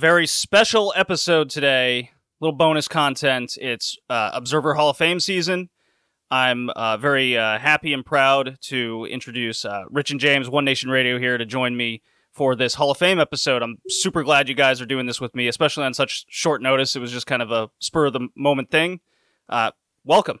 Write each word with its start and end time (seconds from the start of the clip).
very 0.00 0.26
special 0.26 0.94
episode 0.96 1.50
today. 1.50 2.10
Little 2.40 2.56
bonus 2.56 2.88
content. 2.88 3.58
It's 3.60 3.98
uh, 4.08 4.30
Observer 4.32 4.72
Hall 4.72 4.88
of 4.88 4.96
Fame 4.96 5.20
season. 5.20 5.68
I'm 6.30 6.70
uh, 6.70 6.96
very 6.96 7.36
uh, 7.36 7.58
happy 7.58 7.92
and 7.92 8.04
proud 8.04 8.56
to 8.62 9.06
introduce 9.10 9.66
uh, 9.66 9.82
Rich 9.90 10.10
and 10.10 10.18
James, 10.18 10.48
One 10.48 10.64
Nation 10.64 10.88
Radio, 10.88 11.18
here 11.18 11.36
to 11.36 11.44
join 11.44 11.76
me 11.76 12.00
for 12.32 12.56
this 12.56 12.72
Hall 12.74 12.90
of 12.90 12.96
Fame 12.96 13.20
episode. 13.20 13.62
I'm 13.62 13.76
super 13.90 14.22
glad 14.22 14.48
you 14.48 14.54
guys 14.54 14.80
are 14.80 14.86
doing 14.86 15.04
this 15.04 15.20
with 15.20 15.34
me, 15.34 15.48
especially 15.48 15.84
on 15.84 15.92
such 15.92 16.24
short 16.30 16.62
notice. 16.62 16.96
It 16.96 17.00
was 17.00 17.12
just 17.12 17.26
kind 17.26 17.42
of 17.42 17.50
a 17.52 17.68
spur 17.78 18.06
of 18.06 18.14
the 18.14 18.28
moment 18.34 18.70
thing. 18.70 19.00
Uh, 19.50 19.72
welcome. 20.02 20.40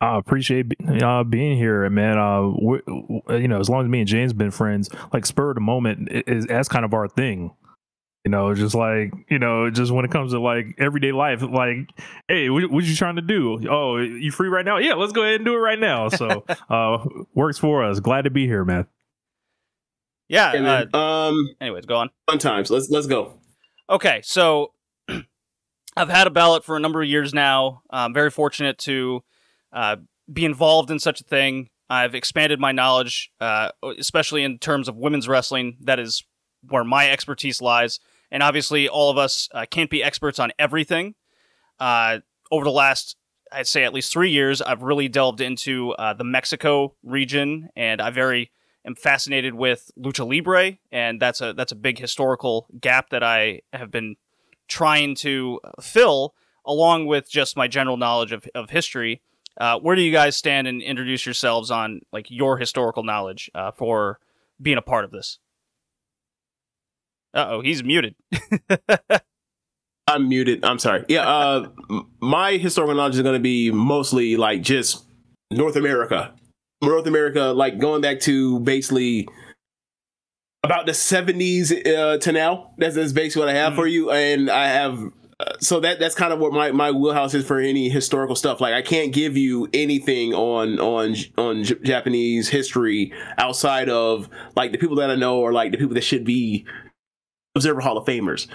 I 0.00 0.16
appreciate 0.16 0.72
uh, 1.02 1.24
being 1.24 1.58
here, 1.58 1.88
man. 1.90 2.16
Uh, 2.16 3.36
you 3.36 3.48
know, 3.48 3.60
as 3.60 3.68
long 3.68 3.84
as 3.84 3.90
me 3.90 3.98
and 3.98 4.08
James 4.08 4.32
been 4.32 4.50
friends, 4.50 4.88
like 5.12 5.26
spur 5.26 5.50
of 5.50 5.56
the 5.56 5.60
moment 5.60 6.08
is 6.10 6.46
that's 6.46 6.68
kind 6.68 6.86
of 6.86 6.94
our 6.94 7.06
thing. 7.06 7.54
You 8.24 8.30
know, 8.30 8.54
just 8.54 8.74
like 8.74 9.12
you 9.28 9.38
know, 9.40 9.68
just 9.68 9.90
when 9.90 10.04
it 10.04 10.12
comes 10.12 10.32
to 10.32 10.38
like 10.38 10.76
everyday 10.78 11.10
life, 11.10 11.42
like, 11.42 11.88
hey, 12.28 12.50
what, 12.50 12.70
what 12.70 12.84
you 12.84 12.94
trying 12.94 13.16
to 13.16 13.22
do? 13.22 13.68
Oh, 13.68 13.96
you 13.96 14.30
free 14.30 14.48
right 14.48 14.64
now? 14.64 14.78
Yeah, 14.78 14.94
let's 14.94 15.12
go 15.12 15.22
ahead 15.22 15.36
and 15.36 15.44
do 15.44 15.54
it 15.54 15.58
right 15.58 15.78
now. 15.78 16.08
So, 16.08 16.44
uh, 16.70 17.04
works 17.34 17.58
for 17.58 17.82
us. 17.82 17.98
Glad 17.98 18.22
to 18.22 18.30
be 18.30 18.46
here, 18.46 18.64
man. 18.64 18.86
Yeah. 20.28 20.86
Uh, 20.92 20.96
um. 20.96 21.50
Anyways, 21.60 21.84
go 21.86 21.96
on. 21.96 22.10
Fun 22.28 22.38
times. 22.38 22.70
Let's 22.70 22.88
let's 22.90 23.08
go. 23.08 23.34
Okay, 23.90 24.20
so 24.22 24.72
I've 25.96 26.08
had 26.08 26.26
a 26.26 26.30
ballot 26.30 26.64
for 26.64 26.76
a 26.76 26.80
number 26.80 27.02
of 27.02 27.08
years 27.08 27.34
now. 27.34 27.82
I'm 27.90 28.14
very 28.14 28.30
fortunate 28.30 28.78
to 28.78 29.22
uh, 29.72 29.96
be 30.32 30.44
involved 30.44 30.90
in 30.90 30.98
such 30.98 31.20
a 31.20 31.24
thing. 31.24 31.70
I've 31.90 32.14
expanded 32.14 32.58
my 32.58 32.72
knowledge, 32.72 33.30
uh, 33.40 33.70
especially 33.98 34.44
in 34.44 34.58
terms 34.58 34.88
of 34.88 34.96
women's 34.96 35.28
wrestling. 35.28 35.76
That 35.80 35.98
is 35.98 36.24
where 36.68 36.84
my 36.84 37.10
expertise 37.10 37.60
lies. 37.60 38.00
And 38.32 38.42
obviously, 38.42 38.88
all 38.88 39.10
of 39.10 39.18
us 39.18 39.48
uh, 39.52 39.66
can't 39.70 39.90
be 39.90 40.02
experts 40.02 40.38
on 40.38 40.52
everything. 40.58 41.14
Uh, 41.78 42.20
over 42.50 42.64
the 42.64 42.72
last, 42.72 43.16
I'd 43.52 43.68
say, 43.68 43.84
at 43.84 43.92
least 43.92 44.10
three 44.10 44.30
years, 44.30 44.62
I've 44.62 44.82
really 44.82 45.08
delved 45.08 45.42
into 45.42 45.92
uh, 45.92 46.14
the 46.14 46.24
Mexico 46.24 46.94
region, 47.04 47.68
and 47.76 48.00
I 48.00 48.08
very 48.10 48.50
am 48.86 48.94
fascinated 48.94 49.54
with 49.54 49.90
lucha 49.98 50.26
libre, 50.26 50.78
and 50.90 51.20
that's 51.20 51.42
a 51.42 51.52
that's 51.52 51.72
a 51.72 51.76
big 51.76 51.98
historical 51.98 52.66
gap 52.80 53.10
that 53.10 53.22
I 53.22 53.60
have 53.74 53.90
been 53.90 54.16
trying 54.66 55.14
to 55.16 55.60
fill, 55.82 56.34
along 56.64 57.06
with 57.06 57.30
just 57.30 57.54
my 57.54 57.68
general 57.68 57.98
knowledge 57.98 58.32
of, 58.32 58.48
of 58.54 58.70
history. 58.70 59.20
Uh, 59.60 59.78
where 59.78 59.94
do 59.94 60.00
you 60.00 60.10
guys 60.12 60.34
stand 60.34 60.66
and 60.66 60.80
introduce 60.80 61.26
yourselves 61.26 61.70
on 61.70 62.00
like 62.12 62.30
your 62.30 62.56
historical 62.56 63.02
knowledge 63.02 63.50
uh, 63.54 63.70
for 63.70 64.18
being 64.60 64.78
a 64.78 64.82
part 64.82 65.04
of 65.04 65.10
this? 65.10 65.38
Uh 67.34 67.46
oh, 67.48 67.60
he's 67.60 67.82
muted. 67.82 68.14
I'm 70.06 70.28
muted. 70.28 70.64
I'm 70.64 70.78
sorry. 70.78 71.04
Yeah, 71.08 71.26
uh, 71.26 71.68
my 72.20 72.56
historical 72.56 72.94
knowledge 72.94 73.14
is 73.14 73.22
going 73.22 73.34
to 73.34 73.40
be 73.40 73.70
mostly 73.70 74.36
like 74.36 74.62
just 74.62 75.04
North 75.50 75.76
America, 75.76 76.34
North 76.82 77.06
America, 77.06 77.44
like 77.44 77.78
going 77.78 78.02
back 78.02 78.20
to 78.20 78.60
basically 78.60 79.28
about 80.64 80.86
the 80.86 80.92
70s 80.92 81.86
uh, 81.86 82.18
to 82.18 82.32
now. 82.32 82.72
That's, 82.76 82.94
that's 82.94 83.12
basically 83.12 83.40
what 83.40 83.48
I 83.48 83.58
have 83.58 83.72
mm-hmm. 83.72 83.80
for 83.80 83.86
you, 83.86 84.10
and 84.10 84.50
I 84.50 84.68
have 84.68 85.12
so 85.60 85.80
that 85.80 85.98
that's 85.98 86.14
kind 86.14 86.32
of 86.32 86.38
what 86.38 86.52
my, 86.52 86.72
my 86.72 86.90
wheelhouse 86.90 87.34
is 87.34 87.46
for 87.46 87.58
any 87.58 87.88
historical 87.88 88.36
stuff. 88.36 88.60
Like 88.60 88.74
I 88.74 88.82
can't 88.82 89.12
give 89.12 89.36
you 89.36 89.68
anything 89.72 90.34
on 90.34 90.78
on 90.78 91.14
on 91.38 91.64
J- 91.64 91.78
Japanese 91.82 92.48
history 92.48 93.12
outside 93.38 93.88
of 93.88 94.28
like 94.56 94.72
the 94.72 94.78
people 94.78 94.96
that 94.96 95.10
I 95.10 95.16
know 95.16 95.40
or 95.40 95.52
like 95.52 95.72
the 95.72 95.78
people 95.78 95.94
that 95.94 96.04
should 96.04 96.24
be 96.24 96.66
Observer 97.54 97.80
Hall 97.80 97.96
of 97.96 98.06
Famers, 98.06 98.46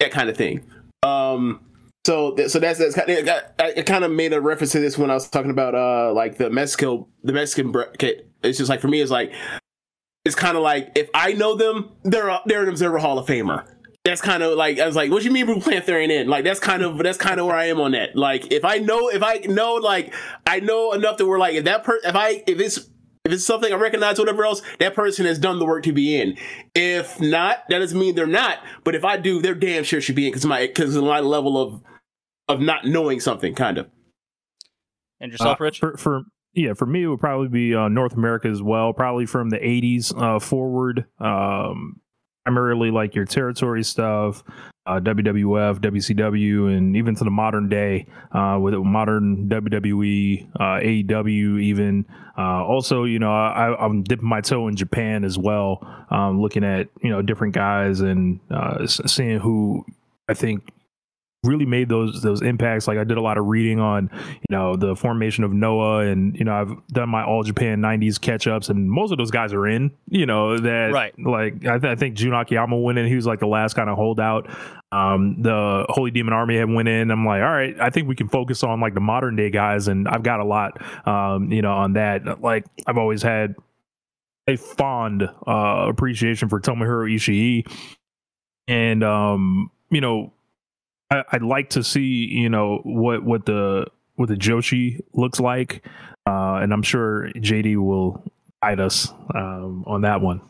that 0.00 0.10
kind 0.10 0.28
of 0.28 0.36
thing. 0.36 0.64
Um, 1.02 1.60
so 2.04 2.36
so 2.48 2.58
that's 2.58 2.78
that's 2.78 2.94
kind 2.94 3.10
of, 3.10 3.28
I 3.58 3.82
kind 3.82 4.04
of 4.04 4.10
made 4.10 4.32
a 4.32 4.40
reference 4.40 4.72
to 4.72 4.80
this 4.80 4.98
when 4.98 5.10
I 5.10 5.14
was 5.14 5.28
talking 5.28 5.50
about 5.50 5.74
uh 5.74 6.12
like 6.12 6.38
the 6.38 6.50
Mexico 6.50 7.08
the 7.22 7.32
Mexican 7.32 7.72
bracket. 7.72 8.28
It's 8.42 8.58
just 8.58 8.68
like 8.68 8.80
for 8.80 8.88
me, 8.88 9.00
it's 9.00 9.10
like 9.10 9.32
it's 10.24 10.34
kind 10.34 10.56
of 10.56 10.62
like 10.62 10.92
if 10.96 11.08
I 11.14 11.32
know 11.32 11.54
them, 11.54 11.90
they're 12.02 12.38
they're 12.46 12.62
an 12.62 12.68
Observer 12.68 12.98
Hall 12.98 13.18
of 13.18 13.26
Famer 13.26 13.66
that's 14.04 14.20
kind 14.20 14.42
of 14.42 14.56
like 14.56 14.80
I 14.80 14.86
was 14.86 14.96
like, 14.96 15.10
what 15.10 15.20
do 15.20 15.26
you 15.26 15.32
mean 15.32 15.46
Blue 15.46 15.60
Panther 15.60 15.96
ain't 15.96 16.10
in? 16.10 16.26
Like 16.28 16.44
that's 16.44 16.58
kind 16.58 16.82
of 16.82 16.98
that's 16.98 17.18
kind 17.18 17.38
of 17.38 17.46
where 17.46 17.54
I 17.54 17.66
am 17.66 17.80
on 17.80 17.92
that. 17.92 18.16
Like 18.16 18.52
if 18.52 18.64
I 18.64 18.78
know 18.78 19.08
if 19.08 19.22
I 19.22 19.38
know 19.38 19.74
like 19.74 20.12
I 20.46 20.60
know 20.60 20.92
enough 20.92 21.18
that 21.18 21.26
we're 21.26 21.38
like 21.38 21.54
if 21.54 21.64
that 21.64 21.84
per 21.84 22.00
if 22.02 22.16
I 22.16 22.42
if 22.46 22.58
it's 22.58 22.88
it's 23.32 23.44
something 23.44 23.72
I 23.72 23.76
recognize 23.76 24.18
whatever 24.18 24.44
else, 24.44 24.62
that 24.78 24.94
person 24.94 25.26
has 25.26 25.38
done 25.38 25.58
the 25.58 25.64
work 25.64 25.84
to 25.84 25.92
be 25.92 26.20
in. 26.20 26.36
If 26.74 27.20
not, 27.20 27.64
that 27.68 27.78
doesn't 27.78 27.98
mean 27.98 28.14
they're 28.14 28.26
not. 28.26 28.58
But 28.84 28.94
if 28.94 29.04
I 29.04 29.16
do, 29.16 29.40
they're 29.40 29.54
damn 29.54 29.84
sure 29.84 30.00
should 30.00 30.16
be 30.16 30.26
in 30.26 30.32
because 30.32 30.46
my 30.46 30.66
because 30.66 30.96
my 30.96 31.20
level 31.20 31.60
of 31.60 31.82
of 32.48 32.60
not 32.60 32.84
knowing 32.84 33.20
something, 33.20 33.54
kind 33.54 33.78
of. 33.78 33.90
And 35.20 35.30
yourself, 35.32 35.60
uh, 35.60 35.64
Rich? 35.64 35.78
For, 35.78 35.96
for 35.96 36.22
yeah, 36.54 36.74
for 36.74 36.86
me, 36.86 37.04
it 37.04 37.06
would 37.06 37.20
probably 37.20 37.48
be 37.48 37.74
uh, 37.74 37.88
North 37.88 38.14
America 38.14 38.48
as 38.48 38.62
well. 38.62 38.92
Probably 38.92 39.26
from 39.26 39.50
the 39.50 39.58
'80s 39.58 40.12
uh, 40.20 40.38
forward. 40.38 41.06
Um, 41.18 42.00
primarily 42.44 42.90
like 42.90 43.14
your 43.14 43.24
territory 43.24 43.84
stuff, 43.84 44.42
uh, 44.86 45.00
WWF, 45.00 45.78
WCW, 45.78 46.76
and 46.76 46.96
even 46.96 47.14
to 47.14 47.24
the 47.24 47.30
modern 47.30 47.68
day 47.68 48.06
uh, 48.32 48.58
with 48.60 48.74
modern 48.74 49.48
WWE, 49.48 50.48
uh, 50.56 50.80
AEW, 50.80 51.62
even. 51.62 52.04
Uh, 52.36 52.64
also, 52.64 53.04
you 53.04 53.18
know, 53.18 53.32
I, 53.32 53.84
am 53.84 54.02
dipping 54.02 54.28
my 54.28 54.40
toe 54.40 54.66
in 54.68 54.76
Japan 54.76 55.22
as 55.24 55.38
well, 55.38 55.86
um, 56.10 56.40
looking 56.40 56.64
at 56.64 56.88
you 57.02 57.10
know 57.10 57.22
different 57.22 57.54
guys 57.54 58.00
and 58.00 58.40
uh, 58.50 58.86
seeing 58.86 59.38
who 59.38 59.84
I 60.28 60.34
think 60.34 60.68
really 61.44 61.66
made 61.66 61.88
those 61.88 62.22
those 62.22 62.40
impacts. 62.40 62.86
Like 62.86 62.98
I 62.98 63.04
did 63.04 63.16
a 63.16 63.20
lot 63.20 63.36
of 63.36 63.46
reading 63.46 63.80
on, 63.80 64.10
you 64.14 64.56
know, 64.56 64.76
the 64.76 64.94
formation 64.94 65.42
of 65.42 65.52
Noah, 65.52 66.06
and 66.06 66.36
you 66.38 66.44
know, 66.44 66.54
I've 66.54 66.86
done 66.88 67.08
my 67.08 67.24
All 67.24 67.42
Japan 67.42 67.80
'90s 67.80 68.20
catch 68.20 68.46
ups, 68.46 68.68
and 68.68 68.90
most 68.90 69.10
of 69.10 69.18
those 69.18 69.30
guys 69.30 69.52
are 69.52 69.66
in. 69.66 69.90
You 70.08 70.26
know 70.26 70.58
that 70.58 70.92
right. 70.92 71.12
Like 71.18 71.66
I, 71.66 71.78
th- 71.78 71.90
I 71.90 71.96
think 71.96 72.14
Jun 72.14 72.32
Akiyama 72.32 72.78
went 72.78 72.98
in. 72.98 73.06
He 73.06 73.16
was 73.16 73.26
like 73.26 73.40
the 73.40 73.46
last 73.48 73.74
kind 73.74 73.90
of 73.90 73.96
holdout. 73.96 74.48
Um, 74.92 75.42
the 75.42 75.86
Holy 75.88 76.10
Demon 76.10 76.32
Army 76.32 76.58
had 76.58 76.70
went 76.70 76.88
in. 76.88 77.10
I'm 77.10 77.26
like, 77.26 77.42
all 77.42 77.50
right, 77.50 77.74
I 77.80 77.90
think 77.90 78.08
we 78.08 78.14
can 78.14 78.28
focus 78.28 78.62
on 78.62 78.80
like 78.80 78.94
the 78.94 79.00
modern 79.00 79.34
day 79.34 79.50
guys, 79.50 79.88
and 79.88 80.06
I've 80.06 80.22
got 80.22 80.38
a 80.40 80.44
lot, 80.44 80.80
um, 81.08 81.50
you 81.50 81.62
know, 81.62 81.72
on 81.72 81.94
that. 81.94 82.40
Like 82.40 82.66
I've 82.86 82.98
always 82.98 83.22
had 83.22 83.56
a 84.46 84.56
fond 84.56 85.22
uh, 85.46 85.86
appreciation 85.88 86.48
for 86.48 86.60
Tomohiro 86.60 87.12
Ishii, 87.12 87.66
and 88.68 89.02
um, 89.02 89.70
you 89.90 90.00
know 90.00 90.32
I, 91.12 91.24
would 91.34 91.42
like 91.42 91.70
to 91.70 91.84
see 91.84 92.26
you 92.30 92.48
know 92.48 92.80
what 92.84 93.24
what 93.24 93.46
the 93.46 93.86
what 94.16 94.28
the 94.28 94.36
Joshi 94.36 95.00
looks 95.12 95.40
like, 95.40 95.86
uh, 96.26 96.60
and 96.62 96.72
I'm 96.72 96.82
sure 96.82 97.30
JD 97.36 97.76
will 97.76 98.22
guide 98.62 98.80
us 98.80 99.12
um, 99.34 99.84
on 99.86 100.02
that 100.02 100.20
one. 100.20 100.40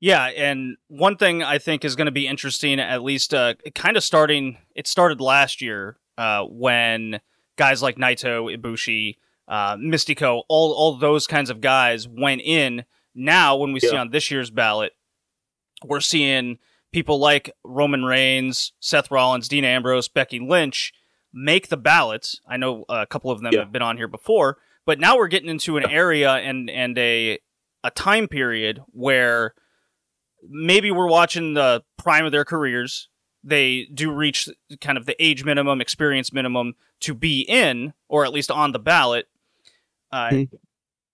Yeah, 0.00 0.26
and 0.26 0.76
one 0.88 1.16
thing 1.16 1.42
I 1.42 1.58
think 1.58 1.84
is 1.84 1.96
going 1.96 2.06
to 2.06 2.12
be 2.12 2.26
interesting, 2.26 2.78
at 2.80 3.02
least 3.02 3.32
uh, 3.32 3.54
kind 3.74 3.96
of 3.96 4.04
starting, 4.04 4.58
it 4.74 4.86
started 4.86 5.20
last 5.20 5.62
year 5.62 5.96
uh, 6.18 6.44
when 6.44 7.20
guys 7.56 7.82
like 7.82 7.96
Naito, 7.96 8.54
Ibushi, 8.54 9.16
uh, 9.48 9.76
Mystico, 9.76 10.42
all, 10.48 10.72
all 10.72 10.96
those 10.96 11.26
kinds 11.26 11.48
of 11.48 11.62
guys 11.62 12.06
went 12.06 12.42
in. 12.42 12.84
Now, 13.14 13.56
when 13.56 13.72
we 13.72 13.80
yeah. 13.82 13.90
see 13.90 13.96
on 13.96 14.10
this 14.10 14.30
year's 14.30 14.50
ballot, 14.50 14.92
we're 15.82 16.00
seeing 16.00 16.58
people 16.96 17.18
like 17.18 17.50
Roman 17.62 18.06
Reigns, 18.06 18.72
Seth 18.80 19.10
Rollins, 19.10 19.48
Dean 19.48 19.66
Ambrose, 19.66 20.08
Becky 20.08 20.40
Lynch 20.40 20.94
make 21.30 21.68
the 21.68 21.76
ballots. 21.76 22.40
I 22.48 22.56
know 22.56 22.86
a 22.88 23.04
couple 23.06 23.30
of 23.30 23.42
them 23.42 23.52
yeah. 23.52 23.58
have 23.58 23.70
been 23.70 23.82
on 23.82 23.98
here 23.98 24.08
before, 24.08 24.56
but 24.86 24.98
now 24.98 25.18
we're 25.18 25.28
getting 25.28 25.50
into 25.50 25.76
an 25.76 25.84
area 25.84 26.32
and 26.32 26.70
and 26.70 26.96
a 26.96 27.38
a 27.84 27.90
time 27.90 28.28
period 28.28 28.80
where 28.92 29.52
maybe 30.48 30.90
we're 30.90 31.06
watching 31.06 31.52
the 31.52 31.82
prime 31.98 32.24
of 32.24 32.32
their 32.32 32.46
careers. 32.46 33.10
They 33.44 33.88
do 33.92 34.10
reach 34.10 34.48
kind 34.80 34.96
of 34.96 35.04
the 35.04 35.22
age 35.22 35.44
minimum, 35.44 35.82
experience 35.82 36.32
minimum 36.32 36.76
to 37.00 37.12
be 37.12 37.42
in, 37.42 37.92
or 38.08 38.24
at 38.24 38.32
least 38.32 38.50
on 38.50 38.72
the 38.72 38.78
ballot. 38.78 39.28
Uh, 40.10 40.30
mm-hmm. 40.30 40.56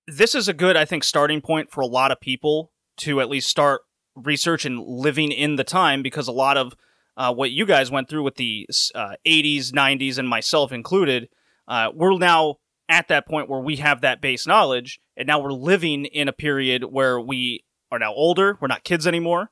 This 0.06 0.36
is 0.36 0.46
a 0.46 0.54
good, 0.54 0.76
I 0.76 0.84
think, 0.84 1.02
starting 1.02 1.40
point 1.40 1.72
for 1.72 1.80
a 1.80 1.86
lot 1.86 2.12
of 2.12 2.20
people 2.20 2.70
to 2.98 3.20
at 3.20 3.28
least 3.28 3.48
start 3.48 3.80
research 4.16 4.64
and 4.64 4.80
living 4.80 5.32
in 5.32 5.56
the 5.56 5.64
time 5.64 6.02
because 6.02 6.28
a 6.28 6.32
lot 6.32 6.56
of 6.56 6.74
uh, 7.16 7.32
what 7.32 7.50
you 7.50 7.66
guys 7.66 7.90
went 7.90 8.08
through 8.08 8.22
with 8.22 8.36
the 8.36 8.66
uh, 8.94 9.14
80s, 9.26 9.70
90s, 9.70 10.18
and 10.18 10.28
myself 10.28 10.72
included, 10.72 11.28
uh, 11.68 11.90
we're 11.94 12.16
now 12.18 12.56
at 12.88 13.08
that 13.08 13.26
point 13.26 13.48
where 13.48 13.60
we 13.60 13.76
have 13.76 14.00
that 14.00 14.20
base 14.20 14.46
knowledge, 14.46 15.00
and 15.16 15.26
now 15.26 15.40
we're 15.40 15.52
living 15.52 16.04
in 16.04 16.28
a 16.28 16.32
period 16.32 16.84
where 16.84 17.20
we 17.20 17.64
are 17.90 17.98
now 17.98 18.12
older. 18.12 18.56
We're 18.60 18.68
not 18.68 18.84
kids 18.84 19.06
anymore. 19.06 19.50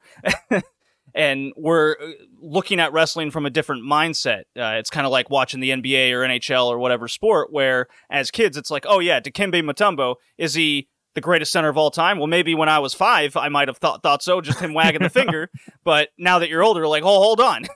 and 1.14 1.52
we're 1.56 1.96
uh, 2.00 2.12
looking 2.40 2.80
at 2.80 2.92
wrestling 2.92 3.30
from 3.30 3.46
a 3.46 3.50
different 3.50 3.84
mindset. 3.84 4.42
Uh, 4.56 4.76
it's 4.78 4.90
kind 4.90 5.06
of 5.06 5.12
like 5.12 5.30
watching 5.30 5.60
the 5.60 5.70
NBA 5.70 6.12
or 6.12 6.20
NHL 6.20 6.66
or 6.66 6.78
whatever 6.78 7.08
sport, 7.08 7.52
where 7.52 7.86
as 8.10 8.30
kids, 8.30 8.56
it's 8.56 8.70
like, 8.70 8.84
oh 8.88 8.98
yeah, 8.98 9.20
Dikembe 9.20 9.62
Mutombo 9.62 10.16
is 10.38 10.54
he 10.54 10.88
the 11.14 11.20
greatest 11.20 11.52
center 11.52 11.68
of 11.68 11.76
all 11.76 11.90
time. 11.90 12.18
Well, 12.18 12.26
maybe 12.26 12.54
when 12.54 12.68
I 12.68 12.78
was 12.78 12.94
five, 12.94 13.36
I 13.36 13.48
might 13.48 13.68
have 13.68 13.78
thought 13.78 14.02
thought 14.02 14.22
so, 14.22 14.40
just 14.40 14.60
him 14.60 14.74
wagging 14.74 15.02
the 15.02 15.10
finger. 15.10 15.50
But 15.84 16.10
now 16.18 16.38
that 16.38 16.48
you're 16.48 16.62
older, 16.62 16.86
like, 16.86 17.02
oh, 17.02 17.20
hold 17.20 17.40
on. 17.40 17.66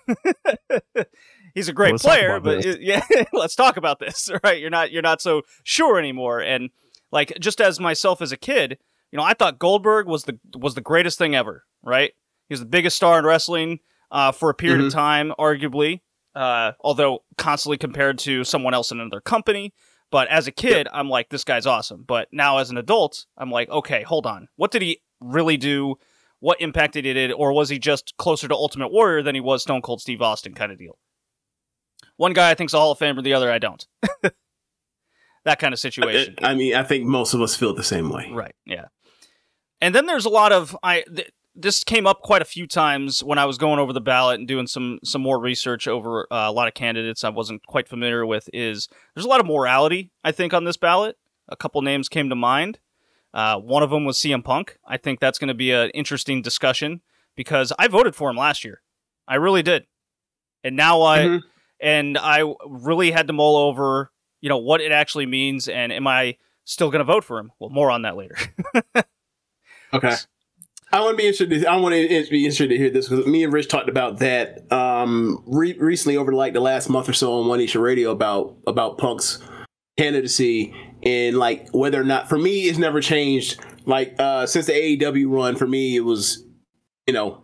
He's 1.55 1.69
a 1.69 1.73
great 1.73 1.97
player, 1.97 2.41
but 2.41 2.63
this. 2.63 2.79
yeah, 2.81 3.03
let's 3.33 3.55
talk 3.55 3.77
about 3.77 4.01
this. 4.01 4.29
Right? 4.43 4.61
You're 4.61 4.71
not 4.71 4.91
you're 4.91 5.03
not 5.03 5.21
so 5.21 5.43
sure 5.63 5.99
anymore. 5.99 6.41
And 6.41 6.71
like 7.13 7.37
just 7.39 7.61
as 7.61 7.79
myself 7.79 8.21
as 8.21 8.33
a 8.33 8.37
kid, 8.37 8.79
you 9.13 9.17
know, 9.17 9.23
I 9.23 9.35
thought 9.35 9.59
Goldberg 9.59 10.07
was 10.07 10.25
the 10.25 10.39
was 10.57 10.75
the 10.75 10.81
greatest 10.81 11.19
thing 11.19 11.35
ever. 11.35 11.65
Right? 11.83 12.13
He 12.49 12.53
was 12.53 12.61
the 12.61 12.67
biggest 12.67 12.97
star 12.97 13.19
in 13.19 13.25
wrestling 13.25 13.81
uh, 14.11 14.33
for 14.33 14.51
a 14.51 14.55
period 14.55 14.85
of 14.85 14.93
time, 14.93 15.33
arguably. 15.39 16.01
Uh, 16.35 16.73
although 16.81 17.23
constantly 17.39 17.79
compared 17.79 18.19
to 18.19 18.43
someone 18.43 18.75
else 18.75 18.91
in 18.91 18.99
another 18.99 19.21
company. 19.21 19.73
But 20.15 20.29
as 20.29 20.47
a 20.47 20.53
kid, 20.53 20.87
I'm 20.93 21.09
like, 21.09 21.29
this 21.31 21.43
guy's 21.43 21.67
awesome. 21.67 22.05
But 22.07 22.29
now 22.31 22.59
as 22.59 22.71
an 22.71 22.77
adult, 22.77 23.27
I'm 23.37 23.51
like, 23.51 23.69
okay, 23.69 24.05
hold 24.05 24.27
on. 24.27 24.47
What 24.55 24.71
did 24.71 24.81
he 24.81 25.01
really 25.21 25.57
do? 25.57 25.97
What 26.39 26.61
impact 26.61 26.93
did 26.93 27.05
he 27.05 27.13
did? 27.13 27.33
Or 27.33 27.53
was 27.53 27.69
he 27.69 27.81
just 27.81 28.17
closer 28.17 28.47
to 28.47 28.55
Ultimate 28.55 28.93
Warrior 28.93 29.25
than 29.25 29.35
he 29.35 29.41
was 29.41 29.63
Stone 29.63 29.83
Cold 29.83 30.01
Steve 30.01 30.23
Austin 30.23 30.55
kind 30.55 30.71
of 30.71 30.79
deal? 30.79 30.99
One 32.17 32.33
guy 32.33 32.53
I 32.53 32.55
think's 32.55 32.75
a 32.75 32.79
Hall 32.79 32.93
of 32.93 32.99
Famer, 33.01 33.25
the 33.25 33.35
other 33.35 33.51
I 33.51 33.59
don't. 33.59 33.85
that 35.45 35.59
kind 35.59 35.75
of 35.75 35.81
situation. 35.81 36.37
I 36.41 36.55
mean, 36.55 36.77
I 36.77 36.85
think 36.85 37.07
most 37.07 37.35
of 37.35 37.43
us 37.43 37.57
feel 37.57 37.75
the 37.75 37.83
same 37.83 38.09
way. 38.09 38.31
Right. 38.33 38.55
Yeah. 38.65 38.85
And 39.81 39.93
then 39.97 40.07
there's 40.07 40.27
a 40.27 40.31
lot 40.31 40.53
of 40.53 40.77
I. 40.81 41.03
Th- 41.13 41.33
this 41.57 41.85
came 41.85 42.07
up 42.07 42.21
quite 42.23 42.43
a 42.43 42.45
few 42.45 42.67
times 42.67 43.23
when 43.23 43.39
I 43.39 43.45
was 43.45 43.59
going 43.59 43.79
over 43.79 43.93
the 43.93 44.01
ballot 44.01 44.39
and 44.39 44.49
doing 44.49 44.67
some 44.67 44.99
some 45.05 45.23
more 45.23 45.39
research 45.39 45.87
over 45.87 46.27
uh, 46.33 46.49
a 46.49 46.53
lot 46.53 46.69
of 46.69 46.75
candidates 46.75 47.23
I 47.25 47.29
wasn't 47.29 47.65
quite 47.67 47.89
familiar 47.89 48.27
with. 48.27 48.49
Is 48.53 48.89
there's 49.15 49.25
a 49.25 49.29
lot 49.29 49.41
of 49.41 49.47
morality 49.47 50.11
I 50.25 50.33
think 50.33 50.53
on 50.53 50.65
this 50.65 50.77
ballot. 50.77 51.17
A 51.49 51.57
couple 51.57 51.81
names 51.83 52.09
came 52.09 52.29
to 52.29 52.35
mind. 52.37 52.79
Uh, 53.33 53.59
one 53.59 53.83
of 53.83 53.91
them 53.91 54.05
was 54.05 54.17
CM 54.19 54.43
Punk. 54.45 54.79
I 54.87 54.97
think 54.97 55.21
that's 55.21 55.39
going 55.39 55.49
to 55.49 55.55
be 55.55 55.71
an 55.73 55.91
interesting 55.91 56.41
discussion 56.43 57.03
because 57.37 57.73
I 57.79 57.89
voted 57.89 58.15
for 58.15 58.31
him 58.31 58.37
last 58.37 58.65
year. 58.65 58.81
I 59.29 59.35
really 59.37 59.63
did, 59.63 59.87
and 60.63 60.77
now 60.77 61.03
I 61.03 61.19
Mhm. 61.21 61.43
and 61.81 62.19
I 62.19 62.43
really 62.67 63.11
had 63.11 63.27
to 63.27 63.33
mull 63.33 63.57
over, 63.57 64.13
you 64.41 64.49
know, 64.49 64.59
what 64.59 64.81
it 64.81 64.93
actually 64.93 65.27
means, 65.27 65.69
and 65.69 65.93
am 65.93 66.07
I 66.07 66.37
still 66.65 66.91
going 66.91 67.01
to 67.01 67.05
vote 67.05 67.25
for 67.25 67.39
him? 67.39 67.53
Well, 67.59 67.71
more 67.71 67.91
on 67.91 68.03
that 68.03 68.17
later. 68.17 68.37
Okay. 69.93 70.17
I 70.95 71.01
want 71.01 71.15
to 71.15 71.17
be 71.17 71.27
interested. 71.27 71.67
I 71.67 71.77
want 71.79 71.93
to 71.93 72.31
be 72.31 72.45
interested 72.45 72.69
to 72.69 72.77
hear 72.77 72.89
this 72.89 73.09
because 73.09 73.27
me 73.27 73.43
and 73.43 73.53
Rich 73.53 73.67
talked 73.67 73.89
about 73.89 74.21
that 74.21 74.71
um, 74.73 75.43
re- 75.45 75.77
recently 75.77 76.17
over 76.17 76.33
like 76.33 76.53
the 76.53 76.61
last 76.61 76.89
month 76.89 77.09
or 77.09 77.13
so 77.13 77.41
on 77.41 77.49
One 77.49 77.59
Nation 77.59 77.81
Radio 77.81 78.13
about 78.13 78.59
about 78.65 78.97
Punk's 78.99 79.41
candidacy 79.99 80.73
and 81.03 81.37
like 81.37 81.69
whether 81.73 82.01
or 82.01 82.05
not 82.05 82.29
for 82.29 82.39
me 82.39 82.69
it's 82.69 82.79
never 82.79 83.01
changed. 83.01 83.59
Like 83.87 84.15
uh, 84.21 84.47
since 84.47 84.67
the 84.67 84.73
AEW 84.73 85.29
run, 85.29 85.57
for 85.57 85.67
me 85.67 85.97
it 85.97 86.05
was, 86.05 86.45
you 87.09 87.13
know, 87.13 87.43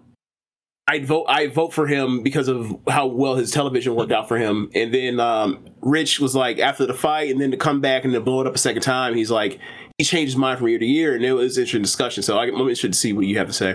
I'd 0.86 1.04
vote 1.04 1.26
I 1.28 1.48
vote 1.48 1.72
for 1.72 1.88
him 1.88 2.22
because 2.22 2.46
of 2.46 2.78
how 2.88 3.08
well 3.08 3.34
his 3.34 3.50
television 3.50 3.96
worked 3.96 4.12
out 4.12 4.28
for 4.28 4.38
him. 4.38 4.70
And 4.76 4.94
then 4.94 5.18
um, 5.18 5.66
Rich 5.80 6.20
was 6.20 6.36
like 6.36 6.60
after 6.60 6.86
the 6.86 6.94
fight, 6.94 7.30
and 7.30 7.40
then 7.40 7.50
to 7.50 7.56
come 7.56 7.80
back 7.80 8.04
and 8.04 8.12
to 8.12 8.20
blow 8.20 8.42
it 8.42 8.46
up 8.46 8.54
a 8.54 8.58
second 8.58 8.82
time, 8.82 9.16
he's 9.16 9.30
like 9.32 9.58
he 10.00 10.04
changed 10.04 10.32
his 10.32 10.36
mind 10.36 10.58
from 10.58 10.68
year 10.68 10.78
to 10.78 10.86
year, 10.86 11.14
and 11.14 11.22
it 11.22 11.32
was 11.34 11.58
an 11.58 11.62
interesting 11.62 11.82
discussion. 11.82 12.22
So 12.22 12.38
I- 12.38 12.44
I'm 12.44 12.54
interested 12.60 12.94
to 12.94 12.98
see 12.98 13.12
what 13.12 13.26
you 13.26 13.36
have 13.36 13.48
to 13.48 13.52
say. 13.52 13.74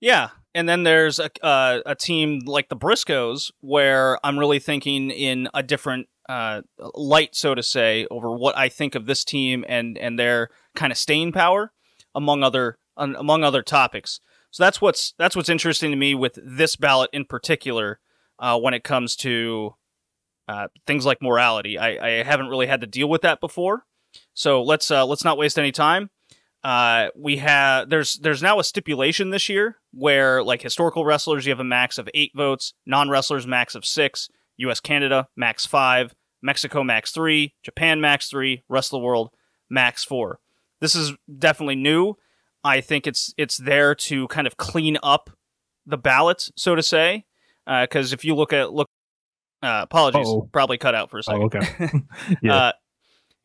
Yeah, 0.00 0.28
and 0.54 0.68
then 0.68 0.84
there's 0.84 1.18
a 1.18 1.30
uh, 1.44 1.80
a 1.84 1.96
team 1.96 2.42
like 2.46 2.68
the 2.68 2.76
Briscoes 2.76 3.50
where 3.60 4.24
I'm 4.24 4.38
really 4.38 4.60
thinking 4.60 5.10
in 5.10 5.48
a 5.52 5.62
different 5.64 6.08
uh, 6.28 6.62
light, 6.94 7.34
so 7.34 7.56
to 7.56 7.62
say, 7.62 8.06
over 8.08 8.30
what 8.30 8.56
I 8.56 8.68
think 8.68 8.94
of 8.94 9.06
this 9.06 9.24
team 9.24 9.64
and 9.68 9.98
and 9.98 10.16
their 10.16 10.50
kind 10.76 10.92
of 10.92 10.98
staying 10.98 11.32
power 11.32 11.72
among 12.14 12.44
other 12.44 12.78
um, 12.96 13.16
among 13.18 13.42
other 13.42 13.62
topics. 13.62 14.20
So 14.52 14.62
that's 14.62 14.80
what's 14.80 15.12
that's 15.18 15.34
what's 15.34 15.48
interesting 15.48 15.90
to 15.90 15.96
me 15.96 16.14
with 16.14 16.38
this 16.40 16.76
ballot 16.76 17.10
in 17.12 17.24
particular 17.24 17.98
uh, 18.38 18.56
when 18.60 18.74
it 18.74 18.84
comes 18.84 19.16
to 19.16 19.74
uh, 20.46 20.68
things 20.86 21.04
like 21.04 21.20
morality. 21.20 21.76
I, 21.78 22.20
I 22.20 22.22
haven't 22.22 22.46
really 22.46 22.68
had 22.68 22.80
to 22.82 22.86
deal 22.86 23.08
with 23.08 23.22
that 23.22 23.40
before, 23.40 23.84
so 24.38 24.62
let's 24.62 24.90
uh, 24.90 25.04
let's 25.04 25.24
not 25.24 25.38
waste 25.38 25.58
any 25.58 25.72
time 25.72 26.10
uh, 26.64 27.08
we 27.14 27.36
have 27.36 27.88
there's 27.88 28.14
there's 28.16 28.42
now 28.42 28.58
a 28.58 28.64
stipulation 28.64 29.30
this 29.30 29.48
year 29.48 29.76
where 29.92 30.42
like 30.42 30.60
historical 30.62 31.04
wrestlers 31.04 31.46
you 31.46 31.50
have 31.50 31.60
a 31.60 31.64
max 31.64 31.98
of 31.98 32.08
eight 32.14 32.32
votes, 32.34 32.74
non 32.84 33.08
wrestlers 33.08 33.46
max 33.46 33.74
of 33.74 33.84
six, 33.84 34.28
U.S. 34.58 34.80
Canada 34.80 35.28
max 35.36 35.66
five, 35.66 36.14
Mexico 36.42 36.82
max 36.82 37.12
three, 37.12 37.54
Japan 37.62 38.00
max 38.00 38.28
three, 38.28 38.64
rest 38.68 38.88
of 38.88 39.00
the 39.00 39.04
world 39.04 39.30
max 39.70 40.04
four. 40.04 40.40
This 40.80 40.94
is 40.94 41.12
definitely 41.38 41.76
new. 41.76 42.14
I 42.64 42.80
think 42.80 43.06
it's 43.06 43.32
it's 43.38 43.58
there 43.58 43.94
to 43.94 44.26
kind 44.28 44.46
of 44.46 44.56
clean 44.56 44.98
up 45.02 45.30
the 45.86 45.96
ballot, 45.96 46.50
so 46.56 46.74
to 46.74 46.82
say, 46.82 47.24
because 47.66 48.12
if 48.12 48.24
you 48.24 48.34
look 48.34 48.52
at 48.52 48.72
look, 48.72 48.88
uh, 49.62 49.80
apologies, 49.84 50.26
Uh-oh. 50.26 50.48
probably 50.52 50.76
cut 50.76 50.96
out 50.96 51.08
for 51.08 51.18
a 51.18 51.22
second. 51.22 51.42
Oh, 51.54 51.58
okay. 51.58 52.00
Yeah. 52.42 52.54
Uh, 52.54 52.72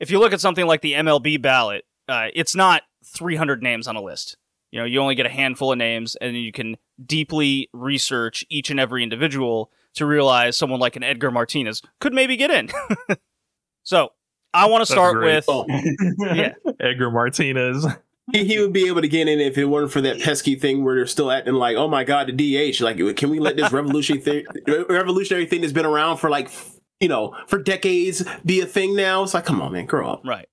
if 0.03 0.11
you 0.11 0.19
look 0.19 0.33
at 0.33 0.41
something 0.41 0.65
like 0.65 0.81
the 0.81 0.93
MLB 0.93 1.41
ballot, 1.41 1.85
uh, 2.09 2.27
it's 2.35 2.53
not 2.55 2.81
300 3.05 3.63
names 3.63 3.87
on 3.87 3.95
a 3.95 4.01
list. 4.01 4.35
You 4.69 4.79
know, 4.79 4.85
you 4.85 4.99
only 4.99 5.15
get 5.15 5.25
a 5.25 5.29
handful 5.29 5.71
of 5.71 5.77
names, 5.77 6.17
and 6.19 6.35
you 6.35 6.51
can 6.51 6.75
deeply 7.03 7.69
research 7.71 8.45
each 8.49 8.69
and 8.69 8.81
every 8.81 9.01
individual 9.01 9.71
to 9.93 10.05
realize 10.05 10.57
someone 10.57 10.81
like 10.81 10.97
an 10.97 11.03
Edgar 11.03 11.31
Martinez 11.31 11.81
could 12.01 12.13
maybe 12.13 12.35
get 12.35 12.51
in. 12.51 12.69
so, 13.83 14.09
I 14.53 14.67
want 14.67 14.85
to 14.85 14.91
start 14.91 15.21
with 15.21 15.45
Oh, 15.47 15.65
yeah, 16.33 16.53
Edgar 16.81 17.09
Martinez. 17.09 17.85
he, 18.33 18.43
he 18.43 18.59
would 18.59 18.73
be 18.73 18.87
able 18.87 19.01
to 19.01 19.07
get 19.07 19.29
in 19.29 19.39
if 19.39 19.57
it 19.57 19.65
weren't 19.65 19.91
for 19.91 20.01
that 20.01 20.19
pesky 20.19 20.55
thing 20.55 20.83
where 20.83 20.95
they're 20.95 21.07
still 21.07 21.31
acting 21.31 21.53
like, 21.53 21.77
oh 21.77 21.87
my 21.87 22.03
god, 22.03 22.27
the 22.27 22.71
DH. 22.71 22.81
Like, 22.81 22.97
can 23.15 23.29
we 23.29 23.39
let 23.39 23.55
this 23.55 23.71
revolutionary 23.71 24.21
thing, 24.21 24.45
revolutionary 24.89 25.45
thing 25.45 25.61
that's 25.61 25.71
been 25.71 25.85
around 25.85 26.17
for 26.17 26.29
like, 26.29 26.49
you 26.99 27.07
know, 27.07 27.35
for 27.47 27.57
decades 27.61 28.23
be 28.45 28.61
a 28.61 28.65
thing 28.65 28.95
now? 28.95 29.23
It's 29.23 29.33
like, 29.33 29.45
come 29.45 29.61
on, 29.61 29.71
man, 29.73 29.85
grow 29.85 30.09
up. 30.09 30.21
right. 30.25 30.47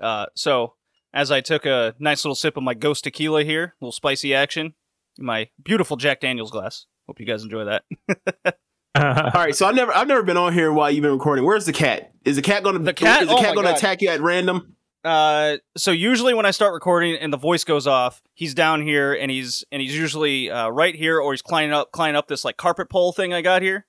Uh, 0.00 0.26
so, 0.34 0.74
as 1.14 1.30
I 1.30 1.40
took 1.40 1.64
a 1.66 1.94
nice 1.98 2.24
little 2.24 2.34
sip 2.34 2.56
of 2.56 2.62
my 2.62 2.74
Ghost 2.74 3.04
Tequila 3.04 3.44
here, 3.44 3.64
a 3.64 3.84
little 3.84 3.92
spicy 3.92 4.34
action, 4.34 4.74
my 5.18 5.48
beautiful 5.62 5.96
Jack 5.96 6.20
Daniels 6.20 6.50
glass. 6.50 6.86
Hope 7.06 7.20
you 7.20 7.26
guys 7.26 7.42
enjoy 7.44 7.64
that. 7.64 7.84
All 8.94 9.30
right, 9.34 9.54
so 9.54 9.66
I've 9.66 9.74
never 9.74 9.92
I've 9.94 10.06
never 10.08 10.22
been 10.22 10.36
on 10.36 10.52
here 10.52 10.70
while 10.72 10.90
you've 10.90 11.02
been 11.02 11.12
recording. 11.12 11.44
Where's 11.44 11.64
the 11.64 11.72
cat? 11.72 12.12
Is 12.24 12.36
the 12.36 12.42
cat 12.42 12.62
going 12.62 12.76
to 12.76 12.82
The 12.82 12.92
cat? 12.92 13.22
Is 13.22 13.28
the 13.28 13.34
Oh 13.34 13.40
cat 13.40 13.54
going 13.54 13.66
to 13.66 13.72
God. 13.72 13.78
attack 13.78 14.02
you 14.02 14.08
at 14.10 14.20
random? 14.20 14.76
Uh, 15.04 15.56
so 15.76 15.90
usually 15.90 16.34
when 16.34 16.46
I 16.46 16.50
start 16.52 16.74
recording 16.74 17.16
and 17.16 17.32
the 17.32 17.38
voice 17.38 17.64
goes 17.64 17.86
off, 17.86 18.22
he's 18.34 18.54
down 18.54 18.82
here 18.82 19.14
and 19.14 19.30
he's 19.30 19.64
and 19.72 19.80
he's 19.80 19.96
usually 19.96 20.50
uh, 20.50 20.68
right 20.68 20.94
here 20.94 21.18
or 21.18 21.32
he's 21.32 21.42
climbing 21.42 21.72
up 21.72 21.90
climbing 21.92 22.16
up 22.16 22.28
this 22.28 22.44
like 22.44 22.56
carpet 22.56 22.90
pole 22.90 23.12
thing 23.12 23.32
I 23.32 23.40
got 23.40 23.62
here. 23.62 23.86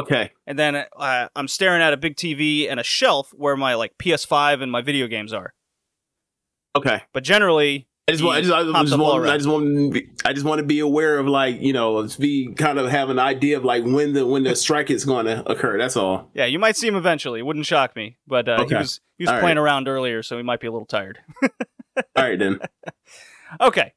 Okay, 0.00 0.30
And 0.46 0.58
then 0.58 0.76
uh, 0.96 1.28
I'm 1.36 1.48
staring 1.48 1.82
at 1.82 1.92
a 1.92 1.96
big 1.96 2.16
TV 2.16 2.70
and 2.70 2.80
a 2.80 2.82
shelf 2.84 3.30
where 3.34 3.56
my 3.56 3.74
like 3.74 3.92
PS5 3.98 4.62
and 4.62 4.72
my 4.72 4.82
video 4.82 5.06
games 5.06 5.32
are. 5.32 5.52
okay. 6.76 7.02
But 7.12 7.24
generally, 7.24 7.88
I 8.08 8.12
just 8.12 8.24
want 8.24 8.36
I 8.38 8.40
just, 8.40 8.52
I 8.52 8.82
just 8.82 8.98
want 8.98 9.28
I 9.28 9.36
just 9.36 9.48
want 9.48 9.64
to 9.66 9.90
be, 9.90 10.10
I 10.24 10.32
just 10.32 10.44
want 10.46 10.58
to 10.58 10.66
be 10.66 10.80
aware 10.80 11.18
of 11.18 11.26
like 11.26 11.60
you 11.60 11.72
know 11.72 12.08
be 12.18 12.52
kind 12.54 12.78
of 12.78 12.90
have 12.90 13.08
an 13.10 13.18
idea 13.18 13.56
of 13.56 13.64
like 13.64 13.84
when 13.84 14.12
the 14.14 14.26
when 14.26 14.42
the 14.42 14.56
strike 14.56 14.90
is 14.90 15.04
going 15.04 15.26
to 15.26 15.48
occur. 15.48 15.78
That's 15.78 15.96
all. 15.96 16.30
yeah, 16.34 16.46
you 16.46 16.58
might 16.58 16.76
see 16.76 16.88
him 16.88 16.96
eventually. 16.96 17.40
It 17.40 17.44
wouldn't 17.44 17.66
shock 17.66 17.94
me. 17.94 18.16
But 18.26 18.48
uh, 18.48 18.64
he 18.66 18.74
was 18.74 19.00
he 19.16 19.24
was 19.24 19.30
All 19.30 19.40
playing 19.40 19.58
around 19.58 19.86
earlier, 19.86 20.22
so 20.22 20.36
he 20.36 20.42
might 20.42 20.60
be 20.60 20.66
a 20.66 20.72
little 20.72 20.86
tired. 20.86 21.18
All 21.42 21.52
right 22.16 22.38
then. 22.38 22.58
Okay. 23.60 23.94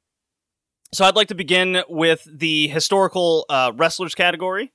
So 0.94 1.06
I'd 1.06 1.16
like 1.16 1.28
to 1.28 1.36
begin 1.36 1.84
with 1.88 2.28
the 2.32 2.68
historical 2.70 3.46
uh, 3.50 3.72
wrestlers 3.76 4.16
category. 4.16 4.74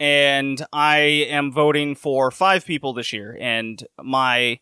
And 0.00 0.64
I 0.72 0.98
am 1.28 1.52
voting 1.52 1.94
for 1.94 2.30
five 2.30 2.64
people 2.64 2.92
this 2.92 3.12
year. 3.12 3.36
And 3.40 3.84
my, 4.02 4.60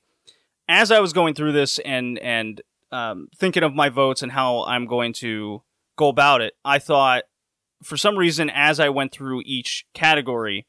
as 0.69 0.91
I 0.91 1.01
was 1.01 1.13
going 1.13 1.35
through 1.35 1.53
this 1.53 1.79
and 1.81 2.19
and 2.19 2.63
um, 2.91 3.29
thinking 3.37 3.63
of 3.63 3.75
my 3.75 3.89
votes 3.89 4.23
and 4.23 4.33
how 4.33 4.65
I'm 4.65 4.87
going 4.87 5.13
to 5.15 5.63
go 5.97 6.09
about 6.09 6.41
it, 6.41 6.55
I 6.65 6.79
thought, 6.79 7.25
for 7.83 7.97
some 7.97 8.17
reason, 8.17 8.51
as 8.51 8.81
I 8.81 8.89
went 8.89 9.13
through 9.13 9.43
each 9.45 9.85
category, 9.93 10.67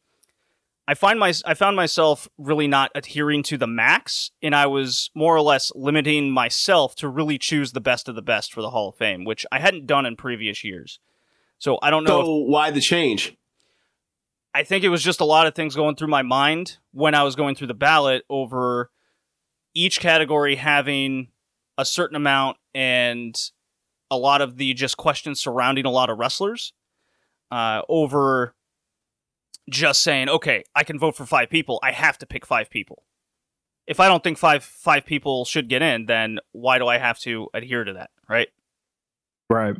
I 0.87 0.93
find 0.93 1.19
my 1.19 1.33
I 1.45 1.53
found 1.53 1.75
myself 1.75 2.27
really 2.37 2.67
not 2.67 2.91
adhering 2.95 3.43
to 3.43 3.57
the 3.57 3.67
max, 3.67 4.31
and 4.41 4.55
I 4.55 4.67
was 4.67 5.09
more 5.15 5.35
or 5.35 5.41
less 5.41 5.71
limiting 5.75 6.31
myself 6.31 6.95
to 6.95 7.07
really 7.09 7.37
choose 7.37 7.71
the 7.71 7.81
best 7.81 8.07
of 8.07 8.15
the 8.15 8.21
best 8.21 8.53
for 8.53 8.61
the 8.61 8.69
Hall 8.69 8.89
of 8.89 8.95
Fame, 8.95 9.25
which 9.25 9.45
I 9.51 9.59
hadn't 9.59 9.85
done 9.85 10.05
in 10.05 10.15
previous 10.15 10.63
years. 10.63 10.99
So 11.59 11.77
I 11.81 11.89
don't 11.89 12.03
know. 12.03 12.23
So 12.23 12.43
if, 12.43 12.49
why 12.49 12.71
the 12.71 12.81
change? 12.81 13.35
I 14.53 14.63
think 14.63 14.83
it 14.83 14.89
was 14.89 15.03
just 15.03 15.21
a 15.21 15.25
lot 15.25 15.45
of 15.47 15.53
things 15.55 15.75
going 15.75 15.95
through 15.95 16.07
my 16.07 16.23
mind 16.23 16.77
when 16.91 17.13
I 17.13 17.23
was 17.23 17.35
going 17.35 17.55
through 17.55 17.67
the 17.67 17.73
ballot 17.75 18.23
over 18.29 18.89
each 19.75 19.99
category 19.99 20.55
having 20.55 21.27
a 21.77 21.85
certain 21.85 22.15
amount 22.15 22.57
and 22.73 23.35
a 24.09 24.17
lot 24.17 24.41
of 24.41 24.57
the 24.57 24.73
just 24.73 24.97
questions 24.97 25.39
surrounding 25.39 25.85
a 25.85 25.91
lot 25.91 26.09
of 26.09 26.17
wrestlers 26.17 26.73
uh, 27.51 27.81
over 27.87 28.55
just 29.69 30.01
saying, 30.01 30.29
okay, 30.29 30.63
I 30.73 30.83
can 30.83 30.97
vote 30.97 31.15
for 31.15 31.25
five 31.25 31.49
people. 31.49 31.77
I 31.83 31.91
have 31.91 32.17
to 32.19 32.25
pick 32.25 32.45
five 32.45 32.69
people. 32.69 33.03
if 33.87 34.01
I 34.01 34.07
don't 34.09 34.23
think 34.23 34.37
five 34.37 34.63
five 34.63 35.05
people 35.05 35.45
should 35.45 35.69
get 35.69 35.81
in, 35.81 36.05
then 36.05 36.39
why 36.51 36.77
do 36.77 36.87
I 36.87 36.97
have 36.97 37.17
to 37.19 37.47
adhere 37.53 37.85
to 37.85 37.93
that, 37.93 38.09
right? 38.29 38.49
Right. 39.49 39.75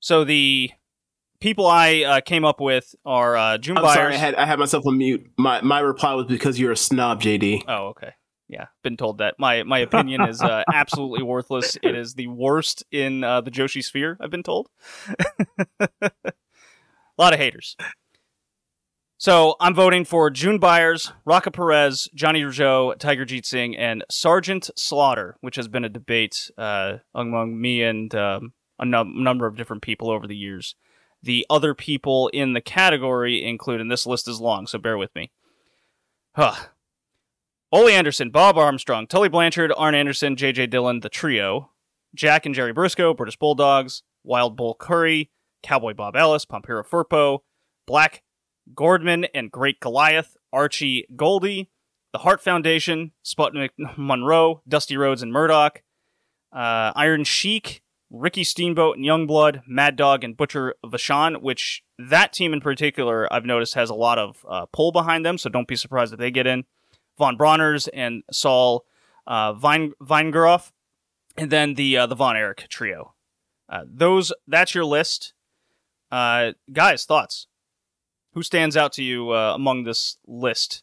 So 0.00 0.22
the 0.24 0.70
people 1.40 1.66
I 1.66 2.02
uh, 2.02 2.20
came 2.20 2.44
up 2.44 2.60
with 2.60 2.94
are 3.04 3.36
uh, 3.36 3.58
June 3.58 3.76
I'm 3.78 3.84
Byers. 3.84 3.94
sorry, 3.94 4.14
I 4.14 4.18
had 4.18 4.34
I 4.34 4.44
had 4.46 4.58
myself 4.58 4.86
on 4.86 4.98
mute. 4.98 5.26
My 5.36 5.60
my 5.60 5.80
reply 5.80 6.14
was 6.14 6.26
because 6.26 6.58
you're 6.58 6.72
a 6.72 6.76
snob, 6.76 7.20
JD. 7.22 7.64
Oh, 7.68 7.88
okay. 7.88 8.12
Yeah, 8.48 8.66
been 8.82 8.96
told 8.96 9.18
that. 9.18 9.34
My 9.38 9.62
my 9.62 9.78
opinion 9.78 10.22
is 10.22 10.42
uh, 10.42 10.64
absolutely 10.72 11.22
worthless. 11.22 11.76
It 11.82 11.94
is 11.94 12.14
the 12.14 12.26
worst 12.28 12.84
in 12.90 13.24
uh, 13.24 13.40
the 13.40 13.50
Joshi 13.50 13.82
sphere. 13.82 14.16
I've 14.20 14.30
been 14.30 14.42
told. 14.42 14.68
A 15.80 17.22
lot 17.22 17.32
of 17.32 17.38
haters. 17.38 17.76
So 19.16 19.54
I'm 19.60 19.74
voting 19.74 20.04
for 20.04 20.28
June 20.28 20.58
Byers, 20.58 21.12
Rocca 21.24 21.50
Perez, 21.50 22.08
Johnny 22.14 22.42
Rougeau, 22.42 22.98
Tiger 22.98 23.24
Jeet 23.24 23.46
Singh, 23.46 23.76
and 23.76 24.04
Sergeant 24.10 24.68
Slaughter, 24.76 25.36
which 25.40 25.56
has 25.56 25.68
been 25.68 25.84
a 25.84 25.88
debate 25.88 26.50
uh, 26.58 26.98
among 27.14 27.58
me 27.58 27.82
and 27.82 28.14
um, 28.14 28.52
a 28.78 28.84
num- 28.84 29.22
number 29.22 29.46
of 29.46 29.56
different 29.56 29.82
people 29.82 30.10
over 30.10 30.26
the 30.26 30.36
years. 30.36 30.74
The 31.24 31.46
other 31.48 31.72
people 31.72 32.28
in 32.28 32.52
the 32.52 32.60
category 32.60 33.42
include, 33.42 33.80
and 33.80 33.90
this 33.90 34.04
list 34.04 34.28
is 34.28 34.42
long, 34.42 34.66
so 34.66 34.78
bear 34.78 34.98
with 34.98 35.14
me. 35.14 35.30
Huh. 36.32 36.54
Ole 37.72 37.88
Anderson, 37.88 38.28
Bob 38.28 38.58
Armstrong, 38.58 39.06
Tully 39.06 39.30
Blanchard, 39.30 39.72
Arn 39.74 39.94
Anderson, 39.94 40.36
J.J. 40.36 40.66
Dillon, 40.66 41.00
the 41.00 41.08
trio, 41.08 41.70
Jack 42.14 42.44
and 42.44 42.54
Jerry 42.54 42.74
Brisco, 42.74 43.16
British 43.16 43.38
Bulldogs, 43.38 44.02
Wild 44.22 44.54
Bull 44.54 44.74
Curry, 44.74 45.30
Cowboy 45.62 45.94
Bob 45.94 46.14
Ellis, 46.14 46.44
Pampero 46.44 46.86
Firpo, 46.86 47.38
Black 47.86 48.22
Gordman 48.74 49.26
and 49.34 49.50
Great 49.50 49.80
Goliath, 49.80 50.36
Archie 50.52 51.06
Gouldie, 51.16 51.68
the 52.12 52.18
Hart 52.18 52.42
Foundation, 52.42 53.12
Sputnik 53.24 53.70
Monroe, 53.96 54.60
Dusty 54.68 54.98
Rhodes 54.98 55.22
and 55.22 55.32
Murdoch, 55.32 55.82
uh, 56.52 56.92
Iron 56.94 57.24
Sheik, 57.24 57.82
Ricky 58.14 58.44
Steamboat 58.44 58.96
and 58.96 59.04
Youngblood, 59.04 59.62
Mad 59.66 59.96
Dog 59.96 60.22
and 60.22 60.36
Butcher 60.36 60.74
Vachon, 60.84 61.42
which 61.42 61.82
that 61.98 62.32
team 62.32 62.52
in 62.52 62.60
particular 62.60 63.30
I've 63.32 63.44
noticed 63.44 63.74
has 63.74 63.90
a 63.90 63.94
lot 63.94 64.18
of 64.18 64.44
uh, 64.48 64.66
pull 64.66 64.92
behind 64.92 65.26
them, 65.26 65.36
so 65.36 65.50
don't 65.50 65.68
be 65.68 65.76
surprised 65.76 66.12
if 66.12 66.18
they 66.18 66.30
get 66.30 66.46
in. 66.46 66.64
Von 67.18 67.36
Brauners 67.36 67.88
and 67.92 68.22
Saul 68.30 68.84
uh, 69.26 69.52
and 71.36 71.50
then 71.50 71.74
the 71.74 71.96
uh, 71.96 72.06
the 72.06 72.14
Von 72.14 72.36
Erich 72.36 72.66
trio. 72.68 73.14
Uh, 73.68 73.84
those 73.86 74.32
that's 74.46 74.74
your 74.74 74.84
list, 74.84 75.34
uh, 76.10 76.52
guys. 76.72 77.04
Thoughts? 77.04 77.48
Who 78.34 78.42
stands 78.42 78.76
out 78.76 78.92
to 78.94 79.02
you 79.02 79.30
uh, 79.30 79.54
among 79.54 79.84
this 79.84 80.18
list? 80.26 80.82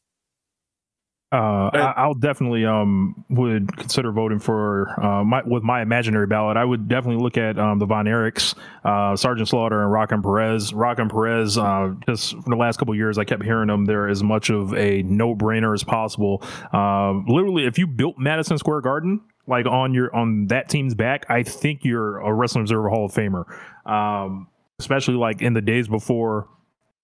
Uh, 1.32 1.70
I, 1.72 1.94
I'll 1.96 2.14
definitely 2.14 2.66
um 2.66 3.24
would 3.30 3.78
consider 3.78 4.12
voting 4.12 4.40
for 4.40 4.90
uh 5.02 5.24
my 5.24 5.42
with 5.44 5.64
my 5.64 5.82
imaginary 5.82 6.28
ballot. 6.28 6.58
I 6.58 6.66
would 6.66 6.90
definitely 6.90 7.24
look 7.24 7.38
at 7.38 7.58
um 7.58 7.80
the 7.80 7.86
Von 7.86 8.06
Erichs, 8.06 8.54
uh 8.84 9.16
Sergeant 9.16 9.48
Slaughter 9.48 9.82
and 9.82 9.90
Rocca 9.90 10.16
and 10.16 10.24
Perez. 10.24 10.74
Rocca 10.74 11.04
and 11.04 11.10
Perez, 11.10 11.58
uh, 11.58 11.94
just 12.06 12.36
for 12.36 12.50
the 12.50 12.58
last 12.58 12.78
couple 12.78 12.94
of 12.94 12.98
years, 12.98 13.18
I 13.18 13.24
kept 13.24 13.44
hearing 13.44 13.68
them. 13.68 13.86
They're 13.86 14.10
as 14.10 14.22
much 14.22 14.50
of 14.50 14.74
a 14.74 15.04
no 15.04 15.34
brainer 15.34 15.74
as 15.74 15.86
possible. 15.86 16.44
Um, 16.74 17.26
literally, 17.28 17.66
if 17.66 17.78
you 17.78 17.88
built 17.88 18.18
Madison 18.18 18.58
Square 18.58 18.82
Garden 18.82 19.22
like 19.48 19.66
on 19.66 19.94
your 19.94 20.14
on 20.14 20.48
that 20.48 20.68
team's 20.68 20.96
back, 20.96 21.26
I 21.30 21.44
think 21.44 21.86
you're 21.86 22.20
a 22.20 22.34
Wrestling 22.34 22.64
Observer 22.64 22.90
Hall 22.90 23.06
of 23.06 23.14
Famer. 23.14 23.46
Um, 23.90 24.50
especially 24.80 25.16
like 25.16 25.42
in 25.42 25.54
the 25.54 25.62
days 25.62 25.88
before. 25.88 26.50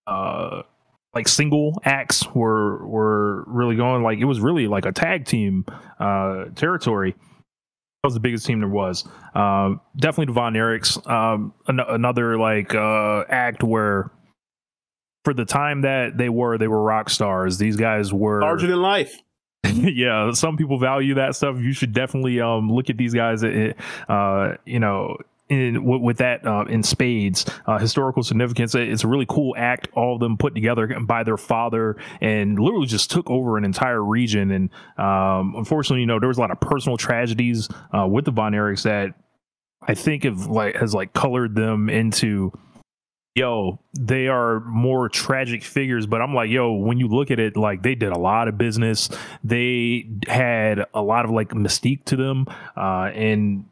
Uh, 0.06 0.64
like 1.18 1.28
single 1.28 1.82
acts 1.84 2.28
were 2.36 2.86
were 2.86 3.44
really 3.48 3.76
going 3.76 4.04
like 4.04 4.20
it 4.20 4.26
was 4.26 4.40
really 4.40 4.68
like 4.68 4.86
a 4.86 4.92
tag 4.92 5.26
team 5.26 5.66
uh 6.00 6.46
territory. 6.56 7.14
That 7.14 8.08
was 8.08 8.14
the 8.14 8.20
biggest 8.20 8.46
team 8.46 8.60
there 8.60 8.70
was. 8.70 9.04
Um 9.34 9.82
definitely 10.00 10.28
the 10.28 10.34
Von 10.34 10.54
Erichs 10.54 11.10
um 11.10 11.56
an- 11.66 11.80
another 11.80 12.38
like 12.38 12.76
uh 12.76 13.24
act 13.30 13.64
where 13.64 14.12
for 15.26 15.34
the 15.34 15.44
time 15.44 15.82
that 15.82 16.18
they 16.20 16.30
were 16.30 16.60
they 16.60 16.68
were 16.68 16.84
rock 16.84 17.10
stars. 17.10 17.58
These 17.58 17.78
guys 17.78 18.14
were 18.14 18.40
Larger 18.42 18.68
than 18.68 18.82
life. 18.82 19.20
yeah 19.64 20.32
some 20.34 20.56
people 20.56 20.78
value 20.78 21.16
that 21.16 21.36
stuff. 21.36 21.58
You 21.58 21.74
should 21.74 21.94
definitely 21.94 22.40
um 22.42 22.72
look 22.72 22.92
at 22.92 22.98
these 22.98 23.16
guys 23.16 23.44
uh, 23.44 23.74
uh 24.08 24.58
you 24.66 24.80
know 24.80 25.18
in 25.50 25.84
with, 25.84 26.18
that 26.18 26.46
uh, 26.46 26.66
in 26.68 26.84
spades 26.84 27.46
uh, 27.66 27.78
historical 27.78 28.24
significance 28.24 28.76
it's 28.76 29.04
a 29.04 29.08
really 29.08 29.26
cool 29.28 29.56
act 29.58 29.88
all 29.94 30.16
of 30.16 30.20
them 30.20 30.38
put 30.38 30.54
together 30.54 31.00
by 31.02 31.24
their 31.24 31.38
father 31.38 31.96
and 32.22 32.60
literally 32.60 32.88
just 32.88 33.10
took 33.10 33.30
over 33.30 33.58
an 33.58 33.64
entire 33.64 34.04
region 34.04 34.52
and 34.52 34.70
um, 34.98 35.54
unfortunately 35.56 36.02
you 36.02 36.06
know 36.06 36.20
there 36.20 36.28
was 36.28 36.38
a 36.38 36.42
lot 36.42 36.52
of 36.52 36.60
personal 36.60 36.98
tragedies 36.98 37.70
uh, 37.98 38.06
with 38.06 38.26
the 38.26 38.32
von 38.32 38.54
erichs 38.54 38.84
that 38.84 39.14
i 39.82 39.94
think 39.94 40.24
have 40.24 40.48
like 40.48 40.76
has 40.76 40.94
like 40.94 41.14
colored 41.14 41.56
them 41.56 41.90
into 41.90 42.52
yo, 43.38 43.80
they 43.94 44.28
are 44.28 44.62
more 44.62 45.10
tragic 45.10 45.64
figures, 45.64 46.08
but 46.08 46.24
I'm 46.24 46.34
like, 46.34 46.50
yo, 46.50 46.74
when 46.74 46.98
you 46.98 47.08
look 47.08 47.30
at 47.30 47.40
it, 47.40 47.56
like 47.56 47.84
they 47.84 47.94
did 47.94 48.12
a 48.12 48.18
lot 48.18 48.48
of 48.48 48.58
business. 48.58 49.10
They 49.44 50.10
had 50.28 50.86
a 50.96 51.04
lot 51.04 51.24
of 51.24 51.30
like 51.30 51.50
mystique 51.50 52.04
to 52.06 52.16
them. 52.16 52.48
Uh, 52.76 53.12
and, 53.14 53.66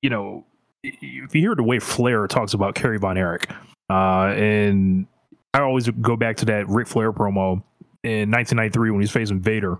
you 0.00 0.08
know, 0.08 0.46
if 0.82 1.34
you 1.34 1.40
hear 1.40 1.54
the 1.54 1.62
way 1.62 1.78
Flair 1.78 2.26
talks 2.26 2.54
about 2.54 2.74
Kerry 2.74 2.98
Von 2.98 3.18
Erich, 3.18 3.50
uh, 3.90 4.32
and 4.34 5.06
I 5.52 5.60
always 5.60 5.88
go 5.88 6.16
back 6.16 6.36
to 6.38 6.44
that 6.46 6.68
Ric 6.68 6.86
Flair 6.86 7.12
promo 7.12 7.62
in 8.02 8.30
1993 8.30 8.90
when 8.90 9.00
he's 9.00 9.10
facing 9.10 9.40
Vader. 9.40 9.78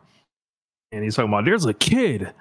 And 0.92 1.04
he's 1.04 1.14
talking 1.14 1.30
about, 1.30 1.44
there's 1.44 1.64
a 1.64 1.74
kid. 1.74 2.32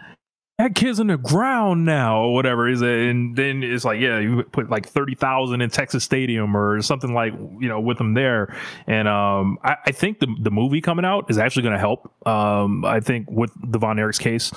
That 0.58 0.76
kid's 0.76 1.00
in 1.00 1.08
the 1.08 1.18
ground 1.18 1.86
now 1.86 2.22
or 2.22 2.34
whatever. 2.34 2.68
Is 2.68 2.82
it 2.82 2.90
and 2.90 3.34
then 3.34 3.64
it's 3.64 3.86
like 3.86 4.02
yeah 4.02 4.20
you 4.20 4.44
put 4.44 4.70
like 4.70 4.86
30,000 4.86 5.62
in 5.62 5.70
Texas 5.70 6.04
Stadium 6.04 6.58
or 6.58 6.82
something 6.82 7.14
like 7.14 7.32
you 7.60 7.70
know 7.70 7.80
with 7.80 7.98
them 7.98 8.14
there. 8.14 8.54
And 8.86 9.08
um 9.08 9.58
I, 9.64 9.78
I 9.86 9.92
think 9.94 10.20
the 10.20 10.28
the 10.42 10.52
movie 10.52 10.82
coming 10.82 11.06
out 11.06 11.32
is 11.32 11.38
actually 11.38 11.62
going 11.62 11.76
to 11.76 11.80
help 11.80 12.12
um 12.28 12.84
I 12.84 13.00
think 13.00 13.32
with 13.32 13.54
the 13.72 13.78
Von 13.78 13.96
Erichs 13.96 14.20
case 14.20 14.52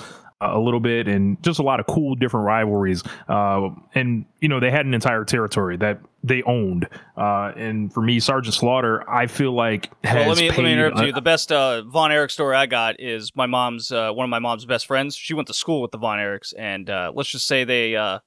a 0.51 0.59
little 0.59 0.79
bit 0.79 1.07
and 1.07 1.41
just 1.43 1.59
a 1.59 1.63
lot 1.63 1.79
of 1.79 1.85
cool 1.87 2.15
different 2.15 2.45
rivalries 2.45 3.03
uh, 3.29 3.69
and 3.95 4.25
you 4.39 4.47
know 4.49 4.59
they 4.59 4.71
had 4.71 4.85
an 4.85 4.93
entire 4.93 5.23
territory 5.23 5.77
that 5.77 5.99
they 6.23 6.41
owned 6.43 6.87
uh, 7.17 7.51
and 7.55 7.93
for 7.93 8.01
me 8.01 8.19
sergeant 8.19 8.53
slaughter 8.53 9.07
i 9.09 9.27
feel 9.27 9.51
like 9.51 9.89
has 10.03 10.15
Well, 10.15 10.29
let 10.29 10.37
me 10.37 10.49
let 10.49 10.57
me 10.59 10.73
interrupt 10.73 10.99
a- 10.99 11.05
you. 11.07 11.13
The 11.13 11.21
best 11.21 11.51
uh, 11.51 11.83
Von 11.83 12.11
Erich 12.11 12.31
story 12.31 12.55
I 12.55 12.65
got 12.65 12.99
is 12.99 13.35
my 13.35 13.45
mom's 13.45 13.91
uh, 13.91 14.11
one 14.11 14.23
of 14.23 14.29
my 14.29 14.39
mom's 14.39 14.65
best 14.65 14.85
friends. 14.87 15.15
She 15.15 15.33
went 15.33 15.47
to 15.47 15.53
school 15.53 15.81
with 15.81 15.91
the 15.91 15.97
Von 15.97 16.19
Erichs, 16.19 16.53
and 16.57 16.89
uh, 16.89 17.11
let's 17.13 17.29
just 17.29 17.45
say 17.47 17.63
they 17.63 17.95
uh, 17.95 18.19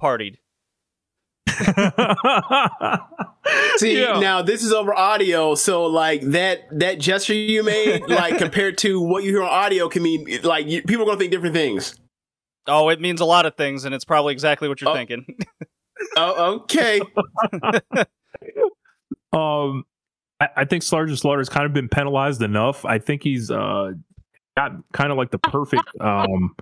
partied. 0.00 0.36
See, 3.78 4.00
Yeah. 4.00 4.20
now 4.20 4.42
this 4.42 4.62
is 4.62 4.72
over 4.72 4.94
audio, 4.94 5.54
so 5.54 5.86
like 5.86 6.20
that 6.22 6.60
that 6.78 6.98
gesture 7.00 7.34
you 7.34 7.62
made, 7.62 8.02
like 8.08 8.38
compared 8.38 8.76
to 8.78 9.00
what 9.00 9.24
you 9.24 9.30
hear 9.30 9.42
on 9.42 9.48
audio, 9.48 9.88
can 9.88 10.02
mean 10.02 10.26
like 10.42 10.66
you, 10.66 10.82
people 10.82 11.04
are 11.04 11.06
gonna 11.06 11.18
think 11.18 11.30
different 11.32 11.54
things. 11.54 11.94
Oh, 12.66 12.88
it 12.90 13.00
means 13.00 13.20
a 13.20 13.24
lot 13.24 13.46
of 13.46 13.54
things, 13.56 13.84
and 13.86 13.94
it's 13.94 14.04
probably 14.04 14.32
exactly 14.34 14.68
what 14.68 14.80
you're 14.80 14.90
Oh. 14.90 14.94
thinking. 14.94 15.24
Oh, 16.16 16.60
okay. 16.60 17.00
Um, 19.32 19.84
I, 20.40 20.48
I 20.58 20.64
think 20.64 20.84
Sergeant 20.84 21.18
Slaughter's 21.18 21.48
kind 21.48 21.66
of 21.66 21.72
been 21.72 21.88
penalized 21.88 22.40
enough. 22.40 22.84
I 22.84 23.00
think 23.00 23.24
he's 23.24 23.50
uh 23.50 23.92
got 24.56 24.72
kind 24.92 25.10
of 25.10 25.18
like 25.18 25.32
the 25.32 25.38
perfect 25.38 25.82
um 26.00 26.54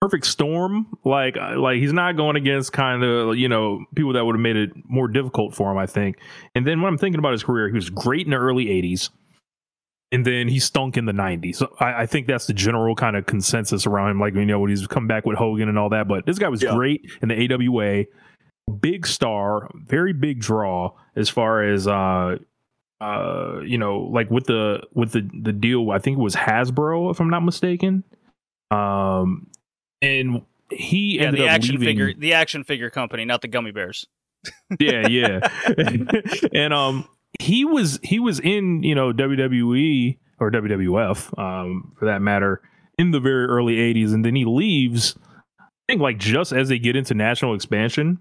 perfect 0.00 0.26
storm. 0.26 0.86
Like 1.04 1.36
like 1.36 1.78
he's 1.78 1.92
not 1.92 2.16
going 2.16 2.36
against 2.36 2.72
kind 2.72 3.02
of 3.02 3.36
you 3.36 3.48
know 3.48 3.84
people 3.94 4.12
that 4.14 4.24
would 4.24 4.34
have 4.34 4.40
made 4.40 4.56
it 4.56 4.70
more 4.84 5.08
difficult 5.08 5.54
for 5.54 5.70
him. 5.72 5.78
I 5.78 5.86
think. 5.86 6.18
And 6.54 6.66
then 6.66 6.80
when 6.82 6.92
I'm 6.92 6.98
thinking 6.98 7.18
about 7.18 7.32
his 7.32 7.42
career, 7.42 7.68
he 7.68 7.74
was 7.74 7.90
great 7.90 8.26
in 8.26 8.30
the 8.30 8.36
early 8.36 8.66
'80s. 8.66 9.10
And 10.12 10.24
then 10.24 10.46
he 10.46 10.60
stunk 10.60 10.96
in 10.96 11.04
the 11.04 11.12
90s. 11.12 11.56
So 11.56 11.74
I, 11.80 12.02
I 12.02 12.06
think 12.06 12.28
that's 12.28 12.46
the 12.46 12.52
general 12.52 12.94
kind 12.94 13.16
of 13.16 13.26
consensus 13.26 13.88
around 13.88 14.12
him. 14.12 14.20
Like, 14.20 14.34
you 14.36 14.46
know, 14.46 14.60
when 14.60 14.70
he's 14.70 14.86
come 14.86 15.08
back 15.08 15.26
with 15.26 15.36
Hogan 15.36 15.68
and 15.68 15.76
all 15.76 15.88
that. 15.88 16.06
But 16.06 16.26
this 16.26 16.38
guy 16.38 16.48
was 16.48 16.62
Yeah. 16.62 16.74
great 16.76 17.10
in 17.22 17.28
the 17.28 17.52
AWA 17.52 18.04
big 18.80 19.04
star, 19.04 19.68
very 19.74 20.12
big 20.12 20.38
draw 20.40 20.92
as 21.16 21.28
far 21.28 21.64
as 21.64 21.88
uh 21.88 22.36
uh 23.00 23.60
you 23.64 23.78
know 23.78 23.98
like 23.98 24.30
with 24.30 24.46
the 24.46 24.80
with 24.94 25.10
the 25.10 25.28
the 25.42 25.52
deal 25.52 25.90
I 25.90 25.98
think 25.98 26.18
it 26.18 26.22
was 26.22 26.36
Hasbro 26.36 27.10
if 27.10 27.18
I'm 27.18 27.28
not 27.28 27.40
mistaken. 27.40 28.04
Um 28.70 29.48
and 30.02 30.42
he 30.70 31.16
yeah, 31.16 31.26
ended 31.26 31.42
the 31.42 31.44
up 31.44 31.50
action 31.50 31.76
leaving 31.76 31.88
figure, 31.88 32.14
the 32.14 32.34
action 32.34 32.64
figure 32.64 32.90
company, 32.90 33.24
not 33.24 33.42
the 33.42 33.48
gummy 33.48 33.70
bears. 33.70 34.06
yeah, 34.80 35.08
yeah. 35.08 35.40
and 36.52 36.72
um 36.72 37.08
he 37.40 37.64
was 37.64 37.98
he 38.02 38.18
was 38.18 38.40
in, 38.40 38.82
you 38.82 38.94
know, 38.94 39.12
WWE 39.12 40.18
or 40.38 40.50
WWF 40.50 41.38
um 41.38 41.92
for 41.98 42.06
that 42.06 42.22
matter 42.22 42.60
in 42.98 43.10
the 43.10 43.20
very 43.20 43.46
early 43.46 43.76
80s 43.76 44.14
and 44.14 44.24
then 44.24 44.34
he 44.34 44.44
leaves 44.44 45.16
I 45.60 45.64
think 45.88 46.00
like 46.00 46.18
just 46.18 46.52
as 46.52 46.68
they 46.68 46.78
get 46.78 46.96
into 46.96 47.14
national 47.14 47.54
expansion 47.54 48.20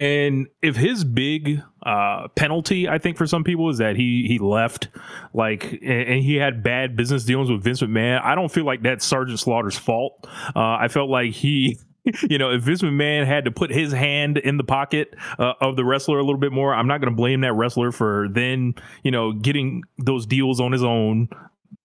And 0.00 0.48
if 0.62 0.76
his 0.76 1.04
big 1.04 1.62
uh, 1.84 2.28
penalty, 2.28 2.88
I 2.88 2.98
think 2.98 3.18
for 3.18 3.26
some 3.26 3.44
people 3.44 3.68
is 3.68 3.78
that 3.78 3.96
he 3.96 4.24
he 4.26 4.38
left, 4.38 4.88
like, 5.34 5.72
and, 5.72 5.82
and, 5.82 6.22
he 6.22 6.36
had 6.36 6.62
bad 6.62 6.96
business 6.96 7.24
dealings 7.24 7.50
with 7.50 7.62
Vince 7.62 7.82
McMahon. 7.82 8.22
I 8.24 8.34
don't 8.34 8.50
feel 8.50 8.64
like 8.64 8.82
that's 8.82 9.04
Sergeant 9.04 9.38
Slaughter's 9.38 9.76
fault. 9.76 10.26
Uh, 10.56 10.76
I 10.80 10.88
felt 10.88 11.10
like 11.10 11.32
he 11.32 11.78
you 12.30 12.38
know, 12.38 12.50
if 12.50 12.62
Vince 12.62 12.82
McMahon 12.82 13.26
had 13.26 13.44
to 13.44 13.50
put 13.50 13.70
his 13.70 13.92
hand 13.92 14.38
in 14.38 14.56
the 14.56 14.64
pocket 14.64 15.14
uh, 15.38 15.54
of 15.60 15.76
the 15.76 15.84
wrestler 15.84 16.18
a 16.18 16.22
little 16.22 16.40
bit 16.40 16.52
more, 16.52 16.74
I'm 16.74 16.86
not 16.86 17.00
going 17.00 17.12
to 17.12 17.16
blame 17.16 17.42
that 17.42 17.52
wrestler 17.52 17.92
for 17.92 18.28
then, 18.30 18.74
you 19.02 19.10
know, 19.10 19.32
getting 19.32 19.82
those 19.98 20.26
deals 20.26 20.60
on 20.60 20.72
his 20.72 20.82
own, 20.82 21.28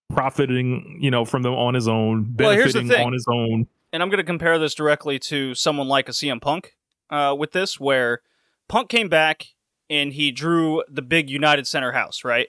profiting, 0.10 1.00
you 1.02 1.12
know, 1.12 1.26
from 1.26 1.44
them 1.44 1.54
on 1.54 1.74
his 1.74 1.88
own, 1.88 2.24
benefiting 2.24 2.88
well, 2.88 3.06
on 3.06 3.14
his 3.14 3.26
own. 3.30 3.68
And 3.92 4.02
I'm 4.02 4.10
going 4.10 4.20
to 4.20 4.26
compare 4.26 4.58
this 4.58 4.74
directly 4.74 5.20
to 5.20 5.54
someone 5.54 5.88
like 5.88 6.08
a 6.08 6.12
CM 6.12 6.42
Punk 6.42 6.76
uh, 7.10 7.36
with 7.38 7.52
this, 7.52 7.80
where 7.80 8.22
Punk 8.68 8.90
came 8.90 9.10
back 9.10 9.48
and 9.90 10.14
he 10.14 10.32
drew 10.32 10.84
the 10.90 11.02
big 11.02 11.30
United 11.30 11.68
Center 11.68 11.92
house, 11.92 12.24
right? 12.24 12.48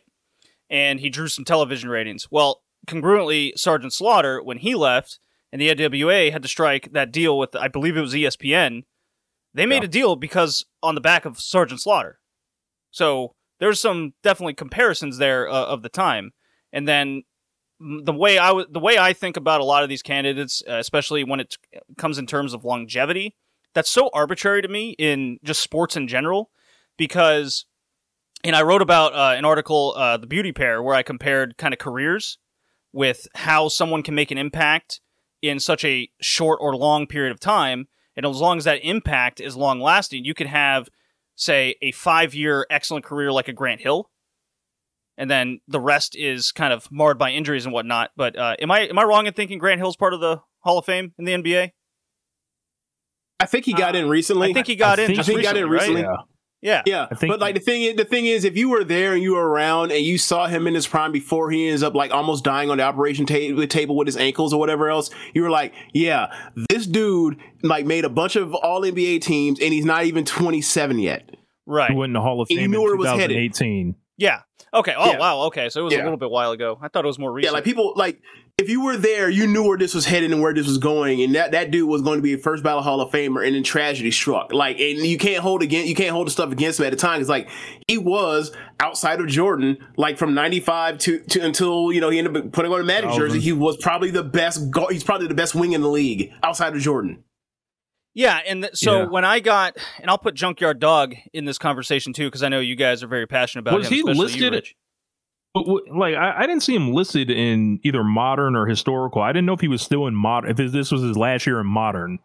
And 0.70 1.00
he 1.00 1.10
drew 1.10 1.28
some 1.28 1.44
television 1.44 1.90
ratings. 1.90 2.28
Well, 2.30 2.62
congruently, 2.86 3.56
Sergeant 3.58 3.92
Slaughter, 3.92 4.42
when 4.42 4.58
he 4.58 4.74
left, 4.74 5.18
and 5.52 5.60
the 5.60 5.70
AWA 5.70 6.30
had 6.30 6.42
to 6.42 6.48
strike 6.48 6.92
that 6.92 7.12
deal 7.12 7.38
with, 7.38 7.54
I 7.54 7.68
believe 7.68 7.96
it 7.96 8.00
was 8.00 8.14
ESPN. 8.14 8.82
They 9.54 9.66
made 9.66 9.82
yeah. 9.82 9.86
a 9.86 9.88
deal 9.88 10.16
because 10.16 10.64
on 10.82 10.94
the 10.94 11.00
back 11.00 11.24
of 11.24 11.40
Sergeant 11.40 11.80
Slaughter. 11.80 12.18
So 12.90 13.34
there's 13.58 13.80
some 13.80 14.14
definitely 14.22 14.54
comparisons 14.54 15.18
there 15.18 15.48
uh, 15.48 15.64
of 15.64 15.82
the 15.82 15.88
time. 15.88 16.32
And 16.72 16.86
then 16.86 17.22
the 17.80 18.12
way 18.12 18.38
I 18.38 18.48
w- 18.48 18.66
the 18.68 18.80
way 18.80 18.98
I 18.98 19.12
think 19.12 19.36
about 19.36 19.60
a 19.60 19.64
lot 19.64 19.82
of 19.82 19.88
these 19.88 20.02
candidates, 20.02 20.62
uh, 20.68 20.74
especially 20.74 21.24
when 21.24 21.40
it 21.40 21.56
comes 21.96 22.18
in 22.18 22.26
terms 22.26 22.54
of 22.54 22.64
longevity, 22.64 23.36
that's 23.76 23.90
so 23.90 24.08
arbitrary 24.14 24.62
to 24.62 24.68
me 24.68 24.96
in 24.98 25.38
just 25.44 25.62
sports 25.62 25.98
in 25.98 26.08
general, 26.08 26.50
because, 26.96 27.66
and 28.42 28.56
I 28.56 28.62
wrote 28.62 28.80
about 28.80 29.12
uh, 29.12 29.36
an 29.36 29.44
article, 29.44 29.92
uh, 29.94 30.16
the 30.16 30.26
Beauty 30.26 30.50
Pair, 30.50 30.82
where 30.82 30.94
I 30.94 31.02
compared 31.02 31.58
kind 31.58 31.74
of 31.74 31.78
careers 31.78 32.38
with 32.94 33.28
how 33.34 33.68
someone 33.68 34.02
can 34.02 34.14
make 34.14 34.30
an 34.30 34.38
impact 34.38 35.02
in 35.42 35.60
such 35.60 35.84
a 35.84 36.08
short 36.22 36.58
or 36.62 36.74
long 36.74 37.06
period 37.06 37.32
of 37.32 37.38
time. 37.38 37.86
And 38.16 38.24
as 38.24 38.40
long 38.40 38.56
as 38.56 38.64
that 38.64 38.80
impact 38.82 39.42
is 39.42 39.58
long 39.58 39.78
lasting, 39.78 40.24
you 40.24 40.32
could 40.32 40.46
have, 40.46 40.88
say, 41.34 41.74
a 41.82 41.92
five 41.92 42.34
year 42.34 42.66
excellent 42.70 43.04
career 43.04 43.30
like 43.30 43.48
a 43.48 43.52
Grant 43.52 43.82
Hill. 43.82 44.10
And 45.18 45.30
then 45.30 45.60
the 45.68 45.80
rest 45.80 46.16
is 46.16 46.50
kind 46.50 46.72
of 46.72 46.90
marred 46.90 47.18
by 47.18 47.30
injuries 47.30 47.66
and 47.66 47.74
whatnot. 47.74 48.12
But 48.16 48.38
uh, 48.38 48.56
am 48.58 48.70
I 48.70 48.86
am 48.86 48.98
I 48.98 49.04
wrong 49.04 49.26
in 49.26 49.34
thinking 49.34 49.58
Grant 49.58 49.80
Hill's 49.80 49.96
part 49.96 50.14
of 50.14 50.20
the 50.20 50.40
Hall 50.60 50.78
of 50.78 50.86
Fame 50.86 51.12
in 51.18 51.26
the 51.26 51.32
NBA? 51.32 51.72
I 53.38 53.46
think 53.46 53.64
he 53.64 53.72
got 53.72 53.94
uh, 53.94 53.98
in 53.98 54.08
recently. 54.08 54.50
I 54.50 54.52
think 54.52 54.66
he 54.66 54.76
got 54.76 54.98
I 54.98 55.02
in. 55.02 55.06
Think, 55.08 55.18
I 55.20 55.22
think 55.22 55.38
recently, 55.38 55.40
he 55.40 55.46
got 55.46 55.56
in 55.56 55.68
recently. 55.68 56.02
Right? 56.02 56.10
Yeah. 56.10 56.22
Yeah, 56.62 56.82
yeah. 56.86 57.06
but 57.20 57.38
like 57.38 57.54
the 57.54 57.60
thing, 57.60 57.82
is, 57.82 57.96
the 57.96 58.04
thing 58.04 58.26
is, 58.26 58.44
if 58.44 58.56
you 58.56 58.70
were 58.70 58.82
there 58.82 59.12
and 59.12 59.22
you 59.22 59.34
were 59.34 59.46
around 59.46 59.92
and 59.92 60.04
you 60.04 60.16
saw 60.18 60.46
him 60.46 60.66
in 60.66 60.74
his 60.74 60.86
prime 60.86 61.12
before 61.12 61.50
he 61.50 61.68
ends 61.68 61.82
up 61.82 61.94
like 61.94 62.12
almost 62.12 62.42
dying 62.44 62.70
on 62.70 62.78
the 62.78 62.82
operation 62.82 63.26
ta- 63.26 63.66
table 63.66 63.94
with 63.94 64.08
his 64.08 64.16
ankles 64.16 64.52
or 64.52 64.58
whatever 64.58 64.88
else, 64.88 65.10
you 65.34 65.42
were 65.42 65.50
like, 65.50 65.74
yeah, 65.92 66.34
this 66.70 66.86
dude 66.86 67.38
like 67.62 67.84
made 67.84 68.04
a 68.04 68.08
bunch 68.08 68.36
of 68.36 68.54
All 68.54 68.82
NBA 68.82 69.20
teams 69.20 69.60
and 69.60 69.72
he's 69.72 69.84
not 69.84 70.06
even 70.06 70.24
27 70.24 70.98
yet. 70.98 71.30
Right. 71.66 71.90
He 71.90 71.96
went 71.96 72.10
in 72.10 72.14
the 72.14 72.20
Hall 72.20 72.40
of 72.40 72.48
Fame 72.48 72.72
in 72.74 72.80
2018. 72.80 73.94
Yeah. 74.16 74.40
Okay. 74.72 74.94
Oh 74.96 75.12
yeah. 75.12 75.18
wow. 75.18 75.40
Okay. 75.42 75.68
So 75.68 75.82
it 75.82 75.84
was 75.84 75.92
yeah. 75.92 76.02
a 76.02 76.04
little 76.04 76.18
bit 76.18 76.30
while 76.30 76.52
ago. 76.52 76.78
I 76.80 76.88
thought 76.88 77.04
it 77.04 77.08
was 77.08 77.18
more 77.18 77.32
recent. 77.32 77.52
Yeah, 77.52 77.54
like 77.54 77.64
people 77.64 77.92
like 77.96 78.20
if 78.58 78.70
you 78.70 78.82
were 78.82 78.96
there, 78.96 79.28
you 79.28 79.46
knew 79.46 79.62
where 79.68 79.76
this 79.76 79.92
was 79.92 80.06
headed 80.06 80.32
and 80.32 80.40
where 80.40 80.54
this 80.54 80.66
was 80.66 80.78
going, 80.78 81.20
and 81.20 81.34
that, 81.34 81.52
that 81.52 81.70
dude 81.70 81.86
was 81.86 82.00
going 82.00 82.18
to 82.18 82.22
be 82.22 82.32
a 82.32 82.38
first 82.38 82.62
ballot 82.62 82.84
Hall 82.84 83.02
of 83.02 83.12
Famer, 83.12 83.44
and 83.44 83.54
then 83.54 83.62
tragedy 83.62 84.10
struck. 84.10 84.50
Like, 84.50 84.80
and 84.80 84.98
you 85.00 85.18
can't 85.18 85.42
hold 85.42 85.62
again, 85.62 85.86
you 85.86 85.94
can't 85.94 86.12
hold 86.12 86.26
the 86.26 86.30
stuff 86.30 86.50
against 86.50 86.80
him 86.80 86.86
at 86.86 86.90
the 86.90 86.96
time. 86.96 87.20
It's 87.20 87.28
like 87.28 87.50
he 87.86 87.98
was 87.98 88.52
outside 88.80 89.20
of 89.20 89.26
Jordan, 89.26 89.76
like 89.98 90.16
from 90.16 90.32
'95 90.32 90.98
to, 90.98 91.18
to 91.18 91.44
until 91.44 91.92
you 91.92 92.00
know 92.00 92.08
he 92.08 92.18
ended 92.18 92.34
up 92.34 92.52
putting 92.52 92.72
on 92.72 92.80
a 92.80 92.84
Magic 92.84 93.10
oh, 93.10 93.18
jersey. 93.18 93.40
He 93.40 93.52
was 93.52 93.76
probably 93.76 94.10
the 94.10 94.24
best. 94.24 94.60
He's 94.90 95.04
probably 95.04 95.26
the 95.26 95.34
best 95.34 95.54
wing 95.54 95.72
in 95.72 95.82
the 95.82 95.90
league 95.90 96.32
outside 96.42 96.74
of 96.74 96.80
Jordan. 96.80 97.24
Yeah, 98.14 98.40
and 98.46 98.62
th- 98.62 98.76
so 98.76 99.00
yeah. 99.00 99.08
when 99.08 99.26
I 99.26 99.40
got, 99.40 99.76
and 100.00 100.08
I'll 100.10 100.16
put 100.16 100.34
Junkyard 100.34 100.80
Dog 100.80 101.14
in 101.34 101.44
this 101.44 101.58
conversation 101.58 102.14
too, 102.14 102.28
because 102.28 102.42
I 102.42 102.48
know 102.48 102.60
you 102.60 102.74
guys 102.74 103.02
are 103.02 103.06
very 103.06 103.26
passionate 103.26 103.64
about 103.68 103.76
was 103.76 103.88
him. 103.88 104.06
Was 104.06 104.16
he 104.32 104.48
listed? 104.48 104.74
Like 105.64 106.14
I, 106.14 106.42
I, 106.42 106.46
didn't 106.46 106.62
see 106.62 106.74
him 106.74 106.92
listed 106.92 107.30
in 107.30 107.80
either 107.82 108.04
modern 108.04 108.56
or 108.56 108.66
historical. 108.66 109.22
I 109.22 109.32
didn't 109.32 109.46
know 109.46 109.52
if 109.52 109.60
he 109.60 109.68
was 109.68 109.82
still 109.82 110.06
in 110.06 110.14
modern. 110.14 110.50
If 110.50 110.72
this 110.72 110.90
was 110.90 111.02
his 111.02 111.16
last 111.16 111.46
year 111.46 111.60
in 111.60 111.66
modern. 111.66 112.18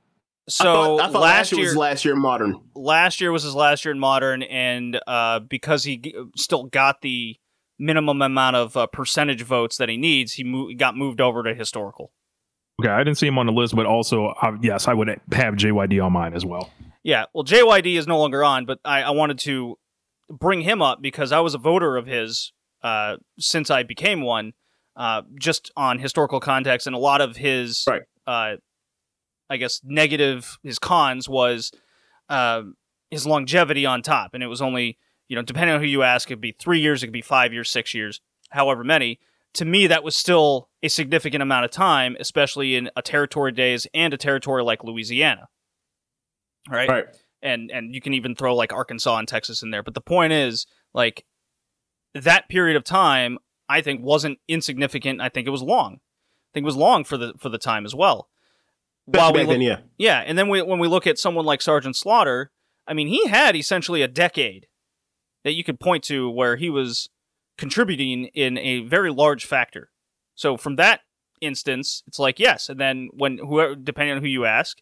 So 0.50 0.66
I 0.66 0.74
thought, 0.74 1.00
I 1.00 1.12
thought 1.12 1.22
last, 1.22 1.52
year 1.52 1.66
was 1.66 1.76
last 1.76 2.06
year 2.06 2.14
in 2.14 2.20
modern. 2.20 2.60
Last 2.76 3.22
year 3.22 3.32
was 3.32 3.44
his 3.44 3.56
last 3.56 3.86
year 3.86 3.94
in 3.94 4.00
modern, 4.00 4.44
and 4.44 5.00
uh, 5.08 5.40
because 5.40 5.84
he 5.84 5.98
g- 5.98 6.16
still 6.36 6.64
got 6.64 7.02
the 7.02 7.38
minimum 7.80 8.22
amount 8.22 8.56
of 8.56 8.76
uh, 8.76 8.88
percentage 8.88 9.44
votes 9.44 9.78
that 9.78 9.90
he 9.90 9.98
needs, 9.98 10.34
he 10.34 10.44
mo- 10.44 10.72
got 10.76 10.98
moved 10.98 11.22
over 11.22 11.44
to 11.44 11.54
historical. 11.54 12.12
Okay, 12.82 12.90
I 12.90 13.04
didn't 13.04 13.18
see 13.18 13.28
him 13.28 13.38
on 13.38 13.46
the 13.46 13.52
list, 13.52 13.76
but 13.76 13.86
also 13.86 14.28
uh, 14.42 14.58
yes, 14.62 14.88
I 14.88 14.94
would 14.94 15.08
have 15.08 15.56
JYD 15.56 16.04
on 16.04 16.14
mine 16.14 16.34
as 16.34 16.46
well. 16.46 16.72
Yeah, 17.04 17.26
well, 17.34 17.44
JYD 17.44 17.98
is 17.98 18.08
no 18.08 18.20
longer 18.20 18.44
on, 18.44 18.66
but 18.66 18.80
I, 18.84 19.04
I 19.04 19.10
wanted 19.12 19.40
to 19.40 19.78
bring 20.30 20.62
him 20.62 20.82
up 20.82 21.02
because 21.02 21.32
I 21.32 21.40
was 21.40 21.54
a 21.54 21.58
voter 21.58 21.98
of 21.98 22.08
his 22.08 22.52
uh, 22.84 23.18
since 23.40 23.70
I 23.70 23.84
became 23.84 24.22
one, 24.22 24.54
uh, 24.96 25.22
just 25.40 25.72
on 25.76 26.00
historical 26.00 26.40
context, 26.40 26.88
and 26.88 26.96
a 26.96 27.00
lot 27.00 27.22
of 27.22 27.38
his, 27.38 27.86
right. 27.88 28.02
uh, 28.28 28.58
I 29.50 29.58
guess, 29.58 29.82
negative 29.84 30.58
his 30.64 30.80
cons 30.80 31.30
was 31.30 31.72
uh, 32.30 32.64
his 33.10 33.26
longevity 33.26 33.86
on 33.86 34.02
top, 34.02 34.34
and 34.34 34.44
it 34.44 34.48
was 34.48 34.62
only 34.62 34.98
you 35.28 35.36
know 35.36 35.42
depending 35.42 35.76
on 35.76 35.82
who 35.82 35.88
you 35.88 36.04
ask, 36.04 36.30
it 36.30 36.34
could 36.34 36.42
be 36.42 36.56
three 36.60 36.80
years, 36.80 37.04
it 37.04 37.08
could 37.08 37.14
be 37.14 37.22
five 37.22 37.54
years, 37.54 37.70
six 37.70 37.94
years, 37.94 38.22
however 38.50 38.84
many. 38.84 39.20
To 39.56 39.66
me, 39.66 39.88
that 39.88 40.04
was 40.04 40.16
still 40.16 40.70
a 40.82 40.88
significant 40.88 41.42
amount 41.42 41.66
of 41.66 41.72
time, 41.72 42.16
especially 42.20 42.76
in 42.76 42.90
a 42.96 43.02
territory 43.02 43.52
days 43.52 43.86
and 43.94 44.14
a 44.14 44.18
territory 44.18 44.64
like 44.64 44.84
Louisiana. 44.84 45.50
Right. 46.70 46.90
Right. 46.90 47.06
And 47.42 47.72
and 47.72 47.94
you 47.94 48.02
can 48.02 48.14
even 48.14 48.36
throw 48.36 48.56
like 48.56 48.72
Arkansas 48.72 49.18
and 49.18 49.28
Texas 49.28 49.64
in 49.64 49.72
there. 49.72 49.84
But 49.84 49.94
the 49.94 50.02
point 50.02 50.32
is, 50.32 50.68
like, 50.94 51.26
that 52.14 52.50
period 52.50 52.76
of 52.76 52.84
time, 52.84 53.38
I 53.70 53.82
think, 53.82 54.02
wasn't 54.02 54.40
insignificant. 54.48 55.22
I 55.22 55.30
think 55.30 55.48
it 55.48 55.52
was 55.52 55.62
long. 55.62 55.96
I 55.96 56.50
think 56.54 56.64
it 56.64 56.66
was 56.66 56.76
long 56.76 57.04
for 57.04 57.18
the 57.18 57.34
for 57.40 57.50
the 57.50 57.58
time 57.58 57.86
as 57.86 57.96
well. 57.96 58.28
While 59.06 59.34
we 59.34 59.42
look, 59.42 59.50
then, 59.50 59.62
yeah, 59.62 59.80
yeah, 59.98 60.20
and 60.20 60.38
then 60.38 60.48
we, 60.48 60.62
when 60.62 60.80
we 60.80 60.88
look 60.88 61.08
at 61.08 61.18
someone 61.18 61.46
like 61.46 61.62
Sergeant 61.62 61.96
Slaughter, 61.96 62.52
I 62.88 62.94
mean, 62.94 63.08
he 63.08 63.28
had 63.28 63.56
essentially 63.56 64.02
a 64.02 64.08
decade 64.08 64.68
that 65.44 65.54
you 65.54 65.64
could 65.64 65.80
point 65.80 66.04
to 66.06 66.30
where 66.30 66.56
he 66.56 66.70
was 66.70 67.10
contributing 67.58 68.26
in 68.34 68.58
a 68.58 68.82
very 68.82 69.12
large 69.12 69.46
factor. 69.46 69.90
So 70.36 70.56
from 70.56 70.76
that 70.76 71.02
instance, 71.42 72.04
it's 72.08 72.20
like 72.20 72.40
yes, 72.40 72.70
and 72.70 72.80
then 72.80 73.10
when 73.14 73.40
whoever, 73.40 73.76
depending 73.76 74.16
on 74.16 74.22
who 74.22 74.30
you 74.30 74.46
ask, 74.46 74.78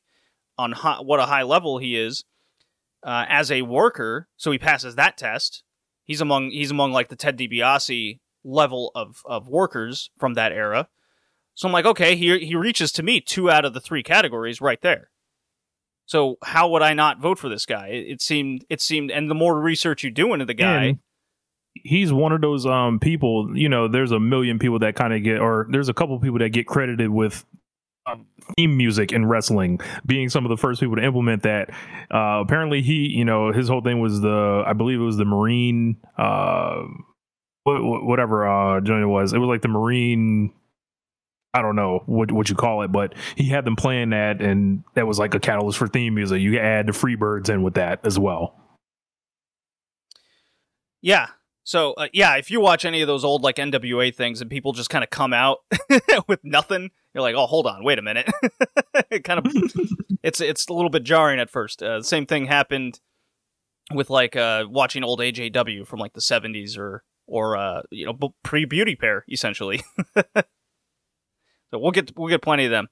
on 0.57 0.73
high, 0.73 0.99
what 1.01 1.19
a 1.19 1.25
high 1.25 1.43
level 1.43 1.77
he 1.77 1.95
is 1.95 2.25
uh, 3.03 3.25
as 3.29 3.49
a 3.51 3.61
worker, 3.61 4.27
so 4.35 4.51
he 4.51 4.57
passes 4.57 4.95
that 4.95 5.17
test 5.17 5.63
he's 6.09 6.21
among 6.21 6.49
he's 6.49 6.71
among 6.71 6.91
like 6.91 7.07
the 7.07 7.15
Ted 7.15 7.37
DiBiase 7.37 8.19
level 8.43 8.91
of 8.95 9.21
of 9.25 9.47
workers 9.47 10.09
from 10.17 10.33
that 10.33 10.51
era. 10.51 10.89
So 11.53 11.67
I'm 11.67 11.71
like, 11.71 11.85
okay, 11.85 12.15
he 12.15 12.37
he 12.39 12.55
reaches 12.55 12.91
to 12.93 13.03
me 13.03 13.21
two 13.21 13.49
out 13.49 13.63
of 13.63 13.73
the 13.73 13.79
three 13.79 14.03
categories 14.03 14.59
right 14.59 14.81
there. 14.81 15.11
So 16.05 16.37
how 16.43 16.67
would 16.69 16.81
I 16.81 16.93
not 16.95 17.21
vote 17.21 17.37
for 17.37 17.47
this 17.47 17.67
guy? 17.67 17.89
It, 17.89 18.19
seemed 18.19 18.65
it 18.67 18.81
seemed, 18.81 19.11
and 19.11 19.29
the 19.29 19.35
more 19.35 19.61
research 19.61 20.03
you 20.03 20.09
do 20.09 20.33
into 20.33 20.45
the 20.45 20.55
guy. 20.55 20.83
And 20.85 20.99
he's 21.75 22.11
one 22.11 22.31
of 22.31 22.41
those 22.41 22.65
um 22.65 22.99
people 22.99 23.55
you 23.55 23.69
know 23.69 23.87
there's 23.87 24.11
a 24.11 24.19
million 24.19 24.57
people 24.57 24.79
that 24.79 24.95
kind 24.95 25.13
of 25.13 25.23
get 25.23 25.39
or 25.39 25.67
there's 25.69 25.87
a 25.87 25.93
couple 25.93 26.19
people 26.19 26.39
that 26.39 26.49
get 26.49 26.65
credited 26.65 27.09
with 27.09 27.45
theme 28.55 28.77
music 28.77 29.11
in 29.11 29.25
wrestling, 29.25 29.79
being 30.05 30.29
some 30.29 30.45
of 30.45 30.49
the 30.49 30.57
first 30.57 30.79
people 30.79 30.95
to 30.95 31.03
implement 31.03 31.43
that. 31.43 31.69
Uh, 32.11 32.41
apparently, 32.41 32.81
he, 32.81 33.09
you 33.09 33.25
know, 33.25 33.51
his 33.51 33.67
whole 33.67 33.81
thing 33.81 33.99
was 33.99 34.21
the, 34.21 34.63
I 34.65 34.73
believe 34.73 34.99
it 34.99 35.03
was 35.03 35.17
the 35.17 35.25
Marine, 35.25 35.97
uh, 36.17 36.83
whatever 37.65 38.47
uh, 38.47 38.81
joint 38.81 39.03
it 39.03 39.07
was. 39.07 39.33
It 39.33 39.37
was 39.37 39.47
like 39.47 39.61
the 39.61 39.67
Marine. 39.67 40.53
I 41.53 41.63
don't 41.63 41.75
know 41.75 42.03
what 42.05 42.31
what 42.31 42.47
you 42.49 42.55
call 42.55 42.83
it, 42.83 42.91
but 42.91 43.15
he 43.35 43.49
had 43.49 43.65
them 43.65 43.75
playing 43.75 44.11
that, 44.11 44.39
and 44.39 44.83
that 44.93 45.07
was 45.07 45.17
like 45.17 45.33
a 45.33 45.39
catalyst 45.39 45.79
for 45.79 45.87
theme 45.87 46.13
music. 46.13 46.41
You 46.41 46.59
add 46.59 46.85
the 46.85 46.91
Freebirds 46.91 47.49
in 47.49 47.63
with 47.63 47.73
that 47.73 48.05
as 48.05 48.19
well. 48.19 48.55
Yeah, 51.01 51.27
so 51.69 51.93
uh, 51.93 52.07
yeah, 52.13 52.37
if 52.37 52.49
you 52.49 52.59
watch 52.59 52.83
any 52.83 53.01
of 53.01 53.07
those 53.07 53.23
old 53.23 53.43
like 53.43 53.57
NWA 53.57 54.13
things 54.15 54.41
and 54.41 54.49
people 54.49 54.73
just 54.73 54.89
kind 54.89 55.03
of 55.03 55.11
come 55.11 55.33
out 55.33 55.59
with 56.27 56.39
nothing, 56.43 56.89
you're 57.13 57.21
like, 57.21 57.35
oh, 57.35 57.47
hold 57.47 57.67
on, 57.67 57.83
wait 57.83 57.99
a 57.99 58.01
minute. 58.01 58.29
it 59.09 59.23
kind 59.23 59.45
of 59.45 59.51
it's 60.23 60.41
it's 60.41 60.67
a 60.67 60.73
little 60.73 60.89
bit 60.89 61.03
jarring 61.03 61.39
at 61.39 61.49
first. 61.49 61.81
Uh, 61.81 61.97
the 61.97 62.03
same 62.03 62.25
thing 62.25 62.45
happened 62.45 62.99
with 63.93 64.09
like 64.09 64.35
uh, 64.35 64.65
watching 64.69 65.03
old 65.03 65.19
AJW 65.19 65.87
from 65.87 65.99
like 65.99 66.13
the 66.13 66.21
70s 66.21 66.77
or 66.77 67.03
or 67.27 67.57
uh, 67.57 67.81
you 67.91 68.05
know 68.05 68.33
pre 68.43 68.65
Beauty 68.65 68.95
Pair 68.95 69.25
essentially. 69.31 69.81
so 70.15 70.43
we'll 71.73 71.91
get 71.91 72.17
we'll 72.17 72.29
get 72.29 72.41
plenty 72.41 72.65
of 72.65 72.71
them. 72.71 72.87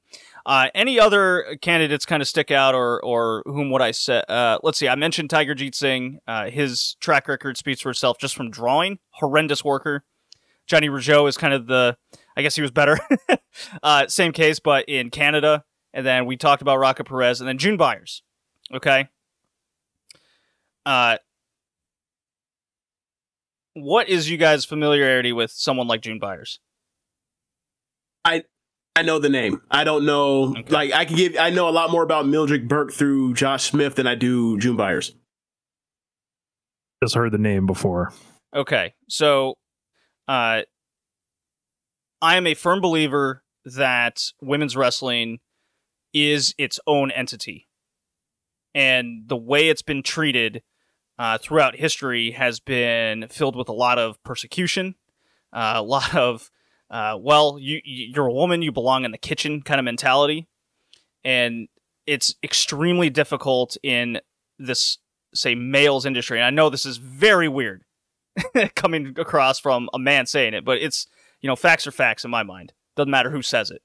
Uh, 0.45 0.67
any 0.73 0.99
other 0.99 1.57
candidates 1.61 2.05
kind 2.05 2.21
of 2.21 2.27
stick 2.27 2.51
out, 2.51 2.73
or 2.73 3.03
or 3.03 3.43
whom 3.45 3.69
would 3.71 3.81
I 3.81 3.91
say? 3.91 4.23
Uh, 4.29 4.59
let's 4.63 4.77
see. 4.77 4.87
I 4.87 4.95
mentioned 4.95 5.29
Tiger 5.29 5.53
Jeet 5.53 5.75
Singh. 5.75 6.19
Uh, 6.27 6.49
his 6.49 6.95
track 6.99 7.27
record 7.27 7.57
speaks 7.57 7.81
for 7.81 7.89
itself 7.89 8.17
just 8.19 8.35
from 8.35 8.49
drawing. 8.49 8.99
Horrendous 9.11 9.63
worker. 9.63 10.05
Johnny 10.65 10.89
Rougeau 10.89 11.27
is 11.27 11.37
kind 11.37 11.53
of 11.53 11.67
the. 11.67 11.97
I 12.37 12.43
guess 12.43 12.55
he 12.55 12.61
was 12.61 12.71
better. 12.71 12.99
uh, 13.83 14.07
same 14.07 14.31
case, 14.31 14.59
but 14.59 14.85
in 14.87 15.09
Canada. 15.09 15.63
And 15.93 16.05
then 16.05 16.27
we 16.27 16.37
talked 16.37 16.61
about 16.61 16.77
Rocca 16.77 17.03
Perez, 17.03 17.41
and 17.41 17.47
then 17.47 17.57
June 17.57 17.75
Byers. 17.75 18.21
Okay. 18.71 19.09
Uh, 20.85 21.17
what 23.73 24.07
is 24.07 24.29
you 24.29 24.37
guys' 24.37 24.63
familiarity 24.63 25.33
with 25.33 25.49
someone 25.49 25.87
like 25.87 26.01
June 26.01 26.19
Byers? 26.19 26.59
I 28.23 28.43
I 28.95 29.01
know 29.01 29.17
the 29.17 29.29
name. 29.29 29.61
I 29.71 29.83
don't 29.83 30.05
know. 30.05 30.55
Okay. 30.55 30.63
Like 30.69 30.93
I 30.93 31.05
can 31.05 31.15
give. 31.15 31.35
I 31.39 31.49
know 31.49 31.67
a 31.67 31.71
lot 31.71 31.89
more 31.89 32.03
about 32.03 32.27
Mildred 32.27 32.67
Burke 32.67 32.93
through 32.93 33.33
Josh 33.33 33.71
Smith 33.71 33.95
than 33.95 34.05
I 34.05 34.13
do 34.13 34.59
June 34.59 34.75
Byers. 34.75 35.15
Just 37.03 37.15
heard 37.15 37.31
the 37.31 37.37
name 37.39 37.65
before. 37.65 38.13
Okay, 38.55 38.93
so 39.07 39.55
uh, 40.27 40.61
I 42.21 42.37
am 42.37 42.47
a 42.47 42.53
firm 42.53 42.81
believer 42.81 43.43
that 43.65 44.31
women's 44.41 44.75
wrestling 44.75 45.39
is 46.13 46.55
its 46.57 46.79
own 46.87 47.11
entity, 47.11 47.67
and 48.73 49.23
the 49.27 49.37
way 49.37 49.69
it's 49.69 49.81
been 49.81 50.03
treated 50.03 50.63
uh, 51.19 51.37
throughout 51.37 51.75
history 51.75 52.31
has 52.31 52.59
been 52.59 53.27
filled 53.29 53.55
with 53.55 53.69
a 53.69 53.73
lot 53.73 53.99
of 53.99 54.21
persecution, 54.23 54.95
uh, 55.53 55.73
a 55.75 55.83
lot 55.83 56.15
of 56.15 56.49
uh, 56.89 57.17
well, 57.19 57.57
you 57.59 57.81
you're 57.83 58.27
a 58.27 58.33
woman, 58.33 58.61
you 58.61 58.71
belong 58.71 59.03
in 59.03 59.11
the 59.11 59.17
kitchen 59.17 59.61
kind 59.61 59.79
of 59.79 59.85
mentality, 59.85 60.47
and 61.23 61.67
it's 62.05 62.35
extremely 62.41 63.09
difficult 63.09 63.77
in 63.83 64.19
this 64.57 64.97
say 65.33 65.53
males 65.53 66.05
industry. 66.05 66.39
And 66.39 66.45
I 66.45 66.49
know 66.49 66.69
this 66.69 66.85
is 66.85 66.97
very 66.97 67.47
weird 67.47 67.83
coming 68.75 69.13
across 69.17 69.59
from 69.59 69.89
a 69.93 69.99
man 69.99 70.25
saying 70.25 70.53
it, 70.53 70.63
but 70.63 70.77
it's 70.77 71.07
you 71.41 71.47
know 71.47 71.55
facts 71.55 71.87
are 71.87 71.91
facts 71.91 72.25
in 72.25 72.31
my 72.31 72.43
mind. 72.43 72.73
Doesn't 72.95 73.11
matter 73.11 73.31
who 73.31 73.41
says 73.41 73.69
it. 73.71 73.81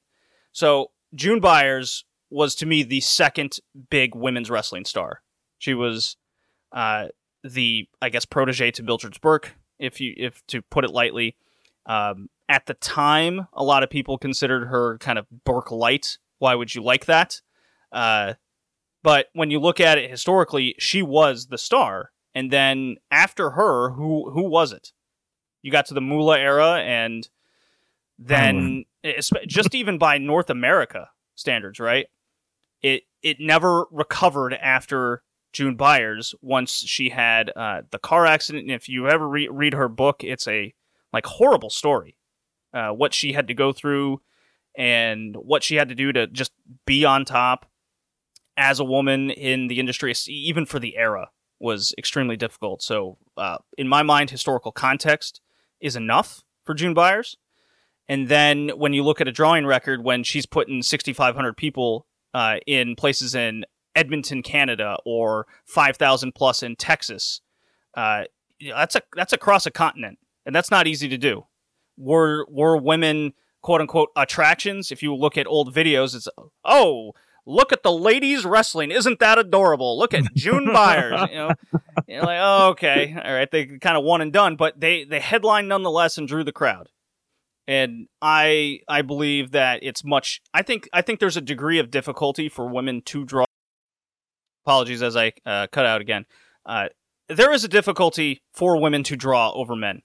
So 0.52 0.90
June 1.14 1.40
Byers 1.40 2.04
was 2.30 2.54
to 2.56 2.66
me 2.66 2.82
the 2.82 3.00
second 3.00 3.58
big 3.90 4.14
women's 4.14 4.50
wrestling 4.50 4.84
star. 4.84 5.22
She 5.58 5.74
was 5.74 6.16
uh, 6.72 7.08
the 7.44 7.88
I 8.00 8.08
guess 8.08 8.24
protege 8.24 8.70
to 8.72 8.82
Mildred 8.82 9.20
Burke, 9.20 9.54
if 9.78 10.00
you 10.00 10.14
if 10.16 10.44
to 10.48 10.62
put 10.62 10.84
it 10.84 10.90
lightly. 10.90 11.36
Um, 11.86 12.28
at 12.48 12.66
the 12.66 12.74
time, 12.74 13.48
a 13.52 13.64
lot 13.64 13.82
of 13.82 13.90
people 13.90 14.18
considered 14.18 14.66
her 14.66 14.98
kind 14.98 15.18
of 15.18 15.26
Burke 15.44 15.70
light. 15.70 16.18
Why 16.38 16.54
would 16.54 16.74
you 16.74 16.82
like 16.82 17.06
that? 17.06 17.40
Uh, 17.90 18.34
but 19.02 19.26
when 19.32 19.50
you 19.50 19.58
look 19.58 19.80
at 19.80 19.98
it 19.98 20.10
historically, 20.10 20.74
she 20.78 21.02
was 21.02 21.46
the 21.46 21.58
star. 21.58 22.10
And 22.34 22.50
then 22.50 22.96
after 23.10 23.50
her, 23.50 23.90
who 23.90 24.30
who 24.30 24.48
was 24.48 24.72
it? 24.72 24.92
You 25.60 25.70
got 25.70 25.86
to 25.86 25.94
the 25.94 26.00
Moolah 26.00 26.38
era, 26.38 26.80
and 26.80 27.28
then 28.26 28.84
espe- 29.04 29.46
just 29.46 29.74
even 29.74 29.98
by 29.98 30.18
North 30.18 30.50
America 30.50 31.10
standards, 31.34 31.80
right? 31.80 32.06
It 32.82 33.02
it 33.22 33.38
never 33.40 33.86
recovered 33.90 34.54
after 34.54 35.22
June 35.52 35.76
Byers 35.76 36.34
once 36.40 36.72
she 36.72 37.10
had 37.10 37.52
uh, 37.54 37.82
the 37.90 37.98
car 37.98 38.26
accident. 38.26 38.64
And 38.64 38.72
if 38.72 38.88
you 38.88 39.08
ever 39.08 39.28
re- 39.28 39.48
read 39.48 39.74
her 39.74 39.88
book, 39.88 40.24
it's 40.24 40.48
a 40.48 40.74
like 41.12 41.26
horrible 41.26 41.70
story. 41.70 42.16
Uh, 42.72 42.90
what 42.90 43.12
she 43.12 43.32
had 43.34 43.48
to 43.48 43.54
go 43.54 43.72
through 43.72 44.20
and 44.76 45.36
what 45.36 45.62
she 45.62 45.76
had 45.76 45.90
to 45.90 45.94
do 45.94 46.10
to 46.12 46.26
just 46.26 46.52
be 46.86 47.04
on 47.04 47.24
top 47.24 47.70
as 48.56 48.80
a 48.80 48.84
woman 48.84 49.30
in 49.30 49.68
the 49.68 49.78
industry, 49.78 50.14
even 50.26 50.64
for 50.64 50.78
the 50.78 50.96
era, 50.96 51.30
was 51.60 51.94
extremely 51.98 52.36
difficult. 52.36 52.82
So, 52.82 53.18
uh, 53.36 53.58
in 53.76 53.88
my 53.88 54.02
mind, 54.02 54.30
historical 54.30 54.72
context 54.72 55.40
is 55.80 55.96
enough 55.96 56.42
for 56.64 56.74
June 56.74 56.94
Byers. 56.94 57.36
And 58.12 58.28
then 58.28 58.68
when 58.76 58.92
you 58.92 59.04
look 59.04 59.22
at 59.22 59.28
a 59.28 59.32
drawing 59.32 59.64
record, 59.64 60.04
when 60.04 60.22
she's 60.22 60.44
putting 60.44 60.82
6,500 60.82 61.56
people 61.56 62.06
uh, 62.34 62.58
in 62.66 62.94
places 62.94 63.34
in 63.34 63.64
Edmonton, 63.96 64.42
Canada, 64.42 64.98
or 65.06 65.46
5,000 65.64 66.34
plus 66.34 66.62
in 66.62 66.76
Texas, 66.76 67.40
uh, 67.94 68.24
that's 68.60 68.96
a 68.96 69.02
that's 69.16 69.32
across 69.32 69.64
a 69.64 69.70
continent, 69.70 70.18
and 70.44 70.54
that's 70.54 70.70
not 70.70 70.86
easy 70.86 71.08
to 71.08 71.16
do. 71.16 71.46
Were 71.96 72.44
were 72.50 72.76
women 72.76 73.32
quote 73.62 73.80
unquote 73.80 74.10
attractions? 74.14 74.92
If 74.92 75.02
you 75.02 75.14
look 75.14 75.38
at 75.38 75.46
old 75.46 75.74
videos, 75.74 76.14
it's 76.14 76.28
oh 76.66 77.12
look 77.46 77.72
at 77.72 77.82
the 77.82 77.92
ladies 77.92 78.44
wrestling, 78.44 78.90
isn't 78.90 79.20
that 79.20 79.38
adorable? 79.38 79.98
Look 79.98 80.12
at 80.12 80.24
June 80.34 80.70
Byers, 80.70 81.30
you 81.30 81.36
know, 81.36 81.50
you're 82.06 82.22
like 82.22 82.40
oh, 82.42 82.68
okay, 82.72 83.16
all 83.24 83.32
right, 83.32 83.50
they 83.50 83.64
kind 83.78 83.96
of 83.96 84.04
one 84.04 84.20
and 84.20 84.34
done, 84.34 84.56
but 84.56 84.78
they 84.78 85.04
they 85.04 85.18
headlined 85.18 85.70
nonetheless 85.70 86.18
and 86.18 86.28
drew 86.28 86.44
the 86.44 86.52
crowd 86.52 86.90
and 87.66 88.08
I 88.20 88.80
I 88.88 89.02
believe 89.02 89.52
that 89.52 89.80
it's 89.82 90.04
much. 90.04 90.40
I 90.52 90.62
think 90.62 90.88
I 90.92 91.02
think 91.02 91.20
there's 91.20 91.36
a 91.36 91.42
degree 91.42 91.78
of 91.78 91.90
difficulty 91.90 92.48
for 92.48 92.68
women 92.68 93.02
to 93.06 93.24
draw. 93.24 93.44
Apologies 94.64 95.02
as 95.02 95.16
I 95.16 95.32
uh, 95.44 95.66
cut 95.72 95.86
out 95.86 96.00
again. 96.00 96.24
Uh, 96.64 96.88
there 97.28 97.52
is 97.52 97.64
a 97.64 97.68
difficulty 97.68 98.42
for 98.52 98.80
women 98.80 99.02
to 99.04 99.16
draw 99.16 99.52
over 99.52 99.74
men 99.74 100.02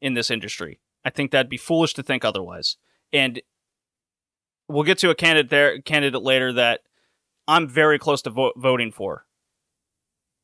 in 0.00 0.14
this 0.14 0.30
industry. 0.30 0.80
I 1.04 1.10
think 1.10 1.30
that'd 1.30 1.48
be 1.48 1.56
foolish 1.56 1.94
to 1.94 2.02
think 2.02 2.24
otherwise. 2.24 2.76
And 3.12 3.40
we'll 4.68 4.84
get 4.84 4.98
to 4.98 5.10
a 5.10 5.14
candidate 5.14 5.50
there 5.50 5.80
candidate 5.80 6.22
later 6.22 6.52
that 6.52 6.80
I'm 7.46 7.66
very 7.68 7.98
close 7.98 8.22
to 8.22 8.30
vo- 8.30 8.52
voting 8.56 8.92
for. 8.92 9.24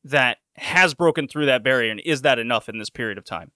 That 0.03 0.37
has 0.57 0.93
broken 0.93 1.27
through 1.27 1.47
that 1.47 1.63
barrier, 1.63 1.91
and 1.91 2.01
is 2.05 2.21
that 2.21 2.39
enough 2.39 2.69
in 2.69 2.77
this 2.77 2.89
period 2.89 3.17
of 3.17 3.25
time? 3.25 3.51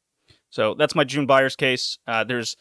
So 0.50 0.74
that's 0.74 0.96
my 0.96 1.04
June 1.04 1.28
Byers 1.28 1.56
case. 1.56 2.00
Uh, 2.08 2.24
there's 2.24 2.56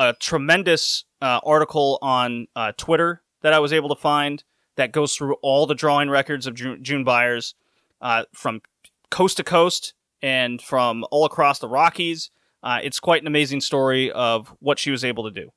a 0.00 0.14
tremendous 0.14 1.04
uh, 1.20 1.40
article 1.44 1.98
on 2.00 2.46
uh, 2.56 2.72
Twitter 2.78 3.22
that 3.42 3.52
I 3.52 3.58
was 3.58 3.70
able 3.72 3.90
to 3.90 3.94
find 4.00 4.42
that 4.76 4.92
goes 4.92 5.14
through 5.14 5.34
all 5.42 5.66
the 5.66 5.74
drawing 5.74 6.08
records 6.08 6.46
of 6.46 6.54
June, 6.54 6.82
June 6.82 7.04
Byers 7.04 7.54
uh, 8.00 8.24
from 8.32 8.62
coast 9.10 9.36
to 9.36 9.44
coast 9.44 9.92
and 10.22 10.60
from 10.62 11.04
all 11.10 11.26
across 11.26 11.58
the 11.58 11.68
Rockies. 11.68 12.30
Uh, 12.62 12.80
it's 12.82 12.98
quite 12.98 13.20
an 13.20 13.26
amazing 13.26 13.60
story 13.60 14.10
of 14.10 14.54
what 14.60 14.78
she 14.78 14.90
was 14.90 15.04
able 15.04 15.24
to 15.24 15.30
do. 15.30 15.50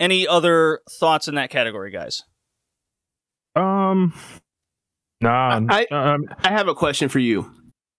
Any 0.00 0.26
other 0.26 0.80
thoughts 0.98 1.28
in 1.28 1.34
that 1.34 1.50
category, 1.50 1.90
guys? 1.90 2.22
Um, 3.54 4.14
nah. 5.20 5.60
I- 5.68 5.86
um, 5.90 6.24
I 6.42 6.48
have 6.50 6.68
a 6.68 6.74
question 6.74 7.10
for 7.10 7.18
you. 7.18 7.50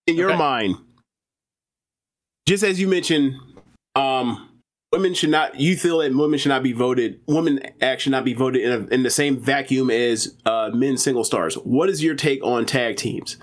In 0.07 0.15
your 0.15 0.29
Okay. 0.31 0.37
mind, 0.39 0.75
just 2.47 2.63
as 2.63 2.79
you 2.79 2.87
mentioned, 2.87 3.33
um, 3.95 4.49
women 4.91 5.13
should 5.13 5.29
not. 5.29 5.59
You 5.59 5.75
feel 5.75 5.99
that 5.99 6.15
women 6.15 6.39
should 6.39 6.49
not 6.49 6.63
be 6.63 6.73
voted. 6.73 7.19
Women 7.27 7.59
act 7.81 8.01
should 8.01 8.11
not 8.11 8.25
be 8.25 8.33
voted 8.33 8.61
in, 8.61 8.71
a, 8.71 8.93
in 8.93 9.03
the 9.03 9.09
same 9.09 9.37
vacuum 9.37 9.89
as 9.89 10.35
uh, 10.45 10.71
men 10.73 10.97
single 10.97 11.23
stars. 11.23 11.55
What 11.55 11.89
is 11.89 12.03
your 12.03 12.15
take 12.15 12.43
on 12.43 12.65
tag 12.65 12.97
teams? 12.97 13.37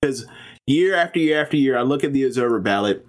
Because 0.00 0.26
year 0.66 0.94
after 0.94 1.18
year 1.18 1.40
after 1.40 1.56
year, 1.56 1.76
I 1.76 1.82
look 1.82 2.04
at 2.04 2.12
the 2.12 2.24
observer 2.24 2.60
ballot, 2.60 3.06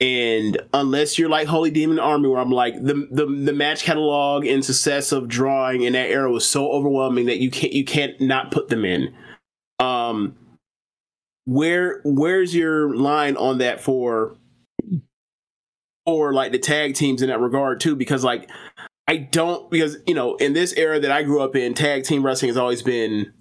and 0.00 0.60
unless 0.72 1.18
you're 1.18 1.28
like 1.28 1.48
Holy 1.48 1.70
Demon 1.70 1.98
Army, 1.98 2.28
where 2.28 2.40
I'm 2.40 2.50
like 2.50 2.74
the 2.82 3.08
the 3.10 3.26
the 3.26 3.52
match 3.52 3.82
catalog 3.84 4.46
and 4.46 4.64
success 4.64 5.12
of 5.12 5.28
drawing 5.28 5.82
in 5.82 5.94
that 5.94 6.10
era 6.10 6.30
was 6.30 6.46
so 6.46 6.70
overwhelming 6.70 7.26
that 7.26 7.38
you 7.38 7.50
can't 7.50 7.72
you 7.72 7.84
can't 7.84 8.20
not 8.20 8.50
put 8.50 8.68
them 8.68 8.84
in. 8.84 9.14
Um, 9.78 10.36
where 11.46 12.00
where's 12.04 12.54
your 12.54 12.94
line 12.96 13.36
on 13.36 13.58
that 13.58 13.80
for 13.80 14.36
or 16.06 16.32
like 16.32 16.52
the 16.52 16.58
tag 16.58 16.94
teams 16.94 17.22
in 17.22 17.28
that 17.28 17.40
regard 17.40 17.80
too 17.80 17.96
because 17.96 18.24
like 18.24 18.50
i 19.08 19.16
don't 19.16 19.70
because 19.70 19.96
you 20.06 20.14
know 20.14 20.34
in 20.36 20.52
this 20.52 20.72
era 20.74 21.00
that 21.00 21.10
i 21.10 21.22
grew 21.22 21.40
up 21.40 21.56
in 21.56 21.74
tag 21.74 22.04
team 22.04 22.24
wrestling 22.24 22.48
has 22.48 22.56
always 22.56 22.82
been 22.82 23.32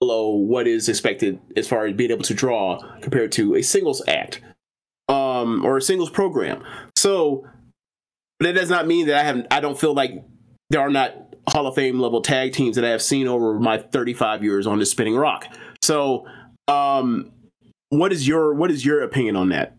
below 0.00 0.30
what 0.30 0.66
is 0.66 0.88
expected 0.88 1.40
as 1.56 1.66
far 1.66 1.86
as 1.86 1.94
being 1.94 2.10
able 2.10 2.22
to 2.22 2.34
draw 2.34 2.78
compared 3.00 3.32
to 3.32 3.54
a 3.54 3.62
singles 3.62 4.02
act 4.06 4.40
um 5.08 5.64
or 5.64 5.76
a 5.76 5.82
singles 5.82 6.10
program. 6.10 6.62
So 6.96 7.46
that 8.40 8.52
does 8.52 8.70
not 8.70 8.86
mean 8.86 9.06
that 9.06 9.16
i 9.16 9.22
have 9.22 9.46
i 9.50 9.60
don't 9.60 9.78
feel 9.78 9.94
like 9.94 10.22
there 10.70 10.80
are 10.80 10.90
not 10.90 11.14
hall 11.48 11.66
of 11.66 11.74
fame 11.74 12.00
level 12.00 12.22
tag 12.22 12.52
teams 12.52 12.76
that 12.76 12.84
i 12.84 12.88
have 12.88 13.02
seen 13.02 13.28
over 13.28 13.58
my 13.58 13.78
35 13.78 14.42
years 14.42 14.66
on 14.66 14.78
this 14.78 14.90
spinning 14.90 15.16
rock. 15.16 15.46
So 15.82 16.26
um 16.68 17.30
what 17.90 18.12
is 18.12 18.26
your 18.26 18.54
what 18.54 18.70
is 18.70 18.84
your 18.84 19.02
opinion 19.02 19.36
on 19.36 19.50
that 19.50 19.76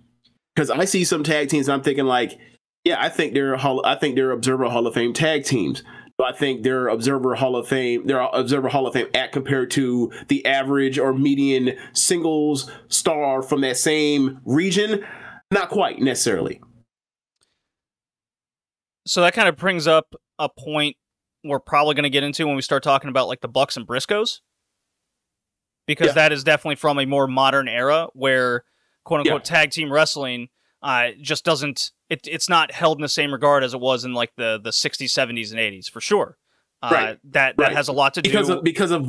because 0.55 0.69
I 0.69 0.85
see 0.85 1.03
some 1.03 1.23
tag 1.23 1.49
teams 1.49 1.67
and 1.67 1.73
I'm 1.73 1.83
thinking 1.83 2.05
like, 2.05 2.39
yeah, 2.83 2.97
I 2.99 3.09
think 3.09 3.33
they're 3.33 3.57
Hall, 3.57 3.81
I 3.85 3.95
think 3.95 4.15
they're 4.15 4.31
Observer 4.31 4.69
Hall 4.69 4.87
of 4.87 4.93
Fame 4.93 5.13
tag 5.13 5.43
teams. 5.43 5.83
But 6.17 6.33
I 6.33 6.37
think 6.37 6.63
they're 6.63 6.87
Observer 6.87 7.35
Hall 7.35 7.57
of 7.57 7.67
Fame, 7.67 8.07
they're 8.07 8.21
Observer 8.21 8.69
Hall 8.69 8.87
of 8.87 8.93
Fame 8.93 9.07
at 9.13 9.33
compared 9.33 9.69
to 9.71 10.11
the 10.29 10.45
average 10.45 10.97
or 10.97 11.13
median 11.13 11.77
singles 11.91 12.71
star 12.87 13.41
from 13.41 13.61
that 13.61 13.75
same 13.77 14.39
region. 14.45 15.05
Not 15.51 15.69
quite 15.69 15.99
necessarily. 15.99 16.61
So 19.05 19.21
that 19.21 19.33
kind 19.33 19.47
of 19.49 19.57
brings 19.57 19.87
up 19.87 20.15
a 20.39 20.49
point 20.49 20.95
we're 21.43 21.59
probably 21.59 21.93
going 21.93 22.03
to 22.03 22.09
get 22.09 22.23
into 22.23 22.47
when 22.47 22.55
we 22.55 22.61
start 22.61 22.81
talking 22.81 23.09
about 23.09 23.27
like 23.27 23.41
the 23.41 23.47
Bucks 23.47 23.77
and 23.77 23.85
Briscoes, 23.85 24.39
because 25.85 26.07
Yeah. 26.07 26.13
that 26.13 26.31
is 26.31 26.43
definitely 26.43 26.75
from 26.75 26.97
a 26.97 27.05
more 27.05 27.27
modern 27.27 27.67
era 27.67 28.07
where 28.13 28.63
quote 29.05 29.21
unquote 29.21 29.45
tag 29.45 29.71
team 29.71 29.89
wrestling 29.91 30.49
uh, 30.83 31.11
just 31.21 31.45
doesn't 31.45 31.91
it, 32.09 32.27
it's 32.27 32.49
not 32.49 32.71
held 32.71 32.97
in 32.97 33.01
the 33.01 33.07
same 33.09 33.31
regard 33.31 33.63
as 33.63 33.73
it 33.73 33.79
was 33.79 34.03
in 34.05 34.13
like 34.13 34.31
the 34.35 34.59
the 34.61 34.71
60s, 34.71 35.05
70s, 35.05 35.51
and 35.51 35.59
80s 35.59 35.89
for 35.89 36.01
sure. 36.01 36.37
Uh, 36.83 36.89
Right. 36.91 37.19
That 37.31 37.55
that 37.57 37.63
Right. 37.63 37.75
has 37.75 37.87
a 37.87 37.93
lot 37.93 38.13
to 38.15 38.21
do. 38.21 38.29
because 38.29 38.49
of 38.49 38.63
because 38.63 38.91
of 38.91 39.07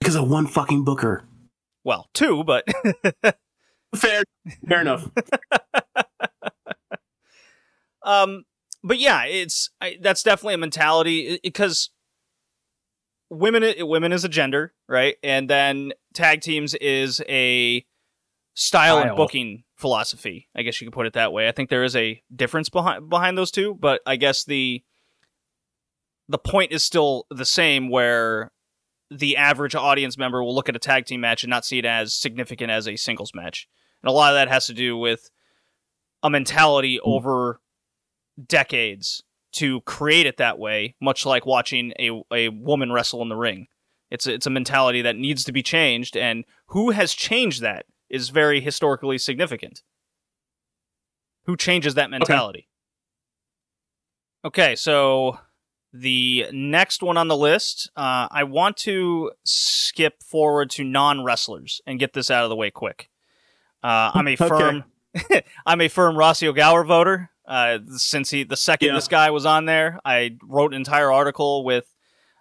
because 0.00 0.14
of 0.16 0.28
one 0.28 0.46
fucking 0.46 0.82
booker. 0.84 1.24
well, 1.84 2.08
two, 2.14 2.42
but 2.44 2.64
Fair, 3.94 4.22
fair 4.66 4.80
enough. 4.80 5.08
Um, 8.04 8.44
but 8.82 8.98
yeah, 8.98 9.24
it's 9.26 9.70
I, 9.80 9.96
that's 10.00 10.22
definitely 10.22 10.54
a 10.54 10.58
mentality 10.58 11.38
because 11.42 11.90
women 13.30 13.62
women 13.86 14.12
is 14.12 14.24
a 14.24 14.28
gender, 14.28 14.74
right? 14.88 15.16
And 15.22 15.48
then 15.48 15.92
tag 16.14 16.40
teams 16.40 16.74
is 16.74 17.22
a 17.28 17.84
style, 18.54 18.98
Style. 18.98 19.08
and 19.08 19.16
booking 19.16 19.64
philosophy. 19.76 20.48
I 20.54 20.62
guess 20.62 20.80
you 20.80 20.86
could 20.86 20.94
put 20.94 21.06
it 21.06 21.14
that 21.14 21.32
way. 21.32 21.48
I 21.48 21.52
think 21.52 21.70
there 21.70 21.84
is 21.84 21.96
a 21.96 22.22
difference 22.34 22.68
behind 22.68 23.08
behind 23.08 23.36
those 23.36 23.50
two, 23.50 23.74
but 23.74 24.00
I 24.06 24.16
guess 24.16 24.44
the 24.44 24.82
the 26.28 26.38
point 26.38 26.72
is 26.72 26.82
still 26.82 27.26
the 27.30 27.44
same 27.44 27.90
where 27.90 28.52
the 29.10 29.36
average 29.36 29.74
audience 29.74 30.16
member 30.16 30.42
will 30.42 30.54
look 30.54 30.68
at 30.68 30.76
a 30.76 30.80
tag 30.80 31.04
team 31.04 31.20
match 31.20 31.42
and 31.42 31.50
not 31.50 31.64
see 31.64 31.78
it 31.78 31.84
as 31.84 32.14
significant 32.14 32.70
as 32.70 32.88
a 32.88 32.96
singles 32.96 33.34
match. 33.34 33.68
And 34.02 34.08
a 34.08 34.12
lot 34.12 34.32
of 34.32 34.36
that 34.36 34.48
has 34.48 34.66
to 34.66 34.74
do 34.74 34.96
with 34.96 35.30
a 36.22 36.30
mentality 36.30 36.98
hmm. 37.02 37.10
over 37.10 37.60
decades 38.46 39.22
to 39.52 39.82
create 39.82 40.24
it 40.26 40.38
that 40.38 40.58
way, 40.58 40.94
much 41.00 41.26
like 41.26 41.44
watching 41.44 41.92
a, 41.98 42.22
a 42.32 42.48
woman 42.48 42.90
wrestle 42.90 43.20
in 43.20 43.28
the 43.28 43.36
ring. 43.36 43.66
It's 44.10 44.26
a, 44.26 44.34
it's 44.34 44.46
a 44.46 44.50
mentality 44.50 45.02
that 45.02 45.16
needs 45.16 45.44
to 45.44 45.52
be 45.52 45.62
changed, 45.62 46.16
and 46.16 46.44
who 46.68 46.90
has 46.90 47.12
changed 47.14 47.60
that 47.62 47.86
is 48.12 48.28
very 48.28 48.60
historically 48.60 49.18
significant. 49.18 49.82
Who 51.46 51.56
changes 51.56 51.94
that 51.94 52.10
mentality? 52.10 52.68
Okay, 54.44 54.76
so 54.76 55.38
the 55.92 56.46
next 56.52 57.02
one 57.02 57.16
on 57.16 57.28
the 57.28 57.36
list, 57.36 57.90
uh, 57.96 58.28
I 58.30 58.44
want 58.44 58.76
to 58.78 59.32
skip 59.44 60.22
forward 60.22 60.70
to 60.70 60.84
non 60.84 61.24
wrestlers 61.24 61.80
and 61.86 61.98
get 61.98 62.12
this 62.12 62.30
out 62.30 62.44
of 62.44 62.50
the 62.50 62.56
way 62.56 62.70
quick. 62.70 63.08
Uh, 63.82 64.10
I'm 64.14 64.28
a 64.28 64.36
firm, 64.36 64.84
I'm 65.66 65.80
a 65.80 65.88
firm 65.88 66.14
Rossy 66.16 66.52
Ogawa 66.52 66.86
voter. 66.86 67.30
Uh, 67.46 67.78
since 67.96 68.30
he, 68.30 68.44
the 68.44 68.56
second 68.56 68.88
Yeah. 68.88 68.94
this 68.94 69.08
guy 69.08 69.30
was 69.30 69.44
on 69.44 69.64
there, 69.64 69.98
I 70.04 70.36
wrote 70.44 70.72
an 70.72 70.76
entire 70.76 71.10
article 71.10 71.64
with 71.64 71.86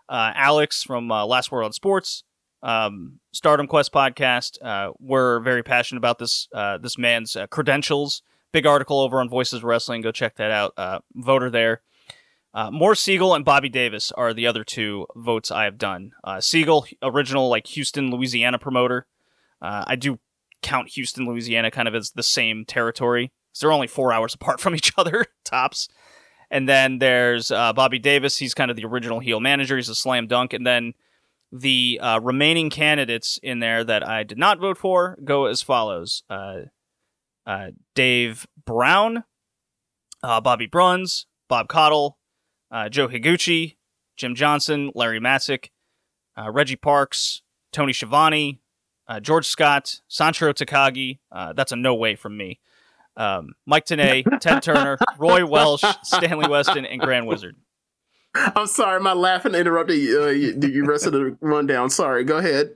uh, 0.08 0.32
Alex 0.36 0.84
from 0.84 1.12
uh, 1.12 1.26
Last 1.26 1.52
Word 1.52 1.64
on 1.64 1.74
Sports, 1.74 2.24
um, 2.62 3.20
Stardom 3.34 3.67
Quest 3.67 3.91
podcast. 3.94 4.62
Uh, 4.62 4.91
we're 5.00 5.39
very 5.39 5.63
passionate 5.63 6.00
about 6.00 6.20
this 6.20 6.48
uh, 6.54 6.78
this 6.78 6.98
man's 6.98 7.36
uh, 7.36 7.48
credentials. 7.48 8.22
Big 8.52 8.65
article 8.65 9.00
over 9.00 9.20
on 9.22 9.30
Voices 9.30 9.60
of 9.60 9.63
Wrestling. 9.63 10.02
Go 10.02 10.12
check 10.12 10.36
that 10.36 10.52
out. 10.52 10.74
Uh, 10.76 11.00
voter 11.15 11.50
there. 11.50 11.82
Uh, 12.54 12.70
Morris 12.70 13.00
Siegel 13.00 13.34
and 13.34 13.46
Bobby 13.46 13.70
Davis 13.70 14.12
are 14.12 14.34
the 14.34 14.46
other 14.46 14.65
two 14.65 15.08
votes 15.15 15.52
I 15.52 15.63
have 15.63 15.78
done. 15.78 16.12
Uh, 16.24 16.41
Siegel, 16.41 16.86
original 17.02 17.48
like 17.48 17.67
Houston, 17.67 18.12
Louisiana 18.12 18.60
promoter. 18.60 19.08
Uh, 19.62 19.86
I 19.88 19.96
do 19.96 20.20
count 20.62 20.89
Houston, 20.89 21.26
Louisiana 21.26 21.72
kind 21.72 21.88
of 21.88 21.96
as 21.96 22.12
the 22.12 22.24
same 22.24 22.65
territory. 22.65 23.32
'cause 23.54 23.62
they're 23.62 23.72
only 23.72 23.88
four 23.88 24.12
hours 24.12 24.34
apart 24.34 24.60
from 24.60 24.76
each 24.76 24.91
other, 24.98 25.26
tops. 25.46 25.88
And 26.50 26.67
then 26.67 27.00
there's 27.00 27.48
Bobby 27.50 28.00
Davis. 28.00 28.36
He's 28.38 28.54
kind 28.54 28.70
of 28.70 28.76
the 28.76 28.84
original 28.84 29.20
heel 29.20 29.39
manager. 29.39 29.78
He's 29.78 29.88
a 29.88 29.96
slam 29.96 30.28
dunk. 30.28 30.52
And 30.52 30.67
then 30.67 30.94
the 31.52 32.00
uh, 32.02 32.20
remaining 32.22 32.70
candidates 32.70 33.40
in 33.44 33.60
there 33.60 33.84
that 33.84 34.08
I 34.08 34.24
did 34.24 34.38
not 34.38 34.60
vote 34.60 34.78
for 34.78 35.18
go 35.24 35.46
as 35.46 35.62
follows: 35.62 36.24
uh, 36.30 36.62
uh, 37.46 37.72
Dave 37.96 38.48
Brown, 38.66 39.24
uh, 40.24 40.42
Bobby 40.42 40.68
Bruns, 40.68 41.26
Bob 41.50 41.68
Caudle, 41.68 42.18
uh, 42.72 42.90
Joe 42.90 43.08
Higuchi, 43.08 43.78
Jim 44.16 44.36
Johnston, 44.36 44.92
Larry 44.96 45.20
Matysik, 45.20 45.70
uh, 46.38 46.50
Reggie 46.52 46.76
Parks, 46.76 47.42
Tony 47.72 47.94
Schiavone, 47.94 48.62
George 49.22 49.46
Scott, 49.46 50.00
Sancho 50.08 50.54
Takagi. 50.54 51.20
That's 51.56 51.74
a 51.74 51.76
no 51.76 51.94
way 51.94 52.16
from 52.16 52.38
me. 52.38 52.60
Um, 53.18 53.50
Mike 53.66 53.86
Tenay, 53.86 54.24
Ted 54.40 54.64
Turner, 54.64 54.98
Roy 55.18 55.46
Welch, 55.46 55.84
Stanley 56.04 56.48
Weston, 56.48 56.86
and 56.86 57.02
Grand 57.02 57.28
Wizard. 57.28 57.58
I'm 58.36 58.67
sorry, 58.67 59.00
my 59.02 59.13
laughing 59.13 59.56
interrupted 59.56 59.96
uh, 60.15 60.28
you, 60.28 60.54
the 60.54 60.82
rest 60.86 61.06
of 61.06 61.13
the 61.13 61.38
rundown. 61.41 61.89
Sorry, 61.89 62.24
go 62.24 62.38
ahead. 62.38 62.76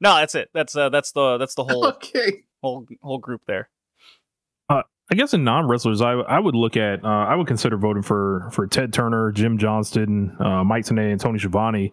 No, 0.00 0.16
that's 0.16 0.34
it. 0.34 0.50
That's 0.54 0.76
uh, 0.76 0.88
that's 0.88 1.12
the 1.12 1.38
that's 1.38 1.54
the 1.54 1.64
whole 1.64 1.86
Okay. 1.88 2.44
whole 2.62 2.86
whole 3.02 3.18
group 3.18 3.42
there. 3.46 3.68
I 5.10 5.16
guess 5.16 5.34
in 5.34 5.44
non 5.44 5.68
wrestlers, 5.68 6.00
I 6.00 6.12
I 6.12 6.38
would 6.38 6.54
look 6.54 6.76
at 6.76 7.04
uh, 7.04 7.08
I 7.08 7.34
would 7.34 7.46
consider 7.46 7.76
voting 7.76 8.02
for 8.02 8.48
for 8.52 8.66
Ted 8.66 8.92
Turner, 8.92 9.32
Jim 9.32 9.58
Johnston, 9.58 10.34
uh, 10.40 10.64
Mike 10.64 10.84
Tenay, 10.86 11.12
and 11.12 11.20
Tony 11.20 11.38
Schiavone. 11.38 11.92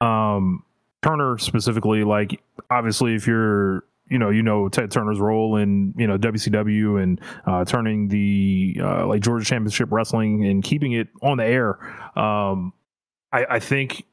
Um, 0.00 0.62
Turner 1.02 1.36
specifically, 1.38 2.04
like 2.04 2.40
obviously, 2.70 3.16
if 3.16 3.26
you're 3.26 3.84
you 4.08 4.18
know 4.18 4.30
you 4.30 4.42
know 4.42 4.68
Ted 4.68 4.90
Turner's 4.90 5.18
role 5.18 5.56
in 5.56 5.94
you 5.96 6.06
know 6.06 6.18
WCW 6.18 7.02
and 7.02 7.20
uh, 7.46 7.64
turning 7.64 8.08
the 8.08 8.78
uh, 8.80 9.06
like 9.06 9.22
Georgia 9.22 9.44
Championship 9.44 9.90
Wrestling 9.90 10.44
and 10.46 10.62
keeping 10.62 10.92
it 10.92 11.08
on 11.22 11.38
the 11.38 11.44
air. 11.44 11.78
Um, 12.18 12.72
I, 13.32 13.46
I 13.50 13.58
think 13.58 14.04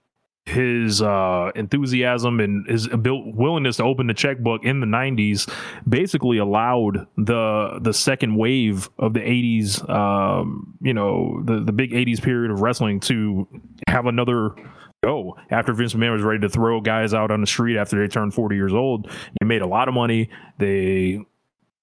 his 0.45 1.01
uh, 1.01 1.51
enthusiasm 1.55 2.39
and 2.39 2.67
his 2.67 2.87
abil- 2.87 3.31
willingness 3.33 3.77
to 3.77 3.83
open 3.83 4.07
the 4.07 4.13
checkbook 4.13 4.63
in 4.63 4.79
the 4.79 4.87
90s 4.87 5.51
basically 5.87 6.39
allowed 6.39 7.07
the 7.15 7.79
the 7.79 7.93
second 7.93 8.35
wave 8.35 8.89
of 8.97 9.13
the 9.13 9.19
80s 9.19 9.87
um, 9.89 10.77
you 10.81 10.93
know 10.93 11.41
the 11.45 11.59
the 11.59 11.71
big 11.71 11.91
80s 11.91 12.21
period 12.21 12.49
of 12.49 12.61
wrestling 12.61 12.99
to 13.01 13.47
have 13.87 14.07
another 14.07 14.55
go 15.03 15.35
after 15.49 15.73
Vince 15.73 15.95
McMahon 15.95 16.13
was 16.13 16.21
ready 16.21 16.39
to 16.41 16.49
throw 16.49 16.79
guys 16.79 17.11
out 17.13 17.31
on 17.31 17.41
the 17.41 17.47
street 17.47 17.75
after 17.75 17.99
they 17.99 18.07
turned 18.07 18.35
40 18.35 18.55
years 18.55 18.73
old 18.73 19.09
they 19.39 19.47
made 19.47 19.63
a 19.63 19.67
lot 19.67 19.87
of 19.87 19.95
money 19.95 20.29
they 20.59 21.17
you 21.17 21.25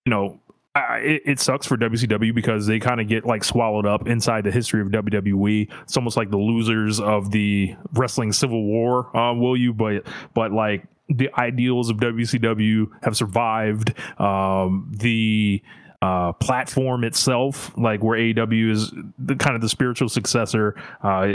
know 0.07 0.41
I, 0.75 0.99
it, 0.99 1.23
it 1.25 1.41
sucks 1.41 1.67
for 1.67 1.77
WCW 1.77 2.33
because 2.33 2.67
they 2.67 2.79
kind 2.79 3.01
of 3.01 3.09
get 3.09 3.25
like 3.25 3.43
swallowed 3.43 3.87
up 3.87 4.07
inside 4.07 4.45
the 4.45 4.53
history 4.53 4.81
of 4.81 4.89
WWE. 4.89 5.69
It's 5.83 5.97
almost 5.97 6.17
like 6.17 6.31
the 6.31 6.39
losers 6.39 7.01
of 7.01 7.33
the 7.33 7.75
wrestling 7.95 8.33
civil 8.33 8.63
war, 8.63 9.17
uh, 9.17 9.35
will 9.35 9.57
you? 9.57 9.75
But 9.75 10.07
but 10.35 10.53
like 10.53 10.85
the 11.09 11.31
ideals 11.37 11.91
of 11.91 11.97
WCW 11.97 12.91
have 13.03 13.17
survived. 13.17 13.95
Um, 14.21 14.93
the 14.95 15.63
uh, 16.01 16.33
platform 16.35 17.03
itself, 17.03 17.77
like 17.77 18.03
where 18.03 18.19
AEW 18.19 18.71
is 18.71 18.93
the 19.19 19.35
kind 19.35 19.57
of 19.57 19.63
the 19.63 19.69
spiritual 19.69 20.09
successor. 20.09 20.77
Uh, 21.03 21.33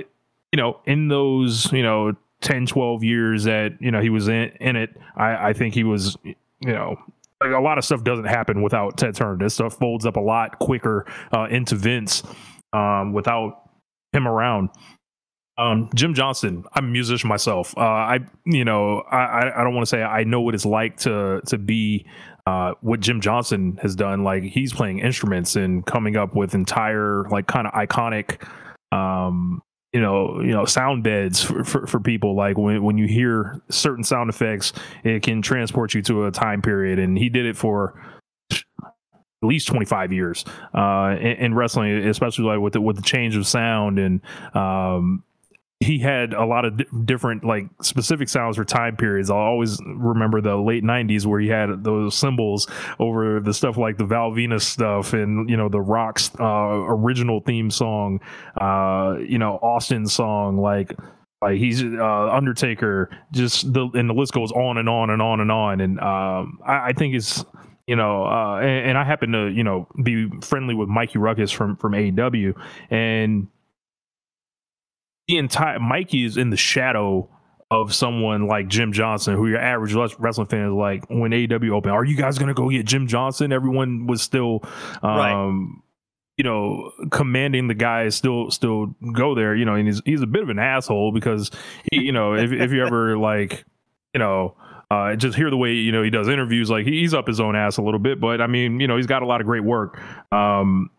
you 0.53 0.57
know, 0.57 0.79
in 0.85 1.07
those 1.07 1.73
you 1.73 1.81
know 1.81 2.13
10, 2.41 2.67
12 2.67 3.03
years 3.03 3.45
that 3.45 3.71
you 3.81 3.89
know 3.89 3.99
he 3.99 4.09
was 4.09 4.27
in 4.27 4.51
in 4.61 4.75
it, 4.75 4.91
I, 5.17 5.49
I 5.49 5.53
think 5.53 5.73
he 5.73 5.83
was 5.83 6.15
you 6.23 6.35
know 6.61 6.95
like 7.41 7.51
a 7.51 7.59
lot 7.59 7.79
of 7.79 7.83
stuff 7.83 8.03
doesn't 8.03 8.25
happen 8.25 8.61
without 8.61 8.95
Ted 8.95 9.15
Turner. 9.15 9.35
This 9.37 9.55
stuff 9.55 9.79
folds 9.79 10.05
up 10.05 10.15
a 10.15 10.21
lot 10.21 10.59
quicker 10.59 11.07
uh, 11.33 11.47
into 11.49 11.75
Vince 11.75 12.21
um, 12.71 13.13
without 13.13 13.71
him 14.13 14.27
around. 14.27 14.69
Um, 15.57 15.89
Jim 15.95 16.13
Johnston, 16.13 16.65
I'm 16.73 16.85
a 16.85 16.87
musician 16.87 17.27
myself. 17.27 17.75
Uh, 17.75 17.81
I, 17.81 18.19
you 18.45 18.63
know, 18.63 18.99
I, 19.11 19.51
I 19.55 19.63
don't 19.63 19.73
want 19.73 19.87
to 19.87 19.89
say 19.89 20.03
I 20.03 20.23
know 20.23 20.41
what 20.41 20.53
it's 20.53 20.65
like 20.67 20.97
to 20.97 21.41
to 21.47 21.57
be 21.57 22.05
uh, 22.45 22.73
what 22.81 22.99
Jim 22.99 23.21
Johnston 23.21 23.79
has 23.81 23.95
done. 23.95 24.23
Like 24.23 24.43
he's 24.43 24.71
playing 24.71 24.99
instruments 24.99 25.55
and 25.55 25.83
coming 25.83 26.15
up 26.15 26.35
with 26.35 26.53
entire 26.53 27.23
like 27.29 27.47
kind 27.47 27.65
of 27.65 27.73
iconic, 27.73 28.47
um, 28.95 29.63
you 29.93 30.01
know, 30.01 30.41
you 30.41 30.51
know, 30.51 30.65
sound 30.65 31.03
beds 31.03 31.43
for, 31.43 31.63
for, 31.63 31.87
for 31.87 31.99
people. 31.99 32.35
Like 32.35 32.57
when 32.57 32.83
when 32.83 32.97
you 32.97 33.07
hear 33.07 33.61
certain 33.69 34.03
sound 34.03 34.29
effects, 34.29 34.73
it 35.03 35.21
can 35.21 35.41
transport 35.41 35.93
you 35.93 36.01
to 36.03 36.25
a 36.25 36.31
time 36.31 36.61
period. 36.61 36.99
And 36.99 37.17
he 37.17 37.29
did 37.29 37.45
it 37.45 37.55
for 37.55 37.93
at 38.51 39.47
least 39.47 39.67
25 39.67 40.11
years 40.11 40.45
uh, 40.73 41.15
in, 41.19 41.31
in 41.37 41.53
wrestling, 41.53 41.91
especially 42.07 42.45
like 42.45 42.59
with 42.59 42.73
the, 42.73 42.81
with 42.81 42.95
the 42.95 43.01
change 43.01 43.35
of 43.35 43.45
sound 43.45 43.99
and 43.99 44.21
um, 44.55 45.23
he 45.79 45.99
had 45.99 46.33
a 46.33 46.45
lot 46.45 46.65
of 46.65 46.77
di- 46.77 46.85
different 47.05 47.43
like 47.43 47.65
specific 47.81 48.29
sounds 48.29 48.57
for 48.57 48.65
time 48.65 48.95
periods. 48.95 49.29
I'll 49.29 49.37
always 49.37 49.79
remember 49.85 50.41
the 50.41 50.55
late 50.55 50.83
'90s 50.83 51.25
where 51.25 51.39
he 51.39 51.47
had 51.47 51.83
those 51.83 52.15
cymbals 52.15 52.67
over 52.99 53.39
the 53.39 53.53
stuff 53.53 53.77
like 53.77 53.97
the 53.97 54.05
Val 54.05 54.31
Venis 54.31 54.61
stuff 54.61 55.13
and 55.13 55.49
you 55.49 55.57
know 55.57 55.69
the 55.69 55.81
Rock's 55.81 56.31
uh, 56.39 56.43
original 56.43 57.41
theme 57.41 57.69
song, 57.69 58.19
uh, 58.59 59.17
you 59.19 59.37
know 59.37 59.59
Austin's 59.61 60.13
song 60.13 60.57
like. 60.57 60.95
Like 61.41 61.57
he's 61.57 61.83
uh, 61.83 62.29
Undertaker, 62.31 63.09
just 63.33 63.73
the 63.73 63.89
and 63.95 64.09
the 64.09 64.13
list 64.13 64.31
goes 64.31 64.53
on 64.53 64.77
and 64.77 64.87
on 64.87 65.09
and 65.09 65.21
on 65.21 65.41
and 65.41 65.51
on, 65.51 65.81
and 65.81 65.99
um, 65.99 66.57
I, 66.65 66.91
I 66.91 66.93
think 66.93 67.15
it's 67.15 67.43
you 67.85 67.97
know, 67.97 68.25
uh, 68.25 68.59
and, 68.59 68.91
and 68.91 68.97
I 68.97 69.03
happen 69.03 69.33
to 69.33 69.47
you 69.47 69.65
know 69.65 69.85
be 70.01 70.29
friendly 70.39 70.73
with 70.73 70.87
Mikey 70.87 71.19
Rukus 71.19 71.51
from 71.51 71.75
from 71.75 71.91
AEW, 71.91 72.53
and 72.89 73.49
the 75.27 75.37
entire 75.37 75.79
Mikey 75.79 76.25
is 76.25 76.37
in 76.37 76.49
the 76.49 76.57
shadow 76.57 77.29
of 77.71 77.93
someone 77.93 78.47
like 78.47 78.67
Jim 78.67 78.91
Johnston, 78.91 79.35
who 79.35 79.47
your 79.47 79.59
average 79.59 79.93
wrestling 80.19 80.47
fan 80.47 80.67
is 80.67 80.73
like, 80.73 81.09
when 81.09 81.31
AEW 81.31 81.71
opened, 81.71 81.93
are 81.93 82.05
you 82.05 82.15
guys 82.15 82.37
gonna 82.37 82.53
go 82.53 82.69
get 82.69 82.85
Jim 82.85 83.07
Johnston? 83.07 83.51
Everyone 83.51 84.05
was 84.05 84.21
still, 84.21 84.59
um, 85.01 85.11
right. 85.17 85.83
you 86.37 86.43
know, 86.43 86.91
commanding 87.09 87.67
the 87.67 87.73
guy 87.73 88.09
still 88.09 88.51
still 88.51 88.95
go 89.13 89.33
there. 89.33 89.55
You 89.55 89.65
know, 89.65 89.75
and 89.75 89.87
he's 89.87 90.01
he's 90.05 90.21
a 90.21 90.27
bit 90.27 90.43
of 90.43 90.49
an 90.49 90.59
asshole 90.59 91.11
because, 91.11 91.49
he, 91.91 92.01
you 92.01 92.11
know, 92.11 92.35
if 92.35 92.51
if 92.51 92.71
you 92.71 92.85
ever 92.85 93.17
like, 93.29 93.65
you 94.13 94.19
know. 94.19 94.55
Uh, 94.91 95.15
just 95.15 95.35
hear 95.35 95.49
the 95.49 95.57
way 95.57 95.71
you 95.71 95.91
know 95.91 96.03
he 96.03 96.11
does 96.11 96.27
interviews. 96.27 96.69
Like 96.69 96.85
he's 96.85 97.15
up 97.15 97.25
his 97.25 97.39
own 97.39 97.55
ass 97.55 97.77
a 97.77 97.81
little 97.81 97.99
bit, 97.99 98.21
but 98.21 98.41
I 98.41 98.45
mean, 98.45 98.79
you 98.79 98.85
know, 98.85 98.95
he's 98.95 99.07
got 99.07 99.23
a 99.23 99.25
lot 99.25 99.41
of 99.41 99.47
great 99.47 99.63
work. 99.63 99.99
Um, 100.31 100.91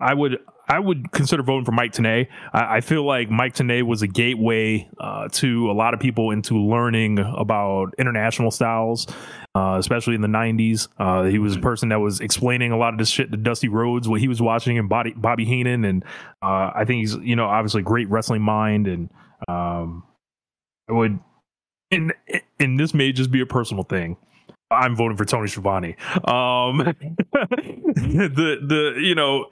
I 0.00 0.12
would 0.12 0.38
I 0.68 0.78
would 0.78 1.12
consider 1.12 1.42
voting 1.42 1.64
for 1.64 1.72
Mike 1.72 1.92
Tenay. 1.92 2.28
I, 2.52 2.76
I 2.76 2.80
feel 2.80 3.04
like 3.04 3.30
Mike 3.30 3.54
Tenay 3.54 3.82
was 3.82 4.02
a 4.02 4.06
gateway 4.06 4.88
uh, 5.00 5.28
to 5.32 5.70
a 5.70 5.72
lot 5.72 5.94
of 5.94 6.00
people 6.00 6.30
into 6.30 6.58
learning 6.58 7.18
about 7.18 7.94
international 7.98 8.50
styles, 8.50 9.06
uh, 9.54 9.76
especially 9.78 10.14
in 10.14 10.20
the 10.20 10.28
90s. 10.28 10.88
Uh, 10.98 11.24
he 11.24 11.38
was 11.38 11.56
a 11.56 11.60
person 11.60 11.88
that 11.88 12.00
was 12.00 12.20
explaining 12.20 12.70
a 12.70 12.76
lot 12.76 12.92
of 12.92 12.98
this 12.98 13.08
shit 13.08 13.30
to 13.30 13.38
Dusty 13.38 13.68
Rhodes, 13.68 14.08
what 14.08 14.20
he 14.20 14.28
was 14.28 14.42
watching, 14.42 14.78
and 14.78 14.88
Bobby, 14.88 15.14
Bobby 15.16 15.46
Heenan. 15.46 15.84
And 15.84 16.04
uh, 16.42 16.70
I 16.74 16.84
think 16.86 17.00
he's, 17.00 17.14
you 17.16 17.34
know, 17.34 17.46
obviously 17.46 17.82
great 17.82 18.08
wrestling 18.10 18.42
mind. 18.42 18.86
And 18.86 19.08
um, 19.48 20.04
I 20.88 20.92
would, 20.92 21.18
and, 21.90 22.12
and 22.60 22.78
this 22.78 22.92
may 22.92 23.12
just 23.12 23.30
be 23.30 23.40
a 23.40 23.46
personal 23.46 23.84
thing. 23.84 24.18
I'm 24.70 24.94
voting 24.94 25.16
for 25.16 25.24
Tony 25.24 25.48
Schiavone. 25.48 25.96
Um, 26.24 26.78
the 27.94 28.58
the 28.62 29.00
you 29.00 29.14
know 29.14 29.46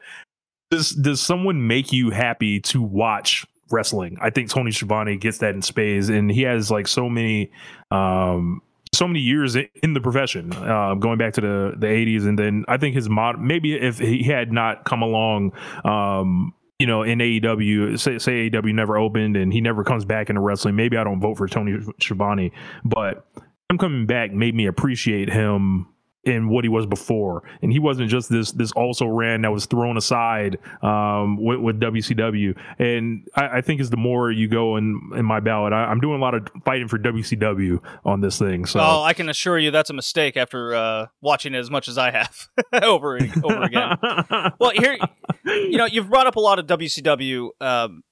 does 0.71 0.91
does 0.91 1.21
someone 1.21 1.67
make 1.67 1.93
you 1.93 2.11
happy 2.11 2.61
to 2.61 2.83
watch 2.83 3.47
wrestling? 3.71 4.17
I 4.21 4.31
think 4.31 4.51
Tony 4.51 4.71
Schiavone 4.71 5.17
gets 5.17 5.39
that 5.39 5.55
in 5.55 5.63
spades, 5.63 6.09
and 6.09 6.31
he 6.31 6.43
has 6.43 6.71
like 6.71 6.89
so 6.89 7.09
many 7.09 7.51
um 7.91 8.63
so 8.93 9.07
many 9.07 9.21
years 9.21 9.57
in 9.57 9.93
the 9.93 10.01
profession, 10.01 10.53
uh, 10.53 10.95
going 10.95 11.19
back 11.19 11.35
to 11.35 11.41
the 11.41 11.75
the 11.77 11.87
80s, 11.87 12.27
and 12.27 12.39
then 12.39 12.65
I 12.69 12.77
think 12.79 12.95
his 12.95 13.09
mod 13.09 13.41
maybe 13.41 13.75
if 13.75 13.99
he 13.99 14.23
had 14.23 14.53
not 14.53 14.85
come 14.85 15.03
along, 15.03 15.53
um, 15.85 16.55
you 16.79 16.87
know, 16.87 17.03
in 17.03 17.19
AEW, 17.19 17.99
say, 17.99 18.19
say 18.19 18.51
AEW 18.51 18.75
never 18.75 18.97
opened 18.97 19.37
and 19.37 19.53
he 19.53 19.61
never 19.61 19.85
comes 19.85 20.05
back 20.05 20.29
into 20.29 20.41
wrestling, 20.41 20.77
maybe 20.77 20.97
I 20.97 21.05
don't 21.05 21.21
vote 21.21 21.37
for 21.37 21.47
Tony 21.47 21.79
Schiavone, 22.01 22.53
but 22.85 23.27
him 23.71 23.79
coming 23.79 24.07
back 24.07 24.33
made 24.33 24.55
me 24.55 24.67
appreciate 24.67 25.31
him 25.31 25.87
in 26.27 26.49
what 26.49 26.65
he 26.65 26.69
was 26.69 26.87
before, 26.87 27.45
and 27.63 27.73
he 27.73 27.79
wasn't 27.79 28.11
just 28.11 28.29
this 28.29 28.51
this 28.51 28.73
also 28.73 29.07
ran 29.07 29.43
that 29.43 29.53
was 29.53 29.65
thrown 29.67 29.97
aside 29.97 30.59
um, 30.83 31.43
with, 31.43 31.61
with, 31.61 31.81
WCW. 31.81 32.59
And 32.81 33.29
I, 33.37 33.59
I, 33.59 33.61
think 33.61 33.81
as 33.81 33.91
the 33.91 33.97
more 33.97 34.33
you 34.33 34.49
go 34.49 34.77
in 34.77 35.13
in 35.15 35.25
my 35.25 35.39
ballot, 35.39 35.73
I, 35.73 35.91
am 35.91 36.01
doing 36.01 36.19
a 36.19 36.23
lot 36.23 36.35
of 36.35 36.49
fighting 36.65 36.89
for 36.89 36.99
WCW 36.99 37.81
on 38.05 38.21
this 38.23 38.39
thing. 38.39 38.67
So 38.67 38.81
oh, 38.81 39.03
I 39.03 39.13
can 39.13 39.29
assure 39.29 39.57
you 39.57 39.71
that's 39.71 39.91
a 39.91 39.95
mistake 39.95 40.37
after 40.37 40.75
uh, 40.75 41.07
watching 41.21 41.55
it 41.55 41.59
as 41.59 41.71
much 41.71 41.87
as 41.87 41.97
I 41.97 42.11
have 42.11 42.49
over 42.83 43.17
and, 43.17 43.45
over 43.45 43.63
again. 43.63 43.97
well, 44.59 44.73
here 44.75 44.99
you 45.45 45.79
know 45.79 45.87
you've 45.87 46.11
brought 46.11 46.27
up 46.27 46.35
a 46.35 46.41
lot 46.41 46.59
of 46.59 46.67
WCW 46.67 47.51
um, 47.61 48.03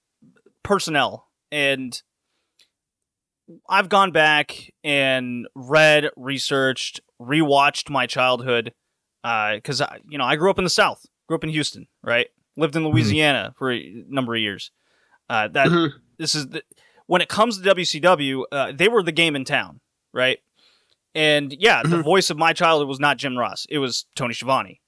personnel 0.62 1.28
and. 1.50 2.00
I've 3.68 3.90
gone 3.90 4.10
back 4.10 4.72
and 4.82 5.46
read, 5.54 6.08
researched, 6.16 7.02
rewatched 7.24 7.90
my 7.90 8.06
childhood 8.06 8.72
because 9.22 9.80
uh, 9.80 9.96
you 10.08 10.18
know 10.18 10.24
I 10.24 10.36
grew 10.36 10.50
up 10.50 10.58
in 10.58 10.64
the 10.64 10.70
South, 10.70 11.06
grew 11.26 11.36
up 11.36 11.44
in 11.44 11.50
Houston, 11.50 11.86
right? 12.02 12.28
Lived 12.56 12.76
in 12.76 12.82
mm-hmm. 12.82 12.92
Louisiana 12.92 13.48
mm-hmm. 13.48 13.58
for 13.58 13.72
a 13.72 14.04
number 14.08 14.34
of 14.34 14.40
years. 14.40 14.70
Uh, 15.28 15.48
that 15.48 15.68
mm-hmm. 15.68 15.96
this 16.18 16.34
is 16.34 16.48
the, 16.48 16.62
when 17.06 17.22
it 17.22 17.28
comes 17.28 17.58
to 17.58 17.74
WCW, 17.74 18.42
uh, 18.52 18.72
they 18.74 18.88
were 18.88 19.02
the 19.02 19.12
game 19.12 19.34
in 19.34 19.44
town, 19.44 19.80
right? 20.12 20.38
And 21.14 21.54
yeah, 21.58 21.82
mm-hmm. 21.82 21.90
the 21.90 22.02
voice 22.02 22.30
of 22.30 22.36
my 22.36 22.52
childhood 22.52 22.88
was 22.88 23.00
not 23.00 23.16
Jim 23.16 23.38
Ross; 23.38 23.66
it 23.70 23.78
was 23.78 24.06
Tony 24.14 24.34
Schiavone, 24.34 24.80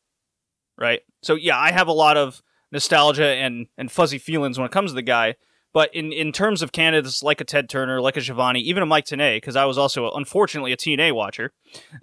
right? 0.77 1.01
So 1.23 1.35
yeah, 1.35 1.59
I 1.59 1.73
have 1.73 1.89
a 1.89 1.93
lot 1.93 2.17
of 2.17 2.43
nostalgia 2.73 3.27
and 3.27 3.67
and 3.79 3.91
fuzzy 3.91 4.19
feelings 4.19 4.59
when 4.59 4.67
it 4.67 4.73
comes 4.73 4.91
to 4.91 4.95
the 4.95 5.03
guy. 5.03 5.37
But 5.73 5.95
in, 5.95 6.11
in 6.11 6.33
terms 6.33 6.63
of 6.63 6.73
candidates 6.73 7.23
like 7.23 7.41
a 7.41 7.45
Ted 7.45 7.69
Turner, 7.69 8.01
like 8.01 8.17
a 8.17 8.23
Schiavone, 8.23 8.61
even 8.61 8.83
a 8.83 8.87
Mike 8.87 9.05
Tenay, 9.05 9.37
because 9.37 9.57
I 9.57 9.67
was 9.67 9.77
also 9.77 10.11
unfortunately 10.13 10.73
a 10.73 10.77
TNA 10.77 11.15
watcher. 11.15 11.53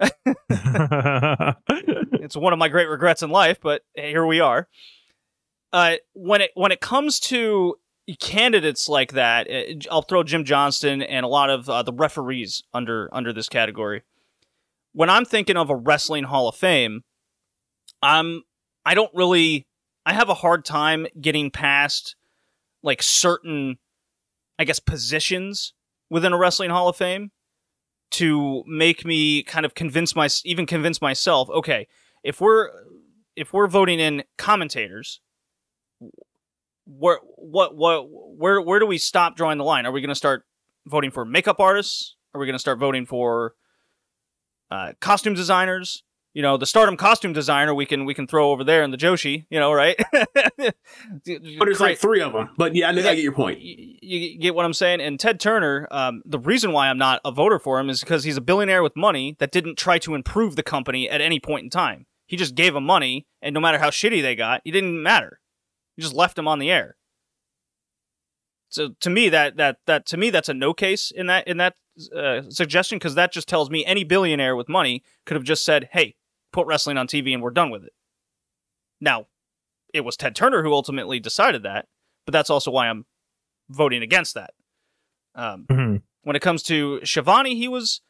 it's 2.24 2.36
one 2.36 2.52
of 2.52 2.58
my 2.58 2.68
great 2.68 2.88
regrets 2.88 3.22
in 3.22 3.30
life, 3.30 3.58
but 3.60 3.82
here 3.94 4.24
we 4.24 4.38
are. 4.38 4.68
Uh, 5.72 5.96
when 6.12 6.40
it 6.40 6.52
when 6.54 6.70
it 6.70 6.80
comes 6.80 7.18
to 7.18 7.74
candidates 8.20 8.88
like 8.88 9.12
that, 9.12 9.50
uh, 9.50 9.74
I'll 9.90 10.02
throw 10.02 10.22
Jim 10.22 10.44
Johnston 10.44 11.02
and 11.02 11.24
a 11.24 11.28
lot 11.28 11.50
of 11.50 11.68
uh, 11.68 11.82
the 11.82 11.92
referees 11.92 12.62
under 12.72 13.08
under 13.12 13.32
this 13.32 13.48
category. 13.48 14.02
When 14.92 15.10
I'm 15.10 15.24
thinking 15.24 15.56
of 15.56 15.70
a 15.70 15.76
wrestling 15.76 16.24
Hall 16.24 16.48
of 16.48 16.54
Fame, 16.54 17.02
I'm 18.02 18.42
I 18.84 18.94
don't 18.94 19.10
really 19.14 19.66
I 20.06 20.12
have 20.12 20.28
a 20.28 20.34
hard 20.34 20.64
time 20.64 21.06
getting 21.20 21.50
past 21.50 22.14
like 22.84 23.02
certain, 23.02 23.78
I 24.58 24.64
guess, 24.64 24.78
positions 24.78 25.72
within 26.10 26.32
a 26.32 26.38
wrestling 26.38 26.70
Hall 26.70 26.88
of 26.88 26.96
Fame 26.96 27.32
to 28.12 28.62
make 28.68 29.04
me 29.04 29.42
kind 29.42 29.66
of 29.66 29.74
convince 29.74 30.14
my 30.14 30.28
even 30.44 30.66
convince 30.66 31.02
myself. 31.02 31.50
Okay, 31.50 31.88
if 32.22 32.40
we're 32.40 32.70
if 33.34 33.52
we're 33.52 33.66
voting 33.66 33.98
in 33.98 34.22
commentators, 34.38 35.20
where 36.86 37.18
what 37.36 37.74
what 37.74 38.06
where 38.08 38.60
where 38.60 38.78
do 38.78 38.86
we 38.86 38.98
stop 38.98 39.36
drawing 39.36 39.58
the 39.58 39.64
line? 39.64 39.86
Are 39.86 39.92
we 39.92 40.00
going 40.00 40.10
to 40.10 40.14
start 40.14 40.44
voting 40.86 41.10
for 41.10 41.24
makeup 41.24 41.58
artists? 41.58 42.16
Are 42.34 42.40
we 42.40 42.46
going 42.46 42.54
to 42.54 42.60
start 42.60 42.78
voting 42.78 43.06
for 43.06 43.54
uh, 44.70 44.92
costume 45.00 45.34
designers? 45.34 46.02
You 46.34 46.42
know 46.42 46.56
the 46.56 46.66
stardom 46.66 46.96
costume 46.96 47.32
designer 47.32 47.72
we 47.72 47.86
can 47.86 48.04
we 48.04 48.12
can 48.12 48.26
throw 48.26 48.50
over 48.50 48.62
there 48.62 48.82
in 48.82 48.90
the 48.90 48.98
joshi 48.98 49.46
you 49.48 49.58
know 49.58 49.72
right? 49.72 49.96
But 51.24 51.64
there's 51.64 51.80
like 51.80 51.98
three 51.98 52.20
of 52.20 52.32
them 52.32 52.50
but 52.56 52.74
yeah 52.74 52.88
i, 52.88 52.90
yeah, 52.90 53.10
I 53.10 53.14
get 53.14 53.22
your 53.22 53.32
point. 53.32 53.60
you, 53.60 53.96
you, 54.02 54.38
get 54.38 54.54
what 54.54 54.64
i'm 54.64 54.74
saying? 54.74 55.00
And 55.00 55.18
ted 55.18 55.40
turner 55.40 55.88
um, 55.90 56.22
the 56.26 56.38
reason 56.38 56.72
why 56.72 56.88
i'm 56.88 56.98
not 56.98 57.20
a 57.24 57.32
voter 57.32 57.58
for 57.58 57.80
him 57.80 57.88
is 57.88 58.00
because 58.00 58.24
he's 58.24 58.36
a 58.36 58.42
billionaire 58.42 58.82
with 58.82 58.96
money 58.96 59.36
that 59.38 59.52
didn't 59.52 59.78
try 59.78 59.98
to 59.98 60.14
improve 60.14 60.56
the 60.56 60.62
company 60.62 61.08
at 61.08 61.20
any 61.20 61.40
point 61.40 61.64
in 61.64 61.70
time. 61.70 62.06
He 62.26 62.36
just 62.36 62.54
gave 62.54 62.74
them 62.74 62.84
money 62.84 63.26
and 63.40 63.54
no 63.54 63.60
matter 63.60 63.78
how 63.78 63.90
shitty 63.90 64.20
they 64.20 64.34
got 64.34 64.60
it 64.64 64.72
didn't 64.72 65.02
matter. 65.02 65.40
He 65.96 66.02
just 66.02 66.14
left 66.14 66.36
them 66.36 66.48
on 66.48 66.58
the 66.58 66.70
air. 66.70 66.96
So 68.68 68.90
to 69.00 69.10
me 69.10 69.28
that 69.28 69.56
that 69.56 69.78
that 69.86 70.04
to 70.06 70.16
me 70.16 70.30
that's 70.30 70.48
a 70.48 70.54
no 70.54 70.74
case 70.74 71.12
in 71.14 71.26
that 71.28 71.46
in 71.46 71.58
that 71.58 71.76
uh, 72.14 72.42
suggestion 72.48 72.98
because 72.98 73.14
that 73.14 73.32
just 73.32 73.48
tells 73.48 73.70
me 73.70 73.84
any 73.84 74.02
billionaire 74.02 74.56
with 74.56 74.68
money 74.68 75.04
could 75.24 75.36
have 75.36 75.44
just 75.44 75.64
said 75.64 75.88
hey 75.92 76.16
put 76.54 76.68
wrestling 76.68 76.96
on 76.96 77.08
TV 77.08 77.34
and 77.34 77.42
we're 77.42 77.50
done 77.50 77.70
with 77.70 77.84
it. 77.84 77.92
Now, 79.00 79.26
it 79.92 80.02
was 80.02 80.16
Ted 80.16 80.36
Turner 80.36 80.62
who 80.62 80.72
ultimately 80.72 81.18
decided 81.18 81.64
that, 81.64 81.88
but 82.24 82.32
that's 82.32 82.48
also 82.48 82.70
why 82.70 82.88
I'm 82.88 83.04
voting 83.68 84.02
against 84.02 84.34
that. 84.34 84.52
Um, 85.34 85.66
mm-hmm. 85.68 85.96
When 86.22 86.36
it 86.36 86.42
comes 86.42 86.62
to 86.64 87.04
Schiavone, 87.04 87.56
he 87.56 87.66
was 87.68 88.00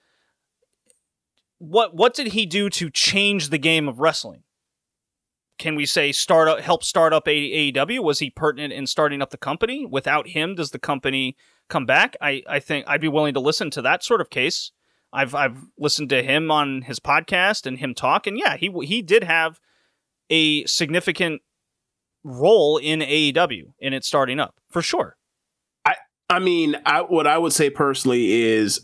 what 1.59 1.97
what 1.97 2.15
did 2.15 2.29
he 2.29 2.45
do 2.45 2.69
to 2.69 2.91
change 2.91 3.49
the 3.49 3.59
game 3.59 3.89
of 3.89 3.99
wrestling? 3.99 4.43
Can 5.59 5.75
we 5.75 5.87
say 5.87 6.13
start 6.13 6.49
up, 6.49 6.61
help 6.61 6.85
start 6.85 7.13
up 7.13 7.27
AEW? 7.27 8.03
Was 8.03 8.19
he 8.19 8.29
pertinent 8.29 8.73
in 8.73 8.87
starting 8.87 9.23
up 9.23 9.31
the 9.31 9.39
company? 9.39 9.87
Without 9.87 10.29
him, 10.29 10.55
does 10.55 10.73
the 10.73 10.79
company 10.79 11.37
come 11.71 11.87
back? 11.87 12.17
I, 12.21 12.43
I 12.47 12.59
think 12.59 12.85
I'd 12.89 13.01
be 13.01 13.09
willing 13.09 13.35
to 13.35 13.41
listen 13.41 13.71
to 13.71 13.83
that 13.83 14.05
sort 14.05 14.21
of 14.21 14.31
case. 14.31 14.73
I've 15.15 15.35
I've 15.35 15.57
listened 15.79 16.11
to 16.11 16.23
him 16.23 16.51
on 16.51 16.83
his 16.83 16.99
podcast 16.99 17.67
and 17.67 17.79
him 17.79 17.95
talk, 17.95 18.27
and 18.27 18.37
yeah, 18.37 18.57
he 18.57 18.71
he 18.83 19.01
did 19.01 19.23
have 19.23 19.61
a 20.29 20.65
significant 20.65 21.43
role 22.25 22.79
in 22.79 23.01
AEW 23.01 23.73
in 23.79 23.93
its 23.93 24.07
starting 24.07 24.41
up 24.41 24.57
for 24.71 24.83
sure. 24.83 25.17
I 25.85 25.95
I 26.29 26.41
mean, 26.41 26.77
I, 26.85 27.03
what 27.03 27.27
I 27.27 27.39
would 27.39 27.53
say 27.53 27.71
personally 27.71 28.33
is, 28.33 28.81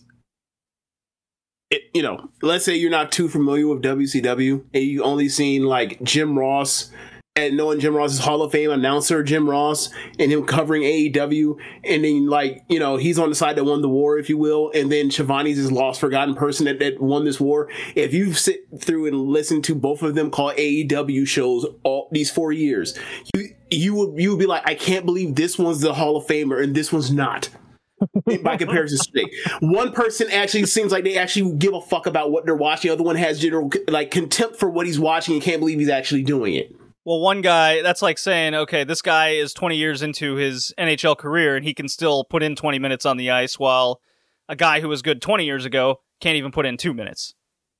it, 1.70 1.82
you 1.94 2.02
know, 2.02 2.30
let's 2.42 2.64
say 2.64 2.76
you're 2.76 2.90
not 2.90 3.10
too 3.10 3.28
familiar 3.28 3.66
with 3.66 3.82
WCW 3.82 4.64
and 4.72 4.84
you 4.84 5.02
only 5.02 5.28
seen 5.28 5.64
like 5.64 6.00
Jim 6.02 6.38
Ross 6.38 6.90
and 7.36 7.56
knowing 7.56 7.78
Jim 7.78 7.94
Ross's 7.94 8.18
Hall 8.18 8.42
of 8.42 8.52
Fame 8.52 8.70
announcer, 8.70 9.22
Jim 9.22 9.48
Ross, 9.48 9.88
and 10.18 10.32
him 10.32 10.44
covering 10.44 10.82
AEW, 10.82 11.56
and 11.84 12.04
then 12.04 12.26
like 12.26 12.64
you 12.68 12.78
know 12.78 12.96
he's 12.96 13.18
on 13.18 13.28
the 13.28 13.34
side 13.34 13.56
that 13.56 13.64
won 13.64 13.82
the 13.82 13.88
war, 13.88 14.18
if 14.18 14.28
you 14.28 14.36
will, 14.36 14.70
and 14.74 14.90
then 14.90 15.10
Schiavone's 15.10 15.56
this 15.56 15.70
lost, 15.70 16.00
forgotten 16.00 16.34
person 16.34 16.66
that, 16.66 16.78
that 16.80 17.00
won 17.00 17.24
this 17.24 17.40
war. 17.40 17.68
If 17.94 18.12
you 18.12 18.34
sit 18.34 18.66
through 18.80 19.06
and 19.06 19.28
listen 19.28 19.62
to 19.62 19.74
both 19.74 20.02
of 20.02 20.14
them 20.14 20.30
call 20.30 20.52
AEW 20.52 21.26
shows 21.26 21.66
all 21.84 22.08
these 22.10 22.30
four 22.30 22.52
years, 22.52 22.98
you 23.34 23.48
you 23.70 23.94
would 23.94 24.20
you 24.20 24.30
would 24.30 24.40
be 24.40 24.46
like, 24.46 24.62
I 24.68 24.74
can't 24.74 25.06
believe 25.06 25.36
this 25.36 25.58
one's 25.58 25.80
the 25.80 25.94
Hall 25.94 26.16
of 26.16 26.26
Famer 26.26 26.62
and 26.62 26.74
this 26.74 26.92
one's 26.92 27.10
not. 27.10 27.48
by 28.42 28.56
comparison. 28.56 28.98
One 29.60 29.92
person 29.92 30.30
actually 30.30 30.64
seems 30.64 30.90
like 30.90 31.04
they 31.04 31.18
actually 31.18 31.54
give 31.56 31.74
a 31.74 31.82
fuck 31.82 32.06
about 32.06 32.30
what 32.30 32.46
they're 32.46 32.56
watching. 32.56 32.88
The 32.88 32.94
other 32.94 33.04
one 33.04 33.16
has 33.16 33.38
general 33.38 33.70
like 33.88 34.10
contempt 34.10 34.56
for 34.56 34.70
what 34.70 34.86
he's 34.86 34.98
watching 34.98 35.34
and 35.34 35.42
can't 35.42 35.60
believe 35.60 35.78
he's 35.78 35.90
actually 35.90 36.22
doing 36.22 36.54
it. 36.54 36.74
Well, 37.04 37.20
one 37.20 37.40
guy, 37.40 37.82
that's 37.82 38.02
like 38.02 38.18
saying, 38.18 38.54
okay, 38.54 38.84
this 38.84 39.00
guy 39.00 39.30
is 39.30 39.54
20 39.54 39.76
years 39.76 40.02
into 40.02 40.34
his 40.34 40.72
NHL 40.78 41.16
career 41.16 41.56
and 41.56 41.64
he 41.64 41.72
can 41.72 41.88
still 41.88 42.24
put 42.24 42.42
in 42.42 42.54
20 42.56 42.78
minutes 42.78 43.06
on 43.06 43.16
the 43.16 43.30
ice 43.30 43.58
while 43.58 44.00
a 44.48 44.56
guy 44.56 44.80
who 44.80 44.88
was 44.88 45.00
good 45.00 45.22
20 45.22 45.44
years 45.44 45.64
ago 45.64 46.00
can't 46.20 46.36
even 46.36 46.52
put 46.52 46.66
in 46.66 46.76
2 46.76 46.92
minutes. 46.92 47.34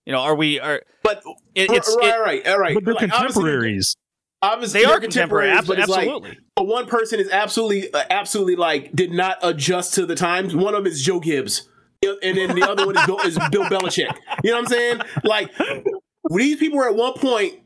You 0.07 0.12
know, 0.14 0.21
are 0.21 0.35
we 0.35 0.59
are 0.59 0.83
But 1.03 1.23
it, 1.55 1.71
it's 1.71 1.95
right, 2.01 2.14
it- 2.14 2.18
right, 2.18 2.47
all 2.49 2.59
right. 2.59 2.75
But 2.75 2.85
they're 2.85 2.95
Like, 2.95 3.11
contemporaries. 3.11 3.97
Obviously, 4.43 4.81
they 4.81 4.87
are 4.87 4.93
they're 4.93 5.01
contemporary, 5.01 5.51
contemporaries, 5.51 5.66
but 5.68 5.79
it's 5.81 5.89
like 5.91 6.09
absolutely. 6.09 6.39
But 6.57 6.66
one 6.66 6.87
person 6.87 7.21
is 7.21 7.29
absolutely, 7.31 7.93
uh, 7.93 8.05
absolutely 8.09 8.57
like 8.57 8.91
did 8.93 9.12
not 9.12 9.37
adjust 9.43 9.93
to 9.95 10.07
the 10.07 10.14
times. 10.14 10.57
One 10.57 10.75
of 10.75 10.83
them 10.83 10.91
is 10.91 11.03
Joe 11.03 11.21
Gibbs, 11.21 11.68
and 12.03 12.39
then 12.39 12.57
the 12.59 12.66
other 12.66 12.87
one 12.87 12.97
is 12.97 13.05
Bill, 13.05 13.21
is 13.21 13.39
Bill 13.51 13.64
Belichick. 13.64 14.11
You 14.43 14.53
know 14.53 14.57
what 14.57 14.64
I'm 14.64 14.66
saying? 14.66 15.01
Like 15.25 15.51
these 16.35 16.57
people 16.57 16.79
were 16.79 16.89
at 16.89 16.95
one 16.95 17.12
point, 17.14 17.57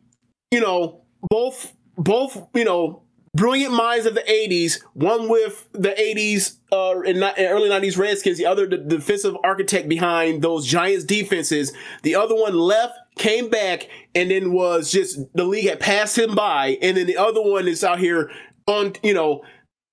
you 0.51 0.59
know, 0.61 1.04
both 1.29 1.75
both 1.97 2.49
you 2.55 2.65
know 2.65 3.03
brilliant 3.35 3.75
minds 3.75 4.07
of 4.07 4.15
the 4.15 4.23
'80s. 4.23 4.83
One 4.95 5.29
with 5.29 5.69
the 5.73 5.91
'80s 5.91 6.57
uh, 6.73 7.13
not, 7.13 7.35
early 7.39 7.69
'90s 7.69 7.99
Redskins. 7.99 8.39
The 8.39 8.47
other, 8.47 8.67
the 8.67 8.79
defensive 8.79 9.37
architect 9.45 9.89
behind 9.89 10.43
those 10.43 10.67
Giants 10.67 11.05
defenses. 11.05 11.73
The 12.03 12.15
other 12.15 12.35
one 12.35 12.55
left, 12.55 12.95
came 13.17 13.49
back, 13.49 13.89
and 14.15 14.31
then 14.31 14.53
was 14.53 14.91
just 14.91 15.19
the 15.35 15.45
league 15.45 15.69
had 15.69 15.81
passed 15.81 16.19
him 16.19 16.35
by. 16.35 16.79
And 16.83 16.97
then 16.97 17.07
the 17.07 17.17
other 17.17 17.43
one 17.43 17.69
is 17.69 17.85
out 17.85 17.99
here 17.99 18.31
on 18.67 18.95
you 19.03 19.15
know 19.15 19.43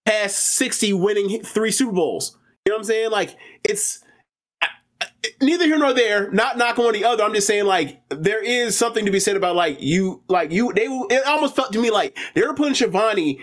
past 0.05 0.55
60 0.55 0.93
winning 0.93 1.43
three 1.43 1.71
Super 1.71 1.93
Bowls. 1.93 2.38
You 2.65 2.71
know 2.71 2.75
what 2.75 2.79
I'm 2.82 2.86
saying? 2.86 3.11
Like 3.11 3.36
it's 3.63 4.03
neither 5.41 5.65
here 5.65 5.77
nor 5.77 5.93
there. 5.93 6.31
Not 6.31 6.57
knocking 6.57 6.85
on 6.85 6.93
the 6.93 7.05
other. 7.05 7.23
I'm 7.23 7.33
just 7.33 7.47
saying 7.47 7.65
like 7.65 8.01
there 8.09 8.43
is 8.43 8.77
something 8.77 9.05
to 9.05 9.11
be 9.11 9.19
said 9.19 9.35
about 9.35 9.55
like 9.55 9.81
you 9.81 10.23
like 10.27 10.51
you 10.51 10.71
they 10.73 10.85
it 10.85 11.25
almost 11.25 11.55
felt 11.55 11.73
to 11.73 11.81
me 11.81 11.91
like 11.91 12.17
they 12.33 12.41
were 12.41 12.53
putting 12.53 12.73
Schiavone 12.73 13.39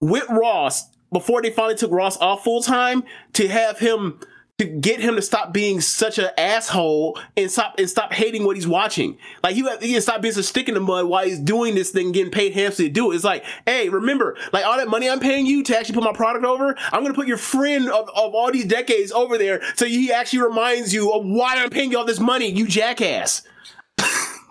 with 0.00 0.28
Ross 0.28 0.88
before 1.12 1.42
they 1.42 1.50
finally 1.50 1.76
took 1.76 1.90
Ross 1.90 2.16
off 2.18 2.44
full 2.44 2.62
time 2.62 3.04
to 3.34 3.48
have 3.48 3.78
him 3.78 4.20
to 4.58 4.66
get 4.66 5.00
him 5.00 5.16
to 5.16 5.22
stop 5.22 5.52
being 5.52 5.80
such 5.80 6.18
an 6.18 6.30
asshole 6.38 7.18
and 7.36 7.50
stop 7.50 7.74
and 7.76 7.90
stop 7.90 8.12
hating 8.12 8.44
what 8.44 8.54
he's 8.54 8.68
watching. 8.68 9.18
Like 9.42 9.56
he 9.56 9.68
he 9.80 9.92
can 9.94 10.00
stop 10.02 10.22
being 10.22 10.34
so 10.34 10.42
stick 10.42 10.68
in 10.68 10.74
the 10.74 10.80
mud 10.80 11.06
while 11.06 11.24
he's 11.24 11.40
doing 11.40 11.74
this 11.74 11.90
thing, 11.90 12.12
getting 12.12 12.30
paid 12.30 12.52
handsomely 12.52 12.88
to 12.88 12.94
do 12.94 13.10
it. 13.10 13.16
It's 13.16 13.24
like, 13.24 13.44
hey, 13.66 13.88
remember, 13.88 14.36
like 14.52 14.64
all 14.64 14.76
that 14.76 14.88
money 14.88 15.10
I'm 15.10 15.18
paying 15.18 15.46
you 15.46 15.64
to 15.64 15.76
actually 15.76 15.96
put 15.96 16.04
my 16.04 16.12
product 16.12 16.44
over, 16.44 16.76
I'm 16.92 17.02
gonna 17.02 17.14
put 17.14 17.26
your 17.26 17.36
friend 17.36 17.88
of, 17.88 18.08
of 18.10 18.34
all 18.34 18.52
these 18.52 18.66
decades 18.66 19.10
over 19.10 19.38
there, 19.38 19.60
so 19.74 19.86
he 19.86 20.12
actually 20.12 20.42
reminds 20.42 20.94
you 20.94 21.10
of 21.10 21.24
why 21.24 21.56
I'm 21.56 21.70
paying 21.70 21.90
you 21.90 21.98
all 21.98 22.04
this 22.04 22.20
money, 22.20 22.48
you 22.48 22.68
jackass. 22.68 23.42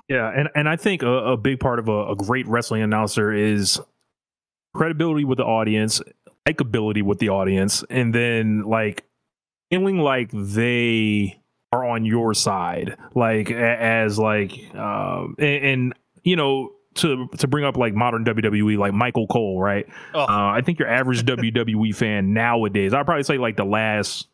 Yeah, 0.10 0.30
and, 0.36 0.50
and 0.54 0.68
I 0.68 0.76
think 0.76 1.02
a, 1.02 1.08
a 1.08 1.38
big 1.38 1.62
part 1.62 1.80
of 1.80 1.88
a, 1.88 2.10
a 2.10 2.16
great 2.16 2.46
wrestling 2.46 2.82
announcer 2.82 3.32
is 3.32 3.80
credibility 4.76 5.24
with 5.24 5.38
the 5.38 5.46
audience, 5.46 6.02
likability 6.48 7.02
with 7.02 7.20
the 7.20 7.30
audience, 7.30 7.86
and 7.90 8.14
then 8.14 8.64
like 8.64 9.06
feeling 9.74 9.98
like 9.98 10.30
they 10.32 11.42
are 11.72 11.84
on 11.84 12.06
your 12.06 12.36
side, 12.36 12.96
like 13.16 13.50
as 13.50 14.20
like 14.20 14.54
um 14.76 15.36
and, 15.40 15.66
and 15.66 15.94
you 16.24 16.36
know 16.36 16.72
to 16.96 17.28
to 17.40 17.48
bring 17.48 17.66
up 17.66 17.76
like 17.76 17.96
modern 17.96 18.24
WWE, 18.24 18.78
like 18.78 18.94
Michael 18.94 19.26
Cole, 19.26 19.60
right? 19.60 19.88
Oh. 20.14 20.22
Uh, 20.22 20.28
I 20.28 20.62
think 20.64 20.78
your 20.78 20.88
average 20.88 21.24
WWE 21.26 21.96
fan 21.96 22.34
nowadays, 22.34 22.94
I'd 22.94 23.06
probably 23.06 23.24
say 23.24 23.38
like 23.40 23.58
the 23.58 23.66
last, 23.66 24.28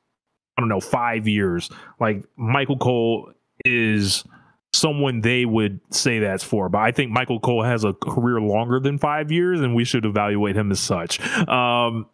I 0.57 0.61
don't 0.61 0.69
know, 0.69 0.81
five 0.81 1.25
years, 1.25 1.69
like 2.01 2.25
Michael 2.35 2.77
Cole 2.77 3.31
is 3.63 4.25
someone 4.73 5.21
they 5.21 5.45
would 5.45 5.79
say 5.91 6.19
that's 6.19 6.43
for. 6.43 6.67
But 6.67 6.79
I 6.79 6.91
think 6.91 7.11
Michael 7.11 7.39
Cole 7.39 7.63
has 7.63 7.85
a 7.85 7.93
career 7.93 8.41
longer 8.41 8.81
than 8.81 8.97
five 8.97 9.31
years, 9.31 9.61
and 9.61 9.73
we 9.73 9.85
should 9.85 10.03
evaluate 10.03 10.57
him 10.57 10.69
as 10.69 10.81
such. 10.81 11.21
Um, 11.47 12.07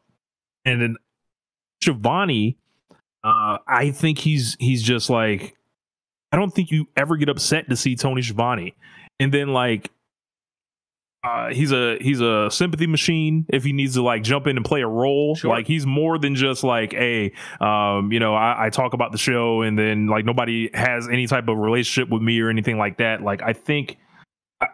and 0.63 0.80
then 0.80 0.95
Schiavone, 1.82 2.57
uh, 3.26 3.57
I 3.67 3.89
think 3.89 4.19
he's 4.19 4.55
he's 4.59 4.84
just 4.84 5.09
like 5.09 5.57
I 6.32 6.38
don't 6.38 6.51
think 6.51 6.69
you 6.69 6.88
ever 6.95 7.17
get 7.17 7.28
upset 7.28 7.69
to 7.69 7.76
see 7.76 7.95
Tony 7.95 8.21
Schiavone. 8.21 8.76
And 9.19 9.34
then 9.34 9.49
like 9.49 9.89
uh, 11.23 11.49
he's 11.49 11.71
a 11.71 11.97
he's 11.99 12.21
a 12.21 12.51
sympathy 12.51 12.86
machine 12.86 13.47
if 13.49 13.63
he 13.63 13.73
needs 13.73 13.95
to 13.95 14.03
like 14.03 14.21
jump 14.21 14.45
in 14.45 14.57
and 14.57 14.65
play 14.65 14.82
a 14.82 14.88
role. 14.88 15.34
Sure. 15.34 15.49
Like 15.49 15.65
he's 15.65 15.88
more 15.88 16.19
than 16.19 16.36
just 16.36 16.63
like 16.63 16.93
a 16.93 17.32
um, 17.59 18.11
you 18.11 18.19
know, 18.19 18.36
I, 18.36 18.67
I 18.67 18.69
talk 18.69 18.93
about 18.93 19.11
the 19.11 19.17
show 19.17 19.63
and 19.63 19.80
then 19.80 20.05
like 20.05 20.23
nobody 20.23 20.69
has 20.76 21.07
any 21.07 21.26
type 21.26 21.47
of 21.47 21.57
relationship 21.57 22.11
with 22.11 22.21
me 22.21 22.39
or 22.41 22.49
anything 22.49 22.78
like 22.78 22.97
that. 22.97 23.23
Like 23.23 23.41
I 23.41 23.53
think 23.53 23.97
I, 24.61 24.67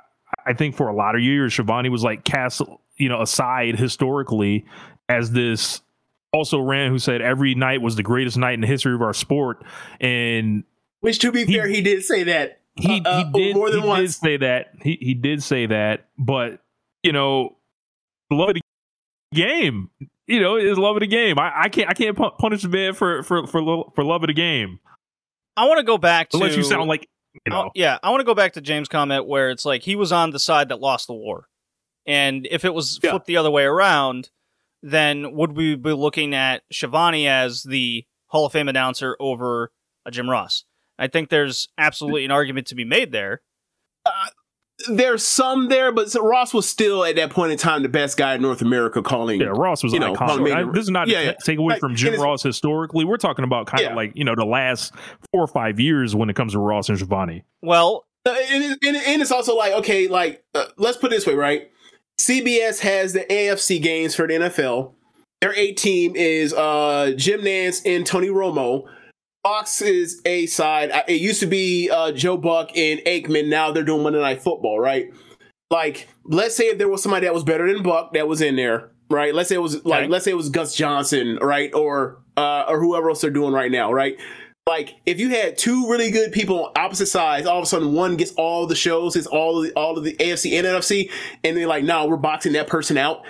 I 0.45 0.53
think 0.53 0.75
for 0.75 0.89
a 0.89 0.95
lot 0.95 1.15
of 1.15 1.21
years 1.21 1.53
Schiavone 1.53 1.87
was 1.87 2.03
like 2.03 2.25
cast 2.25 2.61
you 2.97 3.07
know 3.07 3.21
aside 3.21 3.79
historically 3.79 4.65
as 5.07 5.31
this 5.31 5.81
also 6.33 6.59
ran 6.59 6.89
who 6.91 6.99
said 6.99 7.21
every 7.21 7.55
night 7.55 7.81
was 7.81 7.95
the 7.95 8.03
greatest 8.03 8.37
night 8.37 8.53
in 8.53 8.61
the 8.61 8.67
history 8.67 8.93
of 8.93 9.01
our 9.01 9.13
sport 9.13 9.63
and 9.99 10.63
Which, 11.01 11.19
to 11.19 11.31
be 11.31 11.45
He- 11.45 11.53
fair, 11.55 11.67
he 11.67 11.81
did 11.81 12.03
say 12.03 12.23
that. 12.23 12.59
he, 12.77 13.01
Uh, 13.03 13.25
he 13.25 13.31
did 13.33 13.55
more 13.55 13.69
than 13.69 13.81
he 13.81 13.87
once. 13.87 14.17
did 14.19 14.23
say 14.23 14.37
that 14.37 14.73
he 14.81 14.97
he 15.01 15.13
did 15.13 15.43
say 15.43 15.65
that 15.65 16.07
but 16.17 16.61
you 17.03 17.11
know 17.11 17.57
love 18.31 18.49
of 18.49 18.55
the 18.55 18.61
game 19.33 19.89
you 20.27 20.39
know 20.39 20.55
is 20.55 20.77
love 20.77 20.95
of 20.95 21.01
the 21.01 21.07
game 21.07 21.37
i, 21.37 21.51
I 21.63 21.69
can't 21.69 21.89
i 21.89 21.93
can't 21.93 22.17
punish 22.37 22.61
the 22.61 22.69
man 22.69 22.93
for 22.93 23.23
for 23.23 23.45
for 23.47 23.61
lo- 23.61 23.91
for 23.93 24.03
love 24.05 24.23
of 24.23 24.27
the 24.27 24.33
game 24.33 24.79
I 25.57 25.67
want 25.67 25.79
to 25.79 25.83
go 25.83 25.97
back 25.97 26.29
to 26.29 26.37
unless 26.37 26.55
you 26.55 26.63
sound 26.63 26.87
like 26.87 27.07
you 27.45 27.51
know 27.51 27.63
Oh, 27.65 27.71
yeah, 27.75 27.97
I 28.01 28.09
want 28.09 28.21
to 28.21 28.25
go 28.25 28.33
back 28.33 28.53
to 28.53 28.61
James' 28.61 28.87
comment 28.87 29.27
where 29.27 29.49
it's 29.49 29.65
like 29.65 29.81
he 29.83 29.97
was 29.97 30.13
on 30.13 30.31
the 30.31 30.39
side 30.39 30.69
that 30.69 30.79
lost 30.79 31.07
the 31.07 31.13
war. 31.13 31.49
And 32.05 32.47
if 32.49 32.63
it 32.63 32.73
was 32.73 32.99
Yeah. 33.03 33.11
flipped 33.11 33.25
the 33.25 33.35
other 33.35 33.51
way 33.51 33.63
around, 33.65 34.29
then 34.81 35.33
would 35.33 35.55
we 35.55 35.75
be 35.75 35.91
looking 35.93 36.33
at 36.33 36.63
Schiavone 36.71 37.27
as 37.27 37.63
the 37.63 38.05
Hall 38.27 38.45
of 38.45 38.51
Fame 38.53 38.67
announcer 38.69 39.15
over 39.19 39.71
a 40.05 40.11
Jim 40.11 40.29
Ross? 40.29 40.65
I 40.97 41.07
think 41.07 41.29
there's 41.29 41.67
absolutely 41.77 42.25
an 42.25 42.31
argument 42.31 42.67
to 42.67 42.75
be 42.75 42.85
made 42.85 43.11
there. 43.11 43.41
There's 44.89 45.23
some 45.23 45.69
there, 45.69 45.91
but 45.91 46.11
Ross 46.19 46.55
was 46.55 46.67
still 46.67 47.05
at 47.05 47.15
that 47.17 47.29
point 47.29 47.51
in 47.51 47.57
time 47.59 47.83
the 47.83 47.89
best 47.89 48.17
guy 48.17 48.33
in 48.33 48.41
North 48.41 48.63
America 48.63 49.03
calling. 49.03 49.39
yeah, 49.39 49.47
Ross 49.53 49.83
was 49.83 49.93
You 49.93 49.99
know, 49.99 50.15
iconic. 50.15 50.51
I- 50.55 50.71
this 50.71 50.83
is 50.83 50.89
not 50.89 51.07
yeah, 51.07 51.19
to 51.19 51.25
yeah. 51.25 51.31
ta- 51.33 51.37
take 51.45 51.59
away 51.59 51.73
Like, 51.75 51.79
from 51.81 51.95
Jim 51.95 52.19
Ross 52.19 52.41
historically. 52.41 53.05
We're 53.05 53.17
talking 53.17 53.45
about 53.45 53.67
kind 53.67 53.83
Yeah. 53.83 53.89
of 53.91 53.95
like 53.95 54.13
you 54.15 54.23
know 54.23 54.33
the 54.35 54.45
last 54.45 54.91
four 55.31 55.43
or 55.43 55.47
five 55.47 55.79
years 55.79 56.15
when 56.15 56.31
it 56.31 56.35
comes 56.35 56.53
to 56.53 56.59
Ross 56.59 56.89
and 56.89 56.97
Schiavone. 56.97 57.43
Well, 57.61 58.05
Uh, 58.25 58.35
and, 58.51 58.63
and, 58.83 58.97
and 58.97 59.21
it's 59.21 59.31
also 59.31 59.55
like 59.55 59.73
okay, 59.73 60.07
like 60.07 60.43
uh, 60.55 60.65
let's 60.77 60.97
put 60.97 61.11
it 61.11 61.15
this 61.15 61.27
way, 61.27 61.35
right? 61.35 61.70
CBS 62.21 62.79
has 62.81 63.13
the 63.13 63.21
AFC 63.21 63.81
games 63.81 64.13
for 64.13 64.27
the 64.27 64.35
NFL. 64.35 64.93
Their 65.41 65.55
A 65.55 65.71
team 65.71 66.15
is 66.15 66.53
uh, 66.53 67.13
Jim 67.15 67.41
Nantz 67.41 67.81
and 67.83 68.05
Tony 68.05 68.27
Romo. 68.27 68.83
Fox 69.43 69.81
is 69.81 70.21
A 70.25 70.45
side. 70.45 70.91
It 71.07 71.19
used 71.19 71.39
to 71.39 71.47
be 71.47 71.89
uh, 71.89 72.11
Joe 72.11 72.37
Buck 72.37 72.69
and 72.77 72.99
Aikman. 73.01 73.49
Now 73.49 73.71
they're 73.71 73.83
doing 73.83 74.03
Monday 74.03 74.19
Night 74.19 74.43
Football, 74.43 74.79
right? 74.79 75.11
Like, 75.71 76.07
let's 76.23 76.55
say 76.55 76.65
if 76.65 76.77
there 76.77 76.89
was 76.89 77.01
somebody 77.01 77.25
that 77.25 77.33
was 77.33 77.43
better 77.43 77.71
than 77.71 77.81
Buck 77.81 78.13
that 78.13 78.27
was 78.27 78.41
in 78.41 78.55
there, 78.55 78.91
right? 79.09 79.33
Let's 79.33 79.49
say 79.49 79.55
it 79.55 79.61
was 79.61 79.83
like, 79.83 80.09
let's 80.09 80.25
say 80.25 80.31
it 80.31 80.35
was 80.37 80.49
Gus 80.49 80.75
Johnson, 80.75 81.39
right, 81.41 81.73
or 81.73 82.21
uh, 82.37 82.65
or 82.67 82.79
whoever 82.79 83.09
else 83.09 83.21
they're 83.21 83.31
doing 83.31 83.53
right 83.53 83.71
now, 83.71 83.91
right? 83.91 84.19
Like, 84.67 84.95
if 85.05 85.19
you 85.19 85.29
had 85.29 85.57
two 85.57 85.89
really 85.89 86.11
good 86.11 86.31
people 86.31 86.65
on 86.65 86.71
opposite 86.75 87.07
sides, 87.07 87.47
all 87.47 87.57
of 87.57 87.63
a 87.63 87.65
sudden 87.65 87.93
one 87.93 88.15
gets 88.15 88.31
all 88.33 88.67
the 88.67 88.75
shows, 88.75 89.15
gets 89.15 89.27
all 89.27 89.59
of 89.59 89.67
the, 89.67 89.73
all 89.73 89.97
of 89.97 90.03
the 90.03 90.13
AFC 90.13 90.57
and 90.57 90.67
NFC, 90.67 91.11
and 91.43 91.57
they're 91.57 91.67
like, 91.67 91.83
no, 91.83 92.05
we're 92.05 92.17
boxing 92.17 92.53
that 92.53 92.67
person 92.67 92.95
out, 92.97 93.23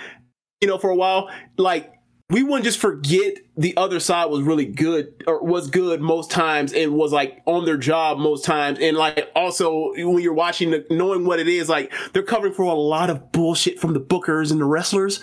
you 0.60 0.68
know, 0.68 0.78
for 0.78 0.90
a 0.90 0.96
while. 0.96 1.30
Like, 1.56 1.90
we 2.32 2.42
wouldn't 2.42 2.64
just 2.64 2.78
forget 2.78 3.34
the 3.58 3.76
other 3.76 4.00
side 4.00 4.26
was 4.26 4.42
really 4.42 4.64
good 4.64 5.22
or 5.26 5.44
was 5.44 5.68
good 5.68 6.00
most 6.00 6.30
times 6.30 6.72
and 6.72 6.94
was 6.94 7.12
like 7.12 7.42
on 7.44 7.66
their 7.66 7.76
job 7.76 8.18
most 8.18 8.42
times. 8.44 8.78
And 8.80 8.96
like 8.96 9.30
also 9.36 9.92
when 9.94 10.20
you're 10.20 10.32
watching 10.32 10.70
the, 10.70 10.86
knowing 10.88 11.26
what 11.26 11.40
it 11.40 11.48
is, 11.48 11.68
like 11.68 11.92
they're 12.14 12.22
covering 12.22 12.54
for 12.54 12.62
a 12.62 12.74
lot 12.74 13.10
of 13.10 13.32
bullshit 13.32 13.78
from 13.78 13.92
the 13.92 14.00
bookers 14.00 14.50
and 14.50 14.58
the 14.62 14.64
wrestlers, 14.64 15.22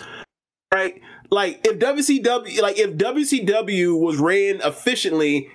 right? 0.72 1.00
Like 1.30 1.66
if 1.66 1.80
WCW, 1.80 2.62
like 2.62 2.78
if 2.78 2.90
WCW 2.90 4.00
was 4.00 4.18
ran 4.18 4.60
efficiently, 4.62 5.50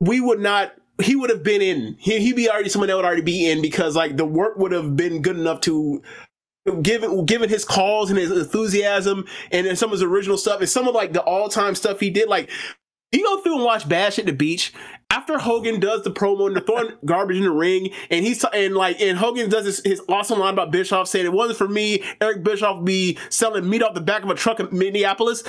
we 0.00 0.20
would 0.20 0.40
not. 0.40 0.72
He 1.02 1.14
would 1.14 1.30
have 1.30 1.42
been 1.42 1.60
in. 1.60 1.96
He, 1.98 2.18
he'd 2.20 2.36
be 2.36 2.48
already 2.48 2.70
someone 2.70 2.88
that 2.88 2.96
would 2.96 3.04
already 3.04 3.22
be 3.22 3.50
in 3.50 3.60
because 3.60 3.94
like 3.94 4.16
the 4.16 4.24
work 4.24 4.56
would 4.56 4.72
have 4.72 4.96
been 4.96 5.20
good 5.20 5.38
enough 5.38 5.60
to 5.62 6.02
given 6.82 7.24
given 7.26 7.48
his 7.48 7.64
calls 7.64 8.10
and 8.10 8.18
his 8.18 8.30
enthusiasm 8.30 9.24
and 9.52 9.66
then 9.66 9.76
some 9.76 9.88
of 9.90 9.92
his 9.92 10.02
original 10.02 10.36
stuff 10.36 10.60
and 10.60 10.68
some 10.68 10.88
of 10.88 10.94
like 10.94 11.12
the 11.12 11.22
all 11.22 11.48
time 11.48 11.74
stuff 11.74 12.00
he 12.00 12.10
did. 12.10 12.28
Like 12.28 12.50
you 13.12 13.22
go 13.22 13.40
through 13.40 13.56
and 13.56 13.64
watch 13.64 13.88
Bash 13.88 14.18
at 14.18 14.26
the 14.26 14.32
Beach 14.32 14.72
after 15.10 15.38
Hogan 15.38 15.78
does 15.80 16.02
the 16.02 16.10
promo 16.10 16.46
and 16.46 16.56
they're 16.56 16.62
throwing 16.62 16.92
garbage 17.04 17.36
in 17.36 17.44
the 17.44 17.50
ring 17.50 17.90
and 18.10 18.24
he's 18.24 18.44
and 18.44 18.74
like 18.74 19.00
and 19.00 19.18
Hogan 19.18 19.48
does 19.48 19.64
his, 19.64 19.80
his 19.84 20.02
awesome 20.08 20.40
line 20.40 20.54
about 20.54 20.72
Bischoff 20.72 21.08
saying 21.08 21.26
it 21.26 21.32
wasn't 21.32 21.58
for 21.58 21.68
me, 21.68 22.02
Eric 22.20 22.42
Bischoff 22.42 22.84
be 22.84 23.18
selling 23.28 23.68
meat 23.68 23.82
off 23.82 23.94
the 23.94 24.00
back 24.00 24.22
of 24.22 24.30
a 24.30 24.34
truck 24.34 24.60
in 24.60 24.68
Minneapolis. 24.72 25.44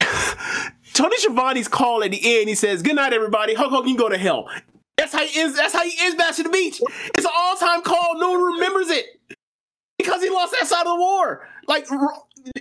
Tony 0.94 1.16
Schiavone's 1.18 1.68
call 1.68 2.02
at 2.02 2.12
the 2.12 2.38
end, 2.38 2.48
he 2.48 2.54
says, 2.54 2.82
Good 2.82 2.96
night, 2.96 3.12
everybody. 3.12 3.54
Hulk 3.54 3.70
Hogan, 3.70 3.90
you 3.90 3.98
go 3.98 4.08
to 4.08 4.16
hell. 4.16 4.48
That's 4.96 5.12
how 5.12 5.26
he 5.26 5.40
is. 5.40 5.56
That's 5.56 5.74
how 5.74 5.82
he 5.82 5.90
is 5.90 6.14
Bash 6.14 6.38
at 6.38 6.44
the 6.44 6.50
Beach. 6.50 6.80
It's 7.16 7.24
an 7.24 7.32
all-time 7.36 7.82
call. 7.82 8.18
No 8.18 8.30
one 8.30 8.54
remembers 8.54 8.88
it. 8.88 9.04
Because 9.98 10.22
he 10.22 10.30
lost 10.30 10.54
that 10.58 10.66
side 10.68 10.86
of 10.86 10.94
the 10.94 10.96
war. 10.96 11.46
Like, 11.66 11.88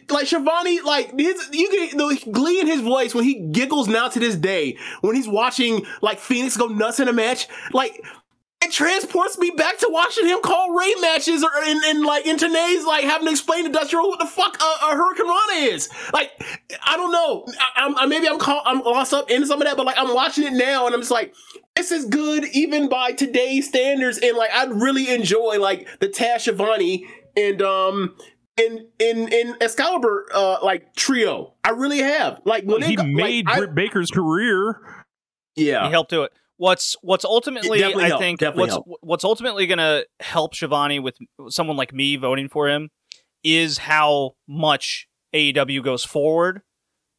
like 0.10 0.28
Schiavone, 0.28 0.82
like 0.82 1.18
his, 1.18 1.50
you 1.52 1.72
get 1.72 1.98
the 1.98 2.32
glee 2.32 2.60
in 2.60 2.68
his 2.68 2.82
voice 2.82 3.14
when 3.14 3.24
he 3.24 3.48
giggles 3.52 3.88
now 3.88 4.08
to 4.08 4.20
this 4.20 4.36
day 4.36 4.78
when 5.02 5.16
he's 5.16 5.28
watching 5.28 5.86
like 6.02 6.20
Phoenix 6.20 6.58
go 6.58 6.68
nuts 6.68 7.00
in 7.00 7.08
a 7.08 7.14
match. 7.14 7.48
Like, 7.72 8.04
it 8.64 8.72
transports 8.72 9.38
me 9.38 9.52
back 9.52 9.78
to 9.80 9.90
watching 9.92 10.26
him 10.26 10.42
call 10.42 10.72
Rey 10.72 10.94
matches 11.02 11.44
or 11.44 11.52
in, 11.66 11.84
in 11.86 12.04
like 12.04 12.26
in 12.26 12.38
Tenay's 12.38 12.86
like 12.86 13.04
having 13.04 13.28
to 13.28 13.32
explain 13.32 13.66
to 13.66 13.72
Dusty 13.72 13.96
Rhodes 13.96 14.10
what 14.10 14.20
the 14.20 14.26
fuck 14.26 14.58
a, 14.62 14.86
a 14.86 14.96
hurricanrana 14.96 15.74
is. 15.74 15.90
Like 16.14 16.32
I 16.86 16.96
don't 16.96 17.12
know. 17.12 17.46
I, 17.76 17.94
I, 17.98 18.06
maybe 18.06 18.28
I'm 18.28 18.40
call, 18.40 18.62
I'm 18.66 18.82
lost 18.82 19.14
up 19.14 19.30
in 19.30 19.46
some 19.46 19.62
of 19.62 19.68
that, 19.68 19.76
but 19.76 19.86
like 19.86 19.98
I'm 19.98 20.14
watching 20.14 20.46
it 20.46 20.54
now 20.54 20.86
and 20.86 20.96
I'm 20.96 21.02
just 21.02 21.12
like 21.12 21.34
this 21.76 21.92
is 21.92 22.06
good 22.06 22.46
even 22.54 22.88
by 22.88 23.12
today's 23.12 23.68
standards. 23.68 24.18
And 24.20 24.38
like 24.38 24.52
I'd 24.54 24.72
really 24.72 25.14
enjoy 25.14 25.60
like 25.60 25.88
the 26.00 26.08
Taz 26.08 26.42
Schiavone 26.42 27.06
and 27.36 27.62
um 27.62 28.16
in 28.56 28.88
in 29.00 29.32
in 29.34 29.56
Excalibur 29.60 30.28
uh 30.34 30.58
like 30.64 30.96
trio. 30.96 31.54
I 31.64 31.72
really 31.72 32.00
have. 32.00 32.40
Like 32.46 32.64
when 32.64 32.82
he 32.82 32.96
made 32.96 33.46
like, 33.46 33.58
Britt 33.58 33.70
I, 33.72 33.74
Baker's 33.74 34.10
career. 34.10 34.80
Yeah, 35.56 35.86
he 35.86 35.92
helped 35.92 36.10
do 36.10 36.24
it. 36.24 36.32
What's 36.58 36.96
what's 37.02 37.26
ultimately 37.26 37.84
I 37.84 38.08
helped. 38.08 38.22
think 38.22 38.40
definitely 38.40 38.62
what's 38.62 38.74
helped. 38.74 38.90
what's 39.02 39.24
ultimately 39.24 39.66
going 39.66 39.80
to 39.80 40.06
help 40.20 40.54
Schiavone 40.54 41.00
with 41.00 41.18
someone 41.50 41.78
like 41.78 41.94
me 41.94 42.16
voting 42.16 42.48
for 42.48 42.70
him 42.70 42.90
is 43.44 43.80
how 43.80 44.36
much 44.48 45.08
AEW 45.34 45.84
goes 45.84 46.04
forward 46.04 46.62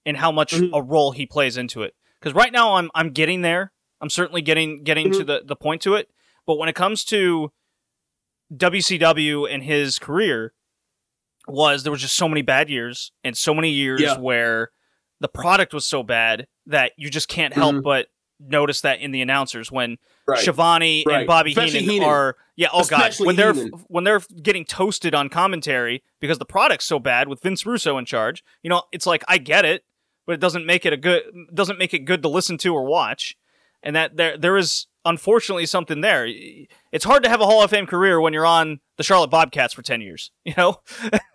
and 0.06 0.16
how 0.16 0.30
much 0.30 0.52
mm-hmm. 0.52 0.72
a 0.72 0.80
role 0.80 1.12
he 1.12 1.26
plays 1.26 1.56
into 1.56 1.82
it. 1.82 1.94
Because 2.20 2.34
right 2.34 2.52
now 2.52 2.74
I'm 2.74 2.90
I'm 2.94 3.10
getting 3.10 3.42
there. 3.42 3.72
I'm 4.00 4.10
certainly 4.10 4.40
getting 4.40 4.82
getting 4.84 5.08
mm-hmm. 5.08 5.18
to 5.18 5.24
the 5.24 5.42
the 5.44 5.56
point 5.56 5.82
to 5.82 5.94
it. 5.94 6.08
But 6.46 6.58
when 6.58 6.68
it 6.68 6.74
comes 6.74 7.04
to 7.06 7.52
WCW 8.54 9.52
and 9.52 9.62
his 9.62 9.98
career, 9.98 10.52
was 11.46 11.82
there 11.82 11.92
was 11.92 12.00
just 12.00 12.16
so 12.16 12.28
many 12.28 12.42
bad 12.42 12.70
years 12.70 13.12
and 13.22 13.36
so 13.36 13.54
many 13.54 13.70
years 13.70 14.00
yeah. 14.00 14.18
where 14.18 14.70
the 15.20 15.28
product 15.28 15.74
was 15.74 15.86
so 15.86 16.02
bad 16.02 16.46
that 16.66 16.92
you 16.96 17.10
just 17.10 17.28
can't 17.28 17.54
help 17.54 17.74
mm-hmm. 17.74 17.82
but 17.82 18.06
notice 18.40 18.80
that 18.82 19.00
in 19.00 19.10
the 19.10 19.22
announcers 19.22 19.70
when 19.70 19.96
right. 20.26 20.38
Schiavone 20.38 21.04
right. 21.06 21.18
and 21.18 21.26
Bobby 21.26 21.52
Heenan, 21.52 21.84
Heenan, 21.84 22.08
are 22.08 22.36
yeah 22.56 22.68
oh 22.72 22.80
Especially 22.80 23.24
god 23.24 23.26
when 23.26 23.36
they're 23.36 23.54
when 23.88 24.04
they're 24.04 24.22
getting 24.42 24.64
toasted 24.64 25.14
on 25.14 25.28
commentary 25.28 26.02
because 26.20 26.38
the 26.38 26.44
product's 26.44 26.86
so 26.86 26.98
bad 26.98 27.28
with 27.28 27.42
Vince 27.42 27.64
Russo 27.64 27.98
in 27.98 28.04
charge. 28.04 28.42
You 28.62 28.70
know, 28.70 28.82
it's 28.92 29.06
like 29.06 29.24
I 29.28 29.38
get 29.38 29.64
it, 29.64 29.84
but 30.26 30.34
it 30.34 30.40
doesn't 30.40 30.66
make 30.66 30.84
it 30.86 30.92
a 30.92 30.96
good 30.96 31.22
doesn't 31.52 31.78
make 31.78 31.94
it 31.94 32.00
good 32.00 32.22
to 32.22 32.28
listen 32.28 32.58
to 32.58 32.74
or 32.74 32.84
watch. 32.84 33.36
And 33.84 33.94
that 33.94 34.16
there 34.16 34.36
there 34.36 34.56
is 34.56 34.88
unfortunately 35.04 35.66
something 35.66 36.00
there. 36.00 36.26
It's 36.90 37.04
hard 37.04 37.22
to 37.24 37.28
have 37.28 37.40
a 37.40 37.44
Hall 37.44 37.62
of 37.62 37.70
Fame 37.70 37.86
career 37.86 38.20
when 38.20 38.32
you're 38.32 38.46
on 38.46 38.80
the 38.96 39.02
Charlotte 39.02 39.30
Bobcats 39.30 39.74
for 39.74 39.82
10 39.82 40.00
years, 40.00 40.30
you 40.44 40.54
know? 40.56 40.80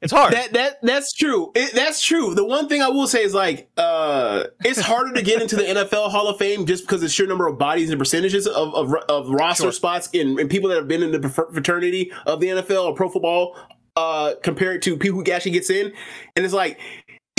it's 0.00 0.12
hard. 0.12 0.32
That 0.32 0.52
that 0.52 0.78
that's 0.82 1.12
true. 1.12 1.52
It, 1.54 1.74
that's 1.74 2.04
true. 2.04 2.34
The 2.34 2.44
one 2.44 2.68
thing 2.68 2.82
I 2.82 2.88
will 2.88 3.06
say 3.06 3.22
is 3.22 3.34
like 3.34 3.70
uh 3.76 4.44
it's 4.64 4.80
harder 4.80 5.14
to 5.14 5.22
get 5.22 5.40
into 5.40 5.56
the 5.56 5.62
NFL 5.62 6.10
Hall 6.10 6.28
of 6.28 6.38
Fame 6.38 6.66
just 6.66 6.84
because 6.84 7.00
the 7.00 7.08
sheer 7.08 7.26
number 7.26 7.46
of 7.46 7.58
bodies 7.58 7.90
and 7.90 7.98
percentages 7.98 8.46
of 8.46 8.74
of, 8.74 8.94
of 9.08 9.28
roster 9.30 9.64
sure. 9.64 9.72
spots 9.72 10.08
and, 10.14 10.38
and 10.38 10.50
people 10.50 10.68
that 10.70 10.76
have 10.76 10.88
been 10.88 11.02
in 11.02 11.12
the 11.12 11.28
fraternity 11.28 12.12
of 12.26 12.40
the 12.40 12.48
NFL 12.48 12.84
or 12.84 12.94
pro 12.94 13.08
football 13.08 13.56
uh 13.96 14.34
compared 14.42 14.82
to 14.82 14.96
people 14.96 15.22
who 15.22 15.30
actually 15.30 15.52
gets 15.52 15.70
in. 15.70 15.92
And 16.34 16.44
it's 16.44 16.54
like 16.54 16.80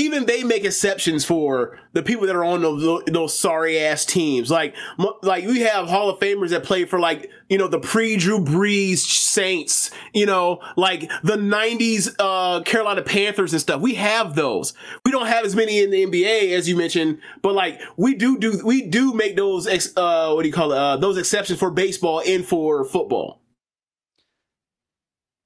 even 0.08 0.26
they 0.26 0.44
make 0.44 0.64
exceptions 0.64 1.26
for 1.26 1.78
the 1.94 2.02
people 2.02 2.26
that 2.26 2.36
are 2.36 2.44
on 2.44 2.62
those, 2.62 3.04
those 3.06 3.38
sorry 3.38 3.80
ass 3.80 4.06
teams. 4.06 4.50
Like, 4.50 4.76
like 5.22 5.46
we 5.46 5.62
have 5.62 5.88
Hall 5.88 6.10
of 6.10 6.20
Famers 6.20 6.50
that 6.50 6.64
play 6.64 6.86
for 6.86 7.00
like, 7.00 7.30
you 7.50 7.58
know, 7.58 7.68
the 7.68 7.80
pre 7.80 8.18
Drew 8.18 8.40
Brees 8.40 9.00
Saints, 9.00 9.92
you 10.14 10.26
know, 10.26 10.62
like 10.76 11.02
the 11.24 11.36
90s, 11.38 12.16
uh, 12.18 12.62
Carolina 12.62 13.02
Panthers 13.02 13.54
and 13.54 13.62
stuff. 13.62 13.82
We 13.82 13.96
have 13.96 14.36
those. 14.36 14.74
We 15.06 15.12
don't 15.12 15.28
have 15.28 15.46
as 15.46 15.56
many 15.56 15.82
in 15.84 15.92
the 15.92 16.06
NBA 16.06 16.54
as 16.54 16.68
you 16.68 16.76
mentioned, 16.76 17.20
but 17.42 17.54
like 17.54 17.80
we 17.98 18.16
do 18.16 18.38
do, 18.40 18.62
we 18.66 18.82
do 18.82 19.14
make 19.14 19.36
those, 19.36 19.68
ex, 19.68 19.92
uh, 19.96 20.32
what 20.34 20.44
do 20.44 20.48
you 20.48 20.54
call 20.54 20.72
it? 20.72 20.78
Uh, 20.78 20.98
those 20.98 21.18
exceptions 21.18 21.60
for 21.60 21.70
baseball 21.70 22.24
and 22.26 22.46
for 22.46 22.86
football 22.86 23.42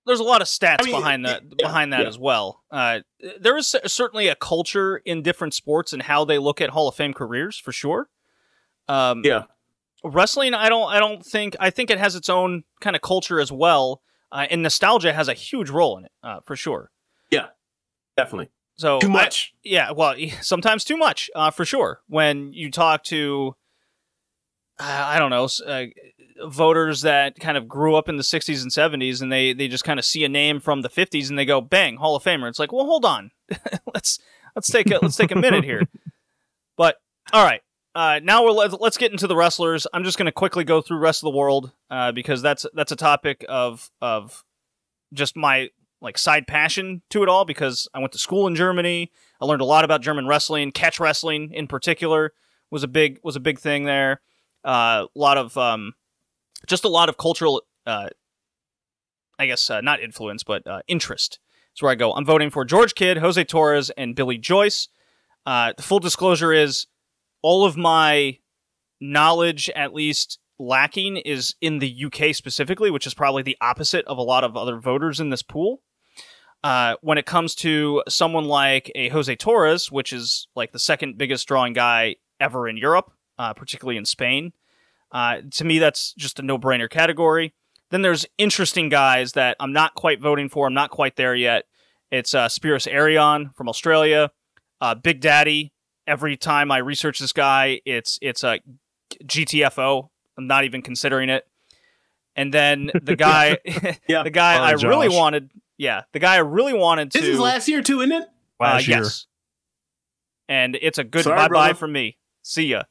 there's 0.06 0.20
a 0.20 0.24
lot 0.24 0.42
of 0.42 0.48
stats 0.48 0.78
I 0.82 0.86
mean, 0.86 0.96
behind 0.96 1.26
that 1.26 1.44
yeah, 1.44 1.68
behind 1.68 1.94
that 1.94 2.02
yeah. 2.02 2.08
as 2.08 2.18
well. 2.18 2.64
Uh, 2.72 3.00
there 3.40 3.58
is 3.58 3.76
certainly 3.86 4.28
a 4.28 4.36
culture 4.36 4.98
in 4.98 5.22
different 5.22 5.54
sports 5.54 5.94
and 5.94 6.02
how 6.04 6.26
they 6.26 6.38
look 6.38 6.62
at 6.62 6.72
Hall 6.72 6.88
of 6.88 6.96
Fame 6.96 7.14
careers 7.14 7.58
for 7.58 7.72
sure. 7.72 8.10
Um, 8.88 9.22
yeah, 9.24 9.44
wrestling. 10.04 10.54
I 10.54 10.70
don't. 10.70 10.92
I 10.92 11.00
don't 11.00 11.26
think. 11.26 11.56
I 11.60 11.70
think 11.70 11.90
it 11.90 12.00
has 12.00 12.16
its 12.16 12.30
own 12.30 12.64
kind 12.80 12.96
of 12.96 13.02
culture 13.02 13.40
as 13.40 13.52
well, 13.52 14.02
uh, 14.32 14.48
and 14.50 14.64
nostalgia 14.64 15.14
has 15.14 15.28
a 15.28 15.34
huge 15.34 15.70
role 15.70 15.98
in 15.98 16.06
it 16.06 16.12
uh, 16.24 16.40
for 16.46 16.56
sure. 16.56 16.92
Yeah, 17.30 17.48
definitely. 18.18 18.50
So 18.76 19.00
too 19.00 19.10
much. 19.10 19.54
I, 19.54 19.60
yeah, 19.64 19.92
well, 19.92 20.16
sometimes 20.42 20.84
too 20.84 20.98
much 20.98 21.30
uh, 21.36 21.52
for 21.52 21.66
sure. 21.66 22.02
When 22.08 22.54
you 22.54 22.72
talk 22.72 23.04
to, 23.06 23.56
I 24.80 25.20
don't 25.20 25.30
know, 25.30 25.48
uh, 25.66 25.86
voters 26.48 27.02
that 27.02 27.40
kind 27.40 27.58
of 27.58 27.68
grew 27.68 27.96
up 27.96 28.10
in 28.10 28.18
the 28.18 28.24
60s 28.24 28.62
and 28.62 28.72
70s 28.72 29.22
and 29.22 29.32
they 29.32 29.54
they 29.54 29.68
just 29.68 29.84
kind 29.84 30.00
of 30.00 30.06
see 30.06 30.24
a 30.24 30.30
name 30.30 30.60
from 30.60 30.82
the 30.82 30.90
50s 30.90 31.30
and 31.30 31.38
they 31.38 31.46
go 31.46 31.62
bang 31.62 31.98
hall 31.98 32.16
of 32.16 32.24
famer. 32.24 32.48
It's 32.48 32.60
like 32.60 32.72
well 32.72 32.86
hold 32.86 33.06
on. 33.06 33.32
Let's 33.94 34.20
let's 34.56 34.70
take 34.70 34.90
a 34.92 35.00
let's 35.02 35.16
take 35.16 35.32
a 35.32 35.36
minute 35.36 35.64
here. 35.64 35.84
But 36.78 36.96
all 37.32 37.46
right 37.46 37.62
uh, 37.94 38.20
now 38.24 38.44
we're 38.44 38.52
let's 38.52 38.98
get 38.98 39.12
into 39.12 39.28
the 39.28 39.36
wrestlers. 39.36 39.86
I'm 39.94 40.04
just 40.04 40.18
going 40.18 40.26
to 40.26 40.32
quickly 40.32 40.64
go 40.64 40.82
through 40.82 40.98
rest 40.98 41.24
of 41.24 41.32
the 41.32 41.38
world 41.38 41.72
uh, 41.90 42.12
because 42.12 42.42
that's 42.42 42.66
that's 42.74 42.92
a 42.92 42.96
topic 42.96 43.46
of 43.50 43.92
of 44.02 44.44
just 45.14 45.36
my 45.36 45.70
like 46.00 46.18
side 46.18 46.48
passion 46.48 47.02
to 47.10 47.22
it 47.22 47.30
all 47.30 47.46
because 47.46 47.88
i 47.94 48.00
went 48.00 48.14
to 48.14 48.18
school 48.18 48.48
in 48.48 48.56
germany. 48.56 49.12
I 49.42 49.46
learned 49.46 49.62
a 49.62 49.66
lot 49.66 49.84
about 49.84 50.02
german 50.02 50.26
wrestling 50.26 50.72
catch 50.72 51.00
wrestling 51.00 51.52
in 51.54 51.68
particular 51.68 52.34
was 52.72 52.84
a 52.84 52.88
big 52.88 53.20
was 53.24 53.36
a 53.36 53.42
big 53.42 53.60
thing 53.60 53.84
there. 53.84 54.22
Uh, 54.64 55.08
a 55.14 55.20
lot 55.20 55.38
of 55.38 55.58
um, 55.58 55.94
just 56.68 56.84
a 56.86 56.90
lot 56.90 57.10
of 57.10 57.18
cultural, 57.18 57.64
uh, 57.86 58.10
I 59.40 59.46
guess 59.46 59.70
uh, 59.70 59.82
not 59.82 60.02
influence, 60.02 60.44
but 60.44 60.66
uh, 60.68 60.82
interest. 60.88 61.40
That's 61.72 61.82
where 61.82 61.92
I 61.92 61.96
go. 61.96 62.14
I'm 62.14 62.26
voting 62.26 62.50
for 62.50 62.66
George 62.66 62.96
Kidd, 62.96 63.18
Jose 63.18 63.44
Torres, 63.46 63.90
and 63.92 64.16
Billy 64.16 64.38
Joyce. 64.38 64.90
Uh, 65.46 65.74
the 65.76 65.84
full 65.84 66.00
disclosure 66.00 66.54
is 66.54 66.88
all 67.42 67.66
of 67.66 67.78
my 67.78 68.38
knowledge, 69.00 69.70
at 69.76 69.94
least 69.94 70.40
lacking, 70.60 71.18
is 71.18 71.56
in 71.62 71.80
the 71.80 72.06
UK 72.06 72.36
specifically, 72.36 72.92
which 72.92 73.08
is 73.08 73.14
probably 73.14 73.42
the 73.42 73.58
opposite 73.62 74.06
of 74.06 74.18
a 74.18 74.22
lot 74.22 74.44
of 74.44 74.56
other 74.56 74.78
voters 74.78 75.20
in 75.20 75.30
this 75.30 75.42
pool. 75.42 75.82
Uh, 76.64 76.96
when 77.02 77.18
it 77.18 77.26
comes 77.26 77.56
to 77.56 78.04
someone 78.08 78.46
like 78.46 78.92
a 78.94 79.10
Jose 79.10 79.36
Torres, 79.38 79.92
which 79.92 80.14
is 80.14 80.48
like 80.56 80.72
the 80.72 80.80
second 80.80 81.18
biggest 81.18 81.48
drawing 81.48 81.74
guy 81.74 82.18
ever 82.40 82.68
in 82.68 82.78
Europe, 82.78 83.12
uh, 83.40 83.54
particularly 83.54 83.98
in 83.98 84.06
Spain, 84.06 84.54
uh, 85.12 85.38
to 85.52 85.66
me, 85.66 85.80
that's 85.80 86.14
just 86.14 86.40
a 86.40 86.42
no 86.42 86.58
brainer 86.58 86.90
category. 86.90 87.54
Then 87.90 88.02
there's 88.02 88.26
interesting 88.38 88.90
guys 88.90 89.34
that 89.34 89.58
I'm 89.60 89.74
not 89.74 89.96
quite 89.96 90.22
voting 90.22 90.48
for. 90.48 90.66
I'm 90.66 90.74
not 90.74 90.92
quite 90.92 91.18
there 91.18 91.36
yet. 91.36 91.66
It's 92.10 92.34
uh, 92.34 92.48
Spiros 92.48 92.92
Arion 92.92 93.52
from 93.56 93.68
Australia, 93.70 94.32
uh, 94.80 94.96
Big 94.96 95.20
Daddy. 95.22 95.74
Every 96.08 96.36
time 96.36 96.72
I 96.72 96.80
research 96.80 97.20
this 97.20 97.34
guy, 97.34 97.82
it's 97.86 98.18
it's 98.22 98.44
a 98.44 98.50
uh, 98.50 98.58
GTFO. 99.24 100.10
I'm 100.38 100.48
not 100.48 100.64
even 100.64 100.82
considering 100.82 101.30
it. 101.30 101.46
And 102.36 102.54
then 102.54 102.92
the 103.02 103.16
guy, 103.18 103.58
yeah. 104.08 104.24
the 104.24 104.30
guy 104.30 104.58
oh, 104.58 104.64
I 104.64 104.72
Josh. 104.74 104.84
really 104.84 105.10
wanted, 105.10 105.52
yeah, 105.78 106.04
the 106.14 106.20
guy 106.20 106.36
I 106.36 106.40
really 106.40 106.74
wanted 106.74 107.12
to. 107.12 107.20
This 107.20 107.30
is 107.30 107.40
last 107.40 107.68
year 107.68 107.82
too, 107.82 108.02
isn't 108.02 108.12
it? 108.12 108.28
Last 108.60 108.88
uh, 108.88 108.92
year. 108.92 109.04
Yes. 109.04 109.28
And 110.48 110.78
it's 110.82 110.98
a 110.98 111.04
good 111.04 111.26
bye 111.26 111.48
bye 111.48 111.74
from 111.74 111.92
me. 111.92 112.18
See 112.42 112.66
ya. 112.66 112.84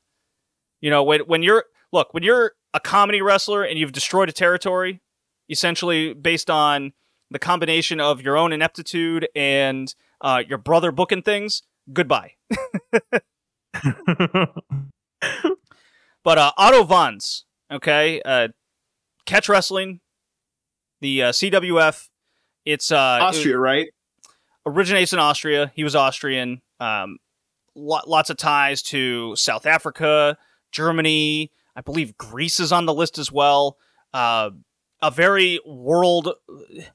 You 0.80 0.90
know 0.90 1.02
when 1.02 1.20
when 1.22 1.42
you're 1.42 1.64
look, 1.92 2.12
when 2.14 2.22
you're 2.22 2.52
a 2.72 2.80
comedy 2.80 3.22
wrestler 3.22 3.64
and 3.64 3.78
you've 3.78 3.92
destroyed 3.92 4.28
a 4.28 4.32
territory, 4.32 5.00
essentially 5.48 6.14
based 6.14 6.50
on 6.50 6.92
the 7.30 7.38
combination 7.38 8.00
of 8.00 8.20
your 8.20 8.36
own 8.36 8.52
ineptitude 8.52 9.28
and 9.34 9.94
uh, 10.20 10.42
your 10.46 10.58
brother 10.58 10.92
booking 10.92 11.22
things, 11.22 11.62
goodbye. 11.92 12.34
but 16.24 16.38
uh, 16.38 16.52
Otto 16.56 16.84
Wanz, 16.84 17.44
okay, 17.70 18.20
uh, 18.24 18.48
catch 19.26 19.48
wrestling, 19.48 20.00
the 21.00 21.24
uh, 21.24 21.30
CWF. 21.30 22.08
It's 22.64 22.92
uh, 22.92 23.18
Austria, 23.22 23.54
it 23.54 23.58
right? 23.58 23.88
Originates 24.66 25.12
in 25.12 25.18
Austria. 25.18 25.72
He 25.74 25.82
was 25.82 25.96
Austrian. 25.96 26.60
Um, 26.78 27.18
lots 27.74 28.30
of 28.30 28.36
ties 28.36 28.82
to 28.82 29.34
South 29.36 29.66
Africa, 29.66 30.36
Germany, 30.72 31.50
I 31.80 31.82
believe 31.82 32.18
Greece 32.18 32.60
is 32.60 32.72
on 32.72 32.84
the 32.84 32.92
list 32.92 33.16
as 33.16 33.32
well. 33.32 33.78
Uh, 34.12 34.50
a 35.00 35.10
very 35.10 35.58
world 35.64 36.34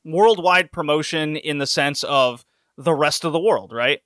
worldwide 0.04 0.72
promotion 0.72 1.38
in 1.38 1.58
the 1.58 1.66
sense 1.66 2.04
of 2.04 2.46
the 2.78 2.94
rest 2.94 3.26
of 3.26 3.34
the 3.34 3.40
world, 3.40 3.74
right? 3.74 4.02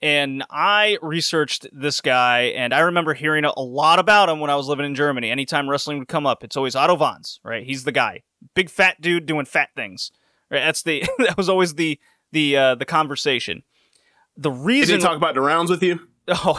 And 0.00 0.44
I 0.50 0.98
researched 1.02 1.66
this 1.72 2.00
guy, 2.00 2.42
and 2.54 2.72
I 2.72 2.80
remember 2.80 3.14
hearing 3.14 3.44
a 3.44 3.60
lot 3.60 3.98
about 3.98 4.28
him 4.28 4.38
when 4.38 4.50
I 4.50 4.54
was 4.54 4.68
living 4.68 4.86
in 4.86 4.94
Germany. 4.94 5.32
Anytime 5.32 5.68
wrestling 5.68 5.98
would 5.98 6.06
come 6.06 6.26
up, 6.26 6.44
it's 6.44 6.56
always 6.56 6.76
Otto 6.76 6.96
Wanz, 6.96 7.40
right? 7.42 7.64
He's 7.64 7.82
the 7.82 7.90
guy. 7.90 8.22
big 8.54 8.70
fat 8.70 9.00
dude 9.00 9.26
doing 9.26 9.46
fat 9.46 9.70
things. 9.74 10.12
Right? 10.48 10.60
That's 10.60 10.84
the 10.84 11.02
that 11.18 11.36
was 11.36 11.48
always 11.48 11.74
the 11.74 11.98
the 12.30 12.56
uh, 12.56 12.74
the 12.76 12.84
conversation. 12.84 13.64
The 14.36 14.50
Did 14.50 14.60
reason 14.60 15.00
talk 15.00 15.16
about 15.16 15.34
the 15.34 15.40
rounds 15.40 15.70
with 15.70 15.82
you? 15.82 15.98
Oh. 16.28 16.58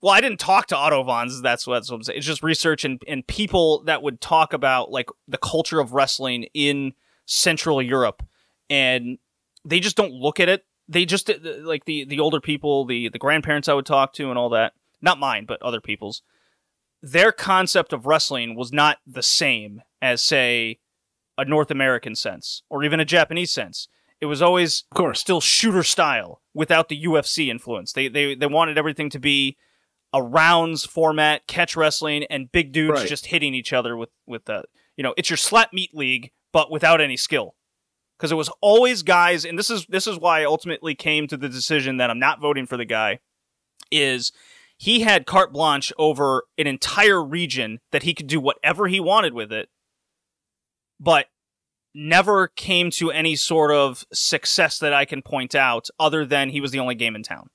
Well, 0.00 0.12
I 0.12 0.20
didn't 0.20 0.38
talk 0.38 0.66
to 0.68 0.76
Otto 0.76 1.02
Wanz. 1.04 1.42
That's 1.42 1.66
what, 1.66 1.74
that's 1.74 1.90
what 1.90 1.96
I'm 1.96 2.02
saying. 2.04 2.18
It's 2.18 2.26
just 2.26 2.42
research 2.42 2.84
and, 2.84 3.02
and 3.08 3.26
people 3.26 3.82
that 3.84 4.02
would 4.02 4.20
talk 4.20 4.52
about 4.52 4.90
like 4.90 5.08
the 5.26 5.38
culture 5.38 5.80
of 5.80 5.92
wrestling 5.92 6.46
in 6.54 6.92
Central 7.26 7.82
Europe, 7.82 8.22
and 8.70 9.18
they 9.64 9.80
just 9.80 9.96
don't 9.96 10.12
look 10.12 10.38
at 10.38 10.48
it. 10.48 10.64
They 10.88 11.04
just 11.04 11.28
uh, 11.28 11.34
like 11.62 11.84
the 11.84 12.04
the 12.04 12.20
older 12.20 12.40
people, 12.40 12.84
the 12.86 13.08
the 13.08 13.18
grandparents 13.18 13.68
I 13.68 13.74
would 13.74 13.86
talk 13.86 14.12
to, 14.14 14.30
and 14.30 14.38
all 14.38 14.48
that. 14.50 14.72
Not 15.02 15.18
mine, 15.18 15.44
but 15.46 15.60
other 15.62 15.80
people's. 15.80 16.22
Their 17.02 17.30
concept 17.30 17.92
of 17.92 18.06
wrestling 18.06 18.56
was 18.56 18.72
not 18.72 18.98
the 19.06 19.22
same 19.22 19.82
as, 20.02 20.20
say, 20.20 20.80
a 21.36 21.44
North 21.44 21.70
American 21.70 22.16
sense 22.16 22.62
or 22.68 22.82
even 22.82 22.98
a 22.98 23.04
Japanese 23.04 23.52
sense. 23.52 23.86
It 24.20 24.26
was 24.26 24.42
always 24.42 24.84
Of 24.90 24.96
course. 24.96 25.20
still 25.20 25.40
shooter 25.40 25.84
style 25.84 26.40
without 26.54 26.88
the 26.88 27.00
UFC 27.04 27.48
influence. 27.48 27.92
They 27.92 28.08
they 28.08 28.34
they 28.34 28.46
wanted 28.46 28.76
everything 28.78 29.10
to 29.10 29.18
be 29.20 29.56
a 30.12 30.22
rounds 30.22 30.84
format, 30.86 31.46
catch 31.46 31.76
wrestling, 31.76 32.24
and 32.30 32.50
big 32.50 32.72
dudes 32.72 33.00
Right. 33.00 33.08
just 33.08 33.26
hitting 33.26 33.54
each 33.54 33.72
other 33.72 33.96
with 33.96 34.10
with 34.26 34.44
the 34.46 34.64
you 34.96 35.02
know 35.04 35.14
it's 35.16 35.30
your 35.30 35.36
slap 35.36 35.72
meat 35.72 35.90
league, 35.94 36.30
but 36.52 36.70
without 36.70 37.00
any 37.00 37.16
skill. 37.16 37.54
Because 38.16 38.32
it 38.32 38.36
was 38.36 38.50
always 38.60 39.02
guys, 39.04 39.44
and 39.44 39.56
this 39.58 39.70
is 39.70 39.86
this 39.86 40.06
is 40.06 40.18
why 40.18 40.40
I 40.40 40.44
ultimately 40.44 40.94
came 40.94 41.28
to 41.28 41.36
the 41.36 41.48
decision 41.48 41.98
that 41.98 42.10
I'm 42.10 42.18
not 42.18 42.40
voting 42.40 42.66
for 42.66 42.76
the 42.76 42.84
guy. 42.84 43.20
Is 43.92 44.32
he 44.76 45.00
had 45.00 45.26
carte 45.26 45.52
blanche 45.52 45.92
over 45.98 46.44
an 46.56 46.66
entire 46.66 47.22
region 47.22 47.78
that 47.92 48.02
he 48.02 48.14
could 48.14 48.26
do 48.26 48.40
whatever 48.40 48.88
he 48.88 48.98
wanted 49.00 49.34
with 49.34 49.52
it, 49.52 49.68
but 51.00 51.26
never 51.94 52.48
came 52.48 52.90
to 52.90 53.10
any 53.10 53.34
sort 53.34 53.72
of 53.72 54.04
success 54.12 54.78
that 54.78 54.92
I 54.92 55.04
can 55.04 55.22
point 55.22 55.54
out 55.54 55.88
other 55.98 56.24
than 56.24 56.50
he 56.50 56.60
was 56.60 56.70
the 56.70 56.78
only 56.78 56.94
game 56.94 57.16
in 57.16 57.22
town. 57.22 57.48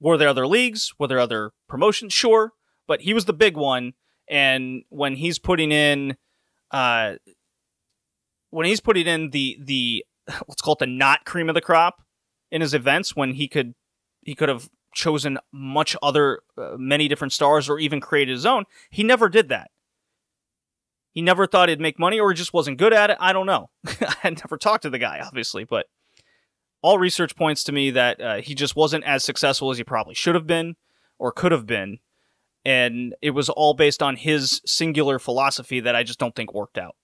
Were 0.00 0.16
there 0.16 0.28
other 0.28 0.46
leagues? 0.46 0.92
Were 0.98 1.06
there 1.06 1.18
other 1.18 1.52
promotions? 1.68 2.12
Sure, 2.12 2.52
but 2.88 3.02
he 3.02 3.14
was 3.14 3.26
the 3.26 3.32
big 3.32 3.56
one. 3.56 3.92
And 4.28 4.82
when 4.88 5.16
he's 5.16 5.38
putting 5.38 5.72
in, 5.72 6.16
uh, 6.70 7.14
when 8.50 8.66
he's 8.66 8.80
putting 8.80 9.06
in 9.06 9.30
the 9.30 9.58
the 9.62 10.04
let's 10.48 10.62
call 10.62 10.74
it 10.74 10.78
the 10.78 10.86
not 10.86 11.24
cream 11.24 11.48
of 11.48 11.54
the 11.54 11.60
crop 11.60 12.02
in 12.50 12.60
his 12.60 12.74
events, 12.74 13.14
when 13.14 13.34
he 13.34 13.48
could 13.48 13.74
he 14.22 14.34
could 14.34 14.48
have 14.48 14.70
chosen 14.94 15.38
much 15.52 15.96
other 16.02 16.40
uh, 16.56 16.76
many 16.76 17.08
different 17.08 17.32
stars 17.32 17.68
or 17.68 17.78
even 17.78 18.00
created 18.00 18.32
his 18.32 18.46
own, 18.46 18.64
he 18.90 19.02
never 19.02 19.28
did 19.28 19.48
that. 19.48 19.70
He 21.12 21.22
never 21.22 21.46
thought 21.46 21.68
he'd 21.68 21.80
make 21.80 21.98
money 21.98 22.20
or 22.20 22.30
he 22.30 22.36
just 22.36 22.52
wasn't 22.54 22.78
good 22.78 22.92
at 22.92 23.10
it. 23.10 23.16
I 23.20 23.32
don't 23.32 23.46
know. 23.46 23.70
I 23.86 24.14
had 24.20 24.38
never 24.38 24.56
talked 24.56 24.82
to 24.82 24.90
the 24.90 24.98
guy, 24.98 25.20
obviously, 25.24 25.64
but 25.64 25.86
all 26.82 26.98
research 26.98 27.36
points 27.36 27.62
to 27.64 27.72
me 27.72 27.90
that 27.90 28.20
uh, 28.20 28.36
he 28.40 28.54
just 28.54 28.76
wasn't 28.76 29.04
as 29.04 29.24
successful 29.24 29.70
as 29.70 29.78
he 29.78 29.84
probably 29.84 30.14
should 30.14 30.34
have 30.34 30.46
been 30.46 30.76
or 31.18 31.32
could 31.32 31.52
have 31.52 31.66
been. 31.66 31.98
And 32.64 33.14
it 33.22 33.30
was 33.30 33.48
all 33.48 33.74
based 33.74 34.02
on 34.02 34.16
his 34.16 34.60
singular 34.66 35.18
philosophy 35.18 35.80
that 35.80 35.96
I 35.96 36.02
just 36.02 36.18
don't 36.18 36.34
think 36.34 36.52
worked 36.52 36.78
out. 36.78 36.96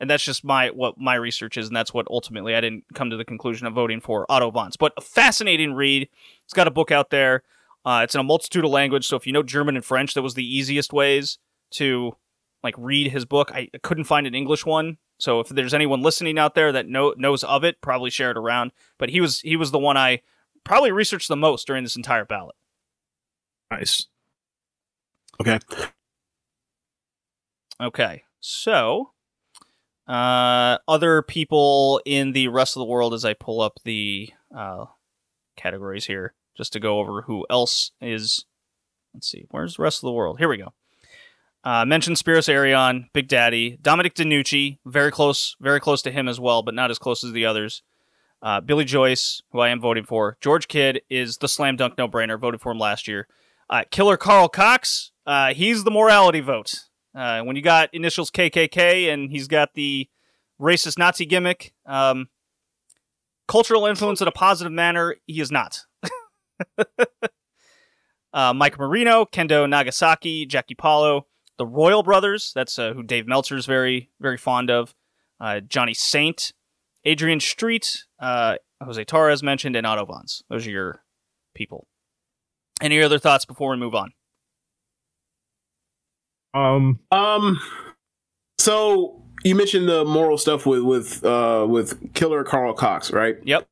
And 0.00 0.10
that's 0.10 0.24
just 0.24 0.44
my 0.44 0.68
what 0.68 0.98
my 0.98 1.14
research 1.14 1.56
is, 1.56 1.68
and 1.68 1.76
that's 1.76 1.94
what 1.94 2.06
ultimately 2.10 2.54
I 2.54 2.60
didn't 2.60 2.84
come 2.94 3.10
to 3.10 3.16
the 3.16 3.24
conclusion 3.24 3.66
of 3.66 3.74
voting 3.74 4.00
for 4.00 4.30
Otto. 4.30 4.50
But 4.50 4.92
a 4.96 5.00
fascinating 5.00 5.72
read. 5.72 6.08
It's 6.44 6.52
got 6.52 6.66
a 6.66 6.72
book 6.72 6.90
out 6.90 7.10
there. 7.10 7.42
Uh, 7.84 8.00
it's 8.02 8.14
in 8.14 8.20
a 8.20 8.24
multitude 8.24 8.64
of 8.64 8.70
language, 8.70 9.06
so 9.06 9.16
if 9.16 9.26
you 9.26 9.32
know 9.32 9.42
German 9.42 9.76
and 9.76 9.84
French, 9.84 10.14
that 10.14 10.22
was 10.22 10.34
the 10.34 10.44
easiest 10.44 10.92
ways 10.92 11.38
to 11.72 12.16
like 12.62 12.74
read 12.76 13.12
his 13.12 13.24
book. 13.24 13.52
I 13.54 13.68
couldn't 13.82 14.04
find 14.04 14.26
an 14.26 14.34
English 14.34 14.66
one, 14.66 14.98
so 15.18 15.40
if 15.40 15.48
there's 15.48 15.74
anyone 15.74 16.02
listening 16.02 16.38
out 16.38 16.54
there 16.54 16.72
that 16.72 16.88
know, 16.88 17.14
knows 17.16 17.44
of 17.44 17.64
it, 17.64 17.80
probably 17.80 18.10
share 18.10 18.30
it 18.30 18.36
around. 18.36 18.72
But 18.98 19.10
he 19.10 19.20
was 19.20 19.40
he 19.40 19.56
was 19.56 19.70
the 19.70 19.78
one 19.78 19.96
I 19.96 20.22
probably 20.64 20.92
researched 20.92 21.28
the 21.28 21.36
most 21.36 21.66
during 21.66 21.84
this 21.84 21.96
entire 21.96 22.24
ballot. 22.24 22.56
Nice. 23.70 24.06
Okay. 25.40 25.58
Okay, 27.80 28.22
so 28.40 29.12
uh, 30.06 30.78
other 30.86 31.22
people 31.22 32.00
in 32.04 32.32
the 32.32 32.48
rest 32.48 32.76
of 32.76 32.80
the 32.80 32.86
world 32.86 33.12
as 33.12 33.24
I 33.24 33.34
pull 33.34 33.60
up 33.60 33.80
the 33.84 34.30
uh, 34.56 34.86
categories 35.56 36.06
here, 36.06 36.34
just 36.56 36.72
to 36.74 36.80
go 36.80 37.00
over 37.00 37.22
who 37.22 37.44
else 37.50 37.90
is. 38.00 38.44
Let's 39.12 39.28
see, 39.28 39.46
where's 39.50 39.76
the 39.76 39.82
rest 39.82 39.98
of 39.98 40.08
the 40.08 40.12
world? 40.12 40.38
Here 40.38 40.48
we 40.48 40.56
go. 40.56 40.72
Uh, 41.64 41.84
mentioned 41.86 42.16
Spiros 42.16 42.48
Arion, 42.48 43.08
Big 43.14 43.26
Daddy, 43.26 43.78
Dominic 43.80 44.14
DiNucci, 44.14 44.78
very 44.84 45.10
close, 45.10 45.56
very 45.60 45.80
close 45.80 46.02
to 46.02 46.10
him 46.10 46.28
as 46.28 46.38
well, 46.38 46.62
but 46.62 46.74
not 46.74 46.90
as 46.90 46.98
close 46.98 47.24
as 47.24 47.32
the 47.32 47.46
others. 47.46 47.82
Uh, 48.42 48.60
Billy 48.60 48.84
Joyce, 48.84 49.40
who 49.50 49.60
I 49.60 49.70
am 49.70 49.80
voting 49.80 50.04
for. 50.04 50.36
George 50.42 50.68
Kidd 50.68 51.00
is 51.08 51.38
the 51.38 51.48
slam 51.48 51.76
dunk 51.76 51.96
no 51.96 52.06
brainer. 52.06 52.38
Voted 52.38 52.60
for 52.60 52.72
him 52.72 52.78
last 52.78 53.08
year. 53.08 53.26
Uh, 53.70 53.84
Killer 53.90 54.18
Karl 54.18 54.50
Kox, 54.50 55.12
uh, 55.26 55.54
he's 55.54 55.84
the 55.84 55.90
morality 55.90 56.40
vote. 56.40 56.74
Uh, 57.14 57.40
when 57.40 57.56
you 57.56 57.62
got 57.62 57.88
initials 57.94 58.30
KKK 58.30 59.10
and 59.10 59.30
he's 59.30 59.48
got 59.48 59.72
the 59.72 60.10
racist 60.60 60.98
Nazi 60.98 61.24
gimmick, 61.24 61.72
um, 61.86 62.28
cultural 63.48 63.86
influence 63.86 64.20
in 64.20 64.28
a 64.28 64.32
positive 64.32 64.72
manner, 64.72 65.16
he 65.26 65.40
is 65.40 65.50
not. 65.50 65.80
uh, 68.34 68.52
Mike 68.52 68.78
Marino, 68.78 69.24
Kendo 69.24 69.66
Nagasaki, 69.66 70.44
Jackie 70.44 70.74
Pallo, 70.74 71.26
the 71.58 71.66
Royal 71.66 72.02
Brothers, 72.02 72.52
that's 72.54 72.78
uh, 72.78 72.92
who 72.92 73.02
Dave 73.02 73.26
Meltzer's 73.26 73.66
very, 73.66 74.10
very 74.20 74.36
fond 74.36 74.70
of. 74.70 74.94
Uh, 75.40 75.60
Johnny 75.60 75.94
Saint, 75.94 76.52
Adrian 77.04 77.40
Street, 77.40 78.04
uh, 78.20 78.56
Jose 78.82 79.04
Torres 79.04 79.42
mentioned, 79.42 79.76
and 79.76 79.86
Otto 79.86 80.06
Wanz. 80.06 80.42
Those 80.48 80.66
are 80.66 80.70
your 80.70 81.02
people. 81.54 81.86
Any 82.80 83.00
other 83.02 83.18
thoughts 83.18 83.44
before 83.44 83.70
we 83.70 83.76
move 83.76 83.94
on? 83.94 84.12
Um, 86.54 87.00
Um. 87.10 87.60
So 88.58 89.22
you 89.44 89.54
mentioned 89.54 89.88
the 89.88 90.04
moral 90.04 90.38
stuff 90.38 90.64
with 90.66 90.82
with 90.82 91.24
uh 91.24 91.66
with 91.68 92.14
Killer 92.14 92.44
Karl 92.44 92.72
Kox, 92.74 93.12
right? 93.12 93.36
Yep. 93.44 93.66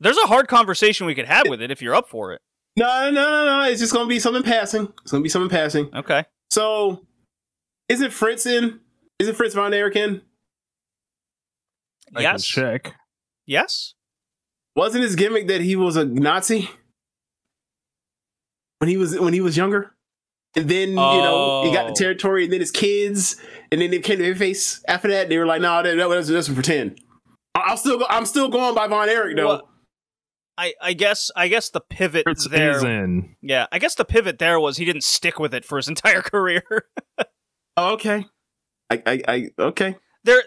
There's 0.00 0.16
a 0.18 0.26
hard 0.26 0.48
conversation 0.48 1.06
we 1.06 1.14
could 1.14 1.26
have 1.26 1.48
with 1.48 1.60
it 1.60 1.70
if 1.70 1.82
you're 1.82 1.94
up 1.94 2.08
for 2.08 2.32
it. 2.32 2.40
No, 2.76 3.10
no, 3.10 3.22
no, 3.30 3.58
no. 3.62 3.68
It's 3.70 3.80
just 3.80 3.92
gonna 3.92 4.08
be 4.08 4.18
something 4.18 4.42
passing. 4.42 4.92
It's 5.02 5.10
gonna 5.12 5.22
be 5.22 5.28
something 5.28 5.50
passing. 5.50 5.88
Okay. 5.94 6.24
So, 6.50 7.04
isn't 7.88 8.12
Fritz 8.12 8.46
in? 8.46 8.80
Isn't 9.18 9.34
Fritz 9.36 9.54
von 9.54 9.72
Erich 9.72 9.96
in? 9.96 10.22
I 12.10 12.22
can 12.22 12.22
yes. 12.22 12.44
check. 12.44 12.94
Yes. 13.46 13.94
Wasn't 14.76 15.02
his 15.04 15.14
gimmick 15.16 15.46
that 15.48 15.60
he 15.60 15.76
was 15.76 15.96
a 15.96 16.04
Nazi 16.04 16.68
when 18.78 18.88
he 18.88 18.96
was 18.96 19.18
when 19.18 19.32
he 19.32 19.40
was 19.40 19.56
younger? 19.56 19.92
And 20.56 20.68
then 20.68 20.90
you 20.90 20.94
know 20.96 21.62
he 21.64 21.72
got 21.72 21.86
the 21.86 21.92
Oh. 21.92 21.94
territory, 21.94 22.44
and 22.44 22.52
then 22.52 22.60
his 22.60 22.70
kids, 22.70 23.36
and 23.72 23.80
then 23.80 23.90
they 23.90 23.98
came 23.98 24.18
to 24.18 24.22
their 24.22 24.36
face 24.36 24.82
after 24.86 25.08
that. 25.08 25.28
They 25.28 25.38
were 25.38 25.46
like, 25.46 25.60
"No, 25.60 25.82
that, 25.82 25.96
that 25.96 26.08
was 26.08 26.28
just 26.28 26.52
pretend." 26.54 27.00
I- 27.56 27.60
I'll 27.66 27.76
still 27.76 27.98
go, 27.98 28.06
I'm 28.08 28.26
still 28.26 28.48
going 28.48 28.74
by 28.74 28.86
Von 28.88 29.08
Erich 29.08 29.36
though. 29.36 29.46
Well, 29.46 29.68
I, 30.56 30.74
I 30.80 30.92
guess 30.92 31.30
I 31.34 31.48
guess 31.48 31.70
the 31.70 31.80
pivot 31.80 32.24
Fritz 32.24 32.48
there. 32.48 32.76
is 32.76 32.82
in. 32.84 33.36
Yeah, 33.42 33.66
I 33.72 33.78
guess 33.78 33.94
the 33.94 34.04
pivot 34.04 34.38
there 34.38 34.60
was 34.60 34.76
he 34.76 34.84
didn't 34.84 35.04
stick 35.04 35.38
with 35.38 35.52
it 35.54 35.64
for 35.64 35.76
his 35.76 35.88
entire 35.94 36.22
career. 36.22 36.62
Oh, 37.76 37.94
okay, 37.94 38.26
I, 38.90 39.02
I, 39.04 39.22
I 39.26 39.48
okay. 39.58 39.96
there. 40.22 40.42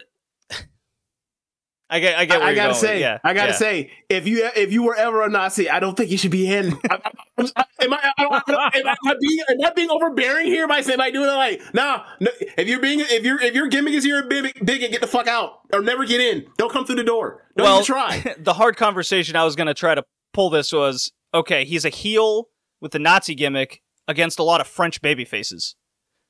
I 1.89 1.99
get. 1.99 2.17
I 2.17 2.25
get. 2.25 2.41
I, 2.41 2.47
I 2.47 2.55
gotta 2.55 2.73
going. 2.73 2.81
say, 2.81 2.99
yeah, 2.99 3.19
I 3.23 3.33
gotta 3.33 3.51
yeah. 3.51 3.55
say, 3.55 3.91
if 4.09 4.27
you 4.27 4.49
if 4.55 4.73
you 4.73 4.83
were 4.83 4.95
ever 4.95 5.23
a 5.23 5.29
Nazi, 5.29 5.69
I 5.69 5.79
don't 5.79 5.95
think 5.95 6.11
you 6.11 6.17
should 6.17 6.31
be 6.31 6.51
in. 6.51 6.73
I, 6.89 6.99
I, 7.37 7.51
I, 7.55 7.65
am 7.81 7.93
I, 7.93 8.11
I, 8.17 8.41
I 8.49 8.77
am, 8.77 8.87
I, 8.87 8.95
I 9.05 9.15
being 9.19 9.39
am 9.49 9.65
I 9.65 9.69
being 9.71 9.89
overbearing 9.89 10.47
here 10.47 10.67
by 10.67 10.81
saying 10.81 10.97
by 10.97 11.11
doing 11.11 11.29
it 11.29 11.33
like 11.33 11.61
nah? 11.73 12.03
No, 12.19 12.29
if 12.39 12.67
you're 12.67 12.81
being 12.81 12.99
if 12.99 13.23
you're 13.23 13.41
if 13.41 13.53
your 13.53 13.67
gimmick 13.67 13.93
is 13.93 14.05
you're 14.05 14.23
a 14.23 14.27
big 14.27 14.65
bigot, 14.65 14.91
get 14.91 14.99
the 14.99 15.07
fuck 15.07 15.27
out 15.27 15.61
or 15.71 15.81
never 15.81 16.05
get 16.05 16.19
in. 16.19 16.45
Don't 16.57 16.71
come 16.71 16.85
through 16.85 16.95
the 16.95 17.05
door. 17.05 17.45
Don't 17.55 17.65
well, 17.65 17.75
even 17.75 17.85
try. 17.85 18.35
the 18.39 18.53
hard 18.53 18.75
conversation 18.75 19.37
I 19.37 19.45
was 19.45 19.55
going 19.55 19.67
to 19.67 19.73
try 19.73 19.95
to 19.95 20.03
pull 20.33 20.49
this 20.49 20.73
was 20.73 21.13
okay. 21.33 21.63
He's 21.63 21.85
a 21.85 21.89
heel 21.89 22.49
with 22.81 22.91
the 22.91 22.99
Nazi 22.99 23.33
gimmick 23.33 23.81
against 24.09 24.39
a 24.39 24.43
lot 24.43 24.59
of 24.59 24.67
French 24.67 25.01
baby 25.01 25.23
faces. 25.23 25.75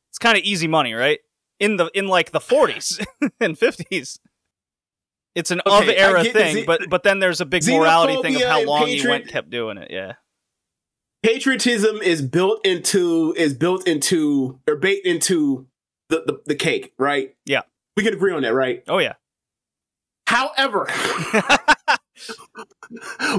It's 0.10 0.20
kind 0.20 0.38
of 0.38 0.44
easy 0.44 0.68
money, 0.68 0.94
right? 0.94 1.20
In 1.60 1.78
the 1.78 1.90
in 1.96 2.08
like 2.08 2.32
the 2.32 2.40
40s 2.40 3.04
and 3.40 3.58
50s. 3.58 4.20
It's 5.38 5.52
an 5.52 5.62
Okay, 5.66 5.92
of 5.92 5.96
era 5.98 6.22
I 6.22 6.30
thing, 6.30 6.66
but 6.66 6.90
but 6.90 7.04
then 7.04 7.20
there's 7.20 7.42
a 7.42 7.46
big 7.46 7.66
morality 7.68 8.20
thing 8.24 8.36
of 8.38 8.42
how 8.42 8.64
long 8.66 8.88
he 8.88 8.96
patriot- 8.98 9.12
went 9.12 9.28
kept 9.28 9.50
doing 9.52 9.78
it. 9.78 9.92
Yeah. 9.92 10.14
Patriotism 11.24 11.98
is 12.02 12.22
built 12.22 12.66
into 12.66 13.34
is 13.38 13.54
built 13.54 13.88
into 13.88 14.60
or 14.68 14.76
baked 14.78 15.06
into 15.06 15.68
the, 16.10 16.24
the 16.26 16.42
the 16.48 16.56
cake, 16.56 16.94
right? 16.98 17.36
Yeah. 17.46 17.62
we 17.96 18.04
can 18.04 18.14
agree 18.14 18.34
on 18.34 18.42
that, 18.42 18.54
right? 18.54 18.84
Oh 18.88 18.98
yeah. 18.98 19.14
However, 20.26 20.90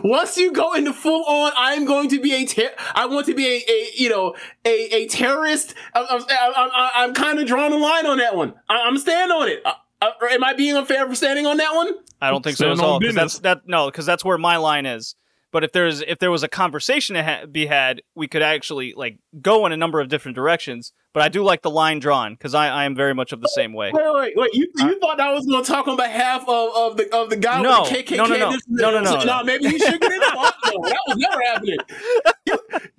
Once 0.05 0.36
you 0.36 0.53
go 0.53 0.74
into 0.74 0.92
full 0.92 1.24
on, 1.24 1.53
I'm 1.57 1.84
going 1.84 2.09
to 2.11 2.20
be 2.20 2.32
a 2.34 2.44
ter- 2.46 2.74
I 2.94 3.07
want 3.07 3.26
to 3.26 3.34
be 3.34 3.46
a, 3.46 3.57
a 3.70 3.90
you 3.96 4.09
know 4.09 4.36
a 4.64 4.94
a 4.94 5.07
terrorist. 5.09 5.74
I'm 5.94 6.07
I'm, 6.09 6.22
I'm, 6.57 6.70
I'm 6.94 7.14
kind 7.14 7.38
of 7.40 7.46
drawing 7.46 7.72
a 7.72 7.76
line 7.78 8.07
on 8.07 8.18
that 8.18 8.36
one. 8.36 8.55
I, 8.68 8.82
I'm 8.82 8.99
standing 8.99 9.36
on 9.36 9.49
it. 9.49 9.62
Uh, 9.64 9.72
uh, 10.01 10.11
am 10.30 10.44
I 10.44 10.55
being 10.55 10.76
unfair 10.76 11.07
for 11.09 11.14
standing 11.14 11.46
on 11.46 11.57
that 11.59 11.74
one? 11.74 11.94
I 12.20 12.30
don't 12.30 12.42
think 12.42 12.57
so 12.57 12.66
at 12.72 12.78
on 12.78 12.80
all. 12.80 13.01
'cause 13.01 13.14
that's 13.14 13.38
that 13.40 13.62
no, 13.66 13.86
because 13.86 14.07
that's 14.07 14.24
where 14.24 14.38
my 14.38 14.57
line 14.57 14.86
is. 14.86 15.14
But 15.51 15.64
if 15.64 15.72
there's 15.72 16.01
if 16.03 16.18
there 16.18 16.30
was 16.30 16.42
a 16.42 16.49
conversation 16.49 17.14
to 17.16 17.22
ha- 17.22 17.46
be 17.51 17.66
had, 17.66 18.03
we 18.14 18.28
could 18.28 18.42
actually 18.42 18.92
like 18.96 19.18
go 19.40 19.64
in 19.66 19.72
a 19.72 19.76
number 19.76 20.01
of 20.01 20.09
different 20.09 20.34
directions. 20.34 20.92
But 21.14 21.22
I 21.22 21.28
do 21.30 21.42
like 21.42 21.62
the 21.62 21.70
line 21.70 22.01
drawn 22.01 22.34
because 22.34 22.55
I, 22.55 22.68
I 22.68 22.84
am 22.84 22.94
very 22.94 23.14
much 23.14 23.32
of 23.32 23.40
the 23.40 23.49
same 23.49 23.72
way. 23.72 23.90
Wait, 23.92 24.05
wait, 24.12 24.32
wait! 24.36 24.51
You, 24.53 24.70
you 24.76 25.01
thought 25.01 25.18
I 25.18 25.32
was 25.32 25.46
going 25.46 25.64
to 25.64 25.68
talk 25.70 25.88
on 25.88 25.96
behalf 25.96 26.42
of, 26.46 26.70
of 26.76 26.96
the 26.99 27.12
of 27.16 27.30
the 27.30 27.36
guy 27.36 27.62
No. 27.62 27.80
with 27.82 27.90
the 27.90 27.96
KKK? 28.03 28.16
No, 28.18 28.26
no, 28.26 28.36
no. 28.36 28.53
This- 28.53 28.62
No, 28.68 28.90
no, 28.90 29.01
no. 29.01 29.18
no. 29.18 29.24
no. 29.24 29.42
Maybe 29.44 29.64
you 29.64 29.78
should 29.78 30.01
get 30.01 30.12
it. 30.12 30.20
No, 30.20 30.42
that 30.42 31.01
was 31.09 31.16
never 31.16 31.42
happening. 31.46 31.78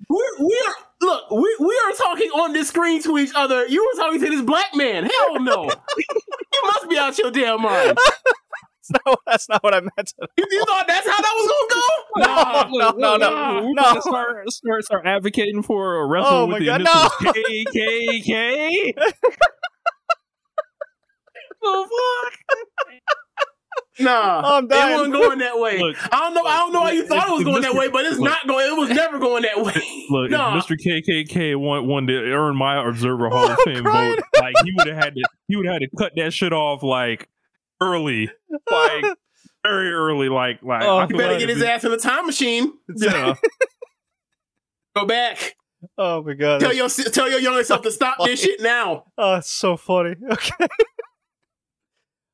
We're, 0.08 0.38
we 0.40 0.62
are 0.68 0.74
look. 1.02 1.30
We, 1.30 1.56
we 1.60 1.80
are 1.86 1.92
talking 1.92 2.30
on 2.30 2.52
this 2.52 2.68
screen 2.68 3.00
to 3.04 3.16
each 3.18 3.30
other. 3.34 3.64
You 3.68 3.80
were 3.94 4.02
talking 4.02 4.20
to 4.20 4.28
this 4.28 4.42
black 4.42 4.74
man. 4.74 5.04
Hell 5.04 5.40
no! 5.40 5.64
you 5.96 6.62
must 6.64 6.90
be 6.90 6.98
out 6.98 7.16
your 7.16 7.30
damn 7.30 7.62
mind. 7.62 7.96
No, 9.06 9.16
that's 9.26 9.48
not 9.48 9.62
what 9.62 9.74
I 9.74 9.80
meant. 9.80 10.12
You, 10.36 10.44
you 10.50 10.64
thought 10.66 10.86
that's 10.86 11.08
how 11.08 11.16
that 11.20 11.34
was 11.36 11.46
going 11.48 11.68
to 11.68 11.74
go? 11.74 11.80
Nah. 12.16 12.68
No, 12.70 12.90
no, 12.90 13.16
no, 13.16 13.30
nah. 13.30 13.60
We 13.60 13.72
no. 13.72 13.82
gotta 13.82 14.02
start, 14.02 14.50
start, 14.50 14.84
start 14.84 15.06
advocating 15.06 15.62
for 15.62 15.96
a 16.00 16.06
wrestler 16.06 16.30
Oh 16.32 16.46
with 16.46 16.52
my 16.54 16.58
the 16.58 16.64
God, 16.66 16.80
initials 16.80 17.12
KKK. 18.26 18.92
Oh 21.62 22.30
Nah, 23.98 24.40
Oh, 24.44 24.56
I'm 24.58 24.64
it 24.64 24.70
wasn't 24.70 25.12
going 25.12 25.38
that 25.40 25.58
way. 25.58 25.78
Look, 25.78 25.96
I 26.12 26.18
don't 26.20 26.34
know. 26.34 26.44
I 26.44 26.58
don't 26.58 26.72
know 26.72 26.80
why 26.80 26.92
you 26.92 27.06
thought 27.06 27.28
it 27.28 27.34
was 27.34 27.44
going 27.44 27.62
that 27.62 27.74
way, 27.74 27.88
but 27.88 28.06
it's 28.06 28.18
not 28.18 28.46
going. 28.46 28.66
It 28.66 28.76
was 28.76 28.88
never 28.90 29.18
going 29.18 29.42
that 29.42 29.62
way. 29.62 30.06
Look, 30.08 30.30
Nah. 30.30 30.56
if 30.56 30.64
Mr. 30.66 30.76
KKK 30.76 31.56
want, 31.56 31.86
wanted 31.86 32.14
to 32.20 32.32
earn 32.32 32.56
my 32.56 32.86
Observer 32.88 33.28
Hall 33.28 33.50
of 33.50 33.58
Fame 33.64 33.84
vote, 33.84 34.18
like 34.40 34.54
he 34.64 34.72
would 34.76 34.86
have 34.86 34.96
had 34.96 35.14
to, 35.16 35.22
he 35.48 35.56
would 35.56 35.66
have 35.66 35.74
had 35.74 35.82
to 35.82 35.88
cut 35.98 36.12
that 36.16 36.32
shit 36.32 36.52
off 36.52 36.82
like 36.82 37.28
early, 37.80 38.30
like 38.70 39.04
very 39.64 39.90
early, 39.92 40.28
like 40.28 40.62
like. 40.62 40.82
Oh, 40.82 40.98
I 40.98 41.06
You 41.08 41.16
better 41.16 41.38
get 41.38 41.48
his 41.48 41.62
if 41.62 41.68
ass 41.68 41.84
in 41.84 41.90
the 41.90 41.96
time 41.96 42.26
machine. 42.26 42.72
Yeah, 42.96 43.34
Go 44.96 45.06
back. 45.06 45.56
Oh 45.96 46.22
my 46.22 46.34
god. 46.34 46.60
Tell 46.60 46.74
your 46.74 46.88
tell 46.88 47.30
your 47.30 47.40
younger 47.40 47.64
self 47.64 47.82
to 47.82 47.90
stop 47.90 48.16
this 48.24 48.40
shit 48.40 48.60
now. 48.60 49.04
Oh, 49.16 49.36
it's 49.36 49.50
so 49.50 49.76
funny. 49.76 50.14
Okay. 50.30 50.66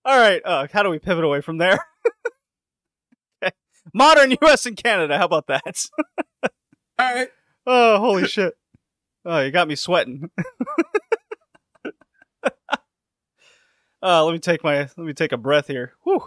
All 0.05 0.19
right. 0.19 0.41
Uh, 0.45 0.67
how 0.73 0.83
do 0.83 0.91
we 0.91 0.99
pivot 0.99 1.25
away 1.25 1.41
from 1.41 1.59
there? 1.59 1.79
okay. 3.43 3.53
Modern 3.93 4.33
U.S. 4.43 4.67
and 4.67 4.77
Canada. 4.77 5.19
How 5.19 5.27
about 5.27 5.47
that? 5.49 5.77
All 6.99 7.15
right. 7.15 7.29
oh, 7.67 7.99
holy 7.99 8.27
shit! 8.27 8.55
Oh, 9.25 9.41
you 9.41 9.51
got 9.51 9.69
me 9.69 9.75
sweating. 9.75 10.31
Uh, 14.07 14.25
let 14.25 14.33
me 14.33 14.39
take 14.39 14.63
my 14.63 14.79
let 14.79 14.99
me 14.99 15.13
take 15.13 15.33
a 15.33 15.37
breath 15.37 15.67
here. 15.67 15.95
Whew. 16.05 16.23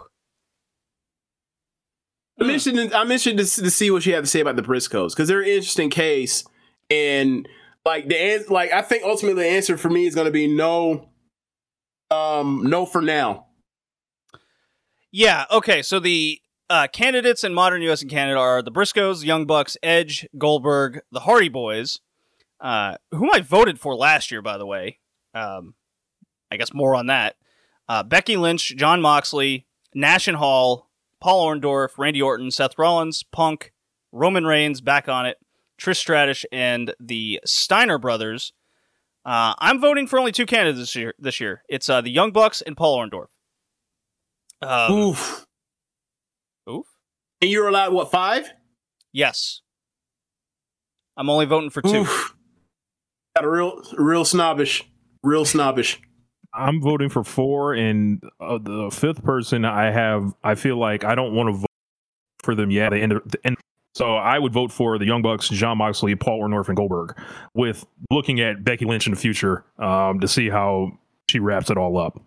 I 2.38 2.44
mentioned 2.44 2.92
I 2.92 3.04
mentioned 3.04 3.38
to, 3.38 3.44
to 3.44 3.70
see 3.70 3.90
what 3.90 4.04
you 4.04 4.14
have 4.14 4.24
to 4.24 4.30
say 4.30 4.40
about 4.40 4.56
the 4.56 4.62
Briscoes 4.62 5.10
because 5.10 5.28
they're 5.28 5.40
an 5.40 5.48
interesting 5.48 5.88
case, 5.88 6.44
and 6.90 7.48
like 7.86 8.08
the 8.08 8.44
like 8.50 8.70
I 8.72 8.82
think 8.82 9.02
ultimately 9.04 9.42
the 9.42 9.48
answer 9.48 9.78
for 9.78 9.88
me 9.88 10.06
is 10.06 10.14
going 10.14 10.26
to 10.26 10.30
be 10.30 10.46
no. 10.46 11.08
Um, 12.10 12.64
no 12.64 12.86
for 12.86 13.00
now. 13.00 13.46
Yeah. 15.12 15.44
Okay. 15.48 15.80
So 15.80 16.00
the 16.00 16.40
uh, 16.68 16.88
candidates 16.92 17.44
in 17.44 17.54
modern 17.54 17.82
U.S. 17.82 18.02
and 18.02 18.10
Canada 18.10 18.38
are 18.38 18.62
the 18.62 18.72
Briscoes, 18.72 19.24
Young 19.24 19.46
Bucks, 19.46 19.76
Edge, 19.80 20.26
Goldberg, 20.36 21.02
the 21.12 21.20
Hardy 21.20 21.48
Boys, 21.48 22.00
uh, 22.60 22.96
whom 23.12 23.30
I 23.32 23.40
voted 23.40 23.78
for 23.78 23.94
last 23.94 24.32
year, 24.32 24.42
by 24.42 24.58
the 24.58 24.66
way. 24.66 24.98
Um, 25.34 25.74
I 26.50 26.56
guess 26.56 26.74
more 26.74 26.96
on 26.96 27.06
that. 27.06 27.36
Uh, 27.90 28.04
Becky 28.04 28.36
Lynch, 28.36 28.76
Jon 28.76 29.00
Moxley, 29.00 29.66
Nash 29.96 30.28
and 30.28 30.36
Hall, 30.36 30.88
Paul 31.20 31.44
Orndorff, 31.44 31.98
Randy 31.98 32.22
Orton, 32.22 32.52
Seth 32.52 32.78
Rollins, 32.78 33.24
Punk, 33.24 33.72
Roman 34.12 34.46
Reigns, 34.46 34.80
back 34.80 35.08
on 35.08 35.26
it, 35.26 35.38
Trish 35.76 35.96
Stratus, 35.96 36.46
and 36.52 36.94
the 37.00 37.40
Steiner 37.44 37.98
brothers. 37.98 38.52
Uh, 39.26 39.54
I'm 39.58 39.80
voting 39.80 40.06
for 40.06 40.20
only 40.20 40.30
two 40.30 40.46
candidates 40.46 40.78
this 40.78 40.94
year. 40.94 41.14
This 41.18 41.40
year, 41.40 41.64
it's 41.68 41.88
uh, 41.88 42.00
the 42.00 42.12
Young 42.12 42.30
Bucks 42.30 42.62
and 42.62 42.76
Paul 42.76 42.96
Orndorff. 42.96 43.26
Um, 44.62 44.92
Oof. 44.92 45.46
Oof. 46.70 46.86
And 47.42 47.50
you're 47.50 47.66
allowed 47.66 47.92
what 47.92 48.12
five? 48.12 48.52
Yes. 49.12 49.62
I'm 51.16 51.28
only 51.28 51.46
voting 51.46 51.70
for 51.70 51.82
two. 51.82 52.02
Oof. 52.02 52.36
Got 53.34 53.44
a 53.44 53.50
real, 53.50 53.82
real 53.98 54.24
snobbish, 54.24 54.84
real 55.24 55.44
snobbish. 55.44 56.00
I'm 56.52 56.80
voting 56.80 57.08
for 57.08 57.24
four, 57.24 57.74
and 57.74 58.22
uh, 58.40 58.58
the 58.58 58.90
fifth 58.90 59.22
person 59.22 59.64
I 59.64 59.90
have, 59.90 60.34
I 60.42 60.54
feel 60.54 60.76
like 60.76 61.04
I 61.04 61.14
don't 61.14 61.34
want 61.34 61.48
to 61.48 61.52
vote 61.60 61.66
for 62.42 62.54
them 62.54 62.70
yet. 62.70 62.90
The 62.90 62.98
end, 63.00 63.12
of, 63.12 63.22
the 63.30 63.38
end. 63.44 63.56
So 63.94 64.14
I 64.16 64.38
would 64.38 64.52
vote 64.52 64.72
for 64.72 64.98
the 64.98 65.06
Young 65.06 65.22
Bucks, 65.22 65.48
Jon 65.48 65.78
Moxley, 65.78 66.14
Paul 66.16 66.40
Orndorff, 66.42 66.68
and 66.68 66.76
Goldberg, 66.76 67.16
with 67.54 67.86
looking 68.10 68.40
at 68.40 68.64
Becky 68.64 68.84
Lynch 68.84 69.06
in 69.06 69.14
the 69.14 69.18
future 69.18 69.64
um, 69.78 70.20
to 70.20 70.28
see 70.28 70.48
how 70.48 70.98
she 71.28 71.38
wraps 71.38 71.70
it 71.70 71.76
all 71.76 71.98
up. 71.98 72.20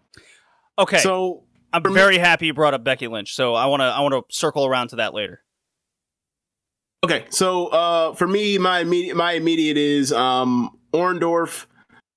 Okay. 0.77 0.99
So 0.99 1.43
I'm 1.73 1.83
very 1.93 2.17
happy 2.17 2.47
you 2.47 2.53
brought 2.53 2.73
up 2.73 2.83
Becky 2.83 3.07
Lynch. 3.07 3.33
So 3.33 3.55
I 3.55 3.65
want 3.65 3.81
to 3.81 3.85
I 3.85 4.01
want 4.01 4.13
to 4.13 4.35
circle 4.35 4.65
around 4.65 4.89
to 4.89 4.97
that 4.97 5.13
later. 5.13 5.41
Okay, 7.03 7.25
so 7.29 7.67
uh, 7.67 8.13
for 8.13 8.27
me, 8.27 8.57
my 8.57 8.79
immediate 8.79 9.17
my 9.17 9.33
immediate 9.33 9.75
is 9.75 10.13
um, 10.13 10.77
Orndorff, 10.93 11.65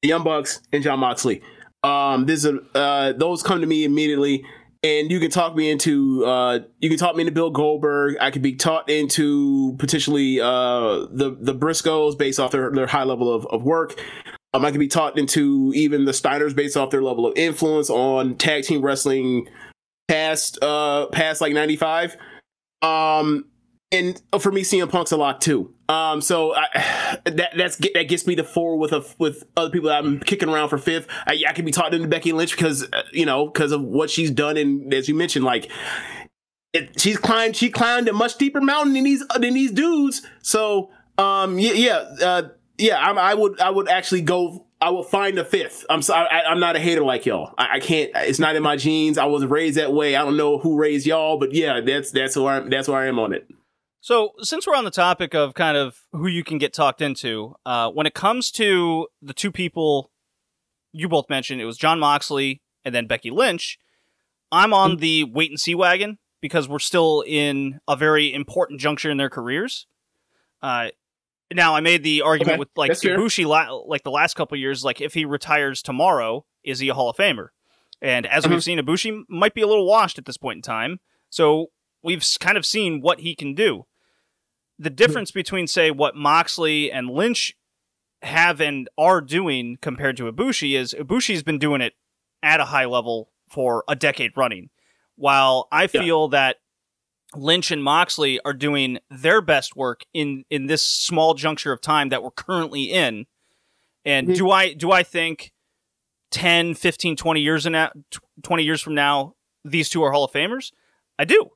the 0.02 0.08
Young 0.08 0.22
Bucks, 0.22 0.60
and 0.72 0.82
Jon 0.82 1.00
Moxley. 1.00 1.42
Um, 1.82 2.26
this 2.26 2.44
is 2.44 2.58
uh, 2.74 3.12
those 3.12 3.42
come 3.42 3.60
to 3.60 3.66
me 3.66 3.84
immediately, 3.84 4.44
and 4.82 5.10
you 5.10 5.20
can 5.20 5.30
talk 5.30 5.54
me 5.54 5.70
into 5.70 6.24
uh, 6.24 6.60
you 6.80 6.88
can 6.88 6.98
talk 6.98 7.16
me 7.16 7.22
into 7.22 7.32
Bill 7.32 7.50
Goldberg. 7.50 8.16
I 8.20 8.30
could 8.30 8.42
be 8.42 8.56
taught 8.56 8.88
into 8.88 9.76
potentially 9.78 10.40
uh, 10.40 11.06
the 11.10 11.36
the 11.38 11.54
Briscoes 11.54 12.18
based 12.18 12.40
off 12.40 12.50
their, 12.50 12.70
their 12.70 12.86
high 12.86 13.04
level 13.04 13.32
of, 13.32 13.46
of 13.46 13.62
work. 13.62 14.00
Um, 14.54 14.64
I 14.64 14.70
could 14.70 14.80
be 14.80 14.88
taught 14.88 15.18
into 15.18 15.72
even 15.74 16.06
the 16.06 16.12
Steiners 16.12 16.56
based 16.56 16.76
off 16.76 16.90
their 16.90 17.02
level 17.02 17.26
of 17.26 17.36
influence 17.36 17.90
on 17.90 18.36
tag 18.36 18.64
team 18.64 18.82
wrestling 18.82 19.48
past 20.08 20.62
uh 20.62 21.06
past 21.12 21.40
like 21.40 21.52
ninety 21.52 21.76
five. 21.76 22.16
Um, 22.82 23.46
and 23.92 24.20
for 24.40 24.50
me, 24.50 24.62
CM 24.62 24.90
Punk's 24.90 25.12
a 25.12 25.16
lot 25.16 25.40
too. 25.40 25.72
Um, 25.88 26.20
so 26.20 26.54
I, 26.54 27.18
that 27.24 27.52
that's 27.56 27.76
that 27.76 28.08
gets 28.08 28.26
me 28.26 28.34
to 28.36 28.44
four 28.44 28.76
with 28.78 28.92
a 28.92 29.04
with 29.18 29.44
other 29.56 29.70
people 29.70 29.88
that 29.88 30.04
I'm 30.04 30.20
kicking 30.20 30.48
around 30.48 30.68
for 30.68 30.78
fifth. 30.78 31.06
I, 31.26 31.42
I 31.48 31.52
could 31.52 31.64
be 31.64 31.72
talking 31.72 32.02
to 32.02 32.08
Becky 32.08 32.32
Lynch 32.32 32.56
because 32.56 32.82
uh, 32.92 33.02
you 33.12 33.26
know 33.26 33.46
because 33.46 33.72
of 33.72 33.82
what 33.82 34.10
she's 34.10 34.30
done 34.30 34.56
and 34.56 34.92
as 34.92 35.08
you 35.08 35.14
mentioned, 35.14 35.44
like 35.44 35.70
it, 36.72 37.00
she's 37.00 37.16
climbed 37.16 37.56
she 37.56 37.70
climbed 37.70 38.08
a 38.08 38.12
much 38.12 38.36
deeper 38.38 38.60
mountain 38.60 38.94
than 38.94 39.04
these 39.04 39.24
than 39.38 39.54
these 39.54 39.70
dudes. 39.70 40.22
So 40.42 40.90
um, 41.18 41.58
yeah, 41.58 41.72
yeah, 41.72 41.96
uh, 42.22 42.48
yeah. 42.78 42.98
I'm, 42.98 43.18
I 43.18 43.34
would 43.34 43.60
I 43.60 43.70
would 43.70 43.88
actually 43.88 44.22
go. 44.22 44.64
I 44.78 44.90
will 44.90 45.04
find 45.04 45.38
a 45.38 45.44
fifth. 45.44 45.86
I'm 45.88 46.02
sorry. 46.02 46.28
I, 46.30 46.42
I'm 46.42 46.60
not 46.60 46.76
a 46.76 46.78
hater 46.78 47.02
like 47.02 47.24
y'all. 47.24 47.54
I, 47.56 47.76
I 47.76 47.80
can't. 47.80 48.10
It's 48.14 48.38
not 48.38 48.56
in 48.56 48.62
my 48.62 48.76
genes. 48.76 49.16
I 49.16 49.24
was 49.24 49.46
raised 49.46 49.78
that 49.78 49.92
way. 49.92 50.16
I 50.16 50.22
don't 50.22 50.36
know 50.36 50.58
who 50.58 50.76
raised 50.76 51.06
y'all, 51.06 51.38
but 51.38 51.54
yeah, 51.54 51.80
that's 51.80 52.10
that's 52.10 52.36
where 52.36 52.52
I'm. 52.52 52.68
That's 52.68 52.88
where 52.88 53.00
I 53.00 53.06
am 53.06 53.18
on 53.18 53.32
it. 53.32 53.48
So 54.06 54.34
since 54.38 54.68
we're 54.68 54.76
on 54.76 54.84
the 54.84 54.92
topic 54.92 55.34
of 55.34 55.54
kind 55.54 55.76
of 55.76 55.98
who 56.12 56.28
you 56.28 56.44
can 56.44 56.58
get 56.58 56.72
talked 56.72 57.02
into, 57.02 57.56
uh, 57.66 57.90
when 57.90 58.06
it 58.06 58.14
comes 58.14 58.52
to 58.52 59.08
the 59.20 59.34
two 59.34 59.50
people 59.50 60.12
you 60.92 61.08
both 61.08 61.28
mentioned, 61.28 61.60
it 61.60 61.64
was 61.64 61.76
Jon 61.76 61.98
Moxley 61.98 62.62
and 62.84 62.94
then 62.94 63.08
Becky 63.08 63.32
Lynch. 63.32 63.80
I'm 64.52 64.72
on 64.72 64.98
the 64.98 65.24
wait 65.24 65.50
and 65.50 65.58
see 65.58 65.74
wagon 65.74 66.18
because 66.40 66.68
we're 66.68 66.78
still 66.78 67.24
in 67.26 67.80
a 67.88 67.96
very 67.96 68.32
important 68.32 68.78
juncture 68.78 69.10
in 69.10 69.16
their 69.16 69.28
careers. 69.28 69.88
Uh, 70.62 70.90
now 71.52 71.74
I 71.74 71.80
made 71.80 72.04
the 72.04 72.22
argument 72.22 72.52
Okay, 72.52 72.58
with 72.60 72.68
like 72.76 72.90
that's. 72.90 73.02
Ibushi, 73.04 73.44
la- 73.44 73.74
like 73.74 74.04
the 74.04 74.12
last 74.12 74.34
couple 74.34 74.56
years, 74.56 74.84
like 74.84 75.00
if 75.00 75.14
he 75.14 75.24
retires 75.24 75.82
tomorrow, 75.82 76.46
is 76.62 76.78
he 76.78 76.88
a 76.90 76.94
Hall 76.94 77.10
of 77.10 77.16
Famer? 77.16 77.48
And 78.00 78.24
as 78.24 78.44
Mhm. 78.44 78.50
we've 78.50 78.62
seen, 78.62 78.78
Ibushi 78.78 79.24
might 79.28 79.52
be 79.54 79.62
a 79.62 79.66
little 79.66 79.84
washed 79.84 80.16
at 80.16 80.26
this 80.26 80.36
point 80.36 80.58
in 80.58 80.62
time. 80.62 81.00
So 81.28 81.72
we've 82.04 82.24
kind 82.38 82.56
of 82.56 82.64
seen 82.64 83.00
what 83.00 83.18
he 83.18 83.34
can 83.34 83.52
do. 83.56 83.84
The 84.78 84.90
difference 84.90 85.30
between, 85.30 85.66
say, 85.66 85.90
what 85.90 86.14
Moxley 86.16 86.90
and 86.92 87.08
Lynch 87.10 87.54
have 88.22 88.60
and 88.60 88.88
are 88.98 89.20
doing 89.20 89.78
compared 89.80 90.16
to 90.18 90.30
Ibushi 90.30 90.76
is 90.78 90.94
Ibushi's 90.98 91.42
been 91.42 91.58
doing 91.58 91.80
it 91.80 91.94
at 92.42 92.60
a 92.60 92.66
high 92.66 92.84
level 92.84 93.30
for 93.48 93.84
a 93.88 93.96
decade 93.96 94.32
running, 94.36 94.70
while 95.16 95.68
I 95.72 95.82
Yeah. 95.82 96.02
feel 96.02 96.28
that 96.28 96.56
Lynch 97.34 97.70
and 97.70 97.82
Moxley 97.82 98.40
are 98.44 98.52
doing 98.52 98.98
their 99.10 99.40
best 99.40 99.76
work 99.76 100.04
in 100.14 100.44
in 100.50 100.66
this 100.66 100.86
small 100.86 101.34
juncture 101.34 101.72
of 101.72 101.80
time 101.80 102.08
that 102.10 102.22
we're 102.22 102.30
currently 102.30 102.84
in. 102.84 103.26
And 104.04 104.28
Mhm. 104.28 104.36
do 104.36 104.50
I 104.50 104.72
do 104.74 104.92
I 104.92 105.02
think 105.02 105.52
10, 106.30 106.74
15, 106.74 107.16
20 107.16 107.40
years 107.40 107.66
in 107.66 107.72
now, 107.72 107.90
20 108.42 108.62
years 108.62 108.80
from 108.82 108.94
now 108.94 109.34
these 109.64 109.88
two 109.88 110.02
are 110.02 110.12
Hall 110.12 110.24
of 110.24 110.32
Famers? 110.32 110.72
I 111.18 111.24
do. 111.24 111.55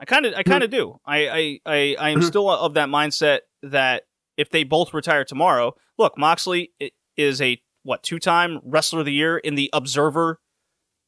I 0.00 0.04
kind 0.04 0.26
of 0.26 0.34
I 0.34 0.42
kind 0.42 0.62
of 0.64 0.70
do. 0.70 0.98
I 1.06 1.28
I 1.28 1.60
I, 1.66 1.96
I 1.98 2.10
am 2.10 2.20
Mhm. 2.20 2.24
still 2.24 2.50
of 2.50 2.74
that 2.74 2.88
mindset 2.88 3.40
that 3.62 4.02
if 4.36 4.50
they 4.50 4.64
both 4.64 4.92
retire 4.92 5.24
tomorrow, 5.24 5.74
look, 5.98 6.18
Moxley 6.18 6.72
is 7.16 7.40
a 7.40 7.60
what 7.84 8.02
two 8.02 8.18
time 8.18 8.60
wrestler 8.64 9.00
of 9.00 9.06
the 9.06 9.12
year 9.12 9.38
in 9.38 9.54
the 9.54 9.70
Observer 9.72 10.40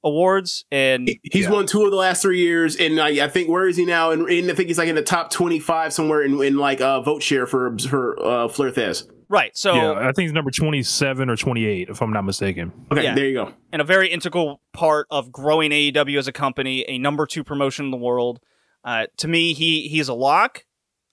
Awards, 0.04 0.64
and 0.70 1.08
He's 1.24 1.44
Yeah. 1.46 1.50
won 1.50 1.66
two 1.66 1.84
of 1.84 1.90
the 1.90 1.96
last 1.96 2.22
three 2.22 2.38
years, 2.40 2.76
and 2.76 3.00
I, 3.00 3.24
I 3.24 3.28
think 3.28 3.48
where 3.48 3.66
is 3.66 3.76
he 3.76 3.84
now? 3.84 4.12
And, 4.12 4.28
and 4.28 4.50
I 4.50 4.54
think 4.54 4.68
he's 4.68 4.78
like 4.78 4.88
in 4.88 4.94
the 4.94 5.02
top 5.02 5.30
twenty-five 5.32 5.92
somewhere 5.92 6.22
in, 6.22 6.40
in 6.42 6.56
like 6.58 6.80
uh, 6.80 7.00
vote 7.00 7.22
share 7.22 7.46
for 7.46 7.76
for 7.78 8.22
uh, 8.24 8.46
Flair 8.48 8.70
Thesz. 8.70 9.02
right. 9.28 9.56
So 9.56 9.74
yeah, 9.74 9.92
I 9.94 10.12
think 10.12 10.26
he's 10.26 10.32
number 10.32 10.52
27 10.52 11.28
or 11.28 11.34
28, 11.34 11.88
if 11.88 12.00
I'm 12.00 12.12
not 12.12 12.22
mistaken. 12.24 12.70
Okay, 12.92 13.02
Yeah. 13.02 13.14
there 13.16 13.26
you 13.26 13.34
go. 13.34 13.52
and 13.72 13.82
a 13.82 13.84
very 13.84 14.08
integral 14.08 14.60
part 14.72 15.08
of 15.10 15.32
growing 15.32 15.72
AEW 15.72 16.18
as 16.18 16.28
a 16.28 16.32
company, 16.32 16.84
a 16.88 16.98
number 16.98 17.26
two 17.26 17.42
promotion 17.42 17.86
in 17.86 17.90
the 17.90 17.96
world. 17.96 18.38
Uh, 18.86 19.06
to 19.16 19.26
me, 19.28 19.52
he 19.52 19.88
he's 19.88 20.08
a 20.08 20.14
lock. 20.14 20.64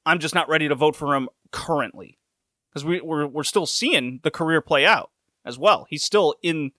I'm 0.05 0.19
just 0.19 0.35
not 0.35 0.47
ready 0.47 0.67
to 0.67 0.75
vote 0.75 0.95
for 0.95 1.15
him 1.15 1.27
currently 1.51 2.19
because 2.69 2.85
we, 2.85 3.01
we're 3.01 3.25
we're 3.25 3.43
still 3.43 3.65
seeing 3.65 4.19
the 4.23 4.29
career 4.31 4.61
play 4.61 4.85
out 4.85 5.09
as 5.43 5.57
well. 5.57 5.87
He's 5.89 6.03
still 6.03 6.35
in. 6.43 6.71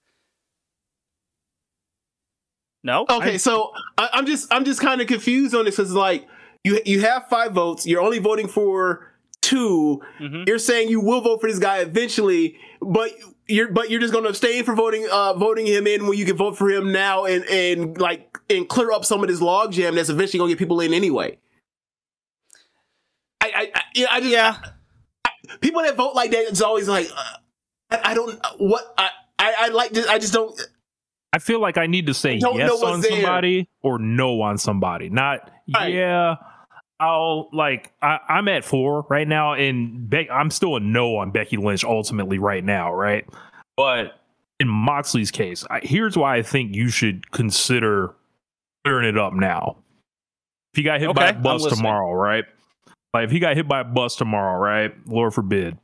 No. 2.84 3.07
Okay, 3.11 3.38
so 3.38 3.72
I, 3.99 4.09
I'm 4.12 4.24
just 4.26 4.53
I'm 4.53 4.64
just 4.64 4.80
kind 4.80 5.01
of 5.01 5.07
confused 5.07 5.55
on 5.55 5.64
this 5.64 5.76
because 5.76 5.92
like 5.92 6.28
you 6.62 6.80
you 6.84 7.01
have 7.01 7.26
five 7.28 7.53
votes, 7.53 7.86
you're 7.86 8.01
only 8.03 8.18
voting 8.20 8.47
for 8.47 9.11
two. 9.40 10.01
Mhm. 10.20 10.47
You're 10.47 10.59
saying 10.59 10.90
you 10.90 11.01
will 11.01 11.22
vote 11.22 11.40
for 11.40 11.49
this 11.49 11.59
guy 11.59 11.78
eventually, 11.78 12.57
but 12.80 13.11
you're 13.47 13.70
but 13.70 13.90
you're 13.90 14.01
just 14.01 14.12
going 14.12 14.24
to 14.24 14.30
abstain 14.30 14.64
for 14.64 14.74
voting 14.74 15.07
uh 15.12 15.34
voting 15.34 15.66
him 15.66 15.86
in 15.86 16.07
when 16.07 16.16
you 16.18 16.24
can 16.24 16.36
vote 16.36 16.57
for 16.57 16.70
him 16.70 16.92
now 16.92 17.24
and 17.24 17.45
and 17.47 17.99
like 17.99 18.38
and 18.51 18.68
clear 18.68 18.90
up 18.92 19.05
some 19.05 19.22
of 19.22 19.28
this 19.28 19.40
logjam 19.40 19.95
that's 19.95 20.09
eventually 20.09 20.38
going 20.38 20.49
to 20.49 20.55
get 20.55 20.59
people 20.59 20.80
in 20.80 20.92
anyway. 20.95 21.36
I 23.40 23.47
I, 23.55 23.70
I, 23.74 23.82
yeah, 23.95 24.07
I 24.11 24.20
just 24.20 24.32
Yeah. 24.32 24.57
people 25.61 25.82
that 25.82 25.97
vote 25.97 26.14
like 26.14 26.30
that 26.30 26.45
it's 26.49 26.62
always 26.62 26.88
like 26.88 27.09
uh, 27.14 27.24
I, 27.90 28.01
I 28.11 28.14
don't 28.14 28.38
what 28.59 28.82
I, 28.99 29.11
I 29.38 29.55
I 29.59 29.68
like 29.68 29.92
this, 29.92 30.07
I 30.07 30.18
just 30.18 30.32
don't 30.32 30.59
I 31.32 31.38
feel 31.38 31.61
like 31.61 31.76
I 31.78 31.86
need 31.86 32.07
to 32.07 32.14
say 32.14 32.34
yes 32.36 32.82
on 32.82 33.01
there. 33.01 33.11
somebody 33.11 33.68
or 33.82 33.99
no 33.99 34.40
on 34.42 34.57
somebody. 34.57 35.11
Not 35.11 35.51
Right. 35.74 35.92
yeah. 35.95 36.36
I'll 37.01 37.49
like 37.53 37.92
I, 38.03 38.18
I'm 38.28 38.49
at 38.49 38.64
four 38.64 39.07
right 39.09 39.26
now, 39.26 39.55
and 39.55 40.09
Be- 40.09 40.30
I'm 40.30 40.51
still 40.51 40.76
a 40.76 40.80
no 40.80 41.16
on 41.16 41.30
Becky 41.30 41.57
Lynch 41.57 41.84
ultimately 41.84 42.38
right 42.38 42.64
now, 42.64 42.92
right? 42.92 43.26
But 43.76 44.20
in 44.61 44.68
Moxley's 44.68 45.30
case, 45.30 45.64
I, 45.70 45.80
here's 45.82 46.16
why 46.16 46.36
I 46.36 46.42
think 46.42 46.74
you 46.74 46.88
should 46.88 47.30
consider 47.32 48.14
clearing 48.84 49.09
it 49.09 49.18
up 49.18 49.32
now. 49.32 49.76
If 50.72 50.78
he 50.78 50.82
got 50.82 51.01
hit 51.01 51.14
by 51.14 51.28
Okay, 51.28 51.30
a 51.30 51.34
I'm 51.34 51.42
bus 51.42 51.66
tomorrow, 51.66 52.12
right? 52.12 52.45
Like 53.12 53.24
if 53.26 53.30
he 53.30 53.38
got 53.38 53.57
hit 53.57 53.68
by 53.68 53.80
a 53.80 53.84
bus 53.84 54.16
tomorrow, 54.16 54.61
right? 54.61 54.92
Lord 55.07 55.34
forbid. 55.34 55.78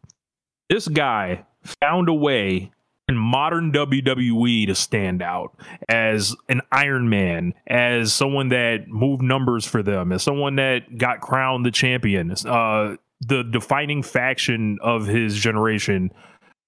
This 0.69 0.87
guy 0.89 1.45
found 1.81 2.09
a 2.09 2.15
way 2.15 2.71
in 3.11 3.17
modern 3.17 3.73
WWE 3.73 4.69
to 4.69 4.75
stand 4.75 5.21
out 5.21 5.53
as 5.89 6.37
an 6.49 6.61
Iron 6.71 7.09
Man, 7.09 7.55
as 7.67 8.13
someone 8.13 8.51
that 8.51 8.87
moved 8.87 9.21
numbers 9.21 9.67
for 9.67 9.83
them, 9.83 10.13
as 10.13 10.23
someone 10.23 10.55
that 10.57 10.97
got 10.97 11.21
crowned 11.21 11.67
the 11.67 11.73
champion. 11.73 12.31
Uh, 12.47 12.97
the 13.21 13.43
defining 13.43 14.05
faction 14.05 14.79
of 14.81 15.09
his 15.09 15.37
generation 15.37 16.13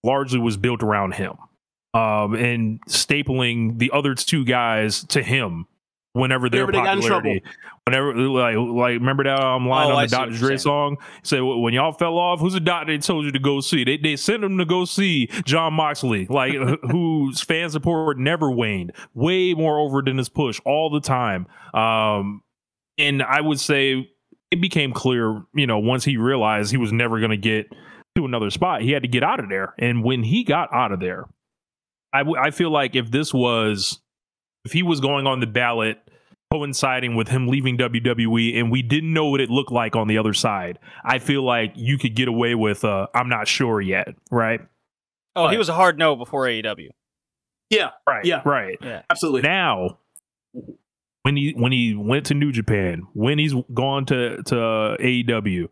largely 0.02 0.40
was 0.40 0.56
built 0.56 0.82
around 0.82 1.14
him, 1.14 1.34
um, 1.94 2.34
and 2.34 2.80
stapling 2.88 3.78
the 3.78 3.92
other 3.92 4.16
two 4.16 4.44
guys 4.44 5.04
to 5.04 5.22
him 5.22 5.66
whenever 6.14 6.48
their 6.48 6.66
Whenever 6.66 6.72
they 6.72 6.86
got 6.86 6.96
in 6.96 7.02
popularity. 7.02 7.42
Whenever 7.86 8.14
like 8.14 8.56
like 8.56 8.92
remember 8.94 9.24
that 9.24 9.40
um 9.40 9.66
line 9.66 9.86
Oh, 9.86 9.90
on 9.90 9.90
the 9.90 9.94
what 9.96 10.10
Dr. 10.10 10.36
Dre 10.36 10.56
song? 10.56 10.98
Say 11.22 11.40
when 11.40 11.74
y'all 11.74 11.92
fell 11.92 12.18
off, 12.18 12.40
who's 12.40 12.52
the 12.52 12.60
doctor 12.60 12.92
they 12.92 12.98
told 12.98 13.24
you 13.24 13.32
to 13.32 13.38
go 13.38 13.60
see? 13.60 13.84
They 13.84 13.96
they 13.96 14.16
sent 14.16 14.44
him 14.44 14.58
to 14.58 14.64
go 14.64 14.84
see 14.84 15.26
Jon 15.44 15.74
Moxley, 15.74 16.26
like 16.28 16.52
whose 16.90 17.40
fan 17.40 17.70
support 17.70 18.18
never 18.18 18.50
waned, 18.50 18.92
way 19.14 19.54
more 19.54 19.78
over 19.78 20.02
than 20.02 20.18
his 20.18 20.28
push 20.28 20.60
all 20.64 20.90
the 20.90 21.00
time. 21.00 21.46
Um, 21.74 22.42
and 22.98 23.22
I 23.22 23.40
would 23.40 23.58
say 23.58 24.08
it 24.50 24.60
became 24.60 24.92
clear, 24.92 25.42
you 25.54 25.66
know, 25.66 25.78
once 25.78 26.04
he 26.04 26.18
realized 26.18 26.70
he 26.70 26.76
was 26.76 26.92
never 26.92 27.18
going 27.18 27.30
to 27.30 27.38
get 27.38 27.72
to 28.16 28.26
another 28.26 28.50
spot, 28.50 28.82
he 28.82 28.90
had 28.92 29.00
to 29.02 29.08
get 29.08 29.22
out 29.22 29.40
of 29.40 29.48
there. 29.48 29.74
And 29.78 30.04
when 30.04 30.22
he 30.22 30.44
got 30.44 30.68
out 30.74 30.92
of 30.92 31.00
there, 31.00 31.24
I, 32.12 32.18
w- 32.18 32.36
I 32.38 32.50
feel 32.50 32.70
like 32.70 32.94
if 32.94 33.10
this 33.10 33.32
was, 33.32 34.01
if 34.64 34.72
he 34.72 34.82
was 34.82 35.00
going 35.00 35.26
on 35.26 35.40
the 35.40 35.46
ballot 35.46 35.98
coinciding 36.52 37.14
with 37.14 37.28
him 37.28 37.48
leaving 37.48 37.78
WWE 37.78 38.58
and 38.58 38.70
we 38.70 38.82
didn't 38.82 39.12
know 39.12 39.26
what 39.26 39.40
it 39.40 39.48
looked 39.48 39.72
like 39.72 39.96
on 39.96 40.06
the 40.06 40.18
other 40.18 40.34
side, 40.34 40.78
I 41.04 41.18
feel 41.18 41.42
like 41.42 41.72
you 41.76 41.98
could 41.98 42.14
get 42.14 42.28
away 42.28 42.54
with, 42.54 42.84
uh, 42.84 43.06
I'm 43.14 43.28
not 43.28 43.48
sure 43.48 43.80
yet, 43.80 44.08
right? 44.30 44.60
Oh, 45.34 45.48
he 45.48 45.56
was 45.56 45.70
a 45.70 45.74
hard 45.74 45.98
no 45.98 46.14
before 46.14 46.42
AEW. 46.44 46.90
yeah 47.70 47.90
Right. 48.06 48.24
Yeah. 48.24 48.42
Right. 48.44 48.78
Yeah. 48.82 49.02
absolutely 49.08 49.42
now 49.42 49.98
when 51.22 51.36
he 51.36 51.52
when 51.56 51.72
he 51.72 51.94
went 51.94 52.26
to 52.26 52.34
New 52.34 52.52
Japan, 52.52 53.06
when 53.14 53.38
he's 53.38 53.54
gone 53.72 54.04
to 54.06 54.42
to 54.42 54.54
AEW, 55.00 55.68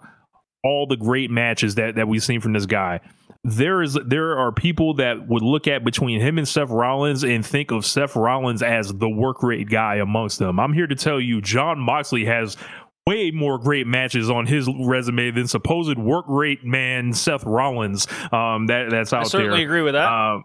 all 0.62 0.86
the 0.86 0.96
great 0.96 1.30
matches 1.30 1.76
that 1.76 1.94
that 1.96 2.08
we've 2.08 2.22
seen 2.22 2.40
from 2.40 2.52
this 2.52 2.66
guy. 2.66 3.00
There 3.42 3.80
is 3.80 3.98
there 4.06 4.38
are 4.38 4.52
people 4.52 4.94
that 4.94 5.26
would 5.28 5.42
look 5.42 5.66
at 5.66 5.84
between 5.84 6.20
him 6.20 6.36
and 6.36 6.46
Seth 6.46 6.68
Rollins 6.70 7.24
and 7.24 7.44
think 7.44 7.70
of 7.70 7.86
Seth 7.86 8.14
Rollins 8.14 8.62
as 8.62 8.92
the 8.92 9.08
work 9.08 9.42
rate 9.42 9.68
guy 9.70 9.96
amongst 9.96 10.38
them. 10.38 10.61
I'm 10.61 10.74
here 10.74 10.86
to 10.86 10.94
tell 10.94 11.18
you, 11.18 11.40
Jon 11.40 11.78
Moxley 11.78 12.26
has 12.26 12.58
way 13.06 13.30
more 13.30 13.58
great 13.58 13.86
matches 13.86 14.28
on 14.28 14.46
his 14.46 14.68
resume 14.84 15.30
than 15.30 15.48
supposed 15.48 15.96
work 15.98 16.26
rate 16.28 16.64
man 16.64 17.14
Seth 17.14 17.44
Rollins. 17.44 18.06
Um, 18.30 18.66
that 18.66 18.90
that's 18.90 19.12
out 19.12 19.22
I 19.22 19.24
certainly 19.24 19.61
there. 19.61 19.66
agree 19.66 19.82
with 19.82 19.94
that. 19.94 20.06
Um, 20.06 20.44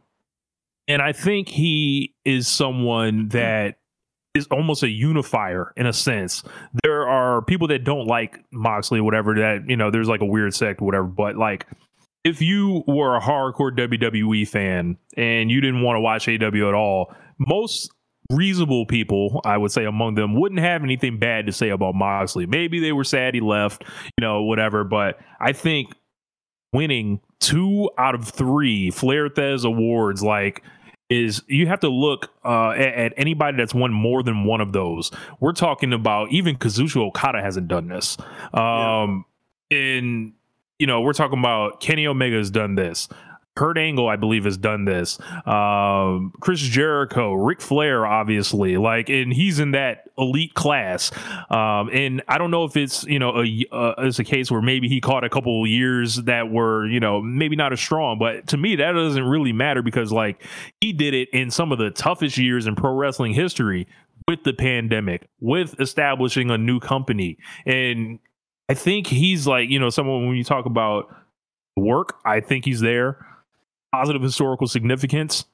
and 0.88 1.02
I 1.02 1.12
think 1.12 1.50
he 1.50 2.16
is 2.24 2.48
someone 2.48 3.30
that 3.30 3.76
is 4.36 4.48
almost 4.52 4.84
a 4.84 4.90
unifier 4.90 5.74
in 5.78 5.88
a 5.88 5.94
sense. 5.94 6.44
There 6.84 7.08
are 7.08 7.42
people 7.42 7.68
that 7.70 7.84
don't 7.84 8.06
like 8.06 8.44
Moxley, 8.52 9.02
whatever. 9.02 9.34
That 9.34 9.68
you 9.68 9.78
know, 9.78 9.90
there's 9.90 10.10
like 10.10 10.22
a 10.22 10.26
weird 10.26 10.54
sect, 10.54 10.82
whatever. 10.82 11.08
But 11.08 11.38
like, 11.38 11.66
if 12.24 12.42
you 12.42 12.84
were 12.88 13.16
a 13.16 13.22
hardcore 13.22 13.76
WWE 13.76 14.48
fan 14.48 14.98
and 15.16 15.50
you 15.50 15.62
didn't 15.62 15.82
want 15.82 15.96
to 15.96 16.02
watch 16.02 16.28
AW 16.28 16.68
at 16.68 16.74
all, 16.74 17.16
most 17.40 17.92
reasonable 18.32 18.86
people, 18.86 19.42
I 19.46 19.58
would 19.58 19.72
say 19.72 19.86
among 19.86 20.16
them, 20.16 20.40
wouldn't 20.40 20.60
have 20.60 20.84
anything 20.84 21.20
bad 21.20 21.46
to 21.46 21.52
say 21.52 21.70
about 21.70 21.96
Moxley. 21.96 22.46
Maybe 22.46 22.80
they 22.80 22.92
were 22.92 23.04
sad 23.04 23.36
he 23.36 23.42
left, 23.42 23.84
you 24.18 24.22
know, 24.22 24.44
whatever. 24.44 24.84
But 24.84 25.20
I 25.40 25.54
think 25.54 25.94
winning 26.74 27.22
two 27.40 27.90
out 27.98 28.16
of 28.16 28.28
three 28.28 28.92
Flair 28.92 29.30
Thesz 29.30 29.64
awards, 29.64 30.24
like, 30.24 30.64
is 31.10 31.44
you 31.48 31.68
have 31.68 31.80
to 31.82 31.90
look 31.90 32.32
uh, 32.44 32.72
at, 32.72 32.94
at 32.94 33.14
anybody 33.18 33.58
that's 33.58 33.74
won 33.74 33.94
more 33.94 34.24
than 34.24 34.46
one 34.46 34.62
of 34.62 34.74
those. 34.74 35.12
We're 35.40 35.54
talking 35.54 35.94
about 35.94 36.32
even 36.32 36.56
Kazuchika 36.56 37.08
Okada 37.08 37.42
hasn't 37.42 37.68
done 37.68 37.88
this. 37.88 38.18
Um, 38.54 39.26
in 39.70 40.34
you 40.80 40.88
know, 40.88 41.02
we're 41.02 41.14
talking 41.14 41.40
about 41.40 41.80
Kenny 41.80 42.06
Omega 42.06 42.36
has 42.36 42.52
done 42.52 42.76
this. 42.76 43.08
Kurt 43.56 43.78
Angle, 43.78 44.10
I 44.10 44.18
believe, 44.18 44.44
has 44.44 44.58
done 44.58 44.84
this. 44.84 45.18
Um, 45.46 46.34
Chris 46.42 46.60
Jericho, 46.60 47.34
Ric 47.34 47.62
Flair, 47.62 48.06
obviously, 48.06 48.76
like, 48.76 49.08
and 49.08 49.34
he's 49.34 49.60
in 49.60 49.72
that 49.72 50.10
elite 50.18 50.54
class. 50.56 51.10
Um, 51.50 51.90
and 51.94 52.22
I 52.28 52.38
don't 52.38 52.52
know 52.52 52.66
if 52.66 52.76
it's 52.76 53.06
you 53.06 53.18
know 53.18 53.42
a 53.42 53.66
uh, 53.72 53.94
it's 54.00 54.20
a 54.20 54.26
case 54.26 54.52
where 54.52 54.62
maybe 54.62 54.90
he 54.90 55.00
caught 55.00 55.24
a 55.24 55.30
couple 55.30 55.66
years 55.66 56.18
that 56.24 56.52
were 56.52 56.86
you 56.88 57.00
know 57.00 57.22
maybe 57.22 57.56
not 57.56 57.72
as 57.72 57.80
strong, 57.80 58.20
but 58.20 58.48
to 58.48 58.58
me 58.58 58.76
that 58.76 58.92
doesn't 58.92 59.24
really 59.24 59.54
matter 59.54 59.82
because 59.82 60.12
like 60.12 60.44
he 60.82 60.92
did 60.92 61.14
it 61.14 61.30
in 61.32 61.50
some 61.50 61.72
of 61.72 61.78
the 61.78 61.92
toughest 61.92 62.38
years 62.38 62.68
in 62.68 62.76
pro 62.76 62.94
wrestling 62.94 63.34
history 63.34 63.88
with 64.28 64.44
the 64.44 64.54
pandemic, 64.54 65.30
with 65.40 65.80
establishing 65.80 66.52
a 66.52 66.58
new 66.58 66.82
company, 66.82 67.38
and 67.66 68.20
I 68.68 68.74
think 68.74 69.08
he's 69.08 69.48
like 69.48 69.70
you 69.70 69.80
know 69.80 69.90
someone 69.90 70.28
when 70.28 70.36
you 70.36 70.44
talk 70.44 70.66
about 70.66 71.08
work, 71.78 72.18
I 72.26 72.42
think 72.42 72.66
he's 72.66 72.82
there 72.82 73.26
positive 73.96 74.22
historical 74.22 74.68
significance 74.68 75.46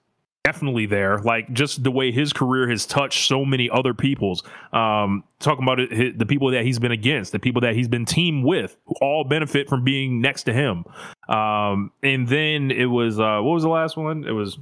definitely 0.43 0.87
there 0.87 1.19
like 1.19 1.51
just 1.53 1.83
the 1.83 1.91
way 1.91 2.11
his 2.11 2.33
career 2.33 2.67
has 2.67 2.87
touched 2.87 3.27
so 3.27 3.45
many 3.45 3.69
other 3.69 3.93
people's 3.93 4.41
um 4.73 5.23
talking 5.39 5.61
about 5.63 5.79
it, 5.79 5.93
hi- 5.93 6.13
the 6.17 6.25
people 6.25 6.49
that 6.49 6.65
he's 6.65 6.79
been 6.79 6.91
against 6.91 7.31
the 7.31 7.37
people 7.37 7.61
that 7.61 7.75
he's 7.75 7.87
been 7.87 8.05
teamed 8.05 8.43
with 8.43 8.75
who 8.87 8.95
all 9.03 9.23
benefit 9.23 9.69
from 9.69 9.83
being 9.83 10.19
next 10.19 10.43
to 10.43 10.53
him 10.53 10.83
um 11.29 11.91
and 12.01 12.27
then 12.27 12.71
it 12.71 12.85
was 12.87 13.19
uh 13.19 13.39
what 13.41 13.53
was 13.53 13.61
the 13.61 13.69
last 13.69 13.95
one 13.95 14.23
it 14.25 14.31
was 14.31 14.57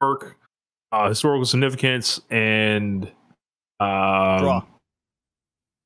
work 0.00 0.36
uh 0.90 1.08
historical 1.08 1.44
significance 1.44 2.20
and 2.30 3.04
um 3.78 4.38
Draw. 4.38 4.62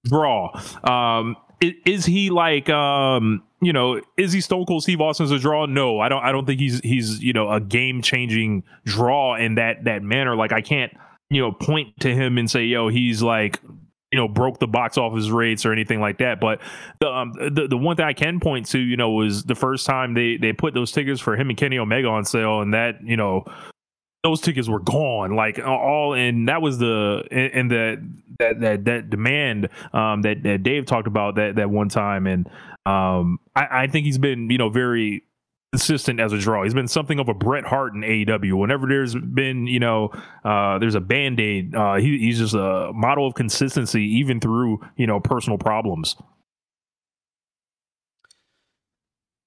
draw. 0.06 0.52
Um, 0.84 1.36
i- 1.62 1.76
is 1.84 2.06
he 2.06 2.30
like 2.30 2.68
um, 2.70 3.42
you 3.60 3.72
know, 3.72 4.00
is 4.16 4.32
he 4.32 4.40
Stone 4.40 4.66
Cold 4.66 4.82
Steve 4.82 5.00
Austin 5.00 5.24
as 5.24 5.30
a 5.30 5.38
draw? 5.38 5.66
No, 5.66 6.00
I 6.00 6.08
don't. 6.08 6.22
I 6.22 6.32
don't 6.32 6.46
think 6.46 6.60
he's 6.60 6.80
he's 6.80 7.22
you 7.22 7.32
know 7.32 7.50
a 7.50 7.60
game 7.60 8.02
changing 8.02 8.64
draw 8.84 9.36
in 9.36 9.54
that 9.54 9.84
that 9.84 10.02
manner. 10.02 10.36
Like 10.36 10.52
I 10.52 10.60
can't 10.60 10.92
you 11.30 11.40
know 11.40 11.52
point 11.52 11.98
to 12.00 12.14
him 12.14 12.38
and 12.38 12.50
say 12.50 12.64
yo 12.64 12.88
he's 12.88 13.22
like 13.22 13.60
you 14.12 14.18
know 14.18 14.28
broke 14.28 14.58
the 14.58 14.66
box 14.66 14.98
office 14.98 15.28
rates 15.28 15.64
or 15.64 15.72
anything 15.72 16.00
like 16.00 16.18
that. 16.18 16.40
But 16.40 16.60
the 17.00 17.08
um, 17.08 17.32
the 17.32 17.66
the 17.68 17.78
one 17.78 17.96
thing 17.96 18.04
I 18.06 18.12
can 18.12 18.40
point 18.40 18.66
to, 18.66 18.78
you 18.78 18.96
know, 18.96 19.10
was 19.10 19.44
the 19.44 19.54
first 19.54 19.86
time 19.86 20.14
they 20.14 20.36
they 20.36 20.52
put 20.52 20.74
those 20.74 20.92
tickets 20.92 21.20
for 21.20 21.36
him 21.36 21.48
and 21.48 21.58
Kenny 21.58 21.78
Omega 21.78 22.08
on 22.08 22.24
sale, 22.24 22.60
and 22.60 22.74
that 22.74 23.02
you 23.02 23.16
know 23.16 23.44
those 24.22 24.40
tickets 24.40 24.68
were 24.68 24.80
gone 24.80 25.36
like 25.36 25.60
all 25.60 26.12
and 26.12 26.48
that 26.48 26.60
was 26.60 26.78
the 26.78 27.22
and 27.30 27.70
that 27.70 28.02
that 28.40 28.60
that 28.60 28.84
that 28.84 29.08
demand 29.08 29.68
um 29.92 30.22
that 30.22 30.42
that 30.42 30.64
Dave 30.64 30.84
talked 30.84 31.06
about 31.06 31.36
that 31.36 31.54
that 31.54 31.70
one 31.70 31.88
time 31.88 32.26
and 32.26 32.50
um 32.86 33.38
I, 33.54 33.82
I 33.82 33.86
think 33.88 34.06
he's 34.06 34.18
been 34.18 34.48
you 34.50 34.58
know 34.58 34.70
very 34.70 35.24
consistent 35.72 36.20
as 36.20 36.32
a 36.32 36.38
draw. 36.38 36.64
He's 36.64 36.72
been 36.72 36.88
something 36.88 37.18
of 37.18 37.28
a 37.28 37.34
Bret 37.34 37.64
Hart 37.64 37.94
in 37.94 38.00
AEW. 38.00 38.58
Whenever 38.58 38.86
there's 38.86 39.14
been, 39.14 39.66
you 39.66 39.78
know, 39.78 40.10
uh, 40.42 40.78
there's 40.78 40.94
a 40.94 41.00
band 41.00 41.38
aid, 41.38 41.74
uh, 41.74 41.96
he, 41.96 42.18
he's 42.18 42.38
just 42.38 42.54
a 42.54 42.92
model 42.94 43.26
of 43.26 43.34
consistency, 43.34 44.02
even 44.02 44.40
through, 44.40 44.80
you 44.96 45.06
know, 45.06 45.20
personal 45.20 45.58
problems. 45.58 46.16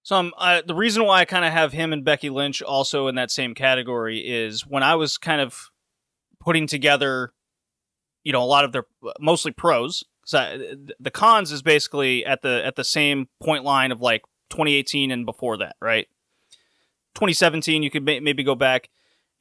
So 0.04 0.18
um, 0.18 0.34
uh, 0.38 0.62
the 0.66 0.76
reason 0.76 1.04
why 1.06 1.20
I 1.22 1.26
kind 1.26 1.46
of 1.46 1.52
have 1.52 1.72
him 1.72 1.94
and 1.94 2.04
Becky 2.06 2.30
Lynch 2.30 2.62
also 2.62 3.08
in 3.08 3.16
that 3.16 3.32
same 3.32 3.56
category 3.56 4.20
is 4.20 4.66
when 4.68 4.84
I 4.84 4.96
was 4.96 5.18
kind 5.18 5.42
of 5.42 5.70
putting 6.40 6.68
together, 6.68 7.34
you 8.24 8.34
know, 8.34 8.44
a 8.44 8.46
lot 8.46 8.66
of 8.66 8.72
their 8.72 8.86
mostly 9.20 9.52
pros. 9.52 10.04
So 10.30 10.76
the 11.00 11.10
cons 11.10 11.52
is 11.52 11.64
basically 11.64 12.24
at 12.24 12.44
the 12.44 12.64
at 12.64 12.76
the 12.76 12.84
same 12.84 13.30
point 13.42 13.64
line 13.64 13.92
of 13.92 14.00
like 14.00 14.22
2018 14.52 15.10
and 15.10 15.26
before 15.26 15.58
that, 15.58 15.76
right? 15.82 16.08
2017, 17.16 17.82
you 17.82 17.90
could 17.90 18.04
maybe 18.06 18.44
go 18.44 18.54
back, 18.54 18.92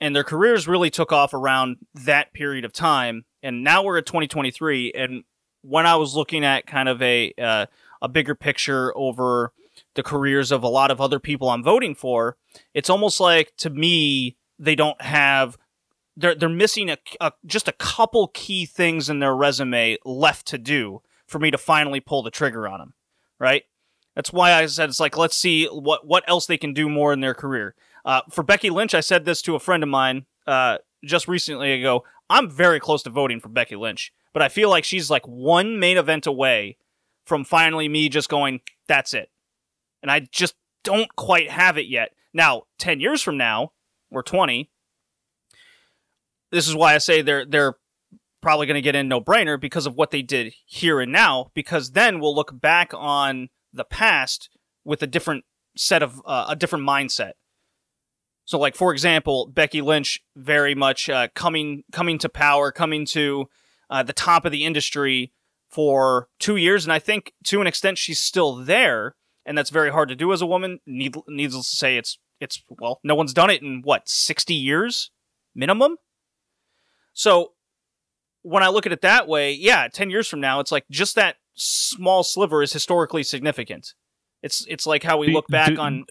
and 0.01 0.17
their 0.17 0.25
careers 0.25 0.67
really 0.67 0.89
took 0.89 1.13
off 1.13 1.35
around 1.35 1.77
that 1.93 2.33
period 2.33 2.65
of 2.65 2.73
time. 2.73 3.27
And 3.43 3.63
now 3.63 3.85
we're 3.85 3.99
at 3.99 4.07
2023, 4.07 4.93
and 4.93 5.25
when 5.61 5.85
I 5.85 5.97
was 5.97 6.17
looking 6.17 6.43
at 6.43 6.67
kind 6.67 6.89
of 6.89 7.03
a 7.03 7.35
uh, 7.37 7.67
a 8.01 8.09
bigger 8.09 8.35
picture 8.35 8.97
over 8.97 9.53
the 9.95 10.03
careers 10.03 10.51
of 10.51 10.63
a 10.63 10.69
lot 10.69 10.91
of 10.91 11.03
other 11.03 11.21
people 11.21 11.51
I'm 11.51 11.63
voting 11.63 11.95
for, 11.95 12.39
it's 12.73 12.89
almost 12.89 13.21
like 13.21 13.53
to 13.59 13.69
me 13.69 14.39
they 14.59 14.75
don't 14.75 15.03
have 15.03 15.59
they're 16.19 16.35
they're 16.35 16.49
missing 16.49 16.91
a, 16.91 16.99
a, 17.21 17.33
just 17.47 17.69
a 17.69 17.73
couple 17.73 18.29
key 18.29 18.67
things 18.67 19.09
in 19.09 19.21
their 19.21 19.35
resume 19.35 19.97
left 20.05 20.47
to 20.49 20.59
do 20.59 21.03
for 21.27 21.39
me 21.39 21.51
to 21.51 21.59
finally 21.59 22.01
pull 22.01 22.23
the 22.23 22.31
trigger 22.31 22.67
on 22.67 22.81
them, 22.81 22.95
right? 23.39 23.65
That's 24.15 24.33
why 24.33 24.53
I 24.53 24.67
said 24.67 24.89
it's 24.89 25.01
like 25.01 25.17
let's 25.17 25.37
see 25.37 25.67
what 25.67 26.07
what 26.07 26.25
else 26.27 26.47
they 26.47 26.59
can 26.59 26.75
do 26.75 26.89
more 26.89 27.13
in 27.13 27.21
their 27.21 27.35
career. 27.35 27.75
Uh, 28.05 28.23
for 28.31 28.43
Becky 28.43 28.71
Lynch, 28.71 28.95
I 28.95 29.01
said 29.01 29.25
this 29.25 29.43
to 29.43 29.55
a 29.55 29.61
friend 29.61 29.83
of 29.83 29.89
mine 29.89 30.27
uh, 30.47 30.79
just 31.05 31.29
recently 31.29 31.73
ago. 31.73 32.05
I'm 32.29 32.51
very 32.51 32.81
close 32.81 33.03
to 33.05 33.11
voting 33.11 33.41
for 33.41 33.49
Becky 33.49 33.77
Lynch, 33.77 34.13
but 34.33 34.43
I 34.43 34.49
feel 34.49 34.69
like 34.69 34.85
she's 34.85 35.11
like 35.11 35.27
one 35.27 35.79
main 35.79 35.97
event 35.97 36.27
away 36.27 36.77
from 37.25 37.45
finally 37.45 37.89
me 37.89 38.09
just 38.09 38.29
going, 38.29 38.61
that's 38.87 39.15
it. 39.15 39.31
And 40.03 40.11
I 40.11 40.21
just 40.21 40.55
don't 40.83 41.15
quite 41.17 41.51
have 41.51 41.79
it 41.79 41.87
yet. 41.87 42.13
Now, 42.33 42.65
10 42.79 43.01
years 43.01 43.23
from 43.23 43.37
now, 43.37 43.73
or 44.11 44.23
20, 44.23 44.71
this 46.51 46.69
is 46.69 46.75
why 46.75 46.95
I 46.95 46.99
say 46.99 47.23
they're 47.23 47.45
they're 47.45 47.75
probably 48.41 48.67
going 48.67 48.77
to 48.77 48.83
get 48.83 48.95
in 48.95 49.09
no 49.09 49.21
brainer 49.21 49.61
because 49.61 49.87
of 49.87 49.95
what 49.95 50.11
they 50.11 50.23
did 50.23 50.55
here 50.65 51.01
and 51.01 51.13
now. 51.13 51.51
Because 51.55 51.93
then 51.93 52.21
we'll 52.21 52.35
look 52.35 52.59
back 52.61 52.93
on 52.95 53.49
the 53.73 53.85
past 53.85 54.49
with 54.85 55.03
a 55.03 55.07
different 55.07 55.45
set 55.77 56.03
of 56.03 56.23
uh, 56.25 56.47
a 56.49 56.57
different 56.57 56.87
mindset. 56.87 57.33
So, 58.45 58.59
like 58.59 58.75
for 58.75 58.93
example, 58.93 59.51
Becky 59.53 59.83
Lynch 59.83 60.21
very 60.37 60.75
much 60.75 61.11
uh, 61.11 61.29
coming 61.35 61.85
coming 61.93 62.19
to 62.19 62.29
power, 62.29 62.73
coming 62.73 63.05
to 63.07 63.47
uh, 63.91 64.03
the 64.03 64.13
top 64.13 64.45
of 64.45 64.53
the 64.53 64.65
industry 64.65 65.33
for 65.69 66.29
two 66.39 66.57
years, 66.57 66.85
and 66.85 66.93
I 66.93 66.99
think 66.99 67.35
to 67.45 67.61
an 67.61 67.67
extent 67.67 67.99
she's 67.99 68.19
still 68.19 68.57
there, 68.57 69.17
and 69.45 69.57
that's 69.57 69.71
very 69.71 69.91
hard 69.91 70.09
to 70.09 70.17
do 70.17 70.33
as 70.33 70.41
a 70.41 70.47
woman. 70.47 70.81
Need, 70.87 71.17
needless 71.29 71.71
to 71.71 71.77
say, 71.77 71.99
it's 71.99 72.19
it's 72.41 72.63
well, 72.69 73.01
no 73.05 73.15
one's 73.15 73.35
done 73.35 73.51
it 73.51 73.63
in 73.63 73.83
what 73.83 74.09
sixty 74.09 74.55
years 74.55 75.11
minimum. 75.55 75.97
So 77.19 77.51
when 78.43 78.63
I 78.63 78.69
look 78.69 78.87
at 78.87 78.93
it 78.93 79.03
that 79.03 79.27
way, 79.27 79.53
yeah, 79.53 79.89
ten 79.89 80.09
years 80.09 80.29
from 80.29 80.41
now, 80.41 80.61
it's 80.61 80.71
like 80.71 80.85
just 80.89 81.17
that 81.17 81.35
small 81.55 82.23
sliver 82.23 82.63
is 82.63 82.73
historically 82.73 83.25
significant. 83.25 83.95
It's 84.41 84.65
it's 84.69 84.87
like 84.87 85.03
how 85.03 85.19
we 85.19 85.33
look 85.33 85.49
back 85.49 85.71
do, 85.71 85.81
on. 85.81 86.05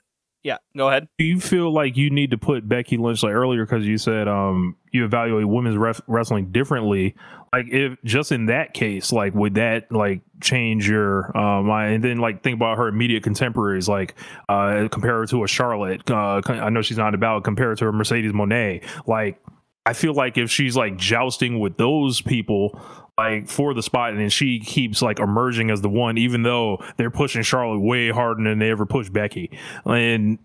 Yeah, 0.43 0.57
go 0.75 0.89
ahead. 0.89 1.07
Do 1.17 1.23
you 1.23 1.39
feel 1.39 1.73
like 1.73 1.95
you 1.95 2.09
need 2.09 2.31
to 2.31 2.37
put 2.37 2.67
Becky 2.67 2.97
Lynch 2.97 3.23
like 3.23 3.33
earlier 3.33 3.65
because 3.65 3.85
you 3.87 3.97
said 3.97 4.27
um 4.27 4.75
you 4.91 5.05
evaluate 5.05 5.47
women's 5.47 5.77
ref- 5.77 6.01
wrestling 6.07 6.51
differently? 6.51 7.15
Like 7.53 7.67
if 7.69 7.97
just 8.03 8.33
in 8.33 8.47
that 8.47 8.73
case, 8.73 9.13
like 9.13 9.33
would 9.33 9.55
that 9.55 9.89
like 9.89 10.23
change 10.41 10.89
your 10.89 11.35
uh, 11.37 11.61
mind? 11.61 11.95
And 11.95 12.03
then 12.03 12.17
like 12.17 12.43
think 12.43 12.57
about 12.57 12.77
her 12.77 12.89
immediate 12.89 13.23
contemporaries, 13.23 13.87
like 13.87 14.15
uh 14.49 14.89
compare 14.91 15.19
her 15.19 15.25
to 15.27 15.45
a 15.45 15.47
Charlotte. 15.47 16.09
Uh, 16.11 16.41
I 16.45 16.69
know 16.69 16.81
she's 16.81 16.97
not 16.97 17.15
about 17.15 17.45
compare 17.45 17.69
her 17.69 17.75
to 17.77 17.87
a 17.87 17.93
Mercedes 17.93 18.33
Moné 18.33 18.83
Like 19.07 19.41
I 19.87 19.93
feel 19.93 20.13
like 20.13 20.37
if 20.37 20.51
she's 20.51 20.75
like 20.75 20.97
jousting 20.97 21.59
with 21.59 21.77
those 21.77 22.19
people, 22.19 22.77
like 23.17 23.47
for 23.47 23.73
the 23.73 23.81
spot 23.81 24.11
and 24.11 24.19
then 24.19 24.29
she 24.29 24.59
keeps 24.59 25.01
like 25.01 25.19
emerging 25.19 25.71
as 25.71 25.79
the 25.79 25.87
one 25.87 26.17
even 26.17 26.43
though 26.43 26.83
they're 26.97 27.09
pushing 27.09 27.41
Charlotte 27.41 27.79
way 27.79 28.09
harder 28.09 28.43
than 28.43 28.59
they 28.59 28.69
ever 28.69 28.85
pushed 28.85 29.13
Becky. 29.13 29.49
And 29.85 30.39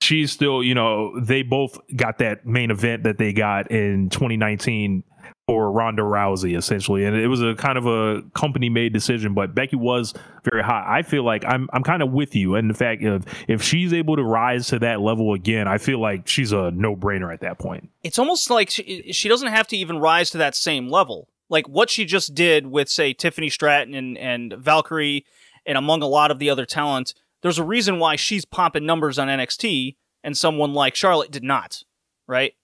she's 0.00 0.32
still 0.32 0.62
you 0.62 0.74
know 0.74 1.18
they 1.20 1.42
both 1.42 1.78
got 1.94 2.18
that 2.18 2.46
main 2.46 2.70
event 2.70 3.04
that 3.04 3.18
they 3.18 3.32
got 3.32 3.70
in 3.70 4.08
2019 4.10 5.02
for 5.46 5.70
Ronda 5.70 6.02
Rousey 6.02 6.56
essentially. 6.56 7.04
And 7.04 7.16
it 7.16 7.28
was 7.28 7.40
a 7.40 7.54
kind 7.54 7.78
of 7.78 7.86
a 7.86 8.22
company 8.34 8.68
made 8.68 8.92
decision 8.92 9.32
but 9.34 9.54
Becky 9.54 9.76
was 9.76 10.12
very 10.44 10.62
hot. 10.62 10.84
I 10.88 11.02
feel 11.02 11.24
like 11.24 11.44
I'm 11.44 11.68
I'm 11.72 11.82
kind 11.82 12.02
of 12.02 12.10
with 12.10 12.34
you 12.34 12.56
and 12.56 12.68
the 12.68 12.74
fact 12.74 13.02
of 13.04 13.24
if 13.48 13.62
she's 13.62 13.92
able 13.92 14.16
to 14.16 14.24
rise 14.24 14.66
to 14.68 14.78
that 14.80 15.00
level 15.00 15.34
again 15.34 15.68
I 15.68 15.78
feel 15.78 16.00
like 16.00 16.26
she's 16.26 16.52
a 16.52 16.70
no-brainer 16.72 17.32
at 17.32 17.40
that 17.40 17.58
point. 17.58 17.90
It's 18.02 18.18
almost 18.18 18.50
like 18.50 18.70
she, 18.70 19.12
she 19.12 19.28
doesn't 19.28 19.48
have 19.48 19.68
to 19.68 19.76
even 19.76 19.98
rise 19.98 20.30
to 20.30 20.38
that 20.38 20.54
same 20.54 20.88
level. 20.88 21.28
Like 21.48 21.68
what 21.68 21.90
she 21.90 22.04
just 22.04 22.34
did 22.34 22.66
with 22.66 22.88
say 22.88 23.12
Tiffany 23.12 23.48
Stratton 23.48 23.94
and, 23.94 24.18
and 24.18 24.52
Valkyria 24.54 25.22
and 25.64 25.78
among 25.78 26.02
a 26.02 26.06
lot 26.06 26.30
of 26.30 26.38
the 26.38 26.50
other 26.50 26.66
talent, 26.66 27.14
there's 27.42 27.58
a 27.58 27.64
reason 27.64 27.98
why 27.98 28.16
she's 28.16 28.44
popping 28.44 28.86
numbers 28.86 29.18
on 29.18 29.28
NXT 29.28 29.96
and 30.24 30.36
someone 30.36 30.72
like 30.72 30.94
Charlotte 30.94 31.30
did 31.30 31.44
not, 31.44 31.82
right? 32.26 32.54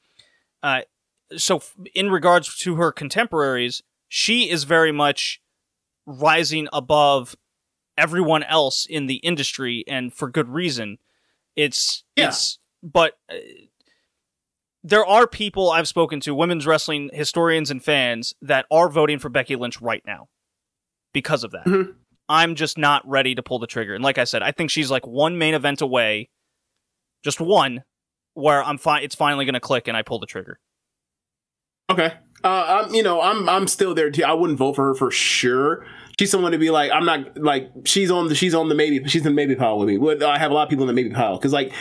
Uh, 0.62 0.82
so 1.36 1.62
in 1.94 2.10
regards 2.10 2.56
to 2.58 2.76
her 2.76 2.92
contemporaries, 2.92 3.82
she 4.08 4.50
is 4.50 4.64
very 4.64 4.92
much 4.92 5.40
rising 6.06 6.68
above 6.72 7.36
everyone 7.96 8.42
else 8.42 8.86
in 8.86 9.06
the 9.06 9.16
industry 9.16 9.84
and 9.86 10.12
for 10.12 10.28
good 10.28 10.48
reason. 10.48 10.98
It's 11.56 12.04
yeah. 12.16 12.28
it's 12.28 12.58
but 12.82 13.18
uh, 13.30 13.36
there 14.82 15.06
are 15.06 15.26
people 15.26 15.70
I've 15.70 15.88
spoken 15.88 16.20
to, 16.20 16.34
women's 16.34 16.66
wrestling 16.66 17.10
historians 17.12 17.70
and 17.70 17.82
fans, 17.82 18.34
that 18.42 18.66
are 18.70 18.88
voting 18.88 19.18
for 19.18 19.28
Becky 19.28 19.54
Lynch 19.54 19.80
right 19.80 20.02
now 20.06 20.28
because 21.12 21.44
of 21.44 21.52
that. 21.52 21.64
Mm-hmm. 21.64 21.92
I'm 22.32 22.54
just 22.54 22.78
not 22.78 23.06
ready 23.06 23.34
to 23.34 23.42
pull 23.42 23.58
the 23.58 23.66
trigger. 23.66 23.94
And 23.94 24.02
like 24.02 24.16
I 24.16 24.24
said, 24.24 24.42
I 24.42 24.52
think 24.52 24.70
she's 24.70 24.90
like 24.90 25.06
one 25.06 25.36
main 25.36 25.52
event 25.52 25.82
away, 25.82 26.30
just 27.22 27.42
one, 27.42 27.84
where 28.32 28.64
I'm 28.64 28.78
fine. 28.78 29.02
It's 29.02 29.14
finally 29.14 29.44
going 29.44 29.52
to 29.52 29.60
click, 29.60 29.86
and 29.86 29.94
I 29.94 30.00
pull 30.00 30.18
the 30.18 30.24
trigger. 30.24 30.58
Okay, 31.90 32.14
uh, 32.42 32.84
I'm 32.86 32.94
you 32.94 33.02
know 33.02 33.20
I'm 33.20 33.50
I'm 33.50 33.68
still 33.68 33.94
there 33.94 34.10
too. 34.10 34.24
I 34.24 34.32
wouldn't 34.32 34.58
vote 34.58 34.76
for 34.76 34.86
her 34.86 34.94
for 34.94 35.10
sure. 35.10 35.84
She's 36.18 36.30
someone 36.30 36.52
to 36.52 36.58
be 36.58 36.70
like 36.70 36.90
I'm 36.90 37.04
not 37.04 37.36
like 37.36 37.70
she's 37.84 38.10
on 38.10 38.28
the 38.28 38.34
she's 38.34 38.54
on 38.54 38.70
the 38.70 38.74
maybe 38.74 39.06
she's 39.08 39.26
in 39.26 39.34
the 39.34 39.36
maybe 39.36 39.54
pile 39.54 39.78
with 39.78 39.88
me. 39.88 40.24
I 40.24 40.38
have 40.38 40.50
a 40.50 40.54
lot 40.54 40.62
of 40.62 40.70
people 40.70 40.84
in 40.84 40.86
the 40.86 40.94
maybe 40.94 41.10
pile 41.10 41.36
because 41.36 41.52
like 41.52 41.74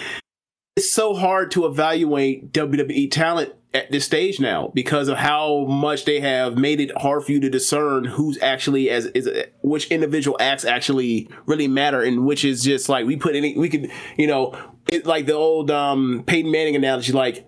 it's 0.76 0.92
so 0.92 1.14
hard 1.14 1.52
to 1.52 1.66
evaluate 1.66 2.52
WWE 2.52 3.10
talent 3.10 3.54
at 3.74 3.90
this 3.92 4.06
stage 4.06 4.40
now 4.40 4.70
because 4.74 5.08
of 5.08 5.18
how 5.18 5.66
much 5.66 6.04
they 6.04 6.20
have 6.20 6.58
made 6.58 6.82
it 6.82 6.92
hard 6.98 7.24
for 7.24 7.32
you 7.32 7.40
to 7.40 7.50
discern 7.50 8.04
who's 8.04 8.38
actually 8.42 8.90
as 8.90 9.06
is 9.08 9.30
which 9.62 9.88
individual 9.88 10.36
acts 10.42 10.66
actually 10.66 11.30
really 11.46 11.68
matter 11.68 12.02
and 12.02 12.26
which 12.26 12.44
is 12.44 12.64
just 12.64 12.90
like 12.90 13.06
we 13.06 13.16
put 13.16 13.36
any 13.36 13.58
we 13.58 13.70
could 13.70 13.90
you 14.18 14.28
know 14.28 14.54
it 14.88 15.06
like 15.06 15.26
the 15.26 15.34
old 15.34 15.72
um 15.72 16.24
Peyton 16.28 16.52
Manning 16.52 16.76
analogy 16.76 17.14
like 17.14 17.48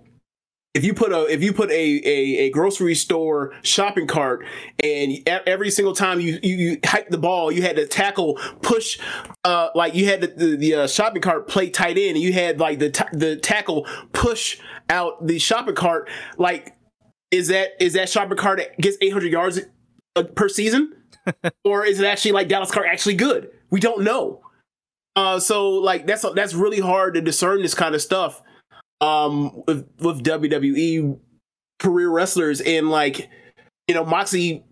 if 0.74 0.84
you 0.84 0.94
put 0.94 1.12
a 1.12 1.26
if 1.32 1.44
you 1.44 1.54
put 1.54 1.70
a, 1.70 1.74
a, 1.74 2.38
a 2.46 2.50
grocery 2.50 2.96
store 2.96 3.54
shopping 3.62 4.08
cart 4.08 4.46
and 4.82 5.18
every 5.28 5.70
single 5.70 5.94
time 5.94 6.20
you 6.20 6.40
you, 6.42 6.56
you 6.56 6.80
hike 6.84 7.10
the 7.10 7.18
ball 7.18 7.52
you 7.52 7.62
had 7.62 7.76
to 7.76 7.86
tackle 7.86 8.40
push 8.62 9.00
uh 9.44 9.70
like 9.76 9.94
you 9.94 10.06
had 10.06 10.22
the 10.22 10.28
the, 10.28 10.56
the 10.58 10.74
uh, 10.76 10.88
shopping 10.88 11.22
cart 11.22 11.48
play 11.48 11.70
tight 11.70 11.98
end 11.98 12.16
and 12.16 12.20
you 12.20 12.34
had 12.34 12.60
like 12.60 12.80
the 12.80 12.90
t- 12.90 13.04
the 13.14 13.36
tackle 13.36 13.88
push 14.14 14.60
out 14.90 15.26
the 15.26 15.38
shopping 15.38 15.76
cart 15.76 16.10
like 16.38 16.76
is 17.34 17.48
that 17.48 17.72
is 17.80 17.94
that 17.94 18.10
shopping 18.10 18.38
cart 18.38 18.60
that 18.60 18.78
gets 18.78 18.96
800 19.02 19.32
yards 19.32 19.60
uh, 20.16 20.24
per 20.24 20.48
season? 20.48 20.94
Or 21.64 21.86
is 21.86 22.02
it 22.02 22.06
actually 22.06 22.34
like 22.34 22.50
Dallas 22.50 22.70
Clark 22.70 22.86
actually 22.86 23.16
good? 23.16 23.50
We 23.70 23.80
don't 23.80 24.04
know. 24.04 24.42
Uh 25.16 25.40
so 25.40 25.70
like 25.70 26.06
that's 26.06 26.26
that's 26.36 26.54
really 26.54 26.82
hard 26.82 27.14
to 27.14 27.22
discern 27.22 27.62
this 27.62 27.74
kind 27.74 27.96
of 27.96 28.02
stuff 28.02 28.42
um 29.04 29.64
with, 29.68 29.88
with 30.00 30.24
WWE 30.24 31.20
career 31.80 32.10
wrestlers 32.10 32.62
and 32.62 32.90
like 32.90 33.30
you 33.88 33.96
know 33.96 34.06
Moxie 34.06 34.64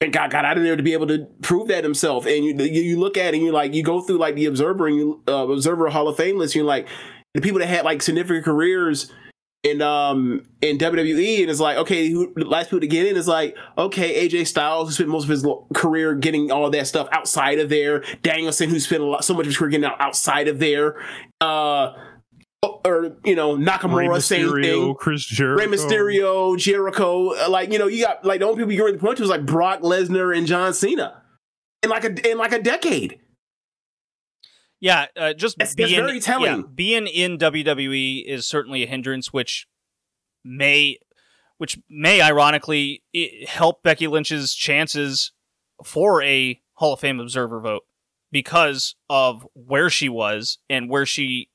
and 0.00 0.12
got 0.12 0.30
got 0.30 0.44
out 0.44 0.56
of 0.56 0.62
there 0.62 0.76
to 0.76 0.82
be 0.82 0.92
able 0.92 1.06
to 1.06 1.26
prove 1.42 1.68
that 1.68 1.84
himself. 1.84 2.26
And 2.26 2.44
you 2.44 2.54
you, 2.62 2.98
look 2.98 3.16
at 3.16 3.34
it 3.34 3.38
and 3.38 3.46
you 3.46 3.52
like 3.52 3.74
you 3.74 3.82
go 3.82 4.00
through 4.00 4.18
like 4.18 4.34
the 4.34 4.46
Observer 4.46 4.86
and 4.86 4.96
you 4.96 5.22
uh, 5.28 5.48
Observer 5.48 5.88
Hall 5.88 6.08
of 6.08 6.16
Fame 6.16 6.38
list. 6.38 6.54
And 6.54 6.60
you're 6.60 6.66
like 6.66 6.88
the 7.34 7.40
people 7.40 7.60
that 7.60 7.66
had 7.66 7.84
like 7.84 8.02
significant 8.02 8.44
careers 8.44 9.12
in 9.62 9.82
um 9.82 10.42
in 10.60 10.78
WWE, 10.78 11.40
and 11.40 11.50
it's 11.50 11.60
like 11.60 11.76
okay, 11.78 12.08
who, 12.08 12.32
the 12.36 12.44
last 12.44 12.66
people 12.66 12.80
to 12.80 12.86
get 12.86 13.06
in 13.06 13.16
is 13.16 13.26
like 13.26 13.56
okay, 13.76 14.28
AJ 14.28 14.46
Styles 14.46 14.88
who 14.88 14.94
spent 14.94 15.08
most 15.08 15.24
of 15.24 15.30
his 15.30 15.46
career 15.74 16.14
getting 16.14 16.50
all 16.50 16.70
that 16.70 16.86
stuff 16.86 17.08
outside 17.10 17.58
of 17.58 17.68
there. 17.68 18.04
Danielson 18.22 18.68
who 18.68 18.78
spent 18.78 19.02
a 19.02 19.06
lot, 19.06 19.24
so 19.24 19.34
much 19.34 19.42
of 19.42 19.46
his 19.46 19.56
career 19.56 19.70
getting 19.70 19.86
out 19.86 20.00
outside 20.00 20.48
of 20.48 20.58
there. 20.58 21.02
Uh, 21.40 21.94
or 22.62 23.16
you 23.24 23.34
know 23.34 23.56
Nakamura, 23.56 24.08
Rey 24.08 24.20
same 24.20 24.46
Mysterio, 24.46 24.62
thing. 24.62 24.94
Chris 24.94 25.24
Jericho, 25.24 25.64
Rey 25.64 25.76
Mysterio, 25.76 26.58
Jericho. 26.58 27.34
Uh, 27.34 27.50
like 27.50 27.72
you 27.72 27.78
know, 27.78 27.86
you 27.86 28.04
got 28.04 28.24
like 28.24 28.40
the 28.40 28.46
only 28.46 28.58
people 28.58 28.72
you 28.72 28.84
really 28.84 28.98
point 28.98 29.16
to 29.18 29.22
was 29.22 29.30
like 29.30 29.46
Brock 29.46 29.80
Lesnar 29.80 30.36
and 30.36 30.46
John 30.46 30.74
Cena 30.74 31.22
in 31.82 31.90
like 31.90 32.04
a 32.04 32.30
in 32.30 32.38
like 32.38 32.52
a 32.52 32.60
decade. 32.60 33.20
Yeah, 34.80 35.06
uh, 35.16 35.32
just 35.32 35.58
that's, 35.58 35.74
being, 35.74 35.90
that's 35.90 36.06
very 36.06 36.20
telling. 36.20 36.44
Yeah, 36.44 36.62
being 36.74 37.06
in 37.06 37.38
WWE 37.38 38.24
is 38.26 38.46
certainly 38.46 38.82
a 38.82 38.86
hindrance, 38.86 39.32
which 39.32 39.66
may, 40.44 40.98
which 41.56 41.78
may 41.88 42.20
ironically 42.20 43.02
help 43.48 43.82
Becky 43.82 44.06
Lynch's 44.06 44.54
chances 44.54 45.32
for 45.82 46.22
a 46.22 46.60
Hall 46.74 46.92
of 46.92 47.00
Fame 47.00 47.20
observer 47.20 47.60
vote 47.60 47.84
because 48.30 48.96
of 49.08 49.46
where 49.54 49.88
she 49.88 50.10
was 50.10 50.58
and 50.68 50.90
where 50.90 51.06
she 51.06 51.48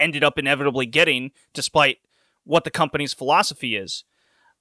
ended 0.00 0.24
up 0.24 0.38
inevitably 0.38 0.86
getting, 0.86 1.32
despite 1.52 1.98
what 2.44 2.64
the 2.64 2.70
company's 2.70 3.14
philosophy 3.14 3.76
is. 3.76 4.04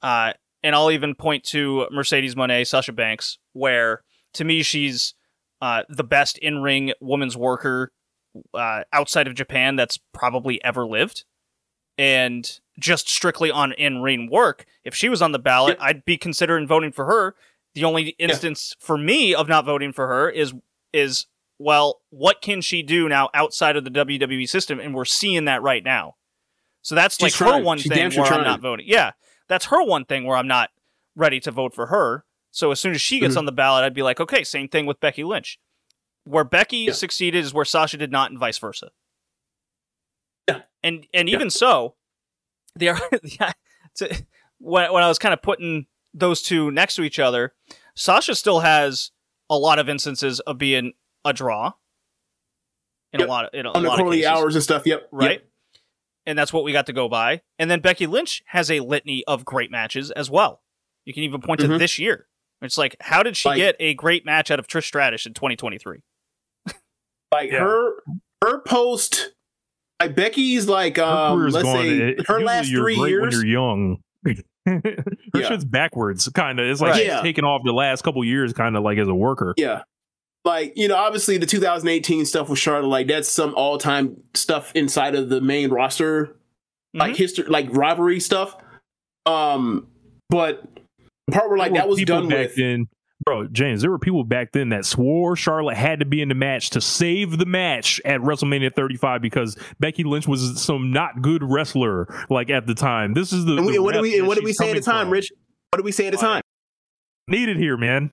Uh, 0.01 0.33
and 0.63 0.75
I'll 0.75 0.91
even 0.91 1.15
point 1.15 1.43
to 1.45 1.88
Mercedes 1.91 2.36
Moné, 2.36 2.65
Sasha 2.65 2.91
Banks, 2.91 3.38
where 3.53 4.03
to 4.33 4.43
me 4.43 4.63
she's 4.63 5.13
uh, 5.61 5.83
the 5.89 6.03
best 6.03 6.38
in 6.39 6.61
ring 6.61 6.93
woman's 6.99 7.38
worker 7.38 7.91
uh, 8.53 8.83
outside 8.91 9.27
of 9.27 9.36
Japan 9.36 9.75
that's 9.75 9.99
probably 10.13 10.63
ever 10.63 10.86
lived. 10.86 11.23
And 11.97 12.59
just 12.77 13.07
strictly 13.07 13.49
on 13.49 13.71
in 13.73 14.01
ring 14.01 14.29
work, 14.29 14.65
if 14.83 14.93
she 14.93 15.07
was 15.07 15.21
on 15.21 15.31
the 15.31 15.39
ballot. 15.39 15.77
I'd 15.79 16.03
be 16.03 16.17
considering 16.17 16.67
voting 16.67 16.91
for 16.91 17.05
her. 17.05 17.36
The 17.73 17.86
only 17.86 18.15
instance 18.19 18.73
yeah. 18.77 18.86
for 18.86 18.97
me 18.97 19.33
of 19.33 19.47
not 19.47 19.65
voting 19.65 19.93
for 19.93 20.07
her 20.07 20.29
is 20.29 20.53
is 20.91 21.27
well, 21.60 22.01
what 22.10 22.41
can 22.41 22.62
she 22.62 22.84
do 22.84 23.08
now 23.08 23.30
outside 23.34 23.76
of 23.76 23.84
the 23.84 23.91
WWE 23.91 24.47
system? 24.47 24.80
And 24.80 24.93
we're 24.93 25.06
seeing 25.06 25.45
that 25.45 25.62
right 25.62 25.84
now. 25.84 26.16
So 26.82 26.95
that's 26.95 27.16
She's 27.16 27.24
like 27.24 27.34
trying. 27.34 27.62
her 27.62 27.66
one 27.66 27.80
thing 27.80 28.12
where 28.16 28.28
trying. 28.28 28.39
I'm 28.39 28.45
not 28.45 28.62
voting. 28.62 28.86
Yeah, 28.88 29.12
that's 29.47 29.66
her 29.66 29.84
one 29.84 30.06
thing 30.06 30.26
where 30.26 30.38
I'm 30.38 30.47
not 30.47 30.70
ready 31.16 31.39
to 31.41 31.51
vote 31.51 31.74
for 31.74 31.88
her. 31.88 32.26
So 32.51 32.72
as 32.72 32.80
soon 32.80 32.93
as 32.93 33.01
she 33.01 33.20
gets 33.20 33.32
mm-hmm. 33.32 33.39
on 33.39 33.45
the 33.45 33.51
ballot, 33.51 33.84
I'd 33.84 33.93
be 33.93 34.03
like, 34.03 34.20
okay, 34.20 34.43
same 34.43 34.70
thing 34.70 34.86
with 34.86 34.99
Becky 34.99 35.24
Lynch. 35.24 35.60
Where 36.26 36.43
Becky 36.43 36.78
yeah. 36.78 36.93
succeeded 36.93 37.43
is 37.43 37.53
where 37.53 37.66
Sasha 37.66 37.97
did 37.97 38.12
not, 38.12 38.32
and 38.32 38.39
vice 38.39 38.58
versa. 38.58 38.91
Yeah, 40.47 40.62
and 40.84 41.08
and 41.14 41.28
even 41.30 41.47
yeah. 41.47 41.49
so, 41.49 41.95
there. 42.76 42.99
yeah, 43.24 43.53
to, 43.95 44.26
when 44.60 44.91
when 44.93 45.03
I 45.03 45.08
was 45.08 45.20
kind 45.20 45.34
of 45.34 45.41
putting 45.41 45.88
those 46.14 46.41
two 46.41 46.72
next 46.72 46.95
to 46.95 47.03
each 47.03 47.20
other, 47.20 47.53
Sasha 47.95 48.36
still 48.36 48.62
has 48.62 49.12
a 49.49 49.58
lot 49.58 49.80
of 49.80 49.89
instances 49.89 50.39
of 50.41 50.58
being 50.58 50.93
a 51.26 51.34
draw 51.34 51.73
in 53.11 53.19
yep. 53.19 53.28
a 53.28 53.32
lot 53.32 53.45
of 53.45 53.49
in 53.53 53.65
a 53.65 53.71
on 53.71 53.84
the 53.84 53.89
quality 53.89 54.26
hours 54.26 54.55
and 54.55 54.63
stuff. 54.63 54.84
Yep, 54.86 55.09
right. 55.11 55.32
Yep. 55.32 55.45
And 56.28 56.39
that's 56.39 56.51
what 56.51 56.63
we 56.63 56.71
got 56.71 56.88
to 56.88 56.93
go 56.93 57.07
by. 57.07 57.41
And 57.59 57.69
then 57.69 57.82
Becky 57.82 58.07
Lynch 58.07 58.41
has 58.47 58.71
a 58.71 58.80
litany 58.80 59.23
of 59.28 59.45
great 59.45 59.69
matches 59.69 60.09
as 60.11 60.30
well. 60.30 60.61
You 61.05 61.13
can 61.13 61.23
even 61.23 61.41
point 61.41 61.61
mm-hmm. 61.61 61.73
to 61.73 61.78
this 61.78 61.99
year. 61.99 62.28
It's 62.61 62.78
like, 62.78 62.95
how 62.99 63.21
did 63.21 63.38
she 63.38 63.49
like, 63.49 63.57
get 63.57 63.76
a 63.80 63.93
great 63.93 64.26
match 64.26 64.49
out 64.49 64.57
of 64.57 64.67
Trish 64.67 64.86
Stratus 64.86 65.26
in 65.26 65.34
2023? 65.34 65.99
like 67.32 67.51
yeah. 67.51 67.59
her 67.59 67.91
her 68.43 68.61
post 68.61 69.34
like 69.99 70.15
Becky's 70.15 70.67
like 70.67 70.97
um 70.97 71.39
her 71.39 71.49
let's 71.49 71.67
say 71.67 72.15
her 72.28 72.41
last 72.41 72.69
three 72.69 72.95
years 72.95 73.21
when 73.21 73.32
you're 73.32 73.45
young. 73.45 73.97
her 74.65 74.82
yeah. 75.36 75.47
shit's 75.47 75.63
backwards, 75.63 76.28
kind 76.30 76.59
of. 76.59 76.67
It's 76.67 76.82
like 76.82 76.93
right. 76.93 77.05
yeah. 77.05 77.21
taken 77.21 77.45
off 77.45 77.61
the 77.63 77.71
last 77.71 78.01
couple 78.01 78.23
years, 78.23 78.51
kind 78.53 78.76
of 78.76 78.84
like 78.84 78.97
as 78.97 79.07
a 79.07 79.13
worker. 79.13 79.53
Yeah, 79.57 79.84
like 80.45 80.73
you 80.75 80.87
know 80.87 80.95
obviously 80.95 81.37
the 81.37 81.45
2018 81.45 82.25
stuff 82.25 82.47
with 82.49 82.59
charlotte 82.59 82.87
like 82.87 83.07
that's 83.07 83.27
some 83.27 83.53
all-time 83.55 84.21
stuff 84.33 84.71
inside 84.75 85.15
of 85.15 85.29
the 85.29 85.41
main 85.41 85.69
roster. 85.71 86.25
Mm-hmm. 86.25 86.99
like 86.99 87.15
history 87.17 87.45
like 87.45 87.67
rivalry 87.71 88.21
stuff. 88.21 88.55
Um 89.25 89.87
but 90.29 90.63
the 91.27 91.33
part 91.33 91.49
where 91.49 91.57
like 91.57 91.73
that 91.73 91.89
was 91.89 92.01
done 92.03 92.29
back 92.29 92.47
with 92.47 92.55
then. 92.55 92.87
Bro 93.25 93.47
james 93.47 93.81
there 93.81 93.89
were 93.89 93.97
people 93.97 94.23
back 94.23 94.51
then 94.51 94.69
that 94.69 94.85
swore 94.85 95.35
charlotte 95.35 95.77
had 95.77 95.99
to 95.99 96.05
be 96.05 96.21
in 96.21 96.29
the 96.29 96.35
match 96.35 96.69
to 96.71 96.81
save 96.81 97.37
the 97.39 97.45
match 97.45 97.99
at 98.05 98.21
wrestlemania 98.21 98.73
35 98.73 99.21
because 99.21 99.57
becky 99.79 100.03
lynch 100.03 100.27
was 100.27 100.61
some 100.61 100.91
not 100.91 101.21
good 101.21 101.41
wrestler 101.43 102.07
like 102.29 102.49
at 102.49 102.67
the 102.67 102.75
time. 102.75 103.13
This 103.13 103.33
is 103.33 103.45
the, 103.45 103.57
and, 103.57 103.65
we, 103.65 103.73
the 103.73 103.81
what 103.81 103.93
did 103.93 104.01
we 104.01 104.21
what 104.21 104.35
did 104.35 104.43
we 104.43 104.53
say 104.53 104.69
at 104.69 104.75
the 104.75 104.81
time 104.81 105.05
from. 105.05 105.13
rich? 105.13 105.31
What 105.71 105.77
did 105.77 105.85
we 105.85 105.91
say 105.91 106.07
at 106.07 106.11
the 106.11 106.17
time? 106.17 106.41
needed 107.27 107.57
here 107.57 107.77
man 107.77 108.11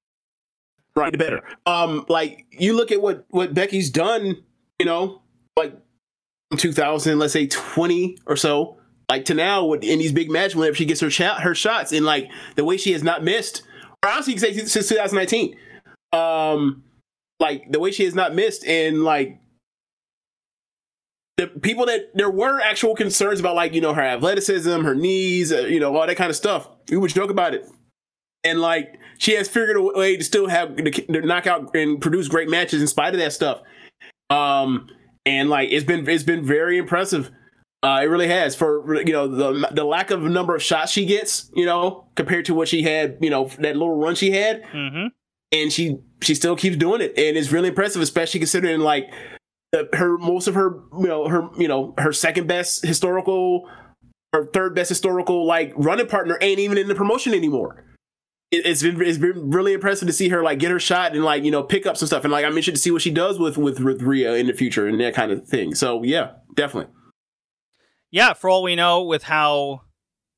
right 0.96 1.16
better. 1.16 1.42
Um, 1.66 2.04
like 2.08 2.46
you 2.50 2.74
look 2.74 2.92
at 2.92 3.00
what 3.00 3.24
what 3.30 3.54
Becky's 3.54 3.90
done, 3.90 4.36
you 4.78 4.86
know, 4.86 5.22
like 5.56 5.74
2000, 6.56 7.18
let's 7.18 7.32
say 7.32 7.46
20 7.46 8.18
or 8.26 8.36
so, 8.36 8.76
like 9.08 9.24
to 9.26 9.34
now 9.34 9.72
in 9.72 9.98
these 9.98 10.12
big 10.12 10.30
matches, 10.30 10.56
whenever 10.56 10.74
she 10.74 10.84
gets 10.84 11.00
her 11.00 11.10
shot, 11.10 11.42
her 11.42 11.54
shots, 11.54 11.92
and 11.92 12.04
like 12.04 12.30
the 12.56 12.64
way 12.64 12.76
she 12.76 12.92
has 12.92 13.02
not 13.02 13.24
missed, 13.24 13.62
or 14.04 14.10
honestly, 14.10 14.36
say 14.36 14.52
since 14.54 14.88
2019, 14.88 15.56
um, 16.12 16.84
like 17.40 17.70
the 17.70 17.80
way 17.80 17.90
she 17.90 18.04
has 18.04 18.14
not 18.14 18.34
missed, 18.34 18.64
and 18.66 19.04
like 19.04 19.38
the 21.36 21.46
people 21.46 21.86
that 21.86 22.10
there 22.14 22.30
were 22.30 22.60
actual 22.60 22.94
concerns 22.94 23.40
about, 23.40 23.56
like 23.56 23.74
you 23.74 23.80
know 23.80 23.94
her 23.94 24.02
athleticism, 24.02 24.82
her 24.82 24.94
knees, 24.94 25.52
uh, 25.52 25.60
you 25.60 25.80
know 25.80 25.96
all 25.96 26.06
that 26.06 26.16
kind 26.16 26.30
of 26.30 26.36
stuff. 26.36 26.68
We 26.90 26.96
would 26.96 27.12
joke 27.12 27.30
about 27.30 27.54
it 27.54 27.66
and 28.44 28.60
like 28.60 28.98
she 29.18 29.34
has 29.34 29.48
figured 29.48 29.76
a 29.76 29.82
way 29.82 30.16
to 30.16 30.24
still 30.24 30.48
have 30.48 30.76
to 30.76 31.20
knock 31.22 31.46
out 31.46 31.74
and 31.74 32.00
produce 32.00 32.28
great 32.28 32.48
matches 32.50 32.80
in 32.80 32.86
spite 32.86 33.14
of 33.14 33.20
that 33.20 33.32
stuff. 33.32 33.62
Um, 34.30 34.88
and 35.24 35.48
like 35.48 35.70
it's 35.70 35.84
been 35.84 36.08
it's 36.08 36.24
been 36.24 36.44
very 36.44 36.78
impressive. 36.78 37.30
Uh, 37.84 38.00
it 38.02 38.06
really 38.06 38.28
has 38.28 38.54
for 38.54 39.02
you 39.02 39.12
know 39.12 39.26
the 39.26 39.68
the 39.72 39.84
lack 39.84 40.10
of 40.10 40.22
number 40.22 40.54
of 40.54 40.62
shots 40.62 40.92
she 40.92 41.04
gets, 41.04 41.50
you 41.54 41.66
know, 41.66 42.06
compared 42.14 42.44
to 42.46 42.54
what 42.54 42.68
she 42.68 42.82
had, 42.82 43.18
you 43.20 43.30
know, 43.30 43.46
that 43.58 43.76
little 43.76 43.96
run 43.96 44.14
she 44.14 44.30
had, 44.30 44.62
mm-hmm. 44.64 45.08
and 45.52 45.72
she 45.72 45.98
she 46.20 46.34
still 46.34 46.56
keeps 46.56 46.76
doing 46.76 47.00
it, 47.00 47.12
and 47.16 47.36
it's 47.36 47.52
really 47.52 47.68
impressive, 47.68 48.00
especially 48.02 48.40
considering 48.40 48.80
like 48.80 49.12
the, 49.72 49.88
her 49.94 50.16
most 50.18 50.46
of 50.46 50.54
her 50.54 50.80
you 50.98 51.08
know 51.08 51.28
her 51.28 51.48
you 51.56 51.66
know 51.66 51.94
her 51.98 52.12
second 52.12 52.46
best 52.46 52.84
historical 52.84 53.68
her 54.32 54.46
third 54.46 54.74
best 54.74 54.88
historical 54.88 55.46
like 55.46 55.72
running 55.76 56.06
partner 56.06 56.38
ain't 56.40 56.60
even 56.60 56.78
in 56.78 56.88
the 56.88 56.94
promotion 56.94 57.34
anymore 57.34 57.84
it's 58.52 58.82
been 58.82 59.00
it's 59.00 59.18
been 59.18 59.50
really 59.50 59.72
impressive 59.72 60.06
to 60.06 60.12
see 60.12 60.28
her 60.28 60.42
like 60.42 60.58
get 60.58 60.70
her 60.70 60.78
shot 60.78 61.12
and 61.12 61.24
like 61.24 61.42
you 61.42 61.50
know 61.50 61.62
pick 61.62 61.86
up 61.86 61.96
some 61.96 62.06
stuff 62.06 62.22
and 62.22 62.32
like 62.32 62.44
I'm 62.44 62.52
interested 62.52 62.74
to 62.74 62.80
see 62.80 62.90
what 62.90 63.02
she 63.02 63.10
does 63.10 63.38
with 63.38 63.56
with, 63.56 63.80
with 63.80 64.02
Rhea 64.02 64.34
in 64.34 64.46
the 64.46 64.52
future 64.52 64.86
and 64.86 65.00
that 65.00 65.14
kind 65.14 65.32
of 65.32 65.48
thing. 65.48 65.74
So 65.74 66.02
yeah, 66.02 66.32
definitely. 66.54 66.92
Yeah, 68.10 68.34
for 68.34 68.50
all 68.50 68.62
we 68.62 68.76
know, 68.76 69.04
with 69.04 69.22
how 69.22 69.82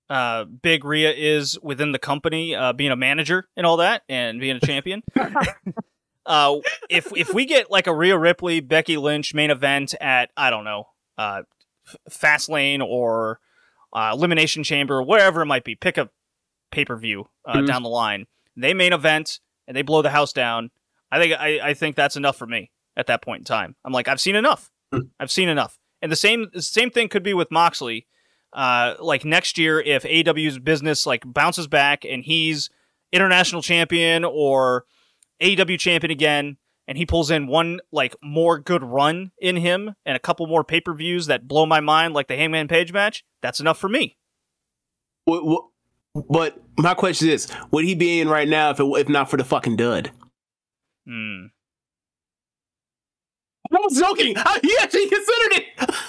uh, 0.08 0.44
big 0.44 0.84
Rhea 0.84 1.12
is 1.12 1.58
within 1.60 1.90
the 1.90 1.98
company, 1.98 2.54
uh, 2.54 2.72
being 2.72 2.92
a 2.92 2.96
manager 2.96 3.48
and 3.56 3.66
all 3.66 3.78
that, 3.78 4.02
and 4.08 4.38
being 4.38 4.56
a 4.56 4.60
champion. 4.60 5.02
uh, 6.26 6.56
if 6.88 7.12
if 7.16 7.34
we 7.34 7.46
get 7.46 7.72
like 7.72 7.88
a 7.88 7.94
Rhea 7.94 8.16
Ripley, 8.16 8.60
Becky 8.60 8.96
Lynch 8.96 9.34
main 9.34 9.50
event 9.50 9.92
at 10.00 10.30
I 10.36 10.50
don't 10.50 10.64
know, 10.64 10.86
uh, 11.18 11.42
Fastlane 12.08 12.80
or 12.80 13.40
uh, 13.92 14.12
Elimination 14.14 14.62
Chamber, 14.62 15.02
wherever 15.02 15.42
it 15.42 15.46
might 15.46 15.64
be, 15.64 15.74
pick 15.74 15.98
a 15.98 16.10
pay 16.70 16.84
per 16.84 16.96
view 16.96 17.28
uh, 17.46 17.56
mm-hmm. 17.56 17.66
down 17.66 17.82
the 17.82 17.88
line. 17.88 18.26
They 18.56 18.74
main 18.74 18.92
event 18.92 19.40
and 19.66 19.76
they 19.76 19.82
blow 19.82 20.02
the 20.02 20.10
house 20.10 20.32
down. 20.32 20.70
I 21.10 21.20
think 21.20 21.34
I, 21.38 21.70
I 21.70 21.74
think 21.74 21.96
that's 21.96 22.16
enough 22.16 22.36
for 22.36 22.46
me 22.46 22.70
at 22.96 23.06
that 23.06 23.22
point 23.22 23.40
in 23.40 23.44
time. 23.44 23.76
I'm 23.84 23.92
like 23.92 24.08
I've 24.08 24.20
seen 24.20 24.36
enough. 24.36 24.70
Mm. 24.92 25.10
I've 25.18 25.30
seen 25.30 25.48
enough. 25.48 25.78
And 26.02 26.10
the 26.12 26.16
same 26.16 26.48
the 26.52 26.62
same 26.62 26.90
thing 26.90 27.08
could 27.08 27.22
be 27.22 27.34
with 27.34 27.50
Moxley. 27.50 28.06
Uh, 28.52 28.94
like 29.00 29.24
next 29.24 29.58
year, 29.58 29.80
if 29.80 30.04
AEW's 30.04 30.60
business 30.60 31.06
like 31.06 31.24
bounces 31.26 31.66
back 31.66 32.04
and 32.04 32.22
he's 32.22 32.70
international 33.12 33.62
champion 33.62 34.24
or 34.24 34.84
AEW 35.42 35.78
champion 35.78 36.12
again, 36.12 36.56
and 36.86 36.98
he 36.98 37.06
pulls 37.06 37.30
in 37.30 37.46
one 37.46 37.80
like 37.92 38.14
more 38.22 38.58
good 38.58 38.82
run 38.82 39.32
in 39.38 39.56
him 39.56 39.94
and 40.04 40.16
a 40.16 40.20
couple 40.20 40.46
more 40.46 40.64
pay 40.64 40.80
per 40.80 40.94
views 40.94 41.26
that 41.26 41.48
blow 41.48 41.66
my 41.66 41.80
mind, 41.80 42.14
like 42.14 42.28
the 42.28 42.36
Hangman 42.36 42.68
Page 42.68 42.92
match, 42.92 43.24
that's 43.42 43.60
enough 43.60 43.78
for 43.78 43.88
me. 43.88 44.16
What, 45.24 45.44
what, 45.44 45.64
but 46.14 46.62
my 46.78 46.94
question 46.94 47.28
is, 47.28 47.48
would 47.70 47.84
he 47.84 47.94
be 47.94 48.20
in 48.20 48.28
right 48.28 48.48
now 48.48 48.70
if 48.70 48.80
it, 48.80 48.84
if 48.84 49.08
not 49.08 49.30
for 49.30 49.36
the 49.36 49.44
fucking 49.44 49.76
dud? 49.76 50.10
Hmm. 51.06 51.46
I 53.72 53.78
was 53.80 53.98
joking. 53.98 54.34
I, 54.36 54.60
he 54.62 54.76
actually 54.80 55.08
considered 55.08 55.52
it. 55.52 55.64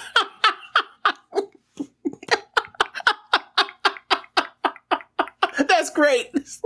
That's 5.68 5.90
great. 5.90 6.32
That's 6.32 6.60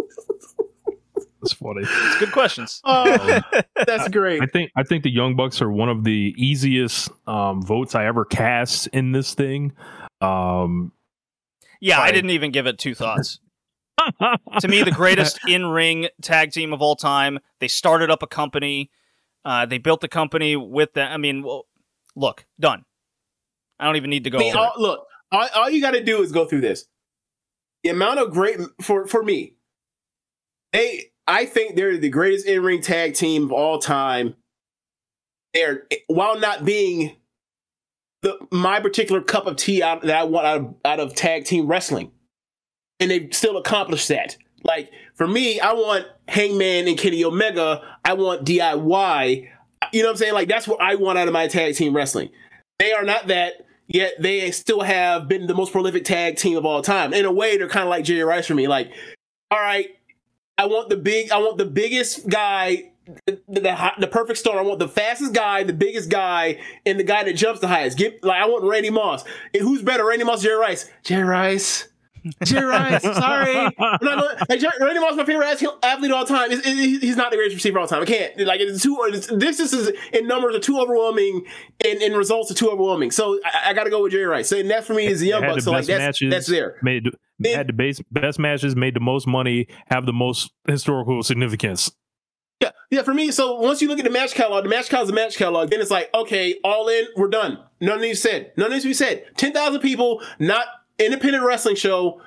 funny. 1.55 1.85
funny. 1.85 2.07
It's 2.07 2.19
good 2.19 2.33
questions. 2.33 2.81
Oh, 2.85 3.41
that's 3.87 4.09
great. 4.09 4.43
I 4.43 4.47
think 4.47 4.73
I 4.77 4.83
think 4.83 5.05
the 5.05 5.11
Young 5.11 5.37
Bucks 5.37 5.63
are 5.63 5.71
one 5.71 5.89
of 5.89 6.05
the 6.05 6.35
easiest 6.37 7.11
um, 7.27 7.63
votes 7.63 7.95
I 7.95 8.07
ever 8.07 8.25
cast 8.25 8.89
in 8.89 9.13
this 9.13 9.35
thing. 9.35 9.73
Um, 10.21 10.93
Yeah, 11.81 12.01
I 12.01 12.13
didn't 12.13 12.31
even 12.31 12.51
give 12.51 12.67
it 12.67 12.79
two 12.79 12.95
thoughts. 12.95 13.41
to 14.61 14.69
me, 14.69 14.83
the 14.83 14.91
greatest 14.91 15.41
in-ring 15.49 16.09
tag 16.23 16.53
team 16.53 16.73
of 16.73 16.83
all 16.83 16.97
time. 16.97 17.39
They 17.59 17.69
started 17.69 18.11
up 18.11 18.23
a 18.23 18.27
company. 18.27 18.91
Uh, 19.45 19.67
they 19.67 19.79
built 19.79 20.01
the 20.01 20.09
company 20.09 20.57
with 20.57 20.95
the. 20.95 21.03
I 21.03 21.17
mean, 21.17 21.43
well, 21.43 21.67
look, 22.15 22.45
done. 22.59 22.85
I 23.79 23.87
don't 23.87 23.97
even 23.97 24.11
need 24.11 24.25
to 24.25 24.31
go. 24.31 24.39
I 24.39 24.41
mean, 24.41 24.57
over 24.57 24.67
all, 24.67 24.73
look, 24.77 25.07
all, 25.33 25.49
all 25.55 25.71
you 25.71 25.81
got 25.81 25.93
to 25.93 26.05
do 26.05 26.23
is 26.23 26.33
go 26.33 26.45
through 26.45 26.61
this. 26.61 26.87
The 27.83 27.91
amount 27.91 28.21
of 28.21 28.31
great 28.31 28.59
for 28.83 29.07
for 29.07 29.23
me, 29.23 29.55
they 30.73 31.13
I 31.27 31.47
think 31.47 31.77
they're 31.77 31.97
the 31.97 32.11
greatest 32.11 32.47
in 32.47 32.63
ring 32.63 32.83
tag 32.83 33.15
team 33.15 33.45
of 33.45 33.53
all 33.53 33.79
time. 33.79 34.37
They're 35.55 35.87
while 36.09 36.39
not 36.39 36.65
being 36.65 37.17
the 38.23 38.39
my 38.51 38.81
particular 38.81 39.21
cup 39.21 39.47
of 39.47 39.57
tea 39.57 39.83
out, 39.83 40.03
that 40.03 40.17
I 40.17 40.25
want 40.25 40.47
out 40.47 40.57
of, 40.61 40.75
out 40.85 41.01
of 41.01 41.15
tag 41.15 41.45
team 41.45 41.67
wrestling, 41.67 42.11
and 42.99 43.11
they've 43.11 43.33
still 43.33 43.57
accomplished 43.57 44.09
that. 44.09 44.37
Like 44.63 44.91
for 45.15 45.27
me, 45.27 45.61
I 45.61 45.73
want 45.73 46.07
Hangman 46.29 46.89
and 46.89 46.99
Kenny 46.99 47.25
Omega. 47.25 47.83
I 48.05 48.15
want 48.15 48.45
DIY. 48.45 49.49
You 49.93 50.03
know 50.03 50.09
what 50.09 50.13
I'm 50.13 50.17
saying? 50.17 50.35
Like 50.35 50.49
that's 50.49 50.69
what 50.69 50.81
I 50.81 50.97
want 50.97 51.19
out 51.19 51.29
of 51.29 51.33
my 51.33 51.49
tag 51.49 51.75
team 51.75 51.97
wrestling. 51.97 52.31
They 52.79 52.93
are 52.93 53.05
not 53.05 53.27
that 53.29 53.67
yet 53.91 54.15
they 54.21 54.51
still 54.53 54.83
have 54.83 55.29
been 55.29 55.49
the 55.49 55.55
most 55.55 55.73
prolific 55.73 56.05
tag 56.05 56.37
team 56.37 56.57
of 56.57 56.65
all 56.65 56.81
time. 56.81 57.13
In 57.13 57.25
a 57.25 57.33
way, 57.33 57.59
they're 57.59 57.69
kind 57.69 57.83
of 57.83 57.91
like 57.91 58.05
Jerry 58.05 58.23
Rice 58.23 58.47
for 58.47 58.55
me. 58.55 58.69
Like, 58.69 58.93
all 59.51 59.59
right, 59.59 59.89
I 60.57 60.67
want 60.67 60.89
the 60.89 60.97
big, 60.97 61.31
I 61.33 61.39
want 61.39 61.59
the 61.59 61.67
biggest 61.67 62.29
guy, 62.29 62.90
the, 63.27 63.41
the, 63.49 63.93
the 63.99 64.07
perfect 64.07 64.39
star. 64.39 64.59
I 64.59 64.63
want 64.63 64.79
the 64.79 64.89
fastest 64.89 65.33
guy, 65.33 65.63
the 65.63 65.73
biggest 65.73 66.11
guy, 66.11 66.61
and 66.87 66.99
the 66.99 67.05
guy 67.05 67.25
that 67.25 67.35
jumps 67.35 67.61
the 67.61 67.69
highest. 67.69 67.99
Get 67.99 68.23
like 68.25 68.41
I 68.41 68.47
want 68.47 68.65
Randy 68.65 68.91
Moss. 68.91 69.25
And 69.55 69.63
who's 69.63 69.83
better, 69.83 70.07
Randy 70.07 70.25
Moss, 70.25 70.43
Jerry 70.43 70.57
Rice? 70.59 70.91
Jerry 71.05 71.25
Rice. 71.25 71.89
Jerry 72.45 72.67
Rice. 72.67 73.03
Sorry, 73.03 73.55
not 73.79 74.49
like 74.49 74.61
Jerry, 74.61 74.75
Randy 74.81 75.01
Moss, 75.01 75.13
is 75.13 75.17
my 75.17 75.25
favorite 75.25 75.47
athlete 75.83 76.11
of 76.11 76.17
all 76.17 76.27
time. 76.27 76.51
It- 76.53 77.01
he's 77.01 77.17
not 77.17 77.31
the 77.31 77.37
greatest 77.37 77.55
receiver 77.55 77.79
of 77.79 77.83
all 77.83 77.89
time. 77.89 78.03
I 78.03 78.07
can't. 78.07 78.39
Like 78.41 78.61
it's 78.61 78.83
too. 78.83 78.97
It's, 79.05 79.27
this 79.29 79.59
is 79.61 79.93
in 80.13 80.27
numbers 80.27 80.55
are 80.55 80.61
too 80.61 80.79
overwhelming, 80.79 81.47
and 81.85 82.03
in 82.03 82.13
results 82.15 82.51
are 82.51 82.55
too 82.55 82.71
overwhelming. 82.71 83.11
So 83.11 83.41
I, 83.45 83.71
I 83.71 83.73
got 83.73 83.85
to 83.85 83.91
go 83.91 84.03
with 84.03 84.13
Jerry 84.13 84.27
Rice. 84.27 84.49
So 84.49 84.59
and 84.59 84.71
that 84.71 84.85
for 84.85 84.95
me 84.95 85.07
is 85.07 85.21
the 85.21 85.29
Young 85.29 85.43
Bucks. 85.43 85.65
So 85.65 85.71
like 85.73 85.87
that's 85.87 85.99
matches. 85.99 86.31
that's 86.31 86.47
there. 86.47 86.77
made 86.83 87.07
had 87.43 87.69
the 87.69 87.73
base, 87.73 88.01
best 88.11 88.39
matches, 88.39 88.77
made 88.77 88.95
the 88.95 89.01
most 89.01 89.27
money, 89.27 89.67
have 89.87 90.07
the 90.07 90.13
most 90.13 90.51
historical 90.69 91.23
significance. 91.23 91.91
Yeah, 92.61 92.71
yeah. 92.91 93.03
For 93.03 93.15
me, 93.15 93.31
so 93.31 93.55
once 93.55 93.81
you 93.81 93.89
look 93.89 93.99
at 93.99 94.05
the 94.05 94.11
match 94.11 94.35
catalog, 94.35 94.65
the 94.65 94.71
match 94.71 94.89
catalog 94.89 95.05
is 95.05 95.09
the 95.09 95.15
match 95.15 95.37
catalog. 95.37 95.71
Then 95.71 95.81
it's 95.81 95.91
like, 95.91 96.11
okay, 96.15 96.59
all 96.63 96.89
in, 96.89 97.07
we're 97.17 97.29
done. 97.29 97.59
None 97.81 97.97
of 97.97 98.03
these 98.03 98.21
said. 98.21 98.53
None 98.57 98.67
of 98.67 98.73
these 98.73 98.85
we 98.85 98.95
said. 98.95 99.25
Ten 99.37 99.53
thousand 99.53 99.81
people, 99.81 100.23
not 100.39 100.67
independent 100.99 101.45
wrestling 101.45 101.77
show. 101.77 102.21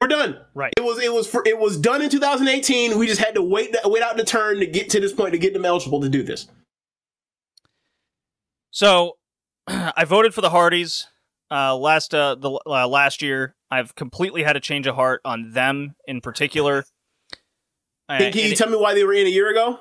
We're 0.00 0.08
done. 0.08 0.38
Right. 0.54 0.72
It 0.76 0.84
was 0.84 0.98
it 1.02 1.12
was 1.12 1.26
for 1.26 1.42
it 1.46 1.58
was 1.58 1.78
done 1.78 2.02
in 2.02 2.10
2018. 2.10 2.98
We 2.98 3.06
just 3.06 3.20
had 3.20 3.34
to 3.34 3.42
wait 3.42 3.74
wait 3.84 4.02
out 4.02 4.16
the 4.16 4.24
turn 4.24 4.58
to 4.58 4.66
get 4.66 4.90
to 4.90 5.00
this 5.00 5.12
point 5.12 5.32
to 5.32 5.38
get 5.38 5.52
them 5.52 5.64
eligible 5.64 6.00
to 6.00 6.08
do 6.08 6.22
this. 6.22 6.48
So, 8.70 9.16
I 9.66 10.04
voted 10.04 10.34
for 10.34 10.42
the 10.42 10.50
Hardys 10.50 11.06
uh, 11.50 11.76
last 11.76 12.14
uh, 12.14 12.34
the 12.34 12.60
uh, 12.66 12.86
last 12.86 13.22
year. 13.22 13.54
I've 13.70 13.94
completely 13.94 14.42
had 14.42 14.56
a 14.56 14.60
change 14.60 14.86
of 14.86 14.94
heart 14.94 15.22
on 15.24 15.52
them 15.52 15.94
in 16.06 16.20
particular. 16.20 16.84
Can, 18.08 18.32
can 18.32 18.48
you 18.50 18.54
tell 18.56 18.68
me 18.70 18.76
why 18.76 18.94
they 18.94 19.04
were 19.04 19.12
in 19.12 19.26
a 19.26 19.30
year 19.30 19.50
ago? 19.50 19.80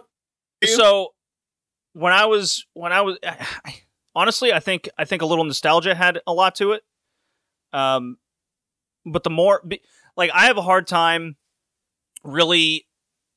so 0.65 1.13
when 1.93 2.11
I 2.11 2.25
was 2.25 2.65
when 2.73 2.91
I 2.91 3.01
was 3.01 3.17
honestly, 4.15 4.51
I 4.53 4.59
think 4.59 4.89
I 4.97 5.05
think 5.05 5.21
a 5.21 5.25
little 5.25 5.43
nostalgia 5.45 5.93
had 5.95 6.19
a 6.25 6.33
lot 6.33 6.55
to 6.55 6.71
it. 6.73 6.83
Um, 7.73 8.17
but 9.05 9.23
the 9.23 9.29
more 9.29 9.61
like 10.17 10.31
I 10.33 10.45
have 10.45 10.57
a 10.57 10.61
hard 10.61 10.87
time 10.87 11.35
really 12.23 12.85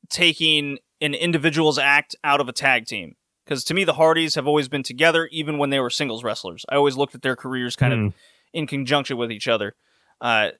taking 0.09 0.78
an 1.01 1.15
individual's 1.15 1.78
act 1.78 2.16
out 2.24 2.40
of 2.40 2.48
a 2.48 2.52
tag 2.52 2.86
team 2.86 3.15
because 3.44 3.62
to 3.65 3.74
me 3.74 3.85
the 3.85 3.93
Hardys 3.94 4.35
have 4.36 4.47
always 4.47 4.69
been 4.69 4.82
together 4.82 5.28
even 5.31 5.59
when 5.59 5.70
they 5.70 5.81
were 5.81 5.90
singles 5.90 6.24
wrestlers. 6.24 6.65
I 6.69 6.77
always 6.77 6.97
looked 6.97 7.15
at 7.15 7.23
their 7.23 7.36
careers 7.36 7.77
kind 7.77 7.93
of 7.93 7.98
Hmm. 7.98 8.09
in 8.55 8.66
conjunction 8.66 9.16
with 9.19 9.31
each 9.31 9.48
other. 9.48 9.74
Uh, 10.20 10.51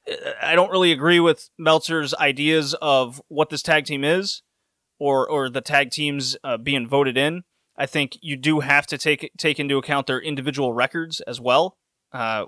I 0.43 0.55
don't 0.55 0.71
really 0.71 0.93
agree 0.93 1.21
with 1.21 1.51
Meltzer's 1.59 2.15
ideas 2.15 2.75
of 2.75 3.21
what 3.29 3.51
this 3.51 3.63
tag 3.63 3.85
team 3.85 4.05
is, 4.05 4.43
or 4.99 5.29
or 5.29 5.49
the 5.51 5.61
tag 5.61 5.91
teams 5.91 6.37
uh, 6.45 6.57
being 6.57 6.87
voted 6.87 7.17
in. 7.17 7.43
I 7.77 7.87
think 7.87 8.19
you 8.21 8.37
do 8.37 8.61
have 8.61 8.87
to 8.89 8.99
take 8.99 9.31
take 9.39 9.59
into 9.59 9.79
account 9.79 10.07
their 10.07 10.21
individual 10.21 10.73
records 10.73 11.21
as 11.23 11.41
well. 11.41 11.77
Uh, 12.13 12.47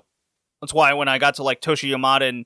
that's 0.61 0.73
why 0.73 0.93
when 0.93 1.07
I 1.07 1.17
got 1.17 1.35
to 1.35 1.43
like 1.43 1.61
Toshi 1.61 1.89
Yamada 1.89 2.29
and 2.29 2.45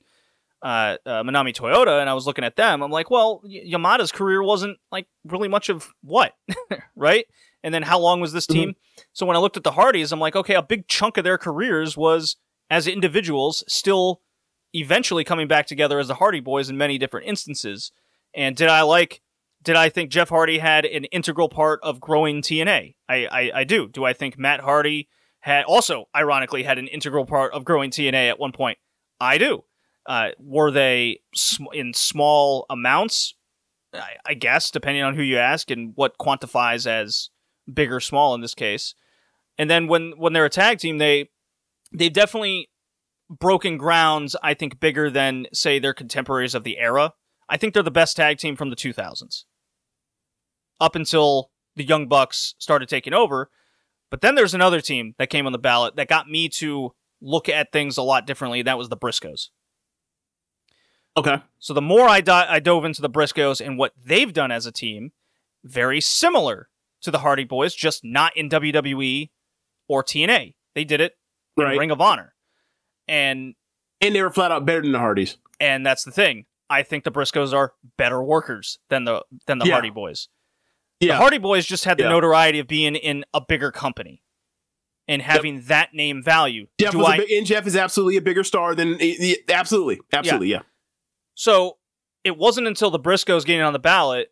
uh, 0.64 0.98
uh, 1.06 1.22
Manami 1.24 1.54
Toyota, 1.56 2.00
and 2.02 2.10
I 2.10 2.14
was 2.14 2.26
looking 2.26 2.44
at 2.44 2.56
them, 2.56 2.82
I'm 2.82 2.92
like, 2.92 3.12
well, 3.12 3.42
Y- 3.44 3.66
Yamada's 3.68 4.12
career 4.12 4.42
wasn't 4.42 4.78
like 4.92 5.06
really 5.26 5.48
much 5.48 5.70
of 5.70 5.90
what, 6.02 6.34
right? 6.96 7.26
And 7.64 7.74
then 7.74 7.84
how 7.84 8.00
long 8.00 8.20
was 8.20 8.34
this 8.34 8.48
team? 8.48 8.76
So 9.14 9.26
when 9.26 9.36
I 9.36 9.40
looked 9.40 9.58
at 9.58 9.64
the 9.64 9.72
Hardys, 9.72 10.12
I'm 10.12 10.20
like, 10.20 10.36
okay, 10.36 10.56
a 10.56 10.62
big 10.64 10.88
chunk 10.88 11.18
of 11.18 11.24
their 11.24 11.38
careers 11.38 11.98
was 11.98 12.38
as 12.70 12.88
individuals, 12.88 13.64
still 13.68 14.22
eventually 14.76 15.24
coming 15.24 15.48
back 15.48 15.68
together 15.68 16.00
as 16.00 16.08
the 16.08 16.16
Hardy 16.16 16.40
Boys 16.40 16.70
in 16.70 16.78
many 16.78 16.98
different 16.98 17.28
instances. 17.28 17.92
And 18.34 18.56
did 18.56 18.68
I 18.68 18.82
like? 18.82 19.22
Did 19.64 19.76
I 19.76 19.90
think 19.90 20.12
Jeff 20.12 20.30
Hardy 20.30 20.60
had 20.60 20.86
an 20.86 21.06
integral 21.06 21.50
part 21.50 21.80
of 21.82 22.00
growing 22.00 22.42
TNA? 22.42 22.96
I, 23.10 23.26
I, 23.26 23.52
I 23.56 23.64
do. 23.64 23.88
Do 23.88 24.06
I 24.06 24.14
think 24.14 24.38
Matt 24.38 24.60
Hardy 24.60 25.10
had 25.40 25.66
also, 25.66 26.06
ironically, 26.16 26.64
had 26.64 26.78
an 26.78 26.88
integral 26.88 27.26
part 27.26 27.54
of 27.54 27.66
growing 27.66 27.90
TNA 27.90 28.30
at 28.30 28.40
one 28.40 28.52
point? 28.52 28.78
I 29.20 29.38
do. 29.40 29.64
Uh, 30.06 30.30
were 30.38 30.70
they 30.70 31.22
sm- 31.34 31.74
in 31.74 31.94
small 31.94 32.68
amounts? 32.70 33.34
I, 33.92 34.18
I 34.26 34.34
guess, 34.36 34.70
depending 34.70 35.02
on 35.02 35.16
who 35.16 35.24
you 35.24 35.38
ask 35.38 35.72
and 35.72 35.94
what 35.96 36.18
quantifies 36.20 36.86
as 36.86 37.30
big 37.72 37.92
or 37.92 38.00
small 38.00 38.36
in 38.36 38.42
this 38.42 38.54
case. 38.54 38.94
And 39.58 39.70
then 39.70 39.88
when 39.88 40.14
when 40.18 40.34
they're 40.34 40.46
a 40.46 40.50
tag 40.50 40.80
team, 40.80 40.98
they 40.98 41.30
they've 41.94 42.14
definitely 42.14 42.70
broken 43.30 43.78
grounds. 43.78 44.36
I 44.44 44.54
think 44.54 44.80
bigger 44.80 45.10
than 45.10 45.48
say 45.54 45.80
their 45.80 45.94
contemporaries 45.94 46.56
of 46.56 46.64
the 46.64 46.78
era. 46.78 47.14
I 47.48 47.58
think 47.58 47.74
they're 47.74 47.84
the 47.84 47.92
best 47.92 48.18
tag 48.18 48.38
team 48.38 48.56
from 48.56 48.70
the 48.70 48.76
2000s, 48.76 49.44
up 50.80 50.96
until 50.96 51.52
the 51.76 51.84
Young 51.84 52.08
Bucks 52.08 52.56
started 52.58 52.90
taking 52.90 53.14
over. 53.14 53.50
But 54.10 54.22
then 54.22 54.36
there's 54.36 54.54
another 54.54 54.82
team 54.82 55.16
that 55.18 55.30
came 55.30 55.46
on 55.46 55.52
the 55.52 55.58
ballot 55.58 55.96
that 55.96 56.08
got 56.08 56.30
me 56.30 56.48
to 56.50 56.94
look 57.22 57.50
at 57.50 57.72
things 57.72 57.98
a 57.98 58.02
lot 58.04 58.26
differently. 58.28 58.62
That 58.62 58.78
was 58.78 58.90
the 58.90 58.98
Briscoes. 58.98 59.50
Okay. 61.18 61.42
So 61.60 61.74
the 61.74 61.82
more 61.82 62.08
I, 62.08 62.22
di- 62.22 62.48
I 62.48 62.60
dove 62.60 62.86
into 62.86 63.02
the 63.02 63.10
Briscoes 63.10 63.66
and 63.66 63.78
what 63.78 63.94
they've 64.02 64.34
done 64.34 64.52
as 64.52 64.66
a 64.66 64.72
team, 64.72 65.12
very 65.64 66.02
similar 66.02 66.70
to 67.02 67.12
the 67.12 67.20
Hardy 67.20 67.46
Boys, 67.46 67.74
just 67.74 68.04
not 68.04 68.36
in 68.36 68.50
WWE 68.50 69.30
or 69.88 70.04
TNA. 70.04 70.56
They 70.76 70.84
did 70.84 71.02
it 71.02 71.14
in 71.58 71.64
Right. 71.64 71.78
Ring 71.78 71.92
of 71.92 72.02
Honor, 72.02 72.35
and 73.08 73.56
And 74.02 74.14
they 74.16 74.22
were 74.22 74.30
flat 74.32 74.52
out 74.52 74.66
better 74.66 74.82
than 74.82 74.92
the 74.92 75.00
Hardys. 75.00 75.38
and 75.60 75.86
that's 75.86 76.04
the 76.04 76.12
thing. 76.12 76.46
I 76.70 76.84
think 76.84 77.04
the 77.04 77.12
Briscoes 77.12 77.54
are 77.54 77.74
better 77.98 78.22
workers 78.24 78.80
than 78.90 79.04
the 79.06 79.24
than 79.48 79.60
the 79.60 79.66
Yeah. 79.66 79.74
Hardy 79.74 79.90
Boys. 79.92 80.28
Yeah. 81.00 81.14
The 81.14 81.18
Hardy 81.18 81.38
Boys 81.38 81.66
just 81.66 81.86
had 81.86 81.98
the 81.98 82.04
Yeah. 82.04 82.10
notoriety 82.10 82.60
of 82.60 82.68
being 82.68 82.96
in 82.96 83.24
a 83.34 83.42
bigger 83.42 83.72
company 83.72 84.24
and 85.08 85.22
having 85.22 85.62
that 85.68 85.94
name 85.94 86.24
value. 86.24 86.68
Jeff 86.80 86.92
Do 86.94 87.00
was 87.00 87.18
big, 87.18 87.30
and 87.32 87.46
Jeff 87.46 87.68
is 87.68 87.76
absolutely 87.76 88.18
a 88.18 88.22
bigger 88.22 88.44
star 88.44 88.74
than 88.74 88.98
absolutely, 89.50 90.00
absolutely, 90.12 90.48
yeah. 90.50 90.62
So 91.36 91.78
it 92.24 92.38
wasn't 92.38 92.66
until 92.68 92.90
the 92.90 93.00
Briscoes 93.00 93.46
getting 93.46 93.62
on 93.62 93.74
the 93.74 93.80
ballot 93.80 94.32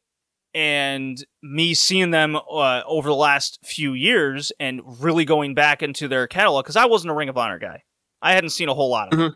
and 0.56 1.24
me 1.42 1.74
seeing 1.74 2.12
them 2.12 2.36
uh, 2.36 2.82
over 2.86 3.10
the 3.10 3.16
last 3.16 3.60
few 3.64 3.94
years 3.94 4.52
and 4.60 4.82
really 5.04 5.26
going 5.26 5.54
back 5.54 5.84
into 5.84 6.08
their 6.08 6.28
catalog 6.28 6.64
because 6.66 6.76
I 6.76 6.86
wasn't 6.86 7.12
a 7.12 7.14
Ring 7.14 7.30
of 7.30 7.38
Honor 7.38 7.60
guy. 7.60 7.84
I 8.24 8.34
hadn't 8.34 8.50
seen 8.52 8.70
a 8.70 8.74
whole 8.74 8.90
lot 8.90 9.12
of 9.14 9.20
them. 9.20 9.36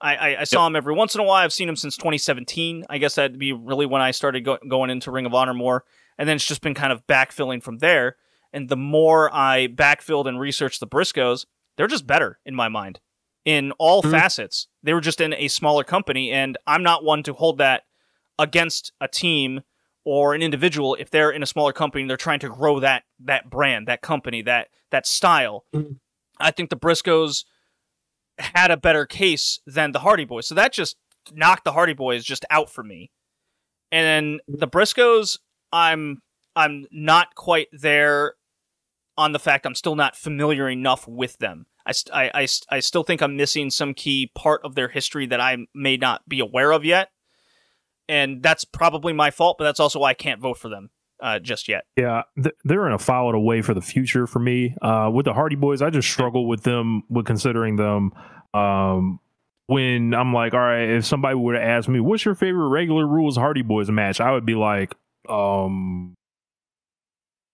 I, 0.00 0.14
I, 0.16 0.40
I 0.40 0.44
saw 0.44 0.66
him 0.66 0.76
every 0.76 0.94
once 0.94 1.14
in 1.14 1.20
a 1.20 1.24
while. 1.24 1.42
I've 1.44 1.52
seen 1.52 1.68
him 1.68 1.76
since 1.76 1.96
2017. 1.96 2.84
I 2.88 2.98
guess 2.98 3.14
that'd 3.16 3.38
be 3.38 3.52
really 3.52 3.86
when 3.86 4.00
I 4.02 4.10
started 4.12 4.44
go- 4.44 4.58
going 4.68 4.90
into 4.90 5.10
Ring 5.10 5.26
of 5.26 5.34
Honor 5.34 5.54
more. 5.54 5.84
And 6.18 6.28
then 6.28 6.36
it's 6.36 6.46
just 6.46 6.62
been 6.62 6.74
kind 6.74 6.92
of 6.92 7.06
backfilling 7.06 7.62
from 7.62 7.78
there. 7.78 8.16
And 8.52 8.68
the 8.68 8.76
more 8.76 9.34
I 9.34 9.66
backfilled 9.68 10.26
and 10.26 10.38
researched 10.38 10.80
the 10.80 10.86
Briscoes, 10.86 11.44
they're 11.76 11.86
just 11.88 12.06
better 12.06 12.38
in 12.46 12.54
my 12.54 12.68
mind 12.68 13.00
in 13.44 13.72
all 13.72 14.02
Mhm. 14.02 14.10
facets. 14.12 14.68
They 14.82 14.94
were 14.94 15.00
just 15.00 15.20
in 15.20 15.34
a 15.34 15.48
smaller 15.48 15.82
company, 15.84 16.30
and 16.30 16.56
I'm 16.66 16.82
not 16.82 17.02
one 17.04 17.22
to 17.24 17.32
hold 17.34 17.58
that 17.58 17.82
against 18.38 18.92
a 19.00 19.08
team 19.08 19.62
or 20.04 20.34
an 20.34 20.42
individual 20.42 20.94
if 20.98 21.10
they're 21.10 21.30
in 21.30 21.42
a 21.42 21.46
smaller 21.46 21.72
company 21.72 22.02
and 22.02 22.10
they're 22.10 22.16
trying 22.16 22.38
to 22.40 22.48
grow 22.48 22.78
that 22.80 23.04
that 23.20 23.48
brand, 23.50 23.88
that 23.88 24.02
company, 24.02 24.42
that 24.42 24.68
that 24.90 25.06
style. 25.06 25.64
Mhm. 25.74 25.98
I 26.38 26.50
think 26.50 26.70
the 26.70 26.76
Briscoes 26.76 27.44
had 28.38 28.70
a 28.70 28.76
better 28.76 29.06
case 29.06 29.60
than 29.66 29.92
the 29.92 30.00
Hardy 30.00 30.24
Boys, 30.24 30.46
so 30.46 30.54
that 30.54 30.72
just 30.72 30.96
knocked 31.32 31.64
the 31.64 31.72
Hardy 31.72 31.94
Boys 31.94 32.24
just 32.24 32.44
out 32.50 32.70
for 32.70 32.82
me. 32.82 33.10
And 33.92 34.06
then 34.48 34.58
the 34.58 34.68
Briscoes, 34.68 35.38
I'm 35.72 36.22
I'm 36.56 36.86
not 36.90 37.34
quite 37.34 37.68
there 37.72 38.34
on 39.16 39.32
the 39.32 39.38
fact 39.38 39.66
I'm 39.66 39.74
still 39.74 39.96
not 39.96 40.16
familiar 40.16 40.68
enough 40.68 41.06
with 41.06 41.38
them. 41.38 41.66
I, 41.86 41.92
I, 42.12 42.30
I, 42.34 42.48
I 42.70 42.80
still 42.80 43.02
think 43.02 43.20
I'm 43.20 43.36
missing 43.36 43.70
some 43.70 43.94
key 43.94 44.30
part 44.34 44.62
of 44.64 44.74
their 44.74 44.88
history 44.88 45.26
that 45.26 45.40
I 45.40 45.58
may 45.74 45.96
not 45.96 46.28
be 46.28 46.40
aware 46.40 46.72
of 46.72 46.84
yet. 46.84 47.10
And 48.08 48.42
that's 48.42 48.64
probably 48.64 49.12
my 49.12 49.30
fault, 49.30 49.56
but 49.58 49.64
that's 49.64 49.80
also 49.80 50.00
why 50.00 50.10
I 50.10 50.14
can't 50.14 50.40
vote 50.40 50.58
for 50.58 50.68
them 50.68 50.90
uh, 51.20 51.38
just 51.38 51.68
yet. 51.68 51.84
Yeah, 51.96 52.22
th- 52.42 52.54
they're 52.64 52.86
in 52.86 52.92
a 52.92 52.98
foul 52.98 53.30
away 53.34 53.62
for 53.62 53.74
the 53.74 53.80
future 53.80 54.26
for 54.26 54.38
me. 54.38 54.76
Uh, 54.82 55.10
with 55.12 55.24
the 55.26 55.32
Hardy 55.34 55.56
Boys, 55.56 55.82
I 55.82 55.90
just 55.90 56.08
struggle 56.10 56.46
with 56.46 56.62
them, 56.62 57.02
with 57.08 57.26
considering 57.26 57.76
them. 57.76 58.12
Um, 58.52 59.20
when 59.66 60.12
I'm 60.14 60.32
like, 60.34 60.52
all 60.54 60.60
right, 60.60 60.88
if 60.90 61.06
somebody 61.06 61.36
were 61.36 61.54
to 61.54 61.62
ask 61.62 61.88
me, 61.88 61.98
what's 62.00 62.24
your 62.24 62.34
favorite 62.34 62.68
regular 62.68 63.06
rules 63.06 63.36
Hardy 63.36 63.62
Boys 63.62 63.90
match? 63.90 64.20
I 64.20 64.32
would 64.32 64.44
be 64.44 64.54
like, 64.54 64.94
um, 65.28 66.14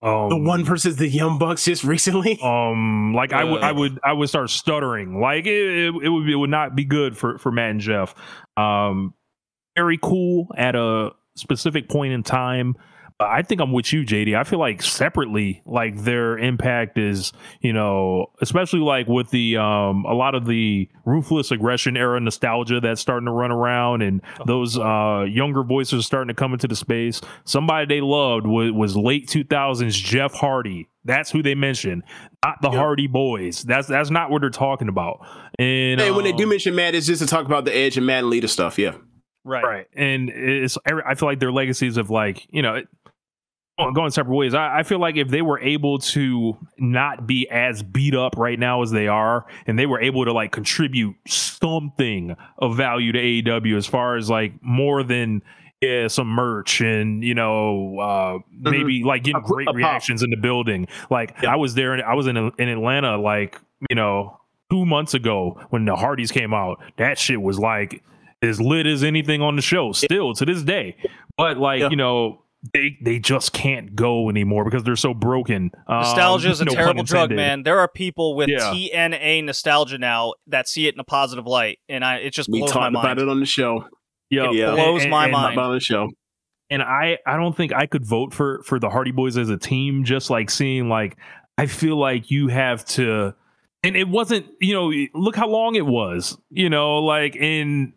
um, 0.03 0.31
the 0.31 0.37
one 0.39 0.65
versus 0.65 0.97
the 0.97 1.07
Young 1.09 1.39
Bucks 1.39 1.65
just 1.65 1.85
recently. 1.95 2.39
um, 2.43 3.13
like 3.15 3.33
I 3.33 3.45
would, 3.45 3.63
I 3.63 3.71
Uh. 3.71 3.75
would, 3.75 3.99
I 4.03 4.13
would 4.15 4.29
start 4.29 4.51
stuttering. 4.51 5.21
Like 5.21 5.47
it, 5.47 5.53
it, 5.53 5.95
it 6.05 6.09
would, 6.09 6.27
be, 6.27 6.33
it 6.33 6.37
would 6.37 6.51
not 6.51 6.75
be 6.75 6.85
good 6.85 7.17
for 7.17 7.39
for 7.39 7.53
Matt 7.53 7.71
and 7.73 7.81
Jeff. 7.81 8.15
Um, 8.57 9.15
very 9.77 9.99
cool 10.03 10.49
at 10.57 10.75
a 10.75 11.11
specific 11.37 11.89
point 11.89 12.13
in 12.13 12.23
time. 12.23 12.75
But 13.21 13.29
I 13.29 13.43
think 13.43 13.61
I'm 13.61 13.71
with 13.71 13.93
you, 13.93 14.03
JD. 14.03 14.35
I 14.35 14.45
feel 14.45 14.59
like 14.59 14.81
separately, 14.81 15.61
like 15.67 16.05
their 16.05 16.39
impact 16.39 16.97
is, 16.97 17.35
you 17.61 17.71
know, 17.75 18.31
especially 18.41 18.81
like 18.81 19.09
with 19.09 19.29
the 19.29 19.59
um 19.59 20.07
a 20.07 20.15
lot 20.15 20.35
of 20.35 20.47
the 20.47 20.89
ruthless 21.05 21.51
aggression 21.51 21.99
era 21.99 22.19
nostalgia 22.19 22.81
that's 22.81 22.99
starting 22.99 23.27
to 23.27 23.31
run 23.33 23.51
around, 23.53 24.01
and 24.01 24.23
those 24.47 24.79
uh 24.79 25.27
younger 25.29 25.63
voices 25.63 26.07
starting 26.07 26.29
to 26.29 26.35
come 26.35 26.55
into 26.55 26.67
the 26.67 26.75
space. 26.75 27.21
Somebody 27.45 27.95
they 27.95 28.01
loved 28.01 28.47
was, 28.47 28.73
was 28.73 28.97
late 28.97 29.29
2000s 29.29 29.93
Jeff 29.93 30.33
Hardy. 30.33 30.89
That's 31.05 31.31
who 31.31 31.43
they 31.43 31.55
mentioned, 31.55 32.05
not 32.43 32.63
the 32.63 32.71
Yep. 32.71 32.79
Hardy 32.79 33.07
Boys. 33.07 33.65
That's 33.65 33.87
that's 33.87 34.09
not 34.09 34.31
what 34.31 34.41
they're 34.41 34.49
talking 34.49 34.89
about. 34.89 35.27
And 35.59 36.01
And 36.01 36.17
when 36.17 36.25
they 36.25 36.31
um, 36.33 36.39
do 36.39 36.47
mention 36.47 36.75
Matt, 36.75 36.95
it's 36.95 37.07
just 37.07 37.21
to 37.21 37.29
talk 37.29 37.45
about 37.45 37.67
the 37.67 37.77
Edge 37.77 37.99
and 37.99 38.07
Matt 38.07 38.21
and 38.21 38.31
Lita 38.31 38.49
stuff. 38.49 38.79
Yeah. 38.79 38.95
Right. 39.43 39.65
right 39.65 39.87
and 39.95 40.29
it's 40.29 40.77
i 40.85 41.15
feel 41.15 41.27
like 41.27 41.41
their 41.41 41.51
legacies 41.51 41.97
of 41.97 42.11
like 42.11 42.47
you 42.51 42.61
know 42.61 42.83
going 43.95 44.11
separate 44.11 44.35
ways 44.37 44.55
I, 44.55 44.79
I 44.81 44.83
feel 44.83 44.99
like 44.99 45.17
if 45.17 45.29
they 45.29 45.43
were 45.43 45.59
able 45.61 45.99
to 45.99 46.57
not 46.79 47.27
be 47.27 47.49
as 47.51 47.83
beat 47.83 48.15
up 48.15 48.37
right 48.37 48.59
now 48.59 48.83
as 48.83 48.91
they 48.91 49.09
are 49.09 49.47
and 49.67 49.79
they 49.79 49.87
were 49.87 50.01
able 50.01 50.25
to 50.25 50.33
like 50.33 50.53
contribute 50.53 51.17
something 51.27 52.37
of 52.59 52.77
value 52.77 53.13
to 53.13 53.19
aew 53.19 53.77
as 53.77 53.87
far 53.87 54.17
as 54.17 54.31
like 54.31 54.53
more 54.63 55.03
than 55.03 55.43
yeah, 55.81 56.09
some 56.09 56.27
merch 56.29 56.83
and 56.83 57.25
you 57.25 57.35
know 57.35 57.99
uh 57.99 58.39
maybe 58.53 59.03
like 59.03 59.25
getting 59.25 59.41
Mm-hmm. 59.41 59.53
Great 59.53 59.69
reactions 59.75 60.23
in 60.23 60.29
the 60.31 60.37
building 60.37 60.87
like 61.11 61.35
Yeah. 61.43 61.53
i 61.55 61.57
was 61.57 61.75
there 61.75 61.95
and 61.95 62.03
i 62.03 62.15
was 62.15 62.27
in 62.27 62.37
in 62.37 62.69
atlanta 62.69 63.17
like 63.17 63.59
you 63.89 63.97
know 63.97 64.39
two 64.71 64.85
months 64.85 65.15
ago 65.15 65.59
when 65.71 65.87
the 65.87 65.97
hardys 65.97 66.31
came 66.31 66.53
out 66.53 66.79
that 66.99 67.19
shit 67.19 67.41
was 67.41 67.59
like 67.59 68.03
as 68.43 68.61
lit 68.61 68.87
as 68.87 69.03
anything 69.03 69.41
on 69.43 69.57
the 69.57 69.63
show 69.63 69.93
still 69.93 70.35
to 70.35 70.45
this 70.45 70.63
day 70.63 70.97
but 71.39 71.57
like 71.57 71.81
Yeah. 71.81 71.89
you 71.91 71.97
know 71.97 72.43
they 72.75 72.97
they 73.03 73.19
just 73.19 73.53
can't 73.53 73.95
go 73.97 74.29
anymore 74.29 74.65
because 74.65 74.83
they're 74.85 74.95
so 74.97 75.15
broken 75.15 75.71
Um, 75.87 76.03
Nostalgia 76.03 76.51
is 76.51 76.61
a 76.61 76.67
no 76.67 76.73
terrible 76.73 77.05
drug, 77.05 77.31
man. 77.31 77.63
There 77.63 77.79
are 77.81 77.89
people 77.89 78.37
with 78.37 78.49
Yeah. 78.51 78.71
TNA 78.73 79.45
nostalgia 79.45 79.97
now 79.99 80.35
that 80.47 80.69
see 80.69 80.87
it 80.87 80.95
in 80.95 81.01
a 81.01 81.05
positive 81.05 81.47
light, 81.47 81.79
and 81.89 82.05
I 82.05 82.17
it 82.17 82.35
just 82.35 82.49
We 82.51 82.59
blows 82.61 82.75
my 82.75 82.81
talked 82.91 82.97
about 82.97 83.19
it 83.19 83.29
on 83.29 83.41
the 83.41 83.47
show. 83.47 83.87
Yep. 84.31 84.51
Yeah. 84.53 84.71
Blows 84.73 85.07
my 85.07 85.25
and, 85.25 85.33
mind. 85.33 85.55
About 85.55 85.69
on 85.71 85.75
the 85.75 85.81
show. 85.81 86.11
and 86.69 86.83
I 86.83 87.19
I 87.27 87.37
don't 87.37 87.57
think 87.57 87.73
I 87.73 87.87
could 87.87 88.05
vote 88.05 88.35
for 88.35 88.63
for 88.65 88.79
the 88.79 88.91
Hardy 88.91 89.11
Boys 89.13 89.39
as 89.39 89.49
a 89.49 89.57
team. 89.57 90.05
Just 90.05 90.29
like 90.29 90.51
seeing 90.51 90.89
like 90.89 91.17
I 91.57 91.67
feel 91.67 91.97
like 91.97 92.31
you 92.31 92.49
have 92.49 92.85
to, 92.87 93.35
and 93.83 93.97
it 93.97 94.09
wasn't 94.09 94.47
you 94.61 94.75
know 94.75 94.93
look 95.19 95.35
how 95.35 95.49
long 95.49 95.77
it 95.77 95.87
was 95.87 96.37
you 96.51 96.69
know 96.71 96.99
like 96.99 97.37
in 97.37 97.95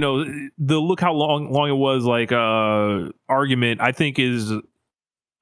you 0.00 0.06
know 0.06 0.48
the 0.56 0.78
look 0.80 0.98
how 0.98 1.12
long 1.12 1.52
long 1.52 1.68
it 1.68 1.74
was 1.74 2.04
like 2.04 2.32
uh 2.32 3.10
argument 3.28 3.82
I 3.82 3.92
think 3.92 4.18
is 4.18 4.50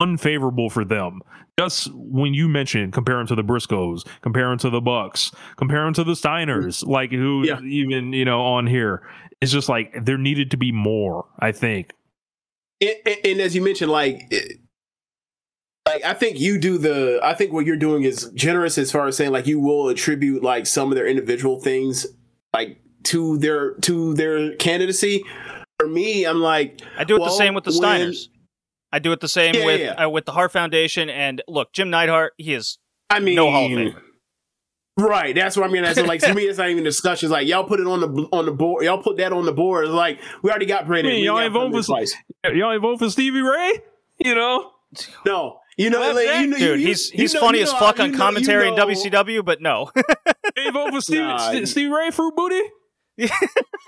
unfavorable 0.01 0.68
for 0.68 0.85
them. 0.85 1.20
Just 1.59 1.90
when 1.94 2.35
you 2.35 2.48
mentioned 2.48 2.93
compare 2.93 3.18
them 3.18 3.26
to 3.28 3.36
the 3.36 3.44
Briscoes, 3.44 4.05
compare 4.20 4.48
them 4.48 4.59
to 4.59 4.70
the 4.70 4.80
Bucks, 4.80 5.30
compare 5.56 5.85
them 5.85 5.94
to 5.94 6.02
the 6.02 6.12
Steiners, 6.12 6.85
like 6.85 7.10
who 7.12 7.44
Yeah. 7.47 7.60
even 7.60 8.12
you 8.12 8.24
know 8.24 8.40
on 8.40 8.66
here, 8.66 9.02
it's 9.40 9.52
just 9.52 9.68
like 9.68 10.05
there 10.05 10.18
needed 10.18 10.51
to 10.51 10.56
be 10.56 10.72
more. 10.72 11.26
I 11.39 11.52
think. 11.52 11.93
And, 12.80 12.94
and, 13.06 13.16
and 13.24 13.40
as 13.40 13.55
you 13.55 13.62
mentioned, 13.62 13.90
like, 13.90 14.22
it, 14.30 14.59
like 15.86 16.05
I 16.05 16.14
think 16.14 16.39
you 16.40 16.59
do 16.59 16.78
the. 16.78 17.20
I 17.22 17.35
think 17.35 17.52
what 17.52 17.64
you're 17.64 17.76
doing 17.76 18.02
is 18.02 18.30
generous 18.35 18.76
as 18.76 18.90
far 18.90 19.06
as 19.06 19.16
saying 19.16 19.30
like 19.30 19.47
you 19.47 19.60
will 19.60 19.89
attribute 19.89 20.43
like 20.43 20.66
some 20.66 20.90
of 20.90 20.97
their 20.97 21.06
individual 21.06 21.60
things 21.60 22.06
like 22.52 22.80
to 23.05 23.39
their 23.39 23.75
to 23.75 24.15
their 24.15 24.55
candidacy. 24.57 25.25
For 25.79 25.87
me, 25.89 26.25
I'm 26.25 26.41
like, 26.41 26.81
I 26.97 27.05
do 27.05 27.16
it 27.16 27.19
the 27.20 27.31
same 27.31 27.55
with 27.55 27.65
the 27.65 27.70
when- 27.79 28.11
Steiners. 28.11 28.29
I 28.91 28.99
do 29.01 29.12
it 29.12 29.20
the 29.20 29.29
same 29.29 29.55
Yeah, 29.55 29.66
with 29.66 29.81
yeah. 29.81 30.05
Uh, 30.07 30.09
with 30.09 30.25
the 30.25 30.33
Hart 30.33 30.51
Foundation. 30.51 31.11
And 31.11 31.43
look, 31.47 31.73
Jim 31.75 31.91
Neidhart, 31.91 32.33
he 32.39 32.55
is 32.55 32.79
I 33.11 33.20
mean, 33.20 33.35
no 33.37 33.51
Hall 33.51 33.66
of 33.66 33.70
Famer. 33.70 34.01
Right, 34.97 35.33
that's 35.35 35.57
what 35.57 35.69
I 35.69 35.73
mean. 35.73 35.83
That's 35.83 36.01
like 36.01 36.20
to 36.23 36.35
me, 36.35 36.43
it's 36.49 36.59
not 36.59 36.70
even 36.70 36.83
discussion. 36.85 37.27
It's 37.27 37.33
like 37.33 37.47
y'all 37.47 37.65
put 37.65 37.79
it 37.81 37.87
on 37.87 38.01
the 38.01 38.29
on 38.33 38.47
the 38.47 38.51
board. 38.53 38.85
Y'all 38.85 39.01
put 39.03 39.19
that 39.19 39.33
on 39.33 39.45
the 39.45 39.53
board. 39.53 39.85
It's 39.85 39.93
like 39.95 40.19
we 40.43 40.51
already 40.51 40.66
got 40.66 40.87
Brandon. 40.87 41.12
I 41.12 41.16
mean, 41.16 41.25
y'all 41.25 41.39
ain't 41.39 41.53
voting 41.53 41.70
Brandon 41.70 41.83
for- 41.83 41.87
twice. 41.87 42.15
Y'all 42.57 42.73
ain't 42.73 42.83
vote 42.83 42.99
for 42.99 43.09
Stevie 43.11 43.43
Ray, 43.43 43.73
you 44.19 44.35
know? 44.35 44.73
No, 45.27 45.61
you 45.77 45.91
know, 45.91 46.01
like, 46.12 46.27
you 46.41 46.47
know, 46.49 46.57
dude, 46.59 46.81
you- 46.81 46.87
he's 46.89 47.12
you 47.12 47.19
he's 47.19 47.35
know- 47.35 47.41
funny 47.41 47.59
you 47.59 47.65
as 47.65 47.73
fuck 47.75 47.99
you 47.99 48.05
on 48.05 48.15
commentary 48.16 48.65
you 48.65 48.70
in 48.73 48.77
know- 48.77 48.87
WCW, 48.87 49.45
but 49.45 49.61
no. 49.61 49.91
You 49.95 50.03
ain't 50.65 50.73
vote 50.73 50.91
for 50.93 51.01
Stevie, 51.03 51.23
Nah. 51.25 51.37
St- 51.53 51.69
Stevie 51.69 51.93
Ray, 51.93 52.11
Fruit 52.11 52.35
Booty. 52.35 52.61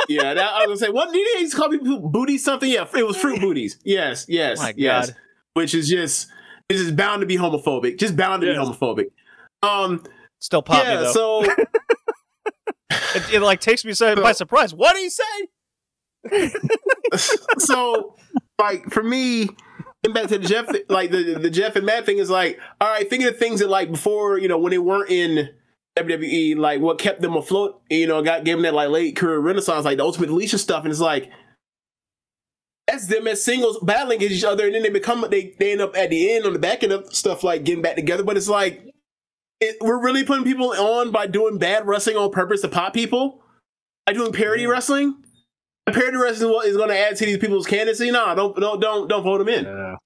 Yeah, 0.09 0.35
that, 0.35 0.53
I 0.55 0.67
was 0.67 0.81
gonna 0.81 0.89
say, 0.89 0.93
what 0.93 1.13
did 1.13 1.25
he 1.35 1.41
used 1.43 1.53
to 1.55 1.59
call 1.59 1.69
me 1.69 1.79
booty 2.11 2.37
something? 2.39 2.69
Yeah, 2.71 2.87
it 2.97 3.07
was 3.07 3.17
fruit 3.17 3.41
booties. 3.41 3.79
Yes, 3.85 4.27
yes, 4.29 4.59
My 4.59 4.73
yes. 4.77 5.11
God. 5.11 5.17
Which 5.55 5.75
is 5.75 5.89
just 5.89 6.29
this 6.69 6.81
is 6.81 6.91
bound 6.91 7.21
to 7.21 7.27
be 7.27 7.37
homophobic. 7.37 7.99
Just 7.99 8.17
bound 8.17 8.41
to 8.43 8.49
Yes. 8.49 8.57
be 8.57 8.65
homophobic. 8.65 9.07
Um, 9.63 10.03
Still 10.41 10.63
pop 10.63 10.83
yeah. 10.85 10.97
me 10.97 11.03
though. 11.03 11.13
So 11.13 11.45
it, 12.91 13.35
it 13.35 13.41
like 13.43 13.61
takes 13.61 13.85
me 13.85 13.93
so- 13.93 14.17
by 14.17 14.33
surprise. 14.33 14.75
What 14.75 14.95
did 14.95 15.03
he 15.03 15.11
say? 15.11 16.51
so 17.59 18.17
like 18.61 18.85
for 18.91 19.03
me 19.03 19.49
getting 20.03 20.15
back 20.15 20.27
to 20.29 20.39
the 20.39 20.47
jeff 20.47 20.69
like 20.91 21.11
the, 21.11 21.39
the 21.41 21.49
jeff 21.51 21.77
and 21.77 21.87
matt 21.87 22.05
thing 22.05 22.19
is 22.19 22.29
like 22.29 22.61
all 22.81 22.89
right 22.89 23.09
think 23.09 23.25
of 23.25 23.33
the 23.33 23.39
things 23.39 23.61
that 23.61 23.71
like 23.71 23.91
before 23.91 24.39
you 24.39 24.47
know 24.49 24.59
when 24.59 24.71
they 24.71 24.79
weren't 24.79 25.11
in 25.11 25.49
wwe 25.97 26.57
like 26.57 26.81
what 26.81 26.99
kept 26.99 27.21
them 27.21 27.37
afloat 27.37 27.81
you 27.91 28.07
know 28.07 28.23
got 28.23 28.45
them 28.45 28.63
that 28.63 28.75
like 28.75 28.89
late 28.89 29.17
career 29.17 29.39
renaissance 29.39 29.85
like 29.85 29.97
the 29.99 30.05
ultimate 30.05 30.29
deletion 30.29 30.59
stuff 30.59 30.85
and 30.85 30.93
it's 30.93 31.01
like 31.01 31.31
that's 32.87 33.07
them 33.09 33.27
as 33.27 33.43
singles 33.43 33.79
battling 33.83 34.17
against 34.17 34.37
each 34.37 34.45
other 34.45 34.67
and 34.67 34.75
then 34.75 34.83
they 34.83 34.91
become 34.91 35.25
they, 35.31 35.55
they 35.59 35.73
end 35.73 35.81
up 35.81 35.97
at 35.97 36.11
the 36.11 36.33
end 36.33 36.47
on 36.47 36.53
the 36.53 36.59
back 36.59 36.83
end 36.83 36.93
of 36.93 37.13
stuff 37.15 37.43
like 37.43 37.65
getting 37.65 37.83
back 37.83 37.97
together 37.97 38.23
but 38.23 38.37
it's 38.37 38.49
like 38.49 38.87
it, 39.61 39.77
we're 39.81 40.01
really 40.01 40.25
putting 40.25 40.45
people 40.45 40.71
on 40.71 41.11
by 41.11 41.27
doing 41.27 41.59
bad 41.59 41.87
wrestling 41.87 42.17
on 42.17 42.31
purpose 42.31 42.61
to 42.63 42.69
pop 42.69 42.95
people 42.95 43.43
by 44.07 44.13
doing 44.13 44.33
parody 44.33 44.67
wrestling 44.67 45.17
parody 45.93 46.17
wrestling 46.17 46.61
is 46.65 46.77
going 46.77 46.89
to 46.89 46.99
add 46.99 47.17
to 47.17 47.27
these 47.27 47.39
people's 47.39 47.67
candidacy. 47.67 48.11
No, 48.11 48.35
don't 48.35 48.57
don't 48.57 48.81
don't 48.81 49.09
don't 49.09 49.23
vote 49.23 49.39
them 49.39 49.49
in. 49.49 49.65
Yeah. 49.65 49.97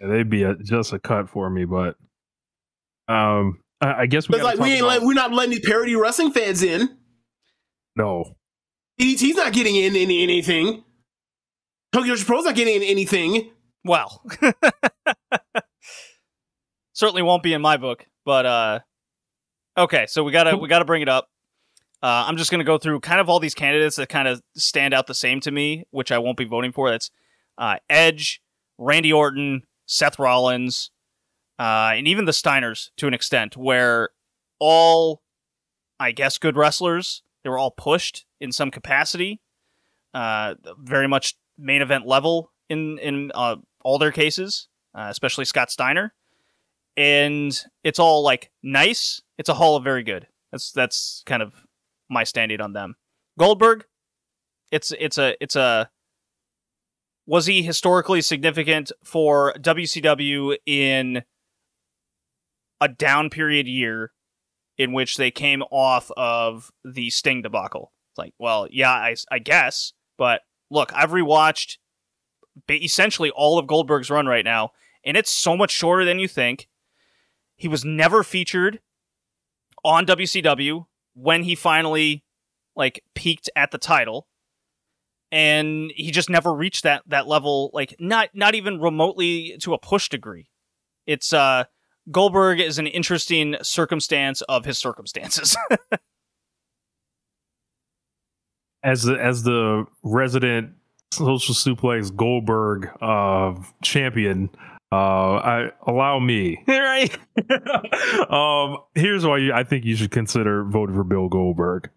Yeah, 0.00 0.06
They'd 0.06 0.30
be 0.30 0.44
a, 0.44 0.54
just 0.54 0.92
a 0.92 0.98
cut 0.98 1.28
for 1.28 1.50
me, 1.50 1.64
but 1.64 1.96
um, 3.08 3.58
I, 3.80 4.02
I 4.02 4.06
guess 4.06 4.28
we 4.28 4.40
like 4.40 4.58
we 4.58 4.72
ain't 4.72 4.80
about... 4.80 4.88
let, 4.88 5.02
we're 5.02 5.14
not 5.14 5.32
letting 5.32 5.52
these 5.52 5.66
parody 5.66 5.94
wrestling 5.94 6.32
fans 6.32 6.62
in. 6.62 6.96
no. 7.96 8.34
DDT's 9.00 9.36
not 9.36 9.52
getting 9.52 9.76
in 9.76 9.94
any 9.94 10.22
anything. 10.24 10.82
Tokyo 11.92 12.16
Pro's 12.16 12.44
not 12.44 12.56
getting 12.56 12.76
in 12.76 12.82
anything. 12.82 13.50
Well, 13.84 14.22
certainly 16.92 17.22
won't 17.22 17.44
be 17.44 17.52
in 17.52 17.62
my 17.62 17.76
book. 17.76 18.06
But 18.24 18.46
uh, 18.46 18.80
okay, 19.76 20.06
so 20.06 20.24
we 20.24 20.32
gotta 20.32 20.56
we 20.56 20.68
gotta 20.68 20.84
bring 20.84 21.02
it 21.02 21.08
up. 21.08 21.28
Uh, 22.02 22.24
I'm 22.26 22.36
just 22.36 22.50
gonna 22.50 22.64
go 22.64 22.76
through 22.76 23.00
kind 23.00 23.20
of 23.20 23.28
all 23.28 23.40
these 23.40 23.54
candidates 23.54 23.96
that 23.96 24.08
kind 24.08 24.26
of 24.26 24.42
stand 24.56 24.94
out 24.94 25.06
the 25.06 25.14
same 25.14 25.40
to 25.40 25.50
me, 25.50 25.84
which 25.90 26.10
I 26.10 26.18
won't 26.18 26.36
be 26.36 26.44
voting 26.44 26.72
for. 26.72 26.90
That's 26.90 27.10
uh, 27.56 27.76
Edge, 27.88 28.42
Randy 28.78 29.12
Orton, 29.12 29.62
Seth 29.86 30.18
Rollins, 30.18 30.90
uh, 31.58 31.92
and 31.94 32.06
even 32.06 32.24
the 32.24 32.32
Steiners 32.32 32.90
to 32.96 33.06
an 33.06 33.14
extent, 33.14 33.56
where 33.56 34.10
all, 34.58 35.22
I 35.98 36.12
guess, 36.12 36.38
good 36.38 36.56
wrestlers. 36.56 37.22
They 37.42 37.50
were 37.50 37.58
all 37.58 37.70
pushed 37.70 38.24
in 38.40 38.52
some 38.52 38.70
capacity, 38.70 39.40
uh, 40.14 40.54
very 40.78 41.08
much 41.08 41.36
main 41.56 41.82
event 41.82 42.06
level 42.06 42.52
in 42.68 42.98
in 42.98 43.30
uh, 43.34 43.56
all 43.82 43.98
their 43.98 44.12
cases, 44.12 44.68
uh, 44.94 45.06
especially 45.10 45.44
Scott 45.44 45.70
Steiner. 45.70 46.12
And 46.96 47.56
it's 47.84 47.98
all 48.00 48.22
like 48.22 48.50
nice. 48.62 49.22
It's 49.38 49.48
a 49.48 49.54
hall 49.54 49.76
of 49.76 49.84
very 49.84 50.02
good. 50.02 50.26
That's 50.50 50.72
that's 50.72 51.22
kind 51.26 51.42
of 51.42 51.54
my 52.10 52.24
standing 52.24 52.60
on 52.60 52.72
them. 52.72 52.96
Goldberg, 53.38 53.84
It's 54.72 54.92
it's 54.98 55.18
a 55.18 55.36
it's 55.40 55.56
a 55.56 55.90
was 57.26 57.46
he 57.46 57.62
historically 57.62 58.20
significant 58.22 58.90
for 59.04 59.52
WCW 59.58 60.56
in 60.66 61.22
a 62.80 62.88
down 62.88 63.30
period 63.30 63.66
year 63.66 64.12
in 64.76 64.92
which 64.92 65.16
they 65.16 65.30
came 65.30 65.62
off 65.70 66.10
of 66.16 66.70
the 66.84 67.10
Sting 67.10 67.42
debacle? 67.42 67.92
It's 68.12 68.18
like, 68.18 68.34
well, 68.38 68.68
yeah, 68.70 68.90
I, 68.90 69.16
I 69.30 69.38
guess, 69.38 69.92
but 70.16 70.42
look, 70.70 70.92
I've 70.94 71.10
rewatched 71.10 71.78
essentially 72.70 73.30
all 73.30 73.58
of 73.58 73.66
Goldberg's 73.66 74.10
run 74.10 74.26
right 74.26 74.44
now, 74.44 74.72
and 75.04 75.16
it's 75.16 75.30
so 75.30 75.56
much 75.56 75.70
shorter 75.70 76.04
than 76.04 76.18
you 76.18 76.28
think. 76.28 76.68
He 77.56 77.68
was 77.68 77.84
never 77.84 78.22
featured 78.22 78.80
on 79.84 80.06
WCW 80.06 80.86
when 81.14 81.42
he 81.42 81.54
finally 81.54 82.24
like 82.76 83.02
peaked 83.14 83.50
at 83.56 83.70
the 83.72 83.78
title 83.78 84.28
and 85.30 85.92
he 85.94 86.10
just 86.10 86.30
never 86.30 86.54
reached 86.54 86.84
that 86.84 87.02
that 87.06 87.26
level 87.26 87.70
like 87.74 87.94
not 87.98 88.30
not 88.32 88.54
even 88.54 88.80
remotely 88.80 89.56
to 89.60 89.74
a 89.74 89.78
push 89.78 90.08
degree 90.08 90.48
it's 91.06 91.32
uh 91.32 91.64
goldberg 92.10 92.60
is 92.60 92.78
an 92.78 92.86
interesting 92.86 93.56
circumstance 93.62 94.42
of 94.42 94.64
his 94.64 94.78
circumstances 94.78 95.56
as 98.82 99.02
the 99.02 99.14
as 99.14 99.42
the 99.42 99.84
resident 100.02 100.72
social 101.12 101.54
suplex 101.54 102.14
goldberg 102.14 102.88
uh 103.00 103.54
champion 103.82 104.48
uh 104.92 104.96
i 105.36 105.70
allow 105.86 106.18
me 106.18 106.62
right 106.68 107.16
um 108.30 108.78
here's 108.94 109.24
why 109.26 109.38
you, 109.38 109.52
i 109.52 109.64
think 109.64 109.84
you 109.84 109.96
should 109.96 110.10
consider 110.10 110.64
voting 110.64 110.94
for 110.94 111.04
bill 111.04 111.28
goldberg 111.28 111.90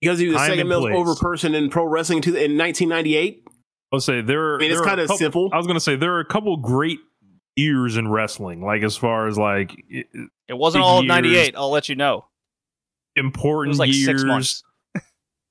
because 0.00 0.18
he 0.18 0.26
was 0.26 0.36
the 0.36 0.46
second 0.46 0.68
most 0.68 0.92
over 0.92 1.14
person 1.14 1.54
in 1.54 1.70
pro 1.70 1.84
wrestling 1.84 2.20
to, 2.22 2.30
in 2.30 2.58
1998. 2.58 3.46
I'll 3.92 4.00
say 4.00 4.20
there. 4.20 4.56
I 4.56 4.58
mean, 4.58 4.72
it's 4.72 4.80
there 4.80 4.84
are 4.84 4.90
kinda 4.90 5.04
couple- 5.04 5.16
simple. 5.16 5.50
I 5.52 5.58
was 5.58 5.66
gonna 5.68 5.78
say 5.78 5.94
there 5.94 6.14
are 6.14 6.20
a 6.20 6.24
couple 6.24 6.56
great 6.56 6.98
years 7.56 7.96
in 7.96 8.08
wrestling, 8.08 8.62
like 8.62 8.82
as 8.82 8.96
far 8.96 9.26
as 9.28 9.36
like 9.38 9.72
i- 9.94 10.04
it 10.48 10.54
wasn't 10.58 10.82
all 10.84 11.02
years. 11.02 11.08
98 11.08 11.54
i'll 11.56 11.70
let 11.70 11.88
you 11.88 11.94
know 11.94 12.26
it 13.16 13.20
important 13.20 13.68
was 13.70 13.78
like 13.78 13.92
years. 13.92 14.04
six 14.04 14.24
months 14.24 14.62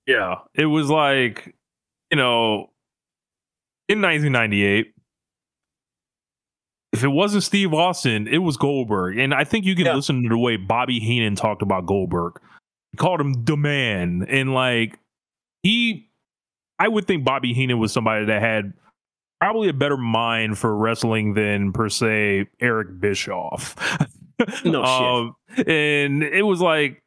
Yeah, 0.07 0.35
it 0.55 0.65
was 0.65 0.89
like 0.89 1.55
you 2.09 2.17
know, 2.17 2.69
in 3.87 4.01
1998. 4.01 4.93
If 6.93 7.03
it 7.05 7.07
wasn't 7.07 7.43
Steve 7.43 7.73
Austin, 7.73 8.27
it 8.27 8.39
was 8.39 8.57
Goldberg, 8.57 9.17
and 9.17 9.33
I 9.33 9.45
think 9.45 9.65
you 9.65 9.75
can 9.75 9.85
Yeah. 9.85 9.95
listen 9.95 10.23
to 10.23 10.29
the 10.29 10.37
way 10.37 10.57
Bobby 10.57 10.99
Heenan 10.99 11.35
talked 11.35 11.61
about 11.61 11.85
Goldberg. 11.85 12.33
He 12.91 12.97
called 12.97 13.21
him 13.21 13.45
the 13.45 13.55
man, 13.55 14.25
and 14.27 14.53
like 14.53 14.99
he, 15.63 16.09
I 16.79 16.89
would 16.89 17.07
think 17.07 17.23
Bobby 17.23 17.53
Heenan 17.53 17.79
was 17.79 17.93
somebody 17.93 18.25
that 18.25 18.41
had 18.41 18.73
probably 19.41 19.69
a 19.69 19.73
better 19.73 19.97
mind 19.97 20.59
for 20.59 20.75
wrestling 20.77 21.33
than 21.33 21.73
per 21.73 21.89
se 21.89 22.47
Eric 22.59 22.99
Bischoff. 22.99 23.75
No 24.39 24.45
shit. 24.55 24.75
um, 24.75 25.35
and 25.67 26.21
it 26.21 26.43
was 26.43 26.61
like 26.61 27.01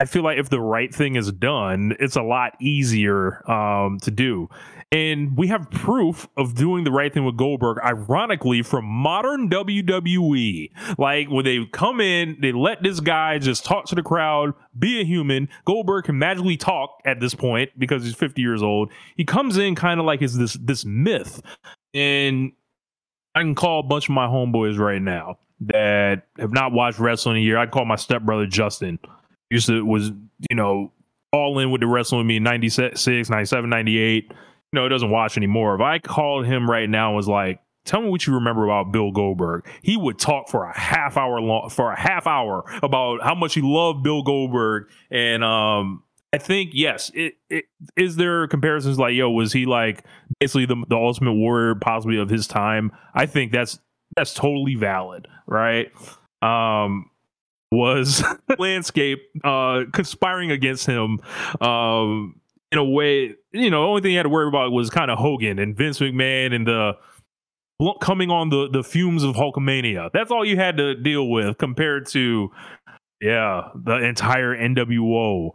I 0.00 0.06
feel 0.06 0.24
like 0.24 0.38
if 0.38 0.50
the 0.50 0.60
right 0.60 0.92
thing 0.92 1.14
is 1.14 1.30
done, 1.30 1.96
it's 2.00 2.16
a 2.16 2.22
lot 2.22 2.54
easier 2.60 3.48
um, 3.48 4.00
to 4.00 4.10
do. 4.10 4.48
And 4.94 5.36
we 5.36 5.48
have 5.48 5.68
proof 5.72 6.28
of 6.36 6.54
doing 6.54 6.84
the 6.84 6.92
right 6.92 7.12
thing 7.12 7.24
with 7.24 7.36
Goldberg, 7.36 7.78
ironically, 7.84 8.62
from 8.62 8.84
modern 8.84 9.50
WWE. 9.50 10.70
Like 10.96 11.28
when 11.28 11.44
they 11.44 11.66
come 11.72 12.00
in, 12.00 12.36
they 12.40 12.52
let 12.52 12.80
this 12.80 13.00
guy 13.00 13.40
just 13.40 13.64
talk 13.64 13.86
to 13.86 13.96
the 13.96 14.04
crowd, 14.04 14.54
be 14.78 15.00
a 15.00 15.04
human. 15.04 15.48
Goldberg 15.64 16.04
can 16.04 16.16
magically 16.16 16.56
talk 16.56 17.00
at 17.04 17.18
this 17.18 17.34
point 17.34 17.72
because 17.76 18.04
he's 18.04 18.14
50 18.14 18.40
years 18.40 18.62
old. 18.62 18.92
He 19.16 19.24
comes 19.24 19.58
in 19.58 19.74
kind 19.74 19.98
of 19.98 20.06
like 20.06 20.22
is 20.22 20.38
this 20.38 20.52
this 20.52 20.84
myth. 20.84 21.42
And 21.92 22.52
I 23.34 23.40
can 23.40 23.56
call 23.56 23.80
a 23.80 23.82
bunch 23.82 24.08
of 24.08 24.14
my 24.14 24.28
homeboys 24.28 24.78
right 24.78 25.02
now 25.02 25.38
that 25.62 26.28
have 26.38 26.52
not 26.52 26.70
watched 26.70 27.00
wrestling 27.00 27.38
in 27.38 27.42
a 27.42 27.44
year. 27.44 27.58
I'd 27.58 27.72
call 27.72 27.84
my 27.84 27.96
stepbrother 27.96 28.46
Justin. 28.46 29.00
Used 29.50 29.66
to 29.66 29.84
was, 29.84 30.12
you 30.48 30.54
know, 30.54 30.92
all 31.32 31.58
in 31.58 31.72
with 31.72 31.80
the 31.80 31.88
wrestling 31.88 32.20
with 32.20 32.28
me 32.28 32.36
in 32.36 32.44
96, 32.44 33.04
97, 33.08 33.68
98. 33.68 34.30
Know, 34.74 34.88
doesn't 34.88 35.10
watch 35.10 35.36
anymore. 35.36 35.74
If 35.74 35.80
I 35.80 35.98
called 35.98 36.46
him 36.46 36.68
right 36.68 36.88
now 36.88 37.08
and 37.08 37.16
was 37.16 37.28
like, 37.28 37.60
tell 37.84 38.00
me 38.00 38.08
what 38.08 38.26
you 38.26 38.34
remember 38.34 38.64
about 38.64 38.92
Bill 38.92 39.10
Goldberg, 39.10 39.66
he 39.82 39.96
would 39.96 40.18
talk 40.18 40.48
for 40.48 40.64
a 40.64 40.78
half 40.78 41.16
hour 41.16 41.40
long 41.40 41.70
for 41.70 41.92
a 41.92 41.98
half 41.98 42.26
hour 42.26 42.64
about 42.82 43.22
how 43.22 43.34
much 43.34 43.54
he 43.54 43.60
loved 43.62 44.02
Bill 44.02 44.22
Goldberg. 44.22 44.88
And 45.10 45.44
um 45.44 46.02
I 46.32 46.38
think 46.38 46.70
yes, 46.72 47.12
it, 47.14 47.34
it 47.48 47.66
is 47.96 48.16
there 48.16 48.48
comparisons 48.48 48.98
like, 48.98 49.14
yo, 49.14 49.30
was 49.30 49.52
he 49.52 49.66
like 49.66 50.04
basically 50.40 50.66
the 50.66 50.82
the 50.88 50.96
ultimate 50.96 51.34
warrior 51.34 51.74
possibly 51.74 52.18
of 52.18 52.28
his 52.28 52.46
time? 52.46 52.90
I 53.14 53.26
think 53.26 53.52
that's 53.52 53.78
that's 54.16 54.34
totally 54.34 54.74
valid, 54.74 55.28
right? 55.46 55.92
Um 56.42 57.10
was 57.70 58.22
landscape 58.58 59.20
uh 59.42 59.82
conspiring 59.92 60.50
against 60.50 60.86
him 60.86 61.18
um 61.60 62.40
in 62.74 62.78
a 62.78 62.84
way 62.84 63.34
you 63.52 63.70
know 63.70 63.82
the 63.82 63.88
only 63.88 64.02
thing 64.02 64.10
he 64.10 64.16
had 64.16 64.24
to 64.24 64.28
worry 64.28 64.48
about 64.48 64.72
was 64.72 64.90
kind 64.90 65.10
of 65.10 65.18
hogan 65.18 65.58
and 65.58 65.76
vince 65.76 65.98
mcmahon 66.00 66.54
and 66.54 66.66
the 66.66 66.92
coming 68.00 68.30
on 68.30 68.50
the 68.50 68.68
the 68.70 68.82
fumes 68.82 69.24
of 69.24 69.34
hulkamania. 69.34 70.10
That's 70.12 70.30
all 70.30 70.44
you 70.44 70.56
had 70.56 70.76
to 70.76 70.94
deal 70.94 71.28
with 71.28 71.58
compared 71.58 72.06
to 72.08 72.50
yeah 73.20 73.68
the 73.74 73.96
entire 73.96 74.56
nwo 74.56 75.52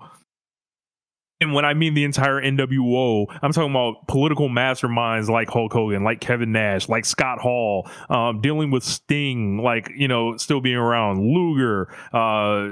and 1.41 1.53
when 1.53 1.63
I 1.63 1.73
mean 1.73 1.93
the 1.93 2.03
entire 2.03 2.41
NWO, 2.41 3.27
I'm 3.41 3.53
talking 3.53 3.71
about 3.71 4.07
political 4.07 4.49
masterminds 4.49 5.29
like 5.29 5.49
Hulk 5.49 5.71
Hogan, 5.71 6.03
like 6.03 6.19
Kevin 6.19 6.51
Nash, 6.51 6.89
like 6.89 7.05
Scott 7.05 7.39
Hall, 7.39 7.89
um, 8.09 8.41
dealing 8.41 8.71
with 8.71 8.83
Sting, 8.83 9.57
like, 9.57 9.89
you 9.95 10.09
know, 10.09 10.35
still 10.35 10.59
being 10.59 10.75
around, 10.75 11.21
Luger, 11.21 11.95
uh, 12.11 12.69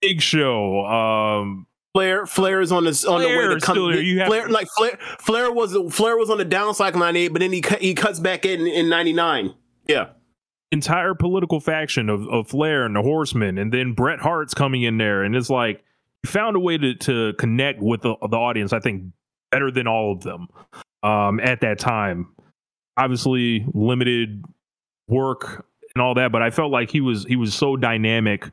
Big 0.00 0.20
Show, 0.20 0.86
um, 0.86 1.66
Flair, 1.96 2.26
Flair 2.26 2.60
is 2.60 2.72
on 2.72 2.84
this 2.84 3.06
on 3.06 3.22
the 3.22 3.28
way 3.28 3.54
to 3.54 3.58
come. 3.58 3.90
there. 3.90 4.02
You 4.02 4.22
Flair, 4.26 4.50
like 4.50 4.68
Flair, 4.76 4.98
Flair 5.18 5.50
was 5.50 5.74
Flair 5.94 6.18
was 6.18 6.28
on 6.28 6.36
the 6.36 6.44
down 6.44 6.74
cycle 6.74 7.00
in 7.00 7.06
'98, 7.06 7.28
but 7.28 7.40
then 7.40 7.52
he 7.54 7.62
cut, 7.62 7.80
he 7.80 7.94
cuts 7.94 8.20
back 8.20 8.44
in 8.44 8.66
in 8.66 8.90
'99. 8.90 9.54
Yeah, 9.86 10.08
entire 10.70 11.14
political 11.14 11.58
faction 11.58 12.10
of, 12.10 12.28
of 12.28 12.48
Flair 12.48 12.84
and 12.84 12.94
the 12.94 13.00
Horsemen, 13.00 13.56
and 13.56 13.72
then 13.72 13.94
Bret 13.94 14.20
Hart's 14.20 14.52
coming 14.52 14.82
in 14.82 14.98
there, 14.98 15.22
and 15.22 15.34
it's 15.34 15.48
like 15.48 15.82
you 16.22 16.28
found 16.28 16.54
a 16.54 16.60
way 16.60 16.76
to 16.76 16.94
to 16.96 17.32
connect 17.38 17.80
with 17.80 18.02
the, 18.02 18.14
the 18.28 18.36
audience. 18.36 18.74
I 18.74 18.80
think 18.80 19.04
better 19.50 19.70
than 19.70 19.86
all 19.86 20.12
of 20.12 20.22
them 20.22 20.48
um, 21.02 21.40
at 21.40 21.62
that 21.62 21.78
time. 21.78 22.28
Obviously, 22.98 23.64
limited 23.72 24.44
work 25.08 25.64
and 25.94 26.02
all 26.02 26.12
that, 26.12 26.30
but 26.30 26.42
I 26.42 26.50
felt 26.50 26.70
like 26.70 26.90
he 26.90 27.00
was 27.00 27.24
he 27.24 27.36
was 27.36 27.54
so 27.54 27.74
dynamic. 27.74 28.50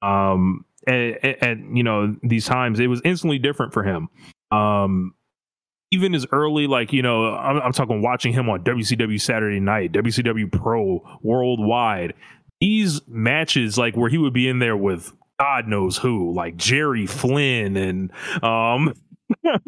Um, 0.00 0.64
at, 0.86 1.42
at, 1.42 1.58
you 1.58 1.82
know 1.82 2.16
these 2.22 2.46
times, 2.46 2.80
it 2.80 2.86
was 2.86 3.00
instantly 3.04 3.38
different 3.38 3.72
for 3.72 3.82
him. 3.82 4.08
Um, 4.50 5.14
even 5.92 6.14
as 6.14 6.26
early, 6.32 6.66
like 6.66 6.92
you 6.92 7.02
know, 7.02 7.34
I'm, 7.34 7.60
I'm 7.60 7.72
talking 7.72 8.02
watching 8.02 8.32
him 8.32 8.48
on 8.48 8.64
WCW 8.64 9.20
Saturday 9.20 9.60
Night, 9.60 9.92
WCW 9.92 10.50
Pro, 10.50 11.18
Worldwide. 11.22 12.14
These 12.60 13.02
matches, 13.06 13.76
like 13.76 13.96
where 13.96 14.08
he 14.08 14.18
would 14.18 14.32
be 14.32 14.48
in 14.48 14.58
there 14.58 14.76
with 14.76 15.12
God 15.38 15.68
knows 15.68 15.98
who, 15.98 16.32
like 16.32 16.56
Jerry 16.56 17.06
Flynn 17.06 17.76
and 17.76 18.10
um, 18.42 18.94
uh, 19.44 19.60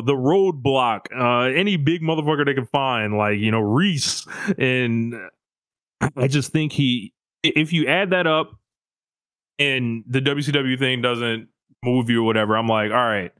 the 0.00 0.14
Roadblock, 0.14 1.06
uh, 1.18 1.52
any 1.54 1.76
big 1.76 2.02
motherfucker 2.02 2.44
they 2.44 2.54
can 2.54 2.66
find, 2.66 3.16
like 3.16 3.38
you 3.38 3.50
know 3.50 3.60
Reese, 3.60 4.26
and 4.58 5.14
I 6.16 6.28
just 6.28 6.52
think 6.52 6.72
he, 6.72 7.12
if 7.42 7.72
you 7.72 7.86
add 7.86 8.10
that 8.10 8.26
up, 8.26 8.58
and 9.58 10.04
the 10.06 10.20
WCW 10.20 10.78
thing 10.78 11.02
doesn't 11.02 11.48
move 11.84 12.10
you 12.10 12.22
or 12.22 12.26
whatever, 12.26 12.56
I'm 12.56 12.68
like, 12.68 12.90
all 12.90 12.96
right. 12.96 13.32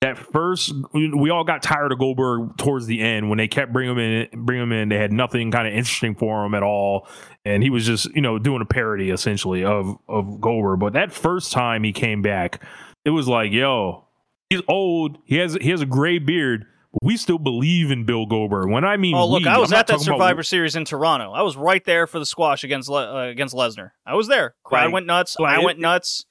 That 0.00 0.16
first 0.16 0.72
we 0.94 1.28
all 1.28 1.44
got 1.44 1.62
tired 1.62 1.92
of 1.92 1.98
Goldberg 1.98 2.56
towards 2.56 2.86
the 2.86 3.02
end 3.02 3.28
when 3.28 3.36
they 3.36 3.48
kept 3.48 3.70
bringing 3.70 3.96
him 3.96 3.98
in 3.98 4.44
bring 4.46 4.58
him 4.58 4.72
in. 4.72 4.88
They 4.88 4.96
had 4.96 5.12
nothing 5.12 5.50
kind 5.50 5.68
of 5.68 5.74
interesting 5.74 6.14
for 6.14 6.42
him 6.46 6.54
at 6.54 6.62
all. 6.62 7.06
And 7.44 7.62
he 7.62 7.68
was 7.68 7.84
just 7.84 8.06
you 8.14 8.22
know 8.22 8.38
doing 8.38 8.62
a 8.62 8.64
parody 8.64 9.10
essentially 9.10 9.62
of 9.62 9.98
of 10.08 10.40
Goldberg. 10.40 10.80
But 10.80 10.94
that 10.94 11.12
first 11.12 11.52
time 11.52 11.84
he 11.84 11.92
came 11.92 12.22
back 12.22 12.64
it 13.04 13.10
was 13.10 13.28
like 13.28 13.52
yo 13.52 14.06
he's 14.50 14.60
old. 14.68 15.18
He 15.24 15.36
has 15.36 15.56
he 15.60 15.70
has 15.70 15.80
a 15.80 15.86
gray 15.86 16.18
beard 16.18 16.66
we 17.02 17.16
still 17.16 17.38
believe 17.38 17.90
in 17.90 18.04
Bill 18.04 18.26
Goldberg 18.26 18.68
when 18.70 18.84
I 18.84 18.96
mean 18.96 19.14
Oh, 19.14 19.26
look, 19.28 19.42
we, 19.44 19.48
I 19.48 19.58
was 19.58 19.72
I'm 19.72 19.78
at 19.78 19.86
that 19.86 19.92
talking 19.94 20.08
about- 20.08 20.16
Survivor 20.16 20.42
Series 20.42 20.74
in 20.76 20.84
Toronto. 20.84 21.32
I 21.32 21.42
was 21.42 21.56
right 21.56 21.84
there 21.84 22.06
for 22.06 22.18
the 22.18 22.26
squash 22.26 22.64
against 22.64 22.88
Le- 22.88 23.14
uh, 23.26 23.28
against 23.28 23.54
Lesnar. 23.54 23.90
I 24.04 24.14
was 24.16 24.26
there. 24.28 24.54
Crowd 24.64 24.86
Like- 24.86 24.94
went 24.94 25.06
nuts. 25.06 25.36
like 25.38 25.56
I 25.58 25.60
it- 25.60 25.64
went 25.64 25.78
nuts. 25.78 26.26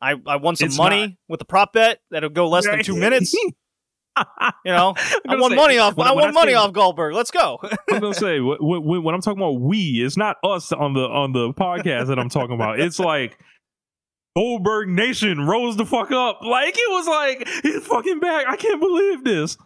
I, 0.00 0.14
I 0.26 0.36
won 0.36 0.54
some 0.54 0.76
money 0.76 1.00
not- 1.00 1.10
with 1.28 1.38
the 1.40 1.44
prop 1.44 1.72
bet 1.72 1.98
that'll 2.12 2.30
go 2.30 2.48
less 2.48 2.64
than 2.66 2.82
two 2.84 2.96
minutes. 2.96 3.34
You 4.64 4.72
know, 4.72 4.94
I 5.28 5.36
won 5.36 5.50
say, 5.52 5.56
money 5.56 5.78
off. 5.78 5.96
when- 5.96 6.08
I 6.08 6.10
won 6.12 6.34
money 6.34 6.50
say- 6.50 6.56
off 6.56 6.72
Goldberg. 6.72 7.14
Let's 7.14 7.30
go. 7.30 7.60
I'm 7.90 8.00
gonna 8.00 8.14
say 8.14 8.40
when, 8.40 8.58
when, 8.60 9.02
when 9.04 9.14
I'm 9.14 9.20
talking 9.20 9.38
about 9.40 9.60
we, 9.60 10.02
it's 10.04 10.16
not 10.16 10.36
us 10.42 10.72
on 10.72 10.92
the 10.94 11.02
on 11.02 11.32
the 11.32 11.52
podcast 11.54 12.08
that 12.08 12.18
I'm 12.18 12.28
talking 12.28 12.56
about. 12.56 12.80
It's 12.80 12.98
like 12.98 13.38
Goldberg 14.36 14.88
Nation 14.88 15.46
rose 15.46 15.76
the 15.76 15.86
fuck 15.86 16.10
up. 16.10 16.40
Like 16.42 16.74
it 16.76 16.90
was 16.90 17.06
like 17.06 17.48
he's 17.62 17.86
fucking 17.86 18.18
back. 18.18 18.46
I 18.48 18.56
can't 18.56 18.80
believe 18.80 19.22
this. 19.22 19.56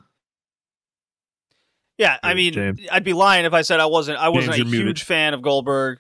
Yeah, 2.02 2.18
I 2.22 2.34
mean, 2.34 2.52
James. 2.52 2.80
I'd 2.90 3.04
be 3.04 3.12
lying 3.12 3.44
if 3.44 3.52
I 3.52 3.62
said 3.62 3.78
I 3.80 3.86
wasn't. 3.86 4.18
I 4.18 4.28
wasn't 4.28 4.56
James, 4.56 4.72
a 4.72 4.76
huge 4.76 4.84
muted. 4.84 5.00
fan 5.00 5.34
of 5.34 5.42
Goldberg. 5.42 5.98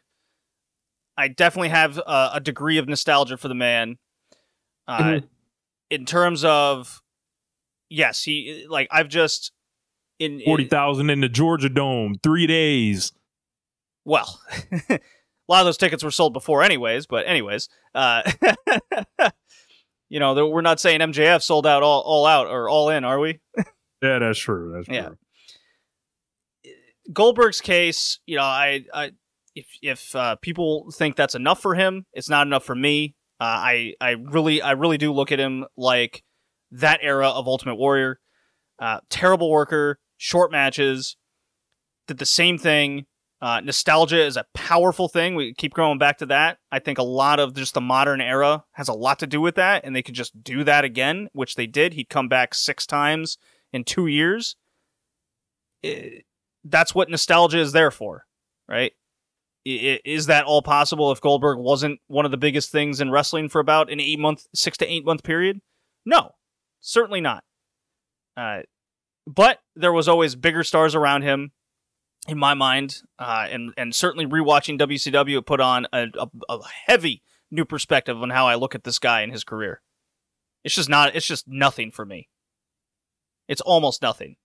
I 1.16 1.28
definitely 1.28 1.68
have 1.68 2.00
uh, 2.04 2.30
a 2.34 2.40
degree 2.40 2.78
of 2.78 2.88
nostalgia 2.88 3.36
for 3.36 3.46
the 3.48 3.54
man. 3.54 3.98
Uh, 4.88 4.98
Mhm. 5.02 5.28
In 5.90 6.06
terms 6.06 6.42
of, 6.44 7.02
yes, 7.90 8.22
he 8.22 8.66
like 8.68 8.88
I've 8.90 9.08
just 9.08 9.52
in, 10.18 10.40
in 10.40 10.44
Forty 10.46 10.64
thousand 10.64 11.10
in 11.10 11.20
the 11.20 11.28
Georgia 11.28 11.68
Dome, 11.68 12.16
three 12.22 12.46
days. 12.46 13.12
well, 14.04 14.40
a 14.90 14.98
lot 15.48 15.60
of 15.60 15.66
those 15.66 15.76
tickets 15.76 16.02
were 16.02 16.10
sold 16.10 16.32
before, 16.32 16.62
anyways. 16.62 17.06
But 17.06 17.26
anyways, 17.28 17.68
uh, 17.94 18.22
you 20.08 20.18
know, 20.18 20.48
we're 20.48 20.62
not 20.62 20.80
saying 20.80 21.00
MJF 21.00 21.42
sold 21.42 21.66
out 21.66 21.82
all 21.82 22.00
all 22.00 22.26
out 22.26 22.46
or 22.48 22.68
all 22.68 22.88
in, 22.90 23.04
are 23.04 23.20
we? 23.20 23.40
Yeah, 24.02 24.18
that's 24.18 24.40
true. 24.40 24.72
That's 24.74 24.86
true. 24.86 24.96
Yeah. 24.96 25.08
Goldberg's 27.12 27.60
case, 27.60 28.20
you 28.26 28.36
know, 28.36 28.42
I, 28.42 28.84
I 28.92 29.10
if 29.54 29.66
if 29.82 30.14
uh, 30.14 30.36
people 30.36 30.90
think 30.92 31.16
that's 31.16 31.34
enough 31.34 31.60
for 31.60 31.74
him, 31.74 32.06
it's 32.12 32.28
not 32.28 32.46
enough 32.46 32.64
for 32.64 32.74
me. 32.74 33.14
Uh, 33.40 33.44
I 33.44 33.94
I 34.00 34.10
really 34.10 34.62
I 34.62 34.72
really 34.72 34.98
do 34.98 35.12
look 35.12 35.32
at 35.32 35.38
him 35.38 35.64
like 35.76 36.22
that 36.70 37.00
era 37.02 37.28
of 37.28 37.46
Ultimate 37.46 37.76
Warrior. 37.76 38.20
Uh, 38.78 39.00
terrible 39.10 39.50
worker, 39.50 39.98
short 40.16 40.50
matches, 40.50 41.16
did 42.06 42.18
the 42.18 42.26
same 42.26 42.58
thing. 42.58 43.06
Uh, 43.40 43.60
nostalgia 43.60 44.24
is 44.24 44.36
a 44.36 44.46
powerful 44.54 45.08
thing. 45.08 45.34
We 45.34 45.52
keep 45.54 45.74
going 45.74 45.98
back 45.98 46.18
to 46.18 46.26
that. 46.26 46.58
I 46.70 46.78
think 46.78 46.98
a 46.98 47.02
lot 47.02 47.40
of 47.40 47.54
just 47.54 47.74
the 47.74 47.80
modern 47.80 48.20
era 48.20 48.64
has 48.72 48.88
a 48.88 48.92
lot 48.92 49.18
to 49.18 49.26
do 49.26 49.40
with 49.40 49.56
that, 49.56 49.84
and 49.84 49.96
they 49.96 50.02
could 50.02 50.14
just 50.14 50.44
do 50.44 50.62
that 50.64 50.84
again, 50.84 51.28
which 51.32 51.56
they 51.56 51.66
did. 51.66 51.94
He'd 51.94 52.08
come 52.08 52.28
back 52.28 52.54
six 52.54 52.86
times 52.86 53.38
in 53.72 53.82
two 53.82 54.06
years. 54.06 54.54
Eh, 55.82 56.20
that's 56.64 56.94
what 56.94 57.10
nostalgia 57.10 57.58
is 57.58 57.72
there 57.72 57.90
for, 57.90 58.24
right? 58.68 58.92
Is 59.64 60.26
that 60.26 60.44
all 60.44 60.62
possible 60.62 61.12
if 61.12 61.20
Goldberg 61.20 61.58
wasn't 61.58 62.00
one 62.08 62.24
of 62.24 62.30
the 62.32 62.36
biggest 62.36 62.72
things 62.72 63.00
in 63.00 63.10
wrestling 63.10 63.48
for 63.48 63.60
about 63.60 63.92
an 63.92 64.00
eight 64.00 64.18
month, 64.18 64.46
six 64.54 64.76
to 64.78 64.86
eight 64.86 65.04
month 65.04 65.22
period? 65.22 65.60
No, 66.04 66.32
certainly 66.80 67.20
not. 67.20 67.44
Uh, 68.36 68.62
but 69.26 69.60
there 69.76 69.92
was 69.92 70.08
always 70.08 70.34
bigger 70.34 70.64
stars 70.64 70.96
around 70.96 71.22
him, 71.22 71.52
in 72.26 72.38
my 72.38 72.54
mind, 72.54 73.02
uh, 73.18 73.46
and 73.50 73.72
and 73.76 73.94
certainly 73.94 74.26
rewatching 74.26 74.78
WCW 74.80 75.44
put 75.44 75.60
on 75.60 75.86
a, 75.92 76.06
a, 76.18 76.28
a 76.48 76.58
heavy 76.86 77.22
new 77.50 77.64
perspective 77.64 78.20
on 78.20 78.30
how 78.30 78.46
I 78.46 78.54
look 78.54 78.74
at 78.74 78.84
this 78.84 78.98
guy 78.98 79.20
and 79.20 79.32
his 79.32 79.44
career. 79.44 79.80
It's 80.64 80.74
just 80.74 80.88
not. 80.88 81.14
It's 81.14 81.26
just 81.26 81.46
nothing 81.46 81.90
for 81.90 82.04
me. 82.04 82.28
It's 83.48 83.60
almost 83.60 84.02
nothing. 84.02 84.36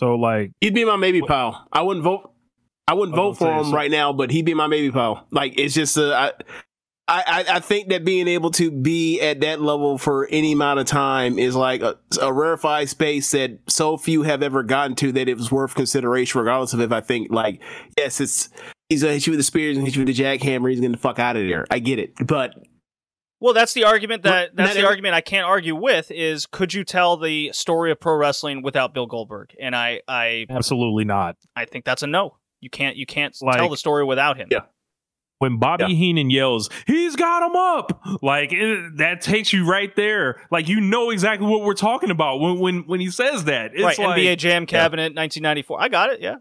So 0.00 0.14
like 0.14 0.52
He'd 0.62 0.74
be 0.74 0.84
my 0.86 0.96
maybe 0.96 1.20
pal. 1.20 1.68
I 1.70 1.82
wouldn't 1.82 2.02
vote. 2.04 2.32
I 2.88 2.94
wouldn't 2.94 3.14
I 3.14 3.20
vote 3.20 3.34
for 3.38 3.52
him 3.52 3.64
so- 3.66 3.72
right 3.72 3.90
now, 3.90 4.12
but 4.14 4.30
he'd 4.30 4.46
be 4.46 4.54
my 4.54 4.66
maybe 4.66 4.90
pal. 4.90 5.26
Like 5.30 5.58
it's 5.58 5.74
just 5.74 5.98
uh, 5.98 6.10
I, 6.10 6.32
I, 7.06 7.22
I- 7.26 7.56
I 7.56 7.60
think 7.60 7.90
that 7.90 8.04
being 8.04 8.26
able 8.26 8.50
to 8.52 8.70
be 8.70 9.20
at 9.20 9.40
that 9.42 9.60
level 9.60 9.98
for 9.98 10.26
any 10.30 10.52
amount 10.52 10.80
of 10.80 10.86
time 10.86 11.38
is 11.38 11.54
like 11.54 11.82
a, 11.82 11.98
a 12.22 12.32
rarefied 12.32 12.88
space 12.88 13.30
that 13.32 13.58
so 13.68 13.96
few 13.98 14.22
have 14.22 14.42
ever 14.42 14.62
gotten 14.62 14.96
to 14.96 15.12
that 15.12 15.28
it 15.28 15.36
was 15.36 15.52
worth 15.52 15.74
consideration, 15.74 16.40
regardless 16.40 16.72
of 16.72 16.80
if 16.80 16.92
I 16.92 17.00
think 17.02 17.30
like 17.30 17.60
yes, 17.98 18.20
it's 18.22 18.48
he's 18.88 19.02
gonna 19.02 19.12
hit 19.14 19.26
you 19.26 19.32
with 19.32 19.38
the 19.40 19.44
spears 19.44 19.76
and 19.76 19.86
hit 19.86 19.96
you 19.96 20.04
with 20.04 20.16
the 20.16 20.22
jackhammer. 20.22 20.70
He's 20.70 20.80
gonna 20.80 20.96
fuck 20.96 21.18
out 21.18 21.36
of 21.36 21.46
there. 21.46 21.66
I 21.70 21.78
get 21.78 21.98
it, 21.98 22.14
but 22.26 22.54
Well, 23.40 23.54
that's 23.54 23.72
the 23.72 23.84
argument 23.84 24.22
that 24.24 24.54
that's 24.54 24.68
not 24.68 24.74
the 24.74 24.80
every- 24.80 24.88
argument 24.88 25.14
I 25.14 25.20
can't 25.22 25.46
argue 25.46 25.74
with 25.74 26.10
is 26.10 26.46
could 26.46 26.74
you 26.74 26.84
tell 26.84 27.16
the 27.16 27.50
story 27.52 27.90
of 27.90 27.98
pro 27.98 28.14
wrestling 28.16 28.62
without 28.62 28.92
Bill 28.92 29.06
Goldberg? 29.06 29.54
And 29.60 29.74
I 29.74 30.00
I 30.06 30.46
absolutely 30.50 31.04
not. 31.04 31.36
I 31.56 31.64
think 31.64 31.84
that's 31.84 32.02
a 32.02 32.06
no. 32.06 32.36
You 32.60 32.70
can't 32.70 32.96
you 32.96 33.06
can't 33.06 33.34
Like- 33.40 33.56
tell 33.56 33.70
the 33.70 33.76
story 33.76 34.04
without 34.04 34.36
him. 34.36 34.48
Yeah. 34.50 34.60
When 35.38 35.58
Bobby 35.58 35.84
Yeah. 35.84 35.96
Heenan 35.96 36.28
yells, 36.28 36.68
"He's 36.86 37.16
got 37.16 37.42
him 37.48 37.56
up!" 37.56 38.02
Like 38.20 38.52
it, 38.52 38.98
that 38.98 39.22
takes 39.22 39.54
you 39.54 39.66
right 39.66 39.94
there. 39.96 40.46
Like 40.50 40.68
you 40.68 40.82
know 40.82 41.08
exactly 41.08 41.48
what 41.48 41.62
we're 41.62 41.72
talking 41.72 42.10
about 42.10 42.40
when 42.40 42.58
when 42.58 42.80
when 42.86 43.00
he 43.00 43.10
says 43.10 43.44
that. 43.44 43.70
It's 43.72 43.82
right, 43.82 43.98
like, 43.98 44.18
NBA 44.20 44.36
Jam 44.36 44.66
Cabinet 44.66 45.14
1994. 45.14 45.82
I 45.82 45.88
got 45.88 46.10
it. 46.12 46.20
Yeah. 46.20 46.36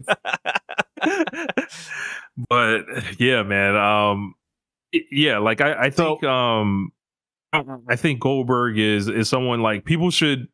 but 2.49 2.85
yeah, 3.19 3.43
man. 3.43 3.77
Um, 3.77 4.35
y- 4.37 4.43
yeah, 5.11 5.39
like 5.39 5.61
I, 5.61 5.85
I 5.87 5.91
So- 5.91 6.17
think, 6.17 6.25
um, 6.25 6.93
I 7.89 7.97
think 7.97 8.21
Goldberg 8.21 8.79
is 8.79 9.09
is 9.09 9.29
someone 9.29 9.61
like 9.63 9.85
people 9.85 10.11
should 10.11 10.49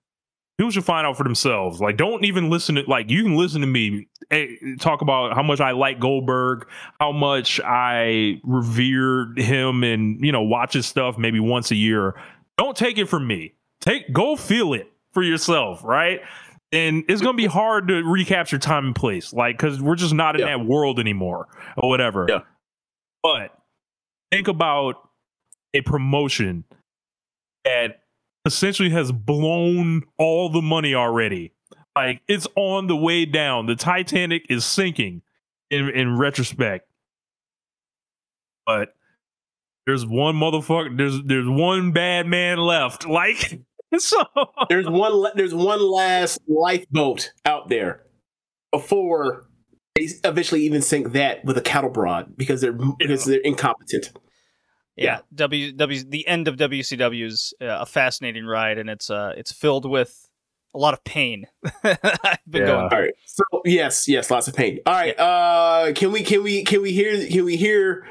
people 0.58 0.70
should 0.70 0.84
find 0.84 1.04
out 1.06 1.16
for 1.16 1.24
themselves. 1.24 1.80
Like, 1.80 1.96
don't 1.96 2.24
even 2.24 2.48
listen 2.50 2.76
to 2.76 2.82
like 2.86 3.10
you 3.10 3.22
can 3.24 3.34
listen 3.36 3.60
to 3.62 3.66
me 3.66 4.06
eh, 4.30 4.46
talk 4.78 5.00
about 5.02 5.34
how 5.34 5.42
much 5.42 5.60
I 5.60 5.72
like 5.72 5.98
Goldberg, 5.98 6.68
how 7.00 7.10
much 7.10 7.58
I 7.64 8.40
revere 8.44 9.32
him, 9.36 9.82
and 9.82 10.24
you 10.24 10.30
know 10.30 10.42
watch 10.42 10.74
his 10.74 10.86
stuff 10.86 11.18
maybe 11.18 11.40
once 11.40 11.70
a 11.72 11.76
year. 11.76 12.14
Don't 12.58 12.76
take 12.76 12.98
it 12.98 13.06
from 13.06 13.26
me. 13.26 13.54
Take 13.80 14.12
go 14.12 14.36
feel 14.36 14.72
it 14.74 14.92
for 15.12 15.22
yourself, 15.22 15.82
right? 15.84 16.20
and 16.74 17.04
it's 17.06 17.20
gonna 17.20 17.36
be 17.36 17.44
hard 17.44 17.86
to 17.88 18.02
recapture 18.02 18.56
time 18.58 18.86
and 18.86 18.96
place, 18.96 19.32
like 19.34 19.58
because 19.58 19.78
we're 19.82 19.94
just 19.96 20.14
not 20.14 20.36
in 20.36 20.46
Yeah. 20.46 20.56
that 20.56 20.64
world 20.64 20.98
anymore 20.98 21.46
or 21.76 21.88
whatever. 21.90 22.24
Yeah. 22.28 22.40
But 23.22 23.50
think 24.32 24.48
about 24.48 24.96
a 25.74 25.82
promotion 25.82 26.64
that 27.64 28.00
essentially 28.46 28.90
has 28.90 29.12
blown 29.12 30.02
all 30.18 30.48
the 30.48 30.62
money 30.62 30.94
already. 30.94 31.52
Like 31.94 32.22
it's 32.26 32.46
on 32.56 32.86
the 32.86 32.96
way 32.96 33.26
down. 33.26 33.66
The 33.66 33.76
Titanic 33.76 34.46
is 34.48 34.64
sinking 34.64 35.22
in 35.70 35.90
in 35.90 36.16
retrospect. 36.18 36.88
But 38.64 38.94
there's 39.86 40.06
one 40.06 40.36
motherfucker. 40.36 40.96
There's 40.96 41.20
there's 41.24 41.48
one 41.48 41.92
bad 41.92 42.26
man 42.26 42.58
left. 42.58 43.06
Like 43.12 43.60
so. 43.98 44.24
there's 44.70 44.88
one 44.88 45.32
there's 45.34 45.54
one 45.54 45.82
last 45.82 46.40
lifeboat 46.48 47.30
out 47.44 47.68
there 47.68 48.06
before 48.72 49.46
they 49.94 50.08
eventually 50.24 50.62
even 50.62 50.80
sink 50.80 51.12
that 51.12 51.44
with 51.44 51.58
a 51.58 51.60
cattle 51.60 51.90
prod 51.90 52.34
because 52.38 52.62
they're 52.62 52.72
because 52.72 53.26
they're 53.26 53.40
incompetent. 53.40 54.12
Yeah, 54.96 55.20
W 55.34 55.72
W 55.72 56.04
the 56.06 56.26
end 56.26 56.48
of 56.48 56.56
WCW 56.56 57.24
is 57.24 57.54
uh, 57.60 57.78
a 57.80 57.86
fascinating 57.86 58.44
ride, 58.44 58.78
and 58.78 58.90
it's 58.90 59.08
uh 59.10 59.32
it's 59.36 59.50
filled 59.52 59.88
with 59.88 60.28
a 60.74 60.78
lot 60.78 60.94
of 60.94 61.02
pain. 61.04 61.46
I've 61.84 61.98
been 62.48 62.62
Yeah. 62.62 62.66
going. 62.66 62.88
All 62.92 63.00
right. 63.00 63.14
So 63.26 63.42
yes, 63.64 64.06
yes, 64.08 64.30
lots 64.30 64.48
of 64.48 64.54
pain. 64.56 64.80
All 64.86 64.92
right. 64.94 65.18
Uh, 65.18 65.92
can 65.94 66.12
we 66.12 66.22
can 66.22 66.42
we 66.42 66.64
can 66.64 66.82
we 66.82 66.92
hear 66.92 67.26
can 67.26 67.44
we 67.44 67.56
hear 67.56 68.06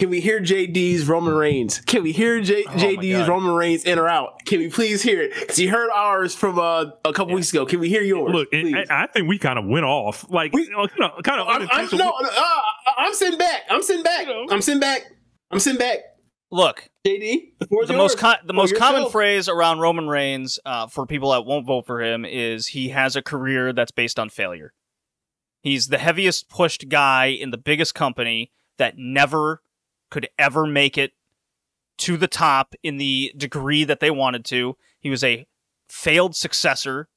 can 0.00 0.10
we 0.10 0.20
hear 0.20 0.40
JD's 0.40 1.06
Roman 1.06 1.34
Reigns? 1.34 1.78
Can 1.80 2.02
we 2.02 2.10
hear 2.12 2.40
J, 2.40 2.64
Oh 2.66 2.70
JD's 2.72 3.28
Roman 3.28 3.54
Reigns 3.54 3.84
in 3.84 3.98
or 3.98 4.08
out? 4.08 4.44
Can 4.44 4.58
we 4.58 4.68
please 4.68 5.02
hear 5.02 5.22
it? 5.22 5.32
Because 5.38 5.58
you 5.58 5.70
heard 5.70 5.88
ours 5.94 6.34
from 6.34 6.58
uh, 6.58 6.86
a 7.04 7.12
couple 7.12 7.28
Yeah. 7.28 7.36
weeks 7.36 7.50
ago. 7.52 7.64
Can 7.64 7.78
we 7.80 7.88
hear 7.88 8.02
yours? 8.02 8.32
Look, 8.34 8.48
it. 8.50 8.90
I, 8.90 9.04
I 9.04 9.06
think 9.06 9.28
we 9.28 9.38
kind 9.38 9.58
of 9.58 9.66
went 9.66 9.84
off. 9.84 10.26
Like, 10.28 10.52
We- 10.52 10.64
you 10.64 10.70
know, 10.70 10.88
kind 10.88 11.12
of, 11.12 11.22
kind 11.22 11.40
I'm, 11.40 11.68
I'm, 11.70 11.88
no, 11.92 11.98
no, 11.98 12.10
uh, 12.10 12.60
I'm 12.98 13.14
sitting 13.14 13.38
back. 13.38 13.60
I'm 13.70 13.82
sitting 13.82 14.02
back. 14.02 14.26
You 14.26 14.32
know. 14.32 14.46
I'm 14.50 14.60
sitting 14.62 14.80
back. 14.80 15.02
I'm 15.52 15.60
sitting 15.60 15.78
back. 15.78 15.98
Look, 16.54 16.88
JD, 17.04 17.54
the 17.58 17.94
most 17.94 18.16
co- 18.16 18.34
the 18.44 18.52
For 18.52 18.52
most 18.52 18.76
common 18.76 19.00
yourself. 19.00 19.12
phrase 19.12 19.48
around 19.48 19.80
Roman 19.80 20.06
Reigns 20.06 20.60
uh, 20.64 20.86
for 20.86 21.04
people 21.04 21.32
that 21.32 21.44
won't 21.44 21.66
vote 21.66 21.84
for 21.84 22.00
him 22.00 22.24
is 22.24 22.68
he 22.68 22.90
has 22.90 23.16
a 23.16 23.22
career 23.22 23.72
that's 23.72 23.90
based 23.90 24.20
on 24.20 24.28
failure. 24.28 24.72
He's 25.62 25.88
the 25.88 25.98
heaviest 25.98 26.48
pushed 26.48 26.88
guy 26.88 27.26
in 27.26 27.50
the 27.50 27.58
biggest 27.58 27.96
company 27.96 28.52
that 28.78 28.96
never 28.96 29.62
could 30.10 30.28
ever 30.38 30.64
make 30.64 30.96
it 30.96 31.14
to 31.98 32.16
the 32.16 32.28
top 32.28 32.76
in 32.84 32.98
the 32.98 33.32
degree 33.36 33.82
that 33.82 33.98
they 33.98 34.12
wanted 34.12 34.44
to. 34.44 34.76
He 35.00 35.10
was 35.10 35.24
a 35.24 35.48
failed 35.88 36.36
successor 36.36 37.08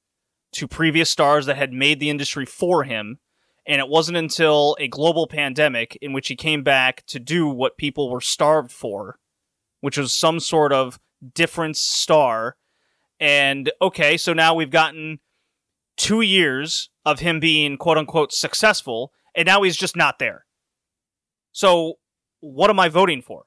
to 0.53 0.67
previous 0.67 1.11
stars 1.11 1.45
that 1.45 1.57
had 1.57 1.71
made 1.71 1.99
the 1.99 2.09
industry 2.09 2.47
for 2.47 2.85
him. 2.85 3.19
And 3.67 3.79
it 3.79 3.87
wasn't 3.87 4.17
until 4.17 4.75
a 4.79 4.87
global 4.87 5.27
pandemic 5.27 5.95
in 6.01 6.11
which 6.11 6.27
he 6.29 6.35
came 6.35 6.63
back 6.63 7.05
to 7.05 7.19
do 7.19 7.47
what 7.47 7.77
people 7.77 8.09
were 8.09 8.21
starved 8.21 8.71
for, 8.71 9.19
which 9.81 9.97
was 9.97 10.11
some 10.11 10.39
sort 10.39 10.73
of 10.73 10.99
difference 11.33 11.79
star. 11.79 12.57
And 13.19 13.71
okay, 13.81 14.17
so 14.17 14.33
now 14.33 14.53
we've 14.53 14.71
gotten 14.71 15.19
two 15.95 16.21
years 16.21 16.89
of 17.05 17.19
him 17.19 17.39
being 17.39 17.77
quote 17.77 17.97
unquote 17.97 18.31
successful, 18.31 19.11
and 19.35 19.45
now 19.45 19.63
he's 19.63 19.77
just 19.77 19.95
not 19.95 20.19
there. 20.19 20.45
So, 21.51 21.95
what 22.39 22.69
am 22.69 22.79
I 22.79 22.89
voting 22.89 23.21
for? 23.21 23.45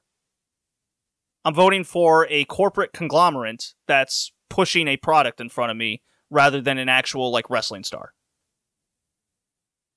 I'm 1.43 1.53
voting 1.53 1.83
for 1.83 2.27
a 2.29 2.43
corporate 2.45 2.93
conglomerate 2.93 3.73
that's 3.87 4.31
pushing 4.49 4.87
a 4.87 4.97
product 4.97 5.39
in 5.41 5.49
front 5.49 5.71
of 5.71 5.77
me 5.77 6.01
rather 6.29 6.61
than 6.61 6.77
an 6.77 6.89
actual 6.89 7.31
like 7.31 7.49
wrestling 7.49 7.83
star. 7.83 8.13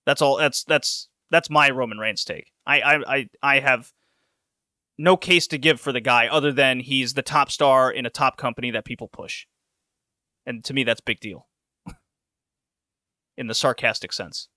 That's 0.06 0.22
all 0.22 0.36
that's 0.36 0.64
that's 0.64 1.08
that's 1.30 1.50
my 1.50 1.70
Roman 1.70 1.98
Reigns 1.98 2.24
take. 2.24 2.52
I 2.66 2.80
I 2.80 3.14
I, 3.14 3.28
I 3.42 3.60
have 3.60 3.92
no 4.98 5.16
case 5.16 5.46
to 5.48 5.58
give 5.58 5.80
for 5.80 5.92
the 5.92 6.00
guy 6.00 6.26
other 6.28 6.52
than 6.52 6.80
he's 6.80 7.14
the 7.14 7.22
top 7.22 7.50
star 7.50 7.90
in 7.90 8.06
a 8.06 8.10
top 8.10 8.36
company 8.36 8.70
that 8.70 8.84
people 8.84 9.08
push. 9.08 9.46
And 10.46 10.62
to 10.64 10.74
me 10.74 10.84
that's 10.84 11.00
big 11.00 11.20
deal. 11.20 11.48
in 13.36 13.46
the 13.46 13.54
sarcastic 13.54 14.12
sense. 14.12 14.48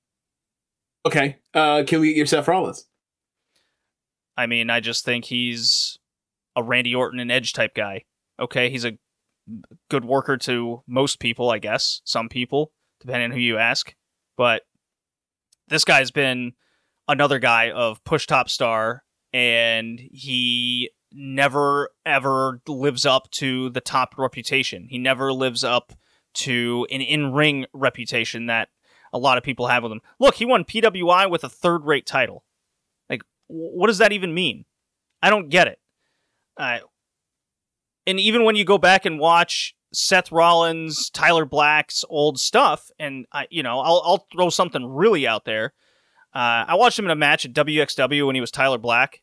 Okay. 1.06 1.38
Uh, 1.54 1.84
can 1.88 2.00
we 2.00 2.10
get 2.10 2.18
your 2.18 2.26
Seth 2.26 2.48
Rollins? 2.48 2.88
I 4.36 4.46
mean, 4.46 4.70
I 4.70 4.80
just 4.80 5.04
think 5.04 5.26
he's 5.26 5.98
a 6.56 6.62
Randy 6.62 6.94
Orton 6.94 7.20
and 7.20 7.32
Edge 7.32 7.54
type 7.54 7.74
guy. 7.74 8.04
Okay, 8.40 8.70
he's 8.70 8.86
a 8.86 8.98
good 9.90 10.06
worker 10.06 10.38
to 10.38 10.84
most 10.88 11.20
people, 11.20 11.50
I 11.50 11.58
guess. 11.60 12.02
Some 12.04 12.30
people, 12.30 12.72
depending 13.00 13.32
on 13.32 13.32
who 13.32 13.42
you 13.42 13.58
ask. 13.58 13.96
But 14.36 14.64
this 15.70 15.84
guy's 15.84 16.12
been 16.12 16.54
another 17.08 17.40
guy 17.40 17.72
of 17.72 18.04
push 18.04 18.28
top 18.28 18.50
star, 18.50 19.04
and 19.34 20.00
he 20.00 20.92
never 21.12 21.90
ever 22.06 22.62
lives 22.68 23.06
up 23.06 23.30
to 23.32 23.70
the 23.70 23.82
top 23.82 24.18
reputation. 24.18 24.88
He 24.90 24.98
never 24.98 25.32
lives 25.34 25.64
up 25.64 25.94
to 26.36 26.86
an 26.92 27.02
in 27.02 27.34
ring 27.34 27.66
reputation 27.74 28.46
that 28.48 28.70
a 29.14 29.18
lot 29.18 29.38
of 29.38 29.44
people 29.44 29.68
have 29.68 29.84
with 29.84 29.92
him. 29.92 30.02
Look, 30.20 30.36
he 30.36 30.46
won 30.46 30.66
PWI 30.66 31.30
with 31.30 31.44
a 31.44 31.50
third 31.50 31.86
rate 31.86 32.06
title. 32.06 32.44
Like, 33.10 33.22
what 33.48 33.88
does 33.88 33.98
that 34.00 34.12
even 34.12 34.34
mean? 34.34 34.66
I 35.22 35.30
don't 35.30 35.50
get 35.50 35.68
it. 35.68 35.80
Uh, 36.58 36.80
and 38.06 38.20
even 38.20 38.44
when 38.44 38.56
you 38.56 38.66
go 38.66 38.78
back 38.78 39.06
and 39.06 39.20
watch 39.20 39.76
Seth 39.94 40.32
Rollins, 40.32 41.10
Tyler 41.10 41.46
Black's 41.46 42.04
old 42.10 42.40
stuff, 42.40 42.90
and 43.00 43.26
I, 43.32 43.48
you 43.50 43.64
know, 43.64 43.80
I'll, 43.80 44.02
I'll 44.06 44.28
throw 44.32 44.50
something 44.50 44.86
really 44.86 45.28
out 45.28 45.46
there. 45.46 45.74
Uh, 46.34 46.66
I 46.68 46.76
watched 46.76 47.00
him 47.00 47.06
in 47.06 47.12
a 47.12 47.16
match 47.16 47.46
at 47.46 47.54
WXW 47.54 48.26
when 48.26 48.36
he 48.36 48.42
was 48.42 48.52
Tyler 48.52 48.78
Black, 48.78 49.22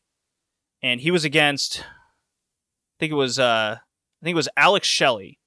and 0.81 0.99
he 0.99 1.11
was 1.11 1.23
against, 1.23 1.79
I 1.79 2.95
think 2.99 3.11
it 3.11 3.15
was, 3.15 3.39
uh, 3.39 3.77
I 3.79 4.23
think 4.23 4.33
it 4.33 4.37
was 4.37 4.49
Alex 4.57 4.87
Shelley, 4.87 5.39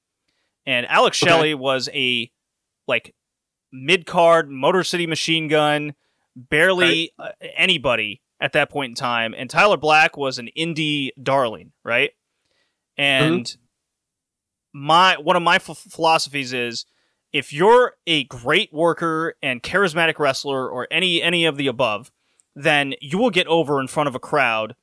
and 0.66 0.86
Alex 0.86 1.22
okay. 1.22 1.30
Shelley 1.30 1.55
was 1.55 1.89
a 1.93 2.30
like 2.86 3.14
mid 3.72 4.06
card 4.06 4.51
Motor 4.51 4.85
City 4.85 5.06
Machine 5.06 5.48
Gun, 5.48 5.94
barely 6.36 7.12
right. 7.18 7.28
uh, 7.43 7.47
anybody 7.56 8.22
at 8.40 8.52
that 8.52 8.70
point 8.70 8.90
in 8.90 8.94
time, 8.94 9.35
and 9.36 9.51
Tyler 9.51 9.76
Black 9.76 10.16
was 10.16 10.39
an 10.39 10.48
indie 10.56 11.10
darling, 11.20 11.72
right? 11.85 12.12
And 12.97 13.44
mm-hmm. 13.44 14.86
my 14.86 15.16
one 15.18 15.36
of 15.36 15.43
my 15.43 15.56
f- 15.56 15.86
philosophies 15.90 16.52
is 16.52 16.86
if 17.32 17.52
you're 17.52 17.94
a 18.06 18.24
great 18.24 18.72
worker 18.72 19.34
and 19.42 19.62
charismatic 19.62 20.18
wrestler 20.18 20.68
or 20.68 20.88
any 20.90 21.22
any 21.22 21.44
of 21.44 21.56
the 21.56 21.66
above, 21.66 22.10
then 22.55 22.94
you 23.00 23.18
will 23.18 23.30
get 23.30 23.46
over 23.46 23.80
in 23.80 23.86
front 23.86 24.09
of 24.09 24.14
a 24.14 24.18
crowd, 24.18 24.74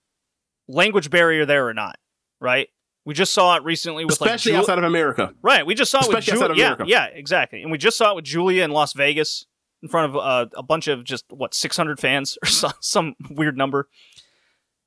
language 0.67 1.09
barrier 1.09 1.45
there 1.45 1.67
or 1.67 1.73
not, 1.73 1.97
right? 2.39 2.69
We 3.05 3.13
just 3.13 3.33
saw 3.33 3.55
it 3.55 3.63
recently 3.63 4.03
with 4.03 4.13
especially 4.13 4.53
like, 4.53 4.61
outside 4.61 4.79
of 4.79 4.83
America. 4.83 5.33
Right, 5.41 5.65
we 5.65 5.75
just 5.75 5.91
saw 5.91 5.99
especially 5.99 6.39
it 6.39 6.49
with 6.49 6.57
Julia. 6.57 6.77
Yeah, 6.79 6.85
yeah, 6.87 7.05
exactly. 7.05 7.61
And 7.61 7.71
we 7.71 7.77
just 7.77 7.97
saw 7.97 8.11
it 8.11 8.15
with 8.15 8.25
Julia 8.25 8.63
in 8.63 8.71
Las 8.71 8.93
Vegas 8.93 9.45
in 9.83 9.89
front 9.89 10.09
of 10.09 10.17
uh, 10.17 10.47
a 10.57 10.63
bunch 10.63 10.87
of 10.87 11.03
just 11.03 11.25
what 11.29 11.53
600 11.53 11.99
fans 11.99 12.37
or 12.43 12.47
some, 12.47 12.73
some 12.79 13.15
weird 13.29 13.57
number. 13.57 13.87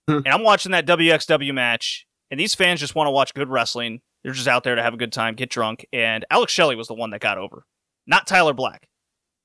Hmm. 0.08 0.18
And 0.24 0.28
I'm 0.28 0.42
watching 0.42 0.72
that 0.72 0.86
WXW 0.86 1.54
match, 1.54 2.06
and 2.30 2.40
these 2.40 2.54
fans 2.54 2.80
just 2.80 2.94
want 2.94 3.06
to 3.06 3.12
watch 3.12 3.34
good 3.34 3.48
wrestling. 3.48 4.00
They're 4.22 4.32
just 4.32 4.48
out 4.48 4.64
there 4.64 4.74
to 4.74 4.82
have 4.82 4.94
a 4.94 4.98
good 4.98 5.12
time, 5.12 5.34
get 5.34 5.50
drunk. 5.50 5.86
And 5.92 6.24
Alex 6.30 6.52
Shelley 6.52 6.76
was 6.76 6.88
the 6.88 6.94
one 6.94 7.10
that 7.10 7.20
got 7.20 7.38
over, 7.38 7.64
not 8.06 8.26
Tyler 8.26 8.52
Black. 8.52 8.88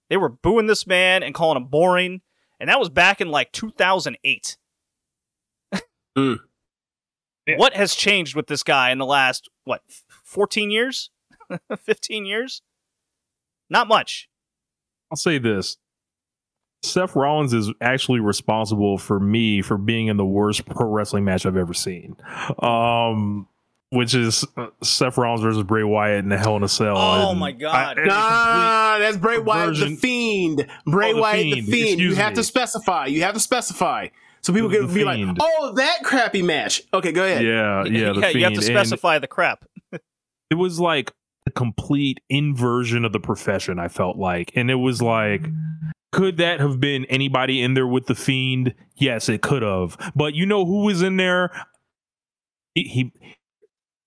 They 0.10 0.18
were 0.18 0.30
booing 0.30 0.68
this 0.68 0.86
man 0.86 1.24
and 1.24 1.34
calling 1.34 1.58
him 1.58 1.68
boring, 1.68 2.22
and 2.60 2.70
that 2.70 2.80
was 2.80 2.90
back 2.90 3.22
in 3.22 3.30
like 3.30 3.52
2008. 3.52 4.58
mm. 6.18 6.38
Yeah. 7.48 7.58
What 7.58 7.74
has 7.74 7.96
changed 7.96 8.36
with 8.36 8.48
this 8.48 8.64
guy 8.64 8.92
in 8.92 8.98
the 8.98 9.06
last 9.06 9.50
what 9.66 9.82
14 10.24 10.72
years? 10.72 11.10
15 11.78 12.26
years? 12.26 12.62
Not 13.70 13.88
much. 13.88 14.30
I'll 15.12 15.18
say 15.18 15.38
this. 15.38 15.78
Seth 16.84 17.16
Rollins 17.16 17.54
is 17.54 17.72
actually 17.82 18.20
responsible 18.20 18.98
for 18.98 19.20
me 19.20 19.62
for 19.62 19.78
being 19.78 20.08
in 20.08 20.18
the 20.18 20.26
worst 20.26 20.66
pro 20.66 20.88
wrestling 20.88 21.24
match 21.24 21.46
I've 21.46 21.58
ever 21.58 21.74
seen. 21.74 22.16
Um 22.60 23.48
which 23.94 24.16
is 24.16 24.46
uh, 24.58 24.68
Seth 24.82 25.18
Rollins 25.18 25.42
versus 25.42 25.64
Bray 25.64 25.84
Wyatt 25.84 26.20
in 26.20 26.30
the 26.30 26.38
Hell 26.38 26.58
in 26.58 26.64
a 26.64 26.68
Cell. 26.68 26.98
Oh 26.98 27.32
and 27.32 27.40
my 27.40 27.52
god! 27.52 28.00
I, 28.00 28.06
nah, 28.06 29.00
that's 29.00 29.18
Bray 29.18 29.40
Wyatt 29.40 29.78
the 29.78 29.96
Fiend. 29.96 30.68
Bray 30.86 31.12
oh, 31.12 31.16
the 31.16 31.22
Wyatt 31.22 31.42
fiend. 31.42 31.68
the 31.68 31.72
Fiend. 31.72 31.88
Excuse 31.90 32.02
you 32.02 32.16
have 32.16 32.32
me. 32.32 32.36
to 32.38 32.44
specify. 32.44 33.06
You 33.06 33.22
have 33.22 33.36
to 33.36 33.40
specify. 33.40 34.08
So 34.42 34.52
people 34.52 34.70
can 34.70 34.94
be 34.94 35.06
like, 35.06 35.20
"Oh, 35.40 35.74
that 35.76 36.04
crappy 36.04 36.42
match." 36.42 36.82
Okay, 36.94 37.12
go 37.12 37.24
ahead. 37.24 37.46
Yeah, 37.46 37.86
yeah. 37.86 38.14
yeah 38.14 38.30
you 38.30 38.44
have 38.44 38.54
to 38.54 38.62
specify 38.62 39.16
and 39.16 39.24
the 39.24 39.28
crap. 39.28 39.66
it 40.50 40.56
was 40.56 40.80
like 40.80 41.14
a 41.48 41.52
complete 41.52 42.20
inversion 42.30 43.06
of 43.06 43.14
the 43.14 43.20
profession. 43.20 43.80
I 43.80 43.88
felt 43.88 44.18
like, 44.18 44.52
and 44.56 44.70
it 44.70 44.76
was 44.76 45.02
like, 45.02 45.44
could 46.12 46.38
that 46.38 46.60
have 46.60 46.80
been 46.80 47.06
anybody 47.06 47.62
in 47.62 47.74
there 47.74 47.88
with 47.88 48.08
the 48.08 48.16
fiend? 48.16 48.74
Yes, 48.96 49.30
it 49.30 49.42
could 49.42 49.62
have. 49.62 49.98
But 50.16 50.34
you 50.34 50.46
know 50.46 50.66
who 50.66 50.84
was 50.84 51.02
in 51.02 51.18
there? 51.18 51.52
He, 52.76 52.84
he 52.84 53.14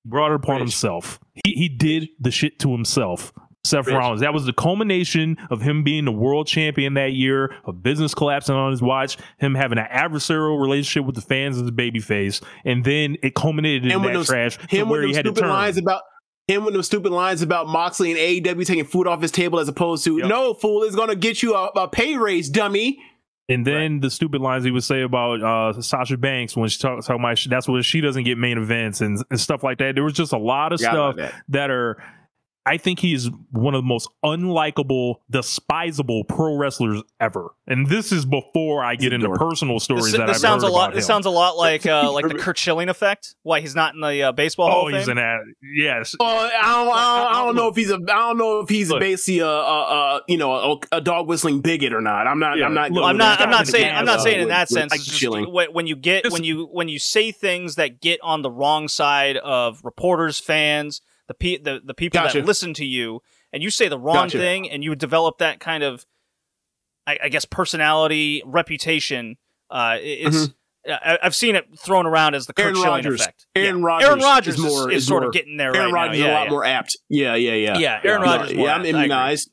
brought 0.08 0.32
it 0.32 0.36
upon 0.36 0.58
himself. 0.58 1.20
He 1.44 1.52
he 1.52 1.68
did 1.68 2.08
the 2.20 2.30
shit 2.30 2.58
to 2.60 2.72
himself. 2.72 3.32
Seth 3.66 3.86
Rich. 3.86 3.96
Rollins. 3.96 4.20
That 4.20 4.32
was 4.32 4.46
the 4.46 4.52
culmination 4.52 5.36
of 5.50 5.60
him 5.60 5.82
being 5.82 6.04
the 6.04 6.12
world 6.12 6.46
champion 6.46 6.94
that 6.94 7.12
year, 7.12 7.52
of 7.64 7.82
business 7.82 8.14
collapsing 8.14 8.54
on 8.54 8.70
his 8.70 8.80
watch, 8.80 9.18
him 9.38 9.54
having 9.54 9.78
an 9.78 9.86
adversarial 9.90 10.60
relationship 10.60 11.04
with 11.04 11.16
the 11.16 11.20
fans 11.20 11.60
as 11.60 11.66
a 11.66 11.72
babyface, 11.72 12.42
and 12.64 12.84
then 12.84 13.16
it 13.22 13.34
culminated 13.34 13.90
in 13.90 14.02
that 14.02 14.12
those, 14.12 14.26
trash 14.26 14.58
him 14.70 14.88
where 14.88 15.02
he 15.02 15.14
had 15.14 15.26
stupid 15.26 15.46
lines 15.46 15.76
about 15.76 16.02
him 16.46 16.64
with 16.64 16.74
those 16.74 16.86
stupid 16.86 17.10
lines 17.10 17.42
about 17.42 17.66
Moxley 17.66 18.12
and 18.12 18.20
AEW 18.20 18.64
taking 18.64 18.84
food 18.84 19.08
off 19.08 19.20
his 19.20 19.32
table 19.32 19.58
as 19.58 19.68
opposed 19.68 20.04
to 20.04 20.18
yep. 20.18 20.28
no 20.28 20.54
fool 20.54 20.84
is 20.84 20.94
going 20.94 21.08
to 21.08 21.16
get 21.16 21.42
you 21.42 21.54
a, 21.54 21.66
a, 21.66 21.88
pay 21.88 22.16
raise, 22.16 22.48
dummy. 22.48 23.02
And 23.48 23.64
then 23.64 23.92
right. 23.92 24.02
the 24.02 24.10
stupid 24.10 24.40
lines 24.40 24.64
he 24.64 24.72
would 24.72 24.82
say 24.82 25.02
about 25.02 25.40
uh, 25.40 25.80
Sasha 25.80 26.16
Banks 26.16 26.56
when 26.56 26.68
she 26.68 26.80
talk, 26.80 27.04
talking 27.04 27.22
about 27.22 27.38
that's 27.48 27.68
what 27.68 27.84
she 27.84 28.00
doesn't 28.00 28.24
get 28.24 28.38
main 28.38 28.58
events 28.58 29.00
and, 29.00 29.22
and 29.30 29.40
stuff 29.40 29.62
like 29.62 29.78
that. 29.78 29.94
There 29.94 30.02
was 30.02 30.14
just 30.14 30.32
a 30.32 30.38
lot 30.38 30.72
of 30.72 30.80
stuff 30.80 31.16
that. 31.16 31.32
that 31.48 31.70
are 31.70 32.02
I 32.66 32.78
think 32.78 32.98
he's 32.98 33.30
one 33.52 33.74
of 33.76 33.78
the 33.78 33.86
most 33.86 34.08
unlikable, 34.24 35.16
despisable 35.30 36.24
pro 36.24 36.56
wrestlers 36.56 37.00
ever. 37.20 37.54
And 37.68 37.86
this 37.86 38.10
is 38.10 38.24
before 38.24 38.84
I 38.84 38.96
get 38.96 39.12
into 39.12 39.30
personal 39.30 39.78
stories 39.78 40.06
this, 40.06 40.16
that 40.16 40.26
this 40.26 40.36
I've 40.38 40.40
sounds 40.40 40.64
heard 40.64 40.70
a 40.70 40.72
lot. 40.72 40.92
This 40.92 41.06
sounds 41.06 41.26
a 41.26 41.30
lot 41.30 41.56
like 41.56 41.86
uh, 41.86 42.10
like 42.12 42.26
the 42.26 42.34
Curt 42.34 42.58
Schilling 42.58 42.88
effect. 42.88 43.36
Why 43.44 43.60
he's 43.60 43.76
not 43.76 43.94
in 43.94 44.00
the 44.00 44.20
uh, 44.24 44.32
baseball? 44.32 44.66
Oh, 44.66 44.70
Hall 44.70 44.86
he's 44.88 45.06
an 45.06 45.16
ad. 45.16 45.42
Yes. 45.62 46.16
Uh, 46.18 46.24
I, 46.24 46.48
don't, 46.48 46.88
I, 46.88 47.18
don't, 47.18 47.34
I 47.34 47.44
don't 47.44 47.54
know 47.54 47.68
if 47.68 47.76
he's 47.76 47.90
a. 47.90 47.94
I 47.94 47.98
don't 47.98 48.38
know 48.38 48.58
if 48.58 48.68
he's 48.68 48.90
look, 48.90 48.98
basically 48.98 49.38
a, 49.38 49.46
a, 49.46 50.16
a, 50.16 50.20
you 50.26 50.36
know 50.36 50.52
a, 50.52 50.96
a, 50.96 51.00
dog 51.00 51.28
whistling 51.28 51.60
bigot 51.60 51.92
or 51.92 52.00
not. 52.00 52.26
I'm 52.26 52.40
not. 52.40 52.58
Yeah, 52.58 52.66
I'm 52.66 52.74
not. 52.74 52.90
Look, 52.90 53.04
I'm 53.04 53.16
not. 53.16 53.40
I'm 53.40 53.50
not 53.50 53.68
saying. 53.68 53.94
I'm 53.94 54.04
not 54.04 54.22
saying 54.22 54.40
in 54.40 54.48
that 54.48 54.68
sense. 54.68 54.92
Like 55.22 55.72
when 55.72 55.86
you 55.86 55.94
get 55.94 56.32
when 56.32 56.42
you 56.42 56.68
when 56.72 56.88
you 56.88 56.98
say 56.98 57.30
things 57.30 57.76
that 57.76 58.00
get 58.00 58.18
on 58.24 58.42
the 58.42 58.50
wrong 58.50 58.88
side 58.88 59.36
of 59.36 59.80
reporters, 59.84 60.40
fans, 60.40 61.00
the 61.28 61.34
pe- 61.34 61.58
the 61.58 61.80
the 61.84 61.94
people 61.94 62.20
gotcha. 62.20 62.40
that 62.40 62.46
listen 62.46 62.74
to 62.74 62.84
you 62.84 63.20
and 63.52 63.62
you 63.62 63.70
say 63.70 63.88
the 63.88 63.98
wrong 63.98 64.26
gotcha. 64.26 64.38
thing 64.38 64.70
and 64.70 64.84
you 64.84 64.94
develop 64.94 65.38
that 65.38 65.60
kind 65.60 65.82
of 65.82 66.06
I, 67.06 67.18
I 67.24 67.28
guess 67.28 67.44
personality 67.44 68.42
reputation 68.44 69.36
uh, 69.70 69.98
it's 70.00 70.36
mm-hmm. 70.36 70.52
I, 70.88 71.18
have 71.22 71.34
seen 71.34 71.56
it 71.56 71.66
thrown 71.78 72.06
around 72.06 72.34
as 72.34 72.46
the 72.46 72.52
Curt 72.52 72.64
Aaron 72.64 72.76
Schilling 72.76 72.90
Rodgers. 72.90 73.20
effect. 73.20 73.46
Aaron 73.56 73.80
yeah. 73.80 73.86
Rodgers, 73.86 74.08
Aaron 74.08 74.20
Rodgers 74.20 74.54
is, 74.54 74.60
more, 74.60 74.90
is, 74.90 74.98
is 74.98 75.06
sort 75.06 75.22
more, 75.22 75.28
of 75.28 75.34
getting 75.34 75.56
there. 75.56 75.74
Aaron 75.74 75.92
right 75.92 76.06
Rodgers 76.06 76.18
is 76.18 76.24
a 76.24 76.28
lot 76.28 76.44
yeah. 76.44 76.50
more 76.50 76.64
apt. 76.64 76.96
Yeah, 77.08 77.34
yeah, 77.34 77.54
yeah. 77.54 77.78
Yeah, 77.78 78.00
Aaron 78.04 78.22
yeah. 78.22 78.36
Rodgers. 78.36 78.52
Yeah, 78.52 78.74
I'm 78.74 78.84
immunized. 78.84 79.50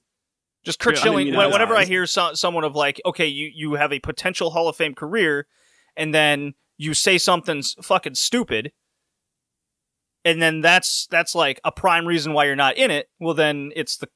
Just 0.63 0.83
yeah, 0.85 0.93
Schilling. 0.93 1.35
Whenever 1.35 1.75
I 1.75 1.85
hear 1.85 2.05
so, 2.05 2.33
someone 2.33 2.63
of 2.63 2.75
like, 2.75 3.01
okay, 3.05 3.27
you 3.27 3.49
you 3.53 3.73
have 3.73 3.91
a 3.91 3.99
potential 3.99 4.51
Hall 4.51 4.69
of 4.69 4.75
Fame 4.75 4.95
career, 4.95 5.47
and 5.97 6.13
then 6.13 6.53
you 6.77 6.93
say 6.93 7.17
something's 7.17 7.73
fucking 7.81 8.15
stupid, 8.15 8.71
and 10.25 10.41
then 10.41 10.61
that's 10.61 11.07
that's 11.07 11.35
like 11.35 11.59
a 11.63 11.71
prime 11.71 12.05
reason 12.05 12.33
why 12.33 12.45
you're 12.45 12.55
not 12.55 12.77
in 12.77 12.91
it. 12.91 13.09
Well, 13.19 13.33
then 13.33 13.71
it's 13.75 13.97
the 13.97 14.07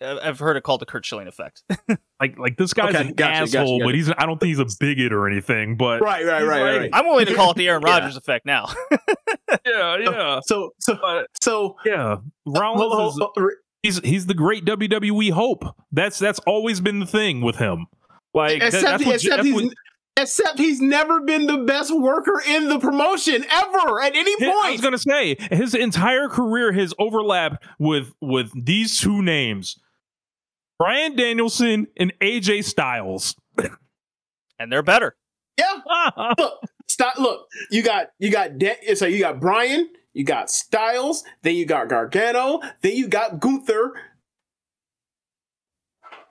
I've 0.00 0.38
heard 0.38 0.56
it 0.56 0.62
called 0.62 0.80
the 0.80 0.86
Curt 0.86 1.04
Schilling 1.04 1.28
effect. 1.28 1.62
like 2.20 2.38
like 2.38 2.56
this 2.56 2.72
guy's 2.72 2.94
okay, 2.94 3.08
an 3.08 3.14
gotcha, 3.14 3.42
asshole, 3.42 3.78
gotcha, 3.78 3.88
but 3.88 3.94
he's 3.94 4.10
I 4.10 4.26
don't 4.26 4.38
think 4.38 4.48
he's 4.48 4.58
a 4.58 4.66
bigot 4.78 5.12
or 5.12 5.28
anything. 5.28 5.76
But 5.76 6.00
right, 6.00 6.24
right, 6.24 6.44
right, 6.44 6.62
like, 6.62 6.80
right, 6.80 6.90
I'm 6.92 7.06
willing 7.06 7.26
to 7.26 7.34
call 7.34 7.50
it 7.50 7.56
the 7.56 7.68
Aaron 7.68 7.82
Rodgers 7.84 8.14
yeah. 8.14 8.18
effect 8.18 8.46
now. 8.46 8.68
yeah, 8.90 9.56
oh, 9.66 9.96
yeah. 9.98 10.40
So 10.44 10.70
so 10.78 10.96
but, 11.00 11.26
so 11.40 11.76
yeah, 11.84 12.12
uh, 12.12 12.20
Rollins 12.46 13.14
is, 13.14 13.20
oh, 13.20 13.32
oh, 13.36 13.50
he's 13.82 13.98
he's 13.98 14.26
the 14.26 14.34
great 14.34 14.64
WWE 14.64 15.32
hope. 15.32 15.64
That's 15.92 16.18
that's 16.18 16.38
always 16.40 16.80
been 16.80 17.00
the 17.00 17.06
thing 17.06 17.42
with 17.42 17.56
him. 17.56 17.86
Like 18.32 18.62
except, 18.62 18.72
that, 18.72 18.82
that's 18.82 19.04
what, 19.04 19.14
except 19.16 19.36
that's 19.36 19.46
he's, 19.46 19.54
what, 19.54 19.74
Except 20.22 20.58
he's 20.58 20.80
never 20.80 21.20
been 21.20 21.46
the 21.46 21.58
best 21.58 21.96
worker 21.96 22.42
in 22.46 22.68
the 22.68 22.78
promotion 22.78 23.44
ever 23.50 24.00
at 24.02 24.14
any 24.14 24.36
point. 24.36 24.64
I 24.64 24.70
was 24.72 24.80
gonna 24.80 24.98
say 24.98 25.36
his 25.50 25.74
entire 25.74 26.28
career 26.28 26.72
has 26.72 26.92
overlapped 26.98 27.64
with 27.78 28.12
with 28.20 28.50
these 28.54 29.00
two 29.00 29.22
names, 29.22 29.78
Bryan 30.78 31.16
Danielson 31.16 31.86
and 31.96 32.12
AJ 32.20 32.64
Styles. 32.64 33.34
and 34.58 34.70
they're 34.70 34.82
better. 34.82 35.16
Yeah. 35.58 35.80
look, 36.38 36.60
stop. 36.88 37.18
Look, 37.18 37.46
you 37.70 37.82
got 37.82 38.08
you 38.18 38.30
got 38.30 38.58
De- 38.58 38.94
so 38.94 39.06
you 39.06 39.20
got 39.20 39.40
Bryan, 39.40 39.88
you 40.12 40.24
got 40.24 40.50
Styles, 40.50 41.24
then 41.42 41.54
you 41.54 41.66
got 41.66 41.88
Gargano, 41.88 42.60
then 42.82 42.96
you 42.96 43.08
got 43.08 43.40
Gunther. 43.40 43.94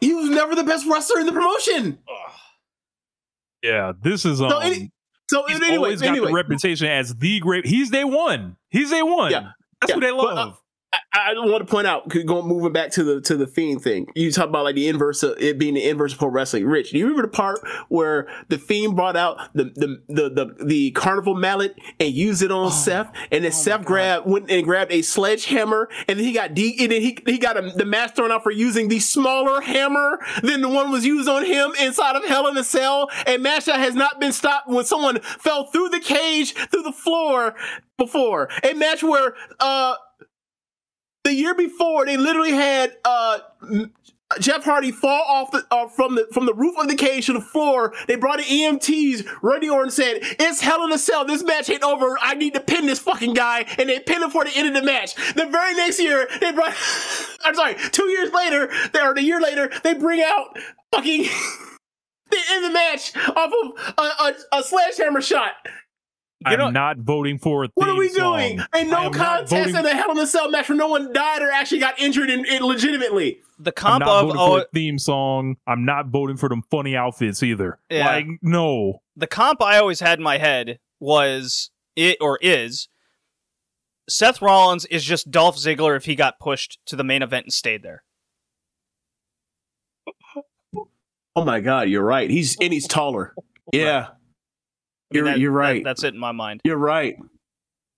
He 0.01 0.13
was 0.13 0.29
never 0.29 0.55
the 0.55 0.63
best 0.63 0.85
wrestler 0.87 1.19
in 1.19 1.25
the 1.25 1.33
promotion. 1.33 1.99
Yeah, 3.63 3.93
this 4.01 4.25
is 4.25 4.41
um. 4.41 4.49
So, 4.49 4.59
any, 4.59 4.91
so 5.29 5.43
he's 5.47 5.57
anyway, 5.57 5.75
always 5.75 6.01
got 6.01 6.09
anyway, 6.09 6.27
the 6.27 6.33
reputation 6.33 6.87
as 6.87 7.15
the 7.15 7.39
great. 7.39 7.65
He's 7.65 7.89
day 7.89 8.03
one. 8.03 8.57
He's 8.69 8.89
day 8.89 9.03
one. 9.03 9.31
Yeah. 9.31 9.51
That's 9.81 9.89
Yeah. 9.91 9.95
what 9.95 10.01
they 10.01 10.09
uh, 10.09 10.15
love. 10.15 10.59
I, 10.91 10.99
I 11.13 11.33
want 11.33 11.59
to 11.59 11.71
point 11.71 11.85
out, 11.85 12.07
going 12.07 12.47
moving 12.47 12.71
back 12.71 12.91
to 12.91 13.03
the 13.03 13.21
to 13.21 13.37
the 13.37 13.45
fiend 13.45 13.81
thing. 13.81 14.07
You 14.15 14.31
talk 14.31 14.49
about 14.49 14.63
like 14.63 14.75
the 14.75 14.87
inverse 14.87 15.21
of 15.21 15.37
it 15.39 15.59
being 15.59 15.75
the 15.75 15.87
inverse 15.87 16.13
of 16.13 16.19
pro 16.19 16.29
wrestling. 16.29 16.65
Rich, 16.65 16.91
do 16.91 16.97
you 16.97 17.05
remember 17.05 17.23
the 17.23 17.33
part 17.33 17.59
where 17.89 18.27
the 18.47 18.57
fiend 18.57 18.95
brought 18.95 19.15
out 19.15 19.37
the 19.53 19.65
the 19.65 20.01
the 20.07 20.29
the, 20.29 20.65
the 20.65 20.91
carnival 20.91 21.35
mallet 21.35 21.75
and 21.99 22.13
used 22.13 22.41
it 22.41 22.51
on 22.51 22.71
Seth, 22.71 23.11
and 23.31 23.43
then 23.43 23.51
Seth 23.51 23.85
grabbed 23.85 24.27
went 24.27 24.49
and 24.49 24.63
grabbed 24.63 24.91
a 24.91 25.01
sledgehammer, 25.01 25.89
and 26.07 26.17
then 26.17 26.25
he 26.25 26.31
got 26.31 26.55
de- 26.55 26.77
and 26.79 26.91
then 26.91 27.01
he 27.01 27.17
he 27.25 27.37
got 27.37 27.57
a, 27.57 27.71
the 27.75 27.85
match 27.85 28.15
thrown 28.15 28.31
out 28.31 28.41
for 28.41 28.51
using 28.51 28.87
the 28.87 28.99
smaller 28.99 29.61
hammer 29.61 30.19
than 30.41 30.61
the 30.61 30.69
one 30.69 30.91
was 30.91 31.05
used 31.05 31.29
on 31.29 31.45
him 31.45 31.71
inside 31.79 32.15
of 32.15 32.25
Hell 32.25 32.47
in 32.47 32.57
a 32.57 32.63
Cell. 32.63 33.09
And 33.27 33.43
match 33.43 33.65
that 33.65 33.79
has 33.79 33.93
not 33.93 34.19
been 34.19 34.31
stopped 34.31 34.67
when 34.67 34.85
someone 34.85 35.19
fell 35.19 35.65
through 35.65 35.89
the 35.89 35.99
cage 35.99 36.53
through 36.53 36.83
the 36.83 36.91
floor 36.91 37.55
before. 37.97 38.49
A 38.63 38.73
match 38.73 39.03
where 39.03 39.35
uh 39.59 39.95
the 41.29 41.35
year 41.35 41.53
before 41.53 42.05
they 42.05 42.17
literally 42.17 42.51
had 42.51 42.97
uh 43.05 43.39
Jeff 44.39 44.63
Hardy 44.63 44.91
fall 44.91 45.23
off 45.27 45.51
the, 45.51 45.65
uh, 45.71 45.87
from 45.87 46.15
the 46.15 46.27
from 46.31 46.45
the 46.45 46.53
roof 46.53 46.75
of 46.77 46.87
the 46.87 46.95
cage 46.95 47.25
to 47.25 47.33
the 47.33 47.41
floor. 47.41 47.93
They 48.07 48.15
brought 48.15 48.39
in 48.39 48.45
EMTs. 48.45 49.27
Randy 49.41 49.69
Orton 49.69 49.89
said, 49.91 50.19
"It's 50.21 50.61
hell 50.61 50.83
in 50.85 50.91
a 50.91 50.99
cell. 50.99 51.25
This 51.25 51.43
match 51.43 51.69
ain't 51.69 51.83
over. 51.83 52.15
I 52.21 52.35
need 52.35 52.53
to 52.53 52.59
pin 52.59 52.85
this 52.85 52.99
fucking 52.99 53.33
guy." 53.33 53.65
And 53.79 53.89
they 53.89 53.99
pinned 53.99 54.23
him 54.23 54.29
for 54.29 54.43
the 54.43 54.51
end 54.55 54.67
of 54.67 54.75
the 54.75 54.83
match. 54.83 55.15
The 55.33 55.47
very 55.47 55.73
next 55.73 55.99
year, 55.99 56.27
they 56.39 56.51
brought. 56.51 56.75
I'm 57.43 57.55
sorry. 57.55 57.75
Two 57.91 58.07
years 58.09 58.31
later, 58.31 58.69
or 58.93 59.13
a 59.13 59.21
year 59.21 59.41
later, 59.41 59.71
they 59.83 59.95
bring 59.95 60.21
out 60.21 60.57
fucking. 60.91 61.25
They 62.31 62.37
end 62.51 62.65
the 62.65 62.69
match 62.69 63.17
off 63.17 63.51
of 63.51 63.95
a, 63.97 64.01
a, 64.01 64.59
a 64.59 64.63
sledgehammer 64.63 65.19
shot. 65.19 65.53
You 66.45 66.53
I'm 66.53 66.59
know- 66.59 66.69
not 66.69 66.97
voting 66.99 67.37
for 67.37 67.65
a 67.65 67.69
What 67.73 67.89
are 67.89 67.95
we 67.97 68.07
song. 68.09 68.37
doing? 68.37 68.61
And 68.73 68.89
no 68.89 69.09
contest 69.09 69.75
in 69.75 69.83
the 69.83 69.93
Hell 69.93 70.11
in 70.11 70.17
a 70.19 70.25
Cell 70.27 70.49
match 70.49 70.69
where 70.69 70.77
no 70.77 70.87
one 70.87 71.11
died 71.11 71.41
or 71.41 71.51
actually 71.51 71.79
got 71.79 71.99
injured 71.99 72.29
in, 72.29 72.45
in 72.45 72.63
legitimately. 72.63 73.39
The 73.59 73.71
I'm 73.71 73.73
comp 73.73 74.05
not 74.05 74.09
of 74.09 74.21
voting 74.27 74.41
oh, 74.41 74.55
for 74.55 74.61
a 74.61 74.65
theme 74.73 74.97
song. 74.97 75.57
I'm 75.67 75.83
not 75.83 76.07
voting 76.07 76.37
for 76.37 76.47
them 76.47 76.63
funny 76.71 76.95
outfits 76.95 77.43
either. 77.43 77.77
Yeah. 77.89 78.05
Like, 78.07 78.27
no. 78.41 79.01
the 79.17 79.27
comp 79.27 79.61
I 79.61 79.79
always 79.79 79.99
had 79.99 80.17
in 80.19 80.23
my 80.23 80.37
head 80.37 80.79
was 81.01 81.71
it 81.97 82.17
or 82.21 82.39
is 82.41 82.87
Seth 84.07 84.41
Rollins 84.41 84.85
is 84.85 85.03
just 85.03 85.29
Dolph 85.29 85.57
Ziggler 85.57 85.97
if 85.97 86.05
he 86.05 86.15
got 86.15 86.39
pushed 86.39 86.79
to 86.85 86.95
the 86.95 87.03
main 87.03 87.21
event 87.21 87.47
and 87.47 87.53
stayed 87.53 87.83
there. 87.83 88.03
Oh 91.35 91.45
my 91.45 91.59
God, 91.59 91.89
you're 91.89 92.03
right. 92.03 92.29
He's 92.29 92.57
and 92.59 92.73
he's 92.73 92.87
taller. 92.87 93.33
Yeah, 93.71 94.07
I 95.11 95.15
mean, 95.15 95.23
you're 95.25 95.25
that- 95.33 95.39
you're 95.39 95.51
that- 95.53 95.57
right. 95.57 95.83
that's 95.83 96.03
it 96.03 96.13
in 96.13 96.19
my 96.19 96.31
mind. 96.31 96.61
You're 96.63 96.77
right. 96.77 97.15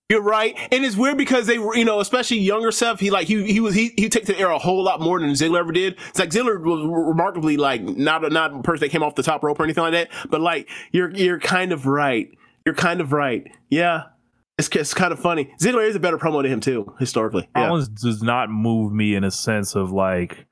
You're 0.09 0.21
right, 0.21 0.57
and 0.73 0.83
it's 0.83 0.97
weird 0.97 1.17
because 1.17 1.47
they 1.47 1.57
were, 1.57 1.73
you 1.73 1.85
know, 1.85 2.01
especially 2.01 2.39
younger 2.39 2.69
Seth. 2.73 2.99
He 2.99 3.09
like 3.09 3.27
he 3.29 3.49
he 3.49 3.61
was 3.61 3.73
he 3.73 3.93
he 3.95 4.09
took 4.09 4.25
the 4.25 4.37
air 4.37 4.49
a 4.49 4.59
whole 4.59 4.83
lot 4.83 4.99
more 4.99 5.17
than 5.21 5.29
Ziggler 5.29 5.59
ever 5.59 5.71
did. 5.71 5.97
It's 6.09 6.19
like 6.19 6.31
Ziggler 6.31 6.61
was 6.61 6.85
remarkably 6.85 7.55
like 7.55 7.81
not 7.81 8.25
a 8.25 8.29
not 8.29 8.53
a 8.53 8.61
person 8.61 8.81
that 8.81 8.89
came 8.91 9.03
off 9.03 9.15
the 9.15 9.23
top 9.23 9.41
rope 9.41 9.57
or 9.57 9.63
anything 9.63 9.83
like 9.85 9.93
that. 9.93 10.09
But 10.29 10.41
like 10.41 10.67
you're 10.91 11.11
you're 11.11 11.39
kind 11.39 11.71
of 11.71 11.85
right. 11.85 12.27
You're 12.65 12.75
kind 12.75 12.99
of 12.99 13.13
right. 13.13 13.47
Yeah, 13.69 14.03
it's 14.57 14.67
it's 14.75 14.93
kind 14.93 15.13
of 15.13 15.19
funny. 15.21 15.49
Ziggler 15.61 15.87
is 15.87 15.95
a 15.95 15.99
better 16.01 16.17
promo 16.17 16.43
to 16.43 16.49
him 16.49 16.59
too 16.59 16.93
historically. 16.99 17.47
Yeah. 17.55 17.67
Rollins 17.67 17.87
does 17.87 18.21
not 18.21 18.49
move 18.49 18.91
me 18.91 19.15
in 19.15 19.23
a 19.23 19.31
sense 19.31 19.75
of 19.75 19.93
like 19.93 20.45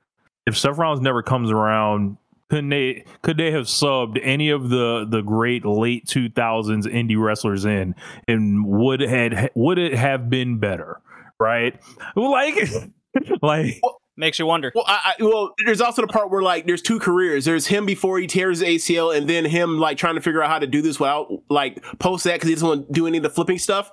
if 0.46 0.56
Seth 0.56 0.78
Rollins 0.78 1.02
never 1.02 1.22
comes 1.22 1.50
around, 1.50 2.16
couldn't 2.50 2.70
they 2.70 3.04
could 3.22 3.36
they 3.36 3.52
have 3.52 3.66
subbed 3.66 4.20
any 4.22 4.50
of 4.50 4.68
the 4.68 5.06
the 5.08 5.22
great 5.22 5.64
late 5.64 6.06
two 6.06 6.28
thousands 6.28 6.86
indie 6.86 7.20
wrestlers 7.20 7.64
in 7.64 7.94
and 8.28 8.66
would 8.66 9.00
had 9.00 9.50
would 9.54 9.78
it 9.78 9.94
have 9.94 10.28
been 10.28 10.58
better? 10.58 11.00
Right? 11.38 11.80
Like 12.14 12.56
like 13.42 13.80
Makes 14.20 14.38
you 14.38 14.44
wonder. 14.44 14.70
Well, 14.74 14.84
I, 14.86 15.14
I, 15.18 15.24
well, 15.24 15.54
there's 15.64 15.80
also 15.80 16.02
the 16.02 16.08
part 16.08 16.30
where 16.30 16.42
like 16.42 16.66
there's 16.66 16.82
two 16.82 16.98
careers. 16.98 17.46
There's 17.46 17.66
him 17.66 17.86
before 17.86 18.18
he 18.18 18.26
tears 18.26 18.60
his 18.60 18.68
ACL, 18.68 19.16
and 19.16 19.26
then 19.26 19.46
him 19.46 19.78
like 19.78 19.96
trying 19.96 20.16
to 20.16 20.20
figure 20.20 20.42
out 20.42 20.50
how 20.50 20.58
to 20.58 20.66
do 20.66 20.82
this 20.82 21.00
without 21.00 21.30
like 21.48 21.82
post 21.98 22.24
that 22.24 22.34
because 22.34 22.48
he 22.48 22.54
doesn't 22.54 22.68
want 22.68 22.86
to 22.88 22.92
do 22.92 23.06
any 23.06 23.16
of 23.16 23.22
the 23.22 23.30
flipping 23.30 23.58
stuff, 23.58 23.90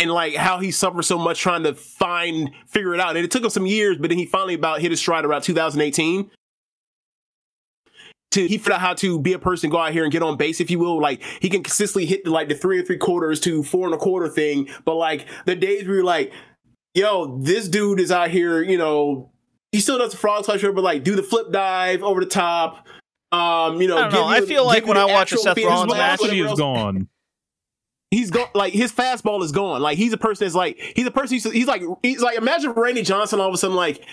and 0.00 0.10
like 0.10 0.34
how 0.36 0.58
he 0.58 0.70
suffered 0.70 1.02
so 1.02 1.18
much 1.18 1.40
trying 1.40 1.64
to 1.64 1.74
find 1.74 2.50
figure 2.66 2.94
it 2.94 3.00
out. 3.00 3.14
And 3.14 3.26
it 3.26 3.30
took 3.30 3.44
him 3.44 3.50
some 3.50 3.66
years, 3.66 3.98
but 3.98 4.08
then 4.08 4.16
he 4.16 4.24
finally 4.24 4.54
about 4.54 4.80
hit 4.80 4.90
his 4.90 5.00
stride 5.00 5.26
around 5.26 5.42
2018. 5.42 6.30
To 8.32 8.42
he 8.46 8.58
figured 8.58 8.74
out 8.74 8.80
how 8.80 8.94
to 8.94 9.18
be 9.18 9.32
a 9.32 9.38
person, 9.38 9.70
go 9.70 9.78
out 9.78 9.92
here 9.92 10.02
and 10.04 10.12
get 10.12 10.22
on 10.22 10.36
base, 10.36 10.60
if 10.60 10.70
you 10.70 10.78
will. 10.78 11.00
Like 11.00 11.22
he 11.40 11.48
can 11.48 11.62
consistently 11.62 12.04
hit 12.04 12.24
the, 12.24 12.30
like 12.30 12.48
the 12.48 12.54
three 12.54 12.76
and 12.78 12.86
three 12.86 12.98
quarters 12.98 13.40
to 13.40 13.62
four 13.62 13.86
and 13.86 13.94
a 13.94 13.98
quarter 13.98 14.28
thing. 14.28 14.68
But 14.84 14.96
like 14.96 15.26
the 15.46 15.56
days 15.56 15.86
where 15.86 15.94
you're 15.96 16.04
like, 16.04 16.32
yo, 16.94 17.38
this 17.38 17.68
dude 17.68 18.00
is 18.00 18.12
out 18.12 18.30
here, 18.30 18.62
you 18.62 18.76
know, 18.76 19.30
he 19.72 19.80
still 19.80 19.96
does 19.96 20.10
the 20.12 20.18
frog 20.18 20.44
splash, 20.44 20.60
but 20.60 20.76
like 20.76 21.04
do 21.04 21.16
the 21.16 21.22
flip 21.22 21.50
dive 21.52 22.02
over 22.02 22.20
the 22.20 22.26
top. 22.26 22.86
Um, 23.32 23.80
you 23.80 23.88
know, 23.88 23.96
I 23.98 24.10
know. 24.10 24.28
you- 24.28 24.34
I 24.34 24.40
feel 24.42 24.66
like 24.66 24.86
when 24.86 24.96
I 24.98 25.04
watch 25.06 25.12
a 25.32 25.36
actual 25.36 25.42
Seth 25.44 25.54
finish, 25.54 25.70
Rollins 25.70 25.92
but 25.92 25.96
match- 25.98 26.20
whatever 26.20 26.36
velocity 26.36 26.52
is 26.52 26.58
gone. 26.58 27.08
He's 28.10 28.30
gone. 28.30 28.48
Like 28.54 28.72
his 28.72 28.92
fastball 28.92 29.42
is 29.42 29.52
gone. 29.52 29.80
Like 29.82 29.96
he's 29.98 30.12
a 30.12 30.18
person 30.18 30.44
that's 30.46 30.54
like 30.54 30.78
he's 30.96 31.06
a 31.06 31.10
person. 31.10 31.34
He's, 31.34 31.44
he's 31.50 31.66
like 31.66 31.82
he's 32.02 32.20
like 32.22 32.36
imagine 32.38 32.72
Randy 32.72 33.02
Johnson 33.02 33.40
all 33.40 33.48
of 33.48 33.54
a 33.54 33.58
sudden 33.58 33.76
like. 33.76 34.04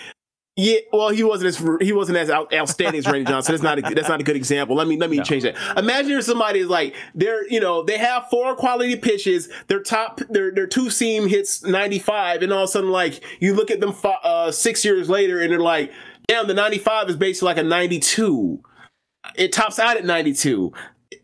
Yeah, 0.58 0.78
well, 0.90 1.10
he 1.10 1.22
wasn't 1.22 1.48
as 1.48 1.86
he 1.86 1.92
wasn't 1.92 2.16
as 2.16 2.30
out, 2.30 2.52
outstanding 2.54 2.98
as 2.98 3.06
Randy 3.06 3.26
Johnson. 3.26 3.52
That's 3.52 3.62
not 3.62 3.78
a, 3.78 3.94
that's 3.94 4.08
not 4.08 4.22
a 4.22 4.24
good 4.24 4.36
example. 4.36 4.74
Let 4.74 4.88
me 4.88 4.96
let 4.96 5.10
me 5.10 5.20
change 5.22 5.42
that. 5.42 5.54
Imagine 5.76 6.12
if 6.12 6.24
somebody 6.24 6.60
is 6.60 6.68
like 6.68 6.94
they're 7.14 7.46
you 7.50 7.60
know 7.60 7.82
they 7.82 7.98
have 7.98 8.30
four 8.30 8.56
quality 8.56 8.96
pitches. 8.96 9.50
Their 9.66 9.82
top 9.82 10.22
their 10.30 10.50
their 10.50 10.66
two 10.66 10.88
seam 10.88 11.28
hits 11.28 11.62
ninety 11.62 11.98
five, 11.98 12.40
and 12.40 12.54
all 12.54 12.64
of 12.64 12.70
a 12.70 12.72
sudden 12.72 12.90
like 12.90 13.22
you 13.38 13.52
look 13.52 13.70
at 13.70 13.80
them 13.80 13.94
uh, 14.02 14.50
six 14.50 14.82
years 14.82 15.10
later, 15.10 15.42
and 15.42 15.52
they're 15.52 15.60
like, 15.60 15.92
damn, 16.26 16.46
the 16.46 16.54
ninety 16.54 16.78
five 16.78 17.10
is 17.10 17.16
basically 17.16 17.48
like 17.48 17.58
a 17.58 17.62
ninety 17.62 18.00
two. 18.00 18.62
It 19.34 19.52
tops 19.52 19.78
out 19.78 19.98
at 19.98 20.06
ninety 20.06 20.32
two. 20.32 20.72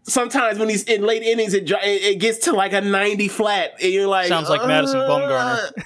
Sometimes 0.03 0.59
when 0.59 0.69
he's 0.69 0.85
in 0.85 1.05
late 1.07 1.23
innings, 1.23 1.55
it, 1.55 1.71
it 1.73 2.21
gets 2.21 2.37
to 2.45 2.53
like 2.53 2.75
a 2.75 2.83
ninety 2.83 3.29
flat, 3.29 3.73
and 3.81 3.93
you're 3.95 4.09
like, 4.09 4.29
Sounds 4.29 4.51
like 4.51 4.67
Madison 4.67 5.01
uh, 5.01 5.09
Bumgarner. 5.09 5.85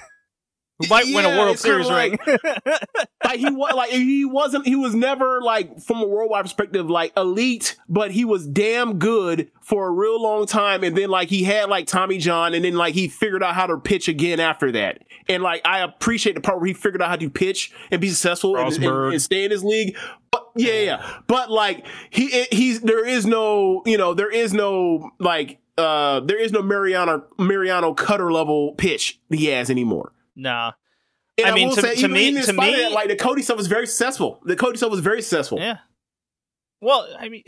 Who 0.79 0.87
might 0.89 1.05
win 1.05 1.25
a 1.25 1.29
World 1.39 1.57
Series 1.57 1.87
like- 1.87 2.23
ring. 2.25 2.37
like 3.23 3.39
he 3.39 3.49
was 3.49 3.73
like 3.75 3.89
he 3.89 4.25
wasn't 4.25 4.65
he 4.65 4.75
was 4.75 4.93
never 4.95 5.41
like 5.41 5.79
from 5.81 6.01
a 6.01 6.07
worldwide 6.07 6.43
perspective 6.45 6.89
like 6.89 7.11
elite 7.17 7.75
but 7.89 8.11
he 8.11 8.23
was 8.23 8.47
damn 8.47 8.99
good 8.99 9.49
for 9.61 9.87
a 9.87 9.91
real 9.91 10.21
long 10.21 10.45
time 10.45 10.83
and 10.83 10.95
then 10.95 11.09
like 11.09 11.27
he 11.29 11.43
had 11.43 11.67
like 11.69 11.87
tommy 11.87 12.17
john 12.19 12.53
and 12.53 12.63
then 12.63 12.75
like 12.75 12.93
he 12.93 13.07
figured 13.07 13.43
out 13.43 13.53
how 13.53 13.65
to 13.67 13.77
pitch 13.77 14.07
again 14.07 14.39
after 14.39 14.71
that 14.71 15.03
and 15.27 15.43
like 15.43 15.61
i 15.65 15.79
appreciate 15.79 16.33
the 16.35 16.41
part 16.41 16.59
where 16.59 16.67
he 16.67 16.73
figured 16.73 17.01
out 17.01 17.09
how 17.09 17.15
to 17.15 17.29
pitch 17.29 17.71
and 17.91 17.99
be 17.99 18.07
successful 18.09 18.55
and, 18.55 18.67
and, 18.67 18.75
Frostberg. 18.83 19.11
and 19.13 19.21
stay 19.21 19.43
in 19.43 19.51
his 19.51 19.63
league 19.63 19.97
but 20.31 20.47
yeah 20.55 20.81
yeah 20.81 21.13
but 21.27 21.51
like 21.51 21.85
he 22.09 22.25
it- 22.27 22.53
he's 22.53 22.79
there 22.81 23.05
is 23.05 23.25
no 23.25 23.81
you 23.85 23.97
know 23.97 24.13
there 24.13 24.31
is 24.31 24.53
no 24.53 25.09
like 25.19 25.59
uh 25.77 26.21
there 26.21 26.39
is 26.39 26.51
no 26.53 26.61
mariano 26.61 27.25
mariano 27.37 27.93
cutter 27.93 28.31
level 28.31 28.73
pitch 28.73 29.19
he 29.29 29.47
has 29.47 29.69
anymore 29.69 30.13
nah. 30.37 30.71
and 31.37 31.47
I 31.47 31.51
I, 31.51 31.53
mean, 31.55 31.67
will 31.67 31.75
to- 31.75 31.81
say, 31.81 31.95
to 31.95 31.99
even, 31.99 32.11
me- 32.13 32.41
to 32.41 32.53
me- 32.53 32.75
that, 32.75 32.91
like 32.93 33.09
the 33.09 33.15
Cody 33.17 33.41
stuff 33.41 33.57
was 33.57 33.67
very 33.67 33.85
successful. 33.87 34.39
The 34.45 34.55
Cody 34.55 34.77
stuff 34.77 34.91
was 34.91 35.01
very 35.01 35.21
successful. 35.21 35.59
Yeah. 35.59 35.79
Well, 36.81 37.07
I 37.19 37.27
mean, 37.27 37.43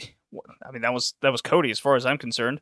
I 0.67 0.71
mean 0.71 0.81
that 0.81 0.93
was 0.93 1.13
that 1.21 1.31
was 1.31 1.41
Cody 1.41 1.71
as 1.71 1.79
far 1.79 1.95
as 1.95 2.05
I'm 2.05 2.17
concerned. 2.17 2.59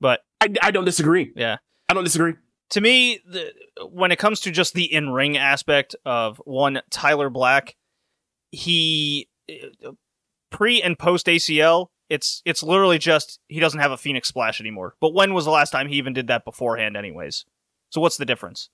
But 0.00 0.20
I, 0.40 0.48
I 0.62 0.70
don't 0.70 0.84
disagree. 0.84 1.32
yeah, 1.36 1.56
I 1.88 1.94
don't 1.94 2.04
disagree. 2.04 2.34
to 2.70 2.80
me, 2.80 3.20
the, 3.26 3.52
when 3.90 4.10
it 4.12 4.18
comes 4.18 4.40
to 4.40 4.50
just 4.50 4.74
the 4.74 4.92
in 4.92 5.10
ring 5.10 5.36
aspect 5.36 5.94
of 6.04 6.40
one 6.44 6.82
Tyler 6.90 7.30
Black, 7.30 7.76
he 8.50 9.28
pre 10.50 10.82
and 10.82 10.98
post 10.98 11.26
ACL, 11.26 11.88
it's 12.08 12.42
it's 12.44 12.62
literally 12.62 12.98
just 12.98 13.38
he 13.48 13.60
doesn't 13.60 13.80
have 13.80 13.92
a 13.92 13.96
Phoenix 13.96 14.28
Splash 14.28 14.60
anymore. 14.60 14.94
But 15.00 15.14
when 15.14 15.34
was 15.34 15.44
the 15.44 15.50
last 15.50 15.70
time 15.70 15.88
he 15.88 15.96
even 15.96 16.12
did 16.12 16.26
that 16.26 16.44
beforehand, 16.44 16.96
anyways? 16.96 17.44
So 17.90 18.00
what's 18.00 18.16
the 18.16 18.26
difference? 18.26 18.68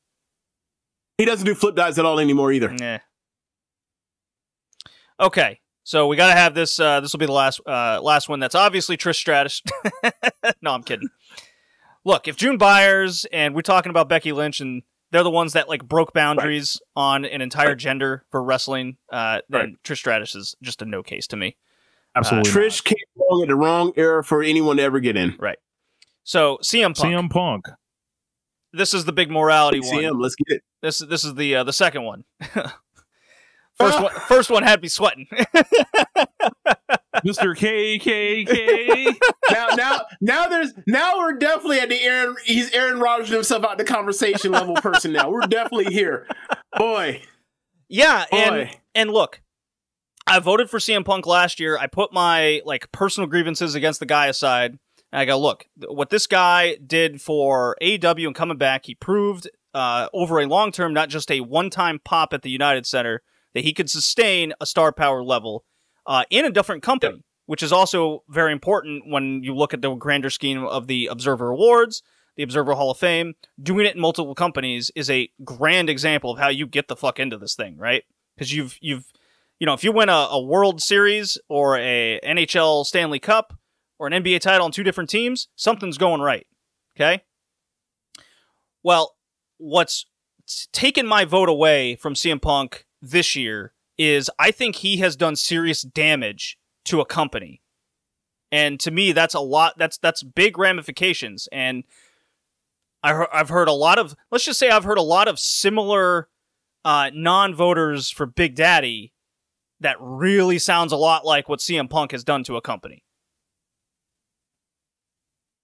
He 1.19 1.25
doesn't 1.25 1.45
do 1.45 1.55
flip 1.55 1.75
dives 1.75 1.99
at 1.99 2.05
all 2.05 2.19
anymore 2.21 2.53
either. 2.53 2.71
Nah. 2.71 2.99
Okay, 5.21 5.61
so 5.83 6.07
we 6.07 6.17
got 6.17 6.29
to 6.33 6.39
have 6.39 6.55
this. 6.55 6.79
Uh, 6.79 7.01
this 7.01 7.13
will 7.13 7.19
be 7.19 7.27
the 7.27 7.33
last 7.33 7.61
uh, 7.67 8.01
last 8.01 8.29
one. 8.29 8.39
That's 8.39 8.55
obviously 8.55 8.97
Trish 8.97 9.17
Stratus. 9.17 9.63
no, 10.63 10.71
I'm 10.71 10.85
kidding. 10.85 11.09
Look, 12.05 12.29
if 12.29 12.37
June 12.37 12.57
Byers 12.57 13.27
and 13.33 13.55
we're 13.55 13.63
talking 13.63 13.91
about 13.91 14.09
Becky 14.09 14.31
Lynch 14.33 14.61
and 14.61 14.83
they're 15.11 15.25
the 15.25 15.31
ones 15.31 15.55
that 15.55 15.69
like 15.69 15.87
broke 15.87 16.13
boundaries 16.13 16.81
on 16.95 17.25
an 17.25 17.41
entire 17.41 17.69
Right. 17.71 17.77
gender 17.77 18.25
for 18.31 18.43
wrestling, 18.43 18.97
uh, 19.13 19.41
then 19.49 19.61
Right. 19.61 19.83
Trish 19.83 19.97
Stratus 19.99 20.37
is 20.37 20.55
just 20.63 20.83
a 20.83 20.85
no 20.85 21.03
case 21.03 21.27
to 21.29 21.37
me. 21.37 21.57
Absolutely. 22.15 22.51
Trish 22.51 22.85
came 22.85 22.97
along 23.29 23.43
at 23.43 23.49
the 23.49 23.57
wrong 23.57 23.93
era 23.97 24.23
for 24.23 24.43
anyone 24.43 24.77
to 24.77 24.83
ever 24.85 25.01
get 25.01 25.17
in. 25.17 25.35
Right. 25.39 25.59
So 26.23 26.59
CM 26.63 26.97
Punk. 26.97 27.15
CM 27.15 27.29
Punk. 27.31 27.69
This 28.73 28.95
is 28.95 29.05
the 29.05 29.13
big 29.13 29.31
morality 29.31 29.81
one. 29.81 30.21
Let's 30.21 30.35
get 30.35 30.57
it. 30.57 30.63
This 30.83 30.99
this 30.99 31.25
is 31.25 31.35
the 31.35 31.57
uh, 31.57 31.65
the 31.65 31.73
second 31.73 32.03
one. 32.05 32.25
first 33.79 34.03
one 34.03 34.13
first 34.27 34.51
one 34.51 34.63
had 34.63 34.83
me 34.83 34.89
sweating. 34.89 35.27
Mr. 37.25 37.57
KKK. 37.57 39.17
now, 39.51 39.69
now, 39.75 40.01
now 40.21 40.49
there's 40.49 40.73
now 40.87 41.19
we're 41.19 41.35
definitely 41.35 41.81
at 41.81 41.89
the 41.89 42.01
Aaron. 42.01 42.37
He's 42.45 42.71
Aaron 42.73 43.01
Rodgers 43.01 43.31
himself 43.31 43.65
out 43.65 43.79
the 43.79 43.85
conversation 43.85 44.53
level 44.53 44.75
person. 44.75 45.13
Now 45.13 45.31
we're 45.31 45.47
definitely 45.47 45.93
here, 45.93 46.27
boy. 46.77 47.23
yeah, 47.89 48.25
and 48.31 48.71
and 48.95 49.11
look, 49.11 49.41
I 50.27 50.39
voted 50.39 50.71
for 50.71 50.79
CM 50.79 51.05
Punk 51.05 51.27
last 51.27 51.59
year. 51.59 51.79
I 51.79 51.87
put 51.87 52.13
my 52.13 52.63
like 52.65 52.91
personal 52.93 53.29
grievances 53.29 53.75
against 53.75 54.01
the 54.01 54.07
guy 54.07 54.27
aside. 54.27 54.79
And 55.13 55.21
I 55.21 55.25
go, 55.25 55.39
look, 55.39 55.67
what 55.89 56.11
this 56.11 56.27
guy 56.27 56.77
did 56.77 57.21
for 57.21 57.77
AEW 57.81 58.27
and 58.27 58.35
coming 58.35 58.59
back, 58.59 58.87
he 58.87 58.95
proved 58.95 59.49
uh, 59.75 60.09
over 60.13 60.41
a 60.41 60.47
long 60.47 60.73
term, 60.73 60.93
not 60.93 61.09
just 61.09 61.31
a 61.31 61.41
one 61.41 61.71
time 61.71 62.01
pop 62.05 62.33
at 62.33 62.43
the 62.43 62.51
United 62.51 62.87
Center, 62.87 63.23
that 63.55 63.65
he 63.65 63.73
could 63.73 63.91
sustain 63.91 64.53
a 64.61 64.67
star 64.67 64.93
power 64.93 65.23
level 65.23 65.65
uh, 66.07 66.25
in 66.31 66.45
a 66.45 66.51
different 66.51 66.83
company, 66.83 67.23
which 67.47 67.63
is 67.63 67.73
also 67.73 68.23
very 68.29 68.53
important 68.53 69.05
when 69.07 69.43
you 69.43 69.55
look 69.55 69.73
at 69.73 69.83
the 69.83 69.95
grander 69.95 70.31
scheme 70.31 70.65
of 70.65 70.87
the 70.87 71.07
Observer 71.07 71.51
Awards, 71.51 72.03
the 72.37 72.43
Observer 72.43 72.75
Hall 72.75 72.91
of 72.91 72.99
Fame. 72.99 73.35
Doing 73.63 73.87
it 73.87 73.95
in 73.95 74.01
multiple 74.01 74.35
companies 74.35 74.91
is 74.95 75.09
a 75.09 75.31
grand 75.45 75.89
example 75.89 76.33
of 76.33 76.39
how 76.39 76.49
you 76.49 76.67
get 76.67 76.89
the 76.89 76.97
fuck 76.97 77.19
into 77.19 77.39
this 77.39 77.55
thing, 77.55 77.77
right? 77.77 78.05
Because 78.35 78.53
you've 78.53 78.79
you've 78.81 79.07
you 79.59 79.67
know 79.67 79.73
if 79.73 79.83
you 79.83 79.93
win 79.93 80.09
a, 80.09 80.29
a 80.31 80.43
World 80.43 80.83
Series 80.83 81.39
or 81.49 81.79
a 81.79 82.21
NHL 82.25 82.85
Stanley 82.85 83.19
Cup 83.19 83.59
or 83.99 84.07
an 84.07 84.13
NBA 84.13 84.41
title 84.41 84.65
on 84.65 84.73
two 84.73 84.85
different 84.85 85.11
teams, 85.11 85.49
something's 85.57 85.99
going 85.99 86.21
right. 86.21 86.47
Okay. 86.97 87.23
Well, 88.83 89.17
what's 89.59 90.07
taken 90.73 91.07
my 91.07 91.25
vote 91.25 91.49
away 91.49 91.97
from 91.97 92.15
CM 92.15 92.41
Punk 92.41 92.87
this 93.03 93.37
year 93.37 93.73
is 93.97 94.31
I 94.39 94.51
think 94.51 94.77
he 94.77 94.99
has 94.99 95.17
done 95.17 95.37
serious 95.37 95.83
damage 95.83 96.59
to 96.87 97.01
a 97.01 97.05
company. 97.07 97.61
And 98.51 98.81
to 98.81 98.91
me, 98.91 99.13
that's 99.13 99.35
a 99.35 99.41
lot. 99.41 99.77
That's 99.77 99.99
that's 99.99 100.23
big 100.23 100.57
ramifications. 100.57 101.49
And 101.53 101.85
I 103.03 103.27
I've 103.33 103.51
heard 103.51 103.69
a 103.69 103.73
lot 103.73 103.99
of. 103.99 104.17
Let's 104.31 104.45
just 104.45 104.59
say 104.59 104.71
I've 104.71 104.85
heard 104.85 104.99
a 104.99 105.03
lot 105.03 105.29
of 105.29 105.39
similar 105.39 106.29
uh, 106.85 107.11
non-voters 107.13 108.11
for 108.11 108.25
Big 108.25 108.55
Daddy 108.55 109.13
that 109.81 109.97
really 110.01 110.59
sounds 110.59 110.93
a 110.93 110.97
lot 110.97 111.27
like 111.27 111.49
what 111.49 111.61
CM 111.61 111.91
Punk 111.91 112.13
has 112.13 112.25
done 112.25 112.43
to 112.45 112.57
a 112.57 112.63
company. 112.63 113.05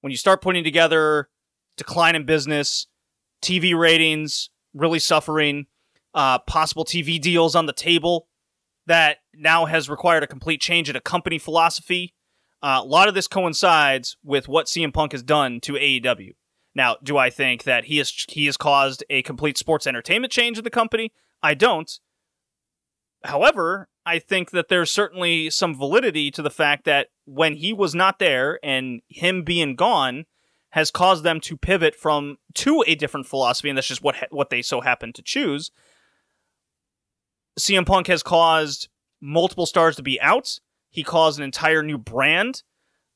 When 0.05 0.11
you 0.11 0.19
start 0.19 0.43
putting 0.43 0.65
together 0.65 1.31
decline 1.79 2.15
in 2.15 2.27
business, 2.27 2.89
TV 3.41 3.75
ratings 3.75 4.51
really 4.75 4.99
suffering, 4.99 5.65
uh, 6.13 6.41
possible 6.41 6.85
TV 6.85 7.19
deals 7.19 7.57
on 7.57 7.65
the 7.65 7.73
table 7.73 8.29
that 8.85 9.21
now 9.33 9.65
has 9.65 9.89
required 9.89 10.23
a 10.23 10.27
complete 10.27 10.61
change 10.61 10.91
in 10.91 10.95
a 10.95 11.01
company 11.01 11.39
philosophy. 11.39 12.13
Uh, 12.63 12.81
a 12.83 12.85
lot 12.85 13.09
of 13.09 13.15
this 13.15 13.27
coincides 13.27 14.19
with 14.23 14.47
what 14.47 14.67
CM 14.67 14.93
Punk 14.93 15.13
has 15.13 15.23
done 15.23 15.59
to 15.61 15.73
AEW. 15.73 16.33
Now, 16.75 16.99
do 17.03 17.17
I 17.17 17.31
think 17.31 17.63
that 17.63 17.87
he 17.87 17.97
has 17.97 18.13
he 18.29 18.45
has 18.45 18.59
caused 18.59 19.05
a 19.09 19.23
complete 19.23 19.57
sports 19.57 19.87
entertainment 19.87 20.35
change 20.35 20.59
in 20.59 20.65
the 20.65 20.71
company? 20.71 21.15
I 21.43 21.55
don't. 21.55 21.91
However, 23.25 23.89
I 24.07 24.19
think 24.19 24.51
that 24.51 24.69
there's 24.69 24.91
certainly 24.91 25.51
some 25.51 25.75
validity 25.75 26.31
to 26.33 26.43
the 26.43 26.51
fact 26.51 26.85
that 26.85 27.09
when 27.25 27.55
he 27.55 27.73
was 27.73 27.95
not 27.95 28.19
there 28.19 28.59
and 28.63 29.01
him 29.09 29.43
being 29.43 29.77
gone 29.77 30.27
has 30.71 30.91
caused 30.91 31.25
them 31.25 31.41
to 31.41 31.57
pivot 31.57 31.95
from 31.95 32.37
to 32.55 32.85
a 32.87 32.95
different 32.95 33.27
philosophy, 33.27 33.69
and 33.69 33.79
that's 33.79 33.87
just 33.87 34.03
what 34.03 34.17
ha- 34.17 34.27
what 34.31 34.51
they 34.51 34.61
so 34.61 34.81
happen 34.81 35.13
to 35.13 35.23
choose. 35.23 35.71
CM 37.59 37.87
Punk 37.87 38.09
has 38.09 38.23
caused 38.23 38.89
multiple 39.21 39.67
stars 39.67 39.97
to 39.97 40.03
be 40.03 40.21
out. 40.21 40.59
He 40.91 41.03
caused 41.03 41.39
an 41.39 41.45
entire 41.45 41.83
new 41.83 41.97
brand 41.97 42.63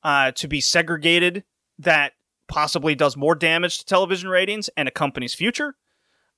uh, 0.02 0.31
to 0.32 0.48
be 0.48 0.60
segregated 0.60 1.44
that 1.78 2.12
possibly 2.47 2.94
does 2.94 3.16
more 3.16 3.35
damage 3.35 3.78
to 3.78 3.85
television 3.85 4.28
ratings 4.28 4.70
and 4.77 4.89
a 4.89 4.93
company's 4.93 5.35
future. 5.35 5.74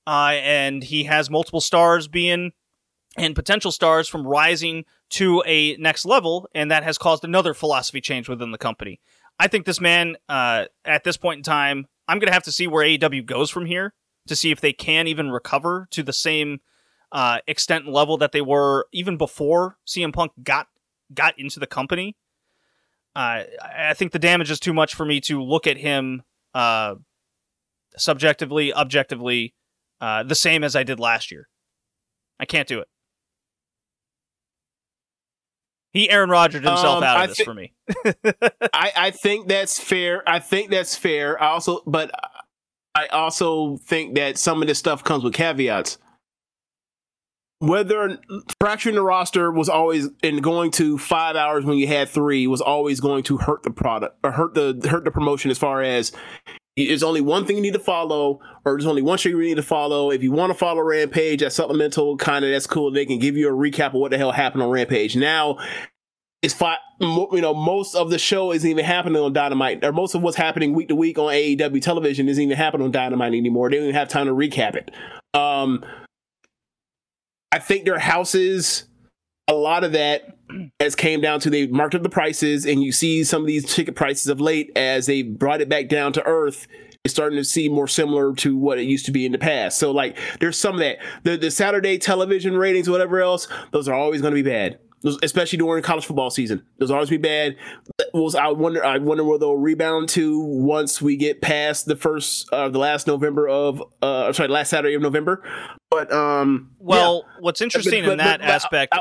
Uh, 0.05 0.33
and 0.41 0.83
he 0.83 1.03
has 1.05 1.29
multiple 1.29 1.61
stars 1.61 2.07
being 2.07 2.51
and 3.17 3.35
potential 3.35 3.71
stars 3.71 4.07
from 4.07 4.25
rising 4.25 4.85
to 5.09 5.43
a 5.45 5.75
next 5.77 6.05
level, 6.05 6.47
and 6.55 6.71
that 6.71 6.83
has 6.83 6.97
caused 6.97 7.23
another 7.23 7.53
philosophy 7.53 8.01
change 8.01 8.29
within 8.29 8.51
the 8.51 8.57
company. 8.57 8.99
I 9.39 9.47
think 9.47 9.65
this 9.65 9.81
man, 9.81 10.17
uh, 10.29 10.65
at 10.85 11.03
this 11.03 11.17
point 11.17 11.39
in 11.39 11.43
time, 11.43 11.87
I'm 12.07 12.19
going 12.19 12.27
to 12.27 12.33
have 12.33 12.43
to 12.43 12.51
see 12.51 12.67
where 12.67 12.85
AEW 12.85 13.25
goes 13.25 13.49
from 13.49 13.65
here 13.65 13.93
to 14.27 14.35
see 14.35 14.51
if 14.51 14.61
they 14.61 14.73
can 14.73 15.07
even 15.07 15.31
recover 15.31 15.87
to 15.91 16.03
the 16.03 16.13
same 16.13 16.61
uh, 17.11 17.39
extent 17.47 17.85
and 17.85 17.93
level 17.93 18.17
that 18.17 18.31
they 18.31 18.41
were 18.41 18.87
even 18.93 19.17
before 19.17 19.77
CM 19.85 20.13
Punk 20.13 20.31
got 20.43 20.67
got 21.13 21.37
into 21.37 21.59
the 21.59 21.67
company. 21.67 22.15
Uh, 23.15 23.43
I 23.61 23.93
think 23.93 24.13
the 24.13 24.19
damage 24.19 24.49
is 24.49 24.59
too 24.59 24.73
much 24.73 24.95
for 24.95 25.05
me 25.05 25.19
to 25.21 25.43
look 25.43 25.67
at 25.67 25.77
him 25.77 26.23
uh, 26.53 26.95
subjectively, 27.97 28.73
objectively, 28.73 29.53
uh, 29.99 30.23
the 30.23 30.35
same 30.35 30.63
as 30.63 30.75
I 30.75 30.83
did 30.83 30.99
last 30.99 31.31
year. 31.31 31.49
I 32.39 32.45
can't 32.45 32.67
do 32.67 32.79
it. 32.79 32.87
He 35.93 36.09
Aaron 36.09 36.29
Rodgers 36.29 36.63
himself 36.63 36.97
Um, 36.99 37.03
out 37.03 37.17
of 37.17 37.21
I 37.23 37.27
this 37.27 37.37
thi- 37.37 37.43
for 37.43 37.53
me. 37.53 37.73
I, 38.73 38.91
I 38.95 39.11
think 39.11 39.47
that's 39.47 39.79
fair. 39.79 40.23
I 40.27 40.39
think 40.39 40.71
that's 40.71 40.95
fair. 40.95 41.41
I 41.41 41.47
also, 41.49 41.81
but 41.85 42.11
I 42.95 43.07
also 43.07 43.77
think 43.77 44.15
that 44.15 44.37
some 44.37 44.61
of 44.61 44.67
this 44.67 44.79
stuff 44.79 45.03
comes 45.03 45.23
with 45.23 45.33
caveats. 45.33 45.97
Whether 47.59 48.17
fracturing 48.59 48.95
the 48.95 49.03
roster 49.03 49.51
was 49.51 49.69
always 49.69 50.07
and 50.23 50.41
going 50.41 50.71
to 50.71 50.97
five 50.97 51.35
hours 51.35 51.63
when 51.63 51.77
you 51.77 51.85
had 51.85 52.09
three 52.09 52.47
was 52.47 52.59
always 52.59 52.99
going 52.99 53.21
to 53.25 53.37
hurt 53.37 53.61
the 53.61 53.69
product 53.69 54.17
or 54.23 54.31
hurt 54.31 54.55
the 54.55 54.87
hurt 54.89 55.03
the 55.03 55.11
promotion 55.11 55.51
as 55.51 55.59
far 55.59 55.83
as 55.83 56.11
there's 56.77 57.03
only 57.03 57.21
one 57.21 57.45
thing 57.45 57.57
you 57.57 57.61
need 57.61 57.73
to 57.73 57.79
follow, 57.79 58.39
or 58.63 58.73
there's 58.73 58.85
only 58.85 59.01
one 59.01 59.17
show 59.17 59.29
you 59.29 59.39
need 59.39 59.55
to 59.55 59.63
follow. 59.63 60.11
If 60.11 60.23
you 60.23 60.31
want 60.31 60.51
to 60.51 60.57
follow 60.57 60.81
Rampage, 60.81 61.41
that 61.41 61.51
supplemental 61.51 62.17
kind 62.17 62.45
of 62.45 62.51
that's 62.51 62.67
cool. 62.67 62.91
They 62.91 63.05
can 63.05 63.19
give 63.19 63.35
you 63.35 63.49
a 63.49 63.51
recap 63.51 63.87
of 63.87 63.93
what 63.95 64.11
the 64.11 64.17
hell 64.17 64.31
happened 64.31 64.63
on 64.63 64.69
Rampage. 64.69 65.15
Now 65.15 65.57
it's 66.41 66.53
five. 66.53 66.77
You 66.99 67.41
know, 67.41 67.53
most 67.53 67.95
of 67.95 68.09
the 68.09 68.19
show 68.19 68.51
isn't 68.51 68.69
even 68.69 68.85
happening 68.85 69.21
on 69.21 69.33
Dynamite, 69.33 69.83
or 69.83 69.91
most 69.91 70.15
of 70.15 70.21
what's 70.21 70.37
happening 70.37 70.73
week 70.73 70.87
to 70.89 70.95
week 70.95 71.17
on 71.17 71.33
AEW 71.33 71.81
television 71.81 72.29
isn't 72.29 72.41
even 72.41 72.57
happening 72.57 72.85
on 72.85 72.91
Dynamite 72.91 73.33
anymore. 73.33 73.69
They 73.69 73.77
don't 73.77 73.85
even 73.85 73.95
have 73.95 74.07
time 74.07 74.27
to 74.27 74.33
recap 74.33 74.75
it. 74.75 74.91
Um, 75.33 75.83
I 77.51 77.59
think 77.59 77.85
their 77.85 77.99
houses, 77.99 78.85
a 79.47 79.53
lot 79.53 79.83
of 79.83 79.91
that 79.91 80.37
has 80.79 80.95
came 80.95 81.21
down 81.21 81.39
to 81.41 81.49
they 81.49 81.67
marked 81.67 81.95
up 81.95 82.03
the 82.03 82.09
prices, 82.09 82.65
and 82.65 82.83
you 82.83 82.91
see 82.91 83.23
some 83.23 83.41
of 83.41 83.47
these 83.47 83.65
ticket 83.73 83.95
prices 83.95 84.27
of 84.27 84.39
late 84.41 84.71
as 84.75 85.05
they 85.05 85.21
brought 85.21 85.61
it 85.61 85.69
back 85.69 85.87
down 85.87 86.13
to 86.13 86.23
earth. 86.25 86.67
It's 87.03 87.13
starting 87.15 87.37
to 87.37 87.43
see 87.43 87.67
more 87.67 87.87
similar 87.87 88.33
to 88.35 88.55
what 88.55 88.77
it 88.77 88.83
used 88.83 89.05
to 89.07 89.11
be 89.11 89.25
in 89.25 89.31
the 89.31 89.39
past. 89.39 89.79
So, 89.79 89.91
like, 89.91 90.17
there's 90.39 90.55
some 90.57 90.75
of 90.75 90.79
that. 90.81 90.97
The 91.23 91.35
the 91.35 91.49
Saturday 91.49 91.97
television 91.97 92.55
ratings, 92.55 92.87
whatever 92.89 93.21
else, 93.21 93.47
those 93.71 93.87
are 93.87 93.95
always 93.95 94.21
going 94.21 94.35
to 94.35 94.43
be 94.43 94.47
bad. 94.47 94.77
Those, 95.01 95.17
especially 95.23 95.57
during 95.57 95.81
college 95.81 96.05
football 96.05 96.29
season, 96.29 96.61
those 96.77 96.91
always 96.91 97.09
be 97.09 97.17
bad. 97.17 97.55
Was 98.13 98.35
I 98.35 98.49
wonder? 98.49 98.85
I 98.85 98.99
wonder 98.99 99.23
where 99.23 99.39
they'll 99.39 99.55
rebound 99.57 100.09
to 100.09 100.39
once 100.41 101.01
we 101.01 101.15
get 101.17 101.41
past 101.41 101.87
the 101.87 101.95
first, 101.95 102.47
uh, 102.53 102.69
the 102.69 102.77
last 102.77 103.07
November 103.07 103.49
of, 103.49 103.81
uh, 104.03 104.31
sorry, 104.31 104.49
last 104.49 104.69
Saturday 104.69 104.93
of 104.93 105.01
November. 105.01 105.43
But 105.89 106.13
um, 106.13 106.69
Well, 106.77 107.25
what's 107.39 107.61
interesting 107.61 108.03
but- 108.05 108.11
in 108.11 108.17
that 108.19 108.41
but- 108.41 108.45
but- 108.45 108.53
aspect 108.53 108.95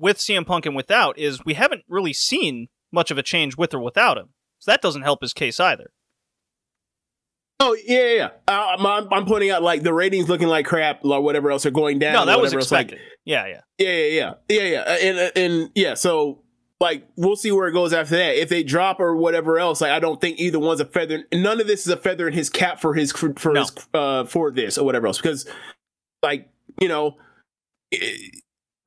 with 0.00 0.16
CM 0.18 0.46
Punk 0.46 0.66
and 0.66 0.74
without 0.74 1.18
is 1.18 1.44
we 1.44 1.54
haven't 1.54 1.82
really 1.88 2.12
seen 2.12 2.68
much 2.90 3.10
of 3.10 3.18
a 3.18 3.22
change 3.22 3.56
with 3.56 3.72
or 3.74 3.80
without 3.80 4.18
him. 4.18 4.30
So 4.58 4.70
that 4.72 4.82
doesn't 4.82 5.02
help 5.02 5.20
his 5.22 5.32
case 5.32 5.60
either. 5.60 5.90
Oh 7.62 7.76
yeah, 7.86 8.12
yeah. 8.14 8.28
Uh, 8.48 8.76
I'm, 8.78 9.12
I'm 9.12 9.26
pointing 9.26 9.50
out 9.50 9.62
like 9.62 9.82
the 9.82 9.92
ratings 9.92 10.28
looking 10.30 10.48
like 10.48 10.64
crap 10.64 11.04
or 11.04 11.20
whatever 11.20 11.50
else 11.50 11.66
are 11.66 11.70
going 11.70 11.98
down. 11.98 12.14
no, 12.14 12.24
that 12.26 12.40
was 12.40 12.54
else, 12.54 12.72
like- 12.72 12.86
expected. 12.86 13.06
yeah, 13.26 13.46
yeah. 13.46 13.60
yeah, 13.78 13.88
yeah, 13.90 14.06
yeah, 14.08 14.32
yeah, 14.48 14.62
yeah. 14.62 14.80
Uh, 14.80 14.96
And 15.02 15.18
uh, 15.18 15.30
and 15.36 15.70
yeah, 15.74 15.94
so 15.94 16.42
like 16.80 17.06
we'll 17.16 17.36
see 17.36 17.52
where 17.52 17.68
it 17.68 17.72
goes 17.72 17.92
after 17.92 18.16
that. 18.16 18.36
If 18.40 18.48
they 18.48 18.62
drop 18.62 18.98
or 18.98 19.14
whatever 19.14 19.58
else, 19.58 19.82
like 19.82 19.90
I 19.90 20.00
don't 20.00 20.18
think 20.20 20.40
either 20.40 20.58
one's 20.58 20.80
a 20.80 20.86
feather. 20.86 21.24
None 21.34 21.60
of 21.60 21.66
this 21.66 21.82
is 21.82 21.88
a 21.92 21.98
feather 21.98 22.26
in 22.26 22.32
his 22.32 22.48
cap 22.48 22.80
for 22.80 22.94
his 22.94 23.12
for 23.12 23.52
No. 23.52 23.60
his 23.60 23.72
uh 23.92 24.24
for 24.24 24.50
this 24.50 24.78
or 24.78 24.84
whatever 24.86 25.06
else 25.06 25.18
because 25.18 25.46
like 26.22 26.48
you 26.80 26.88
know. 26.88 27.16
eh, 27.92 27.98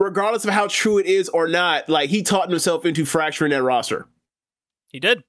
Regardless 0.04 0.44
of 0.44 0.52
how 0.54 0.68
true 0.68 0.98
it 0.98 1.06
is 1.06 1.30
or 1.30 1.48
not, 1.48 1.88
like 1.88 2.10
he 2.10 2.22
taught 2.24 2.50
himself 2.50 2.86
into 2.86 3.06
fracturing 3.06 3.52
that 3.52 3.64
roster. 3.64 4.06
He 4.90 5.00
did. 5.00 5.24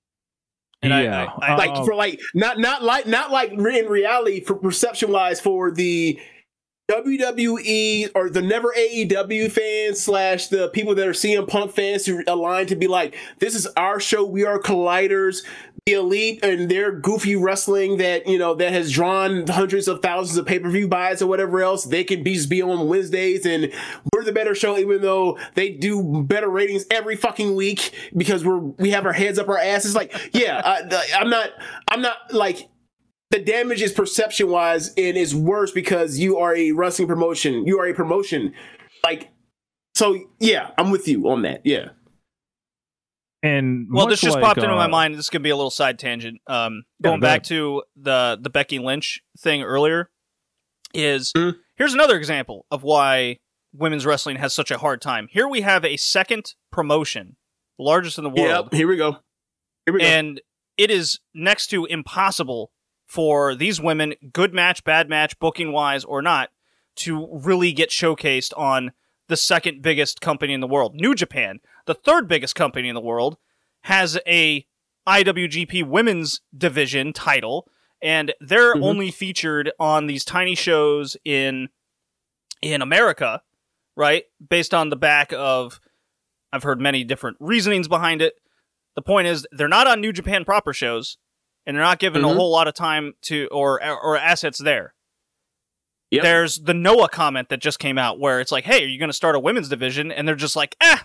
And 0.83 0.93
Yeah. 0.93 1.31
I, 1.41 1.53
I, 1.53 1.57
like 1.57 1.71
Oh. 1.75 1.85
for 1.87 1.95
like 1.95 2.21
not 2.35 2.59
not 2.59 2.83
like 2.83 3.07
not 3.07 3.31
like 3.31 3.53
in 3.53 3.63
reality 3.63 4.41
for 4.45 4.55
perception 4.57 5.11
wise 5.13 5.41
for 5.41 5.71
the 5.71 6.19
WWE 6.91 8.11
or 8.15 8.29
the 8.29 8.43
never 8.43 8.75
AEW 8.77 9.51
fans 9.51 10.01
slash 10.03 10.49
the 10.49 10.69
people 10.69 10.95
that 10.95 11.07
are 11.07 11.13
CM 11.13 11.49
Punk 11.49 11.73
fans 11.73 12.05
who 12.05 12.23
align 12.27 12.67
to 12.67 12.77
be 12.77 12.87
like, 12.87 13.17
this 13.39 13.55
is 13.55 13.67
our 13.77 13.99
show. 13.99 14.25
We 14.25 14.45
are 14.45 14.59
colliders. 14.59 15.45
The 15.87 15.93
elite 15.93 16.43
and 16.43 16.71
their 16.71 16.93
goofy 16.93 17.37
wrestling 17.37 17.99
that 17.99 18.27
you 18.27 18.39
know 18.39 18.55
that 18.55 18.73
has 18.73 18.91
drawn 18.91 19.47
hundreds 19.47 19.87
of 19.87 20.01
thousands 20.01 20.39
of 20.39 20.47
pay 20.47 20.59
per 20.59 20.71
view 20.71 20.89
buys 20.89 21.21
or 21.21 21.27
whatever 21.27 21.61
else. 21.61 21.85
They 21.85 22.05
can 22.05 22.23
be 22.23 22.37
just 22.37 22.49
be 22.49 22.63
on 22.63 22.89
Wednesdays, 22.89 23.45
and 23.45 23.71
we're 24.11 24.25
the 24.25 24.33
better 24.33 24.55
show, 24.55 24.79
even 24.79 25.03
though 25.03 25.39
they 25.57 25.69
do 25.69 26.23
better 26.23 26.49
ratings 26.49 26.87
every 26.91 27.17
fucking 27.17 27.55
week 27.55 27.93
because 28.17 28.47
we're 28.47 28.57
we 28.57 28.93
have 28.93 29.05
our 29.05 29.13
heads 29.13 29.39
up 29.39 29.51
our 29.51 29.59
asses. 29.59 29.95
Like, 29.95 30.31
yeah, 30.33 30.63
I, 30.65 31.19
I'm 31.21 31.29
not, 31.29 31.51
I'm 31.89 32.01
not 32.01 32.33
like 32.33 32.71
the 33.31 33.41
damage 33.41 33.83
is 33.83 33.93
perception 33.93 34.49
wise 34.49 34.89
and 34.97 35.19
is 35.19 35.35
worse 35.35 35.71
because 35.71 36.19
you 36.19 36.39
are 36.39 36.57
a 36.57 36.73
wrestling 36.73 37.09
promotion. 37.09 37.67
You 37.67 37.79
are 37.81 37.87
a 37.89 37.95
promotion. 37.95 38.55
Like, 39.05 39.33
so 39.95 40.19
yeah, 40.41 40.71
I'm 40.79 40.91
with 40.91 41.07
you 41.09 41.29
on 41.29 41.43
that. 41.43 41.61
Yeah. 41.65 41.91
And 43.45 43.89
Well, 43.91 44.07
this 44.07 44.23
just 44.23 44.37
like, 44.37 44.43
popped 44.43 44.59
into 44.63 44.75
my 44.75 44.87
uh, 44.87 44.89
mind. 44.89 45.17
This 45.17 45.29
could 45.29 45.43
be 45.43 45.51
a 45.51 45.57
little 45.57 45.71
side 45.71 45.99
tangent. 45.99 46.41
Um, 46.47 46.85
going 47.03 47.21
back 47.21 47.43
to 47.45 47.83
the 47.95 48.39
the 48.41 48.49
Becky 48.49 48.79
Lynch 48.79 49.21
thing 49.39 49.63
earlier, 49.63 50.11
is 50.95 51.31
Mhm. 51.37 51.57
here's 51.77 51.93
another 51.93 52.17
example 52.17 52.65
of 52.71 52.83
why 52.83 53.41
women's 53.75 54.07
wrestling 54.07 54.37
has 54.37 54.55
such 54.55 54.71
a 54.71 54.79
hard 54.79 55.03
time. 55.03 55.29
Here 55.31 55.47
we 55.47 55.61
have 55.61 55.85
a 55.85 55.97
second 55.99 56.55
promotion, 56.73 57.37
largest 57.79 58.17
in 58.17 58.25
the 58.25 58.31
world, 58.31 58.69
Yep. 58.71 58.75
Here 58.75 58.89
we 58.89 58.97
go. 58.97 59.19
Here 59.85 59.93
we 59.93 60.01
go. 60.01 60.07
and 60.07 60.41
it 60.79 60.91
is 60.91 61.21
next 61.35 61.67
to 61.69 61.85
impossible 61.85 62.73
for 63.07 63.55
these 63.55 63.79
women, 63.81 64.15
good 64.33 64.55
match, 64.55 64.83
bad 64.85 65.09
match, 65.11 65.39
booking 65.39 65.71
wise 65.71 66.05
or 66.05 66.23
not, 66.23 66.51
to 66.97 67.29
really 67.31 67.73
get 67.73 67.91
showcased 67.91 68.57
on 68.57 68.93
the 69.29 69.37
second 69.37 69.83
biggest 69.83 70.21
company 70.21 70.53
in 70.55 70.61
the 70.61 70.67
world. 70.67 70.95
New 70.95 71.15
Japan, 71.15 71.61
the 71.87 71.95
third 71.95 72.29
biggest 72.29 72.55
company 72.55 72.89
in 72.89 72.95
the 72.95 73.01
world, 73.01 73.37
has 73.83 74.19
a 74.27 74.67
IWGP 75.07 75.83
Women's 75.87 76.41
Division 76.57 77.13
title, 77.13 77.69
and 78.01 78.33
they're 78.41 78.75
Mhm. 78.75 78.83
only 78.85 79.11
featured 79.11 79.71
on 79.79 80.07
these 80.07 80.25
tiny 80.25 80.55
shows 80.55 81.17
in 81.25 81.69
in 82.63 82.81
America, 82.81 83.43
right? 83.95 84.25
Based 84.49 84.73
on 84.73 84.89
the 84.89 84.97
back 84.97 85.33
of 85.35 85.81
I've 86.53 86.63
heard 86.63 86.81
many 86.81 87.05
different 87.05 87.37
reasonings 87.41 87.89
behind 87.89 88.23
it. 88.23 88.35
The 88.95 89.03
point 89.03 89.27
is 89.27 89.47
they're 89.53 89.69
not 89.69 89.87
on 89.87 90.01
New 90.01 90.13
Japan 90.13 90.45
proper 90.45 90.73
shows, 90.73 91.19
and 91.67 91.77
they're 91.77 91.83
not 91.85 91.99
given 91.99 92.25
a 92.25 92.29
Mhm. 92.29 92.37
whole 92.37 92.51
lot 92.51 92.69
of 92.69 92.75
time 92.75 93.15
to 93.23 93.49
or 93.51 93.85
or 93.85 94.17
assets 94.17 94.59
there. 94.59 94.95
Yep. 96.11 96.23
There's 96.23 96.59
the 96.61 96.75
Noah 96.75 97.09
comment 97.09 97.49
that 97.49 97.59
just 97.61 97.79
came 97.81 97.99
out 97.99 98.21
where 98.21 98.41
it's 98.41 98.53
like, 98.53 98.65
"Hey, 98.65 98.85
are 98.85 98.89
you 98.89 98.99
going 98.99 99.09
to 99.09 99.13
start 99.15 99.35
a 99.35 99.41
women's 99.41 99.69
division?" 99.69 100.13
And 100.13 100.29
they're 100.29 100.37
just 100.37 100.55
like, 100.57 100.77
"Eh, 100.81 100.99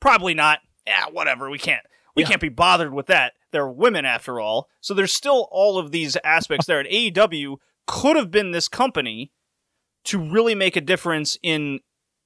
probably 0.00 0.34
not. 0.34 0.60
Yeah, 0.86 1.06
whatever. 1.10 1.48
We 1.50 1.58
can't. 1.58 1.84
We 2.16 2.22
Yeah. 2.22 2.30
can't 2.30 2.40
be 2.40 2.48
bothered 2.48 2.92
with 2.92 3.06
that. 3.06 3.34
They're 3.52 3.68
women 3.68 4.04
after 4.04 4.40
all." 4.40 4.68
So 4.80 4.94
there's 4.94 5.14
still 5.14 5.48
all 5.50 5.78
of 5.78 5.90
these 5.92 6.16
aspects 6.24 6.66
there. 6.66 6.80
And 6.80 6.88
AEW 6.90 7.56
could 7.86 8.16
have 8.16 8.30
been 8.30 8.50
this 8.52 8.68
company 8.68 9.32
to 10.04 10.18
really 10.18 10.54
make 10.54 10.76
a 10.76 10.80
difference 10.80 11.36
in 11.42 11.80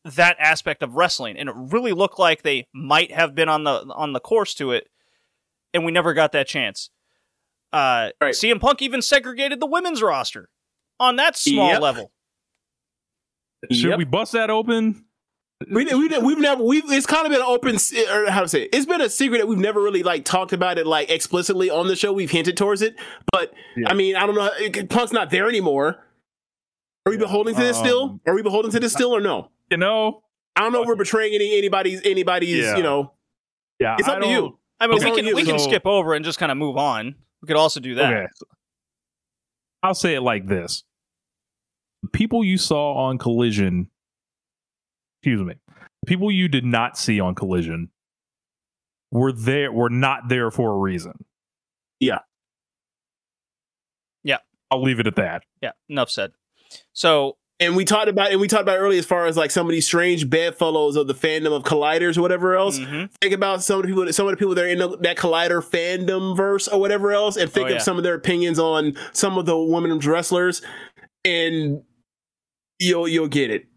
that 0.05 0.37
aspect 0.39 0.83
of 0.83 0.95
wrestling, 0.97 1.37
and 1.39 1.49
it 1.49 1.55
really 1.57 1.93
looked 1.93 2.19
like 2.19 2.43
they 2.43 2.69
might 2.75 3.11
have 3.11 3.35
been 3.35 3.49
on 3.49 3.65
the 3.65 3.87
on 3.95 4.13
the 4.13 4.21
course 4.21 4.53
to 4.55 4.71
it, 4.73 4.89
and 5.73 5.85
we 5.85 5.91
never 5.93 6.13
got 6.13 6.33
that 6.33 6.47
chance. 6.47 6.91
Uh, 7.73 8.11
Right. 8.21 8.35
CM 8.35 8.61
Punk 8.61 8.83
even 8.83 9.01
segregated 9.03 9.61
the 9.61 9.67
women's 9.67 10.03
roster 10.03 10.51
on 11.01 11.17
that 11.17 11.37
small 11.37 11.71
Yep. 11.71 11.81
level. 11.81 12.13
Should 13.73 13.91
Yep. 13.91 13.99
we 13.99 14.05
bust 14.05 14.33
that 14.33 14.51
open? 14.51 15.07
We, 15.71 15.85
we, 15.85 16.09
we've 16.19 16.39
never 16.39 16.63
we've 16.63 16.83
it's 16.91 17.07
kind 17.07 17.25
of 17.27 17.33
been 17.33 17.41
open 17.41 17.77
or 18.11 18.31
how 18.31 18.43
to 18.43 18.49
say 18.49 18.63
it. 18.63 18.71
it's 18.73 18.87
been 18.87 19.01
a 19.01 19.09
secret 19.09 19.39
that 19.39 19.47
we've 19.47 19.57
never 19.59 19.81
really 19.81 20.03
like 20.03 20.25
talked 20.25 20.53
about 20.53 20.79
it 20.79 20.87
like 20.87 21.11
explicitly 21.11 21.71
on 21.71 21.87
the 21.87 21.97
show 21.97 22.13
we've 22.13 22.31
hinted 22.31 22.57
towards 22.57 22.83
it 22.83 22.97
but 23.33 23.53
Yeah. 23.77 23.89
I 23.89 23.95
mean 23.95 24.17
I 24.17 24.27
don't 24.27 24.35
know 24.35 24.51
it- 24.59 24.91
Punk's 24.91 25.13
not 25.13 25.31
there 25.31 25.49
anymore 25.49 26.05
are 27.07 27.11
we 27.11 27.17
beholding 27.17 27.55
to 27.55 27.61
this 27.61 27.79
still 27.79 28.03
Um, 28.03 28.21
are 28.27 28.35
we 28.35 28.43
beholden 28.43 28.73
to 28.73 28.81
this 28.81 28.93
still 28.93 29.15
or 29.15 29.21
no 29.21 29.51
You 29.71 29.77
know, 29.79 30.23
I 30.57 30.61
don't 30.63 30.73
know 30.73 30.83
if 30.83 30.89
we're 30.89 30.97
betraying 30.97 31.35
any 31.35 31.57
anybody's 31.57 32.03
anybody's 32.05 32.65
Yeah. 32.65 32.77
you 32.77 32.83
know 32.83 33.13
yeah, 33.79 33.97
it's 33.99 34.09
up 34.09 34.21
to 34.21 34.29
you 34.29 34.59
I 34.81 34.87
mean, 34.89 34.97
Okay. 34.99 35.13
we 35.13 35.23
can 35.23 35.35
we 35.37 35.45
can 35.45 35.59
So- 35.59 35.69
skip 35.69 35.87
over 35.87 36.15
and 36.15 36.25
just 36.25 36.39
kind 36.39 36.51
of 36.53 36.59
move 36.59 36.77
on. 36.77 37.15
We 37.41 37.47
could 37.47 37.57
also 37.57 37.79
do 37.81 37.95
that. 37.95 38.13
Okay. 38.13 38.27
I'll 39.83 39.95
say 39.95 40.15
it 40.15 40.21
like 40.21 40.47
this. 40.47 40.83
People 42.13 42.45
you 42.45 42.59
saw 42.59 42.95
on 42.95 43.19
Collision, 43.19 43.89
excuse 45.25 45.43
me, 45.43 45.55
people 46.07 46.31
you 46.31 46.49
did 46.49 46.67
not 46.67 46.99
see 46.99 47.19
on 47.19 47.35
Collision 47.35 47.89
were 49.11 49.33
there 49.33 49.73
were 49.73 49.89
not 49.89 50.29
there 50.29 50.51
for 50.51 50.73
a 50.73 50.77
reason. 50.77 51.25
Yeah. 51.99 52.19
Yeah. 54.23 54.39
I'll 54.71 54.83
leave 54.83 55.01
it 55.01 55.07
at 55.07 55.17
that. 55.17 55.45
Yeah, 55.63 55.73
enough 55.89 56.11
said. 56.11 56.33
So 56.93 57.39
and 57.59 57.75
we 57.75 57.87
talked 57.87 58.09
about 58.09 58.33
and 58.33 58.41
we 58.41 58.49
talked 58.49 58.63
about 58.63 58.79
earlier 58.79 58.99
as 58.99 59.07
far 59.07 59.25
as 59.25 59.35
like 59.35 59.51
some 59.51 59.67
of 59.67 59.73
these 59.73 59.87
strange 59.87 60.29
bedfellows 60.29 60.95
of 60.97 61.07
the 61.07 61.15
fandom 61.15 61.57
of 61.57 61.63
colliders 61.63 62.19
or 62.19 62.23
whatever 62.23 62.55
else 62.55 62.79
mhm. 62.79 63.11
think 63.23 63.33
about 63.33 63.63
some 63.63 63.77
of 63.79 63.83
the 63.83 63.89
people 63.89 64.13
some 64.13 64.27
of 64.27 64.33
the 64.33 64.37
people 64.37 64.55
that 64.55 64.65
are 64.65 64.69
in 64.69 64.79
the, 64.79 64.99
that 64.99 65.17
collider 65.17 65.63
fandom 65.63 66.37
verse 66.37 66.67
or 66.69 66.81
whatever 66.81 67.13
else 67.13 67.37
and 67.37 67.51
think 67.51 67.67
Oh, 67.67 67.71
yeah. 67.71 67.77
of 67.77 67.83
some 67.83 67.97
of 67.97 68.03
their 68.03 68.15
opinions 68.15 68.59
on 68.59 68.95
some 69.13 69.39
of 69.39 69.47
the 69.47 69.57
women's 69.57 70.05
wrestlers 70.05 70.63
and 71.25 71.83
you'll 72.81 73.07
you'll 73.07 73.29
get 73.29 73.51
it 73.51 73.69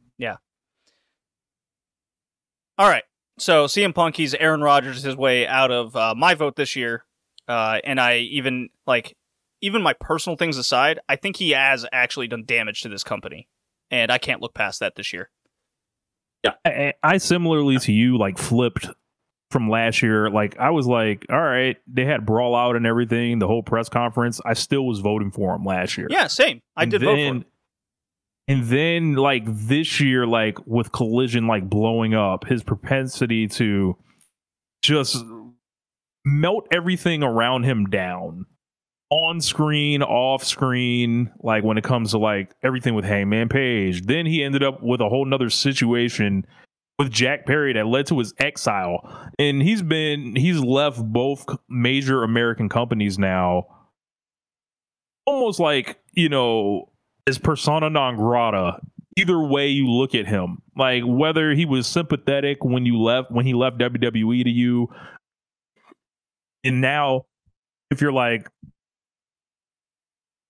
all 2.77 2.89
right. 2.89 3.03
So 3.39 3.65
CM 3.65 3.93
Punk, 3.93 4.15
he's 4.15 4.33
Aaron 4.33 4.61
Rodgers 4.61 5.03
his 5.03 5.15
way 5.15 5.45
out 5.45 5.71
of 5.71 5.95
uh, 5.95 6.15
my 6.15 6.33
vote 6.33 6.55
this 6.55 6.75
year, 6.75 7.05
uh, 7.47 7.79
and 7.83 7.99
I 7.99 8.17
even 8.17 8.69
like 8.85 9.15
even 9.61 9.81
my 9.81 9.93
personal 9.93 10.37
things 10.37 10.57
aside, 10.57 10.99
I 11.07 11.15
think 11.15 11.37
he 11.37 11.51
has 11.51 11.85
actually 11.91 12.27
done 12.27 12.43
damage 12.45 12.81
to 12.81 12.89
this 12.89 13.03
company, 13.03 13.47
and 13.91 14.11
I 14.11 14.17
can't 14.17 14.41
look 14.41 14.53
past 14.53 14.79
that 14.79 14.95
this 14.95 15.13
year. 15.13 15.29
I, 16.65 16.93
I 17.03 17.17
similarly 17.17 17.77
to 17.79 17.91
you 17.91 18.17
like 18.17 18.37
flipped 18.37 18.87
from 19.51 19.69
last 19.69 20.01
year. 20.01 20.29
Like 20.29 20.57
I 20.57 20.69
was 20.71 20.87
like, 20.87 21.25
all 21.29 21.41
right, 21.41 21.77
they 21.87 22.05
had 22.05 22.25
brawl 22.25 22.55
out 22.55 22.75
and 22.75 22.85
everything, 22.85 23.39
the 23.39 23.47
whole 23.47 23.63
press 23.63 23.89
conference. 23.89 24.39
I 24.45 24.53
still 24.53 24.85
was 24.85 24.99
voting 24.99 25.31
for 25.31 25.55
him 25.55 25.65
last 25.65 25.97
year. 25.97 26.07
Yeah, 26.09 26.27
same. 26.27 26.61
I 26.75 26.83
And 26.83 26.91
did 26.91 27.01
vote 27.01 27.11
for 27.11 27.17
him. 27.17 27.45
And 28.47 28.63
then 28.65 29.15
like 29.15 29.43
this 29.45 29.99
year, 29.99 30.25
like 30.25 30.57
with 30.65 30.91
collision 30.91 31.47
like 31.47 31.69
blowing 31.69 32.13
up, 32.13 32.47
his 32.47 32.63
propensity 32.63 33.47
to 33.49 33.97
just 34.81 35.23
melt 36.23 36.67
everything 36.71 37.23
around 37.23 37.63
him 37.63 37.85
down. 37.85 38.45
On 39.09 39.39
screen, 39.39 40.03
off 40.03 40.43
screen, 40.43 41.31
like 41.39 41.63
when 41.63 41.77
it 41.77 41.83
comes 41.83 42.11
to 42.11 42.17
like 42.17 42.53
everything 42.61 42.93
with 42.93 43.05
Hangman 43.05 43.47
Page. 43.47 44.05
Then 44.05 44.25
he 44.25 44.43
ended 44.43 44.63
up 44.63 44.83
with 44.83 44.99
a 44.99 45.07
whole 45.07 45.25
nother 45.25 45.49
situation 45.49 46.45
with 46.99 47.09
Jack 47.09 47.45
Perry 47.45 47.71
that 47.73 47.87
led 47.87 48.07
to 48.07 48.19
his 48.19 48.33
exile. 48.37 49.29
And 49.39 49.61
he's 49.61 49.81
been 49.81 50.35
he's 50.35 50.59
left 50.59 51.01
both 51.01 51.45
major 51.69 52.23
American 52.23 52.67
companies 52.67 53.17
now 53.17 53.67
almost 55.27 55.59
like 55.59 55.99
you 56.13 56.29
know 56.29 56.89
as 57.27 57.37
persona 57.37 57.89
non 57.89 58.15
grata 58.15 58.79
either 59.17 59.39
way 59.39 59.67
you 59.67 59.89
look 59.89 60.15
at 60.15 60.27
him. 60.27 60.61
Like 60.77 61.03
whether 61.05 61.53
he 61.53 61.65
was 61.65 61.87
sympathetic 61.87 62.63
when 62.63 62.85
you 62.85 63.01
left 63.01 63.31
when 63.31 63.45
he 63.45 63.53
left 63.53 63.77
WWE 63.79 64.43
to 64.43 64.49
you 64.49 64.87
and 66.63 66.81
now 66.81 67.25
if 67.91 68.01
you're 68.01 68.13
like 68.13 68.47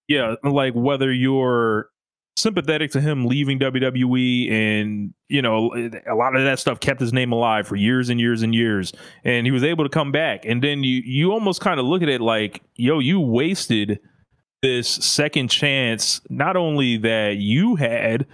yeah 0.07 0.35
like 0.43 0.73
whether 0.73 1.11
you're 1.11 1.89
sympathetic 2.35 2.91
to 2.91 3.01
him 3.01 3.25
leaving 3.25 3.57
WWE 3.57 4.51
and 4.51 5.13
you 5.27 5.41
know 5.41 5.73
a 6.07 6.13
lot 6.13 6.35
of 6.35 6.43
that 6.43 6.59
stuff 6.59 6.79
kept 6.79 6.99
his 6.99 7.11
name 7.11 7.31
alive 7.31 7.67
for 7.67 7.75
years 7.75 8.09
and 8.09 8.19
years 8.19 8.41
and 8.43 8.53
years 8.53 8.93
and 9.23 9.47
he 9.47 9.51
was 9.51 9.63
able 9.63 9.85
to 9.85 9.89
come 9.89 10.11
back. 10.11 10.45
And 10.45 10.61
then 10.61 10.83
you 10.83 11.01
you 11.05 11.31
almost 11.31 11.61
kind 11.61 11.79
of 11.79 11.85
look 11.85 12.01
at 12.01 12.09
it 12.09 12.19
like 12.19 12.61
yo 12.75 12.99
you 12.99 13.19
wasted 13.21 13.99
this 14.61 14.87
second 14.87 15.49
chance 15.49 16.21
not 16.29 16.55
only 16.55 16.97
that 16.97 17.37
you 17.37 17.75
had 17.75 18.25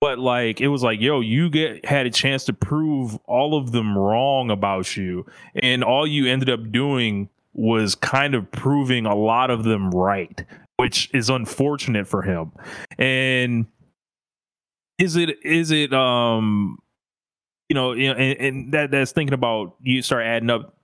but 0.00 0.18
like 0.18 0.60
it 0.60 0.68
was 0.68 0.82
like 0.82 1.00
yo 1.00 1.20
you 1.20 1.50
get 1.50 1.84
had 1.84 2.06
a 2.06 2.10
chance 2.10 2.44
to 2.44 2.52
prove 2.52 3.16
all 3.26 3.56
of 3.56 3.72
them 3.72 3.96
wrong 3.96 4.50
about 4.50 4.96
you. 4.96 5.26
And 5.62 5.82
all 5.82 6.06
you 6.06 6.26
ended 6.26 6.50
up 6.50 6.70
doing 6.70 7.28
was 7.52 7.94
kind 7.94 8.34
of 8.34 8.50
proving 8.50 9.06
a 9.06 9.14
lot 9.14 9.50
of 9.50 9.64
them 9.64 9.90
right 9.90 10.44
which 10.76 11.08
is 11.14 11.30
unfortunate 11.30 12.06
for 12.06 12.22
him. 12.22 12.52
And 12.98 13.66
is 14.98 15.16
it 15.16 15.38
is 15.44 15.70
it 15.70 15.92
um 15.92 16.78
you 17.68 17.74
know 17.74 17.92
you 17.92 18.12
know, 18.12 18.18
and, 18.18 18.38
and 18.38 18.74
that 18.74 18.90
that's 18.90 19.12
thinking 19.12 19.34
about 19.34 19.76
you 19.80 20.02
start 20.02 20.24
adding 20.24 20.50
up 20.50 20.76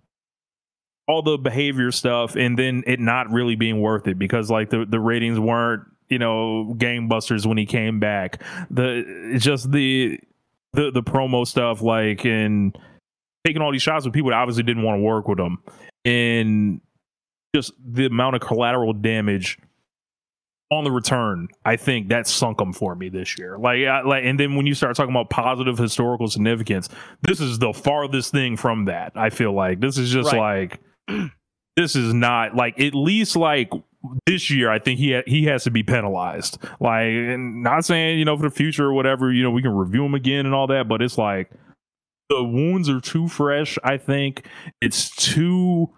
all 1.10 1.22
the 1.22 1.36
behavior 1.36 1.90
stuff 1.90 2.36
and 2.36 2.58
then 2.58 2.84
it 2.86 3.00
not 3.00 3.30
really 3.30 3.56
being 3.56 3.80
worth 3.80 4.06
it 4.06 4.18
because 4.18 4.50
like 4.50 4.70
the 4.70 4.84
the 4.84 5.00
ratings 5.00 5.38
weren't 5.40 5.82
you 6.08 6.18
know 6.18 6.74
gangbusters 6.78 7.46
when 7.46 7.58
he 7.58 7.66
came 7.66 7.98
back. 7.98 8.42
The 8.70 9.36
just 9.38 9.72
the 9.72 10.20
the 10.72 10.90
the 10.92 11.02
promo 11.02 11.46
stuff 11.46 11.82
like 11.82 12.24
and 12.24 12.76
taking 13.44 13.60
all 13.62 13.72
these 13.72 13.82
shots 13.82 14.04
with 14.04 14.14
people 14.14 14.30
that 14.30 14.36
obviously 14.36 14.62
didn't 14.62 14.82
want 14.82 14.98
to 14.98 15.02
work 15.02 15.26
with 15.26 15.40
him 15.40 15.58
and 16.04 16.80
just 17.54 17.72
the 17.84 18.06
amount 18.06 18.36
of 18.36 18.40
collateral 18.42 18.92
damage 18.92 19.58
on 20.72 20.84
the 20.84 20.90
return, 20.90 21.48
I 21.64 21.74
think 21.76 22.10
that 22.10 22.28
sunk 22.28 22.58
them 22.58 22.72
for 22.72 22.94
me 22.94 23.08
this 23.08 23.36
year. 23.36 23.58
Like, 23.58 23.84
I, 23.84 24.02
like, 24.02 24.24
and 24.24 24.38
then 24.38 24.54
when 24.54 24.66
you 24.66 24.74
start 24.74 24.94
talking 24.94 25.10
about 25.10 25.28
positive 25.28 25.76
historical 25.76 26.28
significance, 26.28 26.88
this 27.22 27.40
is 27.40 27.58
the 27.58 27.72
farthest 27.72 28.30
thing 28.30 28.56
from 28.56 28.84
that. 28.84 29.10
I 29.16 29.30
feel 29.30 29.52
like 29.52 29.80
this 29.80 29.98
is 29.98 30.10
just 30.12 30.32
Right. 30.32 30.60
like, 30.70 30.80
this 31.76 31.96
is 31.96 32.14
not 32.14 32.54
like 32.54 32.80
at 32.80 32.94
least 32.94 33.36
like 33.36 33.70
this 34.26 34.50
year. 34.50 34.70
I 34.70 34.78
think 34.78 34.98
he 34.98 35.12
ha- 35.12 35.22
he 35.26 35.44
has 35.44 35.64
to 35.64 35.70
be 35.70 35.82
penalized. 35.82 36.58
Like, 36.80 37.12
not 37.38 37.84
saying 37.84 38.18
you 38.18 38.24
know 38.24 38.36
for 38.36 38.48
the 38.48 38.54
future 38.54 38.86
or 38.86 38.92
whatever. 38.92 39.32
You 39.32 39.42
know, 39.42 39.50
we 39.50 39.62
can 39.62 39.72
review 39.72 40.04
him 40.04 40.14
again 40.14 40.46
and 40.46 40.54
all 40.54 40.66
that, 40.68 40.88
but 40.88 41.02
it's 41.02 41.18
like 41.18 41.50
the 42.28 42.44
wounds 42.44 42.88
are 42.88 43.00
too 43.00 43.28
fresh. 43.28 43.78
I 43.84 43.96
think 43.96 44.46
it's 44.80 45.10
too 45.10 45.90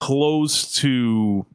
close 0.00 0.72
to 0.74 1.46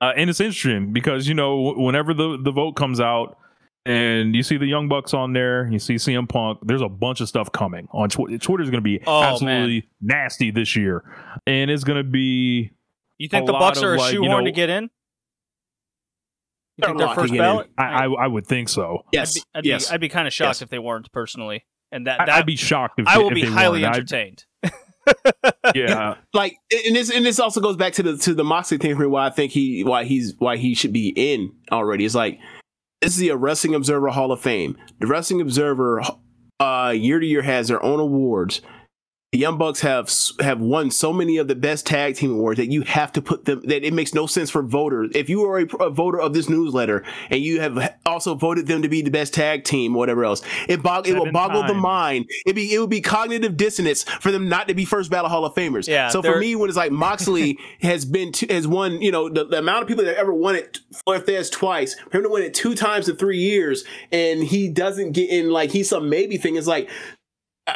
uh, 0.00 0.12
and 0.16 0.28
it's 0.28 0.40
interesting 0.40 0.92
because 0.92 1.26
you 1.26 1.34
know 1.34 1.74
whenever 1.76 2.12
the 2.12 2.38
the 2.42 2.52
vote 2.52 2.72
comes 2.72 3.00
out 3.00 3.38
and 3.86 4.34
you 4.34 4.42
see 4.42 4.56
the 4.56 4.66
young 4.66 4.88
bucks 4.88 5.12
on 5.14 5.32
there 5.32 5.68
you 5.70 5.78
see 5.78 5.94
CM 5.96 6.28
Punk 6.28 6.58
there's 6.62 6.80
a 6.80 6.88
bunch 6.88 7.20
of 7.20 7.28
stuff 7.28 7.52
coming 7.52 7.86
on 7.92 8.08
Twitter 8.08 8.38
Twitter's 8.38 8.70
going 8.70 8.82
to 8.82 8.84
be 8.84 9.02
Oh, 9.06 9.22
absolutely 9.22 9.88
nasty 10.00 10.50
this 10.50 10.74
year 10.76 11.04
and 11.46 11.70
it's 11.70 11.84
going 11.84 11.98
to 12.02 12.08
be 12.10 12.72
You 13.18 13.28
think 13.28 13.44
a 13.48 13.52
the 13.52 13.58
Bucks 13.58 13.82
are 13.82 13.94
a 13.94 13.98
like, 13.98 14.12
you 14.14 14.22
shoehorn 14.24 14.44
know- 14.44 14.50
to 14.50 14.52
get 14.52 14.70
in? 14.70 14.88
You 16.76 16.86
think 16.86 16.98
they're 16.98 17.06
locked 17.06 17.16
to 17.18 17.22
first 17.22 17.32
get 17.32 17.38
in. 17.38 17.44
ballot? 17.44 17.70
I 17.78 17.84
I, 17.84 18.06
I 18.06 18.26
would 18.26 18.46
think 18.46 18.68
so 18.68 19.04
Yes, 19.12 19.36
I'd 19.36 19.40
be, 19.40 19.44
I'd 19.54 19.62
be, 19.62 19.68
yes. 19.68 19.90
I'd 19.92 20.00
be 20.00 20.08
kind 20.08 20.26
of 20.26 20.32
shocked 20.34 20.48
Yes. 20.48 20.62
if 20.62 20.70
they 20.70 20.78
weren't 20.78 21.12
personally, 21.12 21.64
and 21.92 22.06
that, 22.06 22.20
I, 22.20 22.24
that 22.26 22.34
I'd 22.34 22.46
be 22.46 22.56
shocked 22.56 22.98
if 22.98 23.06
I 23.06 23.18
will 23.18 23.28
if 23.28 23.34
be 23.34 23.42
they 23.42 23.50
highly 23.50 23.82
weren't. 23.82 23.94
Entertained. 23.96 24.44
yeah 25.74 26.14
like 26.34 26.56
and 26.86 26.96
this 26.96 27.10
and 27.10 27.24
this 27.26 27.38
also 27.38 27.60
goes 27.60 27.76
back 27.76 27.92
to 27.92 28.02
the 28.02 28.16
to 28.16 28.32
the 28.34 28.42
Moxley 28.44 28.78
thing 28.78 28.96
for 28.96 29.06
why 29.08 29.26
I 29.26 29.30
think 29.30 29.52
he 29.52 29.84
why 29.84 30.04
he's 30.04 30.34
why 30.38 30.56
he 30.56 30.74
should 30.74 30.92
be 30.94 31.08
in 31.14 31.52
already. 31.70 32.04
It's 32.06 32.14
like 32.14 32.38
this 33.04 33.12
is 33.12 33.18
the 33.18 33.32
Wrestling 33.32 33.74
Observer 33.74 34.08
Hall 34.08 34.32
of 34.32 34.40
Fame. 34.40 34.78
The 34.98 35.06
Wrestling 35.06 35.42
Observer 35.42 36.02
uh 36.58 36.94
year 36.96 37.20
to 37.20 37.26
year 37.26 37.42
has 37.42 37.68
their 37.68 37.82
own 37.82 38.00
awards. 38.00 38.62
The 39.34 39.40
Young 39.40 39.58
Bucks 39.58 39.80
have 39.80 40.12
have 40.38 40.60
won 40.60 40.92
so 40.92 41.12
many 41.12 41.38
of 41.38 41.48
the 41.48 41.56
best 41.56 41.86
tag 41.86 42.14
team 42.14 42.34
awards 42.34 42.58
that 42.58 42.70
you 42.70 42.82
have 42.82 43.10
to 43.14 43.20
put 43.20 43.46
them 43.46 43.62
that 43.64 43.84
it 43.84 43.92
makes 43.92 44.14
no 44.14 44.28
sense 44.28 44.48
for 44.48 44.62
voters. 44.62 45.10
If 45.12 45.28
you 45.28 45.44
are 45.46 45.58
a, 45.58 45.64
a 45.86 45.90
voter 45.90 46.20
of 46.20 46.34
this 46.34 46.48
newsletter 46.48 47.02
and 47.30 47.40
you 47.40 47.60
have 47.60 47.96
also 48.06 48.36
voted 48.36 48.68
them 48.68 48.82
to 48.82 48.88
be 48.88 49.02
the 49.02 49.10
best 49.10 49.34
tag 49.34 49.64
team 49.64 49.92
whatever 49.92 50.24
else, 50.24 50.40
it 50.68 50.84
bog 50.84 51.08
it 51.08 51.16
will 51.16 51.32
boggle 51.32 51.64
the 51.64 51.74
mind. 51.74 52.26
It 52.46 52.52
be 52.52 52.72
it 52.72 52.78
would 52.78 52.90
be 52.90 53.00
cognitive 53.00 53.56
dissonance 53.56 54.04
for 54.04 54.30
them 54.30 54.48
not 54.48 54.68
to 54.68 54.74
be 54.74 54.84
first 54.84 55.10
ballot 55.10 55.32
Hall 55.32 55.44
of 55.44 55.52
Famers. 55.56 55.88
Yeah, 55.88 56.10
So 56.10 56.22
for 56.22 56.38
me, 56.38 56.54
when 56.54 56.68
it's 56.68 56.76
like 56.76 56.92
Moxley 56.92 57.58
has 57.82 58.04
been 58.04 58.30
to, 58.34 58.46
has 58.54 58.68
won, 58.68 59.02
you 59.02 59.10
know, 59.10 59.28
the, 59.28 59.46
the 59.46 59.58
amount 59.58 59.82
of 59.82 59.88
people 59.88 60.04
that 60.04 60.16
ever 60.16 60.32
won 60.32 60.54
it 60.54 60.78
for 61.04 61.18
Thesz 61.18 61.50
twice, 61.50 61.96
for 62.08 62.18
him 62.18 62.22
to 62.22 62.28
win 62.28 62.44
it 62.44 62.54
two 62.54 62.76
times 62.76 63.08
in 63.08 63.16
three 63.16 63.40
years, 63.40 63.82
and 64.12 64.44
he 64.44 64.68
doesn't 64.68 65.10
get 65.10 65.28
in 65.28 65.50
like 65.50 65.72
he's 65.72 65.88
some 65.88 66.08
maybe 66.08 66.36
thing. 66.36 66.54
It's 66.54 66.68
like. 66.68 66.88
Uh, 67.66 67.72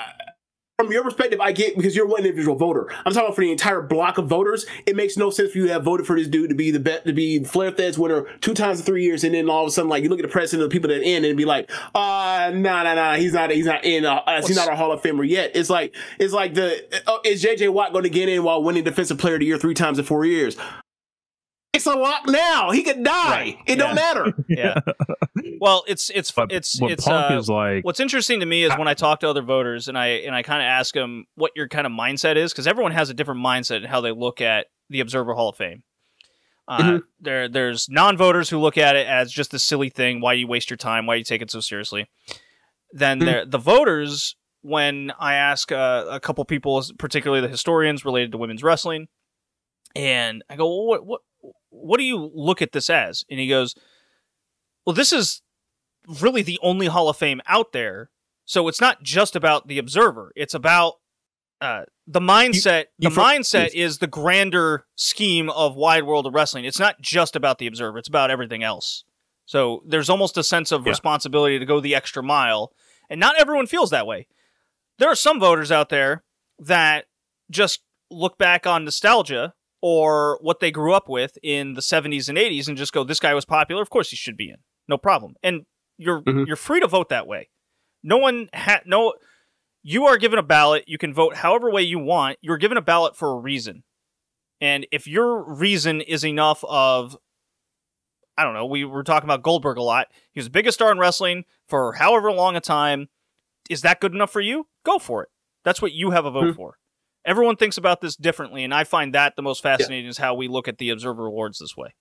from 0.78 0.92
your 0.92 1.02
perspective, 1.02 1.40
I 1.40 1.50
get 1.50 1.76
because 1.76 1.96
you're 1.96 2.06
one 2.06 2.20
individual 2.20 2.54
voter. 2.54 2.86
I'm 3.04 3.12
talking 3.12 3.34
for 3.34 3.40
the 3.40 3.50
entire 3.50 3.82
block 3.82 4.16
of 4.16 4.28
voters. 4.28 4.64
It 4.86 4.94
makes 4.94 5.16
no 5.16 5.28
sense 5.28 5.50
for 5.50 5.58
you 5.58 5.66
to 5.66 5.72
have 5.72 5.82
voted 5.82 6.06
for 6.06 6.16
this 6.16 6.28
dude 6.28 6.50
to 6.50 6.54
be 6.54 6.70
the 6.70 6.78
bet 6.78 7.04
to 7.04 7.12
be 7.12 7.42
Flair 7.42 7.72
Thesz 7.72 7.98
winner 7.98 8.26
two 8.40 8.54
times 8.54 8.78
in 8.78 8.86
three 8.86 9.02
years, 9.02 9.24
and 9.24 9.34
then 9.34 9.50
all 9.50 9.64
of 9.64 9.68
a 9.68 9.70
sudden, 9.72 9.88
like 9.88 10.04
you 10.04 10.08
look 10.08 10.20
at 10.20 10.22
the 10.22 10.28
president 10.28 10.62
of 10.64 10.70
the 10.70 10.72
people 10.72 10.88
that 10.90 11.02
in 11.02 11.24
and 11.24 11.36
be 11.36 11.44
like, 11.44 11.68
uh 11.96 12.52
no, 12.54 12.84
no, 12.84 12.94
no, 12.94 13.14
he's 13.14 13.32
not, 13.32 13.50
he's 13.50 13.66
not 13.66 13.84
in, 13.84 14.04
uh, 14.04 14.20
uh, 14.24 14.40
he's 14.46 14.54
not 14.54 14.72
a 14.72 14.76
Hall 14.76 14.92
of 14.92 15.02
Famer 15.02 15.28
yet. 15.28 15.50
It's 15.56 15.68
like, 15.68 15.96
it's 16.20 16.32
like 16.32 16.54
the 16.54 16.80
uh, 17.08 17.18
is 17.24 17.42
JJ 17.42 17.72
Watt 17.72 17.90
going 17.90 18.04
to 18.04 18.10
get 18.10 18.28
in 18.28 18.44
while 18.44 18.62
winning 18.62 18.84
Defensive 18.84 19.18
Player 19.18 19.34
of 19.34 19.40
the 19.40 19.46
Year 19.46 19.58
three 19.58 19.74
times 19.74 19.98
in 19.98 20.04
four 20.04 20.24
years? 20.24 20.56
It's 21.72 21.86
a 21.86 21.94
lock 21.94 22.22
now. 22.28 22.70
He 22.70 22.82
could 22.84 23.02
die. 23.02 23.30
Right. 23.30 23.58
It 23.66 23.76
don't 23.76 23.94
matter. 23.96 24.32
Yeah. 24.48 24.80
Well, 25.60 25.84
it's 25.86 26.10
it's 26.10 26.30
but 26.30 26.52
it's 26.52 26.80
what 26.80 26.90
it's 26.92 27.04
Punk 27.04 27.30
uh, 27.30 27.38
is 27.38 27.48
like 27.48 27.84
What's 27.84 28.00
interesting 28.00 28.40
to 28.40 28.46
me 28.46 28.64
is 28.64 28.76
when 28.76 28.88
I 28.88 28.94
talk 28.94 29.20
to 29.20 29.28
other 29.28 29.42
voters 29.42 29.88
and 29.88 29.98
I 29.98 30.06
and 30.06 30.34
I 30.34 30.42
kind 30.42 30.60
of 30.62 30.66
ask 30.66 30.94
them 30.94 31.24
what 31.34 31.52
your 31.56 31.68
kind 31.68 31.86
of 31.86 31.92
mindset 31.92 32.36
is 32.36 32.52
because 32.52 32.66
everyone 32.66 32.92
has 32.92 33.10
a 33.10 33.14
different 33.14 33.40
mindset 33.44 33.78
in 33.78 33.84
how 33.84 34.00
they 34.00 34.12
look 34.12 34.40
at 34.40 34.66
the 34.90 35.00
Observer 35.00 35.34
Hall 35.34 35.50
of 35.50 35.56
Fame. 35.56 35.82
Uh, 36.66 36.82
Mhm. 36.82 37.02
There, 37.20 37.48
there's 37.48 37.88
non-voters 37.88 38.50
who 38.50 38.58
look 38.58 38.76
at 38.76 38.94
it 38.94 39.06
as 39.06 39.32
just 39.32 39.54
a 39.54 39.58
silly 39.58 39.88
thing. 39.88 40.20
Why 40.20 40.34
do 40.34 40.40
you 40.40 40.46
waste 40.46 40.68
your 40.68 40.76
time? 40.76 41.06
Why 41.06 41.14
do 41.14 41.18
you 41.18 41.24
take 41.24 41.40
it 41.42 41.50
so 41.50 41.60
seriously? 41.60 42.08
Then 42.92 43.20
Mhm. 43.20 43.24
there, 43.24 43.46
the 43.46 43.58
voters, 43.58 44.36
when 44.60 45.12
I 45.18 45.34
ask 45.34 45.72
uh, 45.72 46.04
a 46.10 46.20
couple 46.20 46.44
people, 46.44 46.84
particularly 46.98 47.40
the 47.40 47.48
historians 47.48 48.04
related 48.04 48.32
to 48.32 48.38
women's 48.38 48.62
wrestling, 48.62 49.08
and 49.96 50.44
I 50.50 50.56
go, 50.56 50.66
well, 50.66 50.86
what, 50.86 51.06
what, 51.06 51.20
what 51.70 51.96
do 51.98 52.04
you 52.04 52.30
look 52.34 52.60
at 52.60 52.72
this 52.72 52.90
as? 52.90 53.24
And 53.30 53.40
he 53.40 53.48
goes, 53.48 53.74
well, 54.84 54.94
this 54.94 55.12
is 55.12 55.40
really 56.20 56.42
the 56.42 56.58
only 56.62 56.86
Hall 56.86 57.08
of 57.08 57.16
Fame 57.16 57.40
out 57.46 57.72
there. 57.72 58.10
So 58.44 58.66
it's 58.68 58.80
not 58.80 59.02
just 59.02 59.36
about 59.36 59.68
the 59.68 59.78
observer. 59.78 60.32
It's 60.34 60.54
about 60.54 60.94
uh, 61.60 61.82
the 62.06 62.20
mindset. 62.20 62.86
you 62.98 63.08
the 63.10 63.14
fro- 63.14 63.24
mindset 63.24 63.74
is 63.74 63.98
the 63.98 64.06
grander 64.06 64.86
scheme 64.96 65.50
of 65.50 65.76
wide 65.76 66.04
world 66.04 66.26
of 66.26 66.32
wrestling. 66.34 66.64
It's 66.64 66.78
not 66.78 67.00
just 67.00 67.36
about 67.36 67.58
the 67.58 67.66
observer. 67.66 67.98
It's 67.98 68.08
about 68.08 68.30
everything 68.30 68.62
else. 68.62 69.04
So 69.44 69.82
there's 69.86 70.08
almost 70.08 70.36
a 70.38 70.44
sense 70.44 70.72
of 70.72 70.84
Yeah. 70.86 70.90
responsibility 70.90 71.58
to 71.58 71.64
go 71.66 71.80
the 71.80 71.94
extra 71.94 72.22
mile, 72.22 72.72
and 73.10 73.18
not 73.18 73.38
everyone 73.38 73.66
feels 73.66 73.90
that 73.90 74.06
way. 74.06 74.28
There 74.98 75.10
are 75.10 75.14
some 75.16 75.40
voters 75.40 75.70
out 75.72 75.88
there 75.90 76.22
that 76.58 77.06
just 77.50 77.80
look 78.10 78.38
back 78.38 78.66
on 78.66 78.84
nostalgia 78.84 79.54
or 79.82 80.38
what 80.42 80.60
they 80.60 80.70
grew 80.70 80.92
up 80.92 81.08
with 81.08 81.38
in 81.42 81.74
the 81.74 81.80
70s 81.82 82.28
and 82.28 82.36
80s 82.38 82.66
and 82.68 82.76
just 82.76 82.92
go 82.92 83.04
this 83.04 83.20
guy 83.20 83.32
was 83.34 83.44
popular 83.44 83.80
of 83.82 83.90
course 83.90 84.10
he 84.10 84.16
should 84.16 84.36
be 84.36 84.48
in 84.50 84.56
no 84.88 84.96
problem 84.98 85.34
and 85.42 85.66
you're 85.98 86.22
Mhm. 86.22 86.46
you're 86.46 86.56
free 86.56 86.80
to 86.80 86.86
vote 86.86 87.08
that 87.10 87.26
way. 87.26 87.50
No 88.02 88.16
one 88.16 88.48
had 88.52 88.82
no 88.86 89.14
you 89.82 90.06
are 90.06 90.16
given 90.18 90.38
a 90.38 90.42
ballot. 90.42 90.84
You 90.86 90.98
can 90.98 91.12
vote 91.14 91.36
however 91.36 91.70
way 91.70 91.82
you 91.82 91.98
want. 91.98 92.38
You're 92.40 92.58
given 92.58 92.76
a 92.78 92.82
ballot 92.82 93.16
for 93.16 93.32
a 93.32 93.36
reason. 93.36 93.84
And 94.60 94.86
if 94.90 95.06
your 95.06 95.42
reason 95.54 96.00
is 96.00 96.24
enough 96.24 96.64
of 96.64 97.16
i 98.36 98.44
don't 98.44 98.54
know 98.54 98.66
we 98.66 98.84
were 98.84 99.02
talking 99.02 99.26
about 99.28 99.42
goldberg 99.42 99.76
a 99.78 99.82
lot. 99.82 100.08
He 100.32 100.38
was 100.40 100.46
the 100.46 100.50
biggest 100.50 100.76
star 100.78 100.92
in 100.92 100.98
wrestling 100.98 101.44
for 101.66 101.94
however 101.94 102.30
long 102.32 102.56
a 102.56 102.60
time. 102.60 103.08
Is 103.68 103.82
that 103.82 104.00
good 104.00 104.14
enough 104.14 104.30
for 104.32 104.40
you? 104.40 104.66
Go 104.84 104.98
for 104.98 105.22
it. 105.24 105.28
That's 105.64 105.82
what 105.82 105.92
you 105.92 106.10
have 106.12 106.24
a 106.24 106.30
vote 106.30 106.54
Mhm. 106.54 106.56
for. 106.56 106.78
Everyone 107.24 107.56
thinks 107.56 107.76
about 107.76 108.00
this 108.00 108.16
differently 108.16 108.64
and 108.64 108.72
i 108.72 108.84
find 108.84 109.14
that 109.14 109.36
the 109.36 109.42
most 109.42 109.62
fascinating 109.62 110.06
is 110.08 110.18
how 110.18 110.34
we 110.34 110.48
look 110.48 110.66
at 110.68 110.78
the 110.78 110.90
observer 110.90 111.26
awards 111.26 111.58
this 111.58 111.76
way 111.76 111.94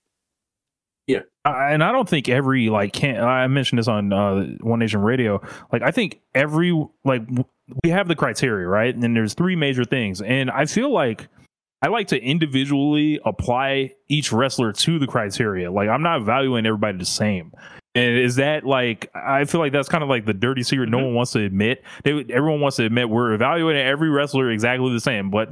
I- 1.44 1.72
and 1.72 1.82
I 1.82 1.92
don't 1.92 2.08
think 2.08 2.28
every 2.28 2.68
like 2.68 2.92
can 2.92 3.22
I 3.22 3.46
mentioned 3.46 3.78
this 3.78 3.88
on 3.88 4.12
uh, 4.12 4.44
One 4.60 4.78
Nation 4.80 5.00
Radio. 5.00 5.40
Like 5.72 5.82
I 5.82 5.90
think 5.90 6.20
every 6.34 6.72
like 7.04 7.22
we 7.84 7.90
have 7.90 8.08
the 8.08 8.14
criteria 8.16 8.66
right, 8.66 8.92
and 8.94 9.02
then 9.02 9.14
there's 9.14 9.34
three 9.34 9.56
major 9.56 9.84
things, 9.84 10.20
and 10.20 10.50
I 10.50 10.66
feel 10.66 10.92
like 10.92 11.28
I 11.80 11.88
like 11.88 12.08
to 12.08 12.20
individually 12.20 13.20
apply 13.24 13.94
each 14.08 14.32
wrestler 14.32 14.72
to 14.72 14.98
the 14.98 15.06
criteria. 15.06 15.70
Like 15.70 15.88
I'm 15.88 16.02
not 16.02 16.22
valuing 16.22 16.66
everybody 16.66 16.98
the 16.98 17.04
same. 17.06 17.52
And 17.98 18.16
is 18.16 18.36
that 18.36 18.64
like 18.64 19.10
I 19.14 19.44
feel 19.44 19.60
like 19.60 19.72
that's 19.72 19.88
kind 19.88 20.04
of 20.04 20.08
like 20.08 20.24
the 20.24 20.34
dirty 20.34 20.62
secret 20.62 20.88
no 20.88 20.98
one 20.98 21.14
wants 21.14 21.32
to 21.32 21.40
admit. 21.40 21.82
They, 22.04 22.12
everyone 22.30 22.60
wants 22.60 22.76
to 22.76 22.84
admit 22.84 23.10
we're 23.10 23.32
evaluating 23.32 23.82
every 23.82 24.08
wrestler 24.08 24.50
exactly 24.50 24.92
the 24.92 25.00
same, 25.00 25.30
but 25.30 25.48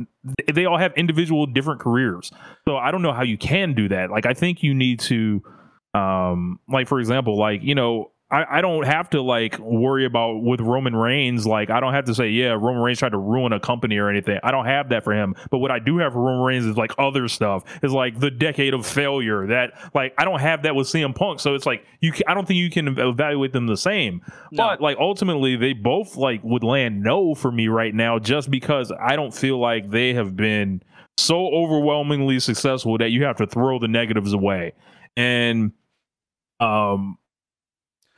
they 0.52 0.64
all 0.64 0.78
have 0.78 0.92
individual 0.96 1.46
different 1.46 1.80
careers. 1.80 2.30
So 2.68 2.76
I 2.76 2.92
don't 2.92 3.02
know 3.02 3.12
how 3.12 3.24
you 3.24 3.36
can 3.36 3.74
do 3.74 3.88
that. 3.88 4.10
Like 4.10 4.26
I 4.26 4.34
think 4.34 4.62
you 4.62 4.74
need 4.74 5.00
to 5.00 5.42
um 5.94 6.60
like 6.68 6.86
for 6.86 7.00
example, 7.00 7.36
like, 7.36 7.62
you 7.62 7.74
know, 7.74 8.12
I, 8.28 8.58
I 8.58 8.60
don't 8.60 8.84
have 8.84 9.08
to 9.10 9.22
like 9.22 9.56
worry 9.60 10.04
about 10.04 10.42
with 10.42 10.60
Roman 10.60 10.96
Reigns. 10.96 11.46
Like 11.46 11.70
I 11.70 11.78
don't 11.78 11.94
have 11.94 12.06
to 12.06 12.14
say, 12.14 12.28
yeah, 12.30 12.48
Roman 12.48 12.82
Reigns 12.82 12.98
tried 12.98 13.12
to 13.12 13.18
ruin 13.18 13.52
a 13.52 13.60
company 13.60 13.98
or 13.98 14.10
anything. 14.10 14.40
I 14.42 14.50
don't 14.50 14.66
have 14.66 14.88
that 14.88 15.04
for 15.04 15.12
him. 15.12 15.36
But 15.48 15.58
what 15.58 15.70
I 15.70 15.78
do 15.78 15.98
have 15.98 16.12
for 16.12 16.20
Roman 16.20 16.44
Reigns 16.44 16.66
is 16.66 16.76
like 16.76 16.90
other 16.98 17.28
stuff. 17.28 17.62
Is 17.84 17.92
like 17.92 18.18
the 18.18 18.30
decade 18.30 18.74
of 18.74 18.84
failure. 18.84 19.46
That 19.46 19.74
like 19.94 20.12
I 20.18 20.24
don't 20.24 20.40
have 20.40 20.64
that 20.64 20.74
with 20.74 20.88
CM 20.88 21.14
Punk. 21.14 21.38
So 21.38 21.54
it's 21.54 21.66
like 21.66 21.84
you. 22.00 22.10
Can, 22.10 22.24
I 22.26 22.34
don't 22.34 22.48
think 22.48 22.58
you 22.58 22.68
can 22.68 22.98
evaluate 22.98 23.52
them 23.52 23.68
the 23.68 23.76
same. 23.76 24.22
No. 24.50 24.64
But 24.64 24.80
like 24.80 24.96
ultimately, 24.98 25.54
they 25.54 25.72
both 25.72 26.16
like 26.16 26.40
would 26.42 26.64
land 26.64 27.02
no 27.02 27.36
for 27.36 27.52
me 27.52 27.68
right 27.68 27.94
now, 27.94 28.18
just 28.18 28.50
because 28.50 28.90
I 29.00 29.14
don't 29.14 29.32
feel 29.32 29.60
like 29.60 29.90
they 29.90 30.14
have 30.14 30.34
been 30.34 30.82
so 31.16 31.46
overwhelmingly 31.46 32.40
successful 32.40 32.98
that 32.98 33.10
you 33.10 33.24
have 33.24 33.36
to 33.36 33.46
throw 33.46 33.78
the 33.78 33.88
negatives 33.88 34.32
away. 34.32 34.72
And 35.16 35.72
um 36.58 37.18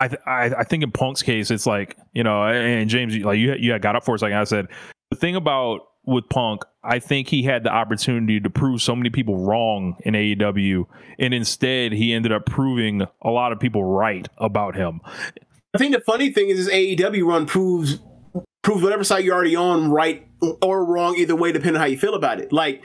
I, 0.01 0.11
I 0.27 0.45
I 0.59 0.65
think 0.65 0.83
in 0.83 0.91
Punk's 0.91 1.23
case, 1.23 1.51
it's 1.51 1.67
like 1.67 1.97
you 2.13 2.23
know, 2.23 2.45
and 2.45 2.89
James, 2.89 3.17
like 3.17 3.39
you 3.39 3.55
you 3.55 3.79
got 3.79 3.97
up 3.97 4.05
for 4.05 4.15
a 4.15 4.19
second. 4.19 4.37
I 4.37 4.45
said 4.45 4.67
the 5.11 5.17
thing 5.17 5.37
about 5.37 5.81
with 6.05 6.29
Punk, 6.31 6.65
I 6.83 6.99
think 6.99 7.29
he 7.29 7.43
had 7.43 7.65
the 7.65 7.71
opportunity 7.71 8.41
to 8.41 8.49
prove 8.49 8.81
so 8.81 8.97
many 8.97 9.11
people 9.11 9.45
wrong 9.45 9.97
in 10.05 10.15
AEW, 10.15 10.87
and 11.19 11.35
instead 11.35 11.93
he 11.93 12.15
ended 12.15 12.33
up 12.33 12.47
proving 12.47 13.03
a 13.23 13.31
lot 13.31 13.53
of 13.53 13.61
people 13.61 13.85
right 13.85 14.27
about 14.39 14.75
him. 14.75 15.01
I 15.75 15.79
think 15.79 15.95
the 15.95 16.01
funny 16.01 16.33
thing 16.33 16.49
is, 16.49 16.65
this 16.67 16.75
AEW 16.75 17.27
run 17.27 17.47
proves 17.47 17.99
proves 18.63 18.83
whatever 18.83 19.05
side 19.05 19.25
you're 19.25 19.35
already 19.35 19.57
on, 19.57 19.91
right 19.91 20.27
or 20.63 20.85
wrong, 20.85 21.17
either 21.17 21.37
way, 21.37 21.53
depending 21.53 21.77
on 21.77 21.81
how 21.81 21.87
you 21.87 21.99
feel 21.99 22.15
about 22.15 22.41
it. 22.41 22.53
Like 22.53 22.83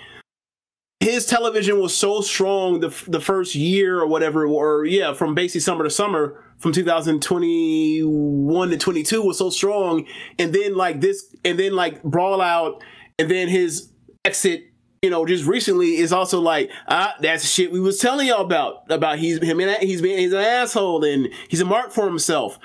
his 1.03 1.25
television 1.25 1.79
was 1.79 1.95
so 1.95 2.21
strong 2.21 2.79
the 2.79 2.89
the 3.07 3.19
first 3.19 3.55
year 3.55 3.99
or 3.99 4.07
whatever, 4.07 4.45
or 4.47 4.85
yeah, 4.85 5.13
from 5.13 5.35
basically 5.35 5.59
summer 5.59 5.83
to 5.83 5.89
summer, 5.89 6.41
from 6.57 6.71
2021 6.71 8.69
to 8.69 8.77
22 8.77 9.21
was 9.21 9.37
so 9.37 9.49
strong, 9.49 10.05
and 10.39 10.53
then 10.53 10.75
like 10.75 11.01
this, 11.01 11.35
and 11.43 11.59
then 11.59 11.73
like 11.73 12.01
brawl 12.03 12.41
out, 12.41 12.81
and 13.19 13.29
then 13.29 13.49
his 13.49 13.89
exit 14.23 14.69
you 15.01 15.09
know, 15.09 15.25
just 15.25 15.45
recently 15.45 15.97
is 15.97 16.13
also 16.13 16.39
like, 16.39 16.71
ah, 16.87 17.13
that's 17.19 17.45
shit 17.45 17.73
we 17.73 17.81
was 17.81 17.99
telling 17.99 18.25
y'all 18.25 18.39
about. 18.39 18.89
About 18.89 19.19
he's 19.19 19.43
him 19.43 19.59
and 19.59 19.83
he's 19.83 20.01
being 20.01 20.17
he's 20.17 20.31
an 20.31 20.39
asshole 20.39 21.03
and 21.03 21.27
he's 21.49 21.59
a 21.59 21.65
mark 21.65 21.91
for 21.91 22.05
himself. 22.05 22.57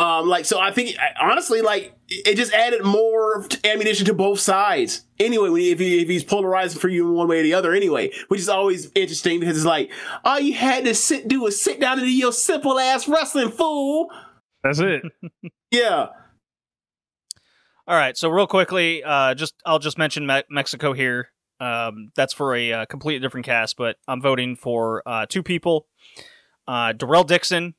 Um, 0.00 0.28
like 0.28 0.46
so, 0.46 0.58
I 0.58 0.72
think 0.72 0.96
honestly, 1.20 1.60
like 1.60 1.94
it 2.08 2.36
just 2.36 2.54
added 2.54 2.82
more 2.82 3.46
ammunition 3.64 4.06
to 4.06 4.14
both 4.14 4.40
sides. 4.40 5.02
Anyway, 5.18 5.50
if 5.64 5.78
he, 5.78 6.00
if 6.00 6.08
he's 6.08 6.24
polarizing 6.24 6.80
for 6.80 6.88
you 6.88 7.06
in 7.06 7.12
one 7.12 7.28
way 7.28 7.40
or 7.40 7.42
the 7.42 7.52
other, 7.52 7.74
anyway, 7.74 8.10
which 8.28 8.40
is 8.40 8.48
always 8.48 8.90
interesting 8.94 9.40
because 9.40 9.58
it's 9.58 9.66
like 9.66 9.92
all 10.24 10.40
you 10.40 10.54
had 10.54 10.86
to 10.86 10.94
sit 10.94 11.28
do 11.28 11.42
was 11.42 11.60
sit 11.60 11.80
down 11.80 11.98
and 11.98 12.06
do 12.06 12.12
your 12.12 12.32
simple 12.32 12.78
ass 12.78 13.06
wrestling, 13.06 13.50
fool. 13.50 14.10
That's 14.64 14.78
it. 14.78 15.02
yeah. 15.70 16.06
All 17.86 17.96
right. 17.96 18.16
So 18.16 18.30
real 18.30 18.46
quickly, 18.46 19.04
uh, 19.04 19.34
just 19.34 19.52
I'll 19.66 19.78
just 19.78 19.98
mention 19.98 20.26
Me- 20.26 20.44
Mexico 20.48 20.94
here. 20.94 21.28
Um, 21.60 22.10
that's 22.16 22.32
for 22.32 22.54
a 22.54 22.72
uh, 22.72 22.84
completely 22.86 23.20
different 23.20 23.44
cast, 23.44 23.76
but 23.76 23.96
I'm 24.08 24.22
voting 24.22 24.56
for 24.56 25.02
uh, 25.04 25.26
two 25.28 25.42
people: 25.42 25.88
uh, 26.66 26.94
Dory 26.94 27.22
Dixon, 27.24 27.74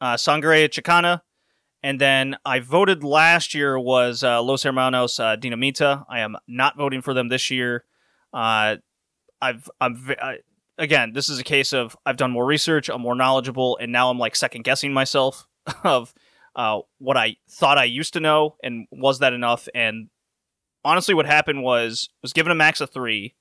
uh, 0.00 0.16
Sangre 0.16 0.66
Chicana, 0.66 1.20
and 1.82 2.00
then 2.00 2.36
I 2.44 2.60
voted 2.60 3.02
last 3.02 3.54
year 3.54 3.78
was 3.78 4.22
uh, 4.22 4.42
Los 4.42 4.62
Hermanos 4.62 5.18
uh, 5.18 5.36
Dinamita. 5.36 6.04
I 6.08 6.20
am 6.20 6.36
not 6.46 6.76
voting 6.76 7.00
for 7.00 7.14
them 7.14 7.28
this 7.28 7.50
year. 7.50 7.84
Uh, 8.32 8.76
I've 9.40 9.70
I'm 9.80 10.14
again. 10.78 11.12
This 11.12 11.28
is 11.28 11.38
a 11.38 11.44
case 11.44 11.72
of 11.72 11.96
I've 12.04 12.16
done 12.16 12.30
more 12.30 12.44
research. 12.44 12.88
I'm 12.88 13.00
more 13.00 13.14
knowledgeable, 13.14 13.78
and 13.80 13.92
now 13.92 14.10
I'm 14.10 14.18
like 14.18 14.36
second 14.36 14.64
guessing 14.64 14.92
myself 14.92 15.46
of 15.84 16.12
uh, 16.54 16.80
what 16.98 17.16
I 17.16 17.36
thought 17.48 17.78
I 17.78 17.84
used 17.84 18.12
to 18.14 18.20
know, 18.20 18.56
and 18.62 18.86
was 18.90 19.20
that 19.20 19.32
enough? 19.32 19.68
And 19.74 20.10
honestly, 20.84 21.14
what 21.14 21.26
happened 21.26 21.62
was 21.62 22.10
was 22.22 22.32
given 22.32 22.52
a 22.52 22.56
max 22.56 22.80
of 22.80 22.90
three. 22.90 23.34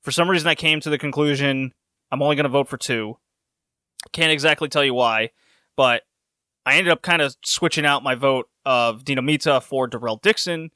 For 0.00 0.10
some 0.10 0.28
reason, 0.28 0.48
I 0.48 0.56
came 0.56 0.80
to 0.80 0.90
the 0.90 0.98
conclusion 0.98 1.72
I'm 2.10 2.22
only 2.22 2.34
going 2.34 2.44
to 2.44 2.50
vote 2.50 2.68
for 2.68 2.76
two. 2.76 3.18
Can't 4.10 4.32
exactly 4.32 4.68
tell 4.68 4.84
you 4.84 4.94
why, 4.94 5.30
but 5.76 6.02
I 6.64 6.76
ended 6.76 6.92
up 6.92 7.02
kind 7.02 7.22
of 7.22 7.36
switching 7.44 7.84
out 7.84 8.02
my 8.02 8.14
vote 8.14 8.48
of 8.64 9.04
Dinamita 9.04 9.62
for 9.62 9.86
Dory 9.86 10.16
Dixon 10.22 10.70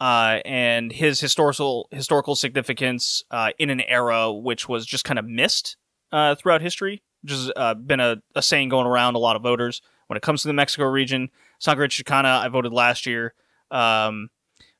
uh, 0.00 0.40
and 0.44 0.92
his 0.92 1.20
historical 1.20 1.88
historical 1.90 2.34
significance 2.34 3.22
uh, 3.30 3.50
in 3.58 3.70
an 3.70 3.80
era 3.82 4.32
which 4.32 4.68
was 4.68 4.84
just 4.84 5.04
kind 5.04 5.18
of 5.18 5.24
missed 5.24 5.76
uh, 6.10 6.34
throughout 6.34 6.60
history, 6.60 7.02
which 7.22 7.32
has 7.32 7.52
uh, 7.56 7.74
been 7.74 8.00
a, 8.00 8.16
a, 8.34 8.42
saying 8.42 8.68
going 8.68 8.86
around 8.86 9.14
a 9.14 9.18
lot 9.18 9.36
of 9.36 9.42
voters 9.42 9.80
when 10.08 10.16
it 10.16 10.22
comes 10.22 10.42
to 10.42 10.48
the 10.48 10.54
Mexico 10.54 10.84
region. 10.84 11.30
Sangre 11.60 11.88
Chicana, 11.88 12.40
I 12.40 12.48
voted 12.48 12.72
last 12.72 13.06
year. 13.06 13.34
Um, 13.70 14.28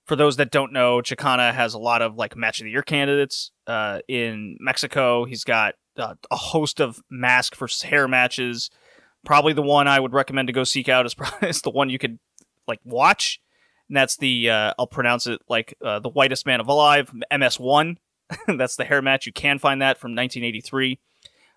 for 0.05 0.17
those 0.17 0.37
that 0.37 0.51
don't 0.51 0.73
know, 0.73 0.99
Chicana 0.99 1.55
has 1.55 1.75
a 1.75 1.79
lot 1.79 2.03
of 2.03 2.17
like 2.17 2.37
match 2.37 2.61
of 2.61 2.65
the 2.65 2.71
year 2.71 2.83
candidates 2.83 3.53
uh, 3.67 4.01
in 4.09 4.57
Mexico. 4.61 5.25
He's 5.25 5.45
got 5.45 5.77
uh, 5.97 6.15
a 6.31 6.37
host 6.37 6.81
of 6.81 7.01
mask 7.09 7.55
for 7.55 7.69
hair 7.85 8.09
matches 8.09 8.71
probably 9.25 9.53
the 9.53 9.63
one 9.63 9.89
I 9.89 10.01
would 10.01 10.13
recommend 10.13 10.49
to 10.49 10.53
go 10.53 10.65
seek 10.65 10.89
out 10.89 11.07
is 11.07 11.15
probably 11.15 11.49
is 11.49 11.63
the 11.63 11.71
one 11.71 11.91
you 11.91 11.99
could 11.99 12.19
like 12.67 12.81
watch, 12.85 13.41
and 13.89 13.97
that's 13.97 14.17
the 14.17 14.51
uh, 14.51 14.75
I'll 14.79 14.87
pronounce 14.87 15.27
it 15.27 15.41
like 15.49 15.75
uh, 15.85 15.99
the 16.01 16.09
whitest 16.09 16.47
man 16.47 16.61
of 16.61 16.69
alive, 16.69 17.13
MS1. 17.31 17.97
that's 18.47 18.77
the 18.77 18.85
hair 18.85 19.03
match. 19.03 19.27
You 19.27 19.33
can 19.33 19.59
find 19.59 19.83
that 19.83 19.99
from 19.99 20.13
1983. 20.13 20.99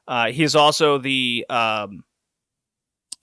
Uh, 0.07 0.31
he 0.31 0.43
is 0.43 0.55
also 0.55 0.97
the 0.97 1.45
um, 1.49 2.03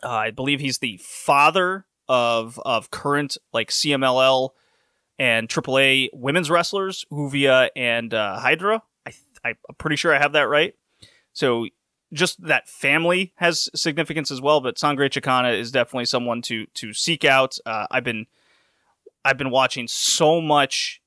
uh, 0.02 0.09
I 0.09 0.31
believe 0.31 0.60
he's 0.60 0.78
the 0.78 0.98
father 1.02 1.86
of 2.09 2.59
of 2.64 2.90
current 2.90 3.36
like 3.52 3.70
CMLL 3.70 4.51
and 5.19 5.48
AAA 5.48 6.09
women's 6.12 6.51
wrestlers, 6.51 7.05
Lluvia 7.12 7.69
and 7.77 8.12
uh, 8.12 8.39
Hydra. 8.39 8.82
I, 9.06 9.12
I'm 9.44 9.56
pretty 9.78 9.97
sure 9.97 10.14
I 10.14 10.19
have 10.19 10.32
that 10.32 10.48
right. 10.48 10.74
So 11.32 11.66
just 12.12 12.43
that 12.43 12.68
family 12.68 13.32
has 13.36 13.68
significance 13.74 14.30
as 14.30 14.40
well. 14.40 14.60
But 14.60 14.78
Sangre 14.78 15.09
Chicana 15.09 15.59
is 15.59 15.70
definitely 15.70 16.05
someone 16.06 16.43
to 16.43 16.66
to 16.66 16.93
seek 16.93 17.24
out. 17.24 17.59
Uh, 17.64 17.86
I've 17.90 18.05
been 18.05 18.26
I've 19.24 19.39
been 19.39 19.51
watching 19.51 19.89
so 19.89 20.40
much 20.40 21.01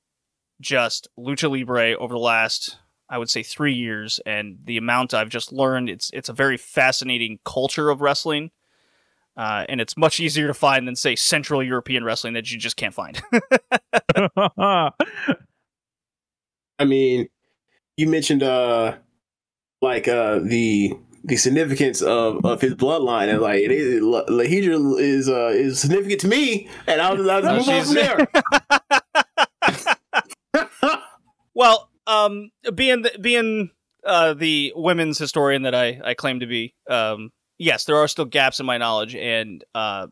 just 0.60 1.08
lucha 1.18 1.50
libre 1.50 1.94
over 1.94 2.14
the 2.14 2.20
last 2.20 2.78
I 3.08 3.18
would 3.18 3.30
say 3.30 3.42
three 3.42 3.74
years, 3.74 4.20
and 4.26 4.58
the 4.64 4.76
amount 4.76 5.14
I've 5.14 5.28
just 5.28 5.52
learned 5.52 5.88
it's 5.88 6.10
it's 6.12 6.28
a 6.28 6.32
very 6.32 6.56
fascinating 6.56 7.38
culture 7.44 7.90
of 7.90 8.00
wrestling. 8.00 8.50
Uh, 9.36 9.66
and 9.68 9.82
it's 9.82 9.98
much 9.98 10.18
easier 10.18 10.46
to 10.46 10.54
find 10.54 10.88
than 10.88 10.96
say 10.96 11.14
Central 11.14 11.62
European 11.62 12.04
wrestling 12.04 12.32
that 12.32 12.50
you 12.50 12.58
just 12.58 12.76
can't 12.76 12.94
find. 12.94 13.20
I 16.78 16.84
mean, 16.84 17.28
you 17.96 18.08
mentioned 18.08 18.42
uh 18.42 18.96
like 19.86 20.08
uh 20.08 20.40
the 20.42 20.92
the 21.24 21.36
significance 21.36 22.02
of, 22.02 22.44
of 22.44 22.60
his 22.60 22.74
bloodline 22.74 23.28
and 23.28 23.40
like 23.40 23.60
it 23.60 23.72
is 23.72 24.00
La 24.02 24.22
Hiedra 24.22 24.78
is 24.98 25.28
uh 25.28 25.52
is 25.54 25.80
significant 25.80 26.20
to 26.20 26.28
me 26.28 26.68
and 26.86 27.00
I'll, 27.00 27.30
I'll 27.30 27.56
move 27.56 27.68
on 27.68 27.84
from 27.84 27.94
there. 27.94 28.28
well, 31.54 31.90
um, 32.06 32.50
being 32.74 33.02
the, 33.02 33.18
being 33.20 33.70
uh 34.04 34.34
the 34.34 34.72
women's 34.76 35.18
historian 35.18 35.62
that 35.62 35.74
I 35.74 36.00
I 36.04 36.14
claim 36.14 36.40
to 36.40 36.46
be, 36.46 36.74
um, 36.88 37.30
yes, 37.58 37.84
there 37.84 37.96
are 37.96 38.08
still 38.08 38.24
gaps 38.24 38.60
in 38.60 38.66
my 38.66 38.78
knowledge 38.78 39.14
and 39.14 39.64
uh. 39.74 40.08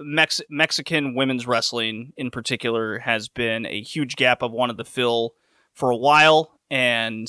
Mex- 0.00 0.40
Mexican 0.50 1.14
women's 1.14 1.46
wrestling 1.46 2.12
in 2.16 2.32
particular 2.32 2.98
has 2.98 3.28
been 3.28 3.64
a 3.64 3.80
huge 3.80 4.16
gap 4.16 4.42
I've 4.42 4.50
wanted 4.50 4.76
to 4.78 4.84
fill 4.84 5.34
for 5.72 5.90
a 5.90 5.96
while, 5.96 6.58
and 6.68 7.28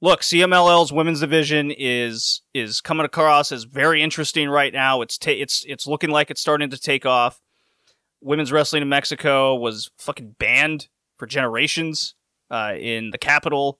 look, 0.00 0.20
CMLL's 0.20 0.92
women's 0.92 1.20
division 1.20 1.70
is 1.76 2.42
is 2.52 2.80
coming 2.80 3.06
across 3.06 3.52
as 3.52 3.64
very 3.64 4.02
interesting 4.02 4.48
right 4.48 4.72
now. 4.72 5.00
It's 5.02 5.18
ta- 5.18 5.30
it's 5.30 5.64
it's 5.66 5.86
looking 5.86 6.10
like 6.10 6.30
it's 6.30 6.40
starting 6.40 6.70
to 6.70 6.78
take 6.78 7.06
off. 7.06 7.40
Women's 8.20 8.52
wrestling 8.52 8.82
in 8.82 8.88
Mexico 8.88 9.54
was 9.54 9.90
fucking 9.98 10.36
banned 10.38 10.88
for 11.18 11.26
generations 11.26 12.14
uh, 12.50 12.74
in 12.78 13.10
the 13.10 13.18
capital. 13.18 13.78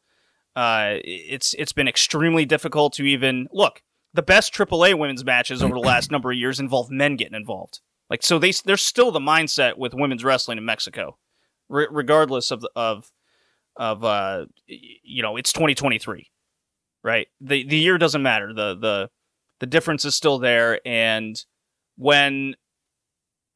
Uh, 0.56 0.96
it's 1.04 1.54
it's 1.54 1.72
been 1.72 1.88
extremely 1.88 2.44
difficult 2.44 2.92
to 2.94 3.04
even 3.04 3.48
look. 3.52 3.82
The 4.12 4.22
best 4.22 4.54
AAA 4.54 4.96
women's 4.96 5.24
matches 5.24 5.62
over 5.62 5.74
the 5.74 5.80
last 5.92 6.10
number 6.10 6.30
of 6.30 6.38
years 6.38 6.60
involve 6.60 6.90
men 6.90 7.16
getting 7.16 7.34
involved. 7.34 7.80
Like 8.08 8.22
so, 8.22 8.38
they 8.38 8.52
there's 8.64 8.82
still 8.82 9.10
the 9.10 9.20
mindset 9.20 9.76
with 9.76 9.94
women's 9.94 10.24
wrestling 10.24 10.58
in 10.58 10.64
Mexico, 10.64 11.18
r- 11.70 11.88
regardless 11.90 12.50
of 12.50 12.60
the, 12.60 12.70
of 12.76 13.10
of 13.76 14.04
uh 14.04 14.46
you 14.66 15.22
know 15.22 15.36
it's 15.36 15.52
2023 15.52 16.30
right? 17.04 17.28
The 17.40 17.64
the 17.64 17.76
year 17.76 17.98
doesn't 17.98 18.22
matter. 18.22 18.52
The 18.52 18.74
the 18.74 19.10
the 19.60 19.66
difference 19.66 20.04
is 20.04 20.16
still 20.16 20.38
there. 20.40 20.80
And 20.84 21.36
when 21.96 22.56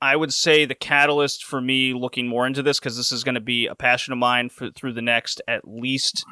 i 0.01 0.15
would 0.15 0.33
say 0.33 0.65
the 0.65 0.77
catalyst 0.77 1.45
for 1.45 1.61
me 1.61 1.93
looking 1.93 2.29
more 2.29 2.47
into 2.47 2.63
this 2.63 2.79
because 2.79 2.97
this 2.97 3.11
is 3.11 3.25
going 3.25 3.35
to 3.35 3.41
be 3.41 3.67
a 3.67 3.75
passion 3.75 4.13
of 4.13 4.19
mine 4.21 4.49
for, 4.49 4.71
through 4.71 4.93
the 4.93 5.03
next 5.03 5.43
at 5.49 5.67
least 5.67 6.25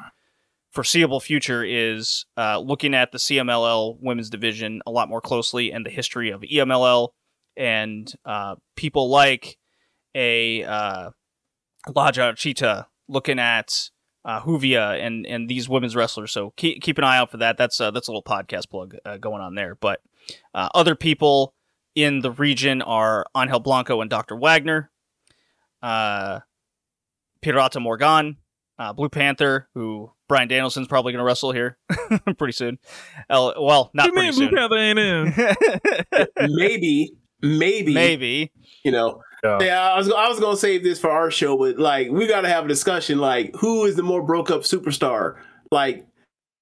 foreseeable 0.71 1.19
future 1.19 1.65
is 1.65 2.25
uh, 2.37 2.57
looking 2.59 2.93
at 2.93 3.11
the 3.11 3.17
cmll 3.17 3.97
women's 3.99 4.29
division 4.29 4.81
a 4.85 4.91
lot 4.91 5.09
more 5.09 5.19
closely 5.19 5.73
and 5.73 5.85
the 5.85 5.89
history 5.89 6.29
of 6.29 6.43
emll 6.43 7.09
and 7.57 8.13
uh, 8.23 8.55
people 8.77 9.09
like 9.09 9.57
a 10.15 10.63
uh, 10.63 11.09
La 11.93 12.11
Jarochita 12.11 12.85
looking 13.07 13.39
at 13.39 13.89
uh, 14.27 14.41
Lluvia 14.41 14.99
and 15.01 15.25
and 15.25 15.49
these 15.49 15.69
women's 15.69 15.95
wrestlers. 15.95 16.31
So 16.31 16.53
keep 16.57 16.81
keep 16.81 16.97
an 16.97 17.03
eye 17.03 17.17
out 17.17 17.31
for 17.31 17.37
that. 17.37 17.57
That's 17.57 17.79
uh, 17.79 17.91
that's 17.91 18.07
a 18.07 18.11
little 18.11 18.23
podcast 18.23 18.69
plug 18.69 18.95
uh, 19.05 19.17
going 19.17 19.41
on 19.41 19.55
there. 19.55 19.75
But 19.75 20.01
uh, 20.53 20.69
other 20.75 20.95
people 20.95 21.53
in 21.95 22.19
the 22.19 22.31
region 22.31 22.81
are 22.81 23.25
Angel 23.35 23.59
Blanco 23.59 24.01
and 24.01 24.09
Dr. 24.09 24.35
Wagner, 24.35 24.91
uh, 25.81 26.41
Pirata 27.41 27.81
Morgan, 27.81 28.37
uh, 28.77 28.91
Blue 28.93 29.09
Panther, 29.09 29.69
who 29.73 30.11
Bryan 30.27 30.49
Danielson's 30.49 30.87
probably 30.87 31.13
going 31.13 31.21
to 31.21 31.25
wrestle 31.25 31.53
here 31.53 31.77
pretty 32.37 32.51
soon. 32.51 32.79
well, 33.29 33.89
not 33.93 34.11
pretty 34.11 34.31
Blue 34.31 34.49
Panther 34.49 34.77
ain't 34.77 34.99
in. 34.99 35.33
maybe, 36.55 37.15
maybe, 37.41 37.93
maybe. 37.93 38.51
You 38.83 38.91
know, 38.91 39.21
Yeah. 39.47 39.65
Yeah, 39.65 39.89
I 39.91 39.97
was 39.97 40.11
I 40.11 40.27
was 40.27 40.39
gonna 40.39 40.57
save 40.57 40.83
this 40.83 40.99
for 40.99 41.09
our 41.09 41.31
show, 41.31 41.57
but 41.57 41.77
like 41.77 42.09
we 42.09 42.27
gotta 42.27 42.49
have 42.49 42.65
a 42.65 42.67
discussion. 42.67 43.19
Like, 43.19 43.55
who 43.55 43.85
is 43.85 43.95
the 43.95 44.03
more 44.03 44.21
broke 44.21 44.51
up 44.51 44.61
superstar? 44.61 45.35
Like 45.71 46.05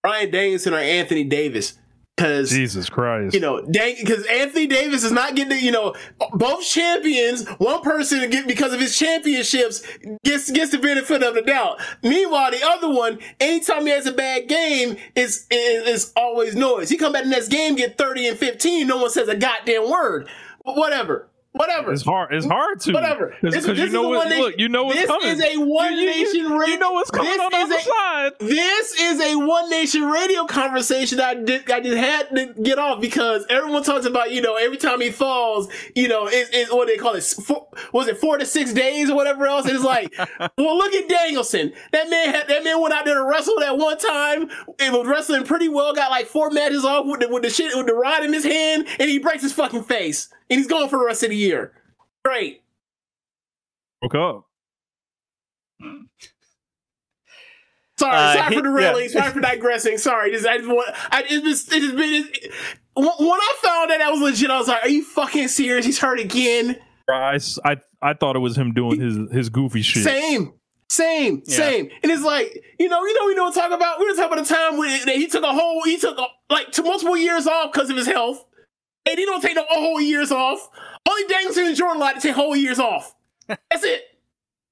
Bryan 0.03 0.31
Danielson 0.31 0.73
or 0.73 0.77
Anthony 0.77 1.23
Davis? 1.23 1.77
Because 2.15 2.49
Jesus 2.49 2.87
Christ. 2.89 3.33
you 3.33 3.41
know, 3.41 3.61
because 3.61 4.25
Anthony 4.27 4.67
Davis 4.67 5.03
is 5.03 5.11
not 5.11 5.35
getting, 5.35 5.59
you 5.59 5.71
know, 5.71 5.93
both 6.31 6.63
champions. 6.65 7.45
One 7.57 7.81
person 7.81 8.29
get 8.29 8.47
because 8.47 8.71
of 8.71 8.79
his 8.79 8.97
championships 8.97 9.83
gets 10.23 10.49
gets 10.49 10.71
the 10.71 10.77
benefit 10.77 11.23
of 11.23 11.33
the 11.33 11.41
doubt. 11.41 11.81
Meanwhile, 12.03 12.51
the 12.51 12.63
other 12.63 12.89
one, 12.89 13.19
anytime 13.41 13.81
he 13.85 13.89
has 13.91 14.05
a 14.05 14.13
bad 14.13 14.47
game, 14.47 14.95
is 15.15 15.45
is, 15.51 15.87
is 15.87 16.13
always 16.15 16.55
noise. 16.55 16.87
He 16.89 16.95
come 16.95 17.11
back 17.11 17.23
the 17.25 17.29
next 17.29 17.49
game, 17.49 17.75
get 17.75 17.97
thirty 17.97 18.27
and 18.27 18.37
fifteen. 18.37 18.87
No 18.87 18.95
one 18.95 19.09
says 19.09 19.27
a 19.27 19.35
goddamn 19.35 19.89
word. 19.91 20.29
But 20.63 20.77
whatever, 20.77 21.27
whatever. 21.55 21.91
It's 21.93 22.03
hard. 22.03 22.33
It's 22.33 22.45
hard 22.45 22.79
to. 22.81 22.93
Whatever. 22.93 23.35
Because 23.41 23.55
This- 23.55 23.65
this 23.65 23.77
you 23.79 23.89
know 23.89 24.09
what. 24.09 24.29
nation- 24.29 24.43
Look, 24.43 24.55
you 24.57 24.69
know 24.69 24.83
what's 24.85 24.99
this 24.99 25.07
coming. 25.07 25.27
is 25.29 25.41
a 25.43 25.57
one 25.57 25.93
You- 25.93 25.99
you- 25.99 26.05
nation 26.05 26.51
radio. 26.51 26.73
you 26.73 26.79
know 26.79 26.91
what's 26.91 27.11
coming 27.11 27.31
This 27.31 27.39
on 27.41 27.51
the 27.51 27.57
is 27.57 27.63
other 27.65 27.75
a- 27.75 27.81
side. 27.81 28.31
This 28.39 29.01
is 29.01 29.21
a 29.21 29.35
one 29.35 29.69
nation 29.69 30.03
radio 30.09 30.45
conversation 30.45 31.19
I 31.19 31.33
did 31.35 31.69
I 31.71 31.79
just 31.79 31.97
had 31.97 32.29
to 32.35 32.45
get 32.61 32.77
off 32.79 33.01
because 33.01 33.45
everyone 33.49 33.83
talks 33.83 34.05
about 34.05 34.31
you 34.31 34.41
know 34.41 34.55
every 34.55 34.77
time 34.77 35.01
he 35.01 35.09
falls 35.11 35.67
you 35.95 36.07
know 36.07 36.27
it, 36.27 36.49
it 36.53 36.73
what 36.73 36.87
they 36.87 36.97
call 36.97 37.13
it 37.15 37.23
four, 37.23 37.67
was 37.93 38.07
it 38.07 38.17
four 38.17 38.37
to 38.37 38.45
six 38.45 38.73
days 38.73 39.09
or 39.09 39.15
whatever 39.15 39.45
else 39.47 39.67
it's 39.67 39.83
like 39.83 40.13
well 40.57 40.77
look 40.77 40.93
at 40.93 41.07
Danielson 41.09 41.71
that 41.91 42.09
man 42.09 42.29
had, 42.33 42.47
that 42.47 42.63
man 42.63 42.81
went 42.81 42.93
out 42.93 43.05
there 43.05 43.15
to 43.15 43.23
wrestle 43.23 43.55
that 43.59 43.77
one 43.77 43.97
time 43.97 44.49
it 44.79 44.91
was 44.91 45.07
wrestling 45.07 45.43
pretty 45.43 45.69
well 45.69 45.93
got 45.93 46.11
like 46.11 46.25
four 46.27 46.49
matches 46.49 46.83
off 46.85 47.05
with 47.05 47.19
the, 47.21 47.29
with 47.29 47.43
the 47.43 47.49
shit 47.49 47.75
with 47.75 47.85
the 47.87 47.93
rod 47.95 48.23
in 48.23 48.33
his 48.33 48.43
hand 48.43 48.87
and 48.99 49.09
he 49.09 49.19
breaks 49.19 49.43
his 49.43 49.53
fucking 49.53 49.83
face 49.83 50.29
and 50.49 50.57
he's 50.59 50.67
gone 50.67 50.87
for 50.89 50.99
the 50.99 51.05
rest 51.05 51.23
of 51.23 51.29
the 51.29 51.35
year 51.35 51.73
great 52.23 52.61
Woke 54.01 54.15
up. 54.15 54.45
Sorry, 57.97 58.13
Uh, 58.15 58.33
sorry 58.33 58.55
for 58.55 58.61
the 58.61 58.99
yeah. 59.01 59.07
Sorry 59.07 59.31
for 59.31 59.39
digressing. 59.39 59.97
Sorry, 59.97 60.31
just 60.31 60.45
I 60.45 60.57
just 60.57 60.67
want. 60.69 60.89
I 61.11 61.21
it 61.21 61.43
just 61.43 61.71
it 61.73 61.79
just 61.81 61.95
been. 61.95 62.25
It, 62.33 62.51
when 62.93 63.05
when 63.05 63.39
I 63.39 63.53
found 63.63 63.89
that 63.89 63.99
that 63.99 64.11
was 64.11 64.19
legit, 64.21 64.49
I 64.49 64.57
was 64.59 64.67
like, 64.67 64.83
"Are 64.83 64.89
you 64.89 65.03
fucking 65.03 65.47
serious? 65.47 65.85
He's 65.85 65.97
hurt 65.99 66.19
again." 66.19 66.77
I, 67.09 67.39
I, 67.63 67.77
I 68.01 68.13
thought 68.13 68.35
it 68.35 68.39
was 68.39 68.57
him 68.57 68.73
doing 68.73 68.99
his 68.99 69.17
his 69.31 69.49
goofy 69.49 69.81
shit. 69.81 70.03
Same, 70.03 70.53
same, 70.89 71.41
Yeah. 71.45 71.55
same. 71.57 71.89
And 72.03 72.11
it's 72.11 72.23
like 72.23 72.61
you 72.79 72.89
know, 72.89 73.01
you 73.05 73.13
know, 73.13 73.27
we 73.27 73.35
don't 73.35 73.53
talk 73.53 73.71
about. 73.71 73.99
We 73.99 74.05
were 74.09 74.15
talking 74.15 74.33
about 74.33 74.45
the 74.45 74.53
time 74.53 74.77
when 74.77 75.05
that 75.05 75.15
he 75.15 75.27
took 75.27 75.43
a 75.43 75.53
whole, 75.53 75.81
he 75.85 75.97
took 75.97 76.17
a, 76.19 76.25
like 76.49 76.71
to 76.73 76.83
multiple 76.83 77.15
years 77.15 77.47
off 77.47 77.71
because 77.71 77.89
of 77.89 77.95
his 77.95 78.07
health, 78.07 78.43
and 79.07 79.17
he 79.19 79.25
don't 79.25 79.41
take 79.41 79.55
no 79.55 79.65
whole 79.69 79.99
years 80.01 80.31
off. 80.31 80.69
Only 81.07 81.23
Danielson 81.27 81.65
and 81.65 81.75
Jordan 81.75 81.99
like 81.99 82.15
to 82.15 82.21
take 82.21 82.35
whole 82.35 82.55
years 82.55 82.79
off. 82.79 83.13
That's 83.47 83.83
it. 83.83 84.01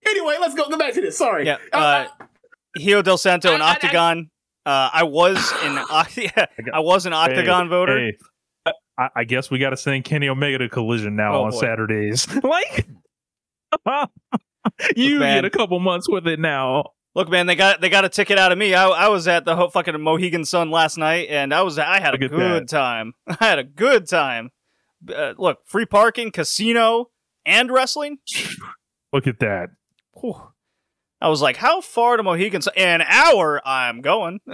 Anyway, 0.07 0.35
let's 0.41 0.55
go. 0.55 0.67
Go 0.69 0.77
back 0.77 0.93
to 0.95 1.01
this. 1.01 1.17
Sorry. 1.17 1.45
Yeah, 1.45 1.57
Uh, 1.71 1.77
uh, 1.77 2.07
Hijo 2.77 3.01
Del 3.01 3.17
Santo 3.17 3.53
and 3.53 3.61
I- 3.63 3.67
I- 3.67 3.69
I- 3.69 3.73
Octagon. 3.75 4.29
uh, 4.65 4.89
I 4.93 5.03
was 5.03 5.37
an 5.63 5.77
Oc- 5.91 6.17
yeah, 6.17 6.45
I 6.73 6.79
was 6.79 7.05
an 7.05 7.13
Octagon 7.13 7.65
Hey, 7.65 7.69
voter. 7.69 7.99
hey, 7.99 8.73
I, 8.97 9.09
I 9.17 9.23
guess 9.23 9.49
we 9.51 9.59
got 9.59 9.69
to 9.71 9.77
send 9.77 10.03
Kenny 10.05 10.27
Omega 10.29 10.57
to 10.59 10.69
Collision 10.69 11.15
now 11.15 11.35
Oh, 11.35 11.43
on 11.45 11.51
boy. 11.51 11.59
Saturdays. 11.59 12.27
like, 12.43 12.87
you 14.95 15.19
man. 15.19 15.37
get 15.37 15.45
a 15.45 15.49
couple 15.49 15.79
months 15.79 16.07
with 16.09 16.27
it 16.27 16.39
now. 16.39 16.91
Look, 17.15 17.29
man, 17.29 17.45
they 17.45 17.55
got 17.55 17.79
they 17.79 17.89
got 17.89 18.05
a 18.05 18.09
ticket 18.09 18.39
out 18.39 18.51
of 18.51 18.57
me. 18.57 18.73
I, 18.73 18.87
I 18.87 19.07
was 19.09 19.27
at 19.27 19.45
the 19.45 19.55
ho- 19.55 19.69
fucking 19.69 19.99
Mohegan 20.01 20.45
Sun 20.45 20.71
last 20.71 20.97
night, 20.97 21.27
and 21.29 21.53
I 21.53 21.61
was 21.61 21.77
I 21.77 21.99
had 21.99 22.15
a 22.15 22.17
good 22.27 22.67
time. 22.67 23.13
I 23.27 23.37
had 23.45 23.59
a 23.59 23.63
good 23.63 24.07
time. 24.09 24.49
Uh, 25.07 25.33
look, 25.37 25.59
free 25.65 25.85
parking, 25.85 26.31
casino, 26.31 27.09
and 27.45 27.71
wrestling. 27.71 28.17
Look 29.13 29.27
at 29.27 29.39
that. 29.39 29.69
Whew. 30.19 30.41
I 31.21 31.29
was 31.29 31.41
like, 31.41 31.57
how 31.57 31.81
far 31.81 32.17
to 32.17 32.23
Mohegan 32.23 32.61
Sun? 32.63 32.73
An 32.77 33.01
hour. 33.01 33.61
I'm 33.63 34.01
going. 34.01 34.39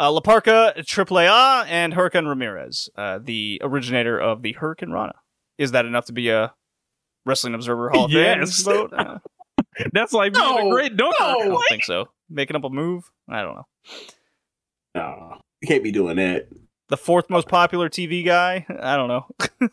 Uh, 0.00 0.12
La 0.12 0.20
Parca, 0.20 0.76
AAA, 0.76 1.66
and 1.66 1.92
Huracán 1.92 2.24
Ramírez, 2.24 2.88
uh, 2.96 3.18
the 3.20 3.60
originator 3.64 4.16
of 4.16 4.42
the 4.42 4.54
hurricanrana. 4.54 5.14
Is 5.58 5.72
that 5.72 5.86
enough 5.86 6.04
to 6.04 6.12
be 6.12 6.28
a 6.28 6.54
Wrestling 7.26 7.54
Observer 7.54 7.90
Hall 7.90 8.04
of 8.04 8.12
Yes. 8.12 8.62
Fame 8.62 8.90
vote? 8.90 9.20
That's 9.92 10.12
like 10.12 10.34
being 10.34 10.44
No, 10.44 10.68
a 10.68 10.70
great 10.70 10.96
donor. 10.96 11.14
I 11.18 11.34
no. 11.38 11.44
don't 11.50 11.64
think 11.68 11.84
so. 11.84 12.08
Making 12.28 12.56
up 12.56 12.64
a 12.64 12.70
move? 12.70 13.10
I 13.28 13.42
don't 13.42 13.56
know. 13.56 13.66
No, 14.94 15.40
you 15.60 15.68
can't 15.68 15.82
be 15.82 15.92
doing 15.92 16.16
that. 16.16 16.48
The 16.88 16.96
fourth 16.96 17.28
most 17.30 17.48
popular 17.48 17.88
TV 17.88 18.24
guy? 18.24 18.66
I 18.80 18.96
don't 18.96 19.08
know. 19.08 19.26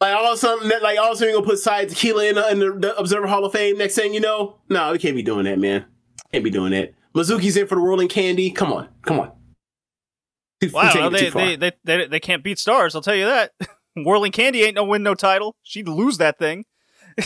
Like 0.00 0.14
all 0.14 0.26
of 0.26 0.34
a 0.34 0.36
sudden, 0.36 0.70
like 0.80 0.96
all 0.96 1.10
of 1.10 1.14
a 1.14 1.16
sudden, 1.16 1.32
you're 1.32 1.40
gonna 1.40 1.50
put 1.50 1.58
Side 1.58 1.88
Tequila 1.88 2.26
in, 2.26 2.36
the, 2.36 2.50
in 2.50 2.58
the, 2.60 2.72
the 2.72 2.96
Observer 2.96 3.26
Hall 3.26 3.44
of 3.44 3.52
Fame. 3.52 3.76
Next 3.78 3.96
thing 3.96 4.14
you 4.14 4.20
know, 4.20 4.60
no, 4.68 4.92
we 4.92 4.98
can't 4.98 5.16
be 5.16 5.22
doing 5.24 5.44
that, 5.44 5.58
man. 5.58 5.86
Can't 6.30 6.44
be 6.44 6.50
doing 6.50 6.70
that. 6.70 6.94
Mizuki's 7.16 7.56
in 7.56 7.66
for 7.66 7.74
the 7.74 7.80
Whirling 7.80 8.06
Candy. 8.06 8.50
Come 8.52 8.72
on, 8.72 8.88
come 9.02 9.18
on. 9.18 9.32
Wow, 10.72 10.92
taking 10.92 11.00
no, 11.00 11.10
they, 11.10 11.30
they, 11.30 11.56
they, 11.56 11.72
they, 11.82 12.06
they 12.06 12.20
can't 12.20 12.44
beat 12.44 12.60
stars, 12.60 12.94
I'll 12.94 13.02
tell 13.02 13.16
you 13.16 13.24
that. 13.24 13.52
Whirling 13.96 14.30
Candy 14.30 14.62
ain't 14.62 14.76
no 14.76 14.84
win 14.84 15.02
no 15.02 15.16
title. 15.16 15.56
She'd 15.64 15.88
lose 15.88 16.18
that 16.18 16.38
thing. 16.38 16.64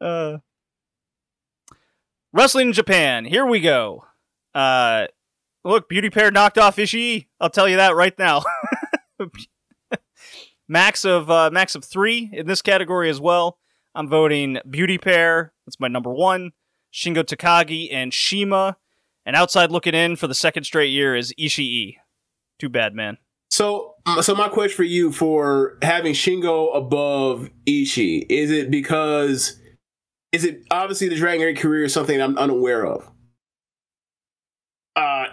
uh, 0.00 0.38
Wrestling 2.32 2.68
in 2.68 2.72
Japan. 2.72 3.24
Here 3.24 3.44
we 3.44 3.60
go. 3.60 4.04
Uh, 4.54 5.06
look, 5.64 5.88
Beauty 5.88 6.10
Pair 6.10 6.30
knocked 6.30 6.58
off 6.58 6.76
Ishii. 6.76 7.26
I'll 7.40 7.50
tell 7.50 7.68
you 7.68 7.76
that 7.76 7.96
right 7.96 8.16
now. 8.18 8.42
max 10.68 11.04
of 11.04 11.30
uh, 11.30 11.50
max 11.52 11.74
of 11.74 11.84
three 11.84 12.30
in 12.32 12.46
this 12.46 12.62
category 12.62 13.10
as 13.10 13.20
well. 13.20 13.58
I'm 13.94 14.08
voting 14.08 14.58
Beauty 14.68 14.98
Pair. 14.98 15.52
That's 15.66 15.80
my 15.80 15.88
number 15.88 16.12
one. 16.12 16.52
Shingo 16.92 17.24
Takagi 17.24 17.92
and 17.92 18.14
CIMA. 18.14 18.76
And 19.26 19.36
outside 19.36 19.70
looking 19.70 19.94
in 19.94 20.16
for 20.16 20.26
the 20.26 20.34
second 20.34 20.64
straight 20.64 20.90
year 20.90 21.14
is 21.14 21.34
Ishii. 21.38 21.96
Too 22.58 22.68
bad, 22.68 22.94
man. 22.94 23.18
So, 23.50 23.96
so 24.22 24.34
my 24.34 24.48
question 24.48 24.76
for 24.76 24.84
you 24.84 25.12
for 25.12 25.76
having 25.82 26.14
Shingo 26.14 26.74
above 26.74 27.50
Ishii 27.66 28.26
is 28.28 28.50
it 28.50 28.70
because 28.70 29.59
is 30.32 30.44
it 30.44 30.64
obviously 30.70 31.08
the 31.08 31.16
Dragon 31.16 31.40
Gate 31.40 31.60
career 31.60 31.84
is 31.84 31.92
something 31.92 32.20
I'm 32.20 32.38
unaware 32.38 32.86
of? 32.86 33.10
Uh, 34.94 35.26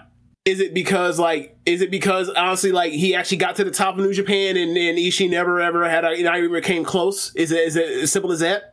is 0.46 0.60
it 0.60 0.74
because 0.74 1.20
like 1.20 1.58
is 1.66 1.82
it 1.82 1.92
because 1.92 2.30
honestly 2.30 2.72
like 2.72 2.94
he 2.94 3.14
actually 3.14 3.38
got 3.38 3.58
to 3.58 3.64
the 3.64 3.72
top 3.72 3.98
of 3.98 4.04
New 4.04 4.14
Japan 4.14 4.56
and 4.56 4.76
then 4.76 4.96
Ishii 4.96 5.30
never 5.30 5.60
ever 5.60 5.88
had 5.90 6.06
a, 6.06 6.22
not 6.24 6.38
even 6.38 6.62
came 6.62 6.84
close? 6.84 7.36
Is 7.36 7.52
it 7.52 7.60
is 7.68 7.76
it 7.76 8.04
as 8.04 8.12
simple 8.12 8.32
as 8.32 8.40
that? 8.40 8.64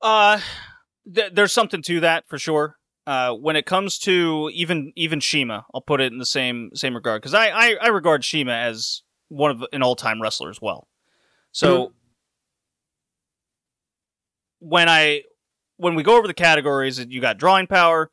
Uh, 0.00 0.40
th- 1.12 1.32
there's 1.34 1.52
something 1.52 1.82
to 1.82 2.00
that 2.00 2.26
for 2.26 2.38
sure. 2.38 2.76
Uh, 3.06 3.32
when 3.32 3.54
it 3.54 3.66
comes 3.66 3.98
to 3.98 4.50
even 4.54 4.92
even 4.96 5.20
CIMA, 5.20 5.66
I'll 5.74 5.82
put 5.82 6.00
it 6.00 6.10
in 6.10 6.18
the 6.18 6.26
same 6.26 6.70
same 6.74 6.94
regard 6.94 7.20
because 7.20 7.34
I, 7.34 7.48
I 7.48 7.76
I 7.82 7.88
regard 7.88 8.24
CIMA 8.24 8.52
as 8.52 9.02
one 9.28 9.50
of 9.50 9.64
an 9.72 9.82
all 9.82 9.96
time 9.96 10.22
wrestler 10.22 10.48
as 10.48 10.60
well. 10.60 10.88
So 11.52 11.92
when 14.60 14.88
I 14.88 15.22
when 15.76 15.94
we 15.94 16.02
go 16.02 16.16
over 16.16 16.26
the 16.26 16.34
categories, 16.34 16.98
you 17.08 17.20
got 17.20 17.38
drawing 17.38 17.66
power, 17.66 18.10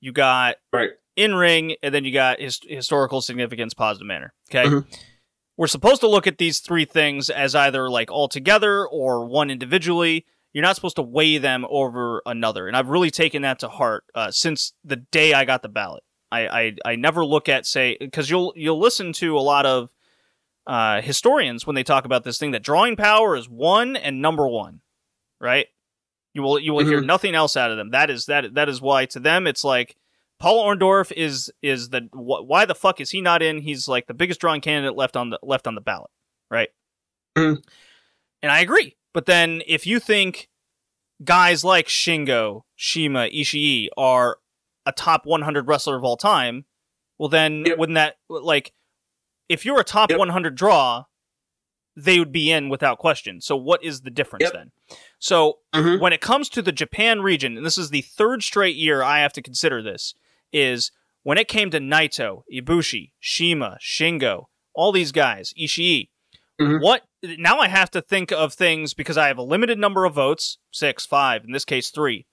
you 0.00 0.12
got 0.12 0.56
Right. 0.72 0.90
in 1.16 1.34
ring, 1.34 1.76
and 1.82 1.94
then 1.94 2.04
you 2.04 2.12
got 2.12 2.40
his, 2.40 2.60
historical 2.68 3.20
significance, 3.20 3.74
positive 3.74 4.06
manner. 4.06 4.32
Okay. 4.50 4.64
Mhm. 4.68 4.86
We're 5.56 5.66
supposed 5.66 6.00
to 6.02 6.08
look 6.08 6.26
at 6.28 6.38
these 6.38 6.60
three 6.60 6.84
things 6.84 7.30
as 7.30 7.54
either 7.54 7.90
like 7.90 8.10
all 8.10 8.28
together 8.28 8.86
or 8.86 9.24
one 9.26 9.50
individually. 9.50 10.24
You're 10.52 10.62
not 10.62 10.76
supposed 10.76 10.96
to 10.96 11.02
weigh 11.02 11.38
them 11.38 11.66
over 11.68 12.22
another, 12.24 12.68
and 12.68 12.76
I've 12.76 12.88
really 12.88 13.10
taken 13.10 13.42
that 13.42 13.58
to 13.60 13.68
heart 13.68 14.04
uh, 14.14 14.30
since 14.30 14.72
the 14.84 14.96
day 14.96 15.32
I 15.34 15.44
got 15.44 15.62
the 15.62 15.68
ballot. 15.68 16.04
I 16.30 16.46
I, 16.48 16.76
I 16.92 16.96
never 16.96 17.24
look 17.24 17.48
at 17.48 17.66
say 17.66 17.96
because 17.98 18.30
you'll 18.30 18.52
you'll 18.56 18.78
listen 18.78 19.12
to 19.14 19.36
a 19.36 19.40
lot 19.40 19.66
of 19.66 19.90
uh, 20.66 21.00
historians 21.00 21.66
when 21.66 21.74
they 21.74 21.82
talk 21.82 22.04
about 22.04 22.24
this 22.24 22.38
thing 22.38 22.50
that 22.52 22.62
drawing 22.62 22.94
power 22.96 23.34
is 23.36 23.48
one 23.48 23.96
and 23.96 24.20
number 24.22 24.46
one, 24.46 24.80
right? 25.40 25.66
You 26.38 26.42
will 26.44 26.58
you 26.60 26.72
will 26.72 26.86
hear 26.86 27.02
Mhm. 27.02 27.06
nothing 27.06 27.34
else 27.34 27.56
out 27.56 27.72
of 27.72 27.76
them. 27.76 27.90
That 27.90 28.10
is 28.10 28.26
that 28.26 28.54
that 28.54 28.68
is 28.68 28.80
why 28.80 29.06
to 29.06 29.18
them 29.18 29.48
it's 29.48 29.64
like 29.64 29.96
Paul 30.38 30.64
Orndorff 30.64 31.10
is 31.10 31.52
is 31.62 31.88
the 31.88 32.02
wh- 32.12 32.46
why 32.48 32.64
the 32.64 32.76
fuck 32.76 33.00
is 33.00 33.10
he 33.10 33.20
not 33.20 33.42
in? 33.42 33.58
He's 33.62 33.88
like 33.88 34.06
the 34.06 34.14
biggest 34.14 34.40
drawing 34.40 34.60
candidate 34.60 34.94
left 34.96 35.16
on 35.16 35.30
the 35.30 35.40
left 35.42 35.66
on 35.66 35.74
the 35.74 35.80
ballot, 35.80 36.10
right? 36.48 36.68
Mhm. 37.36 37.60
And 38.40 38.52
I 38.52 38.60
agree. 38.60 38.96
But 39.12 39.26
then 39.26 39.62
if 39.66 39.84
you 39.84 39.98
think 39.98 40.48
guys 41.24 41.64
like 41.64 41.88
Shingo, 41.88 42.62
CIMA, 42.76 43.30
Ishii 43.30 43.88
are 43.96 44.38
a 44.86 44.92
top 44.92 45.26
100 45.26 45.66
wrestler 45.66 45.96
of 45.96 46.04
all 46.04 46.16
time, 46.16 46.66
well 47.18 47.28
then 47.28 47.64
Yep. 47.66 47.78
wouldn't 47.78 47.96
that 47.96 48.18
like 48.28 48.72
if 49.48 49.64
you're 49.64 49.80
a 49.80 49.84
top 49.84 50.10
Yep. 50.10 50.20
100 50.20 50.54
draw, 50.54 51.06
they 51.96 52.20
would 52.20 52.30
be 52.30 52.52
in 52.52 52.68
without 52.68 52.98
question. 52.98 53.40
So 53.40 53.56
what 53.56 53.82
is 53.82 54.02
the 54.02 54.10
difference 54.10 54.44
Yep. 54.44 54.52
then? 54.52 54.70
So 55.18 55.58
Mhm. 55.74 56.00
when 56.00 56.12
it 56.12 56.20
comes 56.20 56.48
to 56.50 56.62
the 56.62 56.72
Japan 56.72 57.22
region, 57.22 57.56
and 57.56 57.66
this 57.66 57.78
is 57.78 57.90
the 57.90 58.02
third 58.02 58.42
straight 58.42 58.76
year 58.76 59.02
I 59.02 59.20
have 59.20 59.32
to 59.34 59.42
consider 59.42 59.82
this, 59.82 60.14
is 60.52 60.92
when 61.22 61.38
it 61.38 61.48
came 61.48 61.70
to 61.70 61.80
Naito, 61.80 62.42
Ibushi, 62.52 63.12
CIMA, 63.20 63.78
Shingo, 63.80 64.44
all 64.74 64.92
these 64.92 65.12
guys, 65.12 65.52
Ishii, 65.60 66.08
Mhm. 66.60 66.82
What 66.82 67.04
now? 67.22 67.60
I 67.60 67.68
have 67.68 67.88
to 67.92 68.02
think 68.02 68.32
of 68.32 68.52
things 68.52 68.92
because 68.92 69.16
I 69.16 69.28
have 69.28 69.38
a 69.38 69.42
limited 69.42 69.78
number 69.78 70.04
of 70.04 70.14
votes 70.14 70.58
six, 70.72 71.06
five, 71.06 71.44
in 71.44 71.52
this 71.52 71.64
case, 71.64 71.90
three. 71.90 72.26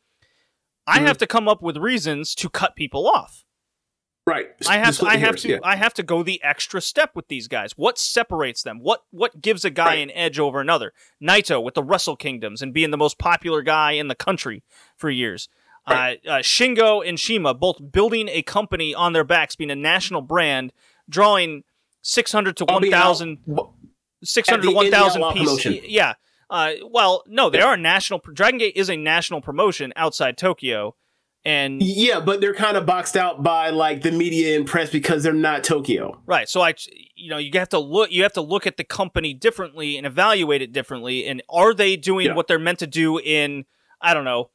I 0.88 0.98
Mhm. 0.98 1.06
have 1.06 1.18
to 1.20 1.28
come 1.28 1.48
up 1.48 1.62
with 1.62 1.78
reasons 1.78 2.34
to 2.36 2.50
cut 2.50 2.76
people 2.76 3.08
off. 3.08 3.45
Right. 4.28 4.48
I 4.68 4.78
have 4.80 4.98
to, 4.98 5.06
I 5.06 5.18
have 5.18 5.36
to 5.38 5.50
yeah. 5.50 5.58
I 5.64 5.76
have 5.76 5.94
to 5.96 6.04
go 6.04 6.24
the 6.24 6.42
extra 6.44 6.82
step 6.82 7.12
with 7.14 7.28
these 7.28 7.48
guys. 7.48 7.74
What 7.78 8.00
separates 8.00 8.64
them? 8.64 8.80
What 8.80 9.04
what 9.12 9.40
gives 9.40 9.64
a 9.64 9.70
guy 9.70 9.86
Right. 9.86 10.00
an 10.00 10.12
edge 10.12 10.40
over 10.40 10.60
another? 10.60 10.94
Naito 11.22 11.64
with 11.64 11.76
the 11.76 11.84
Wrestle 11.84 12.16
Kingdoms 12.16 12.62
and 12.64 12.74
being 12.74 12.90
the 12.90 12.98
most 12.98 13.20
popular 13.20 13.62
guy 13.62 13.92
in 13.92 14.08
the 14.08 14.16
country 14.16 14.64
for 14.98 15.12
years. 15.12 15.48
Right. 15.88 16.20
Uh, 16.26 16.30
uh, 16.30 16.40
Shingo 16.40 17.08
and 17.08 17.20
CIMA 17.20 17.54
both 17.54 17.92
building 17.92 18.28
a 18.28 18.42
company 18.42 18.96
on 18.96 19.14
their 19.14 19.24
backs, 19.24 19.56
being 19.56 19.70
a 19.70 19.76
national 19.76 20.22
brand, 20.22 20.74
drawing 21.08 21.64
six 22.02 22.32
hundred 22.32 22.58
to 22.58 22.66
I'll 22.68 22.82
thousand 22.82 23.38
600 24.24 24.64
to 24.64 24.72
1000 24.72 25.34
pieces. 25.34 25.82
Yeah. 25.86 26.14
Uh, 26.50 26.74
well, 26.90 27.24
no, 27.28 27.50
they 27.50 27.62
are 27.62 27.74
a 27.74 27.78
national. 27.78 28.22
Dragon 28.34 28.58
Gate 28.60 28.76
is 28.76 28.90
a 28.90 28.96
national 28.96 29.42
promotion 29.42 29.94
outside 29.96 30.38
Tokyo, 30.38 30.96
and 31.46 31.82
Yeah, 31.82 32.20
but 32.20 32.42
they're 32.42 32.54
kind 32.56 32.76
of 32.78 32.86
boxed 32.86 33.16
out 33.16 33.44
by 33.44 33.70
like 33.70 34.02
the 34.02 34.12
media 34.12 34.56
and 34.58 34.66
press 34.66 34.90
because 34.90 35.24
they're 35.24 35.34
not 35.34 35.64
Tokyo. 35.64 36.20
right. 36.26 36.50
So 36.50 36.62
I, 36.62 36.74
you 37.16 37.30
know, 37.30 37.38
you 37.38 37.52
have 37.60 37.70
to 37.70 37.80
look. 37.80 38.12
You 38.12 38.24
have 38.24 38.34
to 38.34 38.42
look 38.42 38.66
at 38.68 38.78
the 38.78 38.84
company 38.84 39.34
differently 39.34 39.98
and 39.98 40.06
evaluate 40.08 40.62
it 40.62 40.72
differently. 40.72 41.26
And 41.26 41.42
are 41.50 41.74
they 41.74 41.96
doing 41.96 42.28
Yeah. 42.28 42.34
what 42.36 42.48
they're 42.48 42.60
meant 42.60 42.80
to 42.80 42.88
do 42.88 43.20
in? 43.20 43.66
I 44.02 44.14
don't 44.14 44.26
know. 44.26 44.50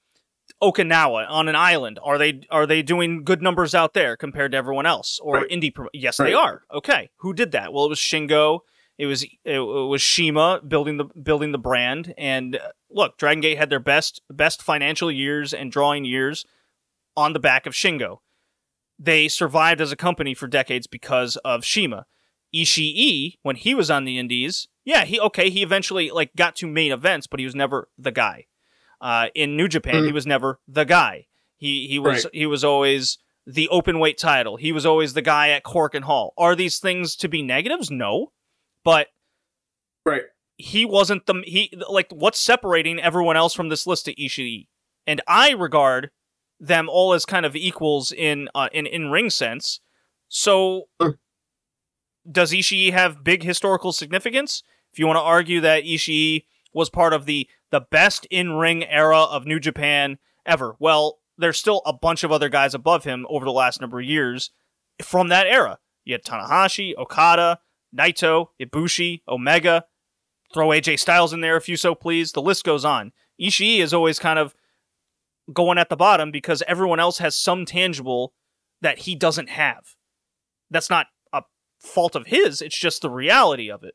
Okinawa 0.62 1.27
on 1.31 1.49
an 1.49 1.57
island 1.57 1.99
are 2.03 2.19
they 2.19 2.41
are 2.51 2.67
they 2.67 2.83
doing 2.83 3.23
good 3.25 3.41
numbers 3.41 3.75
out 3.75 3.95
there 3.95 4.17
compared 4.17 4.51
to 4.53 4.59
everyone 4.59 4.85
else 4.85 5.19
or 5.23 5.37
Right. 5.37 5.49
indie 5.49 5.73
pro- 5.75 5.89
yes 5.95 6.17
they 6.19 6.35
are 6.35 6.65
okay 6.73 7.09
who 7.19 7.33
did 7.33 7.53
that 7.53 7.73
well 7.73 7.87
it 7.87 7.89
was 7.89 7.99
Shingo 8.01 8.61
it 8.99 9.07
was 9.07 9.25
it 9.45 9.59
was 9.61 10.03
CIMA 10.03 10.61
building 10.67 10.97
the 10.99 11.05
building 11.05 11.53
the 11.53 11.59
brand 11.59 12.12
and 12.19 12.57
uh, 12.57 12.73
look 12.91 13.17
Dragon 13.17 13.41
Gate 13.41 13.59
had 13.59 13.71
their 13.71 13.81
best 13.81 14.21
best 14.29 14.61
financial 14.61 15.11
years 15.11 15.55
and 15.55 15.71
drawing 15.73 16.05
years 16.05 16.45
on 17.16 17.32
the 17.32 17.41
back 17.41 17.66
of 17.66 17.73
Shingo 17.74 18.19
they 18.99 19.28
survived 19.28 19.81
as 19.81 19.91
a 19.93 19.97
company 19.97 20.35
for 20.35 20.47
decades 20.47 20.87
because 20.87 21.37
of 21.39 21.65
CIMA 21.65 22.05
Ishii 22.55 23.39
when 23.43 23.57
he 23.57 23.74
was 23.74 23.91
on 23.91 24.05
the 24.05 24.19
indies 24.19 24.69
yeah 24.85 25.05
he 25.05 25.19
okay 25.20 25.51
he 25.51 25.62
eventually 25.62 26.11
like 26.11 26.35
got 26.37 26.57
to 26.57 26.66
main 26.66 26.93
events 26.93 27.27
but 27.27 27.41
he 27.41 27.47
was 27.47 27.55
never 27.55 27.89
the 27.99 28.11
guy 28.12 28.47
uh, 29.03 29.28
in 29.35 29.57
New 29.57 29.66
Japan, 29.66 30.05
he 30.05 30.11
Mhm. 30.11 30.12
was 30.12 30.27
never 30.27 30.61
the 30.69 30.85
guy. 30.85 31.27
He 31.57 31.87
he 31.89 31.99
was 31.99 32.24
Right. 32.27 32.35
he 32.35 32.45
was 32.45 32.62
always 32.62 33.16
the 33.47 33.66
open 33.70 33.99
weight 33.99 34.19
title. 34.19 34.57
He 34.57 34.73
was 34.73 34.85
always 34.85 35.15
the 35.15 35.23
guy 35.23 35.49
at 35.49 35.65
Korakuen 35.65 36.03
Hall. 36.03 36.35
Are 36.37 36.55
these 36.55 36.78
things 36.78 37.16
to 37.16 37.27
be 37.27 37.41
negatives? 37.43 37.91
No, 37.91 38.32
but 38.85 39.09
Right. 40.05 40.24
he 40.59 40.85
wasn't 40.85 41.24
the 41.24 41.43
he 41.47 41.73
like 41.89 42.11
what's 42.12 42.39
separating 42.39 43.01
everyone 43.01 43.39
else 43.39 43.55
from 43.55 43.70
this 43.70 43.87
list 43.87 44.05
to 44.05 44.15
Ishii, 44.16 44.69
and 45.07 45.23
I 45.27 45.53
regard 45.53 46.11
them 46.61 46.89
all 46.89 47.15
as 47.15 47.24
kind 47.24 47.47
of 47.47 47.57
equals 47.57 48.12
in 48.12 48.49
uh, 48.55 48.69
in 48.73 48.87
in 48.87 49.11
ring 49.11 49.31
sense. 49.31 49.81
So, 50.28 50.89
does 52.31 52.53
Ishii 52.53 52.93
have 52.93 53.24
big 53.24 53.43
historical 53.43 53.93
significance? 53.93 54.62
If 54.93 54.99
you 54.99 55.07
want 55.07 55.16
to 55.16 55.23
argue 55.23 55.61
that 55.62 55.85
Ishii 55.85 56.45
was 56.73 56.91
part 56.91 57.12
of 57.12 57.27
the 57.27 57.49
the 57.70 57.81
best 57.81 58.27
in 58.31 58.53
ring 58.53 58.85
era 58.85 59.23
of 59.23 59.47
New 59.47 59.59
Japan 59.59 60.19
ever, 60.45 60.77
well, 60.78 61.19
there's 61.39 61.59
still 61.59 61.82
a 61.87 61.93
bunch 61.93 62.23
of 62.23 62.31
other 62.31 62.49
guys 62.49 62.74
above 62.74 63.05
him 63.05 63.27
over 63.31 63.45
the 63.45 63.53
last 63.53 63.81
number 63.81 63.99
of 63.99 64.07
years 64.07 64.51
from 65.03 65.28
that 65.28 65.47
era. 65.47 65.78
You 66.05 66.15
had 66.15 66.24
Tanahashi, 66.24 66.97
Okada, 66.97 67.61
Naito, 67.97 68.49
Ibushi, 68.61 69.23
Omega. 69.28 69.85
Throw 70.53 70.69
AJ 70.69 70.99
Styles 70.99 71.32
in 71.32 71.41
there 71.41 71.57
if 71.57 71.69
you 71.69 71.77
so 71.77 71.95
please. 71.95 72.32
The 72.32 72.43
list 72.43 72.65
goes 72.65 72.85
on. 72.85 73.12
Ishii 73.41 73.78
is 73.78 73.95
always 73.95 74.19
kind 74.19 74.39
of 74.39 74.55
going 75.53 75.79
at 75.79 75.89
the 75.89 75.97
bottom 75.97 76.31
because 76.31 76.62
everyone 76.69 77.01
else 77.01 77.19
has 77.19 77.35
some 77.37 77.65
tangible 77.65 78.33
that 78.81 79.01
he 79.01 79.15
doesn't 79.15 79.49
have. 79.51 79.95
That's 80.71 80.91
not 80.91 81.07
a 81.33 81.43
fault 81.79 82.15
of 82.15 82.27
his, 82.29 82.62
it's 82.62 82.79
just 82.79 83.03
the 83.03 83.11
reality 83.11 83.71
of 83.71 83.83
it. 83.85 83.95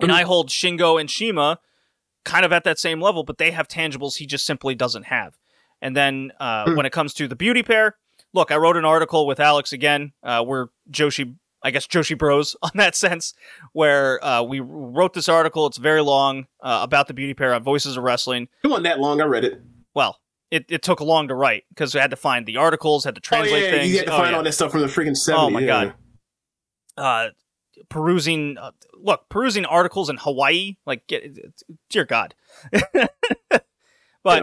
And. 0.00 0.12
I 0.12 0.22
hold 0.22 0.48
Shingo 0.48 1.00
and 1.00 1.10
CIMA 1.10 1.58
kind 2.24 2.44
of 2.44 2.52
at 2.52 2.62
that 2.64 2.78
same 2.78 3.00
level, 3.00 3.24
but 3.24 3.38
they 3.38 3.50
have 3.50 3.66
tangibles 3.66 4.16
he 4.18 4.26
just 4.26 4.46
simply 4.46 4.74
doesn't 4.74 5.04
have. 5.06 5.38
And 5.80 5.96
then 5.96 6.32
uh, 6.38 6.64
Hmm. 6.66 6.76
when 6.76 6.86
it 6.86 6.92
comes 6.92 7.14
to 7.14 7.26
the 7.26 7.34
beauty 7.36 7.62
pair, 7.62 7.96
look, 8.32 8.52
I 8.52 8.56
wrote 8.56 8.76
an 8.76 8.84
article 8.84 9.26
with 9.26 9.40
Alex 9.40 9.72
again. 9.72 10.12
Uh, 10.22 10.44
we're 10.46 10.68
Joshi, 10.90 11.34
I 11.62 11.70
guess 11.72 11.86
Joshi 11.86 12.16
Bros 12.16 12.54
on 12.62 12.70
that 12.74 12.94
sense, 12.94 13.34
where 13.72 14.22
uh, 14.24 14.42
we 14.42 14.60
wrote 14.60 15.14
this 15.14 15.28
article. 15.28 15.66
It's 15.66 15.78
very 15.78 16.02
long 16.02 16.46
uh, 16.62 16.80
about 16.82 17.08
the 17.08 17.14
beauty 17.14 17.34
pair 17.34 17.54
on 17.54 17.62
Voices 17.64 17.96
of 17.96 18.04
Wrestling. 18.04 18.48
It 18.62 18.68
wasn't 18.68 18.84
that 18.84 19.00
long. 19.00 19.20
I 19.20 19.24
read 19.24 19.44
it. 19.44 19.60
Well, 19.94 20.18
it, 20.50 20.66
it 20.68 20.82
took 20.82 21.00
a 21.00 21.04
long 21.04 21.28
to 21.28 21.34
write 21.34 21.64
because 21.70 21.94
I 21.94 22.00
had 22.00 22.10
to 22.10 22.16
find 22.16 22.46
the 22.46 22.56
articles, 22.56 23.04
had 23.04 23.14
to 23.14 23.20
translate 23.20 23.64
Oh 23.64 23.66
yeah, 23.66 23.70
things. 23.70 23.90
you 23.92 23.98
had 23.98 24.06
to 24.06 24.12
Oh, 24.14 24.16
find 24.18 24.30
yeah. 24.30 24.36
all 24.38 24.42
that 24.42 24.52
stuff 24.52 24.72
from 24.72 24.80
the 24.82 24.86
freaking 24.86 25.16
seventies. 25.16 25.46
Oh 25.46 25.50
my 25.50 25.64
God. 25.64 25.94
uh, 26.96 27.28
perusing 27.88 28.58
uh, 28.58 28.72
look 28.94 29.28
perusing 29.28 29.64
articles 29.64 30.10
in 30.10 30.16
Hawaii 30.16 30.76
like 30.84 31.06
get, 31.06 31.38
dear 31.88 32.04
god 32.04 32.34
but 32.82 33.68
Yeah. 34.24 34.42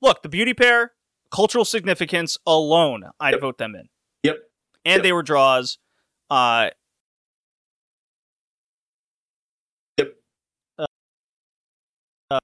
look 0.00 0.22
the 0.22 0.28
beauty 0.28 0.54
pair 0.54 0.92
cultural 1.32 1.64
significance 1.64 2.38
alone 2.46 3.02
I'd 3.18 3.32
Yep. 3.32 3.40
vote 3.40 3.58
them 3.58 3.74
in 3.74 3.88
Yep. 4.22 4.36
and 4.84 4.94
Yep. 4.98 5.02
they 5.02 5.12
were 5.12 5.24
draws 5.24 5.78
uh 6.30 6.70
Yep. 9.98 10.14
uh, 12.30 12.38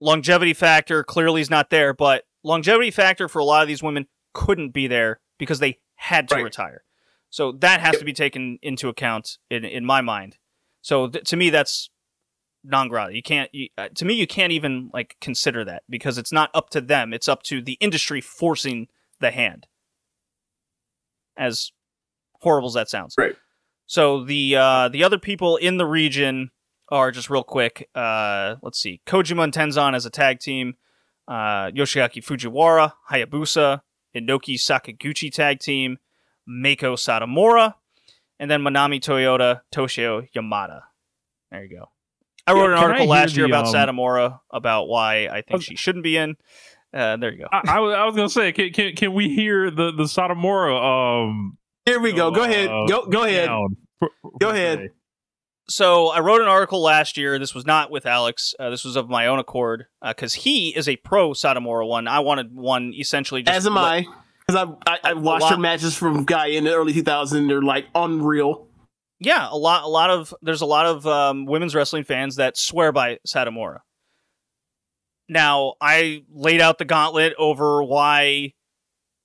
longevity 0.00 0.54
factor 0.54 1.02
clearly 1.04 1.40
is 1.40 1.50
not 1.50 1.70
there 1.70 1.92
but 1.92 2.24
longevity 2.42 2.90
factor 2.90 3.28
for 3.28 3.38
a 3.38 3.44
lot 3.44 3.62
of 3.62 3.68
these 3.68 3.82
women 3.82 4.06
couldn't 4.32 4.70
be 4.70 4.86
there 4.86 5.20
because 5.38 5.58
they 5.58 5.78
had 5.96 6.28
to 6.28 6.36
Right. 6.36 6.44
retire 6.44 6.84
so 7.28 7.52
that 7.52 7.80
has 7.80 7.92
Yep. 7.94 7.98
to 8.00 8.04
be 8.06 8.12
taken 8.12 8.58
into 8.62 8.88
account 8.88 9.38
in 9.50 9.64
in 9.64 9.84
my 9.84 10.00
mind. 10.00 10.36
So 10.82 11.08
th- 11.08 11.24
to 11.26 11.36
me, 11.36 11.50
that's 11.50 11.90
non 12.64 12.88
grata. 12.88 13.14
You 13.14 13.22
can't. 13.22 13.48
You, 13.54 13.68
uh, 13.78 13.90
to 13.94 14.04
me, 14.04 14.14
you 14.14 14.26
can't 14.26 14.52
even 14.52 14.90
like 14.92 15.16
consider 15.20 15.64
that 15.66 15.84
because 15.88 16.18
it's 16.18 16.32
not 16.32 16.50
up 16.54 16.70
to 16.70 16.80
them. 16.80 17.12
It's 17.12 17.28
up 17.28 17.42
to 17.44 17.60
the 17.62 17.74
industry 17.74 18.20
forcing 18.20 18.88
the 19.20 19.30
hand. 19.30 19.66
As 21.36 21.70
horrible 22.40 22.68
as 22.68 22.74
that 22.74 22.88
sounds. 22.88 23.14
Right. 23.16 23.36
So 23.86 24.24
the 24.24 24.56
uh, 24.56 24.88
the 24.88 25.04
other 25.04 25.18
people 25.18 25.56
in 25.56 25.76
the 25.76 25.86
region 25.86 26.50
are 26.90 27.10
just 27.10 27.30
real 27.30 27.42
quick. 27.44 27.88
Uh, 27.94 28.56
let's 28.62 28.78
see, 28.80 29.00
Kojima 29.06 29.44
and 29.44 29.52
Tenzan 29.52 29.94
as 29.94 30.06
a 30.06 30.10
tag 30.10 30.40
team. 30.40 30.74
Uh, 31.28 31.70
Yoshiaki 31.70 32.24
Fujiwara, 32.24 32.92
Hayabusa, 33.10 33.82
Inoki 34.16 34.54
Sakaguchi 34.56 35.32
tag 35.32 35.60
team. 35.60 35.98
Mako 36.46 36.96
Satomura, 36.96 37.74
and 38.40 38.50
then 38.50 38.60
Manami 38.62 38.98
Toyota, 39.00 39.60
Toshiyo 39.72 40.28
Yamada. 40.34 40.80
There 41.52 41.62
you 41.62 41.76
go. 41.78 41.90
I 42.44 42.52
wrote 42.54 42.70
Yeah, 42.70 42.78
an 42.78 42.82
article 42.82 43.06
last 43.06 43.36
year 43.36 43.46
the, 43.46 43.52
about 43.52 43.66
um, 43.66 43.74
Satomura 43.74 44.40
about 44.50 44.88
why 44.88 45.28
I 45.28 45.42
think 45.42 45.56
Okay. 45.56 45.62
she 45.64 45.76
shouldn't 45.76 46.02
be 46.02 46.16
in. 46.16 46.36
Uh, 46.92 47.16
there 47.18 47.30
you 47.32 47.38
go. 47.40 47.46
I, 47.52 47.76
I 47.76 47.78
was 47.80 47.94
I 47.94 48.04
was 48.04 48.16
gonna 48.16 48.28
say, 48.30 48.50
can, 48.50 48.72
can 48.72 48.96
can 48.96 49.12
we 49.14 49.28
hear 49.28 49.70
the 49.70 49.92
the 49.92 50.04
Satomura? 50.04 51.22
Um, 51.28 51.56
Here 51.84 52.00
we 52.00 52.12
go. 52.12 52.32
Go 52.32 52.42
ahead. 52.42 52.68
uh, 52.68 52.86
Go 52.86 53.06
go 53.06 53.22
ahead. 53.22 53.46
sound 53.46 53.76
for- 54.00 54.10
for 54.22 54.32
Go 54.40 54.48
ahead. 54.50 54.88
So 55.70 56.08
I 56.08 56.18
wrote 56.18 56.40
an 56.40 56.48
article 56.48 56.82
last 56.82 57.16
year. 57.16 57.38
This 57.38 57.54
was 57.54 57.64
not 57.64 57.90
with 57.92 58.04
Alex. 58.04 58.54
Uh, 58.58 58.70
this 58.70 58.84
was 58.84 58.96
of 58.96 59.08
my 59.08 59.28
own 59.28 59.38
accord 59.38 59.86
because 60.04 60.34
he 60.34 60.76
is 60.76 60.88
a 60.88 60.96
pro 60.96 61.30
Satomura 61.30 61.86
one. 61.86 62.08
I 62.08 62.18
wanted 62.20 62.54
one 62.54 62.92
essentially 62.92 63.42
just 63.44 63.56
As 63.56 63.66
am 63.68 63.78
I, 63.78 64.04
because 64.46 64.56
I, 64.86 64.92
I 64.92 64.98
I 65.04 65.12
watched 65.14 65.42
lot- 65.42 65.52
her 65.52 65.58
matches 65.58 65.96
from 65.96 66.24
Gaia 66.24 66.50
in 66.50 66.64
the 66.64 66.74
early 66.74 66.92
2000s. 66.92 67.46
They're 67.48 67.62
like 67.62 67.86
unreal. 67.94 68.66
yeah, 69.20 69.46
a 69.48 69.56
lot, 69.56 69.84
a 69.84 69.88
lot 69.88 70.10
of 70.10 70.34
there's 70.42 70.60
a 70.60 70.66
lot 70.66 70.86
of 70.86 71.06
um, 71.06 71.46
women's 71.46 71.74
wrestling 71.74 72.02
fans 72.02 72.34
that 72.36 72.56
swear 72.56 72.90
by 72.90 73.18
Satomura. 73.26 73.78
Now, 75.28 75.74
I 75.80 76.24
laid 76.32 76.60
out 76.60 76.78
the 76.78 76.84
gauntlet 76.84 77.34
over 77.38 77.84
why 77.84 78.54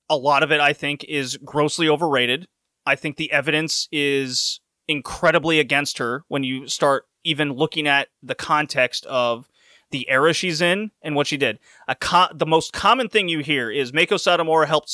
a 0.08 0.16
lot 0.16 0.44
of 0.44 0.52
it 0.52 0.60
I 0.60 0.72
think 0.72 1.02
is 1.02 1.36
grossly 1.38 1.88
overrated. 1.88 2.46
I 2.86 2.94
think 2.94 3.16
the 3.16 3.32
evidence 3.32 3.88
is 3.90 4.60
incredibly 4.88 5.58
against 5.60 5.98
her 5.98 6.24
when 6.28 6.44
you 6.44 6.68
start 6.68 7.04
even 7.24 7.52
looking 7.52 7.86
at 7.88 8.08
the 8.22 8.34
context 8.34 9.04
of 9.06 9.48
the 9.90 10.08
era 10.08 10.32
she's 10.32 10.60
in 10.60 10.90
and 11.02 11.14
what 11.14 11.26
she 11.26 11.36
did. 11.36 11.58
A 11.88 11.94
co- 11.94 12.28
the 12.34 12.46
most 12.46 12.72
common 12.72 13.08
thing 13.08 13.28
you 13.28 13.40
hear 13.40 13.70
is 13.70 13.92
Mako 13.92 14.16
Satomura 14.16 14.66
helped 14.66 14.92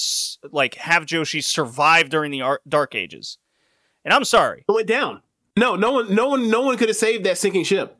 like 0.51 0.74
have 0.77 1.06
Joshi 1.06 1.43
survive 1.43 2.09
during 2.10 2.31
the 2.31 2.43
ar- 2.43 2.60
dark 2.69 2.94
ages. 2.94 3.39
And 4.05 4.12
I'm 4.12 4.24
sorry, 4.24 4.64
It 4.69 4.73
went 4.73 4.89
down. 4.89 5.23
No, 5.56 5.77
no 5.77 5.93
one, 5.93 6.14
no 6.14 6.28
one, 6.28 6.51
no 6.51 6.62
one 6.62 6.77
could 6.77 6.89
have 6.89 6.97
saved 6.97 7.24
that 7.24 7.39
sinking 7.39 7.64
ship. 7.64 7.98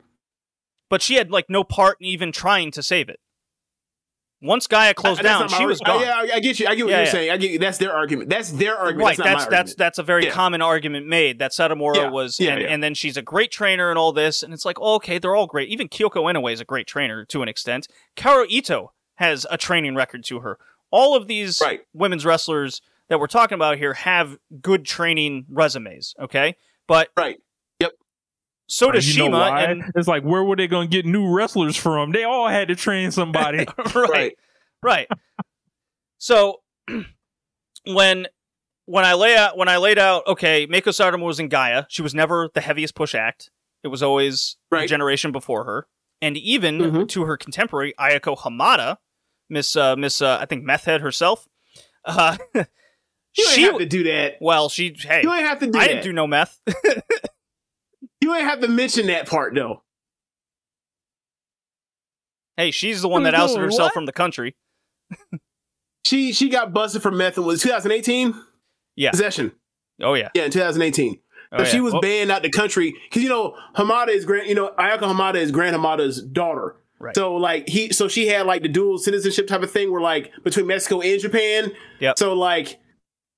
but 0.89 1.01
she 1.01 1.15
had 1.15 1.31
like 1.31 1.49
no 1.49 1.63
part 1.63 1.97
in 1.99 2.05
even 2.07 2.31
trying 2.31 2.69
to 2.71 2.83
save 2.83 3.09
it. 3.09 3.19
Once 4.43 4.67
Gaia 4.67 4.93
closed 4.93 5.21
that's 5.23 5.51
down, 5.51 5.59
she 5.59 5.65
was 5.65 5.79
gone. 5.79 6.01
Oh, 6.01 6.03
yeah, 6.03 6.13
I, 6.15 6.35
I 6.35 6.39
get 6.41 6.59
you. 6.59 6.67
I 6.67 6.75
get 6.75 6.83
what 6.85 6.91
Yeah, 6.91 6.97
you're 6.97 7.05
yeah. 7.05 7.11
saying. 7.11 7.31
I 7.31 7.37
get 7.37 7.51
you. 7.51 7.59
That's 7.59 7.77
their 7.77 7.93
argument. 7.93 8.29
That's 8.29 8.51
their 8.51 8.75
argument. 8.77 9.07
right. 9.07 9.17
That's 9.17 9.27
That's 9.27 9.45
that's 9.45 9.53
argument. 9.53 9.77
that's 9.77 9.97
a 9.99 10.03
very 10.03 10.25
Yeah. 10.25 10.31
common 10.31 10.61
argument 10.61 11.07
made 11.07 11.39
that 11.39 11.51
Satomura 11.51 12.11
was, 12.11 12.39
Yeah, 12.39 12.55
and, 12.55 12.63
and 12.63 12.83
then 12.83 12.93
she's 12.93 13.15
a 13.15 13.21
great 13.21 13.51
trainer 13.51 13.89
and 13.89 13.97
all 13.97 14.11
this, 14.11 14.43
and 14.43 14.53
it's 14.53 14.65
like, 14.65 14.77
oh, 14.81 14.95
okay, 14.95 15.17
they're 15.17 15.35
all 15.35 15.47
great. 15.47 15.69
Even 15.69 15.87
Kyoko 15.87 16.15
Inoue 16.31 16.51
is 16.51 16.59
a 16.59 16.65
great 16.65 16.87
trainer 16.87 17.23
to 17.25 17.41
an 17.41 17.47
extent. 17.47 17.87
Kaoru 18.17 18.45
Ito 18.49 18.91
has 19.15 19.47
a 19.49 19.57
training 19.57 19.95
record 19.95 20.23
to 20.25 20.41
her. 20.41 20.57
All 20.91 21.15
of 21.15 21.27
these 21.27 21.61
Right. 21.63 21.81
women's 21.93 22.25
wrestlers 22.25 22.81
that 23.09 23.19
we're 23.19 23.27
talking 23.27 23.55
about 23.55 23.77
here 23.77 23.93
have 23.93 24.37
good 24.61 24.85
training 24.85 25.45
resumes. 25.49 26.13
Okay, 26.19 26.55
but 26.87 27.09
right. 27.17 27.37
So 28.75 28.89
does 28.91 29.07
you 29.15 29.29
know 29.29 29.37
CIMA, 29.37 29.55
and 29.69 29.83
it's 29.95 30.07
like 30.07 30.23
where 30.23 30.43
were 30.43 30.55
they 30.55 30.65
going 30.67 30.89
to 30.89 30.91
get 30.91 31.05
new 31.05 31.31
wrestlers 31.31 31.77
from? 31.77 32.11
They 32.11 32.23
all 32.23 32.47
had 32.47 32.69
to 32.69 32.75
train 32.75 33.11
somebody. 33.11 33.59
right, 33.95 33.95
Right. 33.95 34.35
right. 34.81 35.07
So 36.17 36.61
when 37.85 38.27
when 38.85 39.05
I 39.05 39.13
lay 39.13 39.35
out 39.37 39.57
when 39.57 39.67
I 39.69 39.77
laid 39.77 39.99
out, 39.99 40.25
okay, 40.25 40.65
Mako 40.65 40.89
Satomura 40.89 41.23
was 41.25 41.39
in 41.39 41.49
Gaia. 41.49 41.85
She 41.87 42.01
was 42.01 42.15
never 42.15 42.49
the 42.53 42.61
heaviest 42.61 42.95
push 42.95 43.13
act. 43.13 43.51
It 43.83 43.89
was 43.89 44.01
always 44.01 44.57
the 44.71 44.87
generation 44.87 45.31
before 45.31 45.65
her, 45.65 45.87
and 46.21 46.35
even 46.37 46.79
Mhm. 46.79 47.07
to 47.09 47.25
her 47.25 47.37
contemporary 47.37 47.93
Ayako 47.99 48.37
Hamada, 48.39 48.97
Miss 49.49 49.75
uh, 49.75 49.95
Miss 49.95 50.19
uh, 50.21 50.39
I 50.41 50.45
think 50.45 50.63
Meth 50.63 50.85
Head 50.85 51.01
herself. 51.01 51.47
Uh, 52.05 52.35
You 52.53 53.45
ain't 53.45 53.49
she 53.55 53.61
have 53.63 53.77
to 53.77 53.85
do 53.85 54.03
that. 54.03 54.33
well, 54.41 54.67
she 54.67 54.93
hey, 54.99 55.21
You 55.23 55.31
ain't 55.33 55.47
have 55.47 55.59
to 55.59 55.67
do 55.67 55.77
I 55.79 55.83
that. 55.83 55.87
didn't 55.87 56.03
do 56.03 56.11
no 56.13 56.27
meth. 56.27 56.59
you 58.23 58.33
ain't 58.35 58.45
have 58.45 58.61
to 58.61 58.67
mention 58.67 59.07
that 59.07 59.27
part 59.27 59.53
though. 59.55 59.83
hey, 62.57 62.71
she's 62.71 63.01
the 63.01 63.07
one 63.07 63.23
Who's 63.23 63.31
that 63.31 63.39
ousted 63.39 63.57
doing 63.57 63.65
herself 63.65 63.87
what? 63.87 63.93
from 63.93 64.05
the 64.05 64.13
country. 64.13 64.55
She 66.05 66.33
she 66.33 66.49
got 66.49 66.73
busted 66.73 67.01
for 67.01 67.11
meth. 67.11 67.37
in 67.37 67.45
was 67.45 67.61
2018 67.61 68.35
Yeah. 68.97 69.11
possession. 69.11 69.53
Oh 70.01 70.15
yeah, 70.15 70.29
Yeah, 70.35 70.43
in 70.43 70.51
2018. 70.51 71.17
oh, 71.53 71.57
So 71.59 71.63
yeah. 71.63 71.69
she 71.69 71.79
was 71.79 71.93
Well, 71.93 72.01
banned 72.01 72.29
out 72.29 72.41
the 72.43 72.49
country 72.49 72.93
because 73.05 73.23
you 73.23 73.29
know 73.29 73.55
Hamada 73.77 74.09
is 74.09 74.25
grand. 74.25 74.49
You 74.49 74.53
know 74.55 74.73
Ayako 74.77 75.03
Hamada 75.03 75.35
is 75.35 75.49
Gran 75.51 75.73
Hamada's 75.73 76.21
daughter. 76.21 76.75
Right. 76.99 77.15
So 77.15 77.35
like 77.35 77.69
he, 77.69 77.93
so 77.93 78.09
she 78.09 78.27
had 78.27 78.45
like 78.45 78.63
the 78.63 78.67
dual 78.67 78.97
citizenship 78.97 79.47
type 79.47 79.61
of 79.63 79.71
thing, 79.71 79.93
where 79.93 80.01
like 80.01 80.31
between 80.43 80.67
Mexico 80.67 80.99
and 80.99 81.21
Japan. 81.21 81.71
Yeah. 82.01 82.13
So 82.17 82.33
like, 82.33 82.79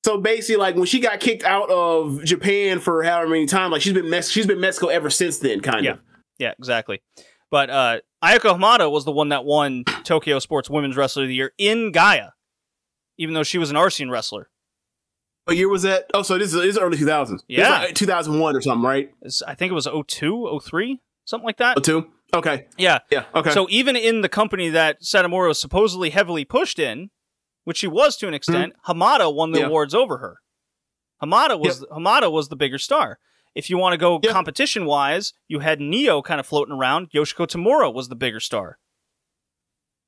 so 0.05 0.17
basically 0.19 0.57
like 0.57 0.75
when 0.75 0.85
she 0.85 0.99
got 0.99 1.19
kicked 1.19 1.43
out 1.43 1.69
of 1.69 2.23
Japan 2.23 2.79
for 2.79 3.01
however 3.03 3.27
many 3.29 3.45
times, 3.47 3.71
like 3.71 3.81
she's 3.81 3.93
been 3.93 4.09
Mex- 4.09 4.29
she's 4.29 4.45
been 4.45 4.59
Mexico 4.61 4.87
ever 4.87 5.09
since 5.09 5.39
then, 5.39 5.61
kind 5.61 5.83
Yeah. 5.83 5.91
of. 5.93 5.99
Yeah, 6.37 6.53
exactly. 6.59 7.01
But 7.49 7.69
uh, 7.69 7.99
Ayako 8.23 8.57
Hamada 8.59 8.91
was 8.91 9.03
the 9.05 9.11
one 9.11 9.29
that 9.29 9.45
won 9.45 9.83
Tokyo 10.03 10.39
Sports 10.39 10.69
Women's 10.69 10.95
Wrestler 10.95 11.23
of 11.23 11.29
the 11.29 11.35
Year 11.35 11.53
in 11.57 11.91
Gaia, 11.91 12.29
even 13.17 13.33
though 13.33 13.43
she 13.43 13.57
was 13.57 13.69
an 13.71 13.75
Arsion 13.75 14.09
wrestler. 14.11 14.49
What 15.45 15.57
year 15.57 15.69
was 15.69 15.83
that? 15.83 16.05
Oh, 16.13 16.23
so 16.23 16.37
this 16.37 16.53
is, 16.53 16.59
this 16.59 16.75
is 16.75 16.77
early 16.79 16.97
2000s. 16.97 17.41
Yeah. 17.47 17.87
2001 17.93 18.55
or 18.55 18.61
something, 18.61 18.83
right? 18.83 19.09
It's- 19.21 19.41
I 19.47 19.53
think 19.55 19.71
it 19.71 19.75
was 19.75 19.85
02, 19.87 20.59
03, 20.63 20.99
something 21.25 21.45
like 21.45 21.57
that. 21.57 21.77
Oh, 21.77 21.81
two. 21.81 22.07
Okay. 22.33 22.65
Yeah. 22.77 22.99
Yeah. 23.11 23.25
Okay. 23.33 23.51
So 23.51 23.67
even 23.69 23.95
in 23.95 24.21
the 24.21 24.29
company 24.29 24.69
that 24.69 25.01
Satomura 25.01 25.47
was 25.49 25.61
supposedly 25.61 26.09
heavily 26.09 26.45
pushed 26.45 26.79
in, 26.79 27.11
which 27.65 27.77
she 27.77 27.87
was 27.87 28.15
to 28.17 28.27
an 28.27 28.33
extent, 28.33 28.73
Hamada 28.87 29.33
won 29.33 29.51
the 29.51 29.57
Mm-hmm. 29.59 29.63
Yeah. 29.65 29.67
awards 29.67 29.93
over 29.93 30.17
her. 30.19 30.37
Hamada 31.21 31.59
was 31.59 31.83
Hamada 31.91 32.31
was 32.31 32.47
the 32.49 32.55
bigger 32.55 32.77
star. 32.79 33.19
If 33.53 33.69
you 33.69 33.77
want 33.77 33.93
to 33.93 33.97
go 33.97 34.19
Yeah. 34.23 34.31
competition 34.31 34.85
wise, 34.85 35.33
you 35.47 35.59
had 35.59 35.79
Neo 35.79 36.21
kind 36.21 36.39
of 36.39 36.45
floating 36.47 36.73
around. 36.73 37.11
Yoshiko 37.11 37.45
Tamura 37.47 37.93
was 37.93 38.09
the 38.09 38.15
bigger 38.15 38.39
star. 38.39 38.79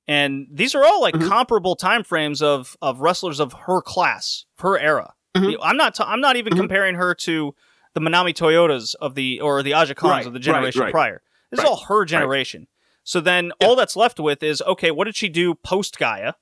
And 0.08 0.48
these 0.52 0.74
are 0.76 0.86
all 0.86 1.02
like 1.02 1.16
Mhm. 1.16 1.28
comparable 1.28 1.76
time 1.76 2.04
frames 2.04 2.42
of 2.42 2.78
of 2.82 3.02
wrestlers 3.02 3.40
of 3.40 3.54
her 3.54 3.82
class, 3.82 4.46
her 4.60 4.78
era. 4.80 5.14
Mhm. 5.36 5.58
I'm 5.62 5.78
not. 5.78 5.96
T- 5.96 6.04
I'm 6.06 6.22
not 6.22 6.36
even 6.38 6.54
Mhm. 6.54 6.58
comparing 6.58 6.96
her 6.96 7.14
to 7.16 7.54
the 7.94 8.00
Manami 8.00 8.34
Toyotas 8.34 8.96
of 9.02 9.16
the 9.16 9.40
or 9.42 9.62
the 9.64 9.74
Aja 9.74 9.96
Kongs 9.96 10.10
Right, 10.10 10.26
of 10.28 10.34
the 10.34 10.40
generation 10.40 10.82
right. 10.82 10.92
prior. 10.92 11.22
This 11.52 11.60
Right, 11.60 11.64
is 11.66 11.70
all 11.70 11.78
her 11.88 12.06
generation. 12.06 12.68
So 13.04 13.20
then 13.22 13.52
all 13.62 13.76
that's 13.76 13.96
left 13.96 14.20
with 14.20 14.44
is 14.44 14.62
okay, 14.62 14.92
what 14.92 15.06
did 15.06 15.16
she 15.16 15.30
do 15.30 15.56
post 15.56 15.98
Gaia 15.98 16.34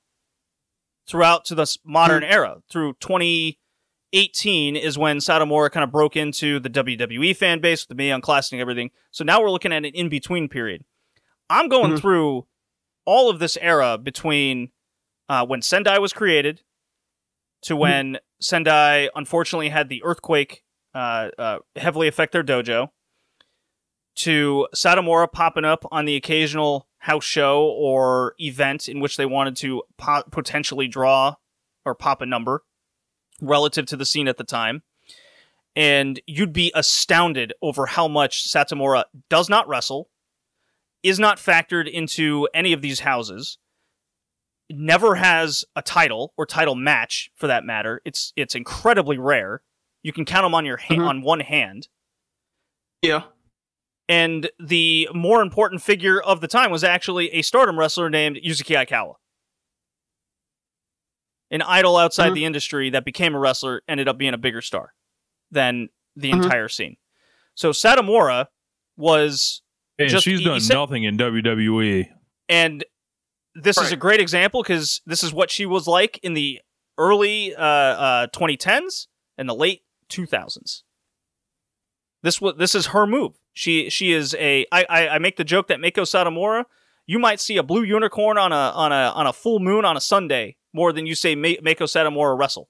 throughout 1.08 1.44
to 1.46 1.54
this 1.54 1.78
modern 1.84 2.22
Mm-hmm. 2.22 2.32
era? 2.32 2.56
Through 2.70 2.94
2018 3.00 4.76
is 4.76 4.98
when 4.98 5.18
Satomura 5.18 5.70
kind 5.70 5.84
of 5.84 5.90
broke 5.92 6.16
into 6.16 6.58
the 6.60 6.70
WWE 6.70 7.36
fan 7.36 7.60
base 7.60 7.82
with 7.82 7.96
the 7.96 8.02
Mae 8.02 8.18
Classic 8.20 8.52
and 8.52 8.60
everything. 8.60 8.90
So 9.10 9.24
now 9.24 9.40
we're 9.40 9.50
looking 9.50 9.72
at 9.72 9.78
an 9.84 9.92
in 9.94 10.08
between 10.08 10.48
period. 10.48 10.84
I'm 11.48 11.68
going 11.68 11.92
Mhm. 11.92 12.00
through 12.00 12.46
all 13.04 13.30
of 13.30 13.38
this 13.38 13.56
era 13.60 13.98
between 13.98 14.70
uh, 15.28 15.44
when 15.44 15.60
Sendai 15.60 15.98
was 15.98 16.12
created 16.12 16.62
to 17.62 17.74
Mm-hmm. 17.74 17.80
when 17.80 18.18
Sendai 18.40 19.08
unfortunately 19.14 19.70
had 19.70 19.88
the 19.88 20.02
earthquake 20.04 20.62
uh, 20.94 21.30
uh, 21.36 21.58
heavily 21.76 22.08
affect 22.08 22.32
their 22.32 22.42
dojo, 22.44 22.88
to 24.14 24.66
Satomura 24.74 25.30
popping 25.30 25.64
up 25.66 25.84
on 25.92 26.04
the 26.06 26.16
occasional 26.16 26.88
house 27.06 27.24
show 27.24 27.64
or 27.64 28.34
event 28.40 28.88
in 28.88 29.00
which 29.00 29.16
they 29.16 29.26
wanted 29.26 29.56
to 29.56 29.82
po- 29.96 30.24
potentially 30.30 30.88
draw 30.88 31.34
or 31.84 31.94
pop 31.94 32.20
a 32.20 32.26
number 32.26 32.62
relative 33.40 33.86
to 33.86 33.96
the 33.96 34.04
scene 34.04 34.28
at 34.28 34.36
the 34.38 34.44
time. 34.44 34.82
And 35.74 36.20
you'd 36.26 36.52
be 36.52 36.72
astounded 36.74 37.52
over 37.60 37.86
how 37.86 38.08
much 38.08 38.48
Satomura 38.48 39.04
does 39.28 39.48
not 39.48 39.68
wrestle, 39.68 40.08
is 41.02 41.18
not 41.18 41.38
factored 41.38 41.88
into 41.90 42.48
any 42.54 42.72
of 42.72 42.80
these 42.82 43.00
houses, 43.00 43.58
never 44.70 45.16
has 45.16 45.64
a 45.76 45.82
title 45.82 46.32
or 46.36 46.46
title 46.46 46.74
match 46.74 47.30
for 47.36 47.46
that 47.46 47.62
matter. 47.64 48.00
It's 48.04 48.32
it's 48.36 48.54
incredibly 48.54 49.18
rare. 49.18 49.62
You 50.02 50.12
can 50.12 50.24
count 50.24 50.44
them 50.44 50.54
on 50.54 50.64
your 50.64 50.78
ha- 50.78 50.94
Mhm. 50.94 51.06
on 51.08 51.22
one 51.22 51.40
hand. 51.40 51.88
yeah. 53.02 53.24
And 54.08 54.50
the 54.60 55.08
more 55.12 55.42
important 55.42 55.82
figure 55.82 56.20
of 56.20 56.40
the 56.40 56.46
time 56.48 56.70
was 56.70 56.84
actually 56.84 57.30
a 57.32 57.42
stardom 57.42 57.78
wrestler 57.78 58.08
named 58.08 58.36
Yuzuki 58.44 58.76
Aikawa. 58.76 59.14
An 61.50 61.62
idol 61.62 61.96
outside 61.96 62.30
Mhm. 62.32 62.34
the 62.34 62.44
industry 62.44 62.90
that 62.90 63.04
became 63.04 63.34
a 63.34 63.38
wrestler 63.38 63.82
ended 63.88 64.08
up 64.08 64.18
being 64.18 64.34
a 64.34 64.38
bigger 64.38 64.60
star 64.62 64.94
than 65.50 65.88
the 66.16 66.30
Mhm. 66.32 66.44
entire 66.44 66.68
scene. 66.68 66.96
So 67.54 67.70
Satomura 67.70 68.48
was 68.96 69.62
And 69.98 70.10
Just- 70.10 70.24
she's 70.24 70.44
done 70.44 70.60
said- 70.60 70.74
nothing 70.74 71.04
in. 71.04 71.16
WWE. 71.16 72.12
and 72.50 72.84
this 73.54 73.78
is 73.78 73.92
a 73.92 73.96
great 73.96 74.20
example 74.20 74.62
because 74.62 75.00
this 75.06 75.22
is 75.22 75.32
what 75.32 75.50
she 75.50 75.64
was 75.64 75.86
like 75.86 76.18
in 76.18 76.34
the 76.34 76.60
early 76.98 77.54
uh, 77.54 77.62
uh, 77.64 78.26
2010s 78.28 79.08
and 79.38 79.48
the 79.48 79.54
late 79.54 79.84
2000s. 80.10 80.82
This 82.22 82.42
was 82.42 82.56
this 82.58 82.74
is 82.74 82.88
her 82.88 83.06
move. 83.06 83.38
She 83.56 83.88
she 83.88 84.12
is 84.12 84.34
a. 84.34 84.66
I 84.70 84.84
I, 84.88 85.08
I 85.08 85.18
make 85.18 85.36
the 85.38 85.44
joke 85.44 85.68
that 85.68 85.80
Mako 85.80 86.02
Satomura, 86.02 86.64
you 87.06 87.18
might 87.18 87.40
see 87.40 87.56
a 87.56 87.62
blue 87.62 87.82
unicorn 87.82 88.36
on 88.36 88.52
a 88.52 88.54
on 88.54 88.92
a 88.92 89.10
on 89.14 89.26
a 89.26 89.32
full 89.32 89.60
moon 89.60 89.86
on 89.86 89.96
a 89.96 90.00
Sunday 90.00 90.56
more 90.74 90.92
than 90.92 91.06
you 91.06 91.14
say 91.14 91.34
Ma- 91.34 91.62
Mako 91.62 91.86
Satomura 91.86 92.38
wrestle. 92.38 92.68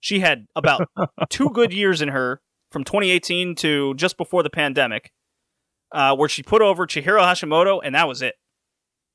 She 0.00 0.20
had 0.20 0.48
about 0.54 0.86
two 1.30 1.48
good 1.48 1.72
years 1.72 2.02
in 2.02 2.10
her 2.10 2.42
from 2.72 2.84
2018 2.84 3.54
to 3.54 3.94
just 3.94 4.18
before 4.18 4.42
the 4.42 4.50
pandemic, 4.50 5.12
uh, 5.92 6.14
where 6.14 6.28
she 6.28 6.42
put 6.42 6.60
over 6.60 6.86
Chihiro 6.86 7.22
Hashimoto, 7.22 7.80
and 7.82 7.94
that 7.94 8.06
was 8.06 8.20
it. 8.20 8.34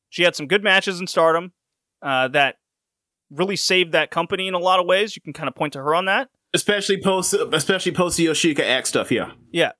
She 0.09 0.23
had 0.23 0.35
some 0.35 0.47
good 0.47 0.63
matches 0.63 0.99
in 0.99 1.05
Stardom 1.05 1.53
uh, 2.01 2.29
that 2.29 2.55
really 3.29 3.55
saved 3.55 3.91
that 3.91 4.09
company 4.09 4.47
in 4.47 4.55
a 4.55 4.59
lot 4.59 4.79
of 4.79 4.87
ways. 4.87 5.15
You 5.15 5.21
can 5.21 5.33
kind 5.33 5.47
of 5.47 5.53
point 5.53 5.73
to 5.73 5.79
her 5.79 5.93
on 5.93 6.05
that. 6.05 6.29
Especially 6.55 6.99
post, 6.99 7.35
especially 7.53 7.91
post 7.91 8.17
the 8.17 8.25
Yoshiko 8.25 8.61
Act 8.61 8.87
stuff. 8.87 9.11
Yeah. 9.11 9.33
Yeah. 9.51 9.73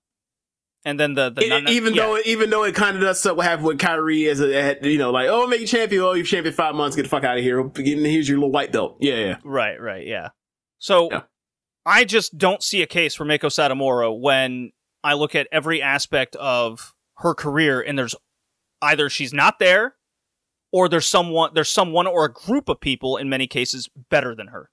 And 0.89 0.99
then 0.99 1.13
the, 1.13 1.29
the 1.29 1.41
It- 1.41 1.69
even 1.69 1.93
yeah. 1.93 2.03
though 2.05 2.17
even 2.25 2.49
though 2.49 2.63
it 2.63 2.75
kind 2.75 2.95
of 2.95 3.01
does 3.01 3.23
what 3.25 3.45
happened 3.45 3.67
with 3.67 3.79
Kyrie 3.79 4.27
as 4.27 4.41
uh, 4.41 4.75
a 4.81 4.87
you 4.89 4.97
know 4.97 5.11
like 5.11 5.27
oh 5.29 5.45
make 5.47 5.61
you 5.61 5.67
champion 5.67 6.01
oh 6.01 6.13
you've 6.13 6.27
champion 6.27 6.53
five 6.53 6.75
months 6.75 6.95
get 6.95 7.03
the 7.03 7.09
fuck 7.09 7.23
out 7.23 7.37
of 7.37 7.43
here 7.43 7.69
here's 7.75 8.27
your 8.27 8.37
little 8.37 8.51
white 8.51 8.71
belt 8.71 8.97
yeah 8.99 9.15
yeah 9.15 9.35
Right, 9.43 9.79
right, 9.79 10.05
yeah. 10.05 10.29
So 10.79 11.09
Yeah. 11.11 11.21
I 11.85 12.03
just 12.05 12.37
don't 12.37 12.61
see 12.63 12.81
a 12.81 12.87
case 12.87 13.15
for 13.15 13.25
Mako 13.25 13.47
Satomura 13.49 14.17
when 14.17 14.71
I 15.03 15.13
look 15.13 15.33
at 15.35 15.47
every 15.51 15.81
aspect 15.81 16.35
of 16.35 16.93
her 17.17 17.33
career 17.33 17.81
and 17.81 17.97
there's 17.97 18.15
either 18.81 19.09
she's 19.09 19.33
not 19.33 19.59
there 19.59 19.95
or 20.71 20.87
there's 20.89 21.05
someone 21.07 21.51
there's 21.53 21.69
someone 21.69 22.07
or 22.07 22.25
a 22.25 22.31
group 22.31 22.69
of 22.69 22.79
people 22.79 23.17
in 23.17 23.29
many 23.29 23.47
cases 23.47 23.89
better 24.09 24.35
than 24.35 24.47
her. 24.47 24.69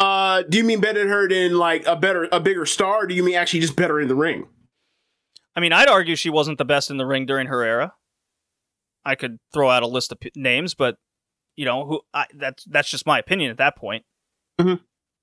Uh 0.00 0.42
do 0.42 0.58
you 0.58 0.64
mean 0.64 0.80
better 0.80 0.98
than 1.00 1.08
her 1.08 1.28
than 1.28 1.56
like 1.56 1.86
a 1.86 1.96
better 1.96 2.28
a 2.32 2.38
bigger 2.40 2.66
star 2.66 3.04
or 3.04 3.06
do 3.06 3.14
you 3.14 3.22
mean 3.22 3.34
actually 3.34 3.60
just 3.60 3.76
better 3.76 4.00
in 4.00 4.08
the 4.08 4.14
ring 4.14 4.46
I 5.54 5.60
mean, 5.60 5.72
I'd 5.72 5.88
argue 5.88 6.16
she 6.16 6.28
wasn't 6.28 6.58
the 6.58 6.66
best 6.66 6.90
in 6.90 6.98
the 6.98 7.06
ring 7.06 7.24
during 7.24 7.46
her 7.46 7.62
era. 7.62 7.94
I 9.06 9.14
could 9.14 9.38
throw 9.54 9.70
out 9.70 9.82
a 9.82 9.86
list 9.86 10.12
of 10.12 10.20
p- 10.20 10.30
names, 10.36 10.74
but 10.74 10.98
you 11.56 11.64
know, 11.64 11.86
who 11.86 12.00
I, 12.12 12.26
that's 12.34 12.62
that's 12.64 12.90
just 12.90 13.06
my 13.06 13.18
opinion 13.18 13.50
at 13.52 13.56
that 13.56 13.74
point. 13.74 14.04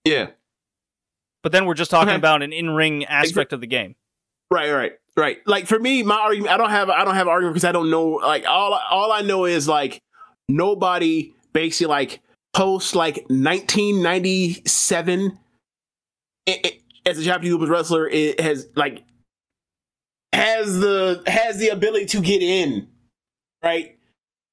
yeah 0.03 0.29
But 1.43 1.51
then 1.51 1.65
we're 1.67 1.75
just 1.75 1.91
talking 1.91 2.09
Okay. 2.09 2.15
about 2.17 2.41
an 2.41 2.51
in-ring 2.51 3.05
aspect 3.05 3.53
of 3.53 3.61
the 3.61 3.67
game. 3.67 3.93
Right, 4.49 4.71
right, 4.71 4.93
right. 5.15 5.37
Like 5.45 5.67
for 5.67 5.77
me, 5.77 6.01
my 6.01 6.15
argument, 6.17 6.51
I 6.51 6.57
don't 6.57 6.71
have, 6.71 6.89
I 6.89 7.05
don't 7.05 7.13
have 7.13 7.27
an 7.27 7.31
argument 7.31 7.53
because 7.53 7.65
I 7.65 7.71
don't 7.71 7.91
know. 7.91 8.13
Like 8.13 8.45
all, 8.47 8.73
all 8.89 9.11
I 9.11 9.21
know 9.21 9.45
is 9.45 9.67
like 9.67 10.01
nobody 10.49 11.31
basically 11.53 11.87
like 11.91 12.21
post 12.53 12.95
like 12.95 13.15
1997 13.29 15.39
it, 16.45 16.65
it, 16.65 16.81
as 17.05 17.17
a 17.17 17.23
Japanese 17.23 17.69
wrestler, 17.69 18.07
it 18.07 18.39
has 18.39 18.67
like 18.75 19.03
has 20.31 20.79
the 20.79 21.23
has 21.27 21.57
the 21.57 21.69
ability 21.69 22.05
to 22.07 22.21
get 22.21 22.41
in, 22.41 22.87
right? 23.63 23.97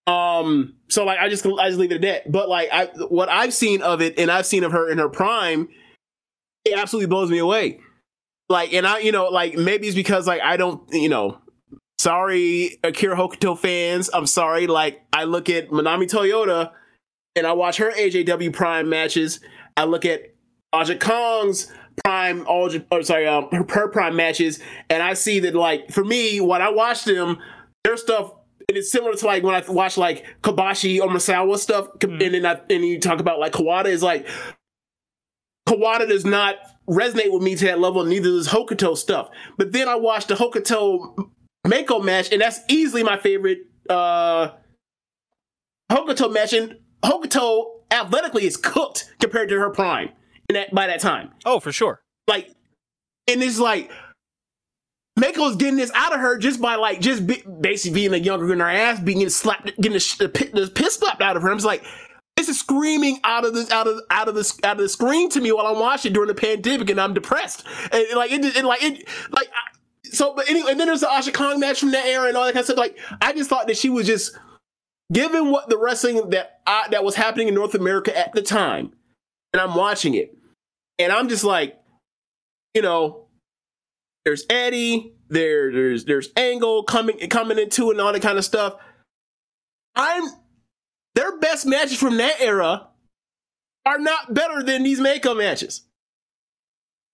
Um, 0.06 0.74
so 0.88 1.04
like 1.04 1.18
I 1.18 1.28
just 1.28 1.46
I 1.46 1.68
just 1.68 1.78
leave 1.78 1.92
it 1.92 1.96
at 1.96 2.00
that. 2.02 2.32
But 2.32 2.48
like 2.48 2.68
I 2.72 2.86
what 3.08 3.28
I've 3.28 3.54
seen 3.54 3.82
of 3.82 4.00
it, 4.00 4.18
and 4.18 4.30
I've 4.30 4.46
seen 4.46 4.64
of 4.64 4.72
her 4.72 4.90
in 4.90 4.98
her 4.98 5.08
prime, 5.08 5.68
it 6.64 6.78
absolutely 6.78 7.08
blows 7.08 7.30
me 7.30 7.38
away. 7.38 7.80
Like, 8.48 8.72
and 8.72 8.86
I, 8.86 8.98
you 8.98 9.12
know, 9.12 9.26
like 9.26 9.54
maybe 9.54 9.86
it's 9.86 9.94
because 9.94 10.26
like 10.26 10.42
I 10.42 10.56
don't, 10.56 10.82
you 10.92 11.08
know, 11.08 11.38
sorry, 11.98 12.78
Akira 12.82 13.16
Hokuto 13.16 13.56
fans, 13.56 14.10
I'm 14.12 14.26
sorry. 14.26 14.66
Like 14.66 15.02
I 15.12 15.24
look 15.24 15.48
at 15.48 15.70
Manami 15.70 16.10
Toyota, 16.10 16.72
and 17.36 17.46
I 17.46 17.52
watch 17.52 17.76
her 17.78 17.92
AJW 17.92 18.52
Prime 18.52 18.88
matches. 18.88 19.40
I 19.76 19.84
look 19.84 20.04
at 20.04 20.34
Aja 20.72 20.96
Kong's 20.96 21.72
prime 22.04 22.46
all 22.46 22.70
or 22.90 23.02
sorry 23.02 23.26
um, 23.26 23.48
her 23.52 23.64
per 23.64 23.88
prime 23.88 24.16
matches 24.16 24.60
and 24.88 25.02
i 25.02 25.14
see 25.14 25.40
that 25.40 25.54
like 25.54 25.90
for 25.90 26.04
me 26.04 26.40
when 26.40 26.62
i 26.62 26.70
watch 26.70 27.04
them 27.04 27.38
their 27.84 27.96
stuff 27.96 28.32
it 28.68 28.76
is 28.76 28.90
similar 28.90 29.14
to 29.14 29.26
like 29.26 29.42
when 29.42 29.54
i 29.54 29.62
watch 29.70 29.96
like 29.96 30.24
kobashi 30.42 31.00
or 31.00 31.08
misawa 31.08 31.58
stuff 31.58 31.88
mm. 31.98 32.24
and 32.24 32.34
then 32.34 32.46
I, 32.46 32.60
and 32.70 32.84
you 32.84 33.00
talk 33.00 33.20
about 33.20 33.38
like 33.38 33.52
kawada 33.52 33.86
is 33.86 34.02
like 34.02 34.26
kawada 35.68 36.08
does 36.08 36.24
not 36.24 36.56
resonate 36.88 37.32
with 37.32 37.42
me 37.42 37.54
to 37.56 37.64
that 37.66 37.80
level 37.80 38.04
neither 38.04 38.30
does 38.30 38.48
hokuto 38.48 38.96
stuff 38.96 39.28
but 39.56 39.72
then 39.72 39.88
i 39.88 39.94
watched 39.94 40.28
the 40.28 40.34
hokuto 40.34 41.30
Meiko 41.66 42.02
match 42.02 42.32
and 42.32 42.40
that's 42.40 42.60
easily 42.68 43.02
my 43.02 43.18
favorite 43.18 43.58
uh 43.88 44.50
hokuto 45.92 46.32
match 46.32 46.52
and 46.52 46.76
hokuto 47.02 47.80
athletically 47.90 48.46
is 48.46 48.56
cooked 48.56 49.12
compared 49.20 49.48
to 49.48 49.58
her 49.58 49.70
prime 49.70 50.10
in 50.48 50.54
that 50.54 50.74
by 50.74 50.86
that 50.86 51.00
time. 51.00 51.30
Oh, 51.44 51.60
for 51.60 51.72
sure. 51.72 52.02
Like, 52.26 52.50
and 53.28 53.42
it's 53.42 53.58
like 53.58 53.90
Meiko's 55.18 55.56
getting 55.56 55.76
this 55.76 55.90
out 55.94 56.14
of 56.14 56.20
her 56.20 56.38
just 56.38 56.60
by 56.60 56.76
like 56.76 57.00
just 57.00 57.26
be, 57.26 57.42
basically 57.60 57.94
being 57.94 58.14
a 58.14 58.16
younger 58.16 58.46
than 58.46 58.60
her 58.60 58.68
ass, 58.68 59.00
being 59.00 59.18
getting 59.18 59.30
slapped, 59.30 59.66
getting 59.80 59.92
the, 59.92 60.28
the, 60.52 60.60
the 60.60 60.70
piss 60.70 60.96
slapped 60.96 61.22
out 61.22 61.36
of 61.36 61.42
her. 61.42 61.50
I'm 61.50 61.56
just 61.56 61.66
like, 61.66 61.84
this 62.36 62.48
is 62.48 62.58
screaming 62.58 63.20
out 63.24 63.44
of 63.44 63.52
this 63.52 63.70
out 63.70 63.86
of 63.86 64.00
out 64.10 64.28
of 64.28 64.34
this 64.34 64.58
out 64.64 64.76
of 64.76 64.82
the 64.82 64.88
screen 64.88 65.28
to 65.30 65.40
me 65.40 65.52
while 65.52 65.66
I'm 65.66 65.78
watching 65.78 66.12
during 66.12 66.28
the 66.28 66.34
pandemic, 66.34 66.88
and 66.88 67.00
I'm 67.00 67.12
depressed. 67.12 67.66
And, 67.92 68.06
and 68.06 68.16
like 68.16 68.32
it, 68.32 68.56
and 68.56 68.66
like 68.66 68.82
it, 68.82 69.08
like 69.30 69.48
so. 70.04 70.34
But 70.34 70.48
anyway, 70.48 70.70
and 70.70 70.80
then 70.80 70.86
there's 70.86 71.02
the 71.02 71.10
Aja 71.10 71.32
Kong 71.32 71.60
match 71.60 71.80
from 71.80 71.90
that 71.90 72.06
era 72.06 72.28
and 72.28 72.36
all 72.36 72.44
that 72.44 72.54
kind 72.54 72.60
of 72.60 72.66
stuff. 72.66 72.78
Like 72.78 72.98
I 73.20 73.32
just 73.32 73.50
thought 73.50 73.66
that 73.66 73.76
she 73.76 73.90
was 73.90 74.06
just 74.06 74.38
given 75.12 75.50
what 75.50 75.68
the 75.68 75.78
wrestling 75.78 76.30
that 76.30 76.60
I, 76.66 76.86
that 76.90 77.04
was 77.04 77.14
happening 77.14 77.48
in 77.48 77.54
North 77.54 77.74
America 77.74 78.16
at 78.16 78.32
the 78.32 78.42
time, 78.42 78.92
and 79.52 79.60
I'm 79.60 79.74
watching 79.74 80.14
it. 80.14 80.36
And 80.98 81.12
I'm 81.12 81.28
just 81.28 81.44
like, 81.44 81.78
you 82.74 82.82
know, 82.82 83.26
there's 84.24 84.44
Eddie, 84.50 85.14
there, 85.28 85.72
there's 85.72 86.04
there's 86.04 86.30
Angle 86.36 86.84
coming 86.84 87.18
coming 87.28 87.58
into 87.58 87.90
and 87.90 88.00
all 88.00 88.12
that 88.12 88.22
kind 88.22 88.38
of 88.38 88.44
stuff. 88.44 88.76
I'm 89.96 90.24
their 91.14 91.38
best 91.38 91.66
matches 91.66 91.98
from 91.98 92.18
that 92.18 92.40
era 92.40 92.88
are 93.86 93.98
not 93.98 94.32
better 94.32 94.62
than 94.62 94.82
these 94.82 95.00
Meiko 95.00 95.36
matches. 95.36 95.82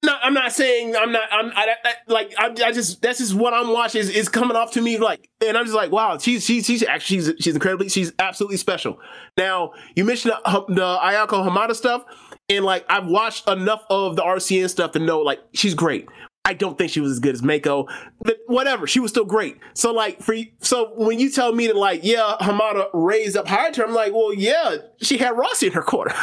No, 0.04 0.14
I'm 0.22 0.34
not 0.34 0.52
saying 0.52 0.94
I'm 0.94 1.10
not. 1.10 1.22
I'm 1.32 1.50
I, 1.56 1.74
I, 1.84 1.94
like 2.06 2.34
I, 2.38 2.46
I 2.66 2.72
just 2.72 3.02
that's 3.02 3.18
just 3.18 3.34
what 3.34 3.54
I'm 3.54 3.72
watching 3.72 4.00
is, 4.00 4.10
is 4.10 4.28
coming 4.28 4.56
off 4.56 4.72
to 4.72 4.80
me 4.82 4.98
like, 4.98 5.28
and 5.44 5.56
I'm 5.56 5.64
just 5.64 5.74
like, 5.74 5.90
wow, 5.90 6.18
she's 6.18 6.44
she's 6.44 6.66
she's 6.66 6.82
actually 6.82 7.20
she's, 7.20 7.32
she's 7.40 7.54
incredibly 7.54 7.88
she's 7.88 8.12
absolutely 8.18 8.58
special. 8.58 9.00
Now 9.36 9.72
you 9.96 10.04
mentioned 10.04 10.34
the, 10.44 10.64
the 10.68 10.98
Ayako 11.02 11.48
Hamada 11.48 11.74
stuff. 11.74 12.04
And 12.48 12.64
like 12.64 12.84
I've 12.88 13.06
watched 13.06 13.48
enough 13.48 13.84
of 13.90 14.16
the 14.16 14.22
Arsion 14.22 14.68
stuff 14.68 14.92
to 14.92 15.00
know 15.00 15.20
like 15.20 15.40
she's 15.52 15.74
great. 15.74 16.08
I 16.44 16.54
don't 16.54 16.78
think 16.78 16.92
she 16.92 17.00
was 17.00 17.10
as 17.10 17.18
good 17.18 17.34
as 17.34 17.42
Mako, 17.42 17.88
but 18.22 18.36
whatever, 18.46 18.86
she 18.86 19.00
was 19.00 19.10
still 19.10 19.24
great. 19.24 19.58
So 19.74 19.92
like 19.92 20.22
for 20.22 20.36
so 20.60 20.92
when 20.94 21.18
you 21.18 21.28
tell 21.28 21.52
me 21.52 21.66
that 21.66 21.76
like 21.76 22.02
yeah 22.04 22.36
Hamada 22.40 22.88
raised 22.92 23.36
up 23.36 23.48
higher 23.48 23.72
I'm 23.76 23.92
like 23.92 24.12
well 24.12 24.32
yeah 24.32 24.76
she 25.02 25.18
had 25.18 25.36
Rossy 25.36 25.66
in 25.66 25.72
her 25.72 25.82
corner. 25.82 26.14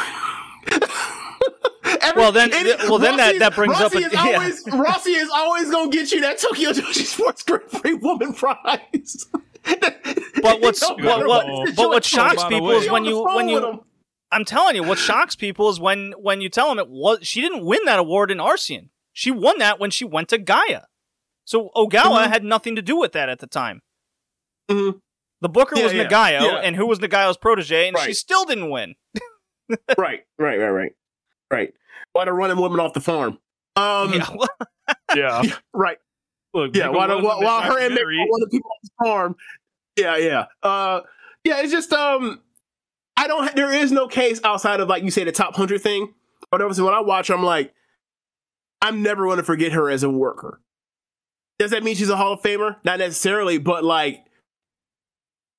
Every, 2.01 2.21
well 2.21 2.31
then, 2.31 2.49
well 2.89 2.99
then 2.99 3.17
that, 3.17 3.39
that 3.39 3.55
brings 3.55 3.75
Rossy 3.75 3.85
up 3.85 3.93
a, 3.93 3.97
is 3.97 4.13
yeah. 4.13 4.19
always 4.19 4.63
Rossy 4.65 5.15
is 5.15 5.29
always 5.33 5.69
gonna 5.69 5.89
get 5.89 6.11
you 6.11 6.21
that 6.21 6.39
Tokyo 6.39 6.71
Joshi 6.71 7.05
Sports 7.05 7.43
Grand 7.43 7.69
Prix 7.71 7.93
Woman 7.95 8.33
prize. 8.33 9.27
but 10.41 10.61
what's 10.61 10.81
what, 10.81 11.25
what, 11.25 11.75
but 11.75 11.89
what 11.89 12.03
shocks 12.03 12.43
people 12.45 12.71
is 12.71 12.89
when 12.89 13.05
you 13.05 13.23
when 13.23 13.47
you 13.47 13.83
I'm 14.31 14.45
telling 14.45 14.75
you, 14.75 14.83
what 14.83 14.97
shocks 14.97 15.35
people 15.35 15.69
is 15.69 15.79
when 15.79 16.13
when 16.17 16.41
you 16.41 16.49
tell 16.49 16.69
them 16.69 16.79
it 16.79 16.89
was 16.89 17.19
she 17.21 17.39
didn't 17.39 17.65
win 17.65 17.79
that 17.85 17.99
award 17.99 18.31
in 18.31 18.39
Arsion. 18.39 18.89
She 19.13 19.29
won 19.29 19.59
that 19.59 19.79
when 19.79 19.91
she 19.91 20.05
went 20.05 20.29
to 20.29 20.39
Gaia. 20.39 20.81
So 21.45 21.69
Ogawa 21.75 21.89
mm-hmm. 21.89 22.31
had 22.31 22.43
nothing 22.43 22.75
to 22.75 22.81
do 22.81 22.97
with 22.97 23.11
that 23.11 23.29
at 23.29 23.39
the 23.39 23.47
time. 23.47 23.81
Mm-hmm. 24.69 24.97
The 25.41 25.49
Booker 25.49 25.77
yeah, 25.77 25.83
was 25.83 25.93
yeah. 25.93 26.07
Nagayo, 26.07 26.41
yeah. 26.41 26.61
and 26.63 26.75
who 26.75 26.87
was 26.87 26.99
Nagayo's 26.99 27.37
protege, 27.37 27.87
and 27.87 27.95
right. 27.95 28.05
she 28.05 28.13
still 28.13 28.45
didn't 28.45 28.69
win. 28.69 28.95
right, 29.97 30.25
right, 30.39 30.57
right, 30.57 30.69
right, 30.69 30.91
right. 31.51 31.73
Why 32.13 32.25
to 32.25 32.33
running 32.33 32.57
women 32.57 32.79
off 32.79 32.93
the 32.93 33.01
farm? 33.01 33.39
Um, 33.75 34.13
yeah, 34.13 34.29
yeah. 35.15 35.55
right. 35.73 35.97
Look, 36.53 36.75
yeah, 36.75 36.89
while, 36.89 37.09
while, 37.21 37.41
while 37.41 37.61
her 37.61 37.79
and 37.79 37.95
one 37.95 38.43
of 38.43 38.49
the 38.49 38.51
people 38.51 38.69
off 38.69 38.81
the 38.83 39.05
farm. 39.05 39.35
Yeah, 39.97 40.17
yeah, 40.17 40.45
uh, 40.61 41.01
yeah. 41.43 41.61
It's 41.61 41.71
just 41.71 41.91
um, 41.91 42.41
I 43.17 43.27
don't. 43.27 43.55
There 43.55 43.73
is 43.73 43.91
no 43.91 44.07
case 44.07 44.39
outside 44.43 44.79
of 44.79 44.87
like 44.87 45.03
you 45.03 45.11
say 45.11 45.23
the 45.23 45.31
top 45.31 45.55
hundred 45.55 45.81
thing. 45.81 46.13
But 46.51 46.61
obviously, 46.61 46.83
when 46.83 46.93
I 46.93 47.01
watch 47.01 47.31
I'm 47.31 47.43
like, 47.43 47.73
I'm 48.81 49.01
never 49.01 49.25
going 49.25 49.37
to 49.37 49.43
forget 49.43 49.71
her 49.71 49.89
as 49.89 50.03
a 50.03 50.09
worker. 50.09 50.61
Does 51.57 51.71
that 51.71 51.83
mean 51.83 51.95
she's 51.95 52.09
a 52.09 52.17
Hall 52.17 52.33
of 52.33 52.41
Famer? 52.41 52.77
Not 52.83 52.99
necessarily, 52.99 53.57
but 53.57 53.83
like 53.83 54.23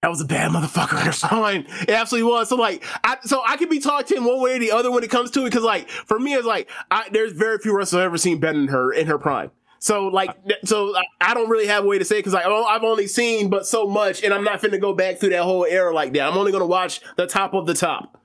that 0.05 0.11
was 0.11 0.21
a 0.21 0.27
bad 0.27 0.51
motherfucker 0.51 1.01
in 1.01 1.07
her 1.07 1.13
spine. 1.13 1.67
It 1.81 1.89
absolutely 1.89 2.31
was. 2.31 2.51
So 2.51 2.57
like, 2.57 2.85
I 3.05 3.17
so 3.23 3.43
I 3.47 3.57
could 3.57 3.71
be 3.71 3.79
talked 3.79 4.09
to 4.09 4.21
one 4.21 4.39
way 4.39 4.57
or 4.57 4.59
the 4.59 4.71
other 4.71 4.91
when 4.91 5.03
it 5.03 5.09
comes 5.09 5.31
to 5.31 5.41
it. 5.41 5.45
Because 5.45 5.63
like 5.63 5.89
for 5.89 6.19
me, 6.19 6.35
it's 6.35 6.45
like 6.45 6.71
I, 6.91 7.09
there's 7.11 7.33
very 7.33 7.57
few 7.57 7.75
wrestlers 7.75 8.01
I've 8.01 8.05
ever 8.05 8.19
seen 8.19 8.39
better 8.39 8.59
than 8.59 8.69
her 8.69 8.93
in 8.93 9.07
her 9.07 9.17
prime. 9.17 9.51
So 9.79 10.09
like, 10.09 10.37
so 10.67 10.95
I 11.23 11.33
don't 11.33 11.49
really 11.49 11.69
have 11.69 11.85
a 11.85 11.87
way 11.87 11.99
to 11.99 12.05
say 12.05 12.19
because 12.19 12.35
like 12.35 12.45
I've 12.45 12.83
only 12.83 13.07
seen 13.07 13.49
but 13.49 13.67
so 13.67 13.87
much, 13.87 14.23
and 14.23 14.35
I'm 14.35 14.45
not 14.45 14.61
finna 14.61 14.79
go 14.79 14.93
back 14.93 15.21
through 15.21 15.31
that 15.31 15.43
whole 15.43 15.65
era 15.65 15.95
like 15.95 16.13
that. 16.13 16.31
I'm 16.31 16.37
only 16.37 16.53
gonna 16.53 16.67
watch 16.67 17.01
the 17.17 17.27
top 17.27 17.55
of 17.55 17.65
the 17.65 17.75
top. 17.75 18.21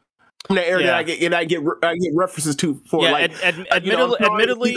From 0.48 0.58
that 0.58 0.68
era 0.68 0.82
yeah. 0.82 0.88
that 0.88 0.96
I 0.96 1.04
get, 1.04 1.22
and 1.22 1.34
I 1.34 1.46
get, 1.46 1.62
I 1.82 1.96
get 1.96 2.12
references 2.14 2.58
to 2.58 2.82
for 2.90 3.04
yeah, 3.04 3.12
like, 3.12 3.32
ad, 3.44 3.56
ad, 3.56 3.68
admittedly, 3.72 4.18
know, 4.20 4.32
admittedly, 4.32 4.76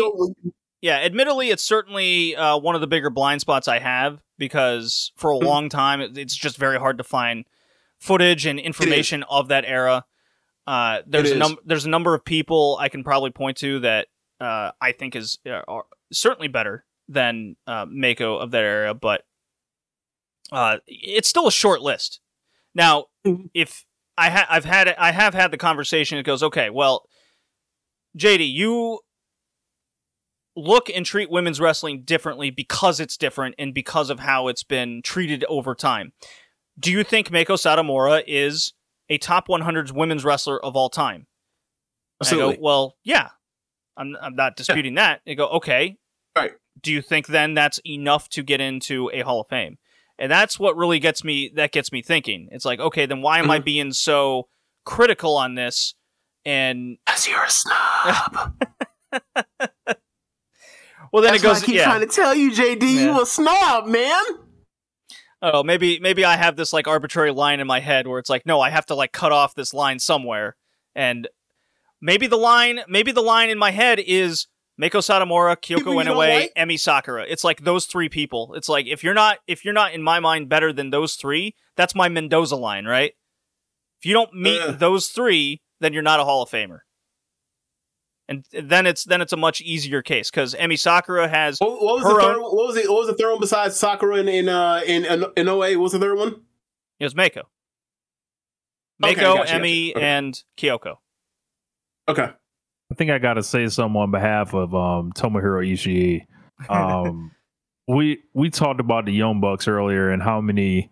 yeah, 0.81 0.99
admittedly, 0.99 1.51
it's 1.51 1.63
certainly 1.63 2.37
uh, 2.37 2.59
one 2.59 2.75
of 2.75 2.81
the 2.81 2.89
bigger 2.89 3.11
blind 3.11 3.41
spots 3.41 3.69
I 3.69 3.79
have 3.79 4.21
because 4.43 5.12
for 5.15 5.31
a 5.31 5.37
mm-hmm. 5.37 5.47
long 5.47 5.69
time 5.69 6.01
it's 6.01 6.35
just 6.35 6.57
very 6.57 6.77
hard 6.77 6.99
to 6.99 7.05
find 7.05 7.45
footage 8.01 8.45
and 8.45 8.59
information 8.59 9.23
of 9.31 9.47
that 9.47 9.65
era. 9.65 10.05
Uh, 10.67 10.99
there's 11.07 11.31
a 11.31 11.37
num- 11.37 11.59
there's 11.65 11.85
a 11.85 11.89
number 11.89 12.12
of 12.12 12.25
people 12.25 12.77
I 12.81 12.89
can 12.89 13.05
probably 13.05 13.31
point 13.31 13.57
to 13.59 13.79
that 13.81 14.09
uh, 14.41 14.73
I 14.81 14.91
think 14.91 15.15
is 15.15 15.39
uh, 15.47 15.62
are 15.69 15.85
certainly 16.12 16.49
better 16.49 16.85
than 17.09 17.55
uh, 17.69 17.87
Meiko 17.87 18.43
of 18.43 18.51
that 18.51 18.65
era, 18.65 18.95
but 18.95 19.23
uh, 20.51 20.79
it's 20.89 21.29
still 21.29 21.47
a 21.47 21.53
short 21.53 21.81
list. 21.81 22.19
Now, 22.75 23.07
mm-hmm. 23.25 23.47
if 23.55 23.85
I 24.19 24.31
ha- 24.31 24.49
I've 24.51 24.65
had 24.65 24.89
I 24.99 25.12
have 25.12 25.35
had 25.35 25.53
the 25.53 25.57
conversation. 25.57 26.19
It 26.19 26.25
goes, 26.25 26.43
okay, 26.43 26.69
well, 26.69 27.09
JD, 28.19 28.53
you 28.53 28.99
look 30.57 30.91
and 30.91 31.07
treat 31.07 31.31
women's 31.31 31.61
wrestling 31.61 32.03
differently 32.03 32.51
because 32.51 33.01
it's 33.01 33.17
different 33.17 33.55
and 33.59 33.73
because 33.73 34.11
of 34.11 34.21
how 34.21 34.49
it's 34.49 34.63
been 34.63 35.03
treated 35.03 35.45
over 35.49 35.75
time. 35.75 36.13
Do 36.79 36.91
you 36.91 37.05
think 37.05 37.31
Meiko 37.31 37.57
Satomura 37.57 38.23
is 38.27 38.73
a 39.09 39.19
top 39.19 39.49
100 39.49 39.91
women's 39.91 40.25
wrestler 40.25 40.63
of 40.63 40.77
all 40.77 40.89
time? 40.89 41.27
Absolutely. 42.21 42.57
Go, 42.57 42.63
well, 42.63 42.97
yeah, 43.05 43.31
I'm, 43.97 44.17
I'm 44.21 44.37
not 44.37 44.57
disputing 44.57 44.95
yeah. 44.95 45.09
that. 45.09 45.21
They 45.27 45.35
go, 45.35 45.49
okay. 45.49 45.97
Right. 46.37 46.53
Do 46.81 46.93
you 46.93 47.03
think 47.03 47.27
then 47.27 47.55
that's 47.55 47.81
enough 47.87 48.29
to 48.31 48.43
get 48.43 48.61
into 48.61 49.11
a 49.13 49.21
Hall 49.21 49.41
of 49.41 49.49
Fame? 49.49 49.79
And 50.19 50.31
that's 50.31 50.59
what 50.59 50.77
really 50.77 50.99
gets 50.99 51.25
me 51.25 51.51
that 51.57 51.73
gets 51.73 51.91
me 51.91 52.01
thinking. 52.03 52.49
It's 52.53 52.65
like, 52.65 52.81
okay, 52.81 53.07
then 53.07 53.23
why 53.23 53.39
am 53.39 53.51
I 53.51 53.59
mm-hmm. 53.59 53.65
being 53.65 53.93
so 53.93 54.49
critical 54.85 55.37
on 55.37 55.55
this? 55.55 55.95
And 56.45 56.99
as 57.07 57.27
you're 57.29 57.43
a 57.43 57.51
snob. 57.51 58.63
well, 61.12 61.23
then 61.23 61.32
that's 61.32 61.42
it 61.42 61.47
goes. 61.47 61.62
I 61.62 61.66
keep 61.66 61.74
yeah. 61.76 61.84
trying 61.84 62.00
to 62.00 62.07
tell 62.07 62.34
you, 62.34 62.50
JD, 62.50 62.82
yeah. 62.82 62.89
you 62.89 63.23
a 63.23 63.26
snob, 63.26 63.86
man. 63.86 64.23
Oh, 65.42 65.62
maybe 65.62 65.99
maybe 66.00 66.24
I 66.24 66.36
have 66.36 66.57
this 66.57 66.73
like 66.73 66.86
arbitrary 66.86 67.32
line 67.32 67.60
in 67.60 67.66
my 67.66 67.81
head 67.81 68.07
where 68.07 68.18
it's 68.18 68.31
like, 68.31 68.47
no, 68.47 68.60
I 68.60 68.70
have 68.70 68.86
to 68.86 68.94
like 68.94 69.12
cut 69.12 69.32
off 69.32 69.55
this 69.55 69.74
line 69.74 69.99
somewhere, 69.99 70.57
and 70.94 71.28
maybe 72.00 72.26
the 72.26 72.36
line 72.36 72.81
maybe 72.89 73.12
the 73.12 73.23
line 73.23 73.50
in 73.50 73.58
my 73.58 73.73
head 73.73 73.99
is 73.99 74.47
Mako 74.78 74.99
Satomura, 74.99 75.57
Kyoko 75.57 75.82
Inoue, 76.05 76.16
like? 76.16 76.52
Emi 76.57 76.78
Sakura. 76.78 77.24
It's 77.28 77.44
like 77.44 77.65
those 77.65 77.86
three 77.86 78.08
people. 78.08 78.55
It's 78.55 78.68
like 78.68 78.86
if 78.86 79.05
you're 79.05 79.15
not 79.15 79.39
if 79.47 79.65
you're 79.65 79.74
not 79.74 79.92
in 79.92 80.02
my 80.02 80.20
mind 80.20 80.49
better 80.49 80.73
than 80.73 80.91
those 80.91 81.16
three, 81.16 81.55
that's 81.76 81.94
my 81.94 82.08
Mendoza 82.08 82.57
line, 82.57 82.84
right? 82.86 83.12
If 84.00 84.07
you 84.07 84.15
don't 84.15 84.34
meet 84.34 84.60
Ugh. 84.60 84.78
those 84.78 85.08
three, 85.08 85.60
then 85.81 85.92
you're 85.92 86.02
not 86.02 86.20
a 86.20 86.24
Hall 86.24 86.42
of 86.42 86.50
Famer. 86.50 86.81
And 88.52 88.69
then 88.69 88.86
it's 88.86 89.05
then 89.05 89.20
it's 89.20 89.33
a 89.33 89.36
much 89.36 89.61
easier 89.61 90.01
case 90.02 90.31
because 90.31 90.55
Emi 90.55 90.78
Sakura 90.78 91.28
has 91.28 91.59
What, 91.61 91.83
what 91.83 91.94
was 91.97 92.02
Her 92.05 92.09
the 92.09 92.15
own- 92.15 92.20
third? 92.35 92.41
What 92.43 92.55
was 92.55 92.75
the 92.77 92.91
what 92.93 92.99
was 93.01 93.07
the 93.09 93.15
third 93.15 93.31
one 93.33 93.41
besides 93.41 93.77
Sakura 93.77 94.17
and 94.17 94.28
in 94.28 94.49
uh 94.49 94.81
in 94.86 95.05
in, 95.05 95.25
in 95.36 95.49
OA? 95.49 95.73
What 95.73 95.81
was 95.85 95.93
the 95.93 95.99
third 95.99 96.17
one? 96.19 96.43
it 97.01 97.05
was 97.05 97.15
Mako, 97.17 97.41
Okay, 99.05 99.15
Mako, 99.17 99.36
gotcha, 99.39 99.55
Emi, 99.55 99.89
gotcha. 99.93 99.99
Okay. 99.99 100.07
and 100.07 100.43
Kyoko. 100.57 100.94
Okay. 102.09 102.23
I 102.91 102.94
think 102.94 103.11
I 103.11 103.19
got 103.19 103.35
to 103.35 103.43
say 103.43 103.67
something 103.69 104.01
on 104.01 104.11
behalf 104.11 104.55
of 104.55 104.75
um, 104.75 105.12
Tomohiro 105.12 105.67
Ishii. 105.67 106.27
Um, 106.69 107.33
we 107.89 108.19
we 108.35 108.49
talked 108.51 108.78
about 108.78 109.05
the 109.07 109.12
Young 109.12 109.41
Bucks 109.41 109.67
earlier 109.67 110.11
and 110.11 110.23
how 110.23 110.41
many 110.41 110.91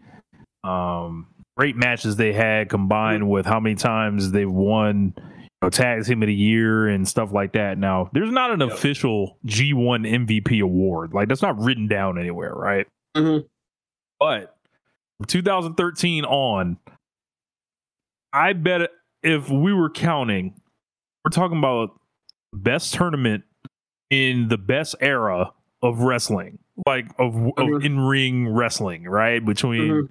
um, 0.65 1.29
great 1.57 1.77
matches 1.77 2.17
they 2.17 2.33
had 2.33 2.69
combined 2.69 3.31
with 3.31 3.47
how 3.47 3.61
many 3.61 3.77
times 3.77 4.33
they've 4.33 4.51
won 4.51 5.15
you 5.17 5.40
know, 5.63 5.71
tag 5.71 6.05
team 6.05 6.23
of 6.23 6.27
the 6.27 6.35
year 6.35 6.89
and 6.89 7.07
stuff 7.07 7.33
like 7.33 7.53
that. 7.53 7.79
Now, 7.79 8.11
there's 8.13 8.31
not 8.31 8.51
an 8.51 8.61
Yep. 8.61 8.71
official 8.73 9.39
G1 9.47 10.07
MVP 10.07 10.61
award. 10.61 11.13
Like 11.13 11.29
that's 11.29 11.43
not 11.43 11.59
written 11.59 11.87
down 11.87 12.19
anywhere, 12.19 12.55
right? 12.55 12.87
Mhm. 13.17 13.47
But 14.19 14.57
from 15.19 15.27
2013 15.27 16.25
on, 16.25 16.79
I 18.33 18.53
bet 18.53 18.91
if 19.23 19.51
we 19.51 19.73
were 19.73 19.91
counting, 19.91 20.55
we're 21.25 21.31
talking 21.31 21.59
about 21.59 21.99
best 22.53 22.95
tournament 22.95 23.45
in 24.09 24.49
the 24.49 24.59
best 24.59 24.95
era 25.01 25.53
of 25.83 26.01
wrestling, 26.01 26.59
like 26.87 27.07
of, 27.19 27.35
of 27.37 27.53
Mhm. 27.57 27.85
in 27.85 28.01
ring 28.01 28.49
wrestling, 28.49 29.05
right? 29.05 29.45
Between 29.45 29.83
Mhm. 29.91 30.09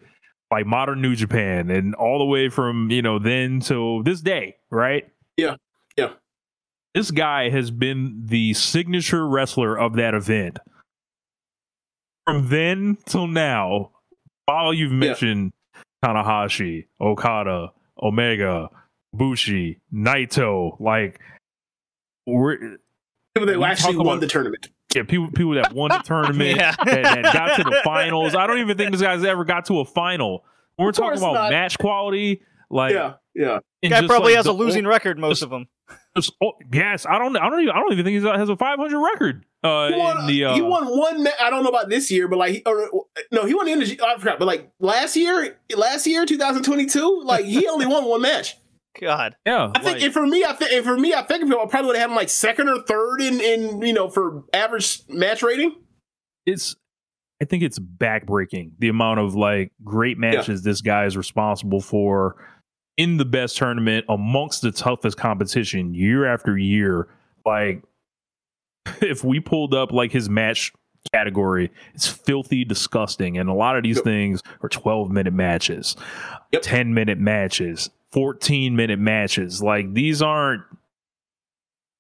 like 0.52 0.66
modern 0.66 1.02
New 1.02 1.16
Japan 1.16 1.70
and 1.70 1.96
all 1.96 2.20
the 2.20 2.26
way 2.26 2.50
from 2.50 2.90
you 2.92 3.02
know 3.02 3.20
then 3.20 3.60
to 3.62 4.02
this 4.04 4.22
day, 4.22 4.58
right? 4.70 5.08
Yeah. 5.40 5.56
Yeah. 5.98 6.14
This 6.96 7.12
guy 7.12 7.50
has 7.50 7.72
been 7.72 8.24
the 8.26 8.54
signature 8.54 9.28
wrestler 9.28 9.78
of 9.78 9.94
that 9.96 10.14
event. 10.14 10.60
From 12.26 12.50
then 12.50 12.98
till 13.06 13.28
now, 13.28 13.92
while 14.46 14.74
you've 14.74 14.92
mentioned 14.92 15.52
Tanahashi, 16.04 16.88
Okada, 17.02 17.72
Omega, 18.02 18.70
Bushi, 19.14 19.80
Naito, 19.94 20.80
like 20.80 21.20
we're 22.26 22.78
People 23.36 23.46
that 23.48 23.58
We 23.60 23.64
actually 23.66 23.94
talk 23.94 24.06
won 24.06 24.18
about- 24.18 24.22
the 24.22 24.28
tournament. 24.28 24.70
yeah, 24.96 25.04
people 25.04 25.30
people 25.32 25.54
that 25.54 25.74
won 25.74 25.90
the 25.90 25.98
tournament, 26.06 26.58
Yeah. 26.58 26.76
that, 26.84 27.04
that 27.24 27.34
got 27.34 27.56
to 27.58 27.64
the 27.64 27.82
finals. 27.84 28.36
I 28.36 28.48
don't 28.48 28.60
even 28.60 28.78
think 28.78 28.92
this 28.92 29.02
guy's 29.02 29.24
ever 29.24 29.46
got 29.46 29.66
to 29.66 29.80
a 29.80 29.86
final. 29.86 30.44
When 30.76 30.86
we're 30.86 30.90
Of 30.90 30.96
talking 30.96 31.18
about 31.20 31.34
not. 31.34 31.52
match 31.52 31.78
quality, 31.78 32.42
like 32.70 32.94
yeah. 32.94 33.14
Yeah. 33.36 33.60
Guy 33.88 34.06
probably 34.08 34.34
like, 34.34 34.38
has 34.38 34.46
a 34.46 34.50
the- 34.50 34.54
losing 34.54 34.86
record, 34.86 35.18
most 35.18 35.42
of 35.44 35.50
them. 35.50 35.68
just- 36.16 36.34
oh, 36.44 36.54
yes, 36.74 37.06
I 37.06 37.18
don't. 37.18 37.36
I 37.38 37.50
don't 37.50 37.62
even. 37.62 37.74
I 37.74 37.80
don't 37.80 37.94
even 37.94 38.04
think 38.06 38.22
he 38.22 38.28
has 38.28 38.50
a 38.50 38.58
500 38.58 39.00
record. 39.14 39.46
Uh, 39.64 39.90
He 39.92 39.98
won, 39.98 40.20
in 40.22 40.28
the 40.28 40.46
uh, 40.46 40.54
he 40.56 40.62
won 40.62 40.86
one. 40.88 41.24
Ma- 41.24 41.30
I 41.42 41.50
don't 41.50 41.64
know 41.64 41.70
about 41.70 41.90
this 41.90 42.10
year, 42.12 42.28
but 42.28 42.38
like, 42.40 42.54
he, 42.56 42.64
or, 42.66 42.90
no, 43.32 43.46
he 43.46 43.54
won 43.54 43.66
the 43.66 43.72
energy. 43.72 43.98
I 44.02 44.18
forgot, 44.18 44.40
but 44.40 44.46
like 44.46 44.70
last 44.80 45.16
year, 45.16 45.58
last 45.76 46.06
year, 46.08 46.26
2022, 46.26 47.22
like 47.26 47.46
he 47.46 47.68
only 47.68 47.86
won 47.86 48.06
one 48.06 48.22
match. 48.22 48.56
God, 49.02 49.36
yeah. 49.46 49.72
I 49.76 49.80
think, 49.80 49.96
like- 49.96 50.04
and 50.04 50.14
for 50.14 50.26
me, 50.26 50.44
I 50.44 50.54
think, 50.54 50.84
for 50.84 50.98
me, 50.98 51.14
I 51.14 51.22
think 51.24 51.44
I 51.46 51.48
probably 51.68 51.88
would 51.88 51.96
have 51.96 52.02
had 52.04 52.10
him 52.10 52.16
like 52.16 52.30
second 52.30 52.68
or 52.70 52.82
third 52.84 53.22
in, 53.22 53.40
in 53.40 53.82
you 53.82 53.94
know, 53.94 54.10
for 54.10 54.44
average 54.54 55.02
match 55.08 55.42
rating. 55.44 55.76
it's 56.46 56.76
I 57.42 57.46
think 57.46 57.64
it's 57.64 57.80
backbreaking 57.80 58.72
the 58.80 58.90
amount 58.90 59.22
of 59.22 59.34
like 59.36 59.72
great 59.84 60.18
matches 60.18 60.62
this 60.64 60.82
guy 60.82 61.06
is 61.06 61.16
responsible 61.16 61.80
for 61.80 62.36
in 63.00 63.16
the 63.16 63.24
best 63.24 63.56
tournament 63.56 64.06
amongst 64.10 64.62
the 64.62 64.72
toughest 64.74 65.18
competition 65.18 65.94
year 65.94 66.26
after 66.26 66.58
year. 66.58 67.08
Like 67.46 67.82
if 69.02 69.24
we 69.24 69.40
pulled 69.40 69.74
up 69.74 69.92
like 69.94 70.12
his 70.12 70.30
match 70.30 70.74
category, 71.14 71.72
it's 71.96 72.08
filthy 72.08 72.66
disgusting. 72.66 73.38
And 73.38 73.50
a 73.50 73.54
lot 73.54 73.78
of 73.78 73.84
these 73.84 73.96
Yep. 73.98 74.04
things 74.04 74.44
are 74.62 74.68
12 74.70 75.10
minute 75.10 75.34
matches, 75.34 75.96
Yep. 76.52 76.62
10 76.62 76.94
minute 76.94 77.18
matches, 77.20 77.90
14 78.12 78.76
minute 78.76 79.00
matches. 79.00 79.64
Like 79.64 79.94
these 79.94 80.22
aren't 80.22 80.64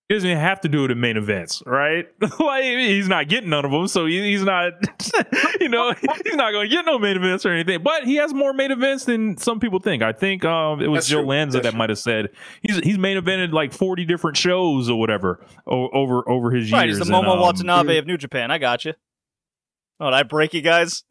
he 0.09 0.15
doesn't 0.15 0.27
even 0.27 0.41
have 0.41 0.59
to 0.61 0.69
do 0.69 0.85
it 0.85 0.91
in 0.91 0.99
main 0.99 1.17
events, 1.17 1.61
right? 1.67 2.07
like 2.39 2.63
he's 2.63 3.07
not 3.07 3.29
getting 3.29 3.51
none 3.51 3.63
of 3.63 3.69
them, 3.69 3.87
so 3.87 4.07
he, 4.07 4.31
he's 4.31 4.43
not, 4.43 4.73
you 5.61 5.69
know, 5.69 5.93
he's 6.23 6.35
not 6.35 6.51
going 6.51 6.67
to 6.67 6.75
get 6.75 6.83
no 6.83 6.97
main 6.97 7.15
events 7.15 7.45
or 7.45 7.51
anything. 7.51 7.83
But 7.83 8.05
he 8.05 8.15
has 8.15 8.33
more 8.33 8.51
main 8.51 8.71
events 8.71 9.05
than 9.05 9.37
some 9.37 9.59
people 9.59 9.79
think. 9.79 10.01
I 10.01 10.11
think 10.11 10.43
um, 10.43 10.81
it 10.81 10.87
was 10.87 11.01
That's 11.01 11.09
Joe 11.09 11.19
true. 11.19 11.27
Lanza 11.27 11.59
That's 11.59 11.73
that 11.73 11.77
might 11.77 11.89
have 11.89 11.99
said 11.99 12.29
he's 12.63 12.79
he's 12.79 12.97
main 12.97 13.21
evented 13.21 13.53
like 13.53 13.71
forty 13.71 14.03
different 14.03 14.35
shows 14.35 14.89
or 14.89 14.99
whatever 14.99 15.45
o- 15.67 15.89
over 15.89 16.27
over 16.27 16.49
his 16.49 16.71
right? 16.71 16.85
years. 16.85 16.97
He's 16.97 17.07
the 17.07 17.15
and, 17.15 17.25
Momo 17.25 17.33
um, 17.33 17.39
Watanabe 17.41 17.99
of 17.99 18.07
New 18.07 18.17
Japan. 18.17 18.49
I 18.49 18.57
got 18.57 18.85
you. 18.85 18.93
Oh, 19.99 20.05
did 20.05 20.15
I 20.15 20.23
break 20.23 20.55
you 20.55 20.61
guys? 20.61 21.03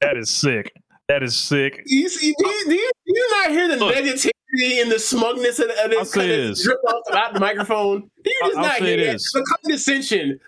That 0.00 0.16
is 0.16 0.30
sick. 0.30 0.72
That 1.08 1.22
is 1.24 1.36
sick. 1.36 1.82
You 1.86 2.08
see, 2.08 2.32
do 2.38 2.48
you, 2.48 2.64
do 2.64 2.74
you, 2.74 2.90
do 3.06 3.12
you 3.12 3.28
not 3.30 3.50
hear 3.50 3.68
the 3.68 3.76
Look. 3.76 4.31
Negativity 4.54 4.82
and 4.82 4.90
the 4.90 4.98
smugness 4.98 5.58
of, 5.58 5.70
of 5.70 5.76
I'll 5.82 5.88
this 5.88 6.10
say 6.12 6.20
kind 6.20 6.50
of 6.50 6.58
drip 6.60 6.78
off 6.88 7.02
about 7.08 7.34
the 7.34 7.40
microphone? 7.40 8.00
Do 8.22 8.30
you 8.30 8.40
just 8.42 8.56
I'll 8.56 8.62
not 8.64 8.78
say 8.78 8.84
hear 8.98 9.10
it. 9.14 9.22
The 9.32 9.56
condescension. 9.62 10.40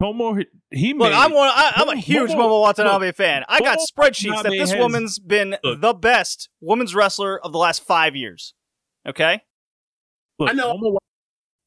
Tomo, 0.00 0.38
he 0.70 0.94
Look, 0.94 1.12
I'm 1.14 1.32
one. 1.34 1.50
I, 1.52 1.72
I'm 1.76 1.88
a 1.90 1.96
huge 1.96 2.30
Momo- 2.30 2.48
Momo 2.48 2.62
Watanabe 2.62 3.12
fan. 3.12 3.44
I 3.48 3.60
got 3.60 3.78
Momo 3.78 3.84
spreadsheets 3.92 4.42
that 4.42 4.50
this 4.50 4.70
has- 4.70 4.78
woman's 4.80 5.18
been 5.18 5.56
Look. 5.62 5.80
the 5.82 5.92
best 5.92 6.48
women's 6.60 6.94
wrestler 6.94 7.38
of 7.44 7.52
the 7.52 7.58
last 7.58 7.84
five 7.84 8.16
years. 8.16 8.54
Okay, 9.06 9.42
look, 10.38 10.48
I 10.48 10.52
know. 10.54 10.74
Momo 10.74 10.96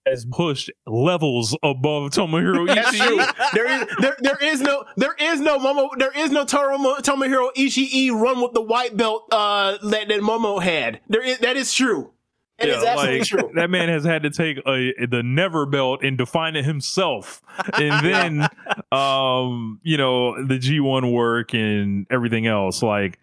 has 0.06 0.25
pushed 0.25 0.69
levels 0.85 1.56
above 1.64 2.11
Tomohiro 2.11 2.67
That's 2.73 2.98
true. 2.98 3.17
Ishii. 3.17 3.53
there 3.53 3.69
is 3.69 3.88
there 3.99 4.17
there 4.19 4.38
is 4.41 4.61
no 4.61 4.85
there 4.98 5.15
is 5.19 5.40
no 5.40 5.59
Momo 5.59 5.90
there 5.98 6.11
is 6.15 6.32
no 6.32 6.45
Tomo, 6.45 6.95
Tomohiro 6.95 7.53
Ishii 7.56 8.11
run 8.11 8.41
with 8.41 8.53
the 8.53 8.61
white 8.61 8.95
belt 8.98 9.27
uh 9.32 9.77
that, 9.83 10.07
that 10.09 10.22
Momo 10.22 10.61
had. 10.61 10.99
There 11.07 11.23
is 11.23 11.40
that 11.40 11.56
is 11.56 11.73
true. 11.73 12.11
It 12.59 12.69
is 12.69 12.83
Yeah, 12.83 12.90
absolutely 12.91 13.19
like, 13.19 13.27
true. 13.27 13.51
That 13.56 13.69
man 13.72 13.90
has 13.90 14.03
had 14.03 14.23
to 14.23 14.30
take 14.30 14.59
a, 14.67 15.07
the 15.07 15.23
never 15.23 15.65
belt 15.65 16.03
and 16.03 16.17
define 16.17 16.56
it 16.56 16.64
himself, 16.64 17.41
and 17.73 18.06
then, 18.06 18.48
um, 18.91 19.80
you 19.82 19.98
know, 19.98 20.45
the 20.45 20.59
G 20.59 20.80
one 20.80 21.11
work 21.11 21.56
and 21.56 22.06
everything 22.11 22.45
else. 22.45 22.83
Like, 22.83 23.17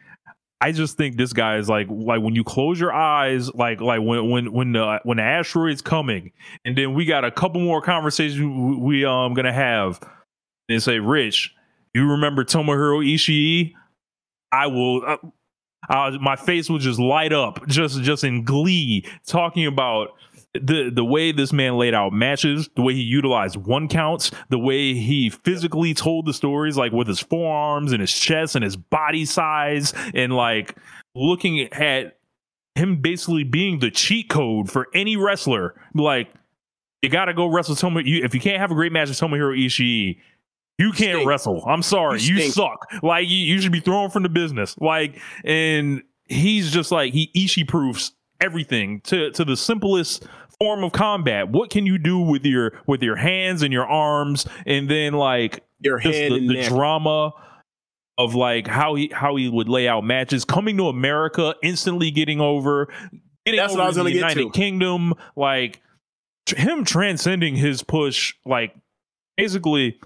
I 0.60 0.72
just 0.72 0.96
think 0.96 1.16
this 1.16 1.32
guy 1.32 1.56
is 1.56 1.68
like, 1.68 1.86
like 1.88 2.20
when 2.20 2.34
you 2.34 2.44
close 2.44 2.78
your 2.78 2.92
eyes, 2.92 3.52
like, 3.54 3.80
like 3.80 4.00
when 4.02 4.28
when 4.28 4.52
when 4.52 4.72
the 4.72 5.00
when 5.04 5.16
the 5.16 5.22
asteroid's 5.22 5.80
coming, 5.80 6.32
and 6.64 6.76
then 6.76 6.92
we 6.94 7.06
got 7.06 7.24
a 7.24 7.30
couple 7.30 7.60
more 7.60 7.80
conversations 7.80 8.40
we, 8.40 8.76
we 8.76 9.04
um 9.04 9.32
gonna 9.34 9.52
have, 9.52 10.00
and 10.68 10.82
say, 10.82 10.98
Rich, 10.98 11.54
you 11.94 12.10
remember 12.10 12.44
Tomohiro 12.44 13.04
Ishii? 13.04 13.72
I 14.52 14.66
will. 14.66 15.02
Uh, 15.06 15.16
uh, 15.88 16.18
my 16.20 16.36
face 16.36 16.68
will 16.68 16.78
just 16.78 17.00
light 17.00 17.32
up, 17.32 17.66
just 17.66 18.02
just 18.02 18.22
in 18.22 18.44
glee, 18.44 19.06
talking 19.26 19.66
about 19.66 20.10
the 20.54 20.90
the 20.92 21.04
way 21.04 21.32
this 21.32 21.52
man 21.52 21.76
laid 21.76 21.94
out 21.94 22.12
matches, 22.12 22.68
the 22.74 22.82
way 22.82 22.94
he 22.94 23.02
utilized 23.02 23.56
one 23.56 23.88
counts, 23.88 24.30
the 24.48 24.58
way 24.58 24.94
he 24.94 25.30
physically 25.30 25.94
told 25.94 26.26
the 26.26 26.34
stories, 26.34 26.76
like 26.76 26.92
with 26.92 27.06
his 27.06 27.20
forearms 27.20 27.92
and 27.92 28.00
his 28.00 28.12
chest 28.12 28.56
and 28.56 28.64
his 28.64 28.76
body 28.76 29.24
size, 29.24 29.94
and 30.14 30.34
like 30.34 30.76
looking 31.14 31.60
at 31.72 32.18
him 32.74 33.00
basically 33.00 33.44
being 33.44 33.78
the 33.78 33.90
cheat 33.90 34.28
code 34.28 34.70
for 34.70 34.88
any 34.94 35.16
wrestler. 35.16 35.74
Like 35.94 36.28
you 37.02 37.08
got 37.08 37.26
to 37.26 37.34
go 37.34 37.46
wrestle 37.46 37.76
Tomo. 37.76 38.00
You, 38.00 38.24
if 38.24 38.34
you 38.34 38.40
can't 38.40 38.58
have 38.58 38.70
a 38.70 38.74
great 38.74 38.92
match 38.92 39.08
with 39.08 39.18
Tomohiro 39.18 39.56
Ishii, 39.56 40.18
you 40.78 40.92
can't 40.92 41.16
Stink. 41.16 41.28
wrestle. 41.28 41.64
I'm 41.66 41.82
sorry, 41.82 42.20
You 42.20 42.36
you, 42.36 42.50
suck. 42.50 42.86
Like 43.02 43.28
you, 43.28 43.36
you 43.36 43.60
should 43.60 43.72
be 43.72 43.80
thrown 43.80 44.10
from 44.10 44.22
the 44.22 44.28
business. 44.28 44.76
Like, 44.78 45.20
and 45.44 46.02
he's 46.24 46.70
just 46.72 46.90
like 46.90 47.12
he 47.12 47.30
Ishii 47.36 47.68
proofs 47.68 48.12
everything 48.40 49.00
to 49.02 49.30
to 49.32 49.44
the 49.44 49.56
simplest 49.56 50.26
form 50.60 50.84
of 50.84 50.92
combat. 50.92 51.48
What 51.48 51.70
can 51.70 51.86
you 51.86 51.98
do 51.98 52.18
with 52.18 52.44
your 52.44 52.72
with 52.86 53.02
your 53.02 53.16
hands 53.16 53.62
and 53.62 53.72
your 53.72 53.86
arms, 53.86 54.46
and 54.66 54.88
then 54.88 55.14
like 55.14 55.64
Your 55.80 55.98
just 55.98 56.18
the, 56.18 56.46
the 56.46 56.62
drama 56.68 57.32
of 58.18 58.34
like 58.34 58.66
how 58.66 58.94
he 58.94 59.10
how 59.12 59.36
he 59.36 59.48
would 59.48 59.68
lay 59.68 59.88
out 59.88 60.04
matches, 60.04 60.44
coming 60.44 60.76
to 60.76 60.88
America, 60.88 61.54
instantly 61.62 62.10
getting 62.10 62.40
over, 62.40 62.88
getting 63.46 63.58
That's 63.58 63.72
over 63.72 63.78
what 63.78 63.84
I 63.84 63.88
was 63.88 63.96
gonna 63.96 64.10
get 64.10 64.16
United 64.16 64.42
to. 64.42 64.50
Kingdom, 64.50 65.14
like 65.34 65.80
tr- 66.46 66.56
him 66.56 66.84
transcending 66.84 67.56
his 67.56 67.82
push, 67.82 68.34
like 68.44 68.76
basically 69.36 69.98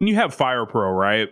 you 0.00 0.14
have 0.16 0.34
Fire 0.34 0.66
Pro, 0.66 0.90
right? 0.90 1.28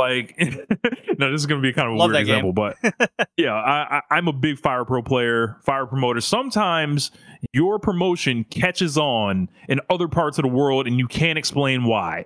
Like, 0.00 0.34
no, 1.18 1.30
this 1.30 1.42
is 1.42 1.46
going 1.46 1.60
to 1.60 1.68
be 1.68 1.74
kind 1.74 1.88
of 1.88 1.94
a 1.94 1.96
Love 1.98 2.10
weird 2.10 2.22
example, 2.22 2.54
but 2.54 2.78
yeah, 3.36 3.52
I, 3.52 3.98
I, 3.98 4.16
I'm 4.16 4.28
a 4.28 4.32
big 4.32 4.58
Fire 4.58 4.86
Pro 4.86 5.02
player, 5.02 5.58
Fire 5.62 5.84
promoter. 5.84 6.22
Sometimes 6.22 7.10
your 7.52 7.78
promotion 7.78 8.44
catches 8.44 8.96
on 8.96 9.50
in 9.68 9.78
other 9.90 10.08
parts 10.08 10.38
of 10.38 10.44
the 10.44 10.48
world, 10.48 10.86
and 10.86 10.98
you 10.98 11.06
can't 11.06 11.38
explain 11.38 11.84
why. 11.84 12.24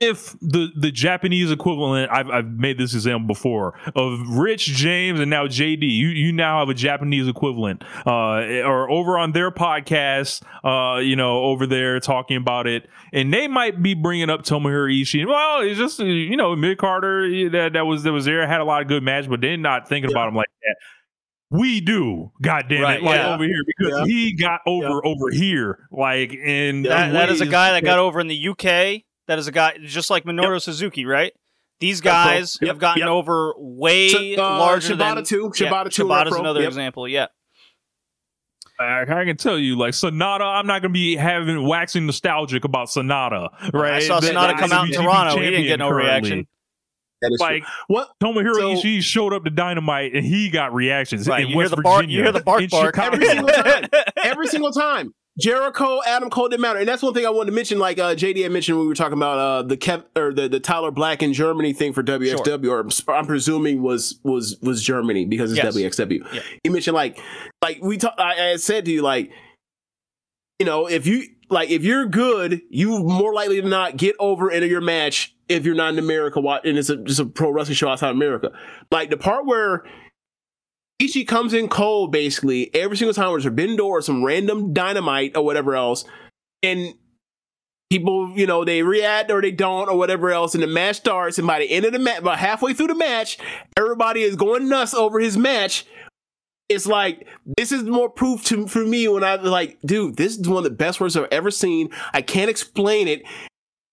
If 0.00 0.36
the 0.40 0.68
the 0.76 0.92
Japanese 0.92 1.50
equivalent, 1.50 2.12
I've 2.12 2.30
I've 2.30 2.46
made 2.46 2.78
this 2.78 2.94
example 2.94 3.26
before 3.26 3.74
of 3.96 4.20
Rich 4.28 4.66
James 4.66 5.18
and 5.18 5.28
now 5.28 5.46
JD, 5.48 5.82
you 5.82 6.08
you 6.10 6.30
now 6.32 6.60
have 6.60 6.68
a 6.68 6.74
Japanese 6.74 7.26
equivalent, 7.26 7.82
uh, 8.06 8.62
or 8.64 8.88
over 8.88 9.18
on 9.18 9.32
their 9.32 9.50
podcast, 9.50 10.42
uh, 10.62 11.00
you 11.00 11.16
know, 11.16 11.38
over 11.42 11.66
there 11.66 11.98
talking 11.98 12.36
about 12.36 12.68
it, 12.68 12.88
and 13.12 13.34
they 13.34 13.48
might 13.48 13.82
be 13.82 13.94
bringing 13.94 14.30
up 14.30 14.42
Tomohiro 14.44 14.88
Ishii. 15.02 15.26
Well, 15.26 15.62
it's 15.62 15.78
just 15.80 15.98
you 15.98 16.36
know 16.36 16.54
mid 16.54 16.78
Carter 16.78 17.50
that 17.50 17.72
that 17.72 17.84
was 17.84 18.04
that 18.04 18.12
was 18.12 18.24
there 18.24 18.46
had 18.46 18.60
a 18.60 18.64
lot 18.64 18.82
of 18.82 18.86
good 18.86 19.02
match, 19.02 19.28
but 19.28 19.40
they're 19.40 19.56
not 19.56 19.88
thinking 19.88 20.12
about 20.12 20.28
him 20.28 20.36
like 20.36 20.48
that. 20.62 20.76
We 21.50 21.80
do, 21.80 22.30
God 22.40 22.66
damn 22.68 22.82
Right, 22.82 22.98
it, 22.98 23.02
like 23.02 23.16
yeah. 23.16 23.34
over 23.34 23.42
here 23.42 23.64
because 23.66 23.98
Yeah. 24.00 24.04
he 24.04 24.36
got 24.36 24.60
over 24.64 25.04
over 25.04 25.30
here, 25.32 25.88
like 25.90 26.36
and 26.40 26.84
That, 26.84 27.12
that 27.14 27.30
is 27.30 27.40
a 27.40 27.46
guy 27.46 27.72
that 27.72 27.82
got 27.82 27.98
over 27.98 28.20
in 28.20 28.28
the 28.28 28.48
UK. 28.50 29.02
That 29.28 29.38
is 29.38 29.46
a 29.46 29.52
guy 29.52 29.78
just 29.82 30.10
like 30.10 30.24
Minoru 30.24 30.60
Suzuki, 30.60 31.04
right? 31.06 31.32
These 31.80 32.00
guys 32.00 32.58
Yep, 32.60 32.68
have 32.68 32.78
gotten 32.80 33.00
yep. 33.02 33.08
over 33.10 33.54
way 33.56 34.08
Sh- 34.08 34.36
uh, 34.38 34.42
larger 34.58 34.94
Shibata 34.96 35.14
than 35.16 35.24
too. 35.24 35.52
Yeah, 35.56 35.70
Shibata 35.70 35.90
too. 35.92 36.04
Shibata's 36.04 36.30
Pro. 36.30 36.40
another 36.40 36.60
Yep. 36.62 36.68
example. 36.68 37.06
Yeah, 37.06 37.26
I, 38.80 39.02
I 39.02 39.24
can 39.24 39.36
tell 39.36 39.58
you, 39.58 39.76
like 39.76 39.94
Sonata, 39.94 40.44
I'm 40.44 40.66
not 40.66 40.82
gonna 40.82 40.92
be 40.92 41.16
having 41.16 41.66
waxing 41.66 42.06
nostalgic 42.06 42.64
about 42.64 42.90
Sonata, 42.90 43.50
right? 43.72 43.94
I 43.94 44.00
saw 44.00 44.20
That- 44.20 44.28
Sonata 44.28 44.54
that's 44.56 44.60
come 44.60 44.72
out 44.72 44.86
in 44.88 44.92
Toronto. 44.94 45.40
He 45.40 45.50
didn't 45.50 45.66
get 45.66 45.78
no 45.78 45.90
currently. 45.90 46.10
reaction. 46.10 46.46
That 47.20 47.32
is 47.32 47.38
true. 47.40 47.46
Like 47.48 47.64
What? 47.88 48.10
Tomohiro 48.22 48.54
So- 48.54 48.74
Ishii 48.74 49.02
showed 49.02 49.32
up 49.32 49.44
to 49.44 49.50
Dynamite 49.50 50.14
and 50.14 50.24
he 50.24 50.50
got 50.50 50.72
reactions 50.72 51.26
Right, 51.28 51.42
in 51.42 51.48
you 51.48 51.54
hear 51.54 51.64
West 51.64 51.76
the 51.76 51.82
bark. 51.82 51.96
Virginia, 52.02 52.16
You 52.16 52.22
hear 52.22 52.32
the 52.32 52.40
bark 52.44 52.62
in 52.62 52.68
bark. 52.68 52.96
Every 52.98 53.26
single 53.26 53.48
time. 53.48 53.84
every 54.24 54.46
single 54.46 54.70
time. 54.72 55.14
Jericho, 55.38 56.00
Adam 56.04 56.30
Cole 56.30 56.48
didn't 56.48 56.62
matter, 56.62 56.80
and 56.80 56.88
that's 56.88 57.02
one 57.02 57.14
thing 57.14 57.24
I 57.24 57.30
wanted 57.30 57.50
to 57.50 57.54
mention. 57.54 57.78
Like 57.78 57.98
uh, 57.98 58.14
JD 58.14 58.42
had 58.42 58.50
mentioned 58.50 58.76
when 58.76 58.86
we 58.86 58.88
were 58.88 58.94
talking 58.94 59.16
about 59.16 59.38
uh, 59.38 59.62
the 59.62 59.76
Kev 59.76 60.04
or 60.16 60.32
the, 60.32 60.48
the 60.48 60.58
Tyler 60.58 60.90
Black 60.90 61.22
in 61.22 61.32
Germany 61.32 61.72
thing 61.72 61.92
for 61.92 62.02
WXW, 62.02 62.68
or 62.70 63.14
I'm, 63.14 63.26
presuming 63.26 63.82
was 63.82 64.18
was 64.24 64.58
was 64.62 64.82
Germany 64.82 65.26
because 65.26 65.52
it's 65.52 65.62
Yes. 65.62 65.76
WXW. 65.76 66.32
Yeah. 66.32 66.40
He 66.64 66.70
mentioned 66.70 66.94
like 66.94 67.20
like 67.62 67.78
we 67.80 67.98
talked. 67.98 68.18
I, 68.18 68.52
I 68.52 68.56
said 68.56 68.84
to 68.86 68.90
you 68.90 69.02
like 69.02 69.30
you 70.58 70.66
know 70.66 70.88
if 70.88 71.06
you 71.06 71.24
like 71.50 71.70
if 71.70 71.84
you're 71.84 72.06
good, 72.06 72.60
you 72.70 72.98
more 72.98 73.32
likely 73.32 73.60
to 73.60 73.68
not 73.68 73.96
get 73.96 74.16
over 74.18 74.50
into 74.50 74.66
your 74.66 74.80
match 74.80 75.34
if 75.48 75.64
you're 75.64 75.74
not 75.74 75.92
in 75.92 75.98
America 75.98 76.40
and 76.64 76.76
it's 76.76 76.90
a, 76.90 76.96
just 76.96 77.20
a 77.20 77.26
pro 77.26 77.50
wrestling 77.50 77.76
show 77.76 77.88
outside 77.88 78.10
America. 78.10 78.50
Like 78.90 79.10
the 79.10 79.16
part 79.16 79.46
where 79.46 79.84
Ishii 81.00 81.28
comes 81.28 81.54
in 81.54 81.68
cold 81.68 82.10
basically 82.10 82.74
every 82.74 82.96
single 82.96 83.14
time 83.14 83.30
there's 83.30 83.46
a 83.46 83.50
bendo 83.50 83.84
or 83.84 84.02
some 84.02 84.24
random 84.24 84.72
dynamite 84.72 85.36
or 85.36 85.44
whatever 85.44 85.76
else, 85.76 86.04
and 86.62 86.94
people, 87.90 88.32
you 88.36 88.46
know, 88.46 88.64
they 88.64 88.82
react 88.82 89.30
or 89.30 89.40
they 89.40 89.52
don't 89.52 89.88
or 89.88 89.96
whatever 89.96 90.30
else, 90.30 90.54
and 90.54 90.62
the 90.62 90.66
match 90.66 90.96
starts, 90.96 91.38
and 91.38 91.46
by 91.46 91.60
the 91.60 91.70
end 91.70 91.84
of 91.84 91.92
the 91.92 91.98
match, 91.98 92.18
about 92.18 92.38
halfway 92.38 92.74
through 92.74 92.88
the 92.88 92.94
match, 92.94 93.38
everybody 93.76 94.22
is 94.22 94.36
going 94.36 94.68
nuts 94.68 94.92
over 94.92 95.20
his 95.20 95.36
match. 95.36 95.86
It's 96.68 96.86
like 96.86 97.26
this 97.56 97.72
is 97.72 97.84
more 97.84 98.10
proof 98.10 98.44
to 98.46 98.66
for 98.66 98.84
me 98.84 99.08
when 99.08 99.24
I 99.24 99.36
like, 99.36 99.78
dude, 99.86 100.16
this 100.16 100.36
is 100.36 100.48
one 100.48 100.58
of 100.58 100.64
the 100.64 100.70
best 100.70 101.00
words 101.00 101.16
I've 101.16 101.28
ever 101.30 101.50
seen. 101.50 101.88
I 102.12 102.20
can't 102.20 102.50
explain 102.50 103.08
it. 103.08 103.22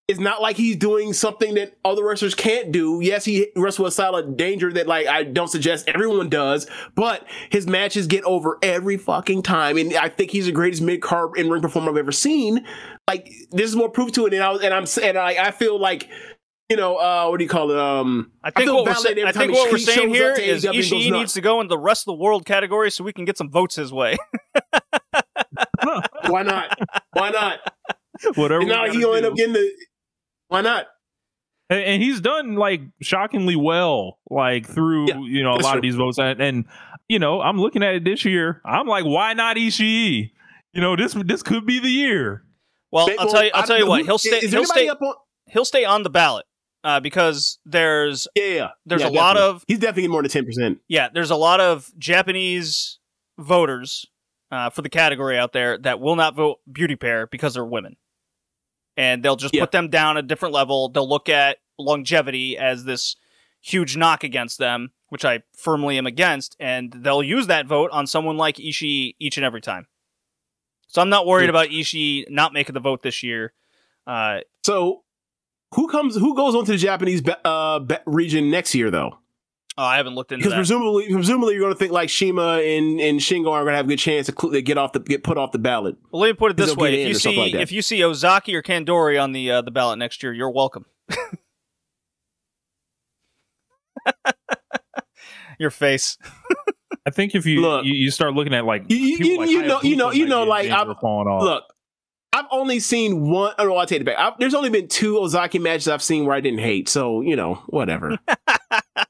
It's 0.07 0.19
not 0.19 0.39
like 0.39 0.55
he's 0.55 0.75
doing 0.75 1.13
something 1.13 1.55
that 1.55 1.77
other 1.83 2.03
wrestlers 2.05 2.35
can't 2.35 2.71
do. 2.71 2.99
Yes, 3.01 3.25
he 3.25 3.47
wrestles 3.55 3.85
with 3.85 3.87
a 3.87 3.91
style 3.91 4.15
of 4.15 4.37
danger 4.37 4.71
that 4.73 4.85
like 4.85 5.07
I 5.07 5.23
don't 5.23 5.47
suggest 5.47 5.87
everyone 5.87 6.29
does, 6.29 6.67
but 6.93 7.25
his 7.49 7.65
matches 7.65 8.05
get 8.05 8.23
over 8.23 8.59
every 8.61 8.97
fucking 8.97 9.41
time, 9.41 9.77
and 9.77 9.95
I 9.95 10.09
think 10.09 10.29
he's 10.29 10.45
the 10.45 10.51
greatest 10.51 10.83
mid 10.83 11.01
card 11.01 11.31
in 11.39 11.49
ring 11.49 11.63
performer 11.63 11.89
I've 11.89 11.97
ever 11.97 12.11
seen. 12.11 12.63
Like 13.07 13.31
this 13.51 13.67
is 13.67 13.75
more 13.75 13.89
proof 13.89 14.11
to 14.11 14.27
it, 14.27 14.33
and 14.35 14.43
I 14.43 14.51
was, 14.51 14.61
and 14.61 14.75
I'm 14.75 14.85
and 15.03 15.17
I, 15.17 15.47
I 15.47 15.51
feel 15.51 15.79
like. 15.79 16.07
You 16.67 16.77
know, 16.77 16.95
uh, 16.95 17.27
what 17.27 17.37
do 17.37 17.43
you 17.43 17.49
call 17.49 17.69
it? 17.69 17.77
Um, 17.77 18.31
I 18.43 18.49
think 18.49 18.65
feel 18.65 18.77
what 18.77 18.85
we're, 18.87 18.93
validated 18.93 19.23
sa- 19.25 19.29
I 19.29 19.31
think 19.33 19.51
he- 19.51 19.57
what 19.59 19.71
we're 19.71 19.77
saying 19.77 19.99
shows 19.99 20.15
here 20.17 20.31
up 20.31 20.35
to 20.37 20.43
is 20.43 20.63
AEW 20.63 20.67
and 20.69 20.75
goes 20.77 20.85
Ishii 20.91 21.09
nuts. 21.11 21.19
needs 21.19 21.33
to 21.33 21.41
go 21.41 21.61
in 21.61 21.67
the 21.67 21.77
rest 21.77 22.01
of 22.01 22.05
the 22.07 22.13
world 22.23 22.43
category 22.47 22.89
so 22.89 23.03
we 23.03 23.13
can 23.13 23.23
get 23.23 23.37
some 23.37 23.51
votes 23.51 23.75
his 23.75 23.93
way. 23.93 24.17
Why 26.27 26.41
not? 26.41 26.75
Why 27.13 27.29
not? 27.29 27.59
Whatever. 28.33 28.61
And 28.61 28.69
now 28.69 28.89
he'll 28.91 29.13
end 29.13 29.27
up 29.27 29.35
getting 29.35 29.53
the. 29.53 29.71
Why 30.47 30.61
not? 30.61 30.87
and, 31.69 31.79
and 31.79 32.03
he's 32.03 32.21
done 32.21 32.55
like 32.55 32.81
shockingly 33.01 33.55
well, 33.55 34.19
like 34.29 34.67
through 34.67 35.07
Yeah, 35.09 35.19
you 35.21 35.43
know 35.43 35.53
a 35.53 35.57
lot 35.61 35.71
true. 35.71 35.79
of 35.79 35.81
these 35.81 35.95
votes, 35.95 36.19
and, 36.19 36.39
and 36.41 36.65
you 37.07 37.17
know 37.19 37.41
I'm 37.41 37.59
looking 37.59 37.81
at 37.83 37.95
it 37.95 38.03
this 38.03 38.23
year. 38.25 38.61
I'm 38.65 38.87
like, 38.87 39.03
why 39.05 39.33
not 39.33 39.57
Ishii? 39.57 40.31
You 40.73 40.81
know 40.81 40.95
this 40.95 41.13
this 41.25 41.41
could 41.43 41.65
be 41.65 41.79
the 41.79 41.89
year. 41.89 42.43
Well, 42.91 43.07
Maybe- 43.07 43.19
I'll 43.19 43.31
tell 43.31 43.43
you. 43.43 43.51
I'll 43.53 43.63
tell 43.63 43.79
you 43.79 43.87
what. 43.87 43.99
know. 43.99 44.05
He'll 44.05 44.17
stay. 44.17 44.37
Is 44.37 44.51
He'll 44.51 44.59
anybody 44.61 44.81
stay. 44.81 44.87
up 44.89 45.01
on? 45.01 45.15
He'll 45.47 45.65
stay 45.65 45.85
on 45.85 46.03
the 46.03 46.09
ballot 46.09 46.45
uh, 46.83 46.99
because 46.99 47.57
there's 47.65 48.27
Yeah, 48.35 48.45
yeah. 48.45 48.67
There's 48.85 49.01
Yeah, 49.01 49.09
a 49.09 49.11
lot 49.11 49.37
of- 49.37 49.63
He's 49.67 49.79
definitely 49.79 50.03
getting 50.03 50.11
more 50.11 50.21
than 50.21 50.31
ten 50.31 50.45
percent. 50.45 50.79
yeah 50.87 51.09
there's 51.13 51.31
a 51.31 51.35
lot 51.35 51.59
of 51.59 51.91
Japanese 51.97 52.99
voters 53.39 54.05
uh, 54.51 54.69
for 54.69 54.81
the 54.81 54.89
category 54.89 55.37
out 55.37 55.51
there 55.53 55.77
that 55.79 55.99
will 55.99 56.15
not 56.15 56.35
vote 56.35 56.57
beauty 56.71 56.95
pair 56.95 57.27
because 57.27 57.53
they're 57.55 57.65
women, 57.65 57.95
and 58.97 59.23
they'll 59.23 59.35
just 59.35 59.53
Yeah. 59.53 59.61
put 59.61 59.71
them 59.71 59.89
down 59.89 60.17
a 60.17 60.21
different 60.21 60.53
level. 60.53 60.89
They'll 60.89 61.07
look 61.09 61.29
at 61.29 61.57
longevity 61.77 62.57
as 62.57 62.85
this 62.85 63.15
huge 63.61 63.97
knock 63.97 64.23
against 64.23 64.57
them, 64.59 64.91
which 65.09 65.25
I 65.25 65.43
firmly 65.57 65.97
am 65.97 66.05
against, 66.05 66.55
and 66.59 66.91
they'll 66.91 67.23
use 67.23 67.47
that 67.47 67.65
vote 67.65 67.89
on 67.91 68.07
someone 68.07 68.37
like 68.37 68.57
Ishii 68.57 69.15
each 69.19 69.37
and 69.37 69.45
every 69.45 69.61
time. 69.61 69.87
So 70.87 71.01
I'm 71.01 71.09
not 71.09 71.25
worried 71.25 71.45
Yeah. 71.45 71.49
about 71.49 71.69
Ishii 71.69 72.29
not 72.29 72.53
making 72.53 72.73
the 72.73 72.79
vote 72.79 73.01
this 73.01 73.23
year. 73.23 73.53
Uh, 74.07 74.41
So, 74.63 75.03
who 75.73 75.87
comes? 75.87 76.15
Who 76.15 76.35
goes 76.35 76.55
on 76.55 76.63
to 76.65 76.71
the 76.71 76.77
Japanese 76.77 77.21
be- 77.21 77.33
uh, 77.43 77.79
be- 77.79 77.97
region 78.05 78.49
next 78.49 78.73
year, 78.75 78.89
though? 78.91 79.17
Oh, 79.77 79.83
I 79.83 79.97
haven't 79.97 80.15
looked 80.15 80.31
into 80.31 80.41
Because 80.43 80.55
presumably, 80.55 81.11
presumably, 81.11 81.53
you're 81.53 81.63
going 81.63 81.73
to 81.73 81.77
think 81.77 81.91
like 81.91 82.09
CIMA 82.09 82.59
and, 82.59 83.01
and 83.01 83.19
Shingo 83.19 83.51
are 83.51 83.63
going 83.63 83.73
to 83.73 83.77
have 83.77 83.85
a 83.85 83.89
good 83.89 83.99
chance 83.99 84.27
to, 84.27 84.31
to 84.51 84.61
get 84.61 84.77
off 84.77 84.93
the 84.93 85.01
get 85.01 85.21
put 85.23 85.37
off 85.37 85.51
the 85.51 85.59
ballot. 85.59 85.97
Well, 86.11 86.21
let 86.21 86.29
me 86.29 86.33
put 86.33 86.51
it 86.51 86.57
this 86.57 86.75
way: 86.77 87.01
if 87.01 87.07
you 87.09 87.13
see 87.15 87.35
like 87.37 87.53
if 87.55 87.71
you 87.73 87.81
see 87.81 88.01
Ozaki 88.01 88.55
or 88.55 88.61
Kandori 88.63 89.21
on 89.21 89.33
the 89.33 89.51
uh, 89.51 89.61
the 89.61 89.71
ballot 89.71 89.99
next 89.99 90.23
year, 90.23 90.31
you're 90.31 90.49
welcome. 90.51 90.85
Your 95.59 95.71
face. 95.71 96.17
I 97.05 97.11
think 97.11 97.35
if 97.35 97.45
you 97.45 97.61
Look. 97.61 97.85
you, 97.85 97.93
you 97.93 98.11
start 98.11 98.33
looking 98.33 98.53
at 98.53 98.65
like 98.65 98.85
You- 98.89 98.97
you- 98.97 99.37
like 99.37 99.49
you 99.49 99.61
know- 99.63 99.79
you 99.81 99.95
know- 99.95 100.11
you 100.11 100.25
know, 100.25 100.43
like, 100.43 100.69
I'm 100.71 100.93
falling 100.95 101.27
off. 101.27 101.43
Look, 101.43 101.63
I've 102.33 102.45
only 102.51 102.79
seen 102.79 103.29
one. 103.29 103.53
Oh, 103.57 103.65
no, 103.65 103.75
I'll 103.77 103.85
take 103.85 104.01
it 104.01 104.03
back. 104.03 104.17
I, 104.17 104.31
there's 104.39 104.53
only 104.53 104.69
been 104.69 104.87
two 104.89 105.17
Ozaki 105.17 105.59
matches 105.59 105.87
I've 105.87 106.01
seen 106.03 106.25
where 106.25 106.35
I 106.35 106.41
didn't 106.41 106.59
hate. 106.59 106.89
So 106.89 107.21
you 107.21 107.35
know, 107.35 107.55
whatever. 107.67 108.17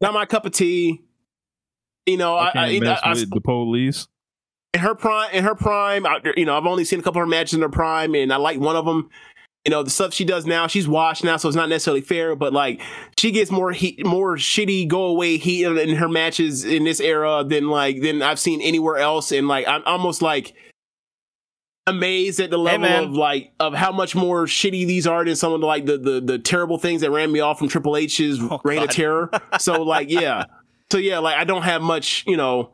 Not 0.00 0.14
my 0.14 0.26
cup 0.26 0.44
of 0.44 0.52
tea. 0.52 1.02
You 2.06 2.16
know, 2.16 2.36
I 2.36 2.48
I, 2.48 2.52
can't 2.52 2.70
I, 2.70 2.78
mess 2.80 3.00
I, 3.02 3.10
with 3.14 3.30
the 3.30 3.40
police. 3.40 4.06
in 4.76 4.80
her 4.82 4.94
prime, 4.94 5.30
in 5.32 5.42
her 5.42 5.54
prime, 5.54 6.06
I, 6.06 6.20
you 6.36 6.44
know, 6.44 6.56
I've 6.56 6.66
only 6.66 6.84
seen 6.84 7.00
a 7.00 7.02
couple 7.02 7.20
of 7.20 7.26
her 7.26 7.30
matches 7.30 7.54
in 7.54 7.62
her 7.62 7.68
prime, 7.68 8.14
and 8.14 8.32
I 8.32 8.36
like 8.36 8.60
one 8.60 8.76
of 8.76 8.84
them. 8.84 9.08
You 9.64 9.70
know, 9.70 9.82
the 9.82 9.90
stuff 9.90 10.14
she 10.14 10.24
does 10.24 10.46
now, 10.46 10.68
she's 10.68 10.86
washed 10.86 11.24
now, 11.24 11.38
so 11.38 11.48
it's 11.48 11.56
not 11.56 11.68
necessarily 11.68 12.00
fair. 12.02 12.36
But 12.36 12.52
like, 12.52 12.80
she 13.18 13.32
gets 13.32 13.50
more 13.50 13.72
heat, 13.72 14.06
more 14.06 14.36
shitty 14.36 14.86
go 14.86 15.06
away 15.06 15.38
heat 15.38 15.64
in, 15.64 15.76
in 15.78 15.96
her 15.96 16.08
matches 16.08 16.64
in 16.64 16.84
this 16.84 17.00
era 17.00 17.42
than 17.42 17.68
like 17.68 18.00
than 18.02 18.22
I've 18.22 18.38
seen 18.38 18.60
anywhere 18.60 18.98
else. 18.98 19.32
And 19.32 19.48
like, 19.48 19.66
I'm 19.66 19.82
almost 19.84 20.22
like 20.22 20.54
amazed 21.86 22.40
at 22.40 22.50
the 22.50 22.58
level 22.58 22.80
man. 22.80 23.04
of 23.04 23.12
like 23.12 23.52
of 23.60 23.74
how 23.74 23.92
much 23.92 24.14
more 24.14 24.46
shitty 24.46 24.86
these 24.86 25.06
are 25.06 25.24
than 25.24 25.36
some 25.36 25.52
of 25.52 25.60
the 25.60 25.66
like 25.66 25.86
the 25.86 25.98
the, 25.98 26.20
the 26.20 26.38
terrible 26.38 26.78
things 26.78 27.00
that 27.02 27.10
ran 27.10 27.30
me 27.32 27.40
off 27.40 27.58
from 27.58 27.68
Triple 27.68 27.96
H's 27.96 28.38
Oh, 28.40 28.60
Reign 28.64 28.82
of 28.82 28.90
Terror. 28.90 29.30
So 29.60 29.82
like, 29.82 30.10
yeah, 30.10 30.44
so 30.90 30.98
yeah, 30.98 31.18
like 31.18 31.36
I 31.36 31.44
don't 31.44 31.62
have 31.62 31.82
much, 31.82 32.24
you 32.26 32.36
know. 32.36 32.70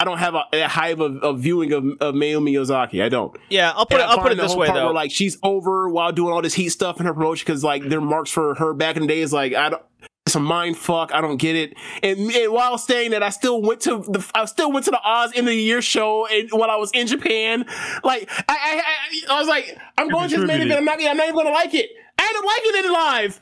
I 0.00 0.04
don't 0.04 0.18
have 0.18 0.36
a, 0.36 0.44
a 0.52 0.68
hive 0.68 1.00
of, 1.00 1.16
of 1.24 1.40
viewing 1.40 1.72
of, 1.72 1.84
of 2.00 2.14
Mayumi 2.14 2.56
Ozaki. 2.56 3.02
I 3.02 3.08
don't. 3.08 3.36
Yeah, 3.50 3.72
I'll 3.74 3.84
put 3.84 3.94
And 3.94 4.02
it. 4.02 4.04
I 4.04 4.12
I'll 4.12 4.18
put 4.20 4.30
it 4.30 4.38
this 4.38 4.54
way 4.54 4.68
though. 4.68 4.84
Where, 4.86 4.94
like 4.94 5.10
she's 5.10 5.36
over 5.42 5.88
while 5.88 6.12
doing 6.12 6.32
all 6.32 6.40
this 6.40 6.54
heat 6.54 6.68
stuff 6.68 7.00
in 7.00 7.06
her 7.06 7.12
promotion 7.14 7.44
because 7.44 7.64
like 7.64 7.82
their 7.88 8.00
marks 8.00 8.30
for 8.30 8.54
her 8.56 8.74
back 8.74 8.94
in 8.94 9.02
the 9.02 9.08
day 9.08 9.20
is 9.20 9.32
like 9.32 9.54
I 9.54 9.70
don't. 9.70 9.82
It's 10.28 10.34
a 10.34 10.40
mind 10.40 10.76
fuck. 10.76 11.10
I 11.14 11.22
don't 11.22 11.38
get 11.38 11.56
it. 11.56 11.74
And, 12.02 12.30
and 12.30 12.52
while 12.52 12.76
saying 12.76 13.12
that, 13.12 13.22
I 13.22 13.30
still 13.30 13.62
went 13.62 13.80
to 13.82 14.02
the 14.02 14.30
I 14.34 14.44
still 14.44 14.70
went 14.70 14.84
to 14.84 14.90
the 14.90 15.00
Oz 15.02 15.30
end 15.34 15.46
of 15.48 15.52
the 15.52 15.56
year 15.56 15.80
show 15.80 16.26
and 16.26 16.50
when 16.52 16.68
I 16.68 16.76
was 16.76 16.90
in 16.92 17.06
Japan. 17.06 17.64
Like 18.04 18.28
I 18.30 18.42
I, 18.48 18.82
I, 19.30 19.34
I 19.34 19.38
was 19.38 19.48
like 19.48 19.78
I'm 19.96 20.08
You 20.08 20.12
going 20.12 20.28
to 20.28 20.36
this 20.36 20.46
main 20.46 20.58
contributed. 20.60 20.66
event. 20.66 20.78
I'm 20.80 20.84
not 20.84 21.10
I'm 21.10 21.16
not 21.16 21.24
even 21.28 21.34
gonna 21.36 21.50
like 21.50 21.72
it. 21.72 21.88
I 22.18 22.24
ended 22.24 22.36
up 22.36 22.44
liking 22.44 22.84
it 22.84 22.92
live. 22.92 23.40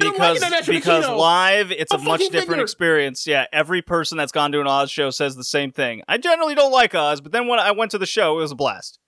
I 0.00 0.04
don't 0.04 0.18
like 0.18 0.32
because 0.32 0.36
it 0.42 0.44
on 0.46 0.50
that 0.52 0.66
because 0.66 1.04
Tribune. 1.04 1.18
live 1.18 1.72
it's 1.72 1.92
a 1.92 1.98
Go 1.98 2.02
much 2.04 2.20
different 2.20 2.48
figure. 2.48 2.62
experience. 2.62 3.26
Yeah, 3.26 3.44
every 3.52 3.82
person 3.82 4.16
that's 4.16 4.32
gone 4.32 4.50
to 4.52 4.62
an 4.62 4.66
Oz 4.66 4.90
show 4.90 5.10
says 5.10 5.36
the 5.36 5.44
same 5.44 5.72
thing. 5.72 6.00
I 6.08 6.16
generally 6.16 6.54
don't 6.54 6.72
like 6.72 6.94
Oz, 6.94 7.20
but 7.20 7.32
then 7.32 7.48
when 7.48 7.58
I 7.60 7.72
went 7.72 7.90
to 7.90 7.98
the 7.98 8.06
show, 8.06 8.38
it 8.38 8.40
was 8.40 8.50
a 8.50 8.54
blast. 8.56 8.98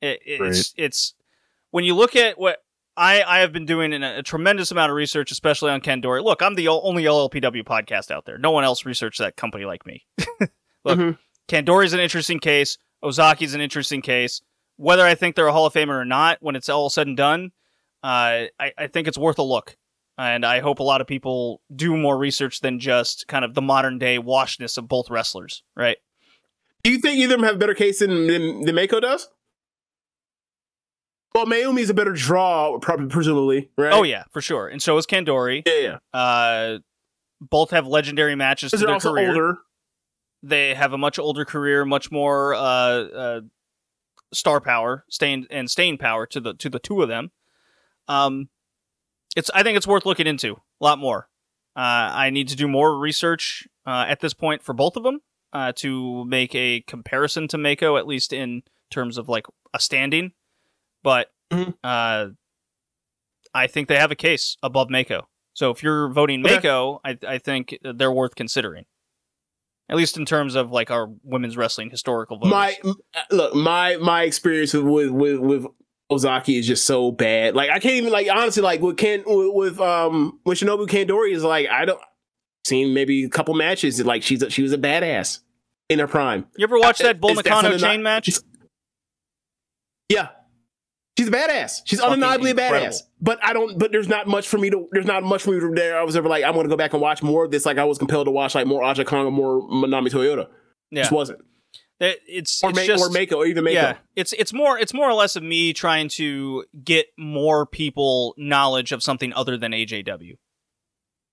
It, 0.00 0.20
it's 0.24 0.72
it's 0.78 1.14
when 1.72 1.84
you 1.84 1.94
look 1.94 2.16
at 2.16 2.38
what 2.38 2.62
I, 2.96 3.22
I 3.22 3.38
have 3.40 3.52
been 3.52 3.66
doing 3.66 3.92
a, 3.92 4.18
a 4.18 4.22
tremendous 4.22 4.70
amount 4.70 4.90
of 4.90 4.96
research, 4.96 5.30
especially 5.30 5.70
on 5.70 5.80
Kandori. 5.80 6.22
Look, 6.24 6.40
I'm 6.42 6.54
the 6.54 6.68
only 6.68 7.04
LLPW 7.04 7.62
podcast 7.64 8.10
out 8.10 8.24
there. 8.24 8.38
No 8.38 8.50
one 8.50 8.64
else 8.64 8.86
researched 8.86 9.18
that 9.18 9.36
company 9.36 9.64
like 9.64 9.84
me. 9.86 10.06
Look, 10.84 10.98
Mhm. 10.98 11.18
Kandori's 11.48 11.92
an 11.92 12.00
interesting 12.00 12.38
case. 12.40 12.78
Ozaki's 13.04 13.54
an 13.54 13.60
interesting 13.60 14.02
case. 14.02 14.40
Whether 14.76 15.04
I 15.04 15.14
think 15.14 15.36
they're 15.36 15.46
a 15.46 15.52
Hall 15.52 15.66
of 15.66 15.72
Famer 15.74 16.00
or 16.00 16.04
not, 16.04 16.38
when 16.40 16.56
it's 16.56 16.68
all 16.68 16.90
said 16.90 17.06
and 17.06 17.16
done, 17.16 17.52
uh, 18.02 18.50
I, 18.58 18.72
I 18.78 18.86
think 18.88 19.08
it's 19.08 19.18
worth 19.18 19.38
a 19.38 19.42
look. 19.42 19.76
And 20.18 20.46
I 20.46 20.60
hope 20.60 20.78
a 20.78 20.82
lot 20.82 21.00
of 21.02 21.06
people 21.06 21.60
do 21.74 21.94
more 21.96 22.16
research 22.16 22.60
than 22.60 22.78
just 22.80 23.28
kind 23.28 23.44
of 23.44 23.52
the 23.54 23.60
modern 23.62 23.98
day 23.98 24.18
washness 24.18 24.76
of 24.78 24.88
both 24.88 25.10
wrestlers, 25.10 25.62
right? 25.76 25.98
Do 26.82 26.90
you 26.90 26.98
think 26.98 27.18
either 27.18 27.34
of 27.34 27.40
them 27.40 27.46
have 27.46 27.56
a 27.56 27.58
better 27.58 27.74
case 27.74 27.98
than, 27.98 28.26
than, 28.26 28.62
than 28.62 28.74
Mako 28.74 29.00
does? 29.00 29.28
Well, 31.34 31.46
Mayumi's 31.46 31.90
a 31.90 31.94
better 31.94 32.12
draw, 32.12 32.78
probably, 32.78 33.08
presumably, 33.08 33.70
right? 33.76 33.92
Oh, 33.92 34.02
yeah, 34.02 34.24
for 34.32 34.40
sure. 34.40 34.68
And 34.68 34.80
so 34.82 34.96
is 34.96 35.06
Kandori. 35.06 35.62
yeah, 35.66 35.98
yeah. 36.14 36.18
Uh, 36.18 36.78
both 37.40 37.70
have 37.70 37.86
legendary 37.86 38.34
matches 38.34 38.70
to 38.70 38.78
they're 38.78 38.86
their 38.86 38.94
also 38.94 39.12
career. 39.12 39.28
older. 39.28 39.58
They 40.42 40.74
have 40.74 40.92
a 40.94 40.98
much 40.98 41.18
older 41.18 41.44
career, 41.44 41.84
much 41.84 42.10
more 42.10 42.54
uh, 42.54 42.58
uh, 42.58 43.40
star 44.32 44.60
power, 44.60 45.04
staying 45.10 45.46
and 45.50 45.70
staying 45.70 45.98
power 45.98 46.26
to 46.26 46.40
the 46.40 46.54
to 46.54 46.70
the 46.70 46.78
two 46.78 47.02
of 47.02 47.08
them. 47.08 47.32
Um, 48.08 48.48
it's 49.36 49.50
I 49.54 49.62
think 49.62 49.76
it's 49.76 49.86
worth 49.86 50.06
looking 50.06 50.26
into 50.26 50.54
a 50.80 50.84
lot 50.84 50.98
more. 50.98 51.28
Uh, 51.74 52.08
I 52.14 52.30
need 52.30 52.48
to 52.48 52.56
do 52.56 52.66
more 52.68 52.98
research 52.98 53.68
uh, 53.84 54.06
at 54.08 54.20
this 54.20 54.32
point 54.32 54.62
for 54.62 54.72
both 54.72 54.96
of 54.96 55.02
them 55.02 55.20
uh, 55.52 55.72
to 55.76 56.24
make 56.24 56.54
a 56.54 56.80
comparison 56.82 57.48
to 57.48 57.58
Mako, 57.58 57.98
at 57.98 58.06
least 58.06 58.32
in 58.32 58.62
terms 58.90 59.18
of 59.18 59.28
like 59.28 59.46
a 59.74 59.80
standing. 59.80 60.32
But 61.06 61.28
Mhm. 61.52 61.74
uh, 61.84 62.30
I 63.54 63.68
think 63.68 63.86
they 63.86 63.94
have 63.96 64.10
a 64.10 64.16
case 64.16 64.56
above 64.60 64.90
Mako. 64.90 65.28
So 65.54 65.70
if 65.70 65.80
you're 65.80 66.12
voting 66.12 66.44
Okay. 66.44 66.56
Mako, 66.56 67.00
I, 67.04 67.16
I 67.26 67.38
think 67.38 67.78
they're 67.82 68.10
worth 68.10 68.34
considering. 68.34 68.86
At 69.88 69.96
least 69.96 70.16
in 70.16 70.24
terms 70.26 70.56
of 70.56 70.72
like 70.72 70.90
our 70.90 71.06
women's 71.22 71.56
wrestling 71.56 71.90
historical 71.90 72.38
voters. 72.38 72.50
My 72.50 72.76
look, 73.30 73.54
my 73.54 73.96
my 73.98 74.24
experience 74.24 74.74
with 74.74 75.10
with 75.10 75.38
with, 75.38 75.66
Ozaki 76.10 76.58
is 76.58 76.66
just 76.66 76.84
so 76.86 77.12
bad. 77.12 77.54
Like 77.54 77.70
I 77.70 77.78
can't 77.78 77.94
even 77.94 78.12
like 78.12 78.26
honestly 78.28 78.64
like 78.64 78.80
with 78.80 78.96
Ken 78.96 79.22
with, 79.24 79.54
with 79.54 79.80
um 79.80 80.40
with 80.44 80.58
Shinobu 80.58 80.88
Kandori 80.88 81.32
is 81.32 81.44
like 81.44 81.68
I 81.68 81.84
don't 81.84 82.00
seen 82.66 82.94
maybe 82.94 83.22
a 83.22 83.28
couple 83.28 83.54
matches 83.54 84.04
like 84.04 84.24
she's 84.24 84.42
a, 84.42 84.50
she 84.50 84.62
was 84.62 84.72
a 84.72 84.78
badass 84.78 85.38
in 85.88 86.00
her 86.00 86.08
prime. 86.08 86.46
you 86.56 86.64
ever 86.64 86.80
watch 86.80 87.00
Uh, 87.00 87.04
that 87.04 87.20
Bull 87.20 87.34
Nakano 87.36 87.78
chain 87.78 88.02
match? 88.02 88.28
Yeah. 90.08 90.28
She's 91.18 91.28
a 91.28 91.30
badass. 91.30 91.80
She's 91.84 91.98
Fucking 92.00 92.12
undeniably 92.14 92.50
a 92.50 92.54
badass. 92.54 92.96
But 93.20 93.38
I 93.42 93.52
don't. 93.54 93.78
But 93.78 93.90
there's 93.92 94.08
not 94.08 94.26
much 94.26 94.46
for 94.48 94.58
me 94.58 94.68
to. 94.70 94.86
There's 94.92 95.06
not 95.06 95.22
much 95.22 95.42
for 95.42 95.50
me 95.52 95.60
to 95.60 95.72
there. 95.74 95.98
I 95.98 96.02
was 96.02 96.14
ever 96.16 96.28
like, 96.28 96.44
I'm 96.44 96.52
going 96.52 96.64
to 96.64 96.70
go 96.70 96.76
back 96.76 96.92
and 96.92 97.00
watch 97.00 97.22
more 97.22 97.44
of 97.46 97.50
this. 97.50 97.64
Like 97.64 97.78
I 97.78 97.84
was 97.84 97.96
compelled 97.98 98.26
to 98.26 98.30
watch 98.30 98.54
like 98.54 98.66
more 98.66 98.82
Aja 98.84 99.04
Kong 99.04 99.26
or 99.26 99.30
more 99.32 99.62
Manami 99.68 100.08
Toyota. 100.08 100.48
Yeah, 100.90 101.02
Just 101.02 101.12
wasn't. 101.12 101.40
It- 101.98 102.20
it's, 102.26 102.62
Or 102.62 102.68
it's 102.70 102.76
make 102.76 102.86
just, 102.86 103.02
or 103.02 103.08
Mako 103.10 103.36
or 103.36 103.46
even 103.46 103.64
Mako. 103.64 103.74
Yeah, 103.74 103.96
it's 104.14 104.34
it's 104.34 104.52
more 104.52 104.78
it's 104.78 104.92
more 104.92 105.08
or 105.08 105.14
less 105.14 105.34
of 105.36 105.42
me 105.42 105.72
trying 105.72 106.08
to 106.10 106.64
get 106.84 107.06
more 107.16 107.64
people 107.64 108.34
knowledge 108.36 108.92
of 108.92 109.02
something 109.02 109.32
other 109.32 109.56
than 109.56 109.72
AJW. 109.72 110.36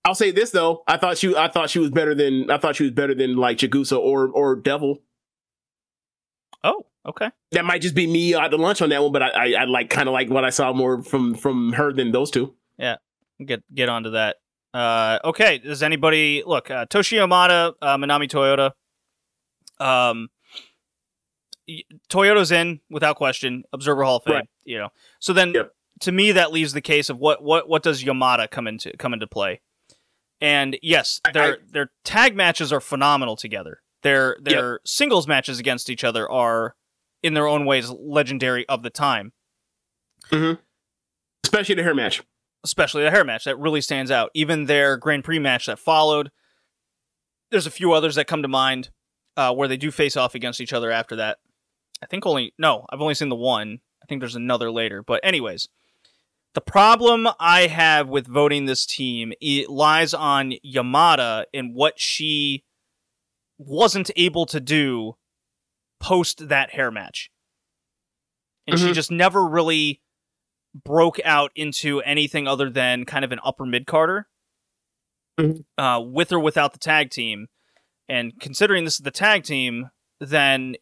I'll 0.06 0.14
say 0.14 0.30
this 0.30 0.50
though. 0.50 0.82
I 0.86 0.96
thought 0.96 1.18
she. 1.18 1.36
I 1.36 1.48
thought 1.48 1.68
she 1.68 1.78
was 1.78 1.90
better 1.90 2.14
than. 2.14 2.50
I 2.50 2.56
thought 2.56 2.76
she 2.76 2.84
was 2.84 2.92
better 2.92 3.14
than 3.14 3.36
like 3.36 3.58
Chigusa 3.58 3.98
or 3.98 4.28
or 4.28 4.56
Devil. 4.56 5.02
Oh, 6.62 6.86
okay. 7.06 7.30
That 7.52 7.64
might 7.64 7.82
just 7.82 7.94
be 7.94 8.06
me 8.06 8.34
out 8.34 8.48
to 8.48 8.56
lunch 8.56 8.82
on 8.82 8.88
that 8.90 9.02
one, 9.02 9.12
but 9.12 9.22
I 9.22 9.28
I, 9.28 9.62
I 9.62 9.64
like 9.64 9.90
kind 9.90 10.08
of 10.08 10.12
like 10.12 10.28
what 10.30 10.44
I 10.44 10.50
saw 10.50 10.72
more 10.72 11.02
from 11.02 11.34
from 11.34 11.72
her 11.74 11.92
than 11.92 12.12
those 12.12 12.30
two. 12.30 12.54
Yeah. 12.78 12.96
Get 13.44 13.62
get 13.74 13.88
onto 13.88 14.10
that. 14.10 14.36
Uh, 14.72 15.18
okay. 15.24 15.58
Does 15.58 15.82
anybody 15.82 16.42
look? 16.46 16.70
Uh, 16.70 16.86
Toshiyo 16.86 17.26
Yamada, 17.28 17.74
uh, 17.82 17.96
Manami 17.96 18.28
Toyota. 18.28 18.72
Um, 19.84 20.28
Toyota's 22.10 22.52
in 22.52 22.80
without 22.90 23.16
question. 23.16 23.64
Observer 23.72 24.04
Hall 24.04 24.16
of 24.16 24.24
Fame. 24.24 24.34
Right. 24.34 24.48
You 24.64 24.78
know. 24.78 24.88
So 25.18 25.32
then, 25.32 25.52
Yep. 25.54 25.72
to 26.00 26.12
me, 26.12 26.32
that 26.32 26.52
leaves 26.52 26.72
the 26.72 26.80
case 26.80 27.08
of 27.08 27.18
what 27.18 27.42
what 27.42 27.68
what 27.68 27.82
does 27.82 28.04
Yamada 28.04 28.50
come 28.50 28.66
into 28.66 28.94
come 28.98 29.14
into 29.14 29.26
play? 29.26 29.60
And 30.40 30.76
yes, 30.82 31.20
their 31.32 31.54
I- 31.54 31.56
their 31.70 31.90
tag 32.04 32.36
matches 32.36 32.72
are 32.72 32.80
phenomenal 32.80 33.36
together. 33.36 33.80
Their 34.02 34.36
their 34.42 34.80
singles 34.84 35.26
matches 35.26 35.58
against 35.58 35.88
each 35.88 36.04
other 36.04 36.30
are, 36.30 36.74
in 37.24 37.34
their 37.34 37.48
own 37.48 37.64
ways, 37.64 37.90
legendary 37.90 38.68
of 38.68 38.82
the 38.84 38.90
time. 38.90 39.32
Especially 41.42 41.74
the 41.74 41.82
hair 41.82 41.94
match. 41.94 42.22
especially 42.64 43.02
the 43.02 43.10
hair 43.10 43.24
match 43.24 43.44
that 43.44 43.58
really 43.58 43.80
stands 43.80 44.10
out. 44.10 44.30
Even 44.34 44.66
their 44.66 44.96
Grand 44.96 45.24
Prix 45.24 45.38
match 45.38 45.66
that 45.66 45.78
followed. 45.78 46.30
There's 47.50 47.66
a 47.66 47.70
few 47.70 47.92
others 47.92 48.14
that 48.14 48.26
come 48.26 48.42
to 48.42 48.48
mind 48.48 48.90
uh, 49.36 49.52
where 49.54 49.68
they 49.68 49.76
do 49.76 49.90
face 49.90 50.16
off 50.16 50.34
against 50.34 50.60
each 50.60 50.72
other 50.72 50.90
after 50.90 51.16
that. 51.16 51.38
I 52.02 52.06
think 52.06 52.26
only 52.26 52.52
no, 52.58 52.84
I've 52.90 53.00
only 53.00 53.14
seen 53.14 53.28
the 53.30 53.36
one. 53.36 53.80
I 54.02 54.06
think 54.06 54.20
there's 54.20 54.36
another 54.36 54.70
later. 54.70 55.02
But 55.02 55.20
anyways, 55.24 55.68
the 56.54 56.60
problem 56.60 57.28
I 57.40 57.66
have 57.68 58.08
with 58.08 58.26
voting 58.26 58.66
this 58.66 58.84
team 58.86 59.32
it 59.40 59.68
lies 59.70 60.12
on 60.12 60.54
Yamada 60.64 61.44
and 61.54 61.74
what 61.74 61.98
she 61.98 62.64
wasn't 63.58 64.10
able 64.16 64.46
to 64.46 64.60
do 64.60 65.16
post 66.04 66.48
that 66.48 66.70
hair 66.70 66.90
match. 66.90 67.30
And 68.66 68.78
she 68.78 68.90
Mhm. 68.90 68.94
just 68.94 69.10
never 69.10 69.46
really 69.46 70.02
broke 70.74 71.18
out 71.24 71.50
into 71.54 72.00
anything 72.02 72.46
other 72.46 72.68
than 72.68 73.04
kind 73.04 73.24
of 73.24 73.32
an 73.32 73.40
upper 73.42 73.64
mid 73.64 73.86
carder 73.86 74.28
Mhm. 75.38 75.64
uh, 75.78 76.00
with 76.04 76.32
or 76.32 76.38
without 76.38 76.72
the 76.72 76.78
tag 76.78 77.10
team. 77.10 77.48
And 78.08 78.38
considering 78.38 78.84
this 78.84 78.94
is 78.94 79.00
the 79.00 79.10
tag 79.10 79.44
team, 79.44 79.90
then 80.20 80.76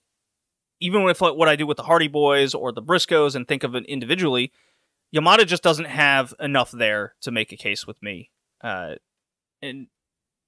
even 0.81 1.05
with 1.05 1.21
like, 1.21 1.35
what 1.35 1.49
I 1.49 1.55
do 1.57 1.67
with 1.67 1.77
the 1.77 1.85
Hardy 1.85 2.09
Boys 2.09 2.55
or 2.55 2.73
the 2.73 2.83
Briscoes 2.83 3.37
and 3.37 3.47
think 3.47 3.63
of 3.63 3.75
it 3.77 3.87
individually, 3.87 4.53
Yamada 5.15 5.47
just 5.47 5.63
doesn't 5.63 5.85
have 5.85 6.35
enough 6.41 6.71
there 6.73 7.15
to 7.21 7.31
make 7.31 7.53
a 7.53 7.57
case 7.57 7.87
with 7.87 8.03
me. 8.03 8.31
Uh, 8.61 8.97
and 9.61 9.89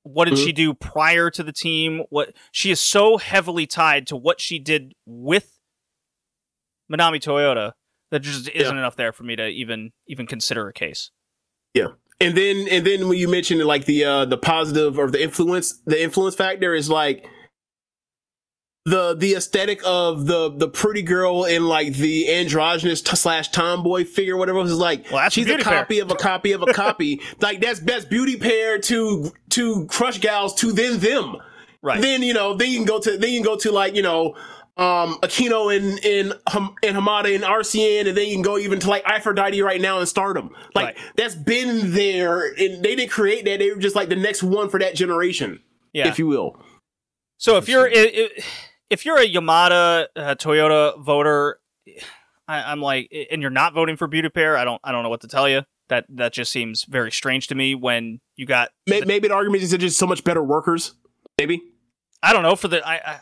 what 0.05 0.26
did 0.26 0.34
Mhm. 0.34 0.44
she 0.44 0.52
do 0.52 0.73
prior 0.74 1.31
to 1.31 1.42
the 1.42 1.52
team? 1.52 2.05
What 2.10 2.33
she 2.52 2.70
is 2.70 2.81
so 2.81 3.16
heavily 3.18 3.66
tied 3.66 4.07
to 4.07 4.16
what 4.16 4.41
she 4.41 4.58
did 4.58 4.94
with 5.05 5.58
Manami 6.91 7.20
Toyota 7.20 7.73
that 8.10 8.20
just 8.20 8.49
isn't 8.50 8.78
enough 8.78 8.97
there 8.97 9.12
for 9.12 9.24
me 9.24 9.34
to 9.36 9.49
even 9.49 9.92
even 10.07 10.26
consider 10.26 10.68
a 10.68 10.73
case. 10.73 11.10
Yeah. 11.73 11.89
And 12.20 12.36
then 12.36 12.68
and 12.70 12.86
then 12.86 13.08
when 13.08 13.18
you 13.18 13.28
mentioned 13.28 13.60
like 13.65 13.86
the 13.86 14.05
uh 14.05 14.24
the 14.26 14.36
positive 14.39 14.99
or 14.99 15.10
the 15.10 15.23
influence 15.23 15.81
the 15.86 16.00
influence 16.00 16.34
factor 16.36 16.74
is 16.74 16.89
like 16.89 17.26
the 18.86 19.14
the 19.14 19.34
aesthetic 19.34 19.80
of 19.84 20.26
the 20.26 20.50
the 20.50 20.68
pretty 20.68 21.00
girl 21.02 21.44
in 21.44 21.66
like 21.66 21.94
the 21.94 22.30
androgynous 22.30 23.00
t- 23.00 23.16
slash 23.16 23.48
tomboy 23.48 24.04
figure 24.04 24.36
whatever 24.36 24.58
it 24.58 24.62
was 24.62 24.78
like 24.78 25.04
Well, 25.10 25.20
that's 25.22 25.34
a 25.34 25.40
she's 25.40 25.46
a 25.46 25.48
beauty 25.48 25.62
pair. 25.64 25.78
copy 25.78 25.98
of 26.00 26.10
a 26.10 26.14
copy 26.16 26.52
of 26.52 26.62
a 26.62 26.66
copy 26.72 27.20
like 27.40 27.60
that's 27.62 27.80
best 27.80 28.10
beauty 28.10 28.36
pair 28.36 28.78
to 28.80 29.32
to 29.50 29.86
crush 29.86 30.20
gals 30.20 30.54
to 30.56 30.72
then 30.72 30.98
them 31.00 31.36
Right. 31.80 32.00
then 32.00 32.22
you 32.22 32.34
know 32.34 32.54
then 32.54 32.70
you 32.70 32.76
can 32.76 32.86
go 32.86 32.98
to 33.00 33.16
then 33.16 33.30
you 33.30 33.40
can 33.40 33.44
go 33.46 33.56
to 33.56 33.70
like 33.72 33.94
you 33.94 34.02
know 34.02 34.34
um 34.76 35.18
Aquino 35.22 35.74
in 35.74 35.96
in 35.98 36.32
in 36.82 36.94
Hamada 36.94 37.34
and 37.34 37.42
Arsion 37.44 38.06
and 38.06 38.16
then 38.16 38.26
you 38.26 38.34
can 38.34 38.42
go 38.42 38.58
even 38.58 38.80
to 38.80 38.88
like 38.90 39.04
Aphrodite 39.06 39.62
right 39.62 39.80
now 39.80 39.98
in 40.00 40.04
Stardom 40.06 40.50
like 40.74 40.84
Right. 40.84 40.96
that's 41.16 41.34
been 41.34 41.94
there 41.94 42.48
and 42.48 42.82
they 42.84 42.96
didn't 42.96 43.10
create 43.10 43.44
that 43.46 43.60
they 43.60 43.70
were 43.70 43.76
just 43.80 43.96
like 43.96 44.08
the 44.10 44.16
next 44.16 44.42
one 44.42 44.68
for 44.68 44.78
that 44.80 44.94
generation 44.94 45.60
yeah. 45.94 46.08
if 46.08 46.18
you 46.18 46.26
will 46.26 46.56
So 47.38 47.56
if 47.56 47.66
you're 47.68 47.88
i- 47.88 47.92
i- 48.28 48.42
if 48.90 49.04
you're 49.04 49.18
a 49.18 49.26
Yamada 49.28 50.06
uh, 50.16 50.34
Toyota 50.36 50.98
voter, 51.02 51.58
I, 52.48 52.62
I'm 52.72 52.80
like, 52.80 53.10
and 53.30 53.40
you're 53.42 53.50
not 53.50 53.74
voting 53.74 53.96
for 53.96 54.06
Beauty 54.06 54.28
Pair, 54.28 54.56
I 54.56 54.64
don't 54.64 54.80
I 54.84 54.92
don't 54.92 55.02
know 55.02 55.08
what 55.08 55.20
to 55.22 55.28
tell 55.28 55.48
you. 55.48 55.62
That 55.88 56.06
that 56.10 56.32
just 56.32 56.50
seems 56.50 56.84
very 56.84 57.12
strange 57.12 57.46
to 57.48 57.54
me. 57.54 57.74
When 57.74 58.20
you 58.36 58.46
got, 58.46 58.70
May- 58.86 59.02
maybe 59.02 59.28
the 59.28 59.34
argument 59.34 59.62
is 59.62 59.70
they're 59.70 59.78
just 59.78 59.98
so 59.98 60.06
much 60.06 60.24
better 60.24 60.42
workers 60.42 60.94
maybe 61.38 61.60
I 62.22 62.32
don't 62.32 62.42
know 62.44 62.54
for 62.56 62.68
the 62.68 62.86
I, 62.86 62.94
I 62.94 63.20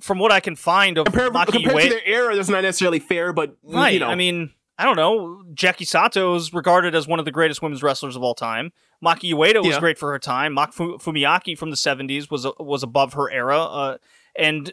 from 0.00 0.18
what 0.18 0.30
I 0.32 0.40
can 0.40 0.54
find 0.54 0.98
of 0.98 1.06
compared, 1.06 1.32
Maki 1.32 1.52
compared 1.52 1.82
to 1.82 1.88
their 1.88 2.04
era 2.06 2.36
that's 2.36 2.48
not 2.48 2.62
necessarily 2.62 2.98
fair 2.98 3.32
but 3.32 3.56
right? 3.62 3.90
you 3.94 4.00
know 4.00 4.08
I 4.08 4.14
mean, 4.16 4.50
I 4.78 4.84
don't 4.84 4.96
know. 4.96 5.42
Jackie 5.54 5.84
Sato 5.84 6.34
is 6.34 6.52
regarded 6.52 6.94
as 6.94 7.06
one 7.06 7.18
of 7.18 7.24
the 7.24 7.30
greatest 7.30 7.62
women's 7.62 7.82
wrestlers 7.82 8.16
of 8.16 8.22
all 8.22 8.34
time. 8.34 8.72
Maki 9.04 9.32
Ueda 9.32 9.58
was 9.62 9.74
Yeah. 9.74 9.80
great 9.80 9.98
for 9.98 10.10
her 10.12 10.18
time. 10.18 10.54
Mak 10.54 10.72
Fu- 10.72 10.98
Fumiaki 10.98 11.56
from 11.56 11.70
the 11.70 11.76
'70s 11.76 12.30
was 12.30 12.46
was 12.58 12.82
above 12.82 13.12
her 13.14 13.30
era, 13.30 13.60
uh, 13.60 13.98
and 14.36 14.72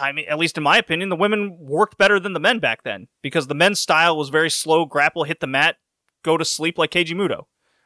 I 0.00 0.12
mean, 0.12 0.26
at 0.28 0.38
least 0.38 0.56
in 0.56 0.62
my 0.62 0.78
opinion, 0.78 1.08
the 1.08 1.16
women 1.16 1.56
worked 1.60 1.98
better 1.98 2.18
than 2.18 2.32
the 2.32 2.40
men 2.40 2.58
back 2.58 2.82
then 2.82 3.08
because 3.22 3.46
the 3.46 3.54
men's 3.54 3.78
style 3.78 4.16
was 4.16 4.30
very 4.30 4.50
slow, 4.50 4.86
grapple, 4.86 5.24
hit 5.24 5.40
the 5.40 5.46
mat, 5.46 5.76
go 6.22 6.36
to 6.36 6.44
sleep 6.44 6.78
like 6.78 6.90
Keiji 6.90 7.14
Muto, 7.14 7.44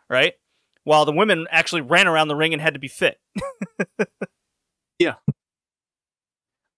right? 0.08 0.34
While 0.84 1.04
the 1.04 1.12
women 1.12 1.46
actually 1.50 1.80
ran 1.80 2.06
around 2.06 2.28
the 2.28 2.36
ring 2.36 2.52
and 2.52 2.62
had 2.62 2.74
to 2.74 2.80
be 2.80 2.88
fit. 2.88 3.18
Yeah. 4.98 5.14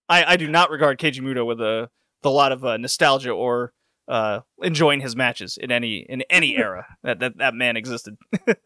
I, 0.07 0.33
I 0.33 0.37
do 0.37 0.47
not 0.47 0.71
regard 0.71 0.99
Keiji 0.99 1.21
Muto 1.21 1.45
with 1.45 1.61
a 1.61 1.89
with 2.21 2.29
a 2.29 2.33
lot 2.33 2.51
of 2.51 2.65
uh, 2.65 2.77
nostalgia 2.77 3.31
or 3.31 3.73
uh, 4.07 4.41
enjoying 4.61 5.01
his 5.01 5.15
matches 5.15 5.57
in 5.57 5.71
any 5.71 6.05
in 6.09 6.23
any 6.29 6.57
era 6.57 6.85
that 7.03 7.19
that, 7.19 7.37
that 7.37 7.53
man 7.53 7.77
existed. 7.77 8.17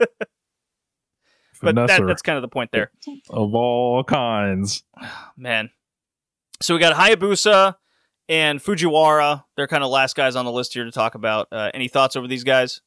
but 1.63 1.75
that, 1.75 2.05
that's 2.05 2.21
kind 2.21 2.37
of 2.37 2.41
the 2.41 2.47
point 2.47 2.71
there, 2.71 2.91
of 3.29 3.55
all 3.55 4.03
kinds. 4.03 4.83
man. 5.37 5.69
So 6.61 6.73
we 6.73 6.79
got 6.79 6.95
Hayabusa 6.95 7.75
and 8.29 8.59
Fujiwara. 8.59 9.43
They're 9.57 9.67
kind 9.67 9.83
of 9.83 9.89
last 9.89 10.15
guys 10.15 10.35
on 10.35 10.45
the 10.45 10.51
list 10.51 10.73
here 10.73 10.85
to 10.85 10.91
talk 10.91 11.15
about. 11.15 11.47
Uh, 11.51 11.71
any 11.73 11.87
thoughts 11.87 12.15
over 12.15 12.27
these 12.27 12.43
guys? 12.43 12.81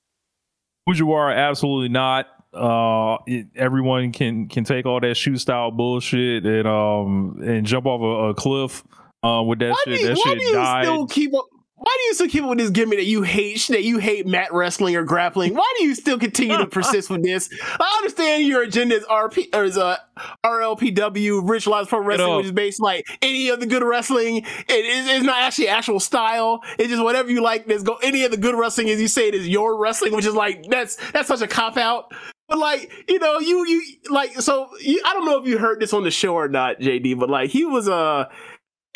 Fujiwara, 0.89 1.37
absolutely 1.37 1.89
not. 1.89 2.27
Uh, 2.55 3.19
it, 3.27 3.49
everyone 3.55 4.13
can 4.13 4.49
can 4.49 4.65
take 4.65 4.87
all 4.87 4.99
that 5.01 5.15
shoot 5.17 5.37
style 5.39 5.71
bullshit 5.71 6.47
and 6.47 6.67
um 6.67 7.39
and 7.45 7.67
jump 7.67 7.85
off 7.85 8.01
a, 8.01 8.31
a 8.31 8.35
cliff 8.35 8.83
uh, 9.23 9.43
with 9.43 9.59
that 9.59 9.71
Why 9.73 9.83
shit. 9.85 10.01
do 10.01 10.07
that 10.07 10.17
why 10.17 10.25
shit 10.25 10.39
do 10.39 10.45
you 10.45 10.53
died. 10.55 10.85
still 10.85 11.07
keep 11.07 11.35
up? 11.35 11.45
Why 11.79 11.95
do 12.01 12.07
you 12.07 12.15
still 12.15 12.29
keep 12.29 12.43
up 12.43 12.49
with 12.49 12.59
this 12.59 12.71
gimmick 12.71 12.99
that 12.99 13.05
you 13.05 13.21
hate 13.23 13.67
that 13.69 13.85
you 13.85 13.99
hate 13.99 14.27
mat 14.27 14.51
wrestling 14.51 14.97
or 14.97 15.05
grappling? 15.05 15.55
Why 15.55 15.75
do 15.79 15.85
you 15.85 15.95
still 15.95 16.19
continue 16.19 16.57
to 16.57 16.67
persist 16.67 17.11
with 17.11 17.23
this? 17.23 17.51
I 17.63 17.95
understand 17.99 18.47
your 18.47 18.63
agenda 18.63 18.95
is 18.95 19.05
RP 19.05 19.55
or 19.55 19.65
is 19.65 19.77
uh, 19.77 19.99
RLPW, 20.43 21.43
Ritualized 21.43 21.89
Pro 21.89 22.01
Wrestling, 22.01 22.37
which 22.37 22.47
is 22.47 22.53
based 22.53 22.81
like 22.81 23.07
any 23.21 23.51
of 23.51 23.61
the 23.61 23.67
good 23.67 23.83
wrestling. 23.83 24.39
It 24.39 24.85
is 24.87 25.07
it's 25.07 25.25
not 25.25 25.43
actually 25.43 25.69
actual 25.69 26.01
style. 26.01 26.63
It's 26.79 26.89
just 26.89 27.03
whatever 27.03 27.31
you 27.31 27.43
like. 27.43 27.67
There's 27.67 27.83
go 27.83 27.97
any 28.03 28.25
of 28.25 28.31
the 28.31 28.39
good 28.39 28.55
wrestling 28.55 28.89
as 28.89 28.99
you 28.99 29.09
say 29.09 29.29
it 29.29 29.35
is 29.35 29.47
your 29.47 29.79
wrestling, 29.79 30.15
which 30.15 30.25
is 30.25 30.35
like 30.35 30.65
that's 30.71 30.97
that's 31.13 31.29
such 31.29 31.43
a 31.43 31.47
cop 31.47 31.77
out. 31.77 32.11
But 32.49 32.59
like 32.59 32.91
you 33.09 33.19
know 33.19 33.39
you 33.39 33.67
you 33.67 33.83
like 34.09 34.41
so 34.41 34.71
you, 34.81 35.03
I 35.05 35.13
don't 35.13 35.27
know 35.27 35.39
if 35.43 35.47
you 35.47 35.59
heard 35.59 35.81
this 35.81 35.93
on 35.93 36.05
the 36.05 36.11
show 36.11 36.35
or 36.35 36.49
not, 36.49 36.79
JD. 36.79 37.19
But 37.19 37.29
like 37.29 37.51
he 37.51 37.65
was 37.67 37.89
uh 37.89 38.31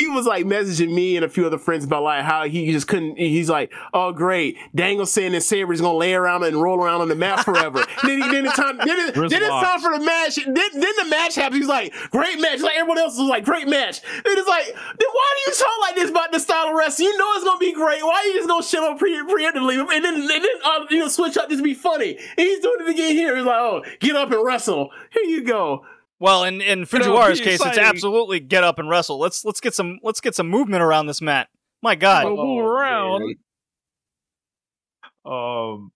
he 0.01 0.09
was 0.09 0.25
like 0.25 0.47
messaging 0.47 0.93
me 0.95 1.17
and 1.17 1.25
a 1.25 1.29
few 1.29 1.45
other 1.45 1.59
friends 1.59 1.85
about 1.85 2.03
like 2.03 2.25
how 2.25 2.45
he 2.45 2.73
just 2.73 2.89
couldn't. 2.89 3.19
He's 3.19 3.51
like, 3.51 3.70
"Oh, 3.93 4.12
great, 4.12 4.57
Danielson 4.75 5.35
and 5.35 5.43
Sabre's 5.43 5.81
gonna 5.81 5.97
lay 5.97 6.15
around 6.15 6.43
and 6.45 6.61
roll 6.61 6.83
around 6.83 7.03
on 7.03 7.09
the 7.09 7.15
mat 7.15 7.45
forever." 7.45 7.85
then, 8.03 8.23
he, 8.23 8.29
then 8.31 8.45
the 8.45 8.51
time, 8.51 8.79
then, 8.79 9.09
it, 9.09 9.15
then 9.15 9.43
it's 9.43 9.49
time 9.49 9.81
for 9.81 9.97
the 9.99 10.05
match. 10.05 10.37
Then, 10.37 10.55
then 10.55 10.93
the 10.99 11.07
match 11.11 11.35
happens. 11.35 11.61
He's 11.61 11.69
like, 11.69 11.93
"Great 12.11 12.41
match!" 12.41 12.61
Like 12.61 12.77
everyone 12.77 12.99
else 12.99 13.19
was 13.19 13.29
like, 13.29 13.45
"Great 13.45 13.69
match." 13.69 14.01
And 14.03 14.23
it's 14.27 14.49
like, 14.49 14.67
then 14.67 15.09
why 15.12 15.35
do 15.37 15.51
you 15.51 15.57
talk 15.57 15.81
like 15.83 15.95
this 15.97 16.11
about 16.11 16.33
the 16.33 16.41
style 16.41 16.69
of 16.69 16.75
wrestling? 16.75 17.09
You 17.09 17.19
know 17.19 17.33
it's 17.35 17.45
gonna 17.45 17.59
be 17.59 17.75
great. 17.75 18.03
Why 18.03 18.15
are 18.15 18.25
you 18.25 18.35
just 18.35 18.49
gonna 18.49 18.62
shut 18.62 18.85
up 18.85 18.99
pre- 18.99 19.23
preemptively 19.23 19.79
and 19.79 20.05
then 20.05 20.15
and 20.15 20.31
then 20.31 20.45
uh, 20.65 20.87
you 20.89 21.01
know 21.01 21.09
switch 21.09 21.37
up 21.37 21.49
just 21.51 21.59
to 21.59 21.65
be 21.65 21.75
funny? 21.75 22.17
And 22.17 22.47
he's 22.47 22.61
doing 22.61 22.79
it 22.81 22.91
again 22.91 23.12
here. 23.12 23.37
He's 23.37 23.45
like, 23.45 23.59
"Oh, 23.59 23.83
get 24.01 24.17
up 24.17 24.31
and 24.31 24.45
wrestle." 24.45 24.91
Here 25.11 25.25
you 25.25 25.45
go. 25.45 25.85
Well, 26.20 26.44
in 26.44 26.60
in 26.60 26.81
know, 26.81 26.84
Fujiwara's 26.84 27.39
be 27.40 27.47
case, 27.47 27.65
it's 27.65 27.78
absolutely 27.78 28.40
get 28.40 28.62
up 28.62 28.78
and 28.78 28.89
wrestle. 28.90 29.18
Let's 29.18 29.44
let's 29.44 29.60
get 29.60 29.74
some 29.74 29.99
let's 30.02 30.20
get 30.20 30.34
some 30.34 30.49
movement 30.49 30.82
around 30.82 31.07
this 31.07 31.20
mat. 31.23 31.49
My 31.82 31.94
God, 31.94 32.26
Oh, 32.26 32.36
move 32.36 32.65
around. 32.65 33.36
Um, 35.24 35.92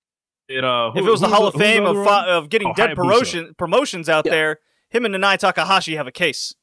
it, 0.49 0.65
uh, 0.65 0.93
if 0.95 1.05
it 1.07 1.11
was 1.11 1.21
the 1.21 1.27
who's 1.29 1.37
Hall 1.37 1.47
of 1.47 1.55
Fame 1.55 1.85
of 1.85 2.05
fi- 2.05 2.27
of 2.29 2.49
getting 2.51 2.69
Oh, 2.69 2.73
dead 2.75 2.91
Hayabusa. 2.91 2.95
promotion 2.97 3.55
promotions 3.57 4.09
out 4.09 4.25
Yeah. 4.27 4.31
there, 4.33 4.59
him 4.91 5.05
and 5.05 5.15
Nanae 5.15 5.39
Takahashi 5.39 5.97
have 5.97 6.07
a 6.07 6.13
case. 6.13 6.55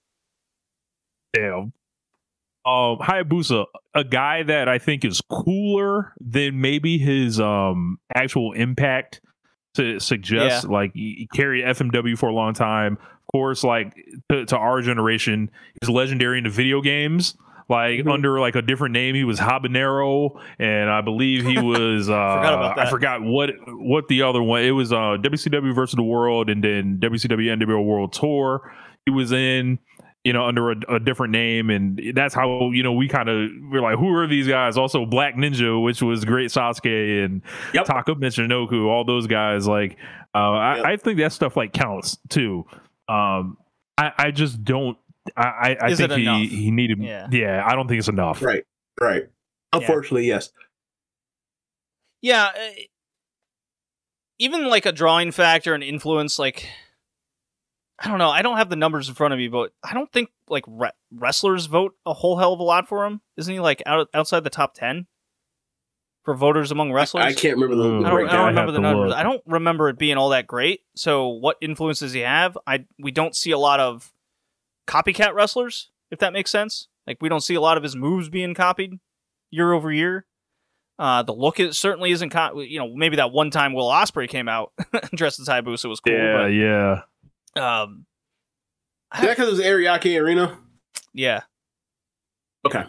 Damn. 1.33 1.73
Um, 2.63 2.97
Hayabusa, 2.99 3.65
a 3.95 4.03
guy 4.03 4.43
that 4.43 4.67
I 4.69 4.77
think 4.77 5.03
is 5.03 5.21
cooler 5.29 6.13
than 6.19 6.61
maybe 6.61 6.97
his 6.99 7.39
um 7.39 7.97
actual 8.13 8.53
impact 8.53 9.21
to 9.75 9.99
suggest. 9.99 10.67
Like 10.69 10.91
he, 10.93 11.15
he 11.19 11.27
carried 11.35 11.63
FMW 11.63 12.17
for 12.17 12.29
a 12.29 12.33
long 12.33 12.53
time. 12.53 12.97
Course, 13.31 13.63
like 13.63 13.95
to, 14.29 14.45
to 14.45 14.57
our 14.57 14.81
generation, 14.81 15.49
he's 15.79 15.89
legendary 15.89 16.37
in 16.37 16.43
the 16.43 16.49
video 16.49 16.81
games. 16.81 17.35
Like 17.69 18.01
Mhm. 18.01 18.11
under 18.11 18.39
like 18.41 18.55
a 18.55 18.61
different 18.61 18.91
name, 18.91 19.15
he 19.15 19.23
was 19.23 19.39
Habanero, 19.39 20.37
and 20.59 20.89
I 20.89 20.99
believe 20.99 21.45
he 21.45 21.57
was. 21.61 22.09
Uh, 22.09 22.13
Forgot 22.13 22.53
about 22.53 22.79
I 22.79 22.89
forgot 22.89 23.21
what 23.21 23.51
what 23.67 24.07
the 24.09 24.23
other 24.23 24.43
one. 24.43 24.63
It 24.63 24.71
was 24.71 24.91
uh 24.91 25.15
WCW 25.21 25.73
versus 25.73 25.95
the 25.95 26.03
World, 26.03 26.49
and 26.49 26.61
then 26.61 26.97
WCW 26.99 27.49
NWO 27.57 27.81
World 27.85 28.11
Tour. 28.11 28.73
He 29.05 29.11
was 29.11 29.31
in 29.31 29.79
you 30.23 30.33
know, 30.33 30.45
under 30.45 30.69
a, 30.71 30.75
a 30.87 30.99
different 30.99 31.31
name, 31.31 31.71
and 31.71 31.99
that's 32.13 32.35
how 32.35 32.69
you 32.71 32.83
know 32.83 32.91
we 32.93 33.07
kind 33.07 33.27
of 33.27 33.49
we're 33.71 33.81
like, 33.81 33.97
who 33.97 34.13
are 34.13 34.27
these 34.27 34.47
guys? 34.47 34.77
Also, 34.77 35.03
Black 35.05 35.35
Ninja, 35.35 35.81
which 35.81 36.01
was 36.03 36.25
great 36.25 36.49
Sasuke 36.51 37.23
and 37.25 37.41
Yep. 37.73 37.85
Taka 37.85 38.13
Michinoku, 38.15 38.85
all 38.87 39.03
those 39.03 39.25
guys. 39.25 39.67
Like, 39.67 39.97
uh, 40.35 40.37
I, 40.51 40.91
I 40.91 40.97
think 40.97 41.17
that 41.19 41.31
stuff 41.31 41.57
like 41.57 41.73
counts 41.73 42.17
too. 42.29 42.65
Um, 43.11 43.57
I, 43.97 44.11
I 44.17 44.31
just 44.31 44.63
don't. 44.63 44.97
I, 45.35 45.43
I, 45.43 45.77
I 45.81 45.89
Is 45.89 45.97
think 45.97 46.11
he 46.13 46.21
enough? 46.21 46.41
he 46.41 46.71
needed. 46.71 46.99
Yeah. 46.99 47.27
Yeah. 47.31 47.63
I 47.65 47.75
don't 47.75 47.87
think 47.87 47.99
it's 47.99 48.07
enough. 48.07 48.41
Right, 48.41 48.63
right. 48.99 49.23
Unfortunately, 49.73 50.27
yes. 50.27 50.51
Yeah, 52.21 52.45
uh, 52.45 52.69
even 54.39 54.67
like 54.67 54.85
a 54.85 54.91
drawing 54.91 55.31
factor 55.31 55.73
and 55.73 55.83
influence, 55.83 56.37
like 56.39 56.67
I 57.99 58.07
don't 58.07 58.17
know. 58.17 58.29
I 58.29 58.41
don't 58.41 58.57
have 58.57 58.69
the 58.69 58.75
numbers 58.75 59.09
in 59.09 59.15
front 59.15 59.33
of 59.33 59.37
me, 59.37 59.47
but 59.47 59.73
I 59.83 59.93
don't 59.93 60.11
think 60.11 60.29
like 60.47 60.63
re- 60.67 60.91
wrestlers 61.11 61.67
vote 61.67 61.95
a 62.05 62.13
whole 62.13 62.37
hell 62.37 62.53
of 62.53 62.59
a 62.59 62.63
lot 62.63 62.87
for 62.87 63.05
him. 63.05 63.21
Isn't 63.37 63.53
he 63.53 63.59
like 63.59 63.83
out 63.85 64.07
outside 64.13 64.43
the 64.43 64.49
top 64.49 64.73
ten 64.73 65.07
for 66.23 66.33
voters 66.35 66.71
among 66.71 66.91
wrestlers? 66.91 67.25
I 67.25 67.33
can't 67.33 67.55
remember 67.57 67.75
the, 67.75 67.83
Ooh. 67.89 68.01
the 68.01 68.07
I 68.07 68.09
don't, 68.11 68.27
I 68.29 68.31
don't 68.33 68.45
remember 68.47 68.61
have 68.61 68.73
the 68.73 68.79
numbers. 68.81 69.09
look. 69.09 69.17
I 69.17 69.23
don't 69.23 69.41
remember 69.45 69.89
it 69.89 69.97
being 69.97 70.17
all 70.17 70.29
that 70.29 70.47
great. 70.47 70.81
So, 70.95 71.27
what 71.29 71.57
influence 71.61 71.99
does 71.99 72.13
he 72.13 72.21
have? 72.21 72.57
I 72.67 72.85
we 72.99 73.11
don't 73.11 73.35
see 73.35 73.51
a 73.51 73.57
lot 73.57 73.79
of 73.79 74.11
copycat 74.87 75.33
wrestlers, 75.33 75.89
if 76.11 76.19
that 76.19 76.33
makes 76.33 76.51
sense. 76.51 76.87
Like 77.07 77.17
we 77.21 77.29
don't 77.29 77.41
see 77.41 77.55
a 77.55 77.61
lot 77.61 77.77
of 77.77 77.83
his 77.83 77.95
moves 77.95 78.29
being 78.29 78.53
copied 78.53 78.99
year 79.49 79.73
over 79.73 79.91
year. 79.91 80.25
Uh, 80.99 81.23
the 81.23 81.33
look 81.33 81.59
is 81.59 81.79
certainly 81.79 82.11
isn't. 82.11 82.29
Co- 82.29 82.59
you 82.59 82.77
know, 82.77 82.93
maybe 82.95 83.15
that 83.15 83.31
one 83.31 83.49
time 83.49 83.73
Will 83.73 83.87
Ospreay 83.89 84.29
came 84.29 84.47
out 84.47 84.71
dressed 85.15 85.39
as 85.39 85.47
Hayabusa 85.47 85.89
was 85.89 85.99
cool. 85.99 86.13
Yeah, 86.13 86.45
yeah. 87.55 87.81
um, 87.81 88.05
Is 89.15 89.21
that 89.21 89.29
because 89.35 89.47
it 89.47 89.51
was 89.51 89.61
Ariake 89.61 90.21
Arena? 90.21 90.59
yeah. 91.13 91.41
Okay. 92.67 92.83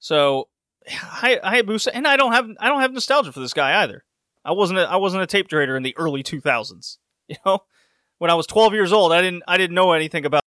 So, 0.00 0.48
Hay- 0.48 0.51
Hayabusa, 0.88 1.88
and 1.92 2.06
I 2.06 2.16
don't 2.16 2.32
have 2.32 2.48
I 2.58 2.68
don't 2.68 2.80
have 2.80 2.92
nostalgia 2.92 3.32
for 3.32 3.40
this 3.40 3.52
guy 3.54 3.82
either. 3.82 4.04
I 4.44 4.52
wasn't 4.52 4.80
a, 4.80 4.88
I 4.88 4.96
wasn't 4.96 5.22
a 5.22 5.26
tape 5.26 5.48
trader 5.48 5.76
in 5.76 5.82
the 5.82 5.96
early 5.96 6.22
2000s. 6.22 6.98
You 7.28 7.36
know, 7.46 7.60
when 8.18 8.30
I 8.30 8.34
was 8.34 8.46
12 8.48 8.74
years 8.74 8.92
old, 8.92 9.12
I 9.12 9.22
didn't 9.22 9.44
I 9.46 9.56
didn't 9.56 9.74
know 9.74 9.92
anything 9.92 10.26
about 10.26 10.42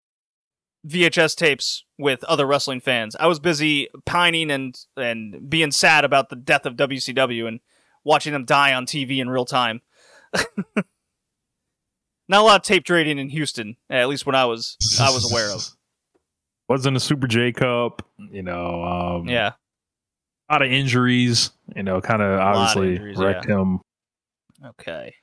VHS 0.86 1.36
tapes 1.36 1.84
with 1.98 2.24
other 2.26 2.46
wrestling 2.46 2.80
fans. 2.80 3.16
I 3.20 3.28
was 3.28 3.40
busy 3.40 3.88
pining 4.06 4.52
and 4.52 4.78
and 4.96 5.50
being 5.50 5.72
sad 5.72 6.06
about 6.06 6.30
the 6.30 6.36
death 6.36 6.66
of 6.66 6.76
WCW 6.76 7.48
and 7.48 7.60
watching 8.04 8.34
them 8.34 8.46
die 8.46 8.74
on 8.74 8.86
TV 8.86 9.18
in 9.20 9.30
real 9.30 9.46
time. 9.46 9.82
Not 12.28 12.42
a 12.42 12.42
lot 12.42 12.60
of 12.60 12.64
tape 12.64 12.84
trading 12.84 13.20
in 13.20 13.30
Houston, 13.30 13.78
at 13.90 14.10
least 14.10 14.26
when 14.26 14.36
I 14.36 14.46
was 14.46 14.78
I 15.00 15.12
was 15.12 15.32
aware 15.32 15.52
of. 15.52 15.68
Wasn't 16.68 16.98
a 16.98 17.00
Super 17.00 17.28
J 17.28 17.52
Cup, 17.52 18.02
you 18.32 18.42
know. 18.44 18.84
Um, 18.84 19.28
Yeah. 19.28 19.54
A 20.50 20.54
lot 20.54 20.62
of 20.62 20.72
injuries, 20.72 21.52
you 21.76 21.84
know, 21.84 22.02
kind 22.02 22.22
of 22.22 22.30
of 22.32 22.40
obviously 22.40 22.96
injuries, 22.96 23.18
wrecked 23.18 23.46
him. 23.46 23.80
Okay. 24.64 25.16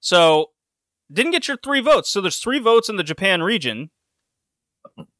So, 0.00 0.50
didn't 1.12 1.32
get 1.32 1.48
your 1.48 1.56
three 1.56 1.80
votes. 1.80 2.10
So 2.10 2.20
there's 2.20 2.38
three 2.38 2.58
votes 2.58 2.88
in 2.88 2.96
the 2.96 3.02
Japan 3.02 3.42
region. 3.42 3.90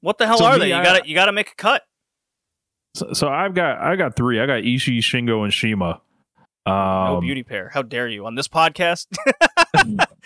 What 0.00 0.18
the 0.18 0.26
hell 0.26 0.38
So 0.38 0.44
are 0.46 0.54
me, 0.54 0.60
they? 0.60 0.66
You 0.68 0.82
got 0.82 1.02
to 1.02 1.08
you 1.08 1.14
got 1.14 1.26
to 1.26 1.32
make 1.32 1.50
a 1.52 1.54
cut. 1.56 1.82
So, 2.94 3.12
so 3.12 3.28
I've 3.28 3.54
got 3.54 3.78
I 3.78 3.96
got 3.96 4.16
three. 4.16 4.40
I 4.40 4.46
got 4.46 4.62
Ishii, 4.62 4.98
Shingo, 4.98 5.44
and 5.44 5.52
CIMA. 5.52 6.00
Um, 6.66 7.14
no 7.14 7.20
beauty 7.20 7.42
pair. 7.42 7.70
How 7.72 7.82
dare 7.82 8.08
you 8.08 8.26
on 8.26 8.34
this 8.34 8.48
podcast? 8.48 9.06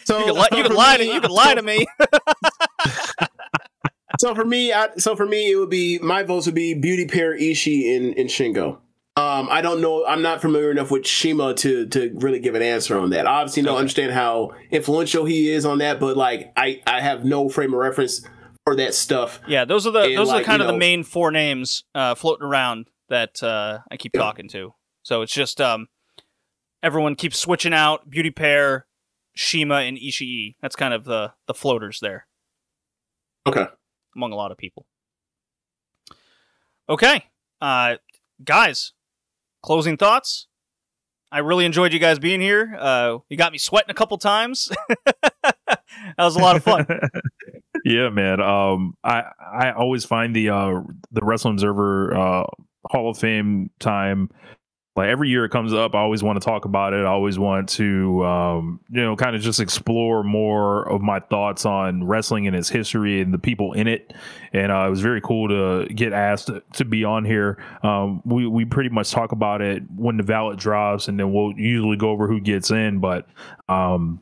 So 0.04 0.18
you 0.18 0.24
can, 0.24 0.34
li- 0.34 0.58
you 0.58 0.62
can 0.64 0.74
lie 0.74 0.96
me- 0.96 1.06
to 1.06 1.14
you 1.14 1.20
can 1.20 1.30
lie 1.30 1.54
to 1.54 1.62
me. 1.62 1.86
So 4.20 4.34
for 4.34 4.44
me, 4.44 4.72
I, 4.72 4.88
so 4.98 5.16
for 5.16 5.26
me, 5.26 5.50
it 5.50 5.56
would 5.56 5.70
be 5.70 5.98
my 5.98 6.22
votes 6.22 6.46
would 6.46 6.54
be 6.54 6.74
Beauty 6.74 7.06
Pair, 7.06 7.36
Ishii, 7.36 7.96
and, 7.96 8.16
and 8.16 8.28
Shingo. 8.28 8.78
Um, 9.14 9.48
I 9.50 9.60
don't 9.60 9.82
know. 9.82 10.06
I'm 10.06 10.22
not 10.22 10.40
familiar 10.40 10.70
enough 10.70 10.90
with 10.90 11.06
CIMA 11.06 11.52
to 11.56 11.86
to 11.88 12.10
really 12.14 12.38
give 12.40 12.54
an 12.54 12.62
answer 12.62 12.98
on 12.98 13.10
that. 13.10 13.26
I 13.26 13.40
obviously 13.40 13.62
don't 13.62 13.74
Okay. 13.74 13.80
understand 13.80 14.12
how 14.12 14.52
influential 14.70 15.26
he 15.26 15.50
is 15.50 15.66
on 15.66 15.78
that, 15.78 16.00
but 16.00 16.16
like 16.16 16.50
I 16.56 16.80
I 16.86 17.00
have 17.02 17.22
no 17.24 17.50
frame 17.50 17.74
of 17.74 17.78
reference 17.80 18.26
for 18.64 18.74
that 18.76 18.94
stuff. 18.94 19.40
yeah, 19.46 19.64
those 19.66 19.86
are 19.86 19.90
the 19.90 20.00
And, 20.02 20.16
those 20.16 20.30
are 20.30 20.42
kind 20.42 20.62
of 20.62 20.68
the 20.68 20.76
main 20.78 21.04
four 21.04 21.30
names 21.30 21.84
uh, 21.94 22.14
floating 22.14 22.46
around 22.46 22.86
that 23.10 23.42
uh, 23.42 23.80
I 23.90 23.96
keep 23.98 24.12
Yeah. 24.14 24.20
talking 24.22 24.48
to. 24.50 24.74
So 25.02 25.20
it's 25.20 25.34
just 25.34 25.60
um, 25.60 25.88
everyone 26.82 27.14
keeps 27.14 27.38
switching 27.38 27.74
out 27.74 28.08
beauty 28.08 28.30
pair, 28.30 28.86
CIMA, 29.36 29.74
and 29.80 29.98
Ishii. 29.98 30.56
That's 30.62 30.76
kind 30.76 30.94
of 30.94 31.04
the 31.04 31.34
the 31.46 31.54
floaters 31.54 31.98
there. 32.00 32.26
Okay. 33.46 33.66
among 34.16 34.32
a 34.32 34.36
lot 34.36 34.52
of 34.52 34.56
people. 34.56 34.86
Okay, 36.88 37.24
uh, 37.60 37.96
guys, 38.44 38.92
closing 39.62 39.96
thoughts. 39.96 40.48
I 41.30 41.38
really 41.38 41.64
enjoyed 41.64 41.94
you 41.94 41.98
guys 41.98 42.18
being 42.18 42.42
here. 42.42 42.76
Uh, 42.78 43.18
you 43.30 43.38
got 43.38 43.52
me 43.52 43.58
sweating 43.58 43.90
a 43.90 43.94
couple 43.94 44.18
times. 44.18 44.70
that 45.06 45.78
was 46.18 46.36
a 46.36 46.40
lot 46.40 46.56
of 46.56 46.62
fun. 46.62 46.86
yeah, 47.84 48.10
man. 48.10 48.40
Um, 48.40 48.94
I 49.02 49.24
I 49.40 49.72
always 49.72 50.04
find 50.04 50.36
the 50.36 50.50
uh 50.50 50.80
the 51.10 51.22
Wrestling 51.22 51.54
Observer 51.54 52.14
uh 52.14 52.44
Hall 52.90 53.10
of 53.10 53.18
Fame 53.18 53.70
time 53.78 54.28
like 54.94 55.08
every 55.08 55.30
year 55.30 55.46
it 55.46 55.48
comes 55.48 55.72
up, 55.72 55.94
I 55.94 56.00
always 56.00 56.22
want 56.22 56.40
to 56.40 56.44
talk 56.44 56.66
about 56.66 56.92
it. 56.92 57.00
I 57.00 57.08
always 57.08 57.38
want 57.38 57.70
to, 57.70 58.22
um, 58.26 58.80
you 58.90 59.00
know, 59.00 59.16
kind 59.16 59.34
of 59.34 59.40
just 59.40 59.58
explore 59.58 60.22
more 60.22 60.86
of 60.86 61.00
my 61.00 61.18
thoughts 61.18 61.64
on 61.64 62.04
wrestling 62.04 62.46
and 62.46 62.54
its 62.54 62.68
history 62.68 63.22
and 63.22 63.32
the 63.32 63.38
people 63.38 63.72
in 63.72 63.86
it. 63.86 64.12
And 64.52 64.70
uh, 64.70 64.84
it 64.86 64.90
was 64.90 65.00
very 65.00 65.22
cool 65.22 65.48
to 65.48 65.92
get 65.94 66.12
asked 66.12 66.50
to 66.74 66.84
be 66.84 67.04
on 67.04 67.24
here. 67.24 67.56
Um, 67.82 68.20
we 68.26 68.46
we 68.46 68.66
pretty 68.66 68.90
much 68.90 69.10
talk 69.10 69.32
about 69.32 69.62
it 69.62 69.82
when 69.96 70.18
the 70.18 70.24
ballot 70.24 70.58
drops, 70.58 71.08
and 71.08 71.18
then 71.18 71.32
we'll 71.32 71.54
usually 71.56 71.96
go 71.96 72.10
over 72.10 72.28
who 72.28 72.40
gets 72.40 72.70
in. 72.70 72.98
But 72.98 73.26
um, 73.70 74.20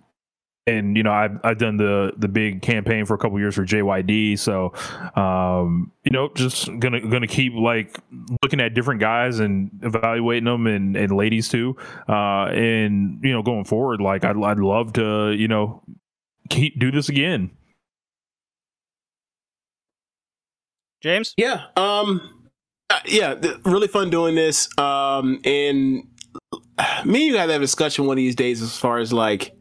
and 0.66 0.96
you 0.96 1.02
know 1.02 1.12
I've 1.12 1.38
I've 1.42 1.58
done 1.58 1.76
the 1.76 2.12
the 2.16 2.28
big 2.28 2.62
campaign 2.62 3.06
for 3.06 3.14
a 3.14 3.18
couple 3.18 3.38
years 3.38 3.54
for 3.54 3.64
JYD, 3.64 4.38
so 4.38 4.72
um, 5.20 5.92
you 6.04 6.10
know 6.10 6.30
just 6.34 6.66
gonna 6.78 7.00
gonna 7.00 7.26
keep 7.26 7.54
like 7.54 7.98
looking 8.42 8.60
at 8.60 8.74
different 8.74 9.00
guys 9.00 9.40
and 9.40 9.70
evaluating 9.82 10.44
them 10.44 10.66
and, 10.66 10.96
and 10.96 11.12
ladies 11.12 11.48
too, 11.48 11.76
uh, 12.08 12.46
and 12.46 13.20
you 13.22 13.32
know 13.32 13.42
going 13.42 13.64
forward, 13.64 14.00
like 14.00 14.24
I'd 14.24 14.36
I'd 14.36 14.58
love 14.58 14.92
to 14.94 15.32
you 15.32 15.48
know 15.48 15.82
keep 16.48 16.78
do 16.78 16.90
this 16.90 17.08
again. 17.08 17.50
James, 21.02 21.32
yeah, 21.38 21.64
um, 21.76 22.50
uh, 22.90 23.00
yeah, 23.06 23.34
th- 23.34 23.56
really 23.64 23.88
fun 23.88 24.10
doing 24.10 24.34
this, 24.34 24.68
um, 24.78 25.40
and 25.44 26.04
me 26.04 26.06
and 27.04 27.16
you 27.16 27.32
gotta 27.32 27.52
have 27.52 27.62
a 27.62 27.64
discussion 27.64 28.04
one 28.04 28.14
of 28.14 28.16
these 28.18 28.36
days 28.36 28.60
as 28.60 28.76
far 28.76 28.98
as 28.98 29.10
like 29.10 29.56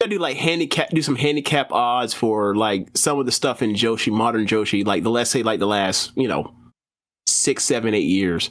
gotta 0.00 0.10
do 0.10 0.18
like 0.18 0.36
handicap, 0.36 0.90
do 0.90 1.02
some 1.02 1.16
handicap 1.16 1.72
odds 1.72 2.14
for 2.14 2.54
like 2.54 2.88
some 2.94 3.18
of 3.18 3.26
the 3.26 3.32
stuff 3.32 3.62
in 3.62 3.74
Joshi, 3.74 4.12
modern 4.12 4.46
Joshi, 4.46 4.86
like 4.86 5.02
the 5.02 5.10
let's 5.10 5.30
say 5.30 5.42
like 5.42 5.58
the 5.58 5.66
last 5.66 6.12
you 6.16 6.28
know 6.28 6.54
six, 7.26 7.64
seven, 7.64 7.94
eight 7.94 8.06
years. 8.06 8.50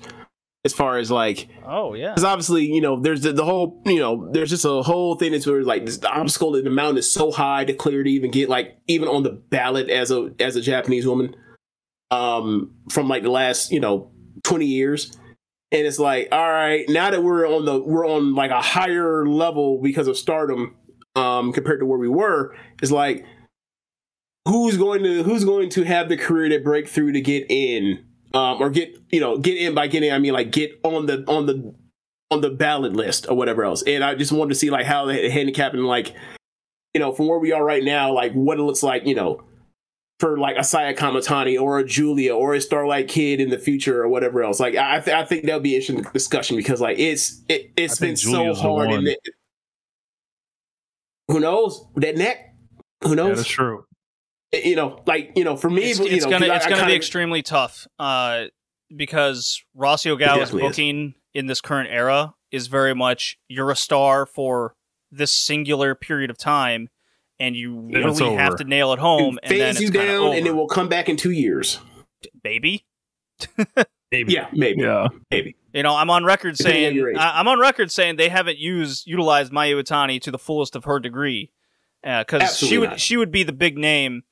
As 0.66 0.74
far 0.74 0.98
as 0.98 1.10
like, 1.10 1.48
oh 1.66 1.94
yeah, 1.94 2.10
because 2.10 2.26
obviously 2.26 2.66
you 2.66 2.82
know 2.82 3.00
there's 3.00 3.22
the, 3.22 3.32
the, 3.32 3.46
whole 3.46 3.82
you 3.86 4.00
know 4.00 4.30
there's 4.32 4.50
just 4.50 4.66
a 4.66 4.82
whole 4.82 5.16
thing 5.16 5.32
that's 5.32 5.48
where 5.48 5.64
like 5.64 5.86
this, 5.86 5.98
the 6.00 6.10
obstacle 6.10 6.56
in 6.56 6.66
the 6.66 6.70
mountain 6.70 6.98
is 6.98 7.10
so 7.10 7.32
high 7.32 7.64
to 7.64 7.74
clear 7.74 8.04
to 8.04 8.10
even 8.10 8.32
get 8.32 8.50
like 8.50 8.78
even 8.88 9.08
on 9.08 9.24
the 9.24 9.30
ballot 9.30 9.90
as 9.90 10.12
a 10.12 10.32
as 10.40 10.58
a 10.58 10.62
Japanese 10.62 11.08
woman, 11.08 11.36
um, 12.12 12.74
from 12.90 13.08
like 13.08 13.24
the 13.24 13.32
last 13.32 13.72
you 13.72 13.80
know 13.80 14.12
twenty 14.44 14.66
years 14.66 15.16
and 15.72 15.86
it's 15.86 16.00
like 16.00 16.30
all 16.32 16.52
right 16.52 16.86
now 16.90 17.12
that 17.12 17.24
we're 17.24 17.48
on 17.48 17.64
the 17.64 17.80
we're 17.80 18.08
on 18.08 18.36
like 18.36 18.52
a 18.52 18.62
higher 18.62 19.26
level 19.26 19.82
because 19.82 20.08
of 20.08 20.18
stardom 20.18 20.76
um, 21.18 21.52
compared 21.52 21.80
to 21.80 21.86
where 21.86 21.98
we 21.98 22.08
were 22.08 22.56
is 22.82 22.92
like 22.92 23.26
who's 24.48 24.78
going 24.78 25.04
to 25.04 25.24
who's 25.24 25.44
going 25.44 25.70
to 25.70 25.84
have 25.84 26.10
the 26.10 26.18
career 26.18 26.50
to 26.50 26.60
break 26.60 26.88
through 26.88 27.12
to 27.12 27.22
get 27.22 27.46
in 27.50 28.06
um, 28.34 28.62
or 28.62 28.70
get 28.70 28.96
you 29.10 29.20
know 29.20 29.38
get 29.38 29.58
in 29.58 29.74
by 29.74 29.88
getting 29.88 30.12
I 30.12 30.20
mean 30.20 30.34
like 30.34 30.52
get 30.52 30.80
on 30.84 31.08
the 31.08 31.24
on 31.28 31.46
the 31.46 31.74
on 32.30 32.42
the 32.42 32.50
ballot 32.50 32.94
list 32.94 33.28
or 33.30 33.36
whatever 33.36 33.64
else. 33.64 33.84
And 33.84 34.04
I 34.04 34.16
just 34.16 34.32
wanted 34.32 34.50
to 34.50 34.56
see 34.56 34.70
like 34.70 34.86
how 34.86 35.06
the 35.06 35.30
handicapping 35.30 35.82
like 35.82 36.14
you 36.94 37.00
know 37.00 37.12
from 37.12 37.28
where 37.28 37.40
we 37.40 37.52
are 37.52 37.64
right 37.64 37.84
now 37.84 38.14
like 38.14 38.34
what 38.34 38.60
it 38.60 38.64
looks 38.64 38.84
like 38.84 39.06
you 39.06 39.16
know 39.16 39.44
for 40.20 40.38
like 40.38 40.58
a 40.58 40.64
Saya 40.64 40.96
Kamatani 40.96 41.60
or 41.62 41.80
a 41.80 41.86
Julia 41.86 42.36
or 42.36 42.56
a 42.56 42.62
Starlight 42.62 43.08
Kid 43.08 43.40
in 43.40 43.50
the 43.50 43.60
future 43.60 44.02
or 44.02 44.08
whatever 44.08 44.44
else. 44.44 44.60
Like 44.60 44.76
I, 44.76 45.00
th- 45.00 45.16
I 45.16 45.24
think 45.24 45.46
that'll 45.46 45.60
be 45.60 45.76
an 45.76 45.82
interesting 45.82 46.12
discussion 46.12 46.58
because 46.58 46.82
like 46.82 46.98
it's 46.98 47.42
it, 47.48 47.72
it's 47.78 48.00
been 48.00 48.18
so 48.18 48.54
hard 48.56 48.92
and 48.92 49.08
it, 49.08 49.20
who 51.28 51.40
knows 51.40 51.86
that 51.96 52.16
neck? 52.16 52.56
Who 53.04 53.16
knows? 53.16 53.30
Yeah, 53.30 53.36
that's 53.36 53.48
true. 53.48 53.86
You 54.54 54.76
know, 54.76 55.02
like 55.06 55.34
you 55.36 55.44
know, 55.44 55.58
for 55.58 55.70
me, 55.70 55.92
it's, 55.92 56.00
you 56.00 56.06
it's 56.06 56.26
know, 56.26 56.32
gonna 56.32 56.54
it's 56.54 56.66
I 56.66 56.70
gonna 56.70 56.82
kinda, 56.82 56.94
be 56.94 56.96
extremely 56.96 57.42
tough. 57.42 57.86
Uh, 58.00 58.46
because 58.96 59.62
Rossy 59.76 60.16
Ogawa's 60.16 60.52
booking 60.52 61.10
is. 61.10 61.14
in 61.34 61.48
this 61.48 61.60
current 61.60 61.90
era 61.92 62.34
is 62.52 62.68
very 62.68 62.96
much 62.96 63.38
you're 63.50 63.72
a 63.72 63.76
star 63.76 64.26
for 64.26 64.74
this 65.12 65.32
singular 65.32 65.96
period 65.96 66.30
of 66.30 66.38
time, 66.38 66.88
and 67.40 67.56
you 67.56 67.78
really 67.94 68.36
have 68.36 68.56
to 68.58 68.64
nail 68.64 68.94
it 68.94 69.00
home. 69.00 69.38
It 69.44 69.52
and 69.52 69.60
then 69.60 69.82
you 69.82 69.92
down, 69.92 70.34
and 70.34 70.48
it 70.48 70.56
will 70.56 70.68
come 70.68 70.88
back 70.88 71.10
in 71.10 71.18
two 71.18 71.32
years, 71.32 71.80
baby. 72.42 72.86
maybe. 74.12 74.34
Yeah, 74.34 74.48
maybe. 74.54 74.82
Yeah, 74.82 75.08
maybe. 75.30 75.56
You 75.74 75.84
know, 75.84 75.96
I'm 75.96 76.10
on 76.10 76.24
record 76.24 76.58
saying 76.58 77.16
I, 77.18 77.40
am 77.40 77.48
on 77.48 77.60
record 77.60 77.92
saying 77.92 78.16
they 78.16 78.30
haven't 78.30 78.58
used 78.58 79.06
utilized 79.06 79.52
Mayu 79.52 79.82
Iwatani 79.82 80.22
to 80.22 80.32
the 80.32 80.40
fullest 80.40 80.76
of 80.76 80.86
her 80.86 81.00
degree, 81.00 81.52
because 82.02 82.42
uh, 82.42 82.48
she 82.48 82.78
would 82.78 82.92
not. 82.92 83.00
she 83.00 83.18
would 83.18 83.32
be 83.32 83.44
the 83.44 83.54
big 83.54 83.78
name 83.78 84.24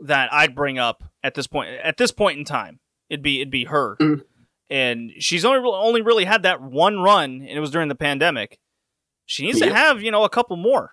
that 0.00 0.32
I'd 0.32 0.54
bring 0.54 0.78
up 0.78 1.02
at 1.22 1.34
this 1.34 1.46
point. 1.46 1.70
At 1.82 1.96
this 1.96 2.12
point 2.12 2.38
in 2.38 2.44
time, 2.44 2.80
it'd 3.08 3.22
be 3.22 3.40
it'd 3.40 3.50
be 3.50 3.64
her, 3.64 3.96
mm. 4.00 4.22
and 4.68 5.10
she's 5.18 5.44
only 5.44 5.60
only 5.64 6.02
really 6.02 6.24
had 6.24 6.42
that 6.42 6.60
one 6.60 7.00
run, 7.00 7.40
and 7.40 7.50
it 7.50 7.60
was 7.60 7.70
during 7.70 7.88
the 7.88 7.94
pandemic. 7.94 8.58
She 9.24 9.44
needs 9.44 9.60
yep. 9.60 9.70
to 9.70 9.74
have 9.74 10.02
you 10.02 10.10
know 10.10 10.24
a 10.24 10.30
couple 10.30 10.56
more 10.56 10.92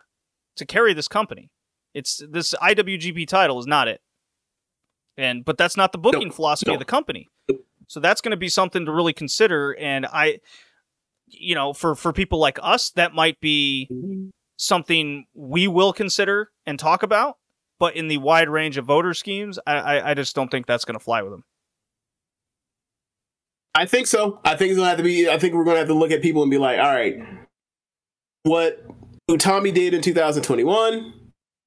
to 0.55 0.65
carry 0.65 0.93
this 0.93 1.07
company. 1.07 1.51
It's 1.93 2.23
this 2.29 2.55
IWGP 2.55 3.27
title 3.27 3.59
is 3.59 3.67
not 3.67 3.87
it, 3.87 4.01
and 5.17 5.43
but 5.43 5.57
that's 5.57 5.77
not 5.77 5.91
the 5.91 5.97
booking 5.97 6.29
nope. 6.29 6.35
philosophy 6.35 6.71
nope. 6.71 6.75
of 6.75 6.79
the 6.79 6.85
company. 6.85 7.29
So 7.87 7.99
that's 7.99 8.21
going 8.21 8.31
to 8.31 8.37
be 8.37 8.49
something 8.49 8.85
to 8.85 8.91
really 8.91 9.13
consider. 9.13 9.75
And 9.79 10.05
I, 10.05 10.39
you 11.27 11.55
know, 11.55 11.73
for 11.73 11.95
for 11.95 12.13
people 12.13 12.39
like 12.39 12.59
us, 12.61 12.91
that 12.91 13.13
might 13.13 13.39
be 13.39 13.87
mm-hmm. 13.91 14.29
something 14.57 15.25
we 15.33 15.67
will 15.67 15.93
consider 15.93 16.51
and 16.65 16.79
talk 16.79 17.03
about. 17.03 17.37
But 17.79 17.95
in 17.95 18.07
the 18.07 18.17
wide 18.17 18.49
range 18.49 18.77
of 18.77 18.85
voter 18.85 19.13
schemes, 19.13 19.59
I 19.65 19.73
I, 19.73 20.11
I 20.11 20.13
just 20.13 20.35
don't 20.35 20.49
think 20.49 20.65
that's 20.65 20.85
going 20.85 20.97
to 20.97 21.03
fly 21.03 21.21
with 21.21 21.31
them. 21.31 21.43
I 23.75 23.85
think 23.85 24.07
so. 24.07 24.39
I 24.45 24.55
think 24.55 24.69
it's 24.69 24.77
gonna 24.77 24.89
have 24.89 24.97
to 24.97 25.03
be. 25.03 25.27
I 25.29 25.39
think 25.39 25.53
we're 25.53 25.63
gonna 25.63 25.79
have 25.79 25.87
to 25.87 25.95
look 25.95 26.11
at 26.11 26.21
people 26.21 26.43
and 26.43 26.51
be 26.51 26.59
like, 26.59 26.77
all 26.79 26.93
right, 26.93 27.17
what 28.43 28.85
Utami 29.29 29.73
did 29.73 29.93
in 29.93 30.01
2021, 30.01 31.13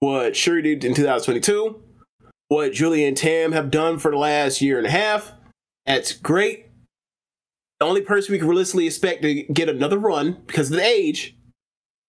what 0.01 0.36
Shuri 0.36 0.62
did 0.62 0.85
in 0.85 0.95
2022, 0.95 1.83
what 2.49 2.73
Julie 2.73 3.05
and 3.05 3.17
Tam 3.17 3.53
have 3.53 3.70
done 3.70 3.99
for 3.99 4.11
the 4.11 4.19
last 4.19 4.61
year 4.61 4.78
and 4.78 4.86
a 4.86 4.91
half. 4.91 5.33
That's 5.87 6.13
great. 6.13 6.67
The 7.81 7.87
only 7.87 8.01
person 8.01 8.33
we 8.33 8.39
can 8.39 8.49
realistically 8.49 8.87
expect 8.87 9.23
to 9.23 9.43
get 9.45 9.69
another 9.69 9.99
run 9.99 10.43
because 10.47 10.71
of 10.71 10.77
the 10.77 10.85
age 10.85 11.37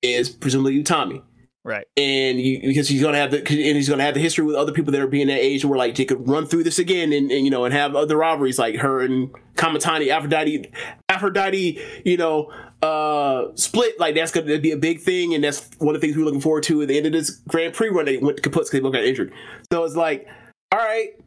is 0.01 0.29
presumably 0.29 0.81
Utami. 0.81 1.21
Right. 1.67 1.85
And 1.97 2.39
you, 2.39 2.61
because 2.61 2.87
he's 2.87 3.01
gonna 3.01 3.17
have 3.17 3.31
the 3.31 3.39
and 3.39 3.47
he's 3.49 3.89
gonna 3.89 4.03
have 4.03 4.13
the 4.13 4.21
history 4.21 4.45
with 4.45 4.55
other 4.55 4.71
people 4.71 4.93
that 4.93 5.01
are 5.01 5.07
being 5.07 5.27
that 5.27 5.39
age 5.39 5.65
where 5.65 5.77
like 5.77 5.95
they 5.95 6.05
could 6.05 6.25
run 6.25 6.45
through 6.45 6.63
this 6.63 6.79
again 6.79 7.11
and, 7.11 7.29
and 7.29 7.43
you 7.43 7.51
know 7.51 7.65
and 7.65 7.73
have 7.73 7.93
other 7.93 8.15
rivalries 8.15 8.57
like 8.57 8.77
her 8.77 9.01
and 9.01 9.29
Kamatani, 9.55 10.07
Aphrodite, 10.07 10.71
Aphrodite, 11.09 11.77
you 12.05 12.15
know, 12.15 12.49
uh 12.81 13.47
split 13.55 13.99
like 13.99 14.15
that's 14.15 14.31
gonna 14.31 14.59
be 14.59 14.71
a 14.71 14.77
big 14.77 15.01
thing 15.01 15.33
and 15.33 15.43
that's 15.43 15.69
one 15.79 15.93
of 15.93 15.99
the 15.99 16.07
things 16.07 16.17
we're 16.17 16.23
looking 16.23 16.39
forward 16.39 16.63
to 16.63 16.83
at 16.83 16.87
the 16.87 16.95
end 16.95 17.05
of 17.05 17.11
this 17.11 17.31
Grand 17.49 17.73
Prix 17.73 17.89
run 17.89 18.05
they 18.05 18.17
went 18.17 18.37
to 18.37 18.43
Kaputsk 18.43 18.53
because 18.53 18.69
they 18.69 18.79
both 18.79 18.93
got 18.93 19.03
injured. 19.03 19.33
So 19.69 19.83
it's 19.83 19.97
like, 19.97 20.25
all 20.71 20.79
right, 20.79 21.19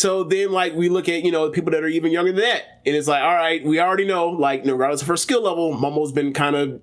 so 0.00 0.24
then, 0.24 0.50
like, 0.50 0.74
we 0.74 0.88
look 0.88 1.08
at, 1.08 1.22
you 1.24 1.30
know, 1.30 1.50
people 1.50 1.70
that 1.72 1.84
are 1.84 1.88
even 1.88 2.10
younger 2.10 2.32
than 2.32 2.40
that. 2.40 2.62
And 2.86 2.96
it's 2.96 3.06
like, 3.06 3.22
all 3.22 3.34
right, 3.34 3.62
we 3.64 3.78
already 3.78 4.06
know, 4.06 4.28
like, 4.28 4.64
regardless 4.64 5.02
of 5.02 5.08
her 5.08 5.16
skill 5.16 5.42
level, 5.42 5.74
Momo's 5.74 6.12
been 6.12 6.32
kind 6.32 6.56
of 6.56 6.80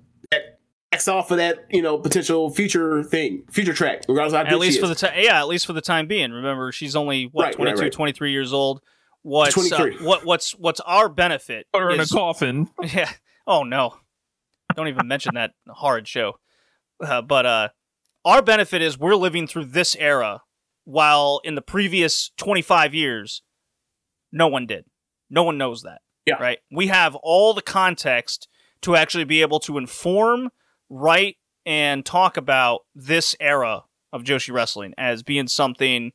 X 0.90 1.06
off 1.08 1.30
of 1.30 1.36
that, 1.36 1.66
you 1.70 1.82
know, 1.82 1.98
potential 1.98 2.48
future 2.50 3.02
thing, 3.02 3.42
future 3.50 3.74
track, 3.74 4.02
regardless 4.08 4.32
of 4.32 4.46
how 4.46 4.52
At 4.54 4.58
least 4.58 4.78
for 4.80 4.86
is. 4.86 4.90
the 4.90 5.06
time, 5.08 5.18
yeah, 5.18 5.38
at 5.38 5.48
least 5.48 5.66
for 5.66 5.74
the 5.74 5.82
time 5.82 6.06
being. 6.06 6.32
Remember, 6.32 6.72
she's 6.72 6.96
only, 6.96 7.24
what, 7.24 7.44
Right, 7.44 7.54
22, 7.54 7.74
right, 7.74 7.82
right. 7.82 7.92
23 7.92 8.32
years 8.32 8.52
old. 8.52 8.80
What's, 9.22 9.56
uh, 9.56 9.76
23. 9.76 10.06
what, 10.06 10.24
what's, 10.24 10.52
what's 10.52 10.80
our 10.80 11.08
benefit? 11.08 11.66
put 11.72 11.82
her 11.82 11.90
in 11.90 12.00
a 12.00 12.06
coffin. 12.06 12.68
Yeah. 12.94 13.10
Oh 13.46 13.64
no. 13.64 13.96
Don't 14.76 14.88
even 14.88 15.08
mention 15.08 15.34
that 15.34 15.52
horrid 15.66 16.06
show. 16.06 16.38
Uh, 17.02 17.22
but 17.22 17.46
uh, 17.46 17.68
our 18.24 18.42
benefit 18.42 18.82
is 18.82 18.98
we're 18.98 19.14
living 19.16 19.46
through 19.46 19.66
this 19.66 19.96
era, 19.96 20.42
while 20.88 21.42
in 21.44 21.54
the 21.54 21.60
previous 21.60 22.30
25 22.38 22.94
years, 22.94 23.42
no 24.32 24.48
one 24.48 24.66
did. 24.66 24.86
No 25.28 25.42
one 25.42 25.58
knows 25.58 25.82
that. 25.82 26.00
Yeah. 26.24 26.36
Right. 26.40 26.60
We 26.72 26.86
have 26.86 27.14
all 27.16 27.52
the 27.52 27.60
context 27.60 28.48
to 28.80 28.96
actually 28.96 29.24
be 29.24 29.42
able 29.42 29.60
to 29.60 29.76
inform, 29.76 30.48
write, 30.88 31.36
and 31.66 32.06
talk 32.06 32.38
about 32.38 32.86
this 32.94 33.36
era 33.38 33.82
of 34.14 34.22
Joshi 34.24 34.50
wrestling 34.50 34.94
as 34.96 35.22
being 35.22 35.46
something 35.46 36.12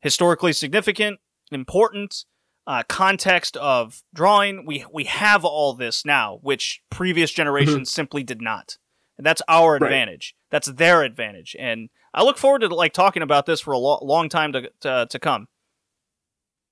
historically 0.00 0.52
significant, 0.52 1.18
important, 1.50 2.24
uh, 2.68 2.84
context 2.88 3.56
of 3.56 4.02
drawing. 4.14 4.64
We 4.64 4.84
we 4.92 5.04
have 5.04 5.44
all 5.44 5.74
this 5.74 6.04
now, 6.04 6.38
which 6.42 6.82
previous 6.88 7.32
generations 7.32 7.90
simply 7.90 8.22
did 8.22 8.40
not. 8.40 8.76
And 9.16 9.26
that's 9.26 9.42
our 9.48 9.72
Right. 9.72 9.82
advantage. 9.82 10.36
That's 10.50 10.68
their 10.68 11.02
advantage. 11.02 11.56
And 11.58 11.88
I 12.14 12.22
look 12.24 12.38
forward 12.38 12.60
to 12.60 12.68
like 12.68 12.92
talking 12.92 13.22
about 13.22 13.46
this 13.46 13.60
for 13.60 13.72
a 13.72 13.78
lo- 13.78 14.00
long 14.02 14.28
time 14.28 14.52
to, 14.52 14.70
to 14.80 15.06
to 15.10 15.18
come. 15.18 15.48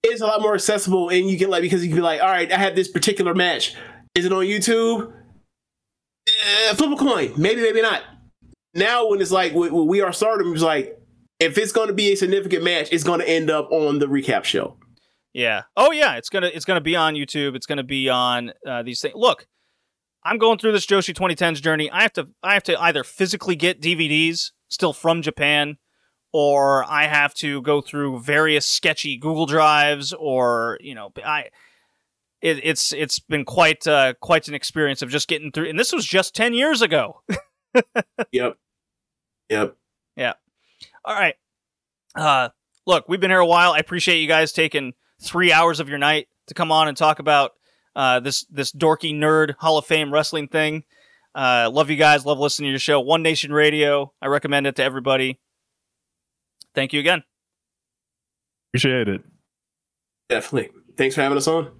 It's 0.02 0.20
a 0.20 0.26
lot 0.26 0.40
more 0.40 0.54
accessible, 0.54 1.08
and 1.08 1.28
you 1.28 1.38
can 1.38 1.50
like 1.50 1.62
because 1.62 1.82
you 1.82 1.88
can 1.88 1.96
be 1.96 2.02
like, 2.02 2.20
all 2.20 2.28
right, 2.28 2.50
I 2.50 2.58
have 2.58 2.76
this 2.76 2.88
particular 2.88 3.34
match. 3.34 3.74
Is 4.14 4.24
it 4.24 4.32
on 4.32 4.44
YouTube? 4.44 5.12
Eh, 6.28 6.74
flip 6.74 6.92
a 6.92 6.96
coin. 6.96 7.32
Maybe, 7.36 7.60
maybe 7.60 7.82
not. 7.82 8.02
Now, 8.74 9.08
when 9.08 9.20
it's 9.20 9.30
like 9.30 9.54
when 9.54 9.72
when 9.72 9.86
we 9.86 10.00
are 10.00 10.12
starting, 10.12 10.52
it's 10.52 10.62
like 10.62 10.98
if 11.40 11.58
it's 11.58 11.72
going 11.72 11.88
to 11.88 11.94
be 11.94 12.12
a 12.12 12.16
significant 12.16 12.64
match, 12.64 12.88
it's 12.92 13.04
going 13.04 13.20
to 13.20 13.28
end 13.28 13.50
up 13.50 13.70
on 13.70 13.98
the 13.98 14.06
recap 14.06 14.44
show. 14.44 14.76
Yeah. 15.36 15.64
Oh 15.76 15.92
yeah, 15.92 16.16
it's 16.16 16.30
gonna 16.30 16.46
it's 16.46 16.64
gonna 16.64 16.80
be 16.80 16.96
on 16.96 17.12
YouTube. 17.12 17.56
It's 17.56 17.66
gonna 17.66 17.84
be 17.84 18.08
on 18.08 18.54
uh, 18.66 18.82
these 18.82 19.02
things. 19.02 19.14
Look, 19.14 19.46
I'm 20.24 20.38
going 20.38 20.58
through 20.58 20.72
this 20.72 20.86
Joshi 20.86 21.14
2010s 21.14 21.60
journey. 21.60 21.90
I 21.90 22.00
have 22.00 22.14
to 22.14 22.28
I 22.42 22.54
have 22.54 22.62
to 22.64 22.80
either 22.80 23.04
physically 23.04 23.54
get 23.54 23.82
DVDs 23.82 24.52
still 24.68 24.92
from 24.92 25.22
Japan, 25.22 25.78
or 26.32 26.84
I 26.84 27.06
have 27.06 27.34
to 27.34 27.62
go 27.62 27.80
through 27.80 28.20
various 28.20 28.66
sketchy 28.66 29.16
Google 29.16 29.46
Drives, 29.46 30.12
or 30.12 30.78
you 30.80 30.94
know, 30.94 31.12
I. 31.24 31.50
It, 32.42 32.60
it's 32.62 32.92
it's 32.92 33.18
been 33.18 33.46
quite 33.46 33.86
uh, 33.86 34.12
quite 34.20 34.46
an 34.46 34.54
experience 34.54 35.00
of 35.00 35.08
just 35.08 35.26
getting 35.26 35.50
through, 35.50 35.70
and 35.70 35.78
this 35.78 35.92
was 35.92 36.04
just 36.04 36.34
ten 36.34 36.52
years 36.52 36.82
ago. 36.82 37.22
yep, 38.30 38.56
yep. 39.48 39.76
Yeah. 40.16 40.34
All 41.04 41.14
right. 41.14 41.34
Uh, 42.14 42.50
look, 42.86 43.08
we've 43.08 43.20
been 43.20 43.30
here 43.30 43.38
a 43.40 43.46
while. 43.46 43.72
I 43.72 43.78
appreciate 43.78 44.18
you 44.20 44.28
guys 44.28 44.52
taking 44.52 44.94
three 45.20 45.52
hours 45.52 45.80
of 45.80 45.88
your 45.88 45.98
night 45.98 46.28
to 46.46 46.54
come 46.54 46.70
on 46.70 46.88
and 46.88 46.96
talk 46.96 47.18
about 47.18 47.52
uh, 47.94 48.20
this 48.20 48.44
this 48.50 48.72
dorky 48.72 49.14
nerd 49.14 49.54
Hall 49.58 49.78
of 49.78 49.86
Fame 49.86 50.12
wrestling 50.12 50.48
thing. 50.48 50.84
Uh, 51.36 51.70
love 51.70 51.90
you 51.90 51.96
guys. 51.96 52.24
Love 52.24 52.38
listening 52.38 52.68
to 52.68 52.70
your 52.70 52.78
show. 52.78 52.98
One 52.98 53.22
Nation 53.22 53.52
Radio. 53.52 54.12
I 54.22 54.28
recommend 54.28 54.66
it 54.66 54.76
to 54.76 54.82
everybody. 54.82 55.38
Thank 56.74 56.94
you 56.94 57.00
again. 57.00 57.22
Appreciate 58.70 59.08
it. 59.08 59.22
Definitely. 60.30 60.70
Thanks 60.96 61.14
for 61.14 61.20
having 61.20 61.36
us 61.36 61.46
on. 61.46 61.70